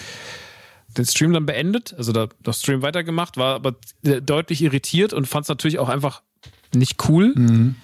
Den 0.96 1.04
Stream 1.04 1.32
dann 1.32 1.46
beendet, 1.46 1.94
also 1.98 2.12
da, 2.12 2.28
das 2.42 2.60
Stream 2.60 2.82
weitergemacht, 2.82 3.36
war 3.36 3.54
aber 3.54 3.76
deutlich 4.02 4.62
irritiert 4.62 5.12
und 5.12 5.26
fand 5.26 5.44
es 5.44 5.48
natürlich 5.48 5.78
auch 5.78 5.88
einfach 5.88 6.22
nicht 6.74 7.08
cool. 7.08 7.34
Mhm. 7.34 7.76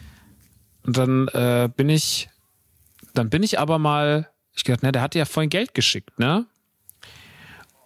Und 0.86 0.96
dann 0.96 1.28
äh, 1.28 1.68
bin 1.74 1.88
ich, 1.88 2.28
dann 3.14 3.30
bin 3.30 3.42
ich 3.42 3.58
aber 3.58 3.78
mal, 3.78 4.30
ich 4.54 4.64
gedacht, 4.64 4.82
ne, 4.82 4.92
der 4.92 5.02
hat 5.02 5.14
ja 5.14 5.24
vorhin 5.24 5.50
Geld 5.50 5.74
geschickt, 5.74 6.18
ne? 6.18 6.46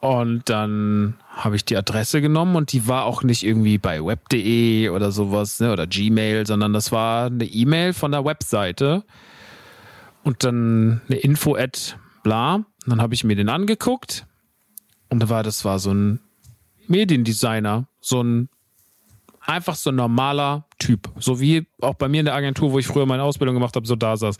Und 0.00 0.48
dann 0.48 1.18
habe 1.28 1.56
ich 1.56 1.64
die 1.64 1.76
Adresse 1.76 2.20
genommen 2.20 2.54
und 2.54 2.72
die 2.72 2.86
war 2.86 3.04
auch 3.04 3.24
nicht 3.24 3.42
irgendwie 3.42 3.78
bei 3.78 4.04
web.de 4.04 4.90
oder 4.90 5.10
sowas, 5.10 5.58
ne, 5.58 5.72
oder 5.72 5.86
Gmail, 5.86 6.46
sondern 6.46 6.72
das 6.72 6.92
war 6.92 7.26
eine 7.26 7.46
E-Mail 7.46 7.92
von 7.94 8.12
der 8.12 8.24
Webseite 8.24 9.02
und 10.22 10.44
dann 10.44 11.00
eine 11.08 11.18
Info 11.18 11.56
at 11.56 11.98
bla. 12.22 12.54
Und 12.54 12.66
dann 12.86 13.02
habe 13.02 13.14
ich 13.14 13.24
mir 13.24 13.34
den 13.34 13.48
angeguckt 13.48 14.26
und 15.08 15.20
da 15.20 15.28
war, 15.28 15.42
das 15.42 15.64
war 15.64 15.78
so 15.78 15.92
ein 15.92 16.20
Mediendesigner, 16.86 17.88
so 18.00 18.22
ein 18.22 18.48
einfach 19.40 19.76
so 19.76 19.90
ein 19.90 19.96
normaler 19.96 20.66
Typ, 20.78 21.08
so 21.18 21.40
wie 21.40 21.66
auch 21.80 21.94
bei 21.94 22.08
mir 22.08 22.20
in 22.20 22.26
der 22.26 22.34
Agentur, 22.34 22.70
wo 22.70 22.78
ich 22.78 22.86
früher 22.86 23.06
meine 23.06 23.22
Ausbildung 23.22 23.54
gemacht 23.54 23.74
habe, 23.74 23.86
so 23.86 23.96
da 23.96 24.16
saß. 24.16 24.36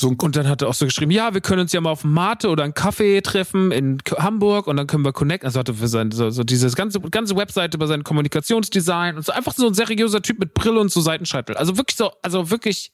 So 0.00 0.08
und 0.08 0.36
dann 0.36 0.48
hat 0.48 0.62
er 0.62 0.68
auch 0.68 0.74
so 0.74 0.86
geschrieben, 0.86 1.10
ja, 1.10 1.34
wir 1.34 1.40
können 1.40 1.60
uns 1.60 1.72
ja 1.72 1.80
mal 1.80 1.90
auf 1.90 2.04
Mate 2.04 2.48
oder 2.48 2.64
einen 2.64 2.74
Kaffee 2.74 3.20
treffen 3.20 3.70
in 3.70 3.98
Hamburg 4.18 4.66
und 4.66 4.76
dann 4.76 4.86
können 4.86 5.04
wir 5.04 5.12
connecten. 5.12 5.46
Also 5.46 5.60
hatte 5.60 5.74
für 5.74 5.88
sein, 5.88 6.10
so, 6.10 6.30
so 6.30 6.42
dieses 6.42 6.74
ganze, 6.74 7.00
ganze 7.00 7.36
Webseite 7.36 7.76
über 7.76 7.86
sein 7.86 8.02
Kommunikationsdesign 8.02 9.16
und 9.16 9.24
so 9.24 9.32
einfach 9.32 9.52
so 9.52 9.66
ein 9.66 9.74
seriöser 9.74 10.22
Typ 10.22 10.38
mit 10.38 10.54
Brille 10.54 10.80
und 10.80 10.90
so 10.90 11.00
Seitenscheitel. 11.00 11.56
Also 11.56 11.76
wirklich 11.76 11.96
so, 11.96 12.10
also 12.22 12.50
wirklich 12.50 12.92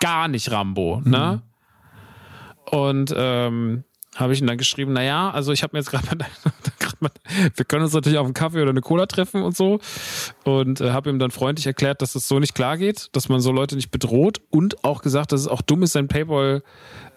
gar 0.00 0.28
nicht 0.28 0.50
Rambo, 0.50 1.00
ne? 1.04 1.42
Mhm. 1.42 2.78
Und 2.78 3.14
ähm, 3.16 3.84
habe 4.16 4.32
ich 4.32 4.40
ihm 4.40 4.46
dann 4.46 4.58
geschrieben, 4.58 4.92
naja, 4.92 5.30
also 5.30 5.52
ich 5.52 5.62
habe 5.62 5.74
mir 5.74 5.80
jetzt 5.80 5.90
gerade 5.90 6.06
wir 7.56 7.64
können 7.64 7.84
uns 7.84 7.92
natürlich 7.92 8.18
auf 8.18 8.24
einen 8.24 8.34
Kaffee 8.34 8.60
oder 8.62 8.70
eine 8.70 8.80
Cola 8.80 9.06
treffen 9.06 9.42
und 9.42 9.56
so. 9.56 9.80
Und 10.44 10.80
äh, 10.80 10.90
habe 10.90 11.10
ihm 11.10 11.18
dann 11.18 11.30
freundlich 11.30 11.66
erklärt, 11.66 12.02
dass 12.02 12.14
es 12.14 12.28
so 12.28 12.38
nicht 12.38 12.54
klar 12.54 12.76
geht, 12.76 13.08
dass 13.12 13.28
man 13.28 13.40
so 13.40 13.52
Leute 13.52 13.76
nicht 13.76 13.90
bedroht 13.90 14.40
und 14.50 14.84
auch 14.84 15.02
gesagt, 15.02 15.32
dass 15.32 15.40
es 15.40 15.48
auch 15.48 15.62
dumm 15.62 15.82
ist, 15.82 15.92
sein 15.92 16.08
PayPal 16.08 16.62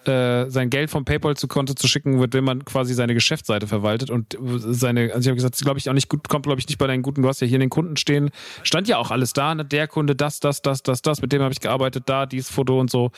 äh, 0.08 0.48
sein 0.50 0.70
Geld 0.70 0.90
vom 0.90 1.04
PayPal 1.04 1.36
zu 1.36 1.48
Konto 1.48 1.74
zu 1.74 1.88
schicken 1.88 2.20
wird, 2.20 2.34
wenn 2.34 2.44
man 2.44 2.64
quasi 2.64 2.94
seine 2.94 3.14
Geschäftsseite 3.14 3.66
verwaltet 3.66 4.10
und 4.10 4.36
seine, 4.58 5.12
also 5.12 5.20
ich 5.20 5.26
habe 5.28 5.36
gesagt, 5.36 5.58
glaube 5.58 5.78
ich 5.78 5.88
auch 5.88 5.94
nicht 5.94 6.08
gut, 6.08 6.28
kommt 6.28 6.44
glaube 6.44 6.60
ich 6.60 6.68
nicht 6.68 6.78
bei 6.78 6.86
deinen 6.86 7.02
guten, 7.02 7.22
du 7.22 7.28
hast 7.28 7.40
ja 7.40 7.46
hier 7.46 7.56
in 7.56 7.60
den 7.60 7.70
Kunden 7.70 7.96
stehen, 7.96 8.30
stand 8.62 8.88
ja 8.88 8.98
auch 8.98 9.10
alles 9.10 9.32
da, 9.32 9.54
ne? 9.54 9.64
der 9.64 9.88
Kunde, 9.88 10.14
das, 10.14 10.40
das, 10.40 10.62
das, 10.62 10.82
das, 10.82 11.02
das, 11.02 11.22
mit 11.22 11.32
dem 11.32 11.42
habe 11.42 11.52
ich 11.52 11.60
gearbeitet, 11.60 12.04
da, 12.06 12.26
dieses 12.26 12.50
Foto 12.50 12.78
und 12.80 12.90
so. 12.90 13.10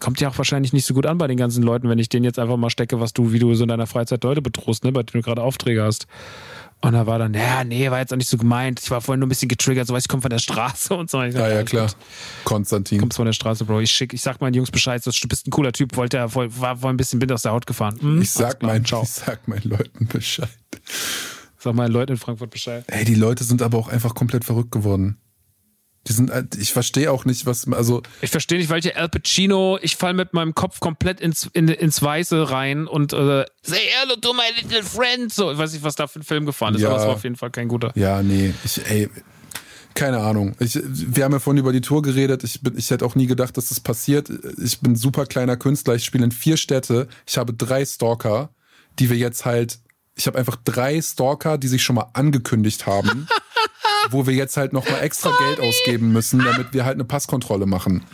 Kommt 0.00 0.20
ja 0.20 0.28
auch 0.28 0.38
wahrscheinlich 0.38 0.72
nicht 0.72 0.86
so 0.86 0.94
gut 0.94 1.06
an 1.06 1.18
bei 1.18 1.26
den 1.26 1.36
ganzen 1.36 1.62
Leuten, 1.62 1.88
wenn 1.88 1.98
ich 1.98 2.08
denen 2.08 2.24
jetzt 2.24 2.38
einfach 2.38 2.56
mal 2.56 2.70
stecke, 2.70 3.00
was 3.00 3.12
du, 3.12 3.32
wie 3.32 3.38
du 3.38 3.54
so 3.54 3.64
in 3.64 3.68
deiner 3.68 3.86
Freizeit 3.86 4.24
Leute 4.24 4.42
bedrohst, 4.42 4.84
ne, 4.84 4.92
bei 4.92 5.02
denen 5.02 5.22
du 5.22 5.26
gerade 5.26 5.42
Aufträge 5.42 5.82
hast. 5.82 6.06
Und 6.82 6.92
da 6.92 7.06
war 7.06 7.18
dann, 7.18 7.34
ja, 7.34 7.64
nee, 7.64 7.90
war 7.90 7.98
jetzt 7.98 8.12
auch 8.12 8.16
nicht 8.16 8.28
so 8.28 8.36
gemeint. 8.36 8.80
Ich 8.80 8.90
war 8.90 9.00
vorhin 9.00 9.20
nur 9.20 9.26
ein 9.26 9.30
bisschen 9.30 9.48
getriggert, 9.48 9.88
so 9.88 9.94
weiß 9.94 10.04
ich 10.04 10.08
komme 10.08 10.22
von 10.22 10.30
der 10.30 10.38
Straße 10.38 10.94
und 10.96 11.10
so. 11.10 11.22
Ja, 11.22 11.30
ja, 11.30 11.48
ja, 11.48 11.62
klar. 11.62 11.90
Konstantin. 12.44 13.00
Kommst 13.00 13.16
von 13.16 13.26
der 13.26 13.32
Straße, 13.32 13.64
Bro. 13.64 13.80
Ich 13.80 13.90
schick, 13.90 14.12
ich 14.12 14.22
sag 14.22 14.40
meinen 14.40 14.54
Jungs 14.54 14.70
Bescheid, 14.70 15.04
du 15.04 15.28
bist 15.28 15.46
ein 15.46 15.50
cooler 15.50 15.72
Typ, 15.72 15.96
wollte 15.96 16.18
er, 16.18 16.34
war, 16.34 16.82
war 16.82 16.90
ein 16.90 16.96
bisschen 16.96 17.20
Wind 17.20 17.32
aus 17.32 17.42
der 17.42 17.52
Haut 17.52 17.66
gefahren. 17.66 17.98
Hm? 18.00 18.22
Ich 18.22 18.30
sag 18.30 18.62
mein, 18.62 18.82
ich 18.82 18.90
sag 19.08 19.48
meinen 19.48 19.68
Leuten 19.68 20.06
Bescheid. 20.06 20.48
Sag 21.58 21.74
meinen 21.74 21.92
Leuten 21.92 22.12
in 22.12 22.18
Frankfurt 22.18 22.50
Bescheid. 22.50 22.84
Ey, 22.86 23.04
die 23.04 23.14
Leute 23.14 23.42
sind 23.42 23.62
aber 23.62 23.78
auch 23.78 23.88
einfach 23.88 24.14
komplett 24.14 24.44
verrückt 24.44 24.70
geworden. 24.70 25.16
Die 26.08 26.12
sind, 26.12 26.30
äh, 26.30 26.44
ich 26.58 26.72
verstehe 26.72 27.10
auch 27.10 27.24
nicht, 27.24 27.46
was, 27.46 27.70
also. 27.72 28.02
Ich 28.20 28.30
verstehe 28.30 28.58
nicht, 28.58 28.70
welche 28.70 28.96
Al 28.96 29.08
Pacino, 29.08 29.78
ich 29.82 29.96
fall 29.96 30.14
mit 30.14 30.32
meinem 30.32 30.54
Kopf 30.54 30.80
komplett 30.80 31.20
ins, 31.20 31.48
in, 31.52 31.68
ins 31.68 32.00
Weiße 32.00 32.50
rein 32.50 32.86
und 32.86 33.12
äh, 33.12 33.44
say 33.62 33.80
hello 34.00 34.16
to 34.16 34.32
my 34.32 34.42
little 34.62 34.82
friend. 34.82 35.32
So, 35.32 35.50
ich 35.50 35.58
weiß 35.58 35.72
nicht, 35.72 35.82
was 35.82 35.96
da 35.96 36.06
für 36.06 36.20
ein 36.20 36.22
Film 36.22 36.46
gefahren 36.46 36.74
ist, 36.74 36.82
ja, 36.82 36.88
aber 36.88 36.98
es 36.98 37.04
war 37.04 37.14
auf 37.14 37.24
jeden 37.24 37.36
Fall 37.36 37.50
kein 37.50 37.68
guter. 37.68 37.92
Ja, 37.96 38.22
nee, 38.22 38.54
ich, 38.64 38.80
ey, 38.88 39.10
keine 39.96 40.18
Ahnung. 40.18 40.54
Ich, 40.60 40.78
wir 40.84 41.24
haben 41.24 41.32
ja 41.32 41.40
vorhin 41.40 41.58
über 41.58 41.72
die 41.72 41.80
Tour 41.80 42.02
geredet. 42.02 42.44
Ich, 42.44 42.60
bin, 42.60 42.76
ich 42.76 42.90
hätte 42.90 43.04
auch 43.04 43.14
nie 43.14 43.26
gedacht, 43.26 43.56
dass 43.56 43.70
das 43.70 43.80
passiert. 43.80 44.30
Ich 44.62 44.80
bin 44.80 44.94
super 44.94 45.26
kleiner 45.26 45.56
Künstler. 45.56 45.94
Ich 45.94 46.04
spiele 46.04 46.24
in 46.24 46.32
vier 46.32 46.56
Städte. 46.56 47.08
Ich 47.26 47.38
habe 47.38 47.54
drei 47.54 47.84
Stalker, 47.84 48.50
die 48.98 49.10
wir 49.10 49.16
jetzt 49.16 49.44
halt. 49.44 49.78
Ich 50.14 50.26
habe 50.26 50.38
einfach 50.38 50.56
drei 50.64 51.00
Stalker, 51.02 51.58
die 51.58 51.68
sich 51.68 51.82
schon 51.82 51.96
mal 51.96 52.10
angekündigt 52.12 52.86
haben. 52.86 53.26
wo 54.10 54.26
wir 54.26 54.34
jetzt 54.34 54.56
halt 54.56 54.72
nochmal 54.72 55.02
extra 55.02 55.30
Sorry. 55.30 55.44
Geld 55.44 55.60
ausgeben 55.60 56.12
müssen, 56.12 56.38
damit 56.44 56.72
wir 56.72 56.84
halt 56.84 56.94
eine 56.94 57.04
Passkontrolle 57.04 57.66
machen. 57.66 58.04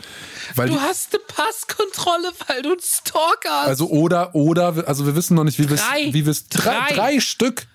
Weil 0.55 0.69
du 0.69 0.81
hast 0.81 1.14
eine 1.14 1.23
Passkontrolle, 1.24 2.32
weil 2.47 2.62
du 2.62 2.70
einen 2.73 2.81
Stalker 2.81 3.62
hast. 3.62 3.69
Also 3.69 3.89
oder, 3.89 4.35
oder, 4.35 4.89
also 4.89 5.06
wir 5.06 5.14
wissen 5.14 5.35
noch 5.35 5.44
nicht, 5.44 5.59
wie 5.59 5.69
wir 5.69 5.77
es, 5.77 5.85
wie 6.12 6.27
wir 6.27 6.35
drei. 6.51 6.60
drei, 6.89 6.94
drei 6.94 7.20
Stück. 7.20 7.66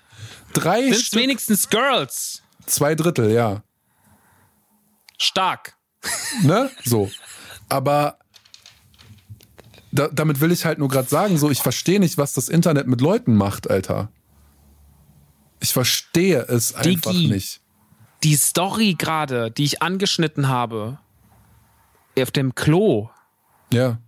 Drei 0.52 0.82
Sind 0.90 0.96
Stück. 0.96 1.20
wenigstens 1.20 1.68
Girls. 1.68 2.42
Zwei 2.66 2.94
Drittel, 2.94 3.30
ja. 3.30 3.62
Stark. 5.18 5.76
Ne? 6.42 6.70
So. 6.84 7.10
Aber 7.68 8.18
da, 9.92 10.08
damit 10.08 10.40
will 10.40 10.52
ich 10.52 10.64
halt 10.64 10.78
nur 10.78 10.88
gerade 10.88 11.08
sagen, 11.08 11.38
so, 11.38 11.50
ich 11.50 11.60
verstehe 11.60 12.00
nicht, 12.00 12.18
was 12.18 12.32
das 12.32 12.48
Internet 12.48 12.86
mit 12.86 13.00
Leuten 13.00 13.34
macht, 13.34 13.70
Alter. 13.70 14.10
Ich 15.60 15.72
verstehe 15.72 16.42
es 16.42 16.74
einfach 16.74 17.10
Digi. 17.10 17.28
nicht 17.28 17.60
die 18.22 18.34
Story 18.34 18.94
gerade, 18.98 19.50
die 19.50 19.64
ich 19.64 19.82
angeschnitten 19.82 20.48
habe, 20.48 20.98
auf 22.18 22.30
dem 22.30 22.54
Klo. 22.54 23.10
Ja. 23.72 23.98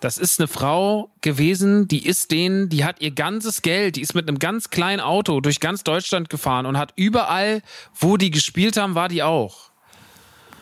Das 0.00 0.18
ist 0.18 0.38
eine 0.38 0.46
Frau 0.46 1.10
gewesen, 1.22 1.88
die 1.88 2.06
ist 2.06 2.30
denen, 2.30 2.68
die 2.68 2.84
hat 2.84 3.00
ihr 3.00 3.12
ganzes 3.12 3.62
Geld, 3.62 3.96
die 3.96 4.02
ist 4.02 4.14
mit 4.14 4.28
einem 4.28 4.38
ganz 4.38 4.68
kleinen 4.68 5.00
Auto 5.00 5.40
durch 5.40 5.58
ganz 5.58 5.84
Deutschland 5.84 6.28
gefahren 6.28 6.66
und 6.66 6.76
hat 6.76 6.92
überall, 6.96 7.62
wo 7.94 8.18
die 8.18 8.30
gespielt 8.30 8.76
haben, 8.76 8.94
war 8.94 9.08
die 9.08 9.22
auch. 9.22 9.70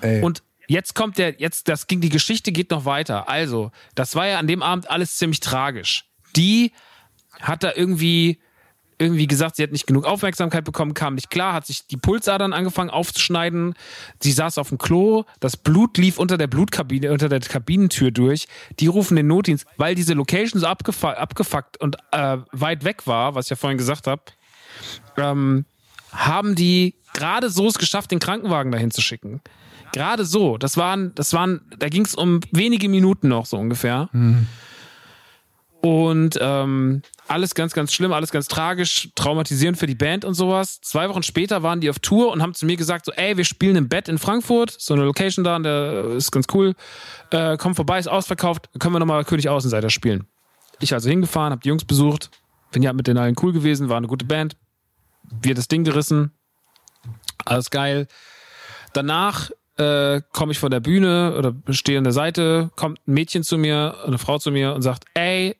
Ey. 0.01 0.23
Und 0.23 0.45
jetzt 0.69 0.95
kommt 0.95 1.19
der, 1.19 1.41
jetzt, 1.41 1.69
das 1.69 1.89
ging, 1.89 2.01
die 2.01 2.11
Geschichte 2.11 2.53
geht 2.53 2.71
noch 2.71 2.85
weiter. 2.85 3.29
Also, 3.29 3.73
das 3.97 4.15
war 4.15 4.27
ja 4.29 4.39
an 4.39 4.47
dem 4.47 4.63
Abend 4.63 4.89
alles 4.89 5.17
ziemlich 5.17 5.41
tragisch. 5.41 6.05
Die 6.37 6.73
hat 7.41 7.65
da 7.65 7.73
irgendwie 7.75 8.39
irgendwie 8.99 9.27
gesagt, 9.27 9.57
sie 9.57 9.63
hat 9.63 9.73
nicht 9.73 9.87
genug 9.87 10.05
Aufmerksamkeit 10.05 10.65
bekommen, 10.65 10.95
kam 10.95 11.15
nicht 11.15 11.31
klar, 11.31 11.53
hat 11.53 11.67
sich 11.67 11.87
die 11.87 11.97
Pulsadern 11.97 12.53
angefangen 12.53 12.91
aufzuschneiden. 12.91 13.75
Sie 14.21 14.33
saß 14.33 14.59
auf 14.59 14.69
dem 14.69 14.79
Klo, 14.79 15.25
das 15.41 15.57
Blut 15.57 15.99
lief 15.99 16.19
unter 16.19 16.39
der 16.39 16.47
Blutkabine, 16.47 17.13
unter 17.13 17.29
der 17.29 17.41
Kabinentür 17.41 18.11
durch. 18.11 18.47
Die 18.81 18.87
rufen 18.87 19.17
den 19.17 19.27
Notdienst, 19.27 19.67
weil 19.77 19.95
diese 19.95 20.15
Location 20.15 20.61
so 20.61 20.67
abgefu 20.67 21.07
abgefuckt 21.07 21.81
und 21.81 21.97
äh, 22.13 22.39
weit 22.53 22.85
weg 22.85 23.07
war, 23.07 23.35
was 23.35 23.47
ich 23.47 23.51
ja 23.51 23.57
vorhin 23.57 23.79
gesagt 23.79 24.07
habe, 24.07 24.23
ähm, 25.17 25.65
haben 26.13 26.55
die 26.55 26.95
gerade 27.13 27.51
so 27.51 27.67
es 27.69 27.79
geschafft, 27.79 28.11
den 28.11 28.19
Krankenwagen 28.19 28.73
dahin 28.73 28.91
zu 28.91 29.01
schicken. 29.01 29.41
Gerade 29.93 30.25
so. 30.25 30.59
Das 30.59 30.77
waren, 30.77 31.15
das 31.15 31.33
waren, 31.33 31.61
da 31.79 31.89
ging 31.89 32.05
es 32.05 32.15
um 32.15 32.41
wenige 32.51 32.89
Minuten 32.89 33.29
noch 33.29 33.47
so 33.47 33.57
ungefähr. 33.57 34.09
Mhm. 34.13 34.49
Und 35.85 36.39
ähm, 36.41 37.03
alles 37.29 37.55
ganz, 37.55 37.75
ganz 37.75 37.93
schlimm, 37.93 38.15
alles 38.15 38.31
ganz 38.31 38.49
tragisch, 38.49 39.11
traumatisierend 39.17 39.77
für 39.79 39.87
die 39.87 39.95
Band 39.95 40.25
und 40.25 40.33
sowas. 40.33 40.81
Zwei 40.81 41.11
Wochen 41.11 41.23
später 41.23 41.63
waren 41.63 41.83
die 41.83 41.91
auf 41.91 41.99
Tour 41.99 42.33
und 42.33 42.41
haben 42.41 42.55
zu 42.55 42.65
mir 42.65 42.79
gesagt, 42.79 43.05
so, 43.05 43.13
ey, 43.13 43.37
wir 43.37 43.45
spielen 43.45 43.77
im 43.77 43.91
Bett 43.91 44.09
in 44.09 44.17
Frankfurt, 44.17 44.75
so 44.79 44.95
eine 44.95 45.05
Location 45.05 45.45
da, 45.45 45.57
und 45.57 45.65
der 45.65 46.05
ist 46.17 46.31
ganz 46.31 46.47
cool. 46.55 46.75
Äh, 47.33 47.59
komm 47.59 47.75
vorbei, 47.75 47.99
ist 47.99 48.07
ausverkauft, 48.07 48.71
können 48.79 48.95
wir 48.95 48.99
nochmal 48.99 49.27
König 49.27 49.51
Außenseiter 49.51 49.91
spielen. 49.91 50.27
Ich 50.81 50.95
also 50.95 51.11
hingefahren, 51.11 51.53
hab 51.53 51.61
die 51.61 51.69
Jungs 51.69 51.85
besucht, 51.85 52.31
bin 52.73 52.83
ja 52.83 52.95
mit 52.95 53.07
den 53.07 53.19
allen 53.19 53.37
cool 53.43 53.53
gewesen, 53.53 53.91
war 53.91 53.99
eine 53.99 54.07
gute 54.07 54.25
Band. 54.25 54.57
Wir 55.43 55.55
das 55.55 55.69
Ding 55.69 55.85
gerissen, 55.85 56.33
alles 57.45 57.69
geil. 57.69 58.09
Danach 58.95 59.51
äh, 59.77 60.23
komme 60.33 60.53
ich 60.53 60.59
von 60.59 60.71
der 60.71 60.81
Bühne 60.81 61.35
oder 61.37 61.55
stehe 61.75 61.99
an 61.99 62.05
der 62.05 62.15
Seite, 62.15 62.71
kommt 62.75 63.07
ein 63.07 63.13
Mädchen 63.13 63.43
zu 63.43 63.59
mir, 63.59 63.97
eine 64.07 64.17
Frau 64.17 64.39
zu 64.39 64.51
mir 64.51 64.73
und 64.75 64.81
sagt, 64.81 65.05
ey, 65.13 65.57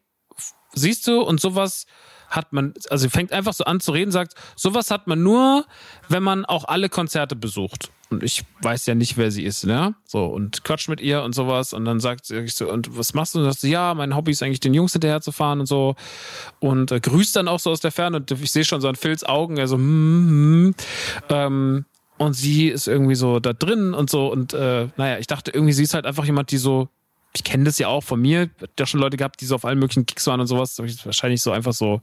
siehst 0.75 1.07
du, 1.07 1.21
und 1.21 1.41
sowas 1.41 1.87
hat 2.29 2.53
man, 2.53 2.75
also 2.91 3.09
fängt 3.09 3.33
einfach 3.33 3.53
so 3.53 3.65
an 3.65 3.81
zu 3.81 3.93
reden, 3.93 4.11
sagt, 4.11 4.35
sowas 4.57 4.91
hat 4.91 5.07
man 5.07 5.23
nur, 5.23 5.65
wenn 6.09 6.23
man 6.23 6.45
auch 6.45 6.65
alle 6.65 6.89
Konzerte 6.89 7.37
besucht. 7.37 7.91
Und 8.11 8.23
ich 8.23 8.45
weiß 8.63 8.87
ja 8.87 8.95
nicht, 8.95 9.17
wer 9.17 9.31
sie 9.31 9.45
ist, 9.45 9.65
ne? 9.65 9.95
So, 10.05 10.27
und 10.27 10.63
quatsch 10.63 10.89
mit 10.89 11.01
ihr 11.01 11.23
und 11.23 11.35
sowas. 11.35 11.73
Und 11.73 11.85
dann 11.85 12.01
sagt 12.01 12.27
sie 12.27 12.47
so, 12.49 12.71
und 12.71 12.97
was 12.97 13.15
machst 13.15 13.35
du? 13.35 13.41
Und 13.41 13.47
sagt 13.47 13.61
sie, 13.61 13.71
ja, 13.71 13.95
mein 13.95 14.15
Hobby 14.15 14.33
ist 14.33 14.43
eigentlich 14.43 14.61
den 14.61 14.75
Jungs 14.75 14.93
hinterher 14.93 15.21
zu 15.21 15.33
fahren 15.33 15.61
und 15.61 15.67
so. 15.67 15.97
Und 16.61 16.93
äh, 16.93 17.01
grüßt 17.01 17.35
dann 17.35 17.49
auch 17.49 17.59
so 17.59 17.71
aus 17.71 17.81
der 17.81 17.93
Ferne. 17.93 18.19
Und 18.19 18.31
ich 18.31 18.53
sehe 18.53 18.65
schon 18.65 18.81
so 18.81 18.89
an 18.89 18.95
Phils 18.95 19.25
Augen, 19.25 19.57
so, 19.67 19.77
hm, 19.77 19.83
hm, 19.83 20.29
hm. 20.29 20.75
Ähm, 21.31 21.85
und 22.17 22.35
sie 22.35 22.69
ist 22.69 22.87
irgendwie 22.87 23.17
so 23.17 23.41
da 23.41 23.53
drin 23.53 23.95
und 23.95 24.11
so. 24.11 24.31
Und 24.31 24.55
äh, 24.55 24.89
naja, 24.97 25.19
ich 25.19 25.27
dachte 25.27 25.51
irgendwie, 25.51 25.73
sie 25.73 25.83
ist 25.83 25.95
halt 25.95 26.07
einfach 26.07 26.25
jemand, 26.25 26.51
die 26.53 26.59
so 26.59 26.89
ich 27.35 27.43
kenne 27.43 27.65
das 27.65 27.79
ja 27.79 27.89
auch 27.89 28.03
von 28.03 28.21
mir, 28.21 28.49
ja 28.79 28.87
schon 28.87 29.01
Leute 29.01 29.17
gehabt, 29.17 29.41
die 29.41 29.45
so 29.45 29.57
auf 29.57 29.65
allen 29.65 29.79
möglichen 29.79 30.07
Kicks 30.07 30.27
waren 30.27 30.41
und 30.41 30.47
sowas. 30.47 30.79
Wahrscheinlich 30.79 31.43
so 31.43 31.51
einfach 31.51 31.73
so 31.73 32.01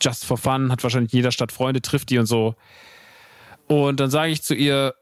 just 0.00 0.26
for 0.26 0.36
fun, 0.36 0.70
hat 0.70 0.82
wahrscheinlich 0.82 1.12
in 1.14 1.18
jeder 1.18 1.32
Stadt 1.32 1.50
Freunde, 1.50 1.80
trifft 1.80 2.10
die 2.10 2.18
und 2.18 2.26
so. 2.26 2.54
Und 3.66 4.00
dann 4.00 4.10
sage 4.10 4.32
ich 4.32 4.42
zu 4.42 4.54
ihr, 4.54 4.94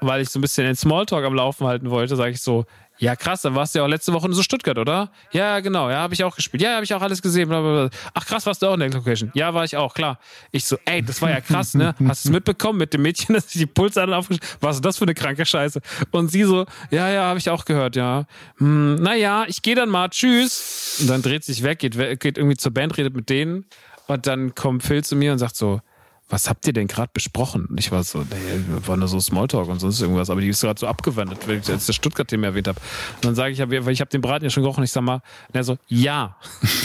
weil 0.00 0.22
ich 0.22 0.30
so 0.30 0.38
ein 0.38 0.42
bisschen 0.42 0.64
den 0.64 0.76
Smalltalk 0.76 1.24
am 1.24 1.34
Laufen 1.34 1.66
halten 1.66 1.90
wollte, 1.90 2.16
sage 2.16 2.32
ich 2.32 2.40
so, 2.40 2.64
ja, 2.98 3.14
krass, 3.14 3.42
dann 3.42 3.54
warst 3.54 3.74
du 3.74 3.80
ja 3.80 3.84
auch 3.84 3.88
letzte 3.88 4.12
Woche 4.12 4.26
in 4.26 4.32
so 4.32 4.42
Stuttgart, 4.42 4.78
oder? 4.78 5.10
Ja, 5.32 5.60
genau, 5.60 5.90
ja, 5.90 5.98
habe 5.98 6.14
ich 6.14 6.24
auch 6.24 6.34
gespielt. 6.34 6.62
Ja, 6.62 6.74
habe 6.74 6.84
ich 6.84 6.94
auch 6.94 7.02
alles 7.02 7.20
gesehen. 7.20 7.48
Blablabla. 7.48 7.90
Ach, 8.14 8.26
krass, 8.26 8.46
warst 8.46 8.62
du 8.62 8.66
auch 8.66 8.74
in 8.74 8.80
der 8.80 8.90
Location? 8.90 9.30
Ja, 9.34 9.52
war 9.52 9.64
ich 9.64 9.76
auch, 9.76 9.92
klar. 9.92 10.18
Ich 10.50 10.64
so, 10.64 10.78
ey, 10.84 11.02
das 11.02 11.20
war 11.20 11.30
ja 11.30 11.40
krass, 11.40 11.74
ne? 11.74 11.94
Hast 12.08 12.24
du 12.24 12.28
es 12.28 12.32
mitbekommen 12.32 12.78
mit 12.78 12.94
dem 12.94 13.02
Mädchen, 13.02 13.34
dass 13.34 13.50
sich 13.50 13.60
die 13.60 13.66
Pulsadern 13.66 14.14
aufgeschrieben 14.14 14.48
Was 14.60 14.76
ist 14.76 14.84
das 14.84 14.96
für 14.98 15.04
eine 15.04 15.14
kranke 15.14 15.44
Scheiße? 15.44 15.80
Und 16.10 16.30
sie 16.30 16.44
so, 16.44 16.66
ja, 16.90 17.10
ja, 17.10 17.24
habe 17.24 17.38
ich 17.38 17.50
auch 17.50 17.64
gehört, 17.64 17.96
ja. 17.96 18.24
Hm, 18.58 18.96
naja, 18.96 19.44
ich 19.46 19.62
gehe 19.62 19.74
dann 19.74 19.90
mal, 19.90 20.08
tschüss. 20.08 20.98
Und 21.00 21.08
dann 21.08 21.22
dreht 21.22 21.44
sich 21.44 21.62
weg, 21.62 21.78
geht, 21.80 21.96
geht 22.20 22.38
irgendwie 22.38 22.56
zur 22.56 22.72
Band, 22.72 22.96
redet 22.96 23.14
mit 23.14 23.28
denen. 23.28 23.66
Und 24.06 24.26
dann 24.26 24.54
kommt 24.54 24.84
Phil 24.84 25.04
zu 25.04 25.16
mir 25.16 25.32
und 25.32 25.38
sagt 25.38 25.56
so, 25.56 25.80
was 26.28 26.48
habt 26.48 26.66
ihr 26.66 26.72
denn 26.72 26.88
gerade 26.88 27.10
besprochen? 27.12 27.66
Und 27.66 27.78
ich 27.78 27.92
war 27.92 28.02
so, 28.02 28.18
nee, 28.18 28.80
war 28.86 28.96
nur 28.96 29.06
so 29.06 29.20
Smalltalk 29.20 29.68
und 29.68 29.78
sonst 29.78 30.00
irgendwas, 30.00 30.28
aber 30.28 30.40
die 30.40 30.48
ist 30.48 30.60
gerade 30.60 30.78
so 30.78 30.86
abgewendet, 30.88 31.46
weil 31.46 31.58
ich 31.58 31.68
jetzt 31.68 31.88
das 31.88 31.94
Stuttgart-Thema 31.94 32.48
erwähnt 32.48 32.66
habe. 32.66 32.80
Und 33.16 33.24
dann 33.24 33.34
sage 33.36 33.52
ich, 33.52 33.60
weil 33.60 33.92
ich 33.92 34.00
habe 34.00 34.10
den 34.10 34.20
Braten 34.20 34.44
ja 34.44 34.50
schon 34.50 34.64
gerochen, 34.64 34.82
ich 34.82 34.90
sag 34.90 35.02
mal, 35.02 35.22
und 35.48 35.54
er 35.54 35.62
so, 35.62 35.78
ja. 35.86 36.36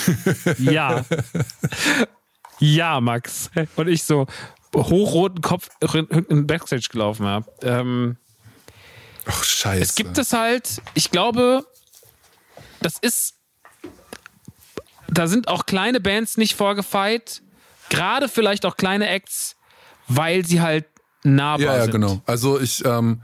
ja. 0.60 1.04
ja, 2.60 3.02
Max. 3.02 3.50
Und 3.76 3.88
ich 3.88 4.04
so, 4.04 4.28
hochroten 4.76 5.42
Kopf 5.42 5.70
in 6.30 6.46
Backstage 6.46 6.88
gelaufen 6.92 7.26
habe. 7.26 7.52
Ähm, 7.64 8.18
Ach, 9.26 9.44
scheiße. 9.44 9.82
Es 9.82 9.96
gibt 9.96 10.18
es 10.18 10.34
halt, 10.34 10.82
ich 10.94 11.12
glaube, 11.12 11.66
das 12.82 12.98
ist, 13.02 13.36
da 15.08 15.28
sind 15.28 15.48
auch 15.48 15.66
kleine 15.66 16.00
Bands 16.00 16.38
nicht 16.38 16.56
vorgefeit, 16.56 17.42
gerade 17.92 18.28
vielleicht 18.28 18.66
auch 18.66 18.78
kleine 18.78 19.08
Acts, 19.10 19.56
weil 20.08 20.46
sie 20.46 20.62
halt 20.62 20.86
nahbar 21.24 21.66
ja, 21.66 21.78
ja, 21.78 21.84
sind. 21.84 21.92
genau. 21.92 22.22
Also 22.26 22.60
ich, 22.60 22.84
ähm, 22.86 23.22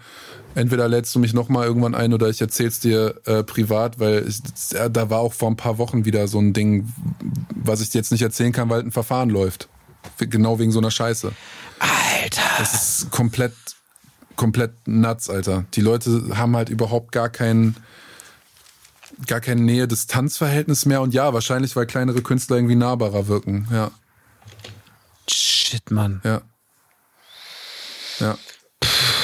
entweder 0.53 0.87
lädst 0.87 1.15
du 1.15 1.19
mich 1.19 1.33
nochmal 1.33 1.65
irgendwann 1.65 1.95
ein 1.95 2.13
oder 2.13 2.29
ich 2.29 2.41
erzähl's 2.41 2.79
dir 2.79 3.19
äh, 3.25 3.43
privat, 3.43 3.99
weil 3.99 4.27
ich, 4.27 4.39
äh, 4.75 4.89
da 4.91 5.09
war 5.09 5.19
auch 5.19 5.33
vor 5.33 5.49
ein 5.49 5.57
paar 5.57 5.77
Wochen 5.79 6.05
wieder 6.05 6.27
so 6.27 6.39
ein 6.39 6.53
Ding, 6.53 6.91
was 7.55 7.81
ich 7.81 7.89
dir 7.89 7.99
jetzt 7.99 8.11
nicht 8.11 8.21
erzählen 8.21 8.51
kann, 8.51 8.69
weil 8.69 8.81
ein 8.81 8.91
Verfahren 8.91 9.29
läuft. 9.29 9.67
Genau 10.19 10.59
wegen 10.59 10.71
so 10.71 10.79
einer 10.79 10.91
Scheiße. 10.91 11.31
Alter. 11.79 12.41
Das 12.59 12.73
ist 13.01 13.11
komplett, 13.11 13.53
komplett 14.35 14.73
nuts, 14.85 15.29
Alter. 15.29 15.65
Die 15.73 15.81
Leute 15.81 16.29
haben 16.35 16.55
halt 16.55 16.69
überhaupt 16.69 17.11
gar 17.11 17.29
keinen 17.29 17.75
gar 19.25 19.39
kein 19.39 19.65
Nähe-Distanz-Verhältnis 19.65 20.85
mehr 20.85 21.01
und 21.01 21.11
ja, 21.11 21.33
wahrscheinlich, 21.33 21.75
weil 21.75 21.87
kleinere 21.87 22.21
Künstler 22.21 22.57
irgendwie 22.57 22.75
nahbarer 22.75 23.27
wirken, 23.27 23.67
ja. 23.71 23.89
Shit, 25.29 25.91
Mann. 25.91 26.21
Ja. 26.23 26.41
Ja. 28.19 28.37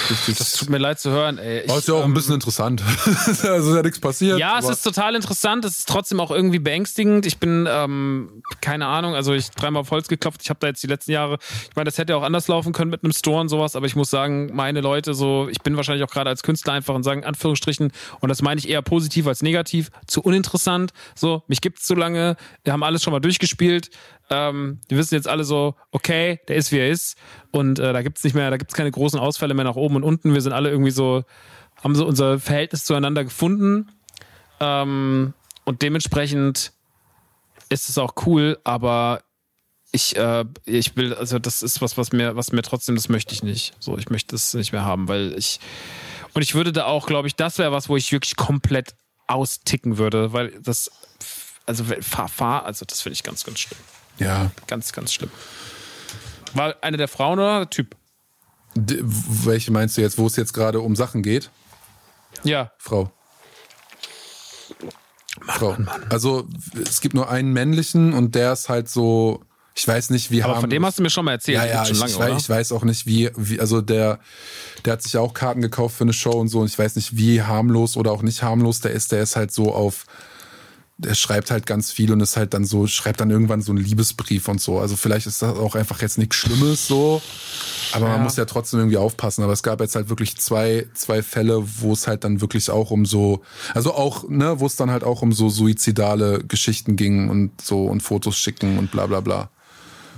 Richtig. 0.10 0.38
Das 0.38 0.54
tut 0.54 0.70
mir 0.70 0.78
leid 0.78 1.00
zu 1.00 1.12
hören, 1.12 1.38
ey. 1.38 1.64
Aber 1.68 1.78
ist 1.78 1.88
ja 1.88 1.94
auch 1.94 2.04
ähm, 2.04 2.12
ein 2.12 2.14
bisschen 2.14 2.36
interessant. 2.36 2.84
also 3.06 3.70
ist 3.70 3.76
ja 3.76 3.82
nichts 3.82 4.00
passiert. 4.00 4.38
Ja, 4.38 4.60
es 4.60 4.68
ist 4.68 4.82
total 4.82 5.16
interessant. 5.16 5.64
Es 5.66 5.80
ist 5.80 5.90
trotzdem 5.90 6.20
auch 6.20 6.32
irgendwie 6.32 6.60
beängstigend. 6.60 7.26
Ich 7.26 7.38
bin, 7.38 7.68
ähm, 7.70 8.44
keine 8.62 8.88
Ahnung, 8.88 9.16
also 9.16 9.34
ich 9.34 9.50
dreimal 9.52 9.82
auf 9.82 9.92
Holz 9.92 10.08
geklopft. 10.08 10.42
Ich 10.44 10.50
habe 10.50 10.60
da 10.60 10.68
jetzt 10.68 10.84
die 10.84 10.88
letzten 10.88 11.12
Jahre, 11.12 11.38
ich 11.70 11.76
meine, 11.76 11.86
das 11.86 11.98
hätte 11.98 12.16
auch 12.18 12.24
anders 12.24 12.48
laufen 12.48 12.74
können 12.74 12.92
mit 12.92 13.04
einem 13.04 13.14
Store 13.14 13.40
und 13.40 13.50
sowas, 13.50 13.76
aber 13.76 13.86
ich 13.86 13.96
muss 13.96 14.10
sagen, 14.10 14.52
meine 14.54 14.82
Leute 14.82 15.14
so, 15.14 15.48
ich 15.50 15.62
bin 15.62 15.78
wahrscheinlich 15.78 16.04
auch 16.04 16.12
gerade 16.12 16.30
als 16.30 16.44
Künstler 16.44 16.74
einfach 16.74 16.96
und 16.96 17.04
sagen 17.04 17.24
Anführungsstrichen, 17.24 17.92
und 18.20 18.30
das 18.30 18.42
meine 18.42 18.60
ich 18.60 18.68
eher 18.68 18.82
positiv 18.82 19.28
als 19.28 19.42
negativ, 19.42 19.90
zu 20.08 20.22
uninteressant. 20.22 20.92
So, 21.16 21.44
mich 21.48 21.62
gibt's 21.62 21.86
zu 21.86 21.96
lange, 21.96 22.36
wir 22.64 22.74
haben 22.74 22.84
alles 22.84 23.04
schon 23.04 23.14
mal 23.14 23.20
durchgespielt. 23.20 23.90
Ähm, 24.30 24.80
die 24.90 24.98
wissen 24.98 25.16
jetzt 25.16 25.28
alle 25.28 25.44
so, 25.44 25.76
okay, 25.92 26.40
der 26.48 26.56
ist 26.56 26.72
wie 26.72 26.80
er 26.80 26.90
ist. 26.90 27.18
Und 27.52 27.80
äh, 27.80 27.94
da 27.94 28.02
gibt's 28.02 28.24
nicht 28.24 28.34
mehr, 28.36 28.50
da 28.50 28.58
gibt's 28.58 28.74
keine 28.74 28.92
großen 28.92 29.20
Ausfälle 29.20 29.54
mehr 29.54 29.66
nach 29.66 29.76
oben 29.76 29.98
und 29.98 30.04
unten. 30.04 30.34
Wir 30.34 30.42
sind 30.42 30.54
alle 30.54 30.70
irgendwie 30.70 30.92
so, 30.92 31.24
haben 31.84 31.96
so 31.96 32.06
unser 32.06 32.40
Verhältnis 32.40 32.86
zueinander 32.86 33.24
gefunden. 33.24 33.92
Ähm, 34.60 35.34
und 35.66 35.82
dementsprechend 35.82 36.74
ist 37.70 37.90
es 37.90 37.98
auch 37.98 38.14
cool, 38.26 38.60
aber 38.64 39.24
ich, 39.92 40.16
äh, 40.16 40.46
ich 40.66 40.96
will, 40.96 41.14
also 41.14 41.40
das 41.40 41.62
ist 41.62 41.82
was, 41.82 41.98
was 41.98 42.12
mir, 42.12 42.36
was 42.36 42.52
mir 42.52 42.64
trotzdem, 42.64 42.96
das 42.96 43.10
möchte 43.10 43.34
ich 43.34 43.44
nicht. 43.44 43.74
So, 43.80 43.98
ich 43.98 44.10
möchte 44.10 44.32
das 44.36 44.54
nicht 44.54 44.72
mehr 44.72 44.84
haben, 44.84 45.08
weil 45.08 45.38
ich, 45.38 45.60
und 46.34 46.42
ich 46.42 46.56
würde 46.56 46.74
da 46.74 46.86
auch, 46.86 47.06
glaube 47.06 47.28
ich, 47.28 47.36
das 47.36 47.60
wäre 47.60 47.72
was, 47.72 47.90
wo 47.90 47.98
ich 47.98 48.12
wirklich 48.12 48.36
komplett 48.36 48.96
austicken 49.28 49.98
würde, 49.98 50.34
weil 50.34 50.60
das, 50.62 50.92
also 51.66 51.84
fahr, 52.02 52.28
fahr, 52.28 52.66
also 52.66 52.86
das 52.86 53.02
finde 53.02 53.14
ich 53.14 53.24
ganz, 53.24 53.44
ganz 53.44 53.60
schlimm. 53.60 53.80
Ja. 54.20 54.52
Ganz, 54.68 54.92
ganz 54.94 55.14
schlimm. 55.14 55.32
War 56.54 56.76
eine 56.82 56.98
der 56.98 57.08
Frauen 57.08 57.40
oder 57.40 57.60
der 57.60 57.70
Typ? 57.70 57.96
D 58.76 59.00
welche 59.02 59.72
meinst 59.72 59.98
du 59.98 60.02
jetzt, 60.02 60.18
wo 60.18 60.28
es 60.28 60.36
jetzt 60.36 60.54
gerade 60.54 60.80
um 60.80 60.96
Sachen 60.96 61.22
geht? 61.24 61.50
Ja. 62.44 62.72
Frau. 62.78 63.12
Mann, 65.46 65.58
Frau. 65.58 65.72
Mann, 65.72 65.84
Mann. 65.86 66.06
Also 66.10 66.48
es 66.82 67.02
gibt 67.02 67.14
nur 67.16 67.30
einen 67.30 67.54
männlichen 67.54 68.14
und 68.14 68.36
der 68.36 68.54
ist 68.54 68.70
halt 68.70 68.90
so, 68.90 69.44
ich 69.76 69.88
weiß 69.88 70.12
nicht, 70.12 70.30
wie 70.32 70.44
Aber 70.44 70.60
von 70.60 70.70
dem 70.70 70.86
hast 70.86 71.00
du 71.00 71.04
mir 71.04 71.10
schon 71.10 71.26
mal 71.26 71.34
erzählt. 71.34 71.58
Ja, 71.58 71.66
ja, 71.66 71.84
ich, 71.84 72.00
lange, 72.00 72.12
ich, 72.12 72.20
weiß, 72.20 72.42
ich, 72.42 72.50
weiß, 72.50 72.72
auch 72.72 72.84
nicht, 72.84 73.06
wie, 73.06 73.32
wie, 73.36 73.60
also 73.60 73.82
der, 73.82 74.20
der 74.86 74.94
hat 74.94 75.02
sich 75.02 75.14
ja 75.14 75.22
auch 75.22 75.34
Karten 75.34 75.62
gekauft 75.62 75.98
für 75.98 76.04
eine 76.04 76.14
Show 76.14 76.32
und 76.32 76.48
so 76.48 76.60
und 76.60 76.68
ich 76.68 76.78
weiß 76.78 76.96
nicht, 76.96 77.18
wie 77.18 77.42
harmlos 77.42 77.98
oder 77.98 78.12
auch 78.12 78.22
nicht 78.22 78.44
harmlos 78.44 78.82
der 78.82 78.92
ist. 78.92 79.12
Der 79.12 79.24
ist 79.24 79.36
halt 79.36 79.52
so 79.52 79.74
auf 79.74 80.06
der 80.98 81.16
schreibt 81.16 81.50
halt 81.50 81.66
ganz 81.66 81.92
viel 81.92 82.12
und 82.12 82.22
ist 82.22 82.38
halt 82.38 82.54
dann 82.54 82.66
so, 82.66 82.86
schreibt 82.86 83.20
dann 83.20 83.32
irgendwann 83.32 83.62
so 83.62 83.72
einen 83.72 83.84
Liebesbrief 83.84 84.48
und 84.48 84.62
so. 84.62 84.80
Also 84.80 84.96
vielleicht 84.96 85.26
ist 85.26 85.42
das 85.42 85.58
auch 85.58 85.76
einfach 85.76 86.02
jetzt 86.02 86.18
nichts 86.18 86.36
Schlimmes 86.36 86.88
so. 86.88 87.22
Aber 87.94 88.08
ja. 88.08 88.14
man 88.14 88.24
muss 88.24 88.36
ja 88.36 88.46
trotzdem 88.46 88.80
irgendwie 88.80 88.98
aufpassen. 88.98 89.44
Aber 89.44 89.54
es 89.54 89.64
gab 89.64 89.82
jetzt 89.82 89.96
halt 89.96 90.10
wirklich 90.10 90.38
zwei, 90.38 90.88
zwei 90.94 91.24
Fälle, 91.24 91.64
wo 91.80 91.94
es 91.94 92.08
halt 92.08 92.24
dann 92.24 92.42
wirklich 92.42 92.70
auch 92.70 92.92
um 92.92 93.06
so, 93.06 93.42
also 93.74 93.94
auch, 93.94 94.30
ne, 94.30 94.60
wo 94.60 94.68
es 94.68 94.76
dann 94.76 94.92
halt 94.92 95.04
auch 95.04 95.24
um 95.24 95.34
so 95.34 95.50
suizidale 95.50 96.44
Geschichten 96.44 96.96
ging 96.96 97.30
und 97.30 97.60
so 97.60 97.86
und 97.86 98.02
Fotos 98.02 98.38
schicken 98.38 98.78
und 98.78 98.92
bla 98.92 99.08
bla 99.08 99.20
bla. 99.20 99.50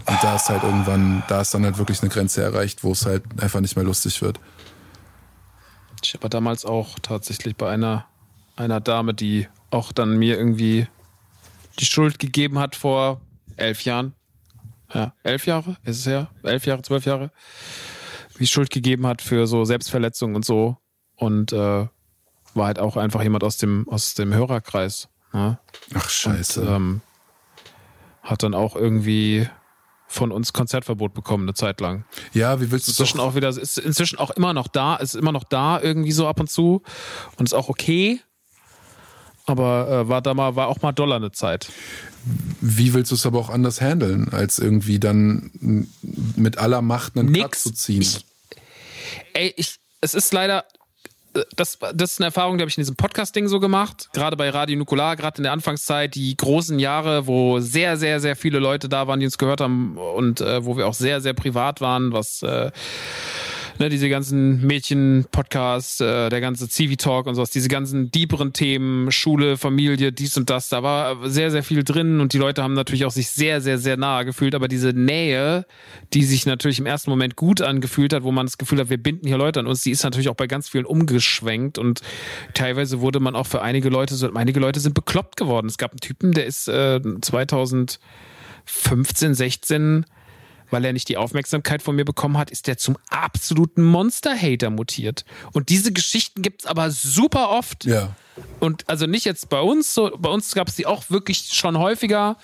Und 0.07 0.18
da 0.22 0.35
ist 0.35 0.49
halt 0.49 0.61
irgendwann, 0.64 1.23
da 1.30 1.41
ist 1.41 1.53
dann 1.53 1.64
halt 1.64 1.77
wirklich 1.77 2.02
eine 2.02 2.10
Grenze 2.10 2.43
erreicht, 2.43 2.84
wo 2.84 2.91
es 2.91 3.06
halt 3.06 3.23
einfach 3.41 3.61
nicht 3.61 3.76
mehr 3.76 3.85
lustig 3.85 4.22
wird. 4.22 4.39
Ich 6.03 6.14
habe 6.14 6.30
damals 6.30 6.65
auch 6.65 6.99
tatsächlich 6.99 7.56
bei 7.56 7.69
einer, 7.72 8.06
einer 8.56 8.81
Dame, 8.81 9.14
die 9.15 9.47
auch 9.69 9.91
dann 9.91 10.17
mir 10.17 10.37
irgendwie 10.37 10.87
die 11.79 11.85
Schuld 11.85 12.19
gegeben 12.19 12.59
hat 12.59 12.75
vor 12.75 13.21
elf 13.57 13.83
Jahren. 13.83 14.13
Ja, 14.93 15.13
elf 15.23 15.45
Jahre 15.45 15.77
ist 15.83 15.99
es 15.99 16.05
her? 16.05 16.29
Elf 16.43 16.65
Jahre, 16.65 16.81
zwölf 16.81 17.05
Jahre. 17.05 17.31
Die 18.39 18.47
Schuld 18.47 18.69
gegeben 18.69 19.07
hat 19.07 19.21
für 19.21 19.47
so 19.47 19.65
Selbstverletzungen 19.65 20.35
und 20.35 20.45
so. 20.45 20.77
Und 21.15 21.53
äh, 21.53 21.87
war 22.55 22.65
halt 22.65 22.79
auch 22.79 22.97
einfach 22.97 23.23
jemand 23.23 23.43
aus 23.43 23.57
dem, 23.57 23.87
aus 23.89 24.13
dem 24.13 24.33
Hörerkreis. 24.33 25.09
Ja? 25.33 25.59
Ach, 25.93 26.09
scheiße. 26.09 26.61
Und, 26.61 26.67
ähm, 26.67 27.01
hat 28.21 28.43
dann 28.43 28.53
auch 28.53 28.75
irgendwie 28.75 29.47
von 30.07 30.31
uns 30.31 30.53
Konzertverbot 30.53 31.13
bekommen 31.13 31.43
eine 31.43 31.53
Zeit 31.53 31.81
lang. 31.81 32.05
Ja, 32.33 32.61
wie 32.61 32.71
willst 32.71 32.87
du 32.87 32.91
inzwischen 32.91 33.19
auch 33.19 33.35
wieder 33.35 33.49
ist 33.49 33.77
inzwischen 33.77 34.17
auch 34.17 34.31
immer 34.31 34.53
noch 34.53 34.67
da, 34.67 34.95
ist 34.95 35.15
immer 35.15 35.31
noch 35.31 35.43
da 35.43 35.81
irgendwie 35.81 36.11
so 36.11 36.27
ab 36.27 36.39
und 36.39 36.49
zu 36.49 36.83
und 37.37 37.45
ist 37.45 37.53
auch 37.53 37.69
okay. 37.69 38.21
Aber 39.45 39.89
äh, 39.89 40.09
war 40.09 40.22
da 40.22 40.34
mal, 40.34 40.55
war 40.55 40.67
auch 40.67 40.81
mal 40.81 40.91
Dollar 40.91 41.17
eine 41.17 41.31
Zeit. 41.31 41.69
wie 42.61 42.93
willst 42.93 43.11
du 43.11 43.15
es 43.15 43.26
aber 43.26 43.39
auch 43.39 43.49
anders 43.49 43.81
handeln, 43.81 44.30
als 44.31 44.57
irgendwie 44.57 44.99
dann 44.99 45.51
mit 46.35 46.57
aller 46.57 46.81
Macht 46.81 47.17
einen 47.17 47.31
Nix. 47.31 47.43
Cut 47.43 47.55
zu 47.55 47.72
ziehen? 47.72 48.01
Ich, 48.01 48.26
ey, 49.34 49.53
ich, 49.55 49.76
es 50.01 50.15
ist 50.15 50.34
leider, 50.34 50.65
das, 51.55 51.77
das 51.93 52.13
ist 52.13 52.19
eine 52.19 52.27
Erfahrung, 52.27 52.57
die 52.57 52.61
habe 52.61 52.69
ich 52.69 52.77
in 52.77 52.81
diesem 52.81 52.95
Podcast-Ding 52.95 53.47
so 53.47 53.59
gemacht. 53.59 54.09
Gerade 54.13 54.38
bei 54.38 54.49
Radio 54.49 54.77
Nukular, 54.77 55.15
gerade 55.15 55.38
in 55.38 55.43
der 55.43 55.51
Anfangszeit, 55.51 56.15
die 56.15 56.35
großen 56.35 56.80
Jahre, 56.80 57.27
wo 57.27 57.59
sehr, 57.59 57.97
sehr, 57.97 58.19
sehr 58.19 58.35
viele 58.35 58.59
Leute 58.59 58.89
da 58.89 59.07
waren, 59.07 59.19
die 59.19 59.26
uns 59.26 59.38
gehört 59.38 59.61
haben 59.61 59.97
und 59.97 60.41
äh, 60.41 60.65
wo 60.65 60.77
wir 60.77 60.88
auch 60.88 60.93
sehr, 60.93 61.22
sehr 61.22 61.34
privat 61.34 61.81
waren, 61.81 62.13
was 62.13 62.41
äh, 62.41 62.72
ne, 63.80 63.89
diese 63.89 64.10
ganzen 64.10 64.65
Mädchen-Podcasts, 64.65 65.99
äh, 65.99 66.30
der 66.30 66.41
ganze 66.41 66.69
Civi-Talk 66.69 67.27
und 67.27 67.35
sowas, 67.35 67.49
diese 67.49 67.68
ganzen 67.68 68.11
deeperen 68.11 68.53
Themen, 68.53 69.11
Schule, 69.11 69.57
Familie, 69.57 70.11
dies 70.11 70.38
und 70.38 70.49
das, 70.49 70.69
da 70.69 70.84
war 70.84 71.30
sehr, 71.30 71.52
sehr 71.52 71.64
viel 71.64 71.84
drin 71.84 72.19
und 72.19 72.34
die 72.34 72.38
Leute 72.38 72.64
haben 72.64 72.73
natürlich 72.73 73.06
auch 73.06 73.11
sich 73.11 73.30
sehr, 73.30 73.61
sehr, 73.61 73.77
sehr 73.77 73.97
nahe 73.97 74.26
gefühlt, 74.26 74.56
aber 74.56 74.68
diese 74.68 74.89
Nähe, 74.89 75.65
die 76.14 76.23
sich 76.23 76.45
natürlich 76.45 76.80
im 76.80 76.85
ersten 76.85 77.10
Moment 77.10 77.35
gut 77.35 77.61
angefühlt 77.61 78.14
hat, 78.14 78.23
wo 78.23 78.31
man 78.31 78.45
das 78.45 78.57
Gefühl 78.57 78.80
hat, 78.80 78.89
wir 78.89 79.02
binden 79.02 79.27
hier 79.27 79.38
Leute 79.38 79.60
an 79.60 79.68
uns, 79.68 79.81
die 79.81 79.91
ist 79.91 80.03
natürlich 80.03 80.30
auch 80.30 80.35
bei 80.35 80.47
ganz 80.47 80.69
vielen 80.69 80.85
umgeschwenkt 80.85 81.77
und 81.77 82.02
teilweise 82.53 83.02
wurde 83.02 83.19
man 83.19 83.35
auch 83.35 83.47
für 83.47 83.61
einige 83.61 83.89
Leute 83.89 84.15
so, 84.15 84.31
einige 84.34 84.60
Leute 84.60 84.80
sind 84.80 84.93
bekloppt 84.93 85.38
geworden. 85.38 85.68
Es 85.68 85.77
gab 85.77 85.91
einen 85.91 85.99
Typen, 85.99 86.31
der 86.31 86.45
ist 86.45 86.68
äh, 86.68 86.99
2015, 87.22 89.34
16 89.34 90.06
weil 90.71 90.85
er 90.85 90.93
nicht 90.93 91.09
die 91.09 91.17
Aufmerksamkeit 91.17 91.81
von 91.81 91.95
mir 91.95 92.05
bekommen 92.05 92.37
hat, 92.37 92.51
ist 92.51 92.67
er 92.67 92.77
zum 92.77 92.97
absoluten 93.09 93.83
Monster-Hater 93.83 94.69
mutiert. 94.69 95.25
Und 95.53 95.69
diese 95.69 95.91
Geschichten 95.91 96.41
gibt 96.41 96.63
es 96.63 96.67
aber 96.67 96.91
super 96.91 97.49
oft. 97.49 97.85
Ja. 97.85 98.15
Und 98.59 98.87
also 98.89 99.05
nicht 99.05 99.25
jetzt 99.25 99.49
bei 99.49 99.59
uns, 99.59 99.93
so, 99.93 100.11
bei 100.17 100.29
uns 100.29 100.53
gab 100.53 100.67
es 100.67 100.75
die 100.75 100.85
auch 100.85 101.09
wirklich 101.09 101.49
schon 101.53 101.77
häufiger. 101.77 102.37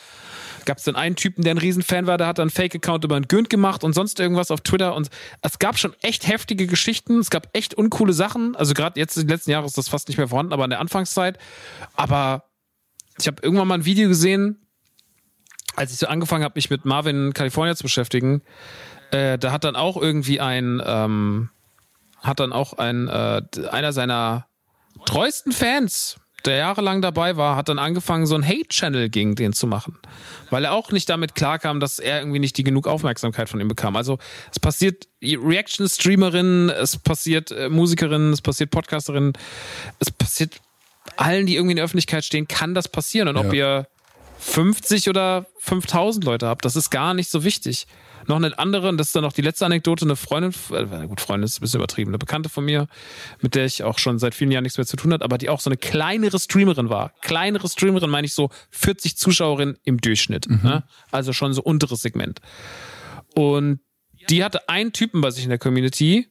Gab 0.65 0.77
es 0.77 0.83
dann 0.83 0.95
einen 0.95 1.15
Typen, 1.15 1.43
der 1.43 1.55
ein 1.55 1.57
Riesenfan 1.57 2.05
war, 2.05 2.17
der 2.17 2.27
hat 2.27 2.39
einen 2.39 2.51
Fake-Account 2.51 3.03
über 3.03 3.15
einen 3.15 3.27
Günd 3.27 3.49
gemacht 3.49 3.83
und 3.83 3.93
sonst 3.93 4.19
irgendwas 4.19 4.51
auf 4.51 4.61
Twitter. 4.61 4.93
Und 4.95 5.09
es 5.41 5.59
gab 5.59 5.79
schon 5.79 5.95
echt 6.01 6.27
heftige 6.27 6.67
Geschichten, 6.67 7.19
es 7.19 7.29
gab 7.29 7.49
echt 7.53 7.73
uncoole 7.73 8.13
Sachen. 8.13 8.55
Also 8.55 8.73
gerade 8.73 8.99
jetzt 8.99 9.17
in 9.17 9.23
den 9.23 9.29
letzten 9.29 9.51
Jahren 9.51 9.65
ist 9.65 9.77
das 9.77 9.89
fast 9.89 10.07
nicht 10.07 10.17
mehr 10.17 10.27
vorhanden, 10.27 10.53
aber 10.53 10.63
in 10.63 10.69
der 10.69 10.79
Anfangszeit. 10.79 11.39
Aber 11.95 12.45
ich 13.19 13.27
habe 13.27 13.41
irgendwann 13.41 13.67
mal 13.67 13.75
ein 13.75 13.85
Video 13.85 14.07
gesehen, 14.07 14.59
als 15.75 15.91
ich 15.91 15.97
so 15.97 16.07
angefangen 16.07 16.43
habe, 16.43 16.53
mich 16.55 16.69
mit 16.69 16.85
Marvin 16.85 17.33
California 17.33 17.75
zu 17.75 17.83
beschäftigen, 17.83 18.41
äh, 19.11 19.37
da 19.37 19.51
hat 19.51 19.63
dann 19.63 19.75
auch 19.75 19.97
irgendwie 19.97 20.39
ein, 20.39 20.81
ähm, 20.85 21.49
hat 22.21 22.39
dann 22.39 22.53
auch 22.53 22.73
ein, 22.73 23.07
äh, 23.07 23.41
einer 23.71 23.93
seiner 23.93 24.47
treuesten 25.05 25.51
Fans, 25.51 26.17
der 26.45 26.57
jahrelang 26.57 27.01
dabei 27.01 27.37
war, 27.37 27.55
hat 27.55 27.69
dann 27.69 27.79
angefangen, 27.79 28.25
so 28.25 28.35
ein 28.35 28.47
Hate-Channel 28.47 29.09
gegen 29.09 29.35
den 29.35 29.53
zu 29.53 29.67
machen. 29.67 29.97
Weil 30.49 30.65
er 30.65 30.73
auch 30.73 30.91
nicht 30.91 31.07
damit 31.09 31.35
klarkam, 31.35 31.79
dass 31.79 31.99
er 31.99 32.19
irgendwie 32.19 32.39
nicht 32.39 32.57
die 32.57 32.63
genug 32.63 32.87
Aufmerksamkeit 32.87 33.47
von 33.47 33.59
ihm 33.59 33.67
bekam. 33.67 33.95
Also 33.95 34.17
es 34.51 34.59
passiert 34.59 35.07
Reaction-Streamerinnen, 35.21 36.69
es 36.69 36.97
passiert 36.97 37.51
äh, 37.51 37.69
Musikerinnen, 37.69 38.33
es 38.33 38.41
passiert 38.41 38.71
Podcasterinnen, 38.71 39.33
es 39.99 40.09
passiert 40.09 40.61
allen, 41.17 41.45
die 41.45 41.55
irgendwie 41.55 41.71
in 41.73 41.77
der 41.77 41.85
Öffentlichkeit 41.85 42.25
stehen, 42.25 42.47
kann 42.47 42.73
das 42.73 42.87
passieren. 42.87 43.27
Und 43.27 43.37
ob 43.37 43.53
ihr 43.53 43.87
50 44.41 45.07
oder 45.07 45.45
5000 45.59 46.25
Leute 46.25 46.47
habt. 46.47 46.65
Das 46.65 46.75
ist 46.75 46.89
gar 46.89 47.13
nicht 47.13 47.29
so 47.29 47.43
wichtig. 47.43 47.85
Noch 48.27 48.37
eine 48.37 48.57
andere, 48.57 48.89
und 48.89 48.97
das 48.97 49.07
ist 49.07 49.15
dann 49.15 49.23
noch 49.23 49.33
die 49.33 49.43
letzte 49.43 49.65
Anekdote, 49.65 50.03
eine 50.05 50.15
Freundin, 50.15 50.53
äh, 50.71 51.07
gut, 51.07 51.21
Freundin 51.21 51.45
ist 51.45 51.59
ein 51.59 51.61
bisschen 51.61 51.79
übertrieben, 51.79 52.09
eine 52.09 52.17
Bekannte 52.17 52.49
von 52.49 52.65
mir, 52.65 52.87
mit 53.41 53.53
der 53.55 53.65
ich 53.65 53.83
auch 53.83 53.99
schon 53.99 54.19
seit 54.19 54.33
vielen 54.35 54.51
Jahren 54.51 54.63
nichts 54.63 54.77
mehr 54.77 54.87
zu 54.87 54.97
tun 54.97 55.13
hat, 55.13 55.21
aber 55.21 55.37
die 55.37 55.49
auch 55.49 55.59
so 55.59 55.69
eine 55.69 55.77
kleinere 55.77 56.39
Streamerin 56.39 56.89
war. 56.89 57.13
Kleinere 57.21 57.69
Streamerin 57.69 58.09
meine 58.09 58.25
ich 58.25 58.33
so 58.33 58.49
40 58.71 59.15
Zuschauerinnen 59.15 59.77
im 59.83 60.01
Durchschnitt. 60.01 60.49
Mhm. 60.49 60.59
Ne? 60.63 60.83
Also 61.11 61.33
schon 61.33 61.53
so 61.53 61.61
unteres 61.61 62.01
Segment. 62.01 62.41
Und 63.35 63.79
die 64.29 64.43
hatte 64.43 64.67
einen 64.69 64.91
Typen 64.91 65.21
bei 65.21 65.29
sich 65.29 65.43
in 65.43 65.49
der 65.49 65.59
Community, 65.59 66.27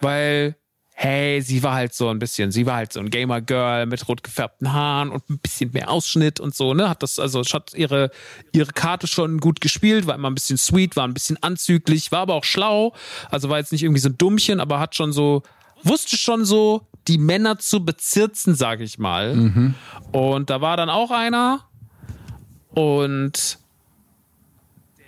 weil 0.00 0.56
hey, 0.98 1.42
sie 1.42 1.62
war 1.62 1.74
halt 1.74 1.92
so 1.92 2.08
ein 2.08 2.18
bisschen, 2.18 2.50
sie 2.50 2.64
war 2.64 2.76
halt 2.76 2.90
so 2.90 3.00
ein 3.00 3.10
Gamer-Girl 3.10 3.84
mit 3.84 4.08
rot 4.08 4.22
gefärbten 4.22 4.72
Haaren 4.72 5.10
und 5.10 5.28
ein 5.28 5.38
bisschen 5.38 5.72
mehr 5.72 5.90
Ausschnitt 5.90 6.40
und 6.40 6.54
so, 6.54 6.72
ne? 6.72 6.88
Hat 6.88 7.02
das, 7.02 7.18
also 7.18 7.42
hat 7.42 7.74
ihre, 7.74 8.10
ihre 8.52 8.72
Karte 8.72 9.06
schon 9.06 9.36
gut 9.38 9.60
gespielt, 9.60 10.06
war 10.06 10.14
immer 10.14 10.30
ein 10.30 10.34
bisschen 10.34 10.56
sweet, 10.56 10.96
war 10.96 11.06
ein 11.06 11.12
bisschen 11.12 11.36
anzüglich, 11.42 12.12
war 12.12 12.20
aber 12.20 12.32
auch 12.32 12.44
schlau. 12.44 12.94
Also 13.30 13.50
war 13.50 13.58
jetzt 13.58 13.72
nicht 13.72 13.82
irgendwie 13.82 14.00
so 14.00 14.08
ein 14.08 14.16
Dummchen, 14.16 14.58
aber 14.58 14.80
hat 14.80 14.94
schon 14.94 15.12
so, 15.12 15.42
wusste 15.82 16.16
schon 16.16 16.46
so, 16.46 16.86
die 17.08 17.18
Männer 17.18 17.58
zu 17.58 17.84
bezirzen, 17.84 18.54
sag 18.54 18.80
ich 18.80 18.98
mal. 18.98 19.36
Mhm. 19.36 19.74
Und 20.12 20.48
da 20.48 20.62
war 20.62 20.78
dann 20.78 20.88
auch 20.88 21.10
einer 21.10 21.68
und 22.70 23.58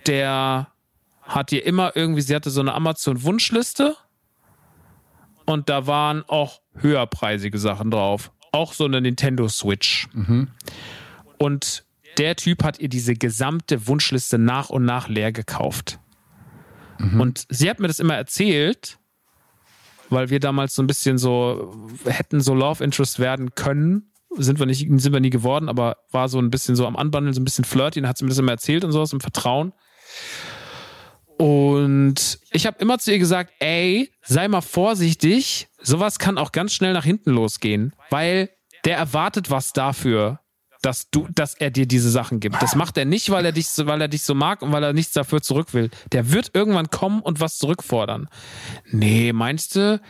der 0.05 0.67
hat 1.23 1.51
ihr 1.51 1.65
immer 1.65 1.93
irgendwie, 1.95 2.21
sie 2.21 2.35
hatte 2.35 2.51
so 2.51 2.61
eine 2.61 2.75
Amazon-Wunschliste 2.75 3.95
und 5.49 5.67
da 5.67 5.87
waren 5.87 6.23
auch 6.27 6.61
höherpreisige 6.75 7.57
Sachen 7.57 7.89
drauf. 7.89 8.31
Auch 8.51 8.73
so 8.73 8.85
eine 8.85 9.01
Nintendo 9.01 9.47
Switch. 9.47 10.07
Mhm. 10.13 10.49
Und 11.39 11.85
der 12.19 12.35
Typ 12.35 12.63
hat 12.63 12.79
ihr 12.79 12.87
diese 12.87 13.15
gesamte 13.15 13.87
Wunschliste 13.87 14.37
nach 14.37 14.69
und 14.69 14.85
nach 14.85 15.07
leer 15.07 15.31
gekauft. 15.31 15.99
Mhm. 16.99 17.19
Und 17.19 17.47
sie 17.49 17.67
hat 17.67 17.79
mir 17.79 17.87
das 17.87 17.99
immer 17.99 18.13
erzählt, 18.13 18.99
weil 20.11 20.29
wir 20.29 20.39
damals 20.39 20.75
so 20.75 20.83
ein 20.83 20.87
bisschen 20.87 21.17
so 21.17 21.89
hätten 22.05 22.41
so 22.41 22.53
Love 22.53 22.83
Interest 22.83 23.17
werden 23.17 23.55
können. 23.55 24.11
Sind 24.37 24.59
wir 24.59 24.67
nicht, 24.67 24.87
sind 24.87 25.13
wir 25.13 25.19
nie 25.19 25.31
geworden, 25.31 25.67
aber 25.67 25.97
war 26.11 26.29
so 26.29 26.37
ein 26.37 26.51
bisschen 26.51 26.75
so 26.75 26.85
am 26.85 26.95
Anbandeln, 26.95 27.33
so 27.33 27.41
ein 27.41 27.45
bisschen 27.45 27.65
flirty, 27.65 27.99
und 27.99 28.07
hat 28.07 28.19
sie 28.19 28.23
mir 28.23 28.29
das 28.29 28.37
immer 28.37 28.51
erzählt 28.51 28.83
und 28.83 28.91
sowas 28.91 29.13
im 29.13 29.19
Vertrauen. 29.19 29.73
Und 31.39 32.37
ich 32.51 32.67
habe 32.67 32.79
immer 32.79 32.99
zu 32.99 33.13
ihr 33.13 33.17
gesagt, 33.17 33.53
ey, 33.59 34.11
sei 34.21 34.49
mal 34.49 34.59
vorsichtig, 34.59 35.69
sowas 35.81 36.19
kann 36.19 36.37
auch 36.37 36.51
ganz 36.51 36.73
schnell 36.73 36.91
nach 36.91 37.05
hinten 37.05 37.31
losgehen, 37.31 37.95
weil 38.09 38.49
der 38.83 38.97
erwartet 38.97 39.49
was 39.49 39.71
dafür, 39.71 40.41
dass 40.81 41.09
du, 41.11 41.29
dass 41.33 41.53
er 41.53 41.71
dir 41.71 41.85
diese 41.85 42.09
Sachen 42.09 42.41
gibt. 42.41 42.61
Das 42.61 42.75
macht 42.75 42.97
er 42.97 43.05
nicht, 43.05 43.29
weil 43.29 43.45
er 43.45 43.53
dich, 43.53 43.67
weil 43.77 44.01
er 44.01 44.09
dich 44.09 44.23
so 44.23 44.35
mag 44.35 44.61
und 44.61 44.73
weil 44.73 44.83
er 44.83 44.91
nichts 44.91 45.13
dafür 45.13 45.41
zurück 45.41 45.73
will. 45.73 45.89
Der 46.11 46.33
wird 46.33 46.51
irgendwann 46.53 46.89
kommen 46.89 47.21
und 47.21 47.39
was 47.39 47.57
zurückfordern. 47.57 48.27
Nee, 48.91 49.31
meinst 49.31 49.77
du? 49.77 50.01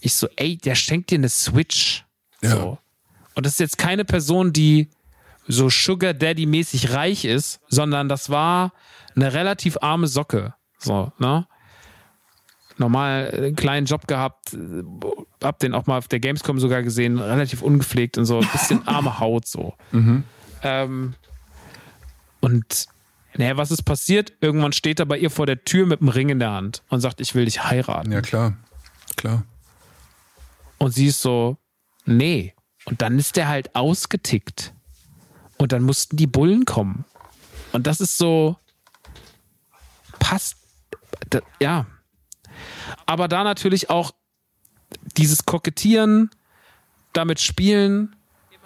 Ich 0.00 0.14
so, 0.14 0.28
ey, 0.36 0.56
der 0.56 0.76
schenkt 0.76 1.10
dir 1.10 1.16
eine 1.16 1.28
Switch. 1.28 2.06
Ja. 2.40 2.56
So. 2.56 2.78
Und 3.34 3.44
das 3.44 3.52
ist 3.52 3.60
jetzt 3.60 3.78
keine 3.78 4.06
Person, 4.06 4.54
die 4.54 4.88
so 5.46 5.68
Sugar 5.68 6.14
Daddy 6.14 6.46
mäßig 6.46 6.94
reich 6.94 7.26
ist, 7.26 7.60
sondern 7.68 8.08
das 8.08 8.30
war 8.30 8.72
eine 9.14 9.34
relativ 9.34 9.76
arme 9.82 10.06
Socke. 10.06 10.54
So, 10.80 11.12
ne? 11.18 11.46
Normal 12.78 13.30
einen 13.36 13.56
kleinen 13.56 13.86
Job 13.86 14.06
gehabt, 14.06 14.56
hab 15.42 15.58
den 15.58 15.74
auch 15.74 15.86
mal 15.86 15.98
auf 15.98 16.08
der 16.08 16.18
Gamescom 16.18 16.58
sogar 16.58 16.82
gesehen, 16.82 17.18
relativ 17.18 17.60
ungepflegt 17.60 18.16
und 18.16 18.24
so, 18.24 18.38
ein 18.40 18.48
bisschen 18.50 18.86
arme 18.88 19.18
Haut 19.20 19.46
so. 19.46 19.74
Mhm. 19.92 20.24
Ähm, 20.62 21.14
und 22.40 22.86
naja, 23.36 23.56
was 23.56 23.70
ist 23.70 23.82
passiert? 23.82 24.32
Irgendwann 24.40 24.72
steht 24.72 24.98
er 24.98 25.06
bei 25.06 25.18
ihr 25.18 25.30
vor 25.30 25.46
der 25.46 25.64
Tür 25.64 25.86
mit 25.86 26.00
dem 26.00 26.08
Ring 26.08 26.30
in 26.30 26.38
der 26.38 26.52
Hand 26.52 26.82
und 26.88 27.00
sagt, 27.00 27.20
ich 27.20 27.34
will 27.34 27.44
dich 27.44 27.62
heiraten. 27.64 28.12
Ja, 28.12 28.22
klar. 28.22 28.56
Klar. 29.16 29.44
Und 30.78 30.92
sie 30.92 31.06
ist 31.06 31.20
so, 31.20 31.58
nee. 32.06 32.54
Und 32.86 33.02
dann 33.02 33.18
ist 33.18 33.36
der 33.36 33.48
halt 33.48 33.76
ausgetickt. 33.76 34.72
Und 35.58 35.72
dann 35.72 35.82
mussten 35.82 36.16
die 36.16 36.26
Bullen 36.26 36.64
kommen. 36.64 37.04
Und 37.72 37.86
das 37.86 38.00
ist 38.00 38.16
so, 38.16 38.56
passt 40.18 40.56
da, 41.28 41.40
ja. 41.60 41.86
Aber 43.06 43.28
da 43.28 43.44
natürlich 43.44 43.90
auch 43.90 44.12
dieses 45.16 45.44
Kokettieren, 45.44 46.30
damit 47.12 47.40
spielen, 47.40 48.14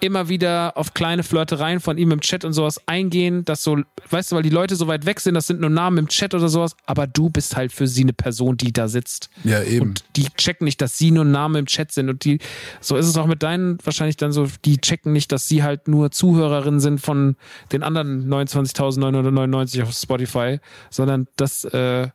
immer 0.01 0.27
wieder 0.29 0.73
auf 0.75 0.93
kleine 0.93 1.23
Flirtereien 1.23 1.79
von 1.79 1.97
ihm 1.97 2.11
im 2.11 2.19
Chat 2.19 2.43
und 2.43 2.53
sowas 2.53 2.81
eingehen, 2.85 3.45
dass 3.45 3.63
so, 3.63 3.77
weißt 4.09 4.31
du, 4.31 4.35
weil 4.35 4.43
die 4.43 4.49
Leute 4.49 4.75
so 4.75 4.87
weit 4.87 5.05
weg 5.05 5.19
sind, 5.19 5.35
das 5.35 5.47
sind 5.47 5.61
nur 5.61 5.69
Namen 5.69 5.99
im 5.99 6.07
Chat 6.07 6.33
oder 6.33 6.49
sowas, 6.49 6.75
aber 6.85 7.07
du 7.07 7.29
bist 7.29 7.55
halt 7.55 7.71
für 7.71 7.87
sie 7.87 8.01
eine 8.01 8.13
Person, 8.13 8.57
die 8.57 8.73
da 8.73 8.87
sitzt. 8.87 9.29
Ja, 9.43 9.63
eben. 9.63 9.89
Und 9.89 10.03
die 10.15 10.27
checken 10.37 10.65
nicht, 10.65 10.81
dass 10.81 10.97
sie 10.97 11.11
nur 11.11 11.23
Namen 11.23 11.55
im 11.55 11.65
Chat 11.65 11.91
sind 11.91 12.09
und 12.09 12.25
die, 12.25 12.39
so 12.81 12.97
ist 12.97 13.07
es 13.07 13.17
auch 13.17 13.25
mit 13.25 13.41
deinen 13.41 13.77
wahrscheinlich 13.83 14.17
dann 14.17 14.31
so, 14.31 14.47
die 14.65 14.79
checken 14.79 15.13
nicht, 15.13 15.31
dass 15.31 15.47
sie 15.47 15.63
halt 15.63 15.87
nur 15.87 16.11
Zuhörerinnen 16.11 16.79
sind 16.79 16.99
von 16.99 17.37
den 17.71 17.81
anderen 17.81 18.27
29.999 18.27 19.83
auf 19.83 19.93
Spotify, 19.93 20.59
sondern 20.89 21.27
dass, 21.37 21.63
äh, 21.63 22.09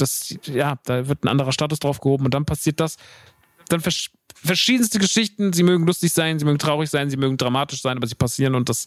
das, 0.00 0.34
ja, 0.44 0.78
da 0.84 1.08
wird 1.08 1.24
ein 1.24 1.28
anderer 1.28 1.52
Status 1.52 1.78
drauf 1.78 2.00
gehoben 2.00 2.24
und 2.24 2.34
dann 2.34 2.44
passiert 2.44 2.80
das. 2.80 2.96
Dann 3.68 3.80
vers 3.80 4.10
verschiedenste 4.42 4.98
Geschichten, 4.98 5.52
sie 5.52 5.62
mögen 5.62 5.86
lustig 5.86 6.12
sein, 6.12 6.38
sie 6.38 6.44
mögen 6.44 6.58
traurig 6.58 6.88
sein, 6.88 7.10
sie 7.10 7.18
mögen 7.18 7.36
dramatisch 7.36 7.82
sein, 7.82 7.98
aber 7.98 8.06
sie 8.06 8.14
passieren 8.14 8.54
und 8.54 8.68
das 8.70 8.86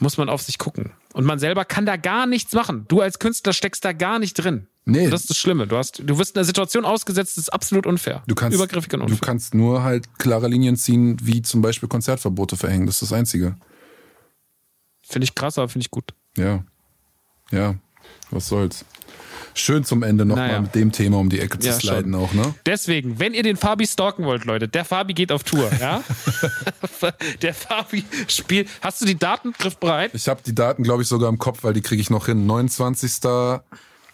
muss 0.00 0.18
man 0.18 0.28
auf 0.28 0.42
sich 0.42 0.58
gucken. 0.58 0.92
Und 1.14 1.24
man 1.24 1.38
selber 1.38 1.64
kann 1.64 1.86
da 1.86 1.96
gar 1.96 2.26
nichts 2.26 2.52
machen. 2.52 2.84
Du 2.88 3.00
als 3.00 3.18
Künstler 3.18 3.54
steckst 3.54 3.84
da 3.84 3.92
gar 3.92 4.18
nicht 4.18 4.34
drin. 4.34 4.66
Nee. 4.84 5.06
Und 5.06 5.12
das 5.12 5.22
ist 5.22 5.30
das 5.30 5.38
Schlimme. 5.38 5.66
Du, 5.66 5.76
hast, 5.76 6.02
du 6.04 6.18
wirst 6.18 6.36
in 6.36 6.40
einer 6.40 6.44
Situation 6.44 6.84
ausgesetzt, 6.84 7.36
das 7.36 7.44
ist 7.44 7.52
absolut 7.52 7.86
unfair. 7.86 8.22
Du 8.26 8.34
kannst, 8.34 8.54
Übergriffig 8.54 8.92
und 8.94 9.00
unfair. 9.00 9.16
Du 9.16 9.24
kannst 9.24 9.54
nur 9.54 9.82
halt 9.82 10.18
klare 10.18 10.48
Linien 10.48 10.76
ziehen, 10.76 11.16
wie 11.22 11.42
zum 11.42 11.62
Beispiel 11.62 11.88
Konzertverbote 11.88 12.56
verhängen. 12.56 12.86
Das 12.86 12.96
ist 12.96 13.10
das 13.10 13.12
Einzige. 13.12 13.56
Finde 15.02 15.24
ich 15.24 15.34
krass, 15.34 15.56
aber 15.58 15.68
finde 15.68 15.84
ich 15.84 15.90
gut. 15.90 16.12
Ja. 16.36 16.64
Ja. 17.50 17.76
Was 18.30 18.48
soll's. 18.48 18.84
Schön 19.58 19.84
zum 19.84 20.02
Ende 20.02 20.26
nochmal 20.26 20.48
naja. 20.48 20.60
mit 20.60 20.74
dem 20.74 20.92
Thema 20.92 21.18
um 21.18 21.30
die 21.30 21.40
Ecke 21.40 21.58
zu 21.58 21.68
ja, 21.68 21.72
sliden 21.72 22.12
schon. 22.12 22.14
auch, 22.14 22.32
ne? 22.34 22.54
Deswegen, 22.66 23.18
wenn 23.18 23.32
ihr 23.32 23.42
den 23.42 23.56
Fabi 23.56 23.86
stalken 23.86 24.24
wollt, 24.26 24.44
Leute, 24.44 24.68
der 24.68 24.84
Fabi 24.84 25.14
geht 25.14 25.32
auf 25.32 25.44
Tour, 25.44 25.70
ja? 25.80 26.04
der 27.42 27.54
Fabi 27.54 28.04
spielt. 28.28 28.68
Hast 28.82 29.00
du 29.00 29.06
die 29.06 29.18
Daten 29.18 29.52
griffbereit? 29.52 30.14
Ich 30.14 30.28
habe 30.28 30.42
die 30.44 30.54
Daten, 30.54 30.82
glaube 30.82 31.02
ich, 31.02 31.08
sogar 31.08 31.30
im 31.30 31.38
Kopf, 31.38 31.64
weil 31.64 31.72
die 31.72 31.80
kriege 31.80 32.02
ich 32.02 32.10
noch 32.10 32.26
hin. 32.26 32.44
29. 32.44 33.12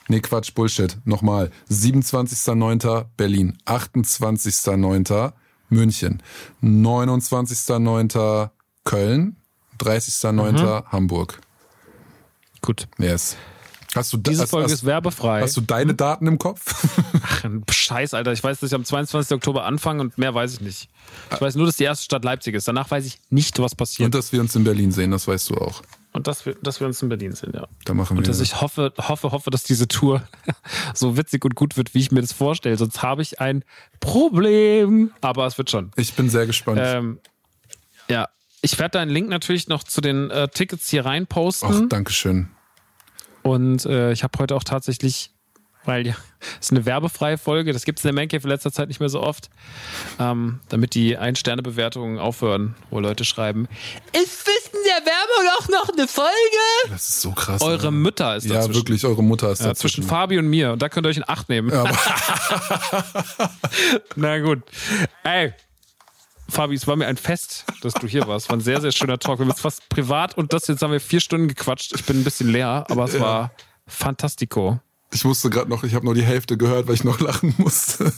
Nee, 0.08 0.20
Quatsch, 0.20 0.54
Bullshit. 0.54 0.96
Nochmal. 1.04 1.50
27.09. 1.70 3.06
Berlin. 3.16 3.58
28.09. 3.66 5.32
München. 5.70 6.22
29.09. 6.62 8.50
Köln. 8.84 9.36
30.09. 9.80 10.52
Mhm. 10.52 10.92
Hamburg. 10.92 11.40
Gut. 12.60 12.86
Yes. 12.98 13.36
Hast 13.94 14.12
du 14.12 14.16
Diese 14.16 14.46
Folge 14.46 14.64
hast, 14.66 14.72
ist 14.72 14.86
werbefrei. 14.86 15.42
Hast 15.42 15.56
du 15.56 15.60
deine 15.60 15.94
Daten 15.94 16.26
im 16.26 16.38
Kopf? 16.38 16.62
Ach, 17.22 17.44
Scheiß, 17.70 18.14
Alter. 18.14 18.32
Ich 18.32 18.42
weiß, 18.42 18.60
dass 18.60 18.70
ich 18.70 18.74
am 18.74 18.84
22. 18.84 19.34
Oktober 19.34 19.64
anfange 19.64 20.00
und 20.00 20.16
mehr 20.16 20.34
weiß 20.34 20.54
ich 20.54 20.60
nicht. 20.60 20.88
Ich 21.30 21.40
weiß 21.40 21.56
nur, 21.56 21.66
dass 21.66 21.76
die 21.76 21.84
erste 21.84 22.04
Stadt 22.04 22.24
Leipzig 22.24 22.54
ist. 22.54 22.66
Danach 22.66 22.90
weiß 22.90 23.04
ich 23.04 23.18
nicht, 23.28 23.58
was 23.58 23.74
passiert. 23.74 24.06
Und 24.06 24.14
dass 24.14 24.32
wir 24.32 24.40
uns 24.40 24.56
in 24.56 24.64
Berlin 24.64 24.92
sehen, 24.92 25.10
das 25.10 25.28
weißt 25.28 25.50
du 25.50 25.56
auch. 25.56 25.82
Und 26.12 26.26
dass 26.26 26.44
wir, 26.46 26.54
dass 26.62 26.80
wir 26.80 26.86
uns 26.86 27.02
in 27.02 27.08
Berlin 27.08 27.32
sehen, 27.32 27.52
ja. 27.54 27.66
Da 27.84 27.94
machen 27.94 28.16
wir 28.16 28.18
und 28.18 28.28
dass 28.28 28.40
ich 28.40 28.60
hoffe, 28.60 28.92
hoffe, 28.98 29.32
hoffe, 29.32 29.50
dass 29.50 29.62
diese 29.62 29.88
Tour 29.88 30.22
so 30.94 31.16
witzig 31.16 31.44
und 31.44 31.54
gut 31.54 31.76
wird, 31.76 31.94
wie 31.94 32.00
ich 32.00 32.10
mir 32.10 32.20
das 32.20 32.32
vorstelle. 32.32 32.76
Sonst 32.76 33.02
habe 33.02 33.22
ich 33.22 33.40
ein 33.40 33.64
Problem. 34.00 35.12
Aber 35.20 35.46
es 35.46 35.58
wird 35.58 35.70
schon. 35.70 35.90
Ich 35.96 36.14
bin 36.14 36.30
sehr 36.30 36.46
gespannt. 36.46 36.80
Ähm, 36.82 37.18
ja, 38.08 38.28
ich 38.62 38.78
werde 38.78 38.98
deinen 38.98 39.10
Link 39.10 39.28
natürlich 39.28 39.68
noch 39.68 39.84
zu 39.84 40.00
den 40.00 40.30
äh, 40.30 40.48
Tickets 40.48 40.88
hier 40.88 41.04
rein 41.04 41.26
posten. 41.26 41.66
Ach, 41.84 41.88
Dankeschön. 41.88 42.48
Und 43.42 43.84
äh, 43.86 44.12
ich 44.12 44.22
habe 44.22 44.38
heute 44.38 44.54
auch 44.54 44.64
tatsächlich, 44.64 45.30
weil 45.84 46.06
ja, 46.06 46.14
es 46.60 46.66
ist 46.66 46.70
eine 46.70 46.86
werbefreie 46.86 47.38
Folge, 47.38 47.72
das 47.72 47.84
gibt 47.84 47.98
es 47.98 48.04
in 48.04 48.14
der 48.14 48.22
Mancave 48.22 48.42
in 48.44 48.48
letzter 48.48 48.72
Zeit 48.72 48.88
nicht 48.88 49.00
mehr 49.00 49.08
so 49.08 49.20
oft, 49.20 49.50
ähm, 50.18 50.60
damit 50.68 50.94
die 50.94 51.16
Ein-Sterne-Bewertungen 51.16 52.18
aufhören, 52.18 52.76
wo 52.90 53.00
Leute 53.00 53.24
schreiben, 53.24 53.68
ist 54.12 54.46
das 54.46 54.72
in 54.72 54.80
der 54.84 55.04
Werbung 55.06 55.50
auch 55.58 55.68
noch 55.68 55.92
eine 55.92 56.06
Folge? 56.08 56.30
Das 56.88 57.08
ist 57.08 57.20
so 57.20 57.32
krass. 57.32 57.60
Eure 57.62 57.72
Alter. 57.72 57.90
Mütter 57.90 58.36
ist 58.36 58.48
dazwischen. 58.48 58.72
Ja, 58.72 58.76
wirklich, 58.76 59.04
eure 59.04 59.22
Mutter 59.22 59.50
ist 59.50 59.62
ja, 59.62 59.74
Zwischen 59.74 60.04
Fabi 60.04 60.38
und 60.38 60.46
mir. 60.48 60.72
Und 60.72 60.82
da 60.82 60.88
könnt 60.88 61.06
ihr 61.06 61.10
euch 61.10 61.16
in 61.16 61.28
Acht 61.28 61.48
nehmen. 61.48 61.70
Ja, 61.70 61.84
Na 64.16 64.38
gut. 64.40 64.62
Ey, 65.24 65.52
Fabi, 66.52 66.74
es 66.74 66.86
war 66.86 66.96
mir 66.96 67.06
ein 67.06 67.16
Fest, 67.16 67.64
dass 67.80 67.94
du 67.94 68.06
hier 68.06 68.28
warst. 68.28 68.50
War 68.50 68.56
ein 68.56 68.60
sehr, 68.60 68.80
sehr 68.82 68.92
schöner 68.92 69.18
Talk. 69.18 69.38
Wir 69.38 69.46
haben 69.46 69.50
jetzt 69.50 69.62
fast 69.62 69.88
privat 69.88 70.36
und 70.36 70.52
das 70.52 70.66
jetzt 70.68 70.82
haben 70.82 70.92
wir 70.92 71.00
vier 71.00 71.20
Stunden 71.20 71.48
gequatscht. 71.48 71.92
Ich 71.94 72.04
bin 72.04 72.20
ein 72.20 72.24
bisschen 72.24 72.50
leer, 72.50 72.84
aber 72.90 73.04
es 73.04 73.14
ja. 73.14 73.20
war 73.20 73.52
fantastico. 73.86 74.78
Ich 75.10 75.24
musste 75.24 75.48
gerade 75.48 75.70
noch, 75.70 75.82
ich 75.82 75.94
habe 75.94 76.04
nur 76.04 76.14
die 76.14 76.22
Hälfte 76.22 76.58
gehört, 76.58 76.88
weil 76.88 76.94
ich 76.94 77.04
noch 77.04 77.20
lachen 77.20 77.54
musste. 77.56 78.12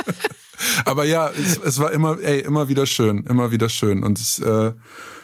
aber 0.86 1.04
ja, 1.04 1.28
es, 1.28 1.58
es, 1.58 1.78
war 1.78 1.92
immer, 1.92 2.18
ey, 2.20 2.40
immer 2.40 2.68
wieder 2.68 2.86
schön, 2.86 3.24
immer 3.26 3.50
wieder 3.50 3.68
schön. 3.68 4.04
Und 4.04 4.18
ich 4.18 4.40
äh, 4.42 4.72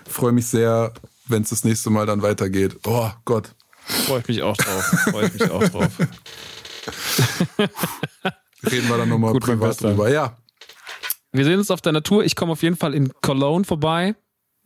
freue 0.07 0.33
mich 0.33 0.47
sehr, 0.47 0.93
wenn 1.27 1.43
es 1.43 1.49
das 1.49 1.65
nächste 1.65 1.89
Mal 1.89 2.05
dann 2.05 2.21
weitergeht. 2.21 2.79
Oh 2.85 3.11
Gott. 3.25 3.55
Freue 3.87 4.21
ich 4.21 4.29
mich 4.29 4.43
auch 4.43 4.57
drauf. 4.59 4.85
Freue 5.11 5.27
ich 5.29 5.33
mich 5.33 5.51
auch 5.51 5.65
drauf. 5.65 5.91
Reden 8.71 8.89
wir 8.89 8.99
dann 8.99 9.09
nochmal 9.09 9.33
privat 9.35 9.81
drüber. 9.81 10.11
Ja, 10.11 10.37
wir 11.37 11.45
sehen 11.45 11.59
uns 11.59 11.71
auf 11.71 11.81
der 11.81 11.93
Natur. 11.93 12.25
Ich 12.25 12.37
komme 12.37 12.53
auf 12.53 12.63
jeden 12.63 12.77
Fall 12.77 12.95
in 12.95 13.13
Cologne 13.21 13.65
vorbei. 13.65 14.15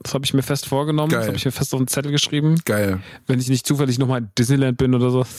Das 0.03 0.15
habe 0.15 0.25
ich 0.25 0.33
mir 0.33 0.43
fest 0.43 0.67
vorgenommen. 0.67 1.11
Geil. 1.11 1.21
Das 1.21 1.27
habe 1.29 1.37
ich 1.37 1.45
mir 1.45 1.53
fest 1.53 1.75
auf 1.75 1.81
den 1.81 1.89
Zettel 1.89 2.11
geschrieben. 2.11 2.57
Geil. 2.65 3.01
Wenn 3.27 3.39
ich 3.39 3.49
nicht 3.49 3.67
zufällig 3.67 3.99
nochmal 3.99 4.21
in 4.21 4.31
Disneyland 4.39 4.79
bin 4.79 4.95
oder 4.95 5.11
so. 5.11 5.25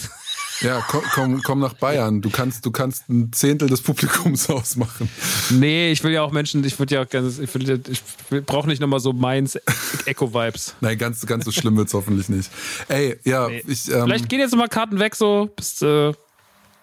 Ja, 0.61 0.85
komm, 0.87 1.01
komm, 1.13 1.41
komm 1.41 1.59
nach 1.59 1.73
Bayern. 1.73 2.21
Du 2.21 2.29
kannst, 2.29 2.65
du 2.65 2.71
kannst 2.71 3.09
ein 3.09 3.33
Zehntel 3.33 3.67
des 3.67 3.81
Publikums 3.81 4.47
ausmachen. 4.51 5.09
Nee, 5.49 5.91
ich 5.91 6.03
will 6.03 6.11
ja 6.11 6.21
auch 6.21 6.31
Menschen, 6.31 6.63
ich 6.63 6.77
würde 6.77 6.95
ja 6.95 7.01
auch 7.01 7.09
ganz, 7.09 7.39
ich, 7.39 7.49
ich 7.55 8.03
brauche 8.45 8.67
nicht 8.67 8.79
nochmal 8.79 8.99
so 8.99 9.11
Mainz 9.11 9.57
Echo-Vibes. 10.05 10.75
Nein, 10.81 10.99
ganz, 10.99 11.25
ganz 11.25 11.45
so 11.45 11.51
schlimm 11.51 11.77
wird 11.77 11.87
es 11.87 11.95
hoffentlich 11.95 12.29
nicht. 12.29 12.51
Ey, 12.89 13.17
ja, 13.23 13.47
nee. 13.47 13.63
ich. 13.65 13.91
Ähm, 13.91 14.03
Vielleicht 14.03 14.29
gehen 14.29 14.39
jetzt 14.39 14.51
nochmal 14.51 14.69
Karten 14.69 14.99
weg, 14.99 15.15
so 15.15 15.49
bis, 15.55 15.81
äh, 15.81 16.11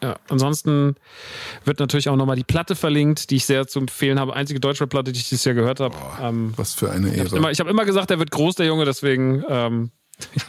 ja, 0.02 0.16
ansonsten 0.28 0.96
wird 1.64 1.80
natürlich 1.80 2.08
auch 2.08 2.16
nochmal 2.16 2.36
die 2.36 2.44
Platte 2.44 2.76
verlinkt, 2.76 3.30
die 3.30 3.36
ich 3.36 3.46
sehr 3.46 3.66
zu 3.66 3.80
empfehlen 3.80 4.20
habe. 4.20 4.34
Einzige 4.34 4.60
deutsche 4.60 4.86
Platte, 4.86 5.12
die 5.12 5.18
ich 5.18 5.28
dieses 5.28 5.44
Jahr 5.44 5.54
gehört 5.54 5.80
habe. 5.80 5.96
Ähm, 6.22 6.52
was 6.56 6.74
für 6.74 6.90
eine 6.90 7.08
Ehre. 7.08 7.26
Ich 7.26 7.32
habe 7.32 7.38
immer, 7.38 7.50
hab 7.50 7.66
immer, 7.66 7.84
gesagt, 7.84 8.10
er 8.10 8.18
wird 8.18 8.30
groß, 8.30 8.56
der 8.56 8.66
Junge, 8.66 8.84
deswegen 8.84 9.44
ähm, 9.48 9.90
ich 10.34 10.42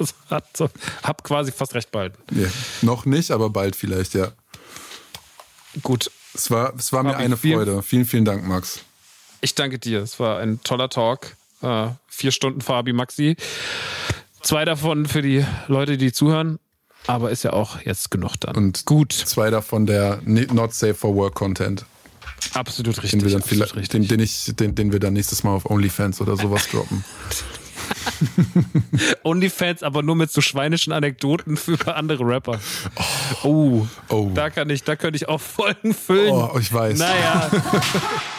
habe 1.04 1.24
quasi 1.24 1.52
fast 1.52 1.74
recht 1.76 1.92
bald. 1.92 2.14
Nee, 2.32 2.48
noch 2.82 3.06
nicht, 3.06 3.32
aber 3.32 3.50
bald 3.50 3.76
vielleicht, 3.76 4.14
ja. 4.14 4.32
Gut. 5.84 6.12
Es 6.34 6.52
war, 6.52 6.74
es 6.76 6.94
war 6.94 7.04
mir 7.04 7.18
eine 7.18 7.38
Freude. 7.38 7.82
Vielen, 7.82 8.06
vielen 8.06 8.26
Dank, 8.26 8.48
Max. 8.48 8.82
Ich 9.42 9.56
danke 9.56 9.80
dir. 9.80 10.02
Es 10.02 10.20
war 10.20 10.40
ein 10.40 10.62
toller 10.64 10.90
Talk. 10.90 11.36
Äh, 11.62 11.88
vier 12.08 12.32
Stunden 12.32 12.62
Fabi 12.62 12.94
Maxi. 12.94 13.36
Zwei 14.42 14.64
davon 14.64 15.06
für 15.06 15.22
die 15.22 15.46
Leute, 15.68 15.98
die 15.98 16.12
zuhören. 16.12 16.60
Aber 17.08 17.32
ist 17.32 17.44
ja 17.44 17.54
auch 17.54 17.82
jetzt 17.82 18.12
genug 18.12 18.38
dann. 18.40 18.56
Und 18.56 18.86
gut. 18.86 19.14
Zwei 19.14 19.50
davon 19.50 19.86
der 19.86 20.20
Not 20.26 20.74
Safe 20.74 20.94
for 20.94 21.16
Work 21.16 21.36
Content. 21.36 21.86
Absolut 22.54 22.98
richtig. 22.98 23.12
Den 23.12 23.24
wir 23.24 23.32
dann, 23.32 23.42
vielleicht, 23.42 23.76
richtig. 23.76 23.90
Den, 23.90 24.08
den, 24.08 24.20
ich, 24.20 24.56
den, 24.56 24.76
den 24.76 24.92
wir 24.92 25.00
dann 25.00 25.14
nächstes 25.14 25.44
Mal 25.44 25.52
auf 25.52 25.70
OnlyFans 25.70 26.22
oder 26.22 26.38
sowas 26.38 26.68
droppen. 26.70 27.04
OnlyFans, 29.24 29.84
aber 29.84 30.04
nur 30.04 30.16
mit 30.16 30.32
so 30.32 30.42
schweinischen 30.42 30.94
Anekdoten 30.94 31.58
für 31.58 31.96
andere 31.96 32.26
Rapper. 32.26 32.60
Oh, 33.44 33.44
oh, 33.44 33.88
oh. 34.10 34.32
da 34.34 34.50
kann 34.50 34.70
ich, 34.70 34.84
da 34.84 34.96
könnte 34.96 35.18
ich 35.18 35.28
auch 35.28 35.42
Folgen 35.42 35.94
füllen. 35.94 36.34
Oh, 36.34 36.58
ich 36.60 36.72
weiß. 36.72 36.98
Naja. 36.98 37.50